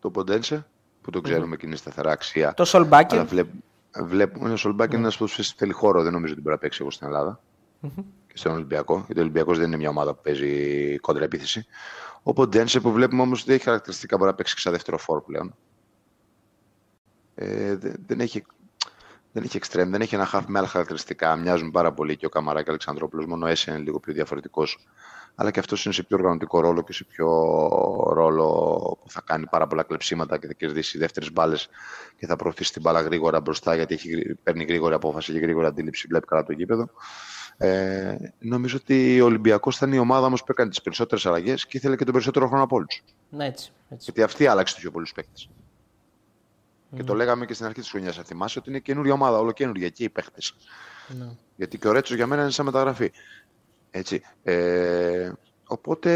το 0.00 0.10
Ποντένσε, 0.10 0.66
που 1.00 1.10
το 1.10 1.20
ξέρουμε 1.20 1.54
mm. 1.54 1.58
και 1.58 1.66
είναι 1.66 1.76
σταθερά 1.76 2.10
αξία. 2.10 2.54
Το 2.54 2.64
Σολμπάκεν. 2.64 3.26
Βλέπ, 3.26 3.48
βλέπουμε 4.02 4.52
ο 4.52 4.56
Σολμπάκεν 4.56 4.98
είναι 4.98 5.02
ένας 5.02 5.16
που 5.16 5.28
θέλει 5.56 5.72
χώρο, 5.72 6.02
δεν 6.02 6.12
νομίζω 6.12 6.32
ότι 6.32 6.42
μπορεί 6.42 6.54
να 6.54 6.60
παίξει 6.60 6.78
εγώ 6.80 6.90
στην 6.90 7.06
Ελλάδα. 7.06 7.40
Mm-hmm. 7.82 8.04
Και 8.26 8.36
στον 8.36 8.52
Ολυμπιακό. 8.52 8.96
Γιατί 9.06 9.18
ο 9.18 9.22
Ολυμπιακός 9.22 9.58
δεν 9.58 9.66
είναι 9.66 9.76
μια 9.76 9.88
ομάδα 9.88 10.14
που 10.14 10.20
παίζει 10.22 10.98
κόντρα 10.98 11.24
επίθεση. 11.24 11.66
Ο 12.22 12.32
Ποντένσε 12.32 12.80
που 12.80 12.92
βλέπουμε 12.92 13.22
όμως 13.22 13.42
ότι 13.42 13.52
έχει 13.52 13.64
χαρακτηριστικά 13.64 14.16
μπορεί 14.16 14.30
να 14.30 14.36
παίξει 14.36 14.58
σαν 14.58 14.72
δεύτερο 14.72 14.98
φόρ 14.98 15.22
πλέον. 15.22 15.54
Ε, 17.34 17.76
δεν, 18.06 18.20
έχει 18.20 18.44
δεν 19.32 19.42
έχει 19.42 19.58
extreme, 19.62 19.86
δεν 19.88 20.00
έχει 20.00 20.14
ένα 20.14 20.30
half 20.32 20.42
με 20.46 20.58
άλλα 20.58 20.68
χαρακτηριστικά. 20.68 21.36
Μοιάζουν 21.36 21.70
πάρα 21.70 21.92
πολύ 21.92 22.16
και 22.16 22.26
ο 22.26 22.28
Καμαράκη 22.28 22.68
Αλεξανδρόπουλος. 22.68 23.26
Μόνο 23.26 23.46
έσαι 23.46 23.70
είναι 23.70 23.80
λίγο 23.80 24.00
πιο 24.00 24.12
διαφορετικός 24.12 24.78
αλλά 25.38 25.50
και 25.50 25.58
αυτός 25.60 25.84
είναι 25.84 25.94
σε 25.94 26.02
πιο 26.02 26.16
οργανωτικό 26.16 26.60
ρόλο 26.60 26.82
και 26.82 26.92
σε 26.92 27.04
πιο 27.04 27.26
ρόλο 28.12 28.46
που 29.02 29.10
θα 29.10 29.22
κάνει 29.24 29.46
πάρα 29.50 29.66
πολλά 29.66 29.82
κλεψίματα 29.82 30.38
και 30.38 30.46
θα 30.46 30.52
κερδίσει 30.52 30.98
δεύτερες 30.98 31.32
μπάλες 31.32 31.68
και 32.18 32.26
θα 32.26 32.36
προωθήσει 32.36 32.72
την 32.72 32.82
μπάλα 32.82 33.00
γρήγορα 33.00 33.40
μπροστά 33.40 33.74
γιατί 33.74 33.94
έχει, 33.94 34.34
παίρνει 34.42 34.64
γρήγορη 34.64 34.94
απόφαση 34.94 35.32
και 35.32 35.38
γρήγορη 35.38 35.66
αντίληψη, 35.66 36.06
βλέπει 36.08 36.26
καλά 36.26 36.44
το 36.44 36.52
γήπεδο. 36.52 36.90
Ε, 37.56 38.16
νομίζω 38.38 38.76
ότι 38.80 39.20
ο 39.20 39.24
Ολυμπιακός 39.24 39.76
ήταν 39.76 39.92
η 39.92 39.98
ομάδα 39.98 40.26
όμως 40.26 40.40
που 40.40 40.52
έκανε 40.52 40.70
τις 40.70 40.82
περισσότερες 40.82 41.26
αλλαγές 41.26 41.66
και 41.66 41.76
ήθελε 41.76 41.96
και 41.96 42.04
τον 42.04 42.12
περισσότερο 42.12 42.48
χρόνο 42.48 42.62
από 42.62 42.76
όλους. 42.76 43.02
Ναι, 43.30 43.46
έτσι, 43.46 43.72
έτσι. 43.88 44.04
Γιατί 44.04 44.22
αυτή 44.22 44.46
άλλαξε 44.46 44.74
τους 44.74 44.82
πιο 44.82 44.90
πολλούς 44.90 45.12
παίκτες. 45.12 45.48
Mm. 45.48 46.96
Και 46.96 47.02
το 47.02 47.14
λέγαμε 47.14 47.46
και 47.46 47.54
στην 47.54 47.66
αρχή 47.66 47.80
της 47.80 47.90
χρονιάς. 47.90 48.16
Θα 48.16 48.22
θυμάσαι 48.22 48.58
ότι 48.58 48.70
είναι 48.70 48.78
καινούργια 48.78 49.12
ομάδα, 49.12 49.38
όλο 49.38 49.52
καινούργια 49.52 49.88
και 49.88 50.04
οι 50.04 50.08
παίκτες. 50.08 50.54
Ναι. 51.18 51.28
Γιατί 51.56 51.78
και 51.78 51.88
ο 51.88 51.92
Ρέτσος 51.92 52.16
για 52.16 52.26
μένα 52.26 52.42
είναι 52.42 52.50
σαν 52.50 52.64
μεταγραφή. 52.64 53.12
Έτσι. 53.96 54.22
Ε, 54.42 55.32
οπότε 55.66 56.12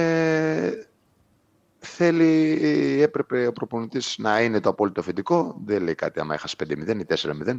θέλει, 1.78 2.58
έπρεπε 3.02 3.46
ο 3.46 3.52
προπονητής 3.52 4.14
να 4.18 4.40
είναι 4.40 4.60
το 4.60 4.68
απόλυτο 4.68 5.00
αφεντικό. 5.00 5.56
Δεν 5.64 5.82
λέει 5.82 5.94
κάτι 5.94 6.20
άμα 6.20 6.34
έχασε 6.34 6.56
5-0 6.64 6.70
ή 6.70 7.06
4-0 7.08 7.56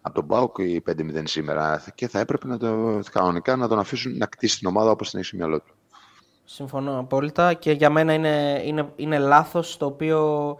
από 0.00 0.14
τον 0.14 0.24
Μπάουκ 0.24 0.58
ή 0.58 0.82
5-0 0.90 1.22
σήμερα. 1.24 1.84
Και 1.94 2.08
θα 2.08 2.18
έπρεπε 2.18 2.46
να 2.46 2.58
το, 2.58 3.00
κανονικά 3.12 3.56
να 3.56 3.68
τον 3.68 3.78
αφήσουν 3.78 4.16
να 4.16 4.26
κτίσει 4.26 4.58
την 4.58 4.68
ομάδα 4.68 4.90
όπως 4.90 5.10
την 5.10 5.18
έχει 5.18 5.28
στο 5.28 5.36
μυαλό 5.36 5.60
του. 5.60 5.74
Συμφωνώ 6.44 6.98
απόλυτα 6.98 7.54
και 7.54 7.72
για 7.72 7.90
μένα 7.90 8.12
είναι, 8.12 8.62
είναι, 8.64 8.92
είναι 8.96 9.18
λάθος 9.18 9.76
το 9.76 9.86
οποίο 9.86 10.56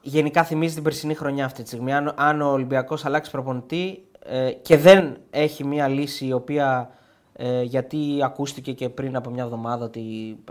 γενικά 0.00 0.44
θυμίζει 0.44 0.74
την 0.74 0.82
περσινή 0.82 1.14
χρονιά 1.14 1.44
αυτή 1.44 1.62
τη 1.62 1.68
στιγμή. 1.68 1.94
Αν, 1.94 2.14
αν 2.16 2.40
ο 2.40 2.50
Ολυμπιακός 2.50 3.04
αλλάξει 3.04 3.30
προπονητή 3.30 4.02
ε, 4.18 4.50
και 4.50 4.76
δεν 4.76 5.16
έχει 5.30 5.64
μια 5.64 5.88
λύση 5.88 6.26
η 6.26 6.32
οποία 6.32 6.97
ε, 7.40 7.62
γιατί 7.62 8.20
ακούστηκε 8.22 8.72
και 8.72 8.88
πριν 8.88 9.16
από 9.16 9.30
μια 9.30 9.42
εβδομάδα 9.42 9.84
ότι 9.84 10.02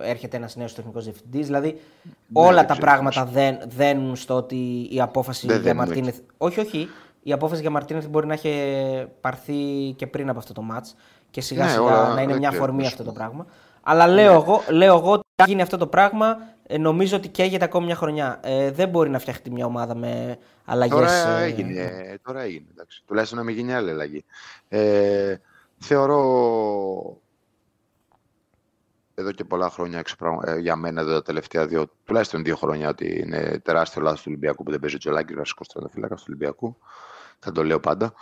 έρχεται 0.02 0.38
ένας 0.38 0.56
νέος 0.56 0.74
τεχνικός 0.74 1.04
διευθυντής. 1.04 1.46
Δηλαδή, 1.46 1.68
ναι, 2.04 2.12
όλα 2.34 2.66
τα 2.66 2.76
πράγματα 2.76 3.26
δεν 3.26 3.58
δένουν 3.68 4.16
στο 4.16 4.34
ότι 4.34 4.88
η 4.92 5.02
απόφαση 5.02 5.48
δεν 5.48 5.62
για 5.62 5.74
Μαρτίνεθ. 5.74 6.20
Όχι, 6.38 6.60
όχι. 6.60 6.90
Η 7.24 7.32
απόφαση 7.34 7.62
για 7.62 7.70
Μαρτίνεθ 7.70 8.08
μπορεί 8.08 8.28
να 8.28 8.34
έχει 8.34 8.52
πάρθει 9.22 9.54
και 9.96 10.08
πριν 10.08 10.30
από 10.30 10.40
αυτό 10.40 10.54
το 10.54 10.64
match 10.72 10.94
και 11.32 11.42
σιγά 11.42 11.66
ναι, 11.66 11.72
σιγά 11.72 12.14
να 12.16 12.22
είναι 12.22 12.38
μια 12.38 12.50
αφορμή 12.50 12.86
αυτό 12.86 13.04
το 13.04 13.12
πράγμα. 13.12 13.46
Αλλά 13.82 14.08
λέω, 14.08 14.32
ναι. 14.32 14.38
εγώ, 14.38 14.62
λέω 14.70 14.98
εγώ 14.98 15.12
ότι 15.12 15.28
αν 15.36 15.48
γίνει 15.48 15.62
αυτό 15.62 15.78
το 15.78 15.88
πράγμα, 15.88 16.38
ε, 16.68 16.78
νομίζω 16.78 17.18
ότι 17.18 17.28
καίγεται 17.28 17.66
ακόμη 17.66 17.86
μια 17.86 17.96
χρονιά. 17.96 18.40
Ε, 18.44 18.72
δεν 18.72 18.90
μπορεί 18.90 19.10
να 19.10 19.20
φτιαχτεί 19.20 19.52
μια 19.52 19.66
ομάδα 19.66 19.96
με 19.96 20.38
αλλαγές. 20.66 20.98
Τώρα 20.98 21.38
έγινε. 21.38 22.18
τώρα 22.24 22.42
έγινε. 22.42 22.66
Εντάξει. 22.72 23.04
Τουλάχιστον 23.06 23.38
να 23.38 23.44
μην 23.44 23.56
γίνει 23.56 23.74
άλλη 23.74 23.90
αλλαγή. 23.90 24.26
Ε, 24.68 25.36
Θεωρώ 25.80 27.22
εδώ 29.20 29.32
και 29.32 29.44
πολλά 29.44 29.70
χρόνια 29.70 30.04
ε, 30.46 30.58
για 30.58 30.76
μένα 30.76 31.02
εδώ 31.02 31.14
τα 31.14 31.22
τελευταία 31.22 31.68
δύο, 31.68 31.88
τουλάχιστον 32.04 32.44
δύο 32.44 32.56
χρόνια 32.56 32.90
ότι 32.90 33.20
είναι 33.20 33.60
τεράστιο 33.64 34.02
λάθος 34.02 34.20
του 34.20 34.26
Ολυμπιακού 34.28 34.64
που 34.64 34.72
δεν 34.72 34.80
παίζει 34.80 34.96
ο 34.96 35.00
Τζολάκη, 35.00 35.34
βασικό 35.34 35.64
στρατοφύλακα 35.64 36.16
του 36.16 36.24
Ολυμπιακού. 36.28 36.78
Θα 37.40 37.52
το 37.52 37.64
λέω 37.64 37.80
πάντα. 37.80 38.14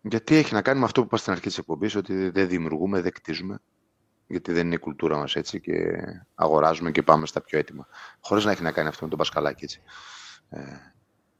Γιατί 0.00 0.36
έχει 0.36 0.54
να 0.54 0.62
κάνει 0.62 0.78
με 0.78 0.84
αυτό 0.84 1.00
που 1.00 1.06
είπα 1.06 1.16
στην 1.16 1.32
αρχή 1.32 1.46
της 1.46 1.58
εκπομπής, 1.58 1.94
ότι 1.94 2.30
δεν 2.30 2.48
δημιουργούμε, 2.48 3.00
δεν 3.00 3.12
κτίζουμε. 3.12 3.58
Γιατί 4.26 4.52
δεν 4.52 4.66
είναι 4.66 4.74
η 4.74 4.78
κουλτούρα 4.78 5.16
μας 5.16 5.36
έτσι 5.36 5.60
και 5.60 5.72
αγοράζουμε 6.34 6.90
και 6.90 7.02
πάμε 7.02 7.26
στα 7.26 7.40
πιο 7.40 7.58
έτοιμα. 7.58 7.86
Χωρίς 8.20 8.44
να 8.44 8.50
έχει 8.50 8.62
να 8.62 8.72
κάνει 8.72 8.88
αυτό 8.88 9.02
με 9.02 9.08
τον 9.08 9.18
Πασκαλάκη. 9.18 9.64
Έτσι. 9.64 9.82
Ε, 10.48 10.60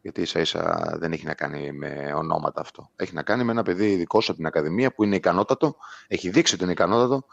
γιατί 0.05 0.21
ίσα 0.21 0.41
ίσα 0.41 0.95
δεν 0.99 1.13
έχει 1.13 1.27
να 1.27 1.35
κάνει 1.35 1.73
με 1.73 2.13
ονόματα 2.15 2.61
αυτό. 2.61 2.91
Έχει 2.97 3.15
να 3.15 3.23
κάνει 3.23 3.45
με 3.45 3.53
ένα 3.53 3.63
παιδί 3.63 3.91
ειδικό 3.91 4.19
από 4.19 4.35
την 4.35 4.47
Ακαδημία 4.47 4.95
που 4.95 5.05
είναι 5.05 5.17
ικανότατο, 5.17 5.77
έχει 6.07 6.31
δείξει 6.31 6.55
ότι 6.55 6.63
είναι 6.63 6.73
ικανότατο, 6.73 7.27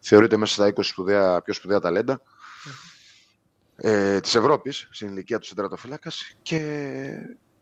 θεωρείται 0.00 0.36
μέσα 0.36 0.52
στα 0.52 0.72
20 0.74 0.84
σπουδαία, 0.84 1.42
πιο 1.42 1.54
σπουδαία 1.54 1.80
ταλέντα 1.80 2.20
ε, 3.76 4.20
της 4.20 4.34
Ευρώπης, 4.34 4.88
στην 4.90 5.08
ηλικία 5.08 5.38
του 5.38 5.46
Σεντρατοφύλακα 5.46 6.10
και 6.42 6.58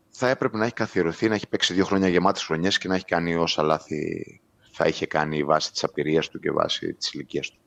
θα 0.09 0.29
έπρεπε 0.29 0.57
να 0.57 0.65
έχει 0.65 0.73
καθιερωθεί, 0.73 1.27
να 1.27 1.35
έχει 1.35 1.47
παίξει 1.47 1.73
δύο 1.73 1.85
χρόνια 1.85 2.07
γεμάτες 2.07 2.43
χρονιές 2.43 2.77
και 2.77 2.87
να 2.87 2.95
έχει 2.95 3.05
κάνει 3.05 3.35
όσα 3.35 3.63
λάθη 3.63 4.41
θα 4.71 4.85
είχε 4.85 5.05
κάνει 5.07 5.43
βάσει 5.43 5.71
της 5.71 5.83
απειρίας 5.83 6.29
του 6.29 6.39
και 6.39 6.51
βάσει 6.51 6.93
της 6.93 7.13
ηλικίας 7.13 7.49
του. 7.49 7.59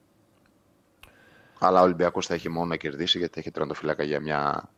Αλλά 1.58 1.80
ο 1.80 1.84
Ολυμπιακός 1.84 2.26
θα 2.26 2.34
έχει 2.34 2.48
μόνο 2.48 2.66
να 2.66 2.76
κερδίσει 2.76 3.18
γιατί 3.18 3.40
έχει 3.40 3.50
τερματοφύλακα 3.50 4.02
για 4.02 4.20
μια 4.20 4.68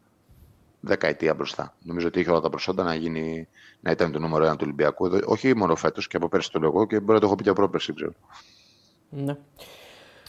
δεκαετία 0.86 1.34
μπροστά. 1.34 1.74
Νομίζω 1.82 2.06
ότι 2.06 2.20
είχε 2.20 2.30
όλα 2.30 2.40
τα 2.40 2.50
προσόντα 2.50 2.82
να, 2.82 2.94
γίνει, 2.94 3.48
να 3.80 3.90
ήταν 3.90 4.12
το 4.12 4.18
νούμερο 4.18 4.44
ένα 4.44 4.52
του 4.52 4.62
Ολυμπιακού. 4.62 5.10
Όχι 5.24 5.56
μόνο 5.56 5.76
φέτος 5.76 6.08
και 6.08 6.16
από 6.16 6.28
πέρσι 6.28 6.50
το 6.50 6.58
λόγο 6.58 6.86
και 6.86 7.00
μπορεί 7.00 7.12
να 7.12 7.20
το 7.20 7.26
έχω 7.26 7.34
πει 7.34 7.42
και 7.42 7.48
από 7.48 7.60
πρόπερσι, 7.60 7.94
ξέρω. 7.94 8.12
Ναι. 9.08 9.36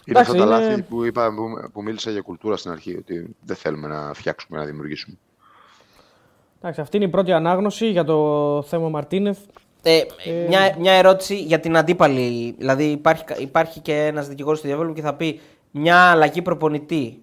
Είναι 0.06 0.20
αυτά 0.20 0.34
τα 0.34 0.46
λάθη 0.46 0.82
που, 0.82 1.04
είπα, 1.04 1.34
που, 1.34 1.70
που 1.74 1.84
μίλησα 1.84 2.12
για 2.12 2.22
κουλτούρα 2.22 2.58
στην 2.58 2.72
αρχή, 2.72 2.98
ότι 2.98 3.36
δεν 3.42 3.56
θέλουμε 3.56 3.88
να 3.88 4.14
φτιάξουμε, 4.14 4.60
να 4.60 4.66
δημιουργήσουμε. 4.66 5.18
Εντάξει, 6.62 6.82
αυτή 6.82 6.96
είναι 6.96 7.06
η 7.06 7.10
πρώτη 7.10 7.32
ανάγνωση 7.32 7.90
για 7.90 8.04
το 8.04 8.62
θέμα 8.68 8.90
Μαρτίνεθ. 8.90 9.40
Ε, 9.82 9.98
ε... 10.26 10.48
Μια, 10.48 10.76
μια 10.80 10.94
ερώτηση 10.94 11.40
για 11.42 11.60
την 11.60 11.78
αντίπαλη. 11.78 12.56
Δηλαδή, 12.58 12.84
υπάρχει, 12.84 13.24
υπάρχει 13.38 13.80
και 13.80 14.06
ένας 14.06 14.28
δικηγόρος 14.28 14.62
του 14.62 14.68
διαβόλου 14.68 14.94
και 14.94 15.02
θα 15.02 15.14
πει 15.14 15.40
μια 15.72 16.12
αλλαγή 16.12 16.42
προπονητή 16.42 17.22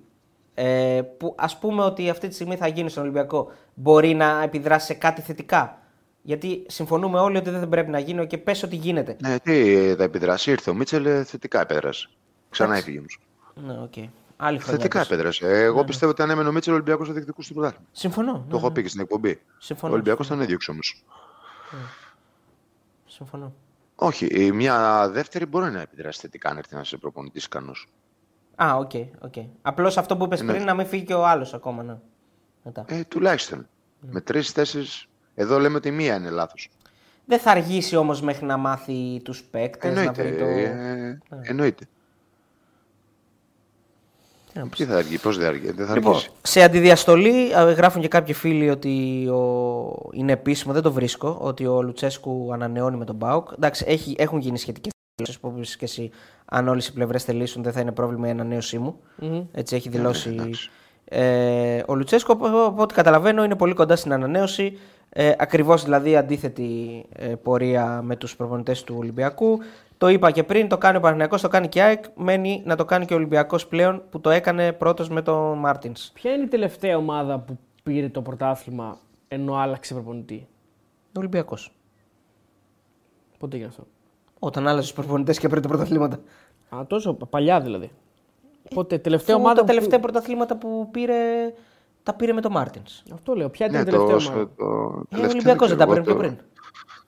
ε, 0.54 1.00
που 1.16 1.34
ας 1.38 1.58
πούμε 1.58 1.82
ότι 1.82 2.10
αυτή 2.10 2.28
τη 2.28 2.34
στιγμή 2.34 2.56
θα 2.56 2.66
γίνει 2.66 2.90
στον 2.90 3.02
Ολυμπιακό 3.02 3.52
μπορεί 3.74 4.14
να 4.14 4.42
επιδράσει 4.42 4.86
σε 4.86 4.94
κάτι 4.94 5.20
θετικά; 5.20 5.78
Γιατί 6.22 6.64
συμφωνούμε 6.68 7.18
όλοι 7.18 7.36
ότι 7.36 7.50
δεν 7.50 7.68
πρέπει 7.68 7.90
να 7.90 7.98
γίνει 7.98 8.26
και 8.26 8.38
πες 8.38 8.62
ότι 8.62 8.76
γίνεται. 8.76 9.16
Ναι, 9.20 9.38
τι 9.38 9.94
θα 9.94 10.02
επιδράσει. 10.02 10.50
Ήρθε 10.50 10.70
ο 10.70 10.74
Μίτσελ, 10.74 11.06
ε, 11.06 11.24
θετικά 11.24 11.60
επέδρασε. 11.60 12.08
Ξανά 12.50 12.76
έφυγε 12.76 12.98
όμως. 12.98 13.18
Ναι, 13.54 13.88
okay. 13.90 14.08
Άλλη 14.36 14.58
θετικά 14.58 15.00
επέδρασε. 15.00 15.46
Εγώ 15.46 15.80
ναι, 15.80 15.86
πιστεύω 15.86 16.12
ότι 16.12 16.22
αν 16.22 16.30
έμενε 16.30 16.48
ο 16.48 16.52
Μίτσελ, 16.52 16.72
ο 16.72 16.76
Ολυμπιακός 16.76 17.06
θα 17.06 17.12
διεκδικούσε 17.12 17.48
το 17.48 17.56
πρωτάθλημα. 17.56 17.88
Συμφωνώ. 17.92 18.32
Το 18.32 18.44
ναι, 18.48 18.56
έχω 18.56 18.68
ναι. 18.68 18.74
πει 18.74 18.82
και 18.82 18.88
στην 18.88 19.00
εκπομπή. 19.00 19.40
Συμφωνώ. 19.58 19.92
Ο 19.92 19.94
Ολυμπιακός 19.94 20.26
θα 20.26 20.34
έδιωξε 20.34 20.70
όμως. 20.70 20.80
Ναι. 21.70 21.78
Συμφωνώ. 23.06 23.52
Όχι, 23.96 24.52
μια 24.52 25.08
δεύτερη 25.08 25.46
μπορεί 25.46 25.70
να 25.70 25.80
επιδράσει 25.80 26.20
θετικά 26.20 26.50
αν 26.50 26.56
έρθει 26.56 26.74
ένας 26.74 26.94
προπονητής 27.00 27.44
ικανός. 27.44 27.88
Α, 28.56 28.76
ok. 28.76 28.90
Okay, 28.92 29.06
okay. 29.26 29.46
Απλώς 29.62 29.96
αυτό 29.96 30.16
που 30.16 30.24
είπες 30.24 30.42
ναι. 30.42 30.52
πριν 30.52 30.64
να 30.64 30.74
μην 30.74 30.86
φύγει 30.86 31.04
και 31.04 31.14
ο 31.14 31.26
άλλος 31.26 31.54
ακόμα. 31.54 31.82
Ναι. 31.82 31.96
Μετά. 32.62 32.84
Ε, 32.88 33.04
τουλάχιστον. 33.04 33.58
Ναι. 34.00 34.12
Με 34.12 34.20
τρεις-τέσσερις. 34.20 34.86
Εδώ 35.34 35.58
λέμε 35.58 35.76
ότι 35.76 35.90
μία 35.90 36.14
είναι 36.14 36.30
λάθος. 36.30 36.68
Δεν 37.26 37.38
θα 37.38 37.50
αργήσει 37.50 37.96
όμως 37.96 38.22
μέχρι 38.22 38.46
να 38.46 38.56
μάθει 38.56 39.20
τους 39.24 39.42
παίκτες. 39.42 39.90
Εννοείται. 39.90 40.22
Να 40.22 40.28
βρει 40.28 40.38
το... 40.38 40.44
ε, 40.44 40.72
ναι. 41.28 41.40
εννοείται. 41.42 41.86
Τι 44.76 44.84
θα 44.84 44.96
αργεί, 44.96 45.18
πώς 45.18 45.38
δεν 45.38 45.46
αργεί, 45.46 45.70
δεν 45.70 45.86
θα 45.86 45.94
λοιπόν, 45.94 46.20
Σε 46.42 46.62
αντιδιαστολή 46.62 47.48
γράφουν 47.76 48.02
και 48.02 48.08
κάποιοι 48.08 48.34
φίλοι 48.34 48.70
ότι 48.70 49.26
ο... 49.28 50.10
είναι 50.12 50.32
επίσημο, 50.32 50.72
δεν 50.72 50.82
το 50.82 50.92
βρίσκω, 50.92 51.38
ότι 51.40 51.66
ο 51.66 51.82
Λουτσέσκου 51.82 52.52
ανανεώνει 52.52 52.96
με 52.96 53.04
τον 53.04 53.14
Μπάουκ. 53.14 53.48
Εντάξει, 53.54 53.84
έχει, 53.88 54.14
έχουν 54.18 54.38
γίνει 54.38 54.58
σχετικές 54.58 54.92
που 55.40 55.60
και 55.60 55.84
εσύ, 55.84 56.10
αν 56.44 56.68
όλες 56.68 56.86
οι 56.86 56.92
πλευρές 56.92 57.24
θελήσουν, 57.24 57.62
δεν 57.62 57.72
θα 57.72 57.80
είναι 57.80 57.92
πρόβλημα 57.92 58.28
η 58.28 58.30
ανανέωσή 58.30 58.78
μου. 58.78 59.00
Mm-hmm. 59.20 59.46
Έτσι 59.52 59.76
έχει 59.76 59.88
δηλώσει. 59.88 60.50
Ε, 61.04 61.82
ο 61.86 61.94
Λουτσέσκο, 61.94 62.32
από 62.32 62.82
ό,τι 62.82 62.94
καταλαβαίνω, 62.94 63.44
είναι 63.44 63.56
πολύ 63.56 63.74
κοντά 63.74 63.96
στην 63.96 64.12
ανανέωση. 64.12 64.78
Ε, 65.08 65.32
Ακριβώς 65.38 65.82
δηλαδή 65.84 66.16
αντίθετη 66.16 67.04
ε, 67.12 67.26
πορεία 67.26 68.02
με 68.02 68.16
τους 68.16 68.36
προπονητές 68.36 68.84
του 68.84 68.94
Ολυμπιακού. 68.98 69.58
Το 69.98 70.08
είπα 70.08 70.30
και 70.30 70.42
πριν, 70.42 70.68
το 70.68 70.78
κάνει 70.78 70.96
ο 70.96 71.00
Παναγιακό, 71.00 71.36
το 71.36 71.48
κάνει 71.48 71.68
και 71.68 71.78
η 71.78 71.82
ΑΕΚ. 71.82 72.04
Μένει 72.14 72.62
να 72.64 72.76
το 72.76 72.84
κάνει 72.84 73.04
και 73.04 73.12
ο 73.12 73.16
Ολυμπιακός 73.16 73.66
πλέον 73.66 74.02
που 74.10 74.20
το 74.20 74.30
έκανε 74.30 74.72
πρώτος 74.72 75.08
με 75.08 75.22
τον 75.22 75.58
Μάρτινς. 75.58 76.10
Ποια 76.14 76.32
είναι 76.32 76.42
η 76.44 76.48
τελευταία 76.48 76.96
ομάδα 76.96 77.38
που 77.38 77.58
πήρε 77.82 78.08
το 78.08 78.22
πρωτάθλημα 78.22 78.98
ενώ 79.28 79.54
άλλαξε 79.54 79.94
προπονητή; 79.94 80.46
Ο 81.06 81.18
Ολυμπιακός. 81.18 81.72
Πότε 83.38 83.56
έγινε 83.56 83.68
αυτό; 83.70 83.86
Όταν 84.44 84.66
άλλαζες 84.68 84.92
τους 84.92 84.94
προπονητές 85.04 85.38
και 85.38 85.48
πήρε 85.48 85.60
τα 85.60 85.68
πρωταθλήματα. 85.68 86.18
Α, 86.68 86.86
τόσο 86.86 87.14
παλιά 87.14 87.60
δηλαδή. 87.60 87.90
Πότε, 88.74 88.98
τελευταία 88.98 89.34
Αφού 89.34 89.44
ομάδα. 89.44 89.60
Τα 89.60 89.66
που- 89.66 89.72
τελευταία 89.72 90.00
πρωταθλήματα 90.00 90.56
που 90.56 90.88
πήρε, 90.90 91.14
τα 92.02 92.14
πήρε 92.14 92.32
με 92.32 92.40
τον 92.40 92.52
Μάρτινς. 92.52 93.02
Αυτό 93.14 93.34
λέω. 93.34 93.48
Ποια 93.50 93.66
ήταν 93.66 93.82
Ναι, 93.82 93.88
η 93.88 93.90
τελευταία 93.90 94.16
το, 94.16 94.24
ομάδα; 94.30 94.50
το, 94.56 94.64
Ο 94.64 95.04
τελευταίο 95.08 95.30
Ολυμπιακός 95.36 95.68
δεν 95.68 95.78
τα 95.78 95.84
ξέρω 95.84 96.02
πήρε 96.02 96.02
πιο 96.02 96.10
εγώ, 96.12 96.20
πριν. 96.20 96.36
Το, 96.36 96.62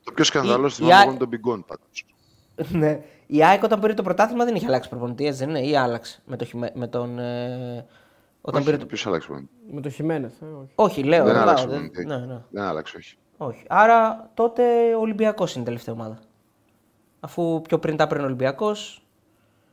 το 0.04 0.12
πιο 0.12 0.24
σκανδαλό 0.24 0.66
Η- 0.66 0.70
στην 0.70 0.84
η 0.84 0.88
ομάδα 0.88 1.02
Α- 1.02 1.08
είναι 1.08 1.18
τον 1.18 1.28
Μπιγκόν 1.28 1.64
πάντως. 1.64 2.06
ναι. 2.82 3.00
Η 3.26 3.44
ΑΕΚ 3.44 3.62
όταν 3.62 3.80
πήρε 3.80 3.94
το 3.94 4.02
πρωτάθλημα 4.02 4.44
δεν 4.44 4.54
είχε 4.54 4.66
αλλάξει 4.66 4.88
προπονητή, 4.88 5.26
έτσι 5.26 5.38
δεν 5.38 5.48
είναι, 5.48 5.60
ή 5.66 5.76
άλλαξε 5.76 6.22
με, 6.26 6.36
το, 6.36 6.44
Χιμε- 6.44 6.74
με 6.76 6.86
τον. 6.86 7.18
Ε, 7.18 7.86
όταν 8.40 8.64
πήρε 8.64 8.76
το... 8.76 8.86
Ποιος 8.86 9.06
άλλαξε 9.06 9.26
προπονητή; 9.26 9.52
Με 9.70 9.80
το 9.80 9.88
Χιμένεθ. 9.90 10.42
Ε, 10.42 10.44
όχι. 10.44 10.72
Όχι, 10.74 11.02
λέω. 11.02 11.18
Δεν 11.24 11.26
ρωτάω, 11.32 11.42
άλλαξε 11.42 11.66
δεν- 11.66 11.90
προπονητή. 11.90 12.06
ναι, 12.06 12.16
ναι. 12.34 12.40
Δεν 12.50 12.62
άλλαξε, 12.62 12.96
όχι. 12.96 13.16
Όχι. 13.36 13.64
Άρα 13.68 14.30
τότε 14.34 14.62
ο 14.94 15.00
Ολυμπιακός 15.00 15.52
είναι 15.54 15.62
η 15.62 15.66
τελευταία 15.66 15.94
ομάδα. 15.94 16.18
Αφού 17.26 17.62
πιο 17.68 17.78
πριν 17.78 17.96
τα 17.96 18.06
πήρε 18.06 18.20
ο 18.20 18.24
Ολυμπιακός. 18.24 19.00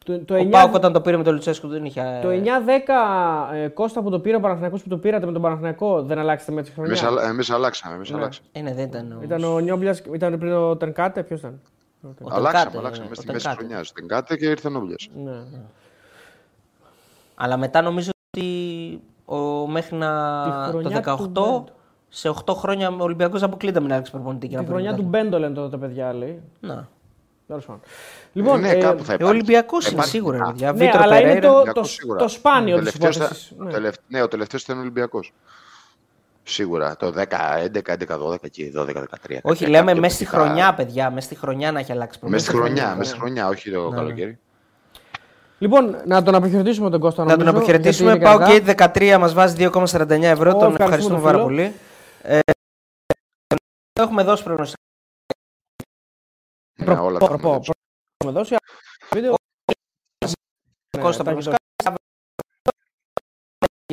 Το, 0.05 0.19
το 0.19 0.33
Ο 0.35 0.37
9 0.37 0.49
Πάουκ 0.49 0.73
όταν 0.73 0.93
το 0.93 1.01
πήρε 1.01 1.17
με 1.17 1.23
τον 1.23 1.33
Λουτσέσκου 1.33 1.67
δεν 1.67 1.85
είχε. 1.85 2.19
Το 2.21 2.29
9-10 2.29 3.53
ε, 3.53 3.67
Κώστα 3.67 4.01
που 4.01 4.09
το 4.09 4.19
πήρε 4.19 4.35
ο 4.35 4.39
Παναθηναϊκός 4.39 4.83
που 4.83 4.89
το 4.89 4.97
πήρατε 4.97 5.25
με 5.25 5.31
τον 5.31 5.41
Παναθηναϊκό 5.41 6.01
δεν 6.03 6.19
αλλάξετε 6.19 6.51
με 6.51 6.61
τη 6.63 6.71
χρονιά; 6.71 6.91
Εμείς, 6.91 7.03
αλλα- 7.03 7.23
εμείς 7.23 7.49
αλλάξαμε, 7.49 7.95
εμείς 7.95 8.11
αλλάξαμε. 8.13 8.47
Ε, 8.51 8.61
ναι, 8.61 8.73
δεν 8.73 8.85
ήταν. 8.85 9.11
ο- 9.11 9.23
Ήταν 9.23 9.43
ο 9.43 9.59
Νιόμπλιας, 9.59 9.99
ήταν 10.13 10.37
πριν 10.37 10.53
ο 10.53 10.75
Τερκάτε, 10.77 11.23
ποιος 11.23 11.39
ήταν; 11.39 11.61
ο 12.03 12.07
Αλλάξαμε, 12.29 12.41
Τενκάτε, 12.51 12.77
αλλάξαμε. 12.77 13.05
ε, 13.05 13.09
Μέσα 13.09 13.11
ο 13.11 13.15
στη 13.15 13.25
μέση 13.25 13.33
της 13.33 13.43
Τενκάτε. 13.43 13.55
χρονιάς. 13.65 13.91
Την 13.91 14.07
κάτε 14.07 14.35
και 14.37 14.45
ήρθε 14.45 14.67
ο 14.67 14.71
Νόμπλιας. 14.71 15.09
Ναι. 15.23 15.31
Αλλά 17.35 17.57
μετά 17.57 17.81
νομίζω 17.81 18.09
ότι 18.31 18.47
ο, 19.25 19.37
μέχρι 19.67 19.95
να, 19.95 20.43
Τη 20.43 20.69
χρονιά 20.69 21.01
το 21.01 21.15
του 21.15 21.31
18 21.33 21.51
Μπέντ. 21.57 21.67
σε 22.09 22.29
8 22.45 22.53
χρόνια 22.55 22.89
ο 22.89 22.95
Ολυμπιακός 23.03 23.43
αποκλείται 23.43 23.79
με 23.79 23.87
να 23.87 23.93
αλλάξει 23.93 24.11
προπονητή. 24.11 24.47
και 24.47 24.55
Τη 24.55 24.61
να 24.61 24.67
πάρει 24.67 24.73
χρονιά 24.73 24.89
του 24.97 25.01
πρωτάθλημα. 25.09 25.23
Μπέντο 25.29 25.39
λένε 25.39 25.53
τότε 25.55 25.69
τα 25.69 25.77
παιδιά, 25.77 26.13
λέει. 26.13 26.41
Να. 26.59 26.87
Τέλος 27.47 27.65
πάντων. 27.65 27.81
Λοιπόν, 28.33 28.59
ναι, 28.59 28.69
ε, 28.69 28.75
κάπου 28.75 29.03
θα 29.03 29.11
Ε, 29.11 29.15
Ο 29.15 29.15
υπάρχει. 29.15 29.33
Ολυμπιακός 29.33 29.83
είναι 29.85 29.93
Υπάρχει. 29.93 30.11
σίγουρα. 30.11 30.37
Α, 30.37 30.45
ρε 30.45 30.51
παιδιά. 30.51 30.71
ναι, 30.71 30.77
Βίτρο 30.85 31.01
αλλά 31.01 31.15
είναι 31.19 31.25
Περέιρα. 31.27 31.47
το, 31.47 31.53
Ολυμπιακός 31.55 31.87
το, 31.87 31.93
σίγουρα. 31.93 32.19
το 32.19 32.27
σπάνιο 32.27 32.75
Ο 32.75 32.79
της 32.79 32.91
τελευταίος 32.91 33.15
υπόθεσης. 33.15 33.49
ήταν- 33.51 33.67
ο 33.67 33.71
τελευ- 33.71 33.95
Ναι, 34.07 34.21
ο 34.21 34.27
τελευταίος 34.27 34.63
ήταν 34.63 34.77
ο 34.77 34.79
Ολυμπιακός. 34.79 35.33
Σίγουρα. 36.43 36.95
Το 36.95 37.11
10, 37.11 37.57
11, 37.57 37.91
11, 37.93 38.17
12 38.17 38.49
και 38.49 38.71
12, 38.73 38.99
13. 39.01 39.39
Όχι, 39.43 39.59
Κάτι 39.59 39.71
λέμε 39.71 39.91
πιο 39.91 40.01
μέσα 40.01 40.15
στη 40.15 40.23
πιθανά. 40.23 40.43
χρονιά, 40.43 40.73
παιδιά. 40.73 41.09
Μέσα 41.11 41.25
στη 41.25 41.35
χρονιά 41.35 41.71
να 41.71 41.79
έχει 41.79 41.91
αλλάξει 41.91 42.19
προπονητή. 42.19 42.49
Μέσα 42.51 42.57
στη 42.57 42.65
χρονιά, 42.67 42.95
μέσα 42.95 43.09
στη 43.09 43.19
χρονιά, 43.19 43.47
όχι 43.47 43.71
το 43.71 43.89
καλοκαίρι. 43.89 44.39
Λοιπόν, 45.57 45.95
να 46.05 46.23
τον 46.23 46.35
αποχαιρετήσουμε 46.35 46.89
τον 46.89 46.99
Κώστα. 46.99 47.23
Να 47.23 47.29
τον 47.29 47.39
νομίζω, 47.39 47.57
αποχαιρετήσουμε. 47.57 48.11
γιατί 48.11 48.25
είναι 48.25 48.35
Πάω 48.37 48.47
και 48.47 48.53
αργά. 48.53 48.65
Gate 48.65 48.91
13 49.15 49.17
μας 49.19 49.33
βάζει 49.33 49.55
2,49 49.55 50.29
ευρώ. 50.29 50.49
Ω, 50.49 50.59
τον 50.59 50.71
ευχαριστούμε 50.71 50.83
ευχαριστούμε 50.83 51.15
τον 51.15 51.23
πάρα 51.23 51.37
φίλο. 51.37 51.45
πολύ. 51.47 51.73
Ε, 52.21 52.39
έχουμε 53.99 54.23
δώσει 54.23 54.43
προγνωστικά. 54.43 54.81
Ναι, 56.75 56.93
όλα 56.93 57.17
Προ- 57.17 57.27
τα 57.27 57.33
έχουμε 57.33 57.37
προ- 57.37 57.53
δώσει. 57.53 57.71
Έχουμε 58.17 58.39
δώσει 58.39 58.55
βίντεο. 59.13 59.33
Ναι, 60.97 61.03
Κώστας 61.03 61.25
τα 61.25 61.31
έχει 61.31 61.41
προγνωστικά. 61.43 61.55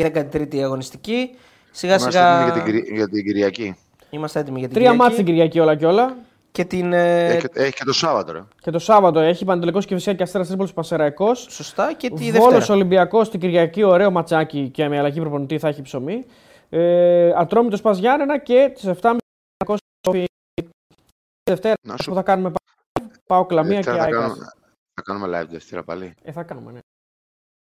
Για 0.01 0.11
13η 0.33 0.59
αγωνιστική. 0.63 1.31
Σιγά 1.71 1.95
Είμαστε 1.95 2.11
σιγά 2.11 2.41
έτοιμοι 2.41 2.53
για 2.53 2.63
την, 2.63 2.65
Κυρι- 2.73 2.95
για 2.97 3.09
την 3.09 3.25
Κυριακή. 3.25 3.77
είμαστε 4.11 4.41
έτοιμοι 4.41 4.59
για 4.59 4.69
την 4.69 4.77
Τρία 4.77 4.95
μάτια 4.95 5.23
Κυριακή. 5.23 5.25
την 5.25 5.35
Κυριακή 5.35 5.61
όλα 5.61 5.77
και 5.77 5.87
όλα. 5.87 6.17
Και 6.53 6.65
την. 6.65 6.93
ε, 6.93 7.27
Έχει, 7.29 7.49
και- 7.49 7.61
έχει 7.61 7.73
και 7.73 7.85
το 7.85 7.93
Σάββατο, 7.93 8.33
ρε. 8.33 8.43
Και 8.61 8.71
το 8.71 8.79
Σάββατο 8.79 9.21
έχει 9.21 9.45
Παντελικό 9.45 9.81
και 9.81 9.95
φυσικά 9.95 10.15
και 10.15 10.23
Αστέρας 10.23 10.47
Τρίπολης 10.47 10.73
Πασεραϊκός. 10.73 11.47
Σωστά 11.51 11.93
και 11.95 12.11
τη 12.11 12.31
Βόλος 12.31 12.51
Δευτέρα. 12.53 12.75
Ολυμπιακός 12.75 13.31
την 13.31 13.41
Κυριακή, 13.41 13.83
ωραίο 13.83 14.11
ματσάκι 14.11 14.69
και 14.69 14.89
με 14.89 14.99
αλλαγή 14.99 15.21
προπονητή 15.21 15.59
θα 15.59 15.69
έχει 15.69 15.83
ψωμί. 15.83 16.25
Ε, 16.69 17.33
Ατρόμητος 17.37 17.81
Πας 17.81 17.99
Γιάννενα 17.99 18.39
και 18.39 18.71
τις 18.75 18.85
7.30 18.85 19.17
τη 20.11 20.25
Δευτέρα 21.51 21.75
Να 21.87 21.95
που 21.95 22.03
σου 22.03 22.15
θα 22.15 22.23
κάνουμε 22.23 22.51
πάω 23.27 23.47
κλαμία 23.47 23.81
και 23.81 23.91
Δευτέρα 23.91 23.99
θα, 23.99 24.05
άικα. 24.05 24.19
κάνουμε, 24.21 24.45
θα 24.95 25.03
κάνουμε 25.05 25.41
live 25.41 25.47
Δευτέρα 25.49 25.83
πάλι. 25.85 26.15
Ε, 26.23 26.33
θα 26.33 26.43
κάνουμε, 26.43 26.73
ναι. 26.73 26.79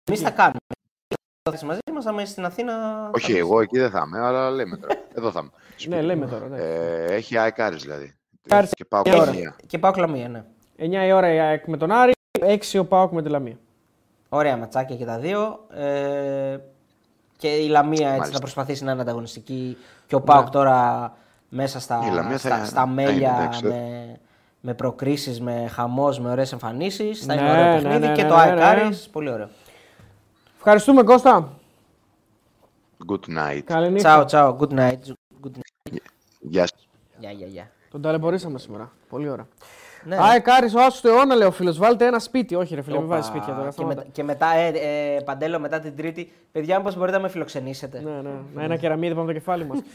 Εμείς 0.08 0.20
θα 0.20 0.30
κάνουμε. 0.30 0.58
Θα 1.42 1.52
είσαι 1.56 1.64
μαζί 1.66 1.80
μας, 1.92 2.06
άμα 2.06 2.22
είσαι 2.22 2.30
στην 2.30 2.44
Αθήνα. 2.44 2.74
Όχι, 3.14 3.32
θα- 3.32 3.38
εγώ 3.38 3.60
εκεί 3.60 3.78
δεν 3.78 3.90
θα 3.90 4.02
είμαι, 4.06 4.18
αλλά 4.20 4.50
λέμε 4.50 4.76
τώρα. 4.76 4.94
Εδώ 5.16 5.30
θα 5.30 5.40
είμαι. 5.40 5.96
ναι, 5.96 6.02
λέμε 6.02 6.26
τώρα. 6.26 6.48
Ναι. 6.48 6.58
Ε, 6.58 7.04
έχει 7.04 7.36
αεκάρις 7.38 7.82
δηλαδή. 7.82 8.14
Άρης 8.48 8.70
Και 8.74 8.84
πάω 8.84 9.02
Και- 9.02 9.10
καμία. 9.10 9.56
Και 9.66 9.78
πάω 9.78 9.92
κλαμία, 9.92 10.28
ναι. 10.28 10.44
9 10.76 11.06
η 11.06 11.12
ώρα 11.12 11.32
η 11.32 11.38
ΑΕΚ 11.40 11.66
με 11.66 11.76
τον 11.76 11.90
Άρη, 11.90 12.12
6 12.40 12.78
ο 12.78 12.84
Πάοκ 12.84 13.12
με 13.12 13.22
τη 13.22 13.28
Λαμία. 13.28 13.58
Ωραία 14.28 14.56
ματσάκια 14.56 14.96
και 14.96 15.04
τα 15.04 15.18
δύο. 15.18 15.66
Ε, 15.70 16.58
και 17.36 17.48
η 17.56 17.68
Λαμία 17.68 17.98
έτσι 18.06 18.10
Μάλιστα. 18.10 18.32
θα 18.32 18.38
προσπαθήσει 18.38 18.84
να 18.84 18.92
είναι 18.92 19.00
ανταγωνιστική. 19.00 19.76
Και 20.06 20.14
ο 20.14 20.20
Πάουκ 20.20 20.48
τώρα 20.50 21.12
μέσα 21.52 21.80
στα, 21.80 22.00
Η 22.06 22.10
Λαμία 22.14 22.38
θα- 22.38 22.48
στα, 22.54 22.64
στα 22.64 22.80
θα 22.80 22.86
μέλια 22.86 23.12
είναι, 23.30 23.38
εντάξει. 23.38 23.64
με, 23.66 24.18
με 24.60 24.74
προκρίσεις, 24.74 25.40
με 25.40 25.66
χαμός, 25.72 26.20
με 26.20 26.30
ωραίες 26.30 26.52
εμφανίσεις. 26.52 27.24
Θα 27.24 27.34
είναι 27.34 27.42
Ναι, 27.42 27.50
ωραίο 27.50 27.64
ναι, 27.64 27.74
παιχνίδι 27.82 28.06
ναι, 28.06 28.12
και 28.14 28.22
ναι, 28.22 28.28
το 28.28 28.34
ναι, 28.34 28.40
ΑΕΚ 28.40 28.54
ναι. 28.54 28.64
Άρης, 28.64 29.08
πολύ 29.12 29.30
ωραίο. 29.30 29.48
Ευχαριστούμε 30.56 31.02
Κώστα. 31.02 31.52
Good 33.08 33.38
night. 33.38 33.60
Καλή 33.64 33.90
νύχτα. 33.90 34.24
Τσάου, 34.24 34.56
τσάου, 34.56 34.56
good 34.60 34.78
night. 34.78 34.98
Good 35.44 35.56
night. 35.56 35.96
Γεια 36.40 36.66
σας. 36.66 36.88
Γεια, 37.18 37.30
γεια, 37.30 37.46
γεια. 37.46 37.70
Τον 37.90 38.02
ταλαιπωρήσαμε 38.02 38.58
σήμερα. 38.58 38.92
Πολύ 39.08 39.28
ωραία. 39.28 39.46
Ναι. 40.04 40.16
ΑΕΚ 40.20 40.48
Άρης, 40.50 40.74
ο 40.74 40.80
Άσος 40.80 41.00
του 41.00 41.08
αιώνα 41.08 41.34
λέει 41.34 41.48
ο 41.48 41.50
φίλος. 41.50 41.78
Βάλτε 41.78 42.06
ένα 42.06 42.18
σπίτι. 42.18 42.54
Όχι 42.54 42.74
ρε 42.74 42.82
φίλε, 42.82 42.94
μην 42.96 43.04
Όπα. 43.04 43.14
βάζεις 43.14 43.30
σπίτια 43.30 43.54
τώρα. 43.54 43.66
Και, 43.66 43.70
σταμάτα. 43.72 44.00
με- 44.00 44.06
και 44.12 44.22
μετά, 44.22 44.46
ε, 44.54 44.68
ε, 45.16 45.20
Παντέλο, 45.20 45.58
μετά 45.58 45.80
την 45.80 45.96
Τρίτη, 45.96 46.32
παιδιά, 46.52 46.78
μήπως 46.78 46.96
μπορείτε 46.96 47.16
να 47.16 47.22
με 47.22 47.28
φιλοξενήσετε. 47.28 48.00
Ναι, 48.00 48.10
ναι. 48.10 48.30
Να 48.54 48.62
ένα 48.62 48.76
κεραμίδι 48.76 49.08
πάνω 49.14 49.22
από 49.24 49.32
το 49.32 49.38
κεφάλι 49.38 49.64
μας. 49.64 49.78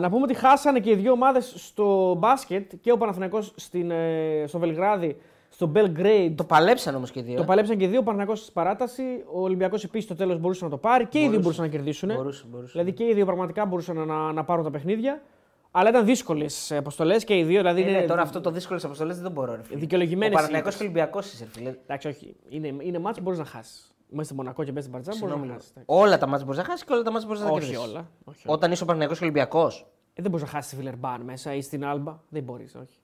να 0.00 0.10
πούμε 0.10 0.22
ότι 0.22 0.34
χάσανε 0.34 0.80
και 0.80 0.90
οι 0.90 0.94
δύο 0.94 1.12
ομάδες 1.12 1.52
στο 1.56 2.14
μπάσκετ 2.18 2.72
και 2.80 2.92
ο 2.92 2.96
Παναθηναϊκός 2.96 3.52
στην, 3.56 3.90
ε, 3.90 4.44
στο 4.46 4.58
Βελιγράδι, 4.58 5.16
στο 5.50 5.72
Belgrade. 5.74 6.32
Το 6.34 6.44
παλέψαν 6.44 6.94
όμως 6.94 7.10
και 7.10 7.18
οι 7.18 7.22
δύο. 7.22 7.36
Το 7.36 7.42
ε. 7.42 7.46
παλέψαν 7.46 7.76
και 7.76 7.84
οι 7.84 7.88
δύο. 7.88 7.98
Ο 7.98 8.02
Παναθηναϊκός 8.02 8.40
στη 8.40 8.52
παράταση. 8.52 9.02
Ο 9.32 9.42
Ολυμπιακός 9.42 9.84
επίσης 9.84 10.04
στο 10.04 10.14
τέλος 10.14 10.38
μπορούσε 10.38 10.64
να 10.64 10.70
το 10.70 10.76
πάρει. 10.76 11.06
Και 11.06 11.18
οι 11.20 11.28
δύο 11.28 11.40
μπορούσαν 11.40 11.64
να 11.64 11.70
κερδίσουν. 11.70 12.14
Μπορούσε, 12.14 12.44
μπορούσε. 12.50 12.72
Δηλαδή 12.72 12.92
και 12.92 13.04
οι 13.04 13.14
δύο 13.14 13.24
πραγματικά 13.24 13.66
μπορούσαν 13.66 13.96
να, 13.96 14.04
να, 14.04 14.32
να 14.32 14.44
πάρουν 14.44 14.64
τα 14.64 14.70
παιχνίδια. 14.70 15.22
Αλλά 15.70 15.88
ήταν 15.88 16.04
δύσκολες 16.04 16.72
αποστολές 16.72 17.24
και 17.24 17.38
οι 17.38 17.42
δύο. 17.42 17.58
Δηλαδή 17.58 17.82
Ε, 17.82 17.84
ναι, 17.84 17.90
είναι 17.90 18.06
τώρα 18.06 18.22
αυτό 18.22 18.40
το 18.40 18.50
δύσκολο 18.50 18.80
αποστολές 18.84 19.14
δεν 19.14 19.24
το 19.24 19.30
μπορώ. 19.30 19.54
Ρε, 19.54 19.62
φίλε. 19.62 19.78
δικαιολογημένες 19.78 20.32
Ο 20.32 20.34
Παναθηναϊκός 20.34 20.74
ήττες. 20.74 20.86
και 20.86 20.92
ο 20.92 21.00
Ολυμπιακός 21.00 21.32
είσαι, 21.32 21.44
ρε, 21.44 21.50
φίλε. 21.50 21.74
Εντάξει, 21.82 22.08
όχι. 22.08 22.34
Είναι, 22.48 22.74
είναι 22.80 22.98
μάτς 22.98 23.16
που 23.16 23.22
μπορείς 23.22 23.38
να 23.38 23.44
χάσεις. 23.44 23.89
Μέσα 24.12 24.24
στη 24.24 24.34
Μονακό 24.34 24.64
και 24.64 24.72
μέσα 24.72 24.80
στην 24.88 24.92
Παρτιζάν 24.92 25.18
μπορεί 25.20 25.30
Συγγνώμη 25.32 25.52
να 25.52 25.58
λίγο. 25.58 25.64
χάσεις. 25.74 25.82
Όλα 25.86 26.18
τα 26.18 26.26
μάτια 26.26 26.44
μπορείς 26.44 26.60
να 26.60 26.66
χάσεις 26.66 26.84
και 26.84 26.92
όλα 26.92 27.02
τα 27.02 27.10
μάτια 27.10 27.26
μπορείς 27.26 27.42
να 27.42 27.48
τα 27.48 27.52
Όχι 27.52 27.60
κερδίσεις. 27.64 27.88
όλα. 27.90 28.06
Όχι 28.24 28.42
όλα. 28.46 28.54
Όταν 28.56 28.72
είσαι 28.72 28.82
ο 28.82 28.86
Παναθηναϊκός 28.86 29.18
και 29.18 29.24
ο 29.24 29.26
Ολυμπιακός, 29.26 29.86
Ε, 30.14 30.22
δεν 30.22 30.30
μπορείς 30.30 30.46
να 30.46 30.52
χάσεις 30.52 30.70
τη 30.70 30.76
Βιλερμπάν 30.76 31.20
μέσα 31.20 31.54
ή 31.54 31.62
στην 31.62 31.84
Άλμπα. 31.84 32.18
Δεν 32.28 32.42
μπορείς. 32.42 32.74
Όχι. 32.74 32.98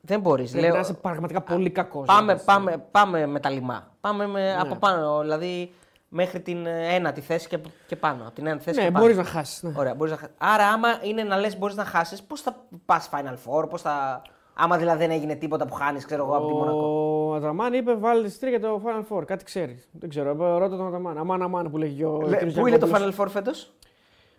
δεν 0.00 0.20
μπορείς. 0.20 0.50
Πρέπει 0.50 0.64
Λέω, 0.66 0.74
να 0.74 0.80
είσαι 0.80 0.92
πραγματικά 0.94 1.40
πολύ 1.42 1.70
κακός. 1.70 2.06
πάμε, 2.06 2.36
πάμε, 2.36 2.78
πάμε 2.90 3.26
με 3.26 3.40
τα 3.40 3.50
λιμά. 3.50 3.94
Πάμε 4.00 4.26
με, 4.26 4.56
από 4.56 4.74
πάνω, 4.76 5.20
δηλαδή 5.20 5.72
μέχρι 6.08 6.40
την 6.40 6.66
ε, 6.66 6.94
ένατη 6.94 7.20
θέση 7.20 7.48
και, 7.48 7.58
και 7.86 7.96
πάνω. 7.96 8.22
Από 8.24 8.32
την 8.34 8.46
ένατη 8.46 8.62
θέση 8.62 8.78
Ναι, 8.78 8.84
και 8.84 8.90
πάνω. 8.90 9.04
μπορείς 9.04 9.16
να 9.16 9.24
χάσεις. 9.24 9.62
Ναι. 9.62 9.72
Ωραία, 9.76 9.94
μπορείς 9.94 10.12
να 10.12 10.18
χάσεις. 10.18 10.34
Άρα, 10.38 10.66
άμα 10.68 10.88
είναι 11.02 11.22
να 11.22 11.36
λες, 11.36 11.58
μπορείς 11.58 11.76
να 11.76 11.84
χάσεις, 11.84 12.22
πώς 12.22 12.40
θα 12.40 12.64
πας 12.86 13.08
Final 13.12 13.34
Four, 13.46 13.68
πώς 13.70 13.82
θα. 13.82 14.22
Άμα 14.60 14.76
δηλαδή 14.76 14.98
δεν 14.98 15.10
έγινε 15.10 15.34
τίποτα 15.34 15.66
που 15.66 15.74
χάνεις, 15.74 16.04
ξέρω 16.04 16.24
εγώ, 16.24 16.36
από 16.36 16.46
τη 16.46 16.52
Μονακό. 16.52 17.28
Ο 17.30 17.34
Αταμάν 17.34 17.72
είπε 17.72 17.94
βάλεις 17.94 18.30
εισιτήρια 18.30 18.58
για 18.58 18.68
το 18.68 18.82
Final 18.84 19.16
Four. 19.16 19.22
Κάτι 19.26 19.44
ξέρεις. 19.44 19.88
Δεν 19.92 20.08
ξέρω. 20.08 20.30
ε, 20.30 20.58
Ρώτα 20.58 20.76
τον 20.76 20.86
Αταμάν. 20.86 21.18
Αμάν, 21.18 21.42
αμάν 21.42 21.70
που 21.70 21.78
λέγει 21.78 22.04
ο 22.04 22.22
Λε, 22.26 22.36
κύριος 22.36 22.54
Πού 22.54 22.66
είναι 22.66 22.78
το 22.78 22.86
Γιαννόπουλος. 22.86 23.16
Final 23.16 23.24
Four 23.24 23.30
φέτος; 23.30 23.72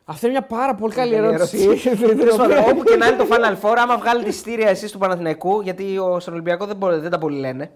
Αυτή 0.06 0.26
είναι 0.26 0.38
μια 0.40 0.48
πάρα 0.58 0.76
πολύ 0.76 0.94
καλή 0.94 1.16
Καλή 1.16 1.28
ερώτηση. 1.34 1.68
Τέλος 2.20 2.36
πάντων, 2.36 2.58
Όπου 2.58 2.84
και 2.84 2.96
να 2.96 3.08
είναι 3.08 3.18
το 3.18 3.28
Final 3.30 3.66
Four, 3.70 3.76
άμα 3.78 3.98
βγάλετε 3.98 4.30
εισιτήρια 4.30 4.70
εσείς 4.70 4.92
του 4.92 4.98
Παναθηναϊκού, 4.98 5.62
γιατί 5.62 5.98
ο, 5.98 6.20
στον 6.20 6.34
Ολυμπιακό 6.34 6.66
δεν, 6.66 6.76
μπορεί, 6.76 6.98
δεν 6.98 7.12
τα 7.12 7.18
πολύ 7.18 7.40
λένε. 7.40 7.72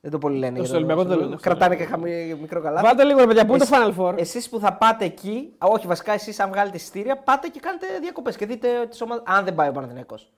Δεν 0.00 0.10
το 0.10 0.18
πολύ 0.18 0.38
λένε. 0.38 0.56
Στο 0.58 0.66
για 0.66 0.76
Ολυμπιακό 0.76 1.04
δεν 1.04 1.18
λένε. 1.18 1.36
Κρατάνε 1.40 1.76
και 1.76 1.84
χαμη, 1.84 2.36
μικρό 2.40 2.60
καλά. 2.60 2.82
Βάλτε 2.82 3.04
λίγο 3.04 3.18
ρε 3.18 3.26
παιδιά, 3.26 3.46
πού 3.46 3.54
είναι 3.54 3.64
το 3.64 3.70
Final 3.72 4.00
Four; 4.00 4.18
Εσείς 4.18 4.48
που 4.48 4.58
θα 4.58 4.72
πάτε 4.72 5.04
εκεί, 5.04 5.52
α, 5.58 5.66
όχι 5.70 5.86
βασικά 5.86 6.12
εσείς 6.12 6.40
αν 6.40 6.48
βγάλετε 6.50 6.76
εισιτήρια, 6.76 7.16
πάτε 7.16 7.48
και 7.48 7.60
κάνετε 7.60 7.86
διακοπές 8.00 8.36
και 8.36 8.46
δείτε 8.46 8.68
τις 8.90 9.00
ομάδε. 9.00 9.22
Αν 9.26 9.44
δεν 9.44 9.54
πάει 9.54 9.68
ο 9.68 9.72
Παναθηναϊκός. 9.72 10.30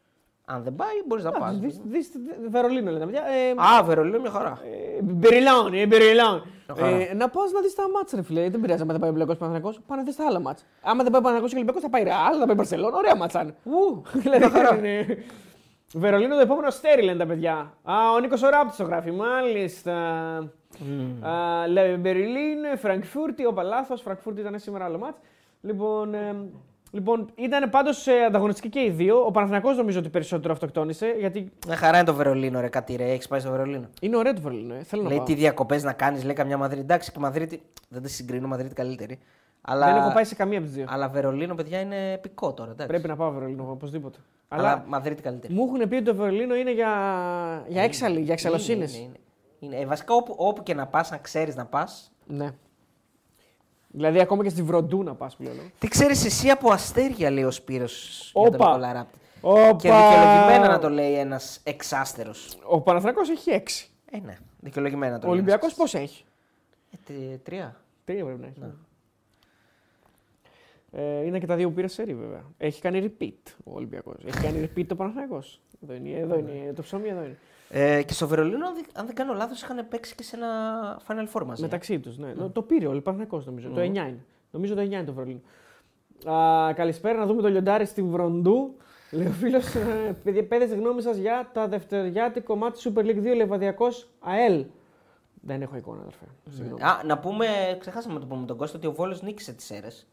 Αν 0.51 0.63
δεν 0.63 0.75
πάει, 0.75 0.97
μπορείς 1.07 1.25
να 1.25 1.31
πας. 1.31 1.59
Δεις- 1.59 1.81
δεις- 1.85 2.11
Βερολίνο 2.49 2.91
λένε 2.91 3.05
παιδιά. 3.05 3.23
Ε, 3.27 3.51
Α, 3.79 3.83
Βερολίνο, 3.85 4.21
μια 4.21 4.31
χαρά. 4.31 4.59
ε, 4.99 5.03
Μπεριλάν, 5.03 5.73
ε, 5.75 5.87
Μπεριλάν. 5.87 6.43
χαρά. 6.79 6.87
Ε, 6.87 7.15
να 7.15 7.29
πας 7.29 7.51
να 7.53 7.61
δεις 7.61 7.75
τα 7.75 7.83
μάτσα, 7.95 8.17
ρε 8.17 8.23
φίλε. 8.23 8.51
Δεν 8.51 8.61
πειράζει 8.61 8.83
άμα 8.83 8.93
δεν 8.93 9.01
πάει 9.01 9.11
ο 9.11 9.13
Ολυμπιακό 9.13 9.39
Παναθηναϊκό. 9.39 9.75
Πάνε 9.87 10.01
να 10.01 10.07
δεις 10.07 10.17
τα 10.17 10.27
άλλα 10.27 10.41
μάτσα. 10.41 10.65
Άμα 10.83 11.03
δεν 11.03 11.13
πάει 11.13 11.21
ο 11.21 11.25
Παναθηναϊκός 11.25 11.49
και 11.49 11.55
ο 11.55 11.59
Ολυμπιακός 11.59 11.83
θα 11.83 11.89
πάει 11.91 12.03
Ρεάλ, 12.03 12.37
θα 12.41 12.47
πάει 12.47 12.55
Μπαρσελόνα. 12.57 12.97
Ωραία 12.97 13.17
μάτσα 13.17 13.43
είναι. 13.43 13.55
Ου, 13.65 14.03
δηλαδή, 14.23 14.79
είναι- 14.79 15.25
Βερολίνο 15.95 16.35
το 16.35 16.41
επόμενο 16.41 16.67
αστέρι 16.67 17.03
λένε 17.03 17.19
τα 17.19 17.27
παιδιά. 17.27 17.73
Α, 17.83 17.95
ο 18.17 18.19
Νίκος 18.21 18.43
Οράπτη 18.43 18.77
το 18.77 18.85
γράφει. 18.85 19.11
Μάλιστα. 19.11 19.95
Άλμπα 21.21 21.97
Μπερλίν, 21.97 22.59
Φραγκφούρτη, 22.79 23.47
όπα 23.47 23.63
λάθος. 23.63 24.03
Φραγκφούρτη 24.03 24.41
ήταν 24.41 24.59
σήμερα 24.59 24.85
άλλο 24.85 24.99
ματς. 24.99 25.19
Λοιπόν, 25.61 26.15
ε, 26.15 26.37
λοιπόν 26.91 27.31
ήταν 27.35 27.71
πάντως 27.71 28.07
ανταγωνιστικοί 28.27 28.69
και 28.69 28.81
οι 28.81 28.91
δύο. 28.91 29.25
Ο 29.27 29.31
Παναθηναϊκός 29.31 29.77
νομίζω 29.77 29.99
ότι 29.99 30.09
περισσότερο 30.09 30.53
αυτοκτόνησε. 30.53 31.15
Γιατί 31.19 31.53
Μια 31.67 31.77
χαρά 31.77 31.97
είναι 31.97 32.07
το 32.07 32.15
Βερολίνο, 32.15 32.61
ρε 32.61 32.69
κάτι 32.69 32.97
ρε. 32.97 33.05
Έχεις 33.11 33.29
πάει 33.29 33.41
στο 33.41 33.51
Βερολίνο. 33.51 33.89
είναι 34.01 34.17
ωραίο 34.17 34.35
το 34.35 34.41
Βερολίνο. 34.41 34.75
Ε. 34.75 34.83
Θέλω 34.83 35.03
να 35.03 35.09
Λέει 35.09 35.17
πάω. 35.19 35.27
τι 35.27 35.35
διακοπές 35.35 35.83
να 35.83 35.93
κάνεις, 35.93 36.25
λέει 36.25 36.35
καμιά 36.35 36.57
Μαδρίτη. 36.57 36.83
Εντάξει, 36.83 37.13
και 37.13 37.19
Μαδρίτη. 37.19 37.63
Δεν 37.89 38.03
τη 38.03 38.11
συγκρίνω, 38.11 38.47
Μαδρίτη 38.49 38.75
καλύτερη. 38.75 39.19
Αλλά, 39.61 39.87
Δεν 39.87 39.97
έχω 39.97 40.13
πάει 40.13 40.25
σε 40.25 40.35
καμία 40.35 40.59
από 40.59 40.67
τις 40.67 40.77
δύο. 40.77 40.85
αλλά 40.89 41.09
Βερολίνο, 41.09 41.55
παιδιά, 41.55 41.81
είναι 41.81 42.13
επικό 42.13 42.53
τώρα. 42.53 42.71
Εντάξει. 42.71 42.87
Πρέπει 42.87 43.09
να 43.09 43.17
πάω 43.17 43.31
Βερολίνο 43.31 43.67
οπωσδήποτε. 43.71 44.19
Αλλά, 44.49 44.69
Αλλά 44.71 44.85
Μαδρίτη 44.87 45.23
καλύτερη. 45.23 45.55
μου 45.55 45.65
έχουν 45.65 45.89
πει 45.89 45.95
ότι 45.95 46.05
το 46.05 46.15
Βερολίνο 46.15 46.55
είναι 46.55 46.73
για, 46.73 46.91
για 47.69 47.83
έξαλλη, 47.83 48.21
για 48.21 48.33
εξαλλοσύνε. 48.33 48.85
Είναι, 48.85 48.97
είναι, 48.97 49.05
είναι. 49.61 49.75
είναι. 49.77 49.77
Ε, 49.83 49.87
βασικά 49.87 50.15
όπου, 50.15 50.35
όπου 50.37 50.63
και 50.63 50.75
να 50.75 50.87
πας, 50.87 51.11
να 51.11 51.17
ξέρεις 51.17 51.57
να 51.57 51.65
πας. 51.67 52.13
Ναι. 52.27 52.49
Δηλαδή 53.91 54.21
ακόμα 54.21 54.43
και 54.43 54.49
στη 54.49 54.63
Βροντού 54.63 55.03
να 55.03 55.15
πας 55.15 55.37
πλέον. 55.37 55.59
ε. 55.59 55.63
Τι 55.79 55.89
ξέρεις 55.89 56.25
εσύ 56.25 56.49
από 56.49 56.71
αστέρια, 56.71 57.31
λέει 57.31 57.45
ο 57.45 57.51
Σπύρος 57.51 58.31
για 58.35 58.43
τον 58.43 58.55
Όπα. 58.55 58.67
Νικολαράπτη. 58.67 59.19
Όπα. 59.41 59.71
Και 59.77 59.89
δικαιολογημένα 59.93 60.69
να 60.69 60.79
το 60.79 60.89
λέει 60.91 61.13
ένας 61.19 61.61
εξάστερος. 61.65 62.59
Ο 62.65 62.81
Παναθηναϊκός 62.81 63.31
έχει 63.31 63.51
6. 63.51 63.89
Ε, 64.11 64.19
ναι, 64.21 64.37
δικαιολογημένα 64.61 65.13
να 65.13 65.19
το 65.19 65.27
Ο 65.27 65.31
λέει. 65.31 65.39
Ολυμπιακός 65.39 65.73
ένας. 65.73 65.77
πώς 65.79 65.95
έχει; 65.95 66.25
Ε, 66.93 66.97
τε- 67.13 67.43
τρία. 67.45 67.77
Τρία 68.05 68.25
πρέπει 68.25 68.41
να 68.41 68.47
έχει. 68.47 68.63
Ε, 70.93 71.25
είναι 71.27 71.39
και 71.39 71.47
τα 71.47 71.57
δύο 71.57 71.69
που 71.69 71.75
πήρε 71.75 71.87
σερή 71.89 72.15
βέβαια. 72.15 72.43
Έχει 72.59 72.81
κάνει 72.81 73.13
repeat 73.19 73.53
ο 73.65 73.73
Ολυμπιακός. 73.75 74.17
Έχει 74.25 74.41
κάνει 74.41 74.71
repeat 74.75 74.85
το 74.87 74.95
Παναθηναϊκός. 74.95 75.61
Εδώ 75.83 75.95
είναι, 75.95 76.11
εδώ 76.19 76.39
είναι, 76.39 76.73
το 76.73 76.83
ψωμί 76.83 77.09
εδώ 77.09 77.21
είναι. 77.25 77.39
Ε, 77.71 78.03
και 78.03 78.13
στο 78.13 78.27
Βερολίνο, 78.27 78.67
αν 78.67 78.75
δεν- 78.75 78.85
αν 78.95 79.07
δεν 79.07 79.15
κάνω 79.15 79.35
λάθος, 79.35 79.63
είχαν 79.63 79.89
παίξει 79.89 80.15
και 80.15 80.23
σε 80.23 80.37
ένα 80.37 80.49
Final 81.09 81.27
Four 81.33 81.45
μαζί. 81.47 81.63
Μεταξύ 81.63 82.01
τους. 82.01 82.19
Ναι. 82.19 82.33
Το 82.53 82.63
πήρε 82.63 82.87
ο 82.87 82.91
Παναθηναϊκός 82.91 83.47
νομίζω. 83.47 83.69
Το 83.69 83.81
9 83.81 83.85
είναι. 83.85 84.25
Νομίζω 84.51 84.75
το 84.75 84.81
9 84.81 84.85
είναι 84.97 85.05
το 85.05 85.13
Βερολίνο. 85.13 85.41
Α, 86.35 86.73
καλησπέρα 86.75 87.19
να 87.19 87.27
δούμε 87.27 87.43
το 87.43 87.49
λιοντάρι 87.49 87.85
στην 87.85 88.09
Βροντού. 88.11 88.77
Λέει 89.11 89.27
ο 89.27 89.31
φίλος, 89.31 89.65
παιδιά, 90.25 90.45
πέδε 90.47 90.65
γνώμη 90.65 91.03
σας 91.03 91.17
για 91.17 91.51
τα 91.53 91.69
δευτεριάτικο 91.69 92.57
μάτι 92.57 92.81
Super 92.85 93.01
League 93.05 93.21
2 93.23 93.35
Λεβαδιακό 93.35 93.87
ΑΕΛ. 94.21 94.65
Δεν 95.43 95.63
έχω 95.63 95.77
εικόνα, 95.77 96.01
αδερφέ. 96.01 96.25
Συγγνώμη. 96.51 96.83
Α, 96.83 97.01
να 97.05 97.19
πούμε, 97.19 97.47
ξεχάσαμε 97.81 98.15
να 98.15 98.21
το 98.21 98.27
πούμε 98.27 98.47
τον 98.47 98.57
Κώστα, 98.57 98.77
ότι 98.77 98.87
ο 98.87 98.93
Βόλος 98.93 99.23
νίκησε 99.23 99.53
τις 99.53 99.71
αίρες. 99.71 100.07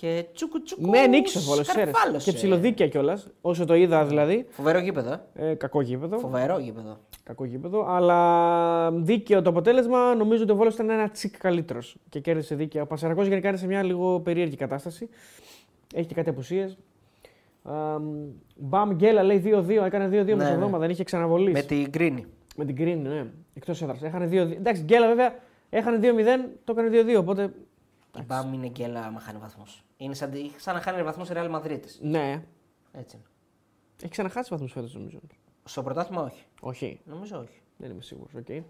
Και 0.00 0.24
τσούκου 0.34 0.62
τσούκου. 0.62 0.88
Ναι, 0.90 1.06
νίξε 1.06 1.38
ο 1.38 1.40
Βόλο. 1.40 1.62
σκαρφάλωσε. 1.64 2.30
Και 2.30 2.36
ψηλοδίκαια 2.36 2.88
κιόλας. 2.88 3.28
Όσο 3.40 3.64
το 3.64 3.74
είδα 3.74 4.04
δηλαδή. 4.04 4.46
Φοβερό 4.48 4.78
γήπεδο. 4.78 5.12
ε. 5.34 5.50
Ε, 5.50 5.54
κακό 5.54 5.80
γήπεδο. 5.80 6.18
Φοβερό 6.18 6.58
γήπεδο. 6.58 6.98
Κακό 7.22 7.44
γήπεδο. 7.44 7.84
Αλλά 7.88 8.90
δίκαιο 8.92 9.42
το 9.42 9.50
αποτέλεσμα. 9.50 10.14
Νομίζω 10.14 10.42
ότι 10.42 10.52
ο 10.52 10.56
Βόλος 10.56 10.74
ήταν 10.74 10.90
ένα 10.90 11.08
τσικ 11.10 11.38
καλύτερος 11.38 11.96
και 12.08 12.20
κέρδισε 12.20 12.54
δίκαια. 12.54 12.82
Ο 12.82 12.86
Πασαρακό 12.86 13.22
γενικά 13.22 13.48
είναι 13.48 13.56
σε 13.56 13.66
μια 13.66 13.82
λίγο 13.82 14.20
περίεργη 14.20 14.56
κατάσταση. 14.56 15.08
Έχει 15.94 16.06
και 16.06 16.14
κάτι 16.14 16.28
απουσίες. 16.30 16.78
Μπαμ 18.56 18.90
Γκέλα 18.94 19.22
λέει 19.22 19.42
2-2. 19.44 19.84
Έκανε 19.84 20.08
2-2 20.08 20.24
Ναι, 20.24 20.34
μεσοβδόμα. 20.34 20.70
ναι. 20.70 20.78
Δεν 20.78 20.90
είχε 20.90 21.04
ξαναβολής. 21.04 21.52
Με 21.54 21.62
την 21.62 21.86
Γκρίνη. 21.88 22.26
Με 22.56 22.64
την 22.64 22.76
Green, 22.78 22.98
ναι. 23.02 23.24
Εκτός 23.54 23.82
έδρας. 23.82 24.02
Έχανε 24.02 24.26
2-2. 24.26 24.32
Εντάξει, 24.56 24.82
Γκέλα 24.82 25.06
βέβαια 25.08 25.34
έχανε 25.70 25.98
2-0. 26.02 26.48
Το 26.64 26.74
έκανε 26.76 26.88
2-2. 26.88 27.18
Οπότε. 27.18 27.52
Η 28.18 28.22
Μπαμ 28.26 28.52
είναι 28.52 28.66
γκέλα 28.68 29.04
άμα 29.04 29.20
χάνει 29.20 29.38
βαθμούς. 29.38 29.84
Είναι 29.96 30.14
σαν, 30.14 30.32
σαν 30.56 30.74
να 30.74 30.80
χάνει 30.80 31.02
βαθμούς 31.02 31.26
σε 31.26 31.34
Real 31.36 31.50
Madrid. 31.54 31.80
Ναι. 32.00 32.42
Έτσι 32.92 33.16
είναι. 33.16 33.24
Έχει 34.02 34.10
ξαναχάσει 34.10 34.48
βαθμούς 34.50 34.72
φέτος 34.72 34.94
νομίζω. 34.94 35.18
Στο 35.64 35.82
πρωτάθλημα 35.82 36.22
όχι. 36.22 36.44
Όχι. 36.60 37.00
Νομίζω 37.04 37.38
όχι. 37.38 37.60
Δεν 37.76 37.90
είμαι 37.90 38.02
σίγουρος. 38.02 38.30
Okay. 38.48 38.62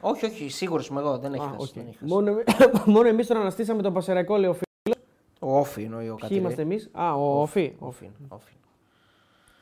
Όχι, 0.00 0.24
όχι, 0.26 0.48
σίγουρος 0.48 0.86
είμαι 0.88 1.00
εγώ. 1.00 1.18
Δεν 1.18 1.34
έχει 1.34 1.44
Α, 1.44 1.48
χάσει. 1.48 1.56
οκ. 1.68 1.72
δεν 1.74 1.86
έχει 1.86 1.96
χάσει. 1.96 2.12
Μόνο, 2.12 2.32
μόνο 2.94 3.08
εμείς 3.08 3.26
τον 3.26 3.36
αναστήσαμε 3.36 3.82
τον 3.82 3.92
Πασεραϊκό, 3.92 4.36
λέει 4.36 4.50
ο 4.50 4.52
φίλο. 4.52 4.96
Ο 5.40 5.58
Όφη 5.58 5.82
εννοεί 5.82 6.04
ο 6.08 6.14
Ποιοι 6.14 6.20
Κατήρη. 6.20 6.40
είμαστε 6.40 6.62
εμείς; 6.62 6.90
Α, 6.92 7.14
ο 7.14 7.40
Οφή. 7.42 7.74
Όφη. 7.78 8.04
είναι, 8.04 8.14
Όφη. 8.28 8.52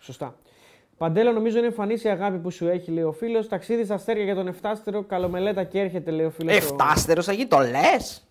Σωστά. 0.01 0.37
Παντέλο, 0.97 1.33
νομίζω 1.33 1.59
είναι 1.59 1.67
εμφανής 1.67 2.05
η 2.05 2.09
αγάπη 2.09 2.39
που 2.39 2.51
σου 2.51 2.67
έχει, 2.69 2.91
λέει 2.91 3.05
ο 3.05 3.13
φίλος. 3.13 3.49
Ταξίδι 3.49 3.85
στα 3.85 3.95
αστέρια 3.95 4.25
για 4.25 4.35
τον 4.35 4.47
Εφτάστερο. 4.47 5.03
Καλομελέτα 5.05 5.65
και 5.65 5.81
έρχεται, 5.81 6.11
λέει 6.11 6.27
ο 6.27 6.31
φίλος. 6.31 6.57
Εφτάστερο 6.57 7.23
θα 7.23 7.33
γίνει, 7.33 7.47
το 7.49 7.59
λες. 7.59 8.27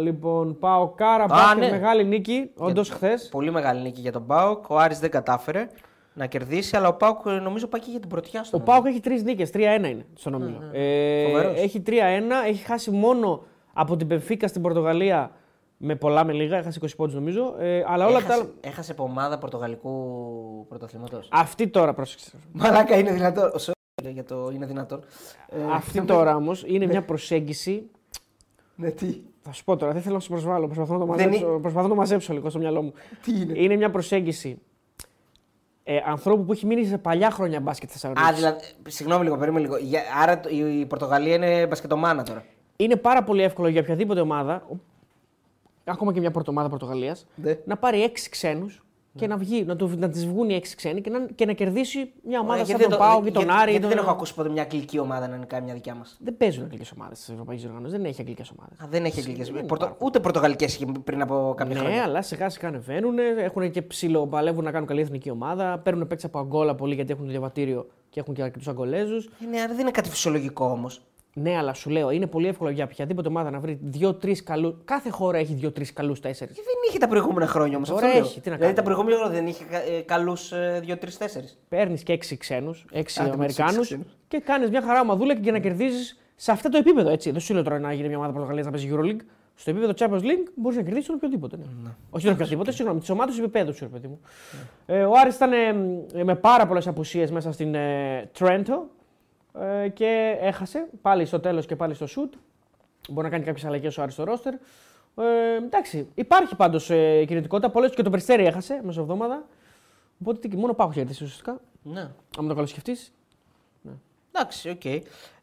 Λοιπόν, 0.00 0.58
πάω 0.58 0.88
κάρα 0.88 1.22
Α, 1.24 1.26
μπάσκετ, 1.26 1.58
ναι. 1.58 1.70
μεγάλη 1.70 2.04
νίκη. 2.04 2.50
Όντως 2.56 2.88
χθες. 2.90 3.28
Πολύ 3.28 3.50
μεγάλη 3.50 3.80
νίκη 3.82 4.00
για 4.00 4.12
τον 4.12 4.26
Πάοκ. 4.26 4.70
Ο 4.70 4.78
Άρης 4.78 4.98
δεν 4.98 5.10
κατάφερε 5.10 5.68
να 6.14 6.26
κερδίσει, 6.26 6.76
αλλά 6.76 6.88
ο 6.88 6.94
Πάοκ 6.94 7.20
ε, 7.26 7.30
νομίζω 7.30 7.66
πάει 7.66 7.80
και 7.80 7.90
για 7.90 8.00
την 8.00 8.08
πρωτιά 8.08 8.44
στο 8.44 8.56
Ο 8.56 8.60
Πάοκ 8.60 8.86
έχει 8.86 9.00
τρεις 9.00 9.22
νίκες. 9.22 9.50
3-1 9.54 9.58
είναι 9.60 10.06
στον 10.14 10.34
όμιλο. 10.34 10.58
Ε, 10.72 11.24
Φοβερός. 11.26 11.58
έχει 11.58 11.82
3-1. 11.86 11.92
Έχει 12.46 12.64
χάσει 12.64 12.90
μόνο 12.90 13.42
από 13.72 13.96
την 13.96 14.06
Πενφύκα 14.06 14.48
στην 14.48 14.62
Πορτογαλία 14.62 15.30
με 15.76 15.94
πολλά 15.94 16.24
με 16.24 16.32
λίγα. 16.32 16.56
Έχασε 16.56 16.78
20 16.82 16.86
πόντους 16.96 17.14
νομίζω. 17.14 17.54
Ε, 17.58 17.84
αλλά 17.86 18.04
όλα 18.06 18.12
τα 18.18 18.24
έχασε, 18.24 18.40
άλλα. 18.40 18.48
έχασε 18.60 18.92
από 18.92 19.02
ομάδα 19.02 19.38
πρωτογαλλικού 19.38 20.66
πρωταθλήματος. 20.68 21.28
Αυτή 21.32 21.68
τώρα, 21.68 21.94
πρόσεξε. 21.94 22.30
Μαλάκα 22.52 22.98
είναι 22.98 23.12
δυνατόν. 23.12 23.50
Ο 23.54 23.58
Σο- 23.58 23.72
για 24.08 24.24
το 24.24 24.50
είναι 24.54 24.66
δυνατόν. 24.66 25.00
Ε, 25.48 25.56
Αυτή 25.72 26.02
τώρα 26.02 26.36
όμως 26.36 26.64
είναι 26.66 26.86
μια 26.86 27.02
προσέγγιση. 27.10 27.90
Ναι, 28.80 28.90
τι; 28.90 29.20
Θα 29.40 29.52
σου 29.52 29.64
πω 29.64 29.76
τώρα, 29.76 29.92
δεν 29.92 30.02
θέλω 30.02 30.14
να 30.14 30.20
σου 30.20 30.28
προσβάλλω. 30.28 30.66
Προσπαθώ 30.66 30.92
να 30.92 30.98
το 30.98 31.04
Δεν 31.06 31.14
μαζέψω, 31.26 31.48
είναι- 31.50 31.58
προσπαθώ 31.60 31.82
να 31.82 31.88
το 31.94 32.00
μαζέψω 32.00 32.32
λίγο 32.32 32.50
στο 32.50 32.58
μυαλό 32.58 32.82
μου. 32.82 32.92
Τι 33.22 33.40
είναι; 33.40 33.58
Είναι 33.58 33.76
μια 33.76 33.90
προσέγγιση 33.90 34.58
ε, 35.84 35.96
ανθρώπου 36.06 36.44
που 36.44 36.52
έχει 36.52 36.66
μείνει 36.66 36.84
σε 36.84 36.98
παλιά 36.98 37.30
χρόνια 37.30 37.60
μπάσκετ 37.60 37.88
Θεσσαλονίκης. 37.92 38.28
Α, 38.28 38.32
δηλαδή, 38.32 38.58
συγγνώμη 38.88 39.24
λίγο, 39.24 39.36
περίμενε 39.36 39.64
λίγο. 39.64 39.76
Για, 39.76 40.02
άρα 40.22 40.40
το- 40.40 40.48
η, 40.48 40.80
η 40.80 40.86
Πορτογαλία 40.86 41.34
είναι 41.34 41.66
μπασκετομάνα 41.66 42.22
τώρα. 42.22 42.44
Είναι 42.76 42.96
πάρα 42.96 43.22
πολύ 43.24 43.42
εύκολο 43.42 43.68
για 43.68 43.80
οποιαδήποτε 43.80 44.20
ομάδα, 44.20 44.66
ακόμα 45.84 46.12
και 46.12 46.20
μια 46.20 46.30
πρωτομάδα 46.30 46.68
Πορτογαλίας, 46.68 47.26
Ναι. 47.34 47.58
να 47.64 47.76
πάρει 47.76 48.02
έξι 48.02 48.30
ξένους 48.30 48.82
και 49.18 49.26
να, 49.26 49.36
βγει, 49.36 49.64
να, 49.64 49.76
του, 49.76 49.92
να 49.98 50.08
τις 50.08 50.26
βγουν 50.26 50.48
οι 50.50 50.54
έξι 50.54 50.76
ξένοι 50.76 51.00
και 51.00 51.10
να, 51.10 51.26
και 51.34 51.46
να 51.46 51.52
κερδίσει 51.52 52.10
μια 52.24 52.40
ομάδα 52.40 52.52
Ωραία, 52.52 52.66
σαν 52.66 52.76
γιατί 52.76 52.82
τον 52.82 52.90
δεν 52.90 52.98
το- 52.98 53.04
Πάο 53.04 53.26
ή 53.26 53.30
τον 53.30 53.42
γιατί- 53.42 53.60
Άρη. 53.60 53.68
ή 53.68 53.70
Γιατί 53.70 53.80
τον- 53.86 53.94
δεν 53.94 53.98
έχω 54.04 54.10
ακούσει 54.10 54.34
ποτέ 54.34 54.48
μια 54.48 54.62
αγγλική 54.62 54.98
ομάδα 54.98 55.28
να 55.28 55.36
είναι 55.36 55.44
κάνει 55.46 55.64
μια 55.64 55.74
δικιά 55.74 55.94
μας. 55.94 56.16
Δεν 56.20 56.36
παίζουν 56.36 56.62
αγγλικές 56.64 56.92
ομάδες 56.92 57.18
στις 57.18 57.28
ευρωπαϊκές 57.30 57.64
οργανώσεις. 57.64 57.92
Δεν 57.96 58.04
έχει 58.04 58.20
αγγλικές 58.20 58.52
ομάδες. 58.58 58.78
Δεν 58.90 59.04
έχει 59.04 59.18
αγγλικές. 59.20 59.50
Δεν 59.50 59.66
Πορτο... 59.66 59.84
υπάρχουν. 59.84 60.06
Ούτε 60.06 60.20
πορτογαλικές 60.20 60.74
είχε 60.74 60.86
πριν 61.04 61.22
από 61.22 61.54
κάποια 61.56 61.74
Ναι, 61.74 61.80
χρόνια. 61.80 62.02
αλλά 62.02 62.22
σιγά 62.22 62.48
σιγά 62.48 62.68
ανεβαίνουν. 62.68 63.18
Έχουν 63.38 63.70
και 63.70 63.82
ψιλοπαλεύουν 63.82 64.64
να 64.64 64.70
κάνουν 64.70 64.86
καλή 64.86 65.00
εθνική 65.00 65.30
ομάδα. 65.30 65.78
Παίρνουν 65.78 66.06
παίξει 66.06 66.26
από 66.26 66.38
Αγκόλα 66.38 66.74
πολύ 66.74 66.94
γιατί 66.94 67.12
έχουν 67.12 67.24
το 67.24 67.30
διαβατήριο 67.30 67.86
και 68.10 68.20
έχουν 68.20 68.34
και 68.34 68.42
αρκετούς 68.42 68.68
Αγκολέζους. 68.68 69.26
Ε, 69.26 69.46
ναι, 69.50 69.60
άρα 69.60 69.68
δεν 69.72 69.78
είναι 69.80 69.90
κάτι 69.90 70.08
φυσιολογικό 70.10 70.64
όμως. 70.64 71.00
Ναι, 71.34 71.56
αλλά 71.56 71.74
σου 71.74 71.90
λέω 71.90 72.10
είναι 72.10 72.26
πολύ 72.26 72.46
εύκολο 72.46 72.70
για 72.70 72.84
οποιαδήποτε 72.84 73.28
ομάδα 73.28 73.50
να 73.50 73.58
βρει 73.58 73.78
δύο-τρεις 73.82 74.42
καλού. 74.42 74.80
Κάθε 74.84 75.10
χώρα 75.10 75.38
έχει 75.38 75.54
δύο-τρεις 75.54 75.92
καλούς 75.92 76.20
τέσσερις. 76.20 76.56
Και 76.56 76.62
δεν 76.64 76.74
είχε 76.88 76.98
τα 76.98 77.08
προηγούμενα 77.08 77.46
χρόνια 77.46 77.76
όμως. 77.76 77.88
Τώρα 77.88 78.06
έχει, 78.06 78.40
τι 78.40 78.50
να 78.50 78.56
δηλαδή 78.56 78.60
κάνει. 78.62 78.74
τα 78.74 78.82
προηγούμενα 78.82 79.16
χρόνια 79.16 79.34
δεν 79.36 79.46
είχε 79.46 79.64
ε, 79.96 80.00
καλούς 80.00 80.52
2-3-4. 80.86 80.94
Παίρνεις 81.68 82.02
και 82.02 82.12
έξι 82.12 82.36
ξένους, 82.36 82.86
έξι 82.92 83.20
Άντε 83.20 83.28
με 83.28 83.34
τους 83.34 83.44
Αμερικάνους 83.44 83.76
έξι 83.78 83.94
ξένους. 83.94 84.16
και 84.28 84.38
κάνεις 84.40 84.70
μια 84.70 84.82
χαρά 84.82 85.00
ομαδούλα 85.00 85.40
και 85.40 85.50
να 85.50 85.58
κερδίζεις 85.58 86.18
σε 86.36 86.50
αυτό 86.50 86.68
το 86.68 86.78
επίπεδο. 86.78 87.10
Έτσι. 87.10 87.30
Δεν 87.30 87.40
σου 87.40 87.54
λέω 87.54 87.62
τώρα 87.62 87.78
να 87.78 87.92
γίνει 87.92 88.08
μια 88.08 88.16
ομάδα 88.16 88.32
Πορτογαλίας 88.32 88.66
να 88.66 88.72
παίζει 88.72 88.90
Euroleague. 88.92 89.20
Στο 89.54 89.70
επίπεδο 89.70 89.92
Champions 89.96 90.22
League 90.22 90.50
μπορείς 90.54 90.76
να 90.76 90.82
κερδίσεις 90.82 91.06
τον 91.06 91.14
οποιοδήποτε. 91.16 91.56
Ναι. 91.56 91.90
Όχι 92.10 92.24
τον 92.24 92.34
οποιοδήποτε, 92.34 92.72
συγγνώμη, 92.72 93.00
τι 93.00 93.12
ομάδε 93.12 93.32
του 93.32 93.38
επίπεδου 93.38 93.74
σου, 93.74 93.84
ρε 93.84 93.90
παιδί 93.90 94.06
μου. 94.06 94.20
Ε, 94.86 95.02
ο 95.02 95.12
Άρης 95.20 95.34
ήταν 95.34 95.52
ε, 95.52 96.24
με 96.24 96.34
πάρα 96.34 96.66
πολλές 96.66 96.86
απουσίες 96.86 97.30
μέσα 97.30 97.52
στην 97.52 97.74
ε, 97.74 98.30
Trento 98.38 98.78
ε, 99.60 99.88
και 99.88 100.36
έχασε 100.40 100.88
πάλι 101.02 101.24
στο 101.24 101.40
τέλος 101.40 101.66
και 101.66 101.76
πάλι 101.76 101.94
στο 101.94 102.06
shoot. 102.06 102.38
Μπορεί 103.08 103.26
να 103.26 103.32
κάνει 103.32 103.44
κάποιες 103.44 103.64
αλλαγές 103.64 103.98
ο 103.98 104.02
Άρης 104.02 104.14
στο 104.14 104.24
roster. 104.24 104.52
Ε, 105.22 105.56
εντάξει, 105.56 106.08
υπάρχει 106.14 106.56
πάντως 106.56 106.90
ε, 106.90 107.24
κινητικότητα. 107.24 107.70
Πολλές 107.70 107.94
και 107.94 108.02
το 108.02 108.10
Περιστέρι 108.10 108.44
έχασε 108.44 108.80
μέσα 108.84 109.00
εβδομάδα. 109.00 109.46
Οπότε 110.20 110.48
τι, 110.48 110.56
μόνο 110.56 110.74
πάω 110.74 110.90
κερδίσει 110.90 111.24
ουσιαστικά. 111.24 111.60
Ναι. 111.82 112.10
Αν 112.38 112.48
το 112.48 112.54
καλοσκεφτείς. 112.54 113.12
Εντάξει, 114.32 114.70
οκ. 114.70 114.84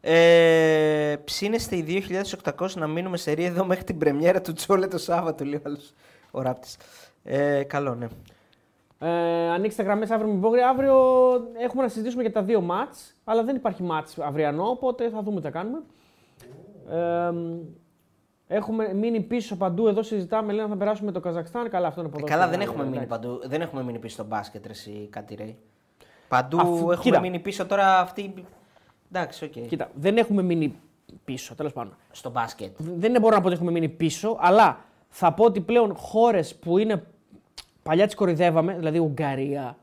Ε, 0.00 1.16
ψήνεστε 1.24 1.76
οι 1.76 2.04
2.800 2.42 2.70
να 2.74 2.86
μείνουμε 2.86 3.16
σερί 3.16 3.44
εδώ 3.44 3.64
μέχρι 3.64 3.84
την 3.84 3.98
πρεμιέρα 3.98 4.40
του 4.40 4.52
Τσόλε 4.52 4.86
το 4.86 4.98
Σάββατο, 4.98 5.44
λέει 5.44 5.54
ο 5.54 5.62
άλλος, 5.64 5.94
ο 6.30 6.42
Ράπτης. 6.42 6.76
Ε, 7.24 7.62
καλό, 7.62 7.94
ναι. 7.94 8.06
Ε, 8.98 9.08
ανοίξτε 9.50 9.82
γραμμές 9.82 10.10
αύριο 10.10 10.32
με 10.32 10.38
Μπόγρι. 10.38 10.60
Αύριο 10.60 10.94
έχουμε 11.58 11.82
να 11.82 11.88
συζητήσουμε 11.88 12.22
για 12.22 12.32
τα 12.32 12.42
δύο 12.42 12.60
ματς, 12.60 13.14
αλλά 13.24 13.42
δεν 13.44 13.56
υπάρχει 13.56 13.82
ματς 13.82 14.18
αυριανό, 14.18 14.68
οπότε 14.68 15.08
θα 15.10 15.22
δούμε 15.22 15.36
τι 15.36 15.42
θα 15.42 15.50
κάνουμε. 15.50 15.78
Ε, 18.48 18.56
έχουμε 18.56 18.94
μείνει 18.94 19.20
πίσω 19.20 19.56
παντού. 19.56 19.88
Εδώ 19.88 20.02
συζητάμε, 20.02 20.52
λένε 20.52 20.68
θα 20.68 20.76
περάσουμε 20.76 21.12
το 21.12 21.20
Καζακστάν. 21.20 21.68
Καλά, 21.70 21.86
αυτό 21.86 22.00
είναι 22.00 22.08
Ε, 22.08 22.12
ποδόσφαιρο. 22.12 22.40
καλά, 22.40 22.50
δεν 22.52 22.60
έχουμε, 22.60 22.80
εντάξει. 22.82 22.98
μείνει 22.98 23.10
παντού, 23.10 23.40
δεν 23.48 23.60
έχουμε 23.60 23.82
μείνει 23.82 23.98
πίσω 23.98 24.14
στο 24.14 24.24
μπάσκετ, 24.24 24.66
ρε, 24.66 24.72
εσύ, 24.72 25.06
κάτι 25.10 25.34
ρε. 25.34 25.54
Παντού 26.28 26.60
Αφού- 26.60 26.76
έχουμε 26.78 26.96
κοίτα. 27.00 27.20
μείνει 27.20 27.38
πίσω 27.38 27.66
τώρα 27.66 27.98
αυτή. 28.00 28.34
Εντάξει, 29.12 29.44
οκ. 29.44 29.50
Κοίτα, 29.50 29.90
δεν 29.94 30.16
έχουμε 30.16 30.42
μείνει 30.42 30.76
πίσω, 31.24 31.54
τέλος 31.54 31.72
πάντων. 31.72 31.96
Στο 32.10 32.30
μπάσκετ. 32.30 32.74
Δεν 32.78 33.20
μπορώ 33.20 33.34
να 33.34 33.40
πω 33.40 33.46
ότι 33.46 33.56
έχουμε 33.56 33.70
μείνει 33.70 33.88
πίσω, 33.88 34.36
αλλά 34.40 34.78
θα 35.08 35.32
πω 35.32 35.44
ότι 35.44 35.60
πλέον 35.60 35.94
χώρες 35.96 36.54
που 36.56 36.78
είναι 36.78 37.02
παλιά 37.86 38.06
τις 38.06 38.14
κορυδεύαμε, 38.14 38.74
δηλαδή 38.74 38.98
Ουγγαρία, 38.98 39.76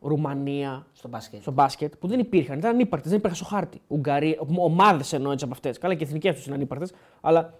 Ρουμανία 0.00 0.86
Στο 0.92 1.08
μπάσκετ. 1.08 1.40
στο 1.40 1.50
μπάσκετ 1.52 1.92
που 1.98 2.06
δεν 2.06 2.18
υπήρχαν, 2.18 2.58
ήταν 2.58 2.70
ανύπαρκτες, 2.70 3.10
δεν 3.10 3.18
υπήρχαν 3.18 3.38
στο 3.44 3.54
χάρτη. 3.54 3.80
Ουγγαρία, 3.88 4.36
ομάδες 4.56 5.12
εννοώ 5.12 5.32
έτσι 5.32 5.44
από 5.44 5.54
αυτές. 5.54 5.78
Καλά 5.78 5.94
και 5.94 6.04
εθνικές 6.04 6.34
τους 6.34 6.46
είναι 6.46 6.54
ανύπαρκτες, 6.54 6.92
αλλά 7.20 7.54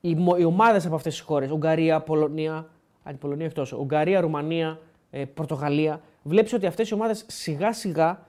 οι, 0.00 0.14
μο- 0.14 0.36
οι 0.38 0.44
ομάδες 0.44 0.86
από 0.86 0.94
αυτές 0.94 1.14
τις 1.14 1.22
χώρες, 1.22 1.50
Ουγγαρία, 1.50 2.00
Πολωνία, 2.00 2.66
αν 3.02 3.14
η 3.14 3.16
Πολωνία 3.18 3.46
εκτό, 3.46 3.64
Ουγγαρία, 3.78 4.20
Ρουμανία, 4.20 4.78
ε, 5.10 5.24
Πορτογαλία, 5.24 6.00
βλέπεις 6.22 6.52
ότι 6.52 6.66
αυτές 6.66 6.88
οι 6.88 6.94
ομάδες 6.94 7.24
σιγά 7.28 7.72
σιγά 7.72 8.20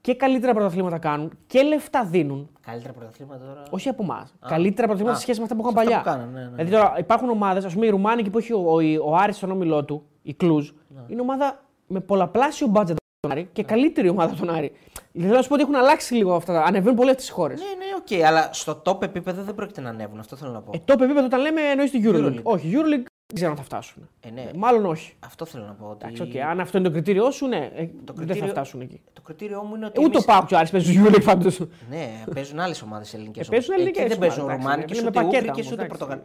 και 0.00 0.14
καλύτερα 0.14 0.52
πρωταθλήματα 0.54 0.98
κάνουν 0.98 1.30
και 1.46 1.62
λεφτά 1.62 2.04
δίνουν. 2.04 2.48
Καλύτερα 2.60 2.92
πρωταθλήματα 2.92 3.44
τώρα. 3.44 3.62
Όχι 3.70 3.88
από 3.88 4.02
εμάς. 4.02 4.34
Καλύτερα 4.46 4.86
πρωταθλήματα 4.86 5.16
Α, 5.16 5.20
σε 5.20 5.22
σχέση 5.22 5.38
με 5.38 5.44
αυτά 5.44 5.56
που 5.56 5.62
σε 5.62 5.68
είχαν 5.68 5.78
αυτά 5.88 6.00
παλιά. 6.00 6.12
που 6.12 6.18
κάνανε, 6.24 6.38
ναι, 6.40 6.44
ναι. 6.48 6.54
Δηλαδή 6.64 6.70
τώρα 6.70 6.94
υπάρχουν 6.98 7.28
ομάδες, 7.30 7.64
ας 7.64 7.72
πούμε 7.74 7.86
η 7.86 7.90
Ρουμάνικη 7.90 8.30
που 8.30 8.38
έχει 8.38 8.52
ο, 8.52 8.58
ο, 8.58 9.10
ο 9.10 9.16
Άρης 9.16 9.36
στον 9.36 9.50
όμιλό 9.50 9.84
του, 9.84 10.02
η 10.26 10.34
Κλουζ, 10.34 10.70
Ναι. 10.88 11.00
είναι 11.08 11.20
ομάδα 11.20 11.64
με 11.86 12.00
πολλαπλάσιο 12.00 12.66
budget 12.74 12.90
από 12.90 12.96
τον 13.20 13.30
Άρη 13.30 13.48
και 13.52 13.62
καλύτερη 13.62 14.08
ομάδα 14.08 14.30
από 14.32 14.40
τον 14.46 14.54
Άρη. 14.54 14.72
Δηλαδή 15.12 15.22
θέλω 15.22 15.36
να 15.36 15.42
σου 15.42 15.48
πω 15.48 15.54
ότι 15.54 15.62
έχουν 15.62 15.74
αλλάξει 15.74 16.14
λίγο 16.14 16.34
αυτά. 16.34 16.62
Ανεβαίνουν 16.64 16.96
πολλές 16.96 17.16
τις 17.16 17.30
χώρες. 17.30 17.60
Ναι, 17.60 17.66
ναι, 17.66 18.18
οκ, 18.22 18.26
αλλά 18.26 18.48
στο 18.52 18.82
top 18.84 19.02
επίπεδο 19.02 19.42
δεν 19.42 19.54
πρόκειται 19.54 19.80
να 19.80 19.88
ανέβουν. 19.88 20.18
Αυτό 20.18 20.36
θέλω 20.36 20.52
να 20.52 20.60
πω. 20.60 20.70
Ε, 20.74 20.78
το 20.84 20.92
επίπεδο 20.92 21.24
όταν 21.24 21.40
λέμε 21.40 21.60
εννοείς 21.60 21.90
την 21.90 22.02
Euroleague. 22.04 22.26
Euroleague. 22.36 22.42
Όχι, 22.42 22.70
Euroleague 22.72 23.04
δεν 23.26 23.34
ξέρω 23.34 23.50
αν 23.50 23.56
θα 23.56 23.62
φτάσουν. 23.62 24.08
Ε, 24.20 24.30
ναι. 24.30 24.50
Μάλλον 24.56 24.86
όχι. 24.86 25.14
Αυτό 25.20 25.44
θέλω 25.44 25.64
να 25.64 25.72
πω. 25.72 25.86
Ότι... 25.88 26.04
Εντάξει, 26.06 26.22
οκ. 26.22 26.36
Αν 26.50 26.60
αυτό 26.60 26.78
είναι 26.78 26.86
το 26.86 26.92
κριτήριό 26.92 27.30
σου, 27.30 27.46
ναι, 27.46 27.56
ε, 27.56 27.70
δεν 27.76 27.90
θα 28.06 28.12
κριτήριο- 28.12 28.48
φτάσουν 28.48 28.80
εκεί. 28.80 29.00
Το 29.12 29.20
κριτήριό 29.22 29.62
μου 29.62 29.74
είναι 29.74 29.86
ότι. 29.86 30.00
Ε, 30.00 30.04
ούτε 30.04 30.16
ο 30.16 30.20
εμείς- 30.20 30.24
Πάουκ 30.24 30.46
και 30.46 30.54
ο 30.54 30.58
Άρης 30.58 30.70
παίζουν 30.70 30.92
στο 30.94 31.02
Euroleague 31.04 31.24
πάντως. 31.24 31.58
Ναι, 31.90 32.24
παίζουν 32.34 32.58
άλλες 32.60 32.82
ομάδες 32.82 33.14
ελληνικές. 33.14 33.46
Ε, 33.46 33.50
παίζουν 33.50 33.74
ελληνικές 33.78 34.08
δεν 34.08 34.18
παίζουν 34.18 34.42
ομάδες, 34.42 34.64
εντάξει, 34.64 34.68
Ρουμάνικε, 34.68 34.94
είναι 34.94 35.02
με 35.02 35.08
ούτε 35.08 35.18
πακέτα 35.20 35.36
Ούγγρικε, 35.36 35.60
όμως, 35.60 35.72
ούτε 35.72 35.82
εντάξει. 35.82 35.98
Πορτογαλίε. 35.98 36.24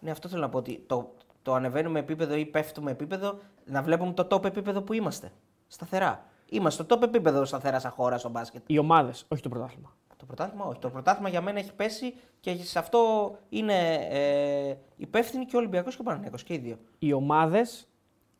Ναι, 0.00 0.10
αυτό 0.10 0.28
θέλω 0.28 0.40
να 0.40 0.48
πω. 0.48 0.58
Ότι 0.58 0.82
το, 0.86 1.12
το 1.42 1.54
ανεβαίνουμε 1.54 1.98
επίπεδο 1.98 2.34
ή 2.34 2.44
πέφτουμε 2.46 2.90
επίπεδο, 2.90 3.38
να 3.64 3.82
βλέπουμε 3.82 4.12
το 4.12 4.26
top 4.30 4.44
επίπεδο 4.44 4.82
που 4.82 4.92
είμαστε. 4.92 5.32
Σταθερά. 5.66 6.24
Είμαστε 6.50 6.82
στο 6.82 6.96
top 6.96 7.02
επίπεδο 7.02 7.44
σταθερά 7.44 7.78
σαν 7.78 7.90
χώρα 7.90 8.18
στο 8.18 8.28
μπάσκετ. 8.28 8.62
Οι 8.66 8.78
ομάδες, 8.78 9.24
όχι 9.28 9.42
το 9.42 9.48
πρωτάθλημα. 9.48 9.94
Το 10.16 10.26
πρωτάθλημα, 10.26 10.64
όχι. 10.64 10.78
Το 10.78 10.90
πρωτάθλημα 10.90 11.28
για 11.28 11.40
μένα 11.40 11.58
έχει 11.58 11.72
πέσει 11.74 12.14
και 12.40 12.54
σε 12.54 12.78
αυτό 12.78 13.30
είναι 13.48 13.94
ε, 14.10 14.74
υπεύθυνοι 14.96 15.44
και 15.44 15.56
ο 15.56 15.58
Ολυμπιακός 15.58 15.94
και 15.94 16.00
ο 16.00 16.04
Παναγιακό 16.04 16.36
και 16.36 16.54
οι 16.54 16.58
δύο. 16.58 16.78
οι 16.98 17.12
ομάδες, 17.12 17.88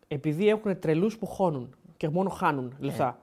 επειδή 0.08 0.48
έχουν 0.48 0.78
τρελούς 0.78 1.18
που 1.18 1.26
χώνουν 1.26 1.74
και 1.96 2.08
μόνο 2.08 2.28
χάνουν 2.28 2.74
λεφτά. 2.78 3.18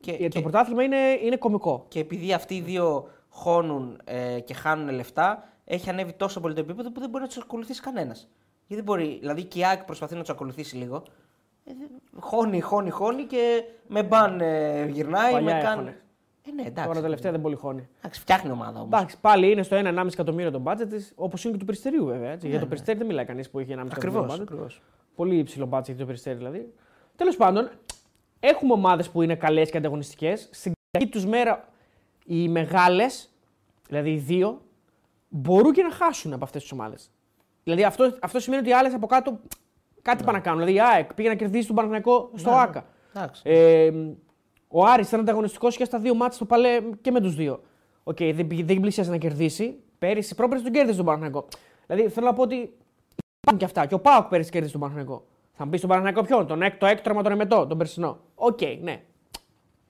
Και, 0.00 0.10
Ε, 0.10 0.16
και, 0.16 0.28
Το 0.28 0.40
πρωτάθλημα 0.42 0.82
είναι, 0.82 0.96
είναι 1.22 1.36
κωμικό. 1.36 1.84
και 1.88 2.00
επειδή 2.00 2.32
αυτοί 2.32 2.54
οι 2.54 2.60
δύο 2.60 3.08
χώνουν 3.28 4.00
ε, 4.04 4.40
και 4.40 4.54
χάνουν 4.54 4.94
λεφτά, 4.94 5.48
έχει 5.64 5.90
ανέβει 5.90 6.12
τόσο 6.12 6.40
πολύ 6.40 6.54
το 6.54 6.60
επίπεδο 6.60 6.90
που 6.92 7.00
δεν 7.00 7.08
μπορεί 7.08 7.22
να 7.22 7.28
τους 7.28 7.38
ακολουθήσει 7.38 7.80
κανένας. 7.80 8.28
Γιατί 8.66 8.82
δεν 8.82 8.84
μπορεί, 8.84 9.16
δηλαδή 9.20 9.44
και 9.44 9.58
η 9.58 9.64
ΑΕΚ 9.64 9.84
προσπαθεί 9.84 10.14
να 10.14 10.20
τους 10.20 10.30
ακολουθήσει 10.30 10.76
λίγο. 10.76 11.02
Ε, 11.64 11.72
δε- 11.78 12.18
χώνει, 12.20 12.60
χώνει, 12.60 12.90
χώνει 12.90 13.22
και 13.24 13.62
με 13.88 14.02
μπαν 14.02 14.40
ε, 14.40 14.86
γυρνάει, 14.86 15.32
Παλιά 15.32 15.54
με 15.54 15.60
κάνει. 15.60 15.72
έχουνε. 15.80 15.98
Ε, 16.48 16.50
ναι, 16.52 16.62
εντάξει. 16.62 16.88
Τώρα 16.88 17.00
τελευταία 17.00 17.32
δεν 17.32 17.40
πολύ 17.40 17.54
χώνει. 17.54 17.88
Εντάξει, 17.98 18.20
φτιάχνει 18.20 18.50
ομάδα 18.50 18.80
όμως. 18.80 18.92
Εντάξει, 18.98 19.20
πάλι 19.20 19.50
είναι 19.50 19.62
στο 19.62 19.76
1,5 19.76 20.06
εκατομμύριο 20.12 20.50
το 20.50 20.62
budget 20.64 20.86
της, 20.88 21.12
όπως 21.14 21.44
είναι 21.44 21.52
και 21.52 21.58
του 21.58 21.64
Περιστερίου 21.64 22.04
βέβαια. 22.04 22.30
Έτσι. 22.30 22.48
Για 22.48 22.60
το 22.60 22.66
Περιστέρι 22.66 22.98
δεν 22.98 23.06
μιλάει 23.06 23.24
κανείς 23.24 23.50
που 23.50 23.60
είχε 23.60 23.74
1,5 23.74 23.86
Ακριβώς. 23.92 24.24
εκατομμύριο 24.24 24.66
budget. 24.66 24.80
Πολύ 25.14 25.36
υψηλό 25.38 25.68
budget 25.72 25.84
για 25.84 25.96
το 25.96 26.04
Περιστέρι 26.06 26.36
δηλαδή. 26.36 26.72
Τέλος 27.16 27.36
πάντων, 27.36 27.70
έχουμε 28.40 28.72
ομάδες 28.72 29.10
που 29.10 29.22
είναι 29.22 29.34
καλές 29.34 29.70
και 29.70 29.76
ανταγωνιστικές. 29.76 30.48
Στην 30.52 30.72
κακή 30.90 31.10
τους 31.10 31.26
μέρα 31.26 31.68
οι 32.24 32.48
μεγάλες, 32.48 33.30
δηλαδή 33.88 34.10
οι 34.12 34.16
δύο, 34.18 34.60
μπορούν 35.28 35.72
και 35.72 35.82
να 35.82 35.90
χάσουν 35.90 36.32
από 36.32 36.44
αυτές 36.44 36.62
τις 36.62 36.72
ομάδες. 36.72 37.10
Δηλαδή 37.64 37.84
αυτό, 37.84 38.14
αυτό 38.20 38.38
σημαίνει 38.40 38.62
ότι 38.62 38.70
οι 38.70 38.74
άλλες 38.74 38.94
από 38.94 39.06
κάτω 39.06 39.38
κάτι 40.02 40.24
πάνε 40.24 40.38
να 40.38 40.44
κάνουν. 40.44 40.58
Δηλαδή 40.58 40.76
η 40.78 40.80
ΑΕΚ 40.80 41.14
πήγε 41.14 41.28
να 41.28 41.34
κερδίσει 41.34 41.66
τον 41.66 41.76
Παναθηναϊκό 41.76 42.30
στο 42.34 42.50
Ναι, 42.50 42.56
ναι. 42.56 42.62
ΟΑΚΑ. 42.62 42.84
Εντάξει. 43.16 43.42
Ε, 43.44 43.90
ο 44.68 44.84
Άρης 44.84 45.08
ήταν 45.08 45.20
ανταγωνιστικός 45.20 45.76
και 45.76 45.84
στα 45.84 45.98
δύο 45.98 46.14
ματς 46.14 46.34
στο 46.34 46.44
Παλέ 46.44 46.80
και 47.00 47.10
με 47.10 47.20
τους 47.20 47.34
δύο. 47.34 47.60
Οκ, 48.04 48.16
δεν, 48.16 48.46
πήγε- 48.46 48.66
δεν 48.66 48.80
πλησίασε 48.80 49.10
να 49.10 49.16
κερδίσει. 49.16 49.78
Πέρυσι, 49.98 50.34
πρόπερσι 50.34 50.64
τον 50.64 50.72
κέρδισε 50.72 50.96
τον 50.96 51.04
Παναθηναϊκό. 51.06 51.46
Δηλαδή 51.86 52.08
θέλω 52.08 52.26
να 52.26 52.32
πω 52.32 52.42
ότι 52.42 52.54
υπάρχουν 52.54 53.58
και 53.58 53.64
αυτά. 53.64 53.86
Και 53.86 53.94
ο 53.94 54.00
Πάοκ 54.00 54.28
πέρυσι 54.28 54.50
κέρδισε 54.50 54.72
τον 54.72 54.80
Παναθηναϊκό. 54.80 55.24
Θα 55.52 55.64
μου 55.64 55.70
πεις 55.70 55.80
τον 55.80 55.88
Παναθηναϊκό 55.88 56.22
ποιον, 56.26 56.46
τον 56.46 56.62
έκτο, 56.62 56.86
έκτο, 56.86 57.14
τον 57.22 57.32
εμετό, 57.32 57.66
τον 57.66 57.78
περσινό. 57.78 58.18
Οκ, 58.34 58.58
ναι. 58.82 59.02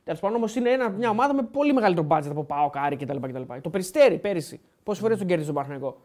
Τέλος 0.04 0.20
πάντων 0.20 0.36
όμως 0.36 0.56
είναι 0.56 0.70
ένα, 0.70 0.88
μια 0.88 1.10
ομάδα 1.10 1.34
με 1.34 1.42
πολύ 1.42 1.72
μεγαλύτερο 1.72 2.06
budget 2.10 2.26
από 2.30 2.44
Πάοκ, 2.44 2.76
Άρη 2.76 2.96
κτλ. 2.96 3.16
κτλ. 3.20 3.42
Το 3.60 3.70
Περιστέρι 3.70 4.18
πέρυσι. 4.18 4.60
Πόσες 4.82 5.02
φορές 5.02 5.18
τον 5.18 5.26
κέρδισε 5.26 5.52
τον 5.52 5.62
Παναθηναϊκό; 5.62 6.00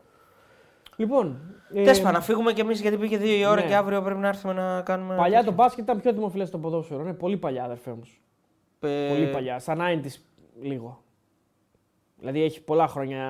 Λοιπόν. 1.00 1.40
ε, 1.74 1.84
Τέλος 1.84 1.98
πάντων, 1.98 2.14
να 2.14 2.22
φύγουμε 2.22 2.54
κι 2.54 2.62
εμείς 2.62 2.82
γιατί 2.82 2.98
πήγε 2.98 3.18
δύο 3.18 3.38
η 3.38 3.46
ώρα 3.46 3.62
ναι. 3.62 3.68
και 3.68 3.76
αύριο 3.76 4.02
πρέπει 4.02 4.20
να 4.20 4.28
έρθουμε 4.28 4.54
να 4.54 4.82
κάνουμε. 4.82 5.16
Παλιά 5.16 5.44
το 5.44 5.52
μπάσκετ 5.52 5.84
ήταν 5.84 6.02
πιο 6.02 6.14
δημοφιλές 6.14 6.48
στο 6.48 6.58
ποδόσφαιρο. 6.58 7.02
Είναι 7.02 7.14
πολύ 7.14 7.38
παλιά, 7.38 7.64
αδερφέ 7.64 7.92
μου. 7.92 8.04
Ε, 8.80 9.08
Πολύ 9.10 9.32
παλιά. 9.32 9.60
Στα 9.60 9.76
90s 9.80 10.22
λίγο. 10.62 11.04
Δηλαδή 12.18 12.44
έχει 12.44 12.64
πολλά 12.64 12.88
χρόνια. 12.88 13.24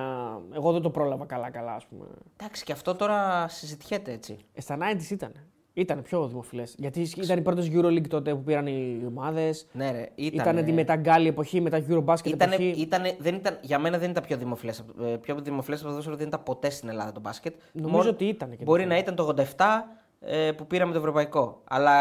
Εγώ 0.54 0.72
δεν 0.72 0.82
το 0.82 0.90
πρόλαβα 0.90 1.24
καλά-καλά, 1.24 1.74
ας 1.74 1.86
πούμε. 1.86 2.04
Εντάξει, 2.36 2.64
και 2.64 2.72
αυτό 2.72 2.94
τώρα 2.94 3.48
συζητιέται 3.48 4.12
έτσι. 4.12 4.38
Ε, 4.52 4.60
στα 4.60 4.78
90s 4.80 5.10
ήταν. 5.10 5.32
Ήταν 5.74 6.02
πιο 6.02 6.28
δημοφιλές. 6.28 6.74
Γιατί 6.78 7.00
ήταν 7.16 7.38
οι 7.38 7.42
πρώτε 7.42 7.62
Euroleague 7.72 8.08
τότε 8.08 8.34
που 8.34 8.42
πήραν 8.42 8.66
οι 8.66 9.02
ομάδες. 9.06 9.66
Ναι, 9.72 9.90
ρε, 9.90 10.08
ήταν. 10.14 10.54
Ήταν 10.54 10.64
τη 10.64 10.72
μεταγκάλη 10.72 11.28
εποχή, 11.28 11.60
μετά 11.60 11.84
Eurobasket 11.88 12.24
Ήτανε, 12.26 12.54
εποχή. 12.54 12.74
ήτανε, 12.80 13.16
δεν 13.18 13.34
ήταν, 13.34 13.58
για 13.62 13.78
μένα 13.78 13.98
δεν 13.98 14.10
ήταν 14.10 14.22
πιο 14.26 14.36
δημοφιλές. 14.36 14.84
Πιο 15.20 15.34
δημοφιλές 15.40 15.78
από 15.78 15.86
το 15.86 15.88
ποδόσφαιρο 15.88 16.16
δεν 16.16 16.26
ήταν 16.26 16.42
ποτέ 16.42 16.70
στην 16.70 16.88
Ελλάδα 16.88 17.12
το 17.12 17.20
μπάσκετ. 17.20 17.54
Νομίζω 17.72 18.08
ότι 18.08 18.24
ήταν 18.24 18.56
και 18.56 18.64
Μπορεί 18.64 18.82
τότε. 18.82 18.94
να 18.94 19.00
ήταν 19.00 19.14
το 19.14 19.34
87 19.56 19.64
ε, 20.20 20.52
που 20.52 20.66
πήραμε 20.66 20.92
το 20.92 20.98
ευρωπαϊκό. 20.98 21.60
Αλλά 21.64 21.94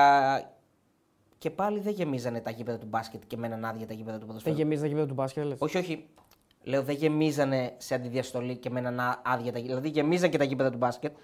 και 1.37 1.49
πάλι 1.49 1.79
δεν 1.79 1.93
γεμίζανε 1.93 2.39
τα 2.41 2.49
γήπεδα 2.51 2.77
του 2.77 2.87
μπάσκετ 2.89 3.21
και 3.27 3.37
μέναν 3.37 3.65
άδεια 3.65 3.87
τα 3.87 3.93
γήπεδα 3.93 4.13
του 4.13 4.19
Δεν 4.19 4.27
ποδοσφαίρου. 4.27 4.55
γεμίζει 4.55 4.81
τα 4.81 4.87
γήπεδα 4.87 5.05
του 5.05 5.13
μπάσκετ, 5.13 5.43
λες. 5.45 5.57
Όχι, 5.59 5.77
όχι. 5.77 6.05
Λέω 6.63 6.83
δεν 6.83 6.95
γεμίζανε 6.95 7.73
σε 7.77 7.95
αντιδιαστολή 7.95 8.57
και 8.57 8.69
μέναν 8.69 8.99
ά- 8.99 9.21
άδεια 9.25 9.51
τα 9.51 9.59
γήπεδα. 9.59 9.79
Δηλαδή 9.79 9.99
γεμίζαν 9.99 10.29
και 10.29 10.37
τα 10.37 10.43
γήπεδα 10.43 10.69
του 10.71 10.77
μπάσκετ. 10.77 11.15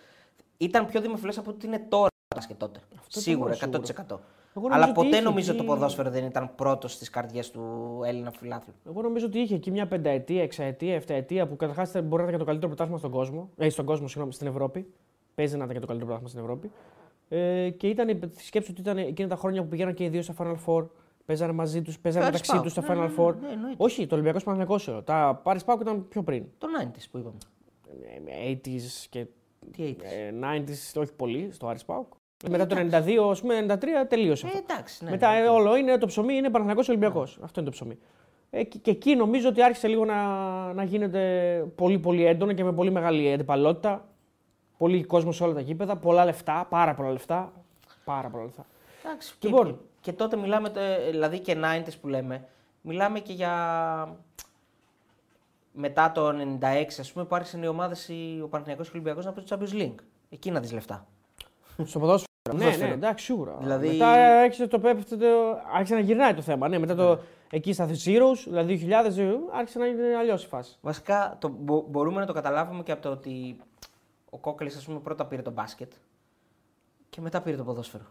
Ήταν 0.57 0.85
πιο 0.85 1.01
δημοφιλές 1.01 1.38
από 1.38 1.49
ότι 1.51 1.65
είναι 1.65 1.80
τώρα 1.89 2.07
το 2.36 2.40
μπάσκετ 2.40 2.57
τότε. 2.60 2.80
το 3.14 3.20
Σίγουρα, 3.20 3.53
σίγουρο. 3.53 3.80
100%. 3.80 4.20
Εγώ 4.57 4.68
νομίζω 4.68 4.84
Αλλά 4.84 4.84
ότι 4.86 4.94
ποτέ 4.94 5.07
είχε 5.16 5.22
νομίζω 5.22 5.52
εκεί- 5.52 5.62
το 5.62 5.66
ποδόσφαιρο 5.68 6.10
δεν 6.10 6.26
ήταν 6.26 6.52
πρώτος 6.56 6.91
στις 6.94 7.10
καρδιές 7.10 7.52
του 7.52 7.62
Έλληνα 8.06 8.32
φιλάθλου. 8.32 8.74
Εγώ 8.88 9.02
νομίζω 9.02 9.26
ότι 9.26 9.40
είχε 9.40 9.56
εκεί 9.56 9.72
μια 9.72 9.88
πενταετία, 9.88 10.41
εξαετία, 10.44 10.95
εφταετία 10.95 11.48
που 11.48 11.56
καταρχάς 11.56 11.91
μπορεί 11.91 12.07
να 12.10 12.14
ήταν 12.16 12.32
και 12.32 12.38
το 12.38 12.44
καλύτερο 12.45 12.68
πρωτάθλημα 12.68 12.98
στον 12.99 13.12
κόσμο. 13.12 13.49
Ε, 13.57 13.70
στον 13.70 13.86
κόσμο, 13.86 14.07
συγγνώμη, 14.07 14.34
στην 14.34 14.48
Ευρώπη. 14.48 14.94
Παίζει 15.36 15.57
να 15.57 15.64
ήταν 15.64 15.74
και 15.76 15.80
το 15.82 15.88
καλύτερο 15.88 16.12
πρωτάθλημα 16.12 16.30
στην 16.30 16.40
Ευρώπη. 16.41 16.72
Ε, 17.30 17.70
και 17.70 17.88
ήταν, 17.88 18.32
σκέψου 18.38 18.68
ότι 18.72 18.82
ήταν 18.82 18.98
εκείνα 18.98 19.28
τα 19.28 19.36
χρόνια 19.36 19.62
που 19.62 19.68
πηγαίναν 19.68 19.94
και 19.94 20.03
οι 20.03 20.10
δύο 20.10 20.22
στα 20.22 20.34
Final 20.40 20.56
Four. 20.66 20.86
Παίζανε 21.26 21.52
μαζί 21.52 21.82
τους, 21.82 21.99
παίζανε 21.99 22.26
Paris 22.26 22.32
μεταξύ 22.32 22.52
Pauk. 22.56 22.62
τους 22.62 22.72
στα 22.72 22.82
Ναι, 22.82 22.88
Final 22.88 22.98
ναι, 22.98 23.06
ναι, 23.06 23.14
Four. 23.18 23.36
ναι, 23.41 23.48
εννοείται. 23.52 23.84
Όχι, 23.84 24.07
το 24.07 24.14
Ολυμπιακός 24.16 24.44
Παναγιακό 24.44 25.02
Τα 25.02 25.41
Paris 25.45 25.60
Pauk 25.66 25.78
ήταν 25.82 26.07
πιο 26.07 26.24
πριν. 26.24 26.45
Το 26.57 26.68
90s 26.82 27.07
που 27.12 27.18
είπαμε. 27.18 27.38
Ε, 28.26 28.52
80s 28.52 29.06
και 29.10 29.26
Τι 29.72 29.84
AIDS. 29.99 30.03
ε, 30.03 30.32
90s, 30.41 31.02
όχι 31.02 31.14
πολύ, 31.14 31.49
στο 31.52 31.70
Paris 31.72 31.86
Pauk. 31.95 32.06
Μετά 32.49 32.66
το 32.66 32.76
92, 32.76 33.30
ας 33.32 33.41
πούμε, 33.41 33.66
93 33.70 33.78
τελείωσε. 34.07 34.45
Ε, 34.45 34.49
αυτό. 34.49 34.64
εντάξει, 34.68 35.03
ναι. 35.03 35.10
Μετά 35.10 35.32
ναι. 35.32 35.38
ε, 35.40 35.48
όλο 35.48 35.76
είναι 35.76 35.98
το 35.98 36.06
ψωμί, 36.06 36.34
είναι 36.34 36.48
Παναθηναϊκός 36.49 36.90
Ολυμπιακός. 36.90 37.40
Αυτό 37.44 37.60
είναι 37.60 37.70
το 37.70 37.76
ψωμί. 37.76 37.98
Ε, 38.49 38.64
και, 38.64 38.78
και 38.80 38.91
εκεί 38.91 39.16
νομίζω 39.16 39.49
ότι 39.49 39.62
άρχισε 39.64 39.88
λίγο 39.88 40.06
να, 40.06 40.24
να 40.74 40.84
γίνεται 40.84 41.20
πολύ 41.76 41.99
πολύ 41.99 42.26
έντονο 42.26 42.53
και 42.53 42.64
με 42.64 42.74
πολύ 42.74 42.91
μεγάλη 42.91 43.34
αντιπαλότητα. 43.34 44.07
Πολύ 44.78 45.03
κόσμος 45.03 45.36
σε 45.36 45.44
όλα 45.44 45.53
τα 45.53 45.62
γήπεδα, 45.62 45.95
πολλά 45.98 46.26
λεφτά, 46.26 46.66
πάρα 46.70 46.94
πολλά 46.95 47.12
λεφτά. 47.12 47.52
Πάρα 48.03 48.30
πολλά 48.30 48.44
λεφτά. 48.44 48.66
Εντάξει, 49.06 49.34
και, 49.40 49.48
Λοιπόν. 49.48 49.66
και, 49.68 49.76
και 50.12 50.14
τότε 50.14 50.36
μιλάμε, 50.38 50.72
ε, 50.76 51.10
δηλαδή 51.10 51.40
και 51.40 51.57
90s 51.62 51.94
που 52.02 52.07
λέμε, 52.07 52.48
μιλάμε 52.82 53.20
και 53.20 53.34
για 53.34 54.18
μετά 55.72 56.12
το 56.12 56.28
96 56.30 56.99
ας 56.99 57.12
πούμε 57.12 57.26
που 57.26 57.36
άρχισαν 57.36 57.64
οι 57.64 57.68
ομάδες, 57.68 58.07
οι- 58.10 58.40
ο 58.44 58.48
Παναθηναϊκός 58.48 58.90
και 58.91 58.98
ο 58.98 58.99
Ολυμπιακός 59.02 59.26
να 59.26 59.32
παίζουν 59.32 59.57
Champions 59.60 59.82
League. 59.84 60.03
Εκεί 60.30 60.52
να 60.52 60.60
δεις 60.60 60.72
λεφτά. 60.72 61.07
Στο 61.84 61.99
ποδόσφαιρο. 61.99 62.26
ναι, 62.53 62.57
ποδόσφαιρο. 62.57 62.88
ναι, 62.88 62.93
εντάξει, 62.93 63.26
σίγουρα. 63.26 63.57
Δηλαδή- 63.60 63.88
Μετά 63.88 64.07
άρχισε, 64.41 64.68
το, 64.68 64.80
πέφτει 64.80 65.18
το, 65.18 65.26
άρχισε 65.73 65.93
να 65.93 65.99
γυρνάει 65.99 66.34
το 66.34 66.41
θέμα. 66.41 66.68
Ναι, 66.68 66.80
μετά 66.80 66.95
το, 66.95 67.19
εκεί 67.52 67.73
στα 67.73 67.88
Zeros, 67.88 68.43
δηλαδή 68.45 68.76
2000, 68.76 69.18
ε, 69.18 69.34
άρχισε 69.53 69.80
να 69.80 69.85
είναι 69.85 70.15
αλλιώς 70.19 70.43
η 70.43 70.47
φάση. 70.47 70.77
Βασικά 70.81 71.35
το, 71.39 71.47
μπο- 71.60 71.85
μπορούμε 71.89 72.19
να 72.19 72.26
το 72.26 72.34
καταλάβουμε 72.34 72.84
και 72.84 72.91
από 72.91 73.02
το 73.02 73.10
ότι 73.10 73.57
ο 74.30 74.38
Κόκκαλης 74.38 74.76
ας 74.77 74.85
πούμε 74.85 74.99
πρώτα 74.99 75.26
πήρε 75.26 75.41
το 75.41 75.52
μπάσκετ 75.52 75.91
και 77.10 77.22
μετά 77.22 77.41
πήρε 77.41 77.57
το 77.57 77.64
ποδόσφαιρο. 77.64 78.03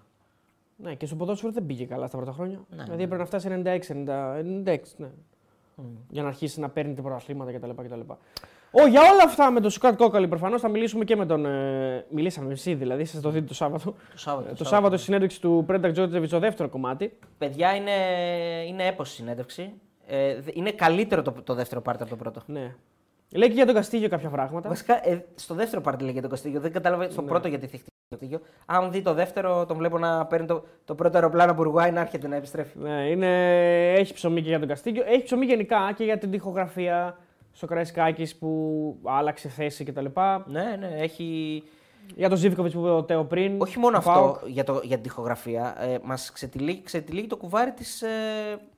Ναι, 0.76 0.94
και 0.94 1.06
στο 1.06 1.16
ποδόσφαιρο 1.16 1.52
δεν 1.52 1.66
πήγε 1.66 1.84
καλά 1.84 2.06
στα 2.06 2.16
πρώτα 2.16 2.32
χρόνια. 2.32 2.56
Ναι, 2.56 2.64
δηλαδή 2.82 2.96
ναι. 2.96 3.02
έπρεπε 3.02 3.16
να 3.22 3.26
φτάσει 3.26 3.48
96, 3.64 3.78
90, 3.88 4.38
96 4.64 4.78
ναι. 4.96 5.08
Για 6.08 6.22
να 6.22 6.28
αρχίσει 6.28 6.60
να 6.60 6.68
παίρνει 6.70 6.94
πρωταθλήματα 6.94 7.52
κτλ. 7.52 7.70
Κτλ. 8.74 8.82
Ω, 8.82 8.86
για 8.86 9.00
όλα 9.00 9.22
αυτά 9.24 9.50
με 9.50 9.60
τον 9.60 9.70
Σκάτ 9.70 9.96
Κόκαλη 9.96 10.28
προφανώς 10.28 10.60
θα 10.60 10.68
μιλήσουμε 10.68 11.04
και 11.04 11.16
με 11.16 11.26
τον. 11.26 11.46
Ε, 11.46 12.04
μιλήσαμε 12.10 12.52
εσύ 12.52 12.74
δηλαδή, 12.74 13.04
σας 13.04 13.20
το 13.20 13.30
δείτε 13.30 13.46
το 13.46 13.54
Σάββατο. 13.54 13.84
Το 13.84 14.18
Σάββατο. 14.18 14.48
Ε, 14.50 14.52
το 14.52 14.64
Σάββατο 14.64 14.96
στη 14.96 15.04
συνέντευξη 15.04 15.40
του 15.40 15.64
Πρέντα 15.66 15.90
Τζόρτζεβιτς 15.90 16.30
στο 16.30 16.38
δεύτερο 16.38 16.68
κομμάτι. 16.68 17.18
Παιδιά 17.38 17.74
είναι, 17.74 17.90
είναι 18.68 18.86
έπος 18.86 19.10
η 19.10 19.14
συνέντευξη. 19.14 19.72
Ε, 20.06 20.40
δε- 20.40 20.50
είναι 20.54 20.72
καλύτερο 20.72 21.22
το, 21.22 21.34
το 21.44 21.54
δεύτερο 21.54 21.80
πάρτι 21.80 22.02
από 22.02 22.10
το 22.10 22.16
πρώτο. 22.16 22.42
Ναι. 22.46 22.74
Λέει 23.36 23.48
και 23.48 23.54
για 23.54 23.66
τον 23.66 23.74
Καστίγιο 23.74 24.08
κάποια 24.08 24.28
πράγματα. 24.28 24.68
Βασικά, 24.68 25.08
ε, 25.08 25.24
στο 25.34 25.54
δεύτερο 25.54 25.80
πάρτι 25.82 26.04
λέγεται 26.04 26.20
το 26.20 26.28
Καστίγιο. 26.28 26.60
Δεν 26.60 26.72
κατάλαβα 26.72 27.10
στο 27.10 27.22
πρώτο 27.22 27.48
γιατί 27.48 27.66
θυχτήκε. 27.66 27.90
Καστίγιο. 28.08 28.40
Αν 28.66 28.90
δει 28.92 29.02
το 29.02 29.14
δεύτερο, 29.14 29.66
τον 29.66 29.76
βλέπω 29.76 29.98
να 29.98 30.26
παίρνει 30.26 30.46
το, 30.46 30.64
το 30.84 30.94
πρώτο 30.94 31.16
αεροπλάνο 31.16 31.52
από 31.52 31.60
Ουρουάη 31.62 31.90
να 31.90 32.00
έρχεται 32.00 32.28
να 32.28 32.36
επιστρέφει. 32.36 32.78
Ναι, 32.78 33.08
είναι... 33.10 33.28
έχει 33.92 34.14
ψωμί 34.14 34.42
και 34.42 34.48
για 34.48 34.58
τον 34.58 34.68
Καστίγιο. 34.68 35.02
Έχει 35.06 35.22
ψωμί 35.22 35.44
γενικά 35.46 35.92
και 35.96 36.04
για 36.04 36.18
την 36.18 36.30
τυχογραφία 36.30 37.18
στο 37.54 37.66
Καραϊσκάκης 37.66 38.36
που 38.36 38.50
άλλαξε 39.04 39.48
θέση 39.48 39.84
κτλ. 39.84 40.06
Ναι, 40.46 40.76
ναι, 40.78 40.94
έχει. 40.96 41.62
Για 42.16 42.28
τον 42.28 42.38
Ζήβκοβιτ 42.38 42.72
που 42.72 42.78
είπε 42.78 42.88
ο 42.88 43.04
Τέο 43.04 43.24
πριν. 43.24 43.60
Όχι 43.60 43.78
μόνο 43.78 43.90
του 43.92 43.98
αυτό 43.98 44.12
ΠΑΟΚ. 44.12 44.38
για, 44.46 44.64
το, 44.64 44.80
για 44.82 44.94
την 44.94 45.02
τυχογραφία. 45.02 45.76
Ε, 45.80 45.98
Μας 46.02 46.32
ξετυλίγει, 46.32 46.82
ξετυλίγει 46.82 47.26
το 47.26 47.36
κουβάρι 47.36 47.72
της 47.72 48.02
ε, 48.02 48.08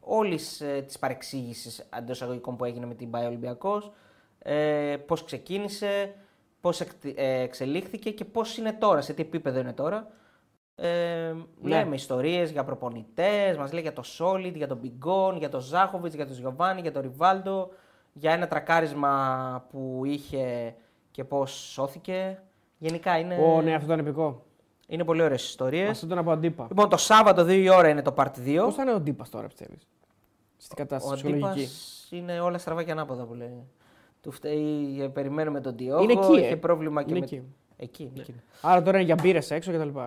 όλης 0.00 0.60
ε, 0.60 0.82
της 0.86 0.98
παρεξήγησης 0.98 1.88
εντός 1.98 2.16
εισαγωγικών 2.16 2.56
που 2.56 2.64
έγινε 2.64 2.86
με 2.86 2.94
την 2.94 3.10
Πάη 3.10 3.26
Ολυμπιακός. 3.26 3.92
Ε, 4.38 4.96
πώς 5.06 5.24
ξεκίνησε, 5.24 6.14
πώς 6.60 6.80
ε, 6.80 6.86
εξελίχθηκε 7.42 8.10
και 8.10 8.24
πώς 8.24 8.56
είναι 8.56 8.72
τώρα, 8.72 9.00
σε 9.00 9.12
τι 9.12 9.22
επίπεδο 9.22 9.58
είναι 9.58 9.72
τώρα. 9.72 10.06
Ε, 10.74 10.88
Ναι. 11.60 11.68
Λέμε 11.68 11.94
ιστορίες 11.94 12.50
για 12.50 12.64
προπονητές, 12.64 13.56
μας 13.56 13.72
λέει 13.72 13.82
για 13.82 13.92
το 13.92 14.02
Σόλιτ, 14.02 14.56
για 14.56 14.66
τον 14.66 14.76
Μπιγκόν, 14.76 15.36
για 15.36 15.48
τον 15.48 15.60
Ζάχοβιτς, 15.60 16.14
για 16.14 16.26
τον 16.26 16.36
Γιωβάνι, 16.36 16.80
για 16.80 16.92
τον 16.92 17.02
Ριβάλντο, 17.02 17.70
για 18.18 18.32
ένα 18.32 18.46
τρακάρισμα 18.46 19.64
που 19.70 20.02
είχε 20.04 20.74
και 21.10 21.24
πώς 21.24 21.50
σώθηκε. 21.52 22.42
Γενικά 22.78 23.18
είναι, 23.18 23.36
Ω, 23.36 23.62
ναι, 23.62 23.74
αυτό 23.74 23.86
ήταν 23.92 24.06
επικό. 24.06 24.44
είναι 24.86 25.04
πολύ 25.04 25.22
ωραίες 25.22 25.44
ιστορίες. 25.48 25.90
Αυτό 25.90 26.06
ήταν 26.06 26.18
από 26.18 26.30
αντίπα. 26.30 26.66
Λοιπόν, 26.68 26.88
το 26.88 26.96
Σάββατο 26.96 27.42
2 27.42 27.48
η 27.48 27.68
ώρα 27.68 27.88
είναι 27.88 28.02
το 28.02 28.14
Part 28.16 28.30
2. 28.46 28.56
Πώς 28.64 28.74
θα 28.74 28.82
είναι 28.82 28.92
ο 28.94 29.00
Ντίπα 29.00 29.24
τώρα, 29.30 29.46
πιστεύεις. 29.46 29.86
Στην 30.56 30.76
Ο 30.78 30.82
κατάσταση 30.82 31.26
Αντίπας 31.26 31.38
ψυχολογική. 31.54 32.16
είναι 32.16 32.40
όλα 32.40 32.58
στραβά 32.58 32.82
και 32.82 32.90
ανάποδα 32.90 33.24
που 33.24 33.34
λέει. 33.34 33.66
Του 34.20 34.30
φταίει, 34.30 35.02
ε, 35.02 35.08
περιμένουμε 35.08 35.60
τον 35.60 35.76
Διόγο, 35.76 36.02
Είναι 36.02 36.12
εκεί, 36.12 36.32
είχε 36.38 36.52
ε. 36.52 36.56
πρόβλημα 36.56 37.02
και 37.02 37.10
Είναι 37.10 37.18
με... 37.18 37.24
εκεί. 37.24 37.42
Εκεί, 37.76 38.12
εκεί. 38.18 38.34
Άρα 38.62 38.82
τώρα 38.82 38.96
είναι 38.96 39.06
για 39.06 39.14
μπύρες 39.22 39.50
έξω 39.50 39.72
κτλ. 39.72 39.98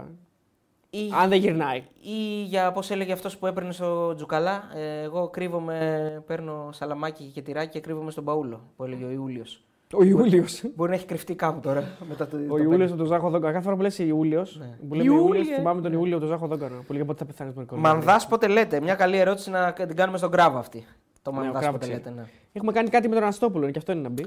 Ή, 0.91 0.99
Αν 1.22 1.30
δεν 1.30 1.40
γυρνάει. 1.40 1.84
ή 2.02 2.44
για 2.44 2.72
πώ 2.72 2.82
έλεγε 2.90 3.11
αυτός 3.14 3.38
που 3.38 3.48
έπαιρνε 3.48 3.72
στο 3.72 4.16
Τζουκαλά, 4.16 4.64
ε, 4.76 5.02
εγώ 5.02 5.28
κρύβομαι, 5.30 6.24
παίρνω 6.28 6.70
σαλαμάκι 6.72 7.24
και 7.34 7.41
τυράκι 7.41 7.70
και 7.70 7.80
κρύβομαι 7.80 8.11
στον 8.11 8.24
Παούλο, 8.24 8.61
που 8.76 8.84
έλεγε 8.84 9.03
ο 9.06 9.10
Ιούλιος. 9.10 9.64
Ο 9.94 10.03
Ιούλιος. 10.03 10.64
Μπορεί 10.76 10.90
να 10.90 10.95
έχει 10.95 11.06
κρυφτεί 11.06 11.36
κάπου 11.36 11.60
τώρα. 11.60 11.84
Μετά 12.10 12.28
το, 12.28 12.38
Ο 12.49 12.57
Ιούλιος 12.57 12.91
με 12.91 12.98
τον 12.98 13.06
Ζάχο 13.06 13.30
Δόγκανα. 13.30 13.52
Κάθε 13.52 13.64
φορά 13.64 13.76
που 13.76 13.82
λες 13.82 13.99
Ιούλιος. 13.99 14.57
Ναι. 14.60 14.78
Που 14.88 14.94
λέμε 14.95 15.14
Ιούλιος, 15.14 15.38
Ιούλιε. 15.38 15.56
θυμάμαι 15.56 15.82
τον 15.82 15.94
Ιούλιο 15.94 16.20
τον 16.20 16.28
Ζάχο 16.28 16.48
Δόγκανα. 16.48 16.76
Που 16.88 16.94
λέγε 16.94 17.03
πότε 17.06 17.20
θα 17.20 17.26
πεθάνεις 17.26 17.53
τον 17.53 17.64
Νικόλα. 17.64 17.82
Μανδά 17.82 18.22
πότε 18.30 18.48
λέτε. 18.48 18.82
Μια 18.82 18.95
καλή 18.95 19.18
ερώτηση 19.18 19.49
να 19.49 19.74
την 19.74 19.95
κάνουμε 19.95 20.18
στον 20.18 20.30
Γκράβα 20.30 20.60
αυτή. 20.60 20.86
Το 21.22 21.32
Ναι, 21.32 21.38
ο 21.38 21.41
Μανδά 21.41 21.60
Γκράβα 21.60 21.72
πότε 21.74 21.86
ξέρει. 21.86 21.98
λέτε. 22.03 22.14
Ναι. 22.16 22.26
Έχουμε 22.53 22.72
κάνει 22.72 22.90
κάτι 22.90 23.07
με 23.07 23.14
τον 23.14 23.24
Αναστόπουλο, 23.24 23.64
είναι 23.64 23.72
και 23.72 23.78
αυτό 23.78 23.91
είναι 23.91 24.02
να 24.02 24.10
μπει. 24.10 24.26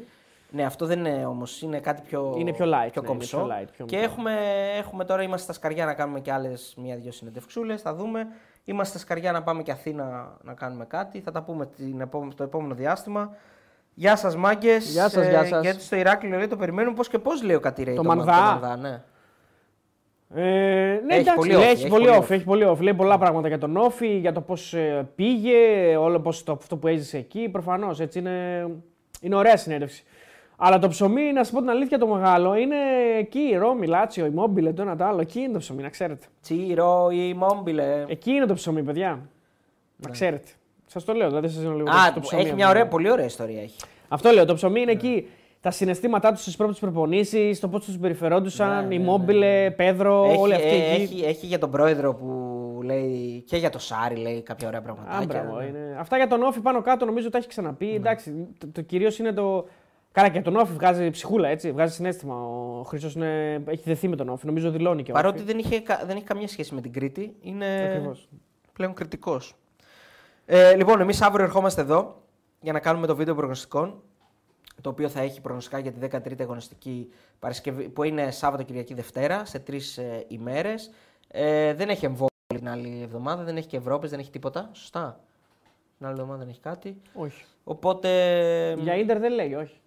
Ναι, 0.55 0.65
αυτό 0.65 0.87
δεν 0.87 1.05
είναι 1.05 1.27
όμως. 1.27 1.62
Είναι 1.62 1.81
κάτι 1.81 2.03
πιο, 2.03 2.35
Είναι 2.39 2.53
πιο 2.53 2.65
light, 2.66 2.89
πιο 2.93 3.03
ναι, 3.03 3.09
κομψό. 3.09 3.37
είναι 3.39 3.47
πιο 3.47 3.57
light, 3.62 3.66
πιο 3.77 3.85
και 3.85 3.97
μικρό. 3.97 4.11
έχουμε, 4.11 4.33
έχουμε 4.79 5.05
τώρα, 5.05 5.23
είμαστε 5.23 5.45
στα 5.45 5.53
σκαριά 5.53 5.85
να 5.85 5.95
κάνουμε 5.95 6.20
και 6.20 6.33
άλλες 6.33 6.74
μία-δύο 6.77 7.12
συνεντευξούλες. 7.12 7.83
Θα 7.83 7.95
δούμε. 7.95 8.27
Είμαστε 8.65 8.99
στα 8.99 9.07
σκαριά 9.07 9.33
να 9.33 9.43
πάμε 9.43 9.62
και 9.62 9.70
Αθήνα 9.70 10.37
να 10.43 10.55
κάνουμε 10.55 10.85
κάτι. 10.85 11.20
Θα 11.20 11.31
τα 11.31 11.43
πούμε 11.43 11.66
την 11.66 12.01
επόμενη, 12.01 12.35
το 12.35 12.43
επόμενο 12.43 12.74
διάστημα. 12.74 13.37
Γεια 13.95 14.16
σας, 14.16 14.37
μάγκες. 14.37 14.91
Γεια 14.91 15.09
σας, 15.09 15.29
γεια 15.29 15.45
σας. 15.45 15.62
γιατί 15.62 15.83
στο 15.83 15.97
Ηράκλειο 15.97 16.37
λέει 16.37 16.47
το 16.47 16.57
περιμένουμε 16.57 16.95
πώς 16.97 17.09
και 17.09 17.19
πώς 17.19 17.43
λέει 17.43 17.57
ο 17.57 17.61
Κατηρέη. 17.61 17.95
Το 17.95 18.03
Μα- 18.05 18.15
Μανδά. 18.15 18.77
ναι. 18.81 19.03
Ε, 20.35 20.43
ναι, 21.05 21.15
Έχει 21.15 21.20
εντάξει, 21.20 21.35
πολύ 21.35 21.53
λέει, 21.53 21.59
off, 21.61 21.62
έχει, 21.65 21.73
έχει 21.73 21.89
πολύ 21.89 22.05
πολύ 22.07 22.16
off, 22.19 22.23
off. 22.27 22.31
έχει 22.31 22.45
πολύ 22.45 22.66
off. 22.69 22.79
Λέει 22.81 22.95
πολλά 22.95 23.19
πράγματα 23.19 23.49
για 23.49 23.59
τον 23.59 23.77
Όφη, 23.77 24.07
για 24.19 24.33
το 24.33 24.41
πώς 24.41 24.74
πήγε, 25.15 25.57
όλο 25.97 26.20
πώς 26.20 26.43
το, 26.45 26.53
αυτό 26.53 26.77
που 26.77 26.87
έζησε 26.89 27.16
εκεί. 27.19 27.49
Προφανώς 27.49 28.01
έτσι 28.01 28.19
είναι, 28.19 28.66
είναι 29.20 29.35
ωραία 29.35 29.57
συνέντευξη. 29.57 30.05
Αλλά 30.65 30.79
το 30.79 30.89
ψωμί, 30.89 31.33
να 31.33 31.45
σα 31.45 31.53
πω 31.53 31.59
την 31.61 31.71
αλήθεια, 31.71 31.99
το 31.99 32.07
μεγάλο 32.07 32.55
είναι 32.55 32.77
εκεί. 33.19 33.39
Η 33.39 33.57
Ρώμη, 33.57 33.87
Λάτσιο, 33.87 34.27
η 34.27 34.31
Μόμπιλε, 34.31 34.73
το 34.73 34.83
ένα 34.83 34.97
το 34.97 35.05
άλλο. 35.05 35.21
Εκεί 35.21 35.41
είναι 35.41 35.53
το 35.53 35.59
ψωμί, 35.59 35.83
να 35.83 35.89
ξέρετε. 35.89 36.27
Τσίρο 36.43 37.09
ή 37.13 37.35
Μόμπιλε. 37.35 38.05
Εκεί 38.09 38.31
είναι 38.31 38.47
το 38.47 38.55
ψωμί, 38.55 38.83
παιδιά. 38.83 39.21
Να 39.97 40.11
ξέρετε. 40.11 40.49
Σας 40.87 41.05
το 41.05 41.13
λέω, 41.13 41.29
δηλαδή 41.29 41.49
σας 41.49 41.63
λέω 41.63 41.73
λίγο 41.75 41.83
Ναι. 41.91 41.91
Α, 41.91 42.13
το 42.15 42.21
ψωμί. 42.21 42.41
έχει 42.41 42.49
από 42.51 42.57
μια 42.59 42.67
εδώ. 42.69 42.75
ωραία, 42.79 42.89
πολύ 42.89 43.11
ωραία 43.11 43.25
ιστορία. 43.25 43.63
Έχει. 43.63 43.77
Αυτό 44.09 44.31
λέω, 44.31 44.45
το 44.45 44.55
ψωμί 44.55 44.81
είναι 44.81 44.91
εκεί. 44.91 45.29
Τα 45.61 45.71
συναισθήματά 45.71 46.33
τους 46.33 46.41
στις 46.41 46.57
πρώτες 46.57 46.79
προπονήσεις, 46.79 47.61
το 47.61 47.69
πώς 47.69 47.85
τους 47.85 47.93
συμπεριφερόντουσαν, 47.93 48.87
Ναι, 48.89 48.95
η 48.95 48.99
ναι, 48.99 49.05
Μόμπιλε, 49.05 49.71
Πέδρο, 49.71 50.25
έχει, 50.25 50.39
όλοι 50.41 50.55
αυτοί 50.55 50.67
ε, 50.69 50.93
εκεί. 50.93 51.03
έχει, 51.03 51.25
έχει 51.25 51.47
για 51.47 51.59
τον 51.59 51.71
πρόεδρο 51.71 52.15
που 52.15 52.27
λέει 52.85 53.45
και 53.47 53.57
για 53.57 53.71
το 53.71 53.79
Σάρι 53.79 54.17
λέει 54.17 54.43
κάποια 54.43 54.69
ωραία 54.69 54.81
Α, 54.81 54.83
πραγματάκια. 54.83 55.27
μπράβο, 55.27 55.59
ναι. 55.59 55.65
είναι... 55.65 55.97
Αυτά 55.99 56.17
για 56.17 56.27
τον 56.29 56.43
Όφη 56.43 56.61
πάνω 56.61 56.81
κάτω 56.83 57.05
νομίζω 57.05 57.31
τα 57.31 57.39
έχει 57.39 57.49
ξαναπεί. 57.49 57.95
Εντάξει, 57.95 58.49
το, 58.59 58.67
το 58.73 58.81
κυρίως 58.81 59.19
είναι 59.19 59.33
το. 59.33 59.67
Καλά, 60.13 60.29
και 60.29 60.41
τον 60.41 60.57
Όφη 60.57 60.73
βγάζει 60.73 61.11
ψυχούλα, 61.11 61.49
έτσι. 61.49 61.73
Βγάζει 61.73 61.95
συνέστημα. 61.95 62.35
Ο 62.35 62.83
Χρυσός 62.83 63.17
έχει 63.67 63.83
δεθεί 63.85 64.09
με 64.09 64.17
τον 64.17 64.29
Όφη. 64.29 64.47
Νομίζω 64.47 64.71
δηλώνει 64.71 65.03
και 65.03 65.11
ο 65.11 65.15
Παρότι 65.15 65.37
Όφη. 65.37 65.47
δεν, 65.47 65.59
είχε, 65.59 65.81
κα- 65.81 66.03
δεν 66.07 66.17
έχει 66.17 66.25
καμία 66.25 66.49
σχέση 66.49 66.75
με 66.75 66.81
την 66.81 66.93
Κρήτη, 66.93 67.37
είναι 67.41 67.89
Ακριβώς. 67.91 68.29
πλέον 68.73 68.95
κριτικός. 68.95 69.55
Ε, 70.47 70.75
λοιπόν, 70.77 71.01
εμείς 71.01 71.23
αύριο 71.23 71.45
ερχόμαστε 71.45 71.81
εδώ 71.81 72.23
για 72.61 72.73
να 72.73 72.81
κάνουμε 72.81 73.07
το 73.07 73.17
βίντεο 73.17 73.35
προγνωστικών. 73.35 74.03
Το 74.81 74.91
οποίο 74.91 75.09
θα 75.09 75.21
έχει 75.21 75.41
προγνωστικά 75.41 75.79
για 75.79 75.93
τη 75.93 75.99
13η 76.11 76.41
αγωνιστική 76.41 77.09
Παρασκευή, 77.39 77.89
που 77.89 78.03
είναι 78.03 78.31
Σάββατο, 78.31 78.63
Κυριακή, 78.63 78.95
Δευτέρα, 78.95 79.45
σε 79.45 79.59
τρεις 79.59 79.99
ε, 79.99 80.25
ημέρες. 80.29 80.91
Ε, 81.29 81.75
δεν 81.75 81.89
έχει 81.89 82.05
εμβόλιο 82.05 82.27
την 82.47 82.69
άλλη 82.69 83.01
εβδομάδα, 83.03 83.43
δεν 83.43 83.57
έχει 83.57 83.67
και 83.67 83.77
Ευρώπη, 83.77 84.09
δεν 84.09 84.19
έχει 84.19 84.31
τίποτα. 84.31 84.71
Σωστά. 84.73 85.21
Την 85.97 86.07
άλλη 86.07 86.15
εβδομάδα 86.15 86.39
δεν 86.39 86.49
έχει 86.49 86.61
κάτι. 86.61 86.97
Όχι. 87.15 87.45
Οπότε. 87.65 88.09
Για 88.79 88.95
ίντερ 88.97 89.19
δεν 89.19 89.33
λέει, 89.33 89.55
όχι. 89.55 89.81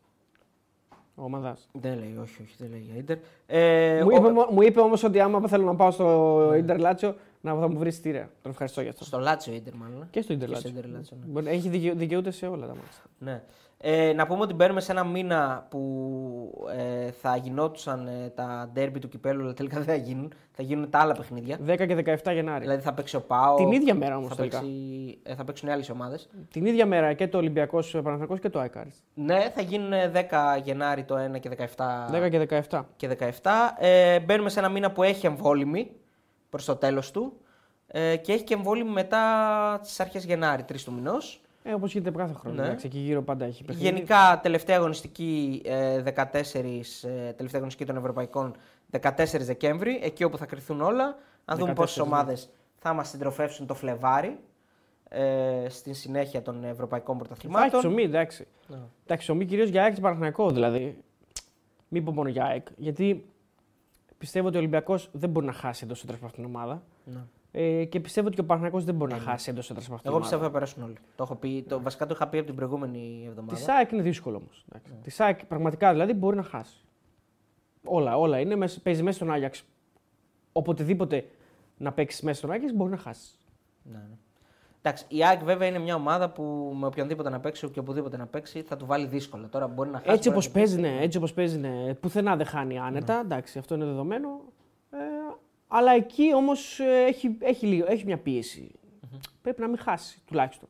Ο 1.15 1.29
Μαδά. 1.29 1.57
Δεν 1.71 1.97
λέει, 1.97 2.17
όχι, 2.21 2.41
όχι, 2.41 2.55
δεν 2.57 2.69
λέει 2.69 2.79
για 2.79 2.95
Ίντερ. 2.97 3.17
Ε, 3.47 4.01
Μου, 4.03 4.09
ο- 4.11 4.15
είπε, 4.15 4.29
μου 4.51 4.61
είπε 4.61 4.79
όμως 4.79 5.03
ότι 5.03 5.19
άμα 5.19 5.47
θέλω 5.47 5.63
να 5.65 5.75
πάω 5.75 5.91
στο 5.91 6.53
ίντερ 6.57 6.79
Λάτσιο 6.79 7.15
να 7.41 7.55
θα 7.55 7.67
μου 7.67 7.77
βρεις 7.77 7.95
στήρα. 7.95 8.29
Τον 8.41 8.51
ευχαριστώ 8.51 8.81
για 8.81 8.89
αυτό. 8.89 9.03
Στο 9.05 9.19
Λάτσιο 9.19 9.53
Ίντερ, 9.53 9.73
μάλλον. 9.75 10.07
Και 10.11 10.21
στο 10.21 10.33
ίντερ 10.33 10.49
Και 10.49 10.55
στο 10.55 10.67
Λάτσιο. 10.67 10.81
Ίντερ 10.89 10.97
Λάτσιο, 10.97 11.17
ναι. 11.21 11.31
Μπορεί- 11.31 11.47
Έχει 11.47 11.69
δικαιού- 11.69 11.97
δικαιούται 11.97 12.31
σε 12.31 12.47
όλα 12.47 12.67
τα 12.67 12.73
μάτια. 12.75 13.01
Ναι. 13.19 13.43
Ε, 13.77 14.13
να 14.13 14.27
πούμε 14.27 14.41
ότι 14.41 14.53
μπαίνουμε 14.53 14.81
σε 14.81 14.91
ένα 14.91 15.03
μήνα 15.03 15.67
που 15.69 16.67
ε, 16.77 17.11
θα 17.11 17.35
γινόντουσαν 17.35 18.07
ε, 18.07 18.29
τα 18.29 18.69
ντέρμπι 18.73 18.99
του 18.99 19.07
κυπέλου, 19.07 19.43
αλλά 19.43 19.53
τελικά 19.53 19.75
δεν 19.75 19.85
θα 19.85 19.95
γίνουν. 19.95 20.33
Θα 20.51 20.63
γίνουν 20.63 20.89
τα 20.89 20.99
άλλα 20.99 21.13
παιχνίδια. 21.13 21.57
10 21.67 21.87
και 21.87 22.17
17 22.23 22.33
Γενάρη. 22.33 22.61
Δηλαδή 22.61 22.81
θα 22.81 22.93
παίξει 22.93 23.15
ο 23.15 23.21
Πάο. 23.21 23.55
Την 23.55 23.71
ίδια 23.71 23.95
μέρα 23.95 24.17
όμως 24.17 24.29
θα, 24.29 24.35
τελικά. 24.35 24.59
παίξει, 24.59 25.19
ε, 25.23 25.35
θα 25.35 25.43
παίξουν 25.43 25.69
οι 25.69 25.71
άλλες 25.71 25.89
ομάδες. 25.89 26.29
Την 26.51 26.65
ίδια 26.65 26.85
μέρα 26.85 27.13
και 27.13 27.27
το 27.27 27.37
Ολυμπιακός 27.37 27.91
Παναθηναϊκός 27.91 28.39
και 28.39 28.49
το 28.49 28.59
Άικαρ. 28.59 28.85
Ναι, 29.13 29.51
θα 29.55 29.61
γίνουν 29.61 29.93
ε, 29.93 30.11
10 30.13 30.61
Γενάρη 30.63 31.03
το 31.03 31.15
1 31.35 31.39
και 31.39 31.49
17. 31.49 32.25
10 32.25 32.29
και 32.29 32.63
17. 32.69 32.81
και 32.95 33.17
17. 33.41 33.51
Ε, 33.79 34.19
μπαίνουμε 34.19 34.49
σε 34.49 34.59
ένα 34.59 34.69
μήνα 34.69 34.91
που 34.91 35.03
έχει 35.03 35.25
εμβόλυμη 35.25 35.91
προς 36.49 36.65
το 36.65 36.75
τέλος 36.75 37.11
του. 37.11 37.33
Ε, 37.87 38.15
και 38.15 38.33
έχει 38.33 38.43
και 38.43 38.53
εμβόλυμη 38.53 38.89
μετά 38.91 39.79
τις 39.81 39.99
αρχές 39.99 40.25
Γενάρη, 40.25 40.63
3 40.63 40.83
του 40.85 40.93
μηνός. 40.93 41.41
Ε, 41.67 41.73
Όπως 41.73 41.91
γίνεται 41.93 42.17
κάθε 42.17 42.33
χρόνο. 42.33 42.55
Ναι. 42.55 42.65
Εντάξει, 42.67 42.85
εκεί 42.85 42.97
γύρω 42.97 43.21
πάντα 43.21 43.45
έχει 43.45 43.63
παιχνίδι. 43.63 43.87
Γενικά, 43.87 44.39
τελευταία 44.43 44.77
αγωνιστική, 44.77 45.61
ε, 45.65 46.01
14, 46.01 47.03
ε, 47.03 47.31
τελευταία 47.31 47.59
αγωνιστική 47.59 47.85
των 47.85 47.97
Ευρωπαϊκών 47.97 48.55
14 48.91 49.45
Δεκέμβρη, 49.45 49.99
εκεί 50.03 50.23
όπου 50.23 50.37
θα 50.37 50.45
κρυθούν 50.45 50.81
όλα. 50.81 51.17
Να 51.45 51.55
δούμε 51.55 51.71
14, 51.71 51.75
πόσε 51.75 52.01
ναι. 52.01 52.07
ομάδες 52.07 52.49
θα 52.87 52.93
μας 52.93 53.09
συντροφεύσουν 53.09 53.65
το 53.65 53.73
Φλεβάρι 53.73 54.39
ε, 55.09 55.65
στην 55.69 55.93
συνέχεια 55.93 56.41
των 56.41 56.63
Ευρωπαϊκών 56.63 57.17
Θα 57.17 57.21
έχει 57.21 57.27
Πρωταθλημάτων. 57.27 57.79
ψωμί, 57.79 58.03
εντάξει. 58.03 58.47
Ναι. 58.67 58.77
Εντάξει, 59.03 59.25
ψωμί 59.25 59.45
κυρίως 59.45 59.69
για 59.69 59.83
ΑΕΚ 59.83 59.93
και 59.93 60.01
Παναθηναϊκό 60.01 60.49
δηλαδή. 60.49 60.97
Μην 61.87 62.03
πω 62.03 62.11
μόνο 62.11 62.29
για 62.29 62.45
ΑΕΚ. 62.45 62.67
Γιατί 62.77 63.25
πιστεύω 64.17 64.47
ότι 64.47 64.55
ο 64.55 64.59
Ολυμπιακός 64.59 65.09
δεν 65.11 65.29
μπορεί 65.29 65.45
να 65.45 65.51
χάσει 65.53 65.81
εντός 65.83 66.03
έδρα 66.03 66.15
από 66.15 66.25
αυτήν 66.25 66.43
την 66.43 66.55
ομάδα. 66.55 66.83
Ναι. 67.05 67.19
Ε, 67.57 67.85
και 67.85 67.99
πιστεύω 67.99 68.27
ότι 68.27 68.35
και 68.35 68.41
ο 68.41 68.45
Παναθηναϊκός 68.45 68.83
δεν 68.83 68.95
μπορεί 68.95 69.11
να 69.11 69.17
χάσει 69.19 69.49
εντός 69.49 69.69
έδρας 69.69 69.85
από 69.85 69.95
αυτήν 69.95 70.09
την 70.09 70.19
Εγώ 70.19 70.19
πιστεύω 70.29 70.41
ομάδα. 70.45 70.59
θα 70.59 70.65
περάσουν 70.65 70.83
όλοι. 70.83 70.97
Το 71.15 71.23
έχω 71.23 71.35
πει, 71.35 71.65
το, 71.69 71.81
βασικά 71.81 72.05
το 72.05 72.13
είχα 72.15 72.27
πει 72.27 72.37
από 72.37 72.45
την 72.47 72.55
προηγούμενη 72.55 73.23
εβδομάδα. 73.27 73.59
Τη 73.59 73.71
ΑΕΚ 73.71 73.91
είναι 73.91 74.01
δύσκολο 74.01 74.37
όμως. 74.37 74.65
Ναι. 74.71 74.79
Τη 75.03 75.15
ΑΕΚ 75.17 75.45
πραγματικά 75.45 75.91
δηλαδή 75.91 76.13
μπορεί 76.13 76.35
να 76.35 76.43
χάσει. 76.43 76.77
Όλα, 77.83 78.17
όλα 78.17 78.39
είναι. 78.39 78.55
Μέσα- 78.55 78.79
Παίζει 78.81 79.03
μέσα 79.03 79.15
στον 79.15 79.31
Άγιαξ. 79.31 79.63
Οποτεδήποτε 80.51 81.25
να 81.77 81.91
παίξεις 81.91 82.21
μέσα 82.21 82.37
στον 82.37 82.51
Άγιαξ 82.51 82.73
μπορεί 82.73 82.91
να 82.91 82.97
χάσεις. 82.97 83.39
Ναι, 83.83 83.97
ναι. 83.97 84.15
Εντάξει, 84.81 85.05
η 85.07 85.25
ΑΕΚ 85.25 85.43
βέβαια 85.43 85.67
είναι 85.67 85.79
μια 85.79 85.95
ομάδα 85.95 86.29
που 86.29 86.73
με 86.79 86.85
οποιονδήποτε 86.85 87.29
να 87.29 87.39
παίξει 87.39 87.69
και 87.69 87.79
οπουδήποτε 87.79 88.17
να 88.17 88.25
παίξει 88.25 88.61
θα 88.61 88.77
του 88.77 88.85
βάλει 88.85 89.05
δύσκολα. 89.07 89.49
Τώρα 89.49 89.67
μπορεί 89.67 89.89
να 89.89 89.97
χάσει. 89.97 90.09
Έτσι 90.11 90.29
μπορεί 90.29 90.39
όπως 90.39 90.47
να 90.47 90.53
παίζει, 90.59 90.79
ναι, 90.79 90.97
έτσι 91.01 91.17
όπως 91.17 91.33
παίζει, 91.33 91.57
ναι. 91.57 91.93
Πουθενά 91.93 92.35
δεν 92.35 92.45
χάνει 92.45 92.77
άνετα. 92.79 93.19
Εντάξει, 93.19 93.59
αυτό 93.59 93.75
είναι 93.75 93.85
δεδομένο. 93.85 94.27
Ε, 94.91 94.97
αλλά 95.77 95.91
εκεί 95.91 96.33
όμως 96.35 96.79
έχει, 97.07 97.37
έχει, 97.39 97.65
λίγο- 97.65 97.85
έχει 97.89 98.05
μια 98.05 98.17
πιεση 98.17 98.71
Πρέπει 99.41 99.61
να 99.61 99.67
μην 99.67 99.77
χάσει 99.77 100.21
τουλάχιστον. 100.27 100.69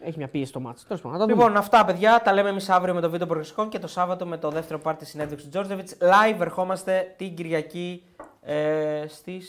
Έχει 0.00 0.18
μια 0.18 0.28
πίεση 0.28 0.48
στο 0.48 0.60
μάτσο. 0.60 0.84
Τέλος 0.86 1.02
πάντων, 1.02 1.18
να 1.18 1.26
τα 1.26 1.32
δούμε. 1.32 1.44
Λοιπόν, 1.44 1.58
αυτά 1.60 1.84
παιδιά. 1.84 2.20
Τα 2.24 2.32
λέμε 2.32 2.48
εμείς 2.48 2.68
αύριο 2.68 2.94
με 2.94 3.00
το 3.00 3.10
βίντεο 3.10 3.26
προγνωστικών 3.26 3.68
και 3.68 3.78
το 3.78 3.86
Σάββατο 3.86 4.26
με 4.26 4.36
το 4.38 4.50
δεύτερο 4.50 4.78
πάρτι 4.78 5.04
συνέντευξη 5.06 5.44
του 5.44 5.50
Τζόρτζεβιτς. 5.50 5.96
Live 6.00 6.40
ερχόμαστε 6.40 7.14
την 7.16 7.34
Κυριακή 7.34 8.02
ε, 8.42 9.04
στι. 9.08 9.42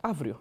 Αύριο. 0.00 0.40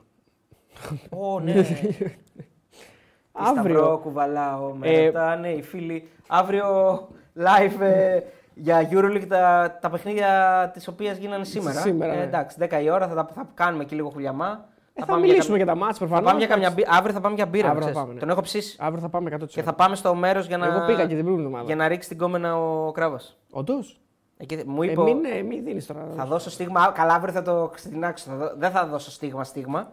Ω, 1.09 1.39
ναι. 1.39 1.53
Τι 1.63 3.45
Σταυρό 3.45 3.59
Αύριο. 3.59 3.99
κουβαλάω, 4.03 4.73
με 4.73 4.89
Ε, 4.89 5.05
ρωτάνε 5.05 5.49
οι 5.49 5.61
φίλοι. 5.61 6.07
Αύριο 6.27 6.97
live 7.37 7.79
ε, 7.81 8.19
για 8.61 8.87
Euroleague 8.91 9.25
τα, 9.27 9.77
τα 9.81 9.89
παιχνίδια 9.89 10.29
τις 10.73 10.87
οποίες 10.87 11.17
γίνανε 11.17 11.43
σήμερα. 11.43 11.79
Σήμερα, 11.79 12.15
ναι. 12.15 12.21
εντάξει, 12.21 12.57
10 12.59 12.81
η 12.83 12.89
ώρα 12.89 13.07
θα, 13.07 13.15
τα- 13.15 13.29
θα 13.35 13.47
κάνουμε 13.53 13.83
και 13.83 13.95
λίγο 13.95 14.09
χουλιαμά. 14.09 14.65
Ε, 14.93 14.99
θα 15.01 15.05
πάμε 15.05 15.19
για 15.25 15.29
μιλήσουμε 15.31 15.57
κα- 15.57 15.63
για 15.63 15.73
τα 15.73 15.79
μάτς 15.79 15.97
Θα 15.97 16.05
προφανώς. 16.05 16.25
πάμε 16.31 16.39
για 16.45 16.47
καμιά, 16.47 16.69
μπι- 16.71 16.87
αύριο 16.89 17.13
θα 17.13 17.21
πάμε 17.21 17.35
για 17.35 17.45
μπύρα. 17.45 17.67
Αύριο 17.69 17.81
θα 17.83 17.89
ξέρεις. 17.89 17.99
πάμε, 18.01 18.13
ναι. 18.13 18.19
Τον 18.19 18.29
έχω 18.29 18.41
ψήσει. 18.41 18.77
Αύριο 18.79 19.01
θα 19.01 19.09
πάμε 19.09 19.29
100%. 19.41 19.45
Και 19.47 19.63
θα 19.63 19.73
πάμε 19.73 19.95
στο 19.95 20.15
μέρος 20.15 20.47
για 20.47 20.57
να. 20.57 20.65
Εγώ 20.65 20.85
πήγα 20.85 21.01
και 21.01 21.15
την 21.15 21.23
προηγούμενη 21.23 21.39
εβδομάδα. 21.43 21.65
Για 21.65 21.75
να 21.75 21.87
ρίξει 21.87 22.09
την 22.09 22.17
κόμενα 22.17 22.57
ο 22.57 22.91
Κράβα. 22.91 23.19
Όντως; 23.51 23.99
Εκεί, 24.37 24.63
μου 24.65 24.81
Ε, 24.81 24.85
είπε. 24.91 24.99
ο- 25.01 25.03
μην, 25.03 25.25
ε, 25.25 25.41
μην 25.41 25.63
δίνεις 25.63 25.85
τώρα. 25.85 26.07
Θα 26.15 26.25
δώσω 26.25 26.49
στίγμα. 26.49 26.81
α, 26.81 26.91
Καλά, 26.91 27.13
αύριο 27.13 27.33
θα 27.33 27.41
το 27.41 27.69
ξετινάξω. 27.73 28.25
Θα 28.29 28.35
δω- 28.35 28.53
Δεν 28.57 28.71
θα 28.71 28.85
δώσω 28.85 29.11
στίγμα-στίγμα. 29.11 29.91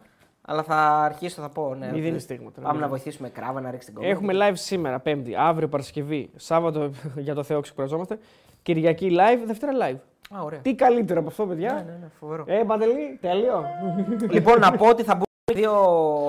Αλλά 0.49 0.63
θα 0.63 0.77
αρχίσω, 0.77 1.43
θα 1.43 1.49
πω. 1.49 1.75
Ναι, 1.75 1.85
Μην 1.87 1.95
ότι 1.95 2.01
δίνεις 2.01 2.23
στίγματα, 2.23 2.61
Πάμε 2.61 2.73
μην 2.73 2.81
να 2.81 2.87
δίνεις. 2.87 3.03
βοηθήσουμε 3.03 3.29
Κράβα 3.29 3.61
να 3.61 3.71
ρίξει 3.71 3.87
την 3.87 3.95
κόμενα. 3.97 4.13
Έχουμε 4.13 4.33
live 4.37 4.53
σήμερα, 4.55 5.01
Πέμπτη, 5.01 5.35
αύριο 5.37 5.69
Παρασκευή, 5.69 6.31
Σάββατο 6.37 6.91
για 7.27 7.35
το 7.35 7.43
Θεό 7.43 7.61
ξεκουραζόμαστε. 7.61 8.19
Κυριακή 8.67 9.09
live, 9.19 9.43
Δευτέρα 9.47 9.73
live. 9.83 9.99
Α, 10.37 10.43
ωραία. 10.43 10.59
Τι 10.61 10.75
καλύτερο 10.75 11.21
από 11.21 11.29
αυτό, 11.29 11.47
παιδιά; 11.47 11.73
Ναι, 11.73 11.81
ναι, 11.93 11.99
ναι, 12.01 12.09
φοβερό. 12.19 12.45
Ε, 12.47 12.63
Παντελή, 12.67 13.19
τέλειο. 13.21 13.65
λοιπόν, 14.31 14.59
να 14.61 14.73
πω 14.73 14.89
ότι 14.89 15.03
θα 15.03 15.15
μπουν 15.15 15.25
δύο 15.55 15.73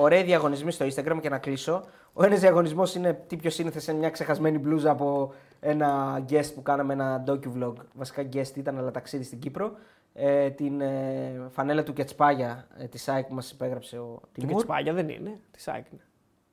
ωραίοι 0.00 0.22
διαγωνισμοί 0.22 0.70
στο 0.72 0.86
Instagram 0.86 1.18
και 1.20 1.28
να 1.28 1.38
κλείσω. 1.38 1.84
Ο 2.12 2.24
ένας 2.24 2.40
διαγωνισμός 2.40 2.94
είναι 2.94 3.12
τι 3.26 3.36
πιο 3.36 3.50
σύνηθες 3.50 3.82
σε 3.82 3.92
μια 3.94 4.10
ξεχασμένη 4.10 4.58
μπλούζα 4.58 4.90
από 4.90 5.32
ένα 5.60 6.18
guest 6.30 6.50
που 6.54 6.62
κάναμε 6.62 6.92
ένα 6.92 7.24
docu-vlog. 7.26 7.72
Βασικά 7.94 8.22
guest 8.32 8.56
ήταν, 8.56 8.78
αλλά 8.78 8.90
ταξίδι 8.90 9.24
στην 9.24 9.38
Κύπρο. 9.38 9.72
Ε, 10.14 10.50
την 10.50 10.80
ε, 10.80 11.32
φανέλα 11.48 11.82
του 11.82 11.92
Κετσπάγια 11.92 12.66
ε, 12.78 12.84
της 12.84 13.02
ΣΑΙΚ 13.02 13.26
που 13.26 13.34
μας 13.34 13.50
υπέγραψε 13.50 13.98
ο 13.98 14.20
Και 14.32 14.40
Τιμούρ. 14.40 14.56
τσπάγια 14.56 14.92
δεν 14.92 15.08
είναι. 15.08 15.38
Τι 15.50 15.60
σάκ 15.60 15.84
είναι. 15.92 16.02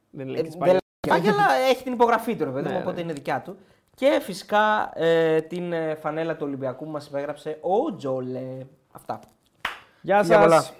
Δεν 0.09 0.27
λέει 0.27 0.35
Ε, 0.35 0.37
και 0.37 0.41
δεν 0.41 0.49
τσπάγια. 0.49 0.71
λέει 0.73 0.81
Κετσπάγια, 0.99 1.31
αλλά 1.33 1.53
έχει 1.69 1.83
την 1.83 1.93
υπογραφή 1.93 2.35
του, 2.35 2.43
ρε 2.43 2.49
παιδί 2.51 2.67
μου, 2.67 2.73
Ναι, 2.73 2.79
οπότε 2.79 2.95
ναι. 2.95 3.01
είναι 3.01 3.13
δικιά 3.13 3.41
του. 3.41 3.57
Και 3.95 4.19
φυσικά 4.23 4.91
ε, 4.95 5.41
την 5.41 5.73
ε, 5.73 5.95
φανέλα 5.95 6.35
του 6.35 6.45
Ολυμπιακού 6.45 6.85
που 6.85 6.91
μας 6.91 7.07
υπέγραψε 7.07 7.57
ο 7.61 7.95
Τζόλε. 7.95 8.65
Αυτά. 8.91 9.19
Γεια 10.01 10.23
Φιλιά 10.23 10.39
πολλά. 10.39 10.61
σας. 10.61 10.73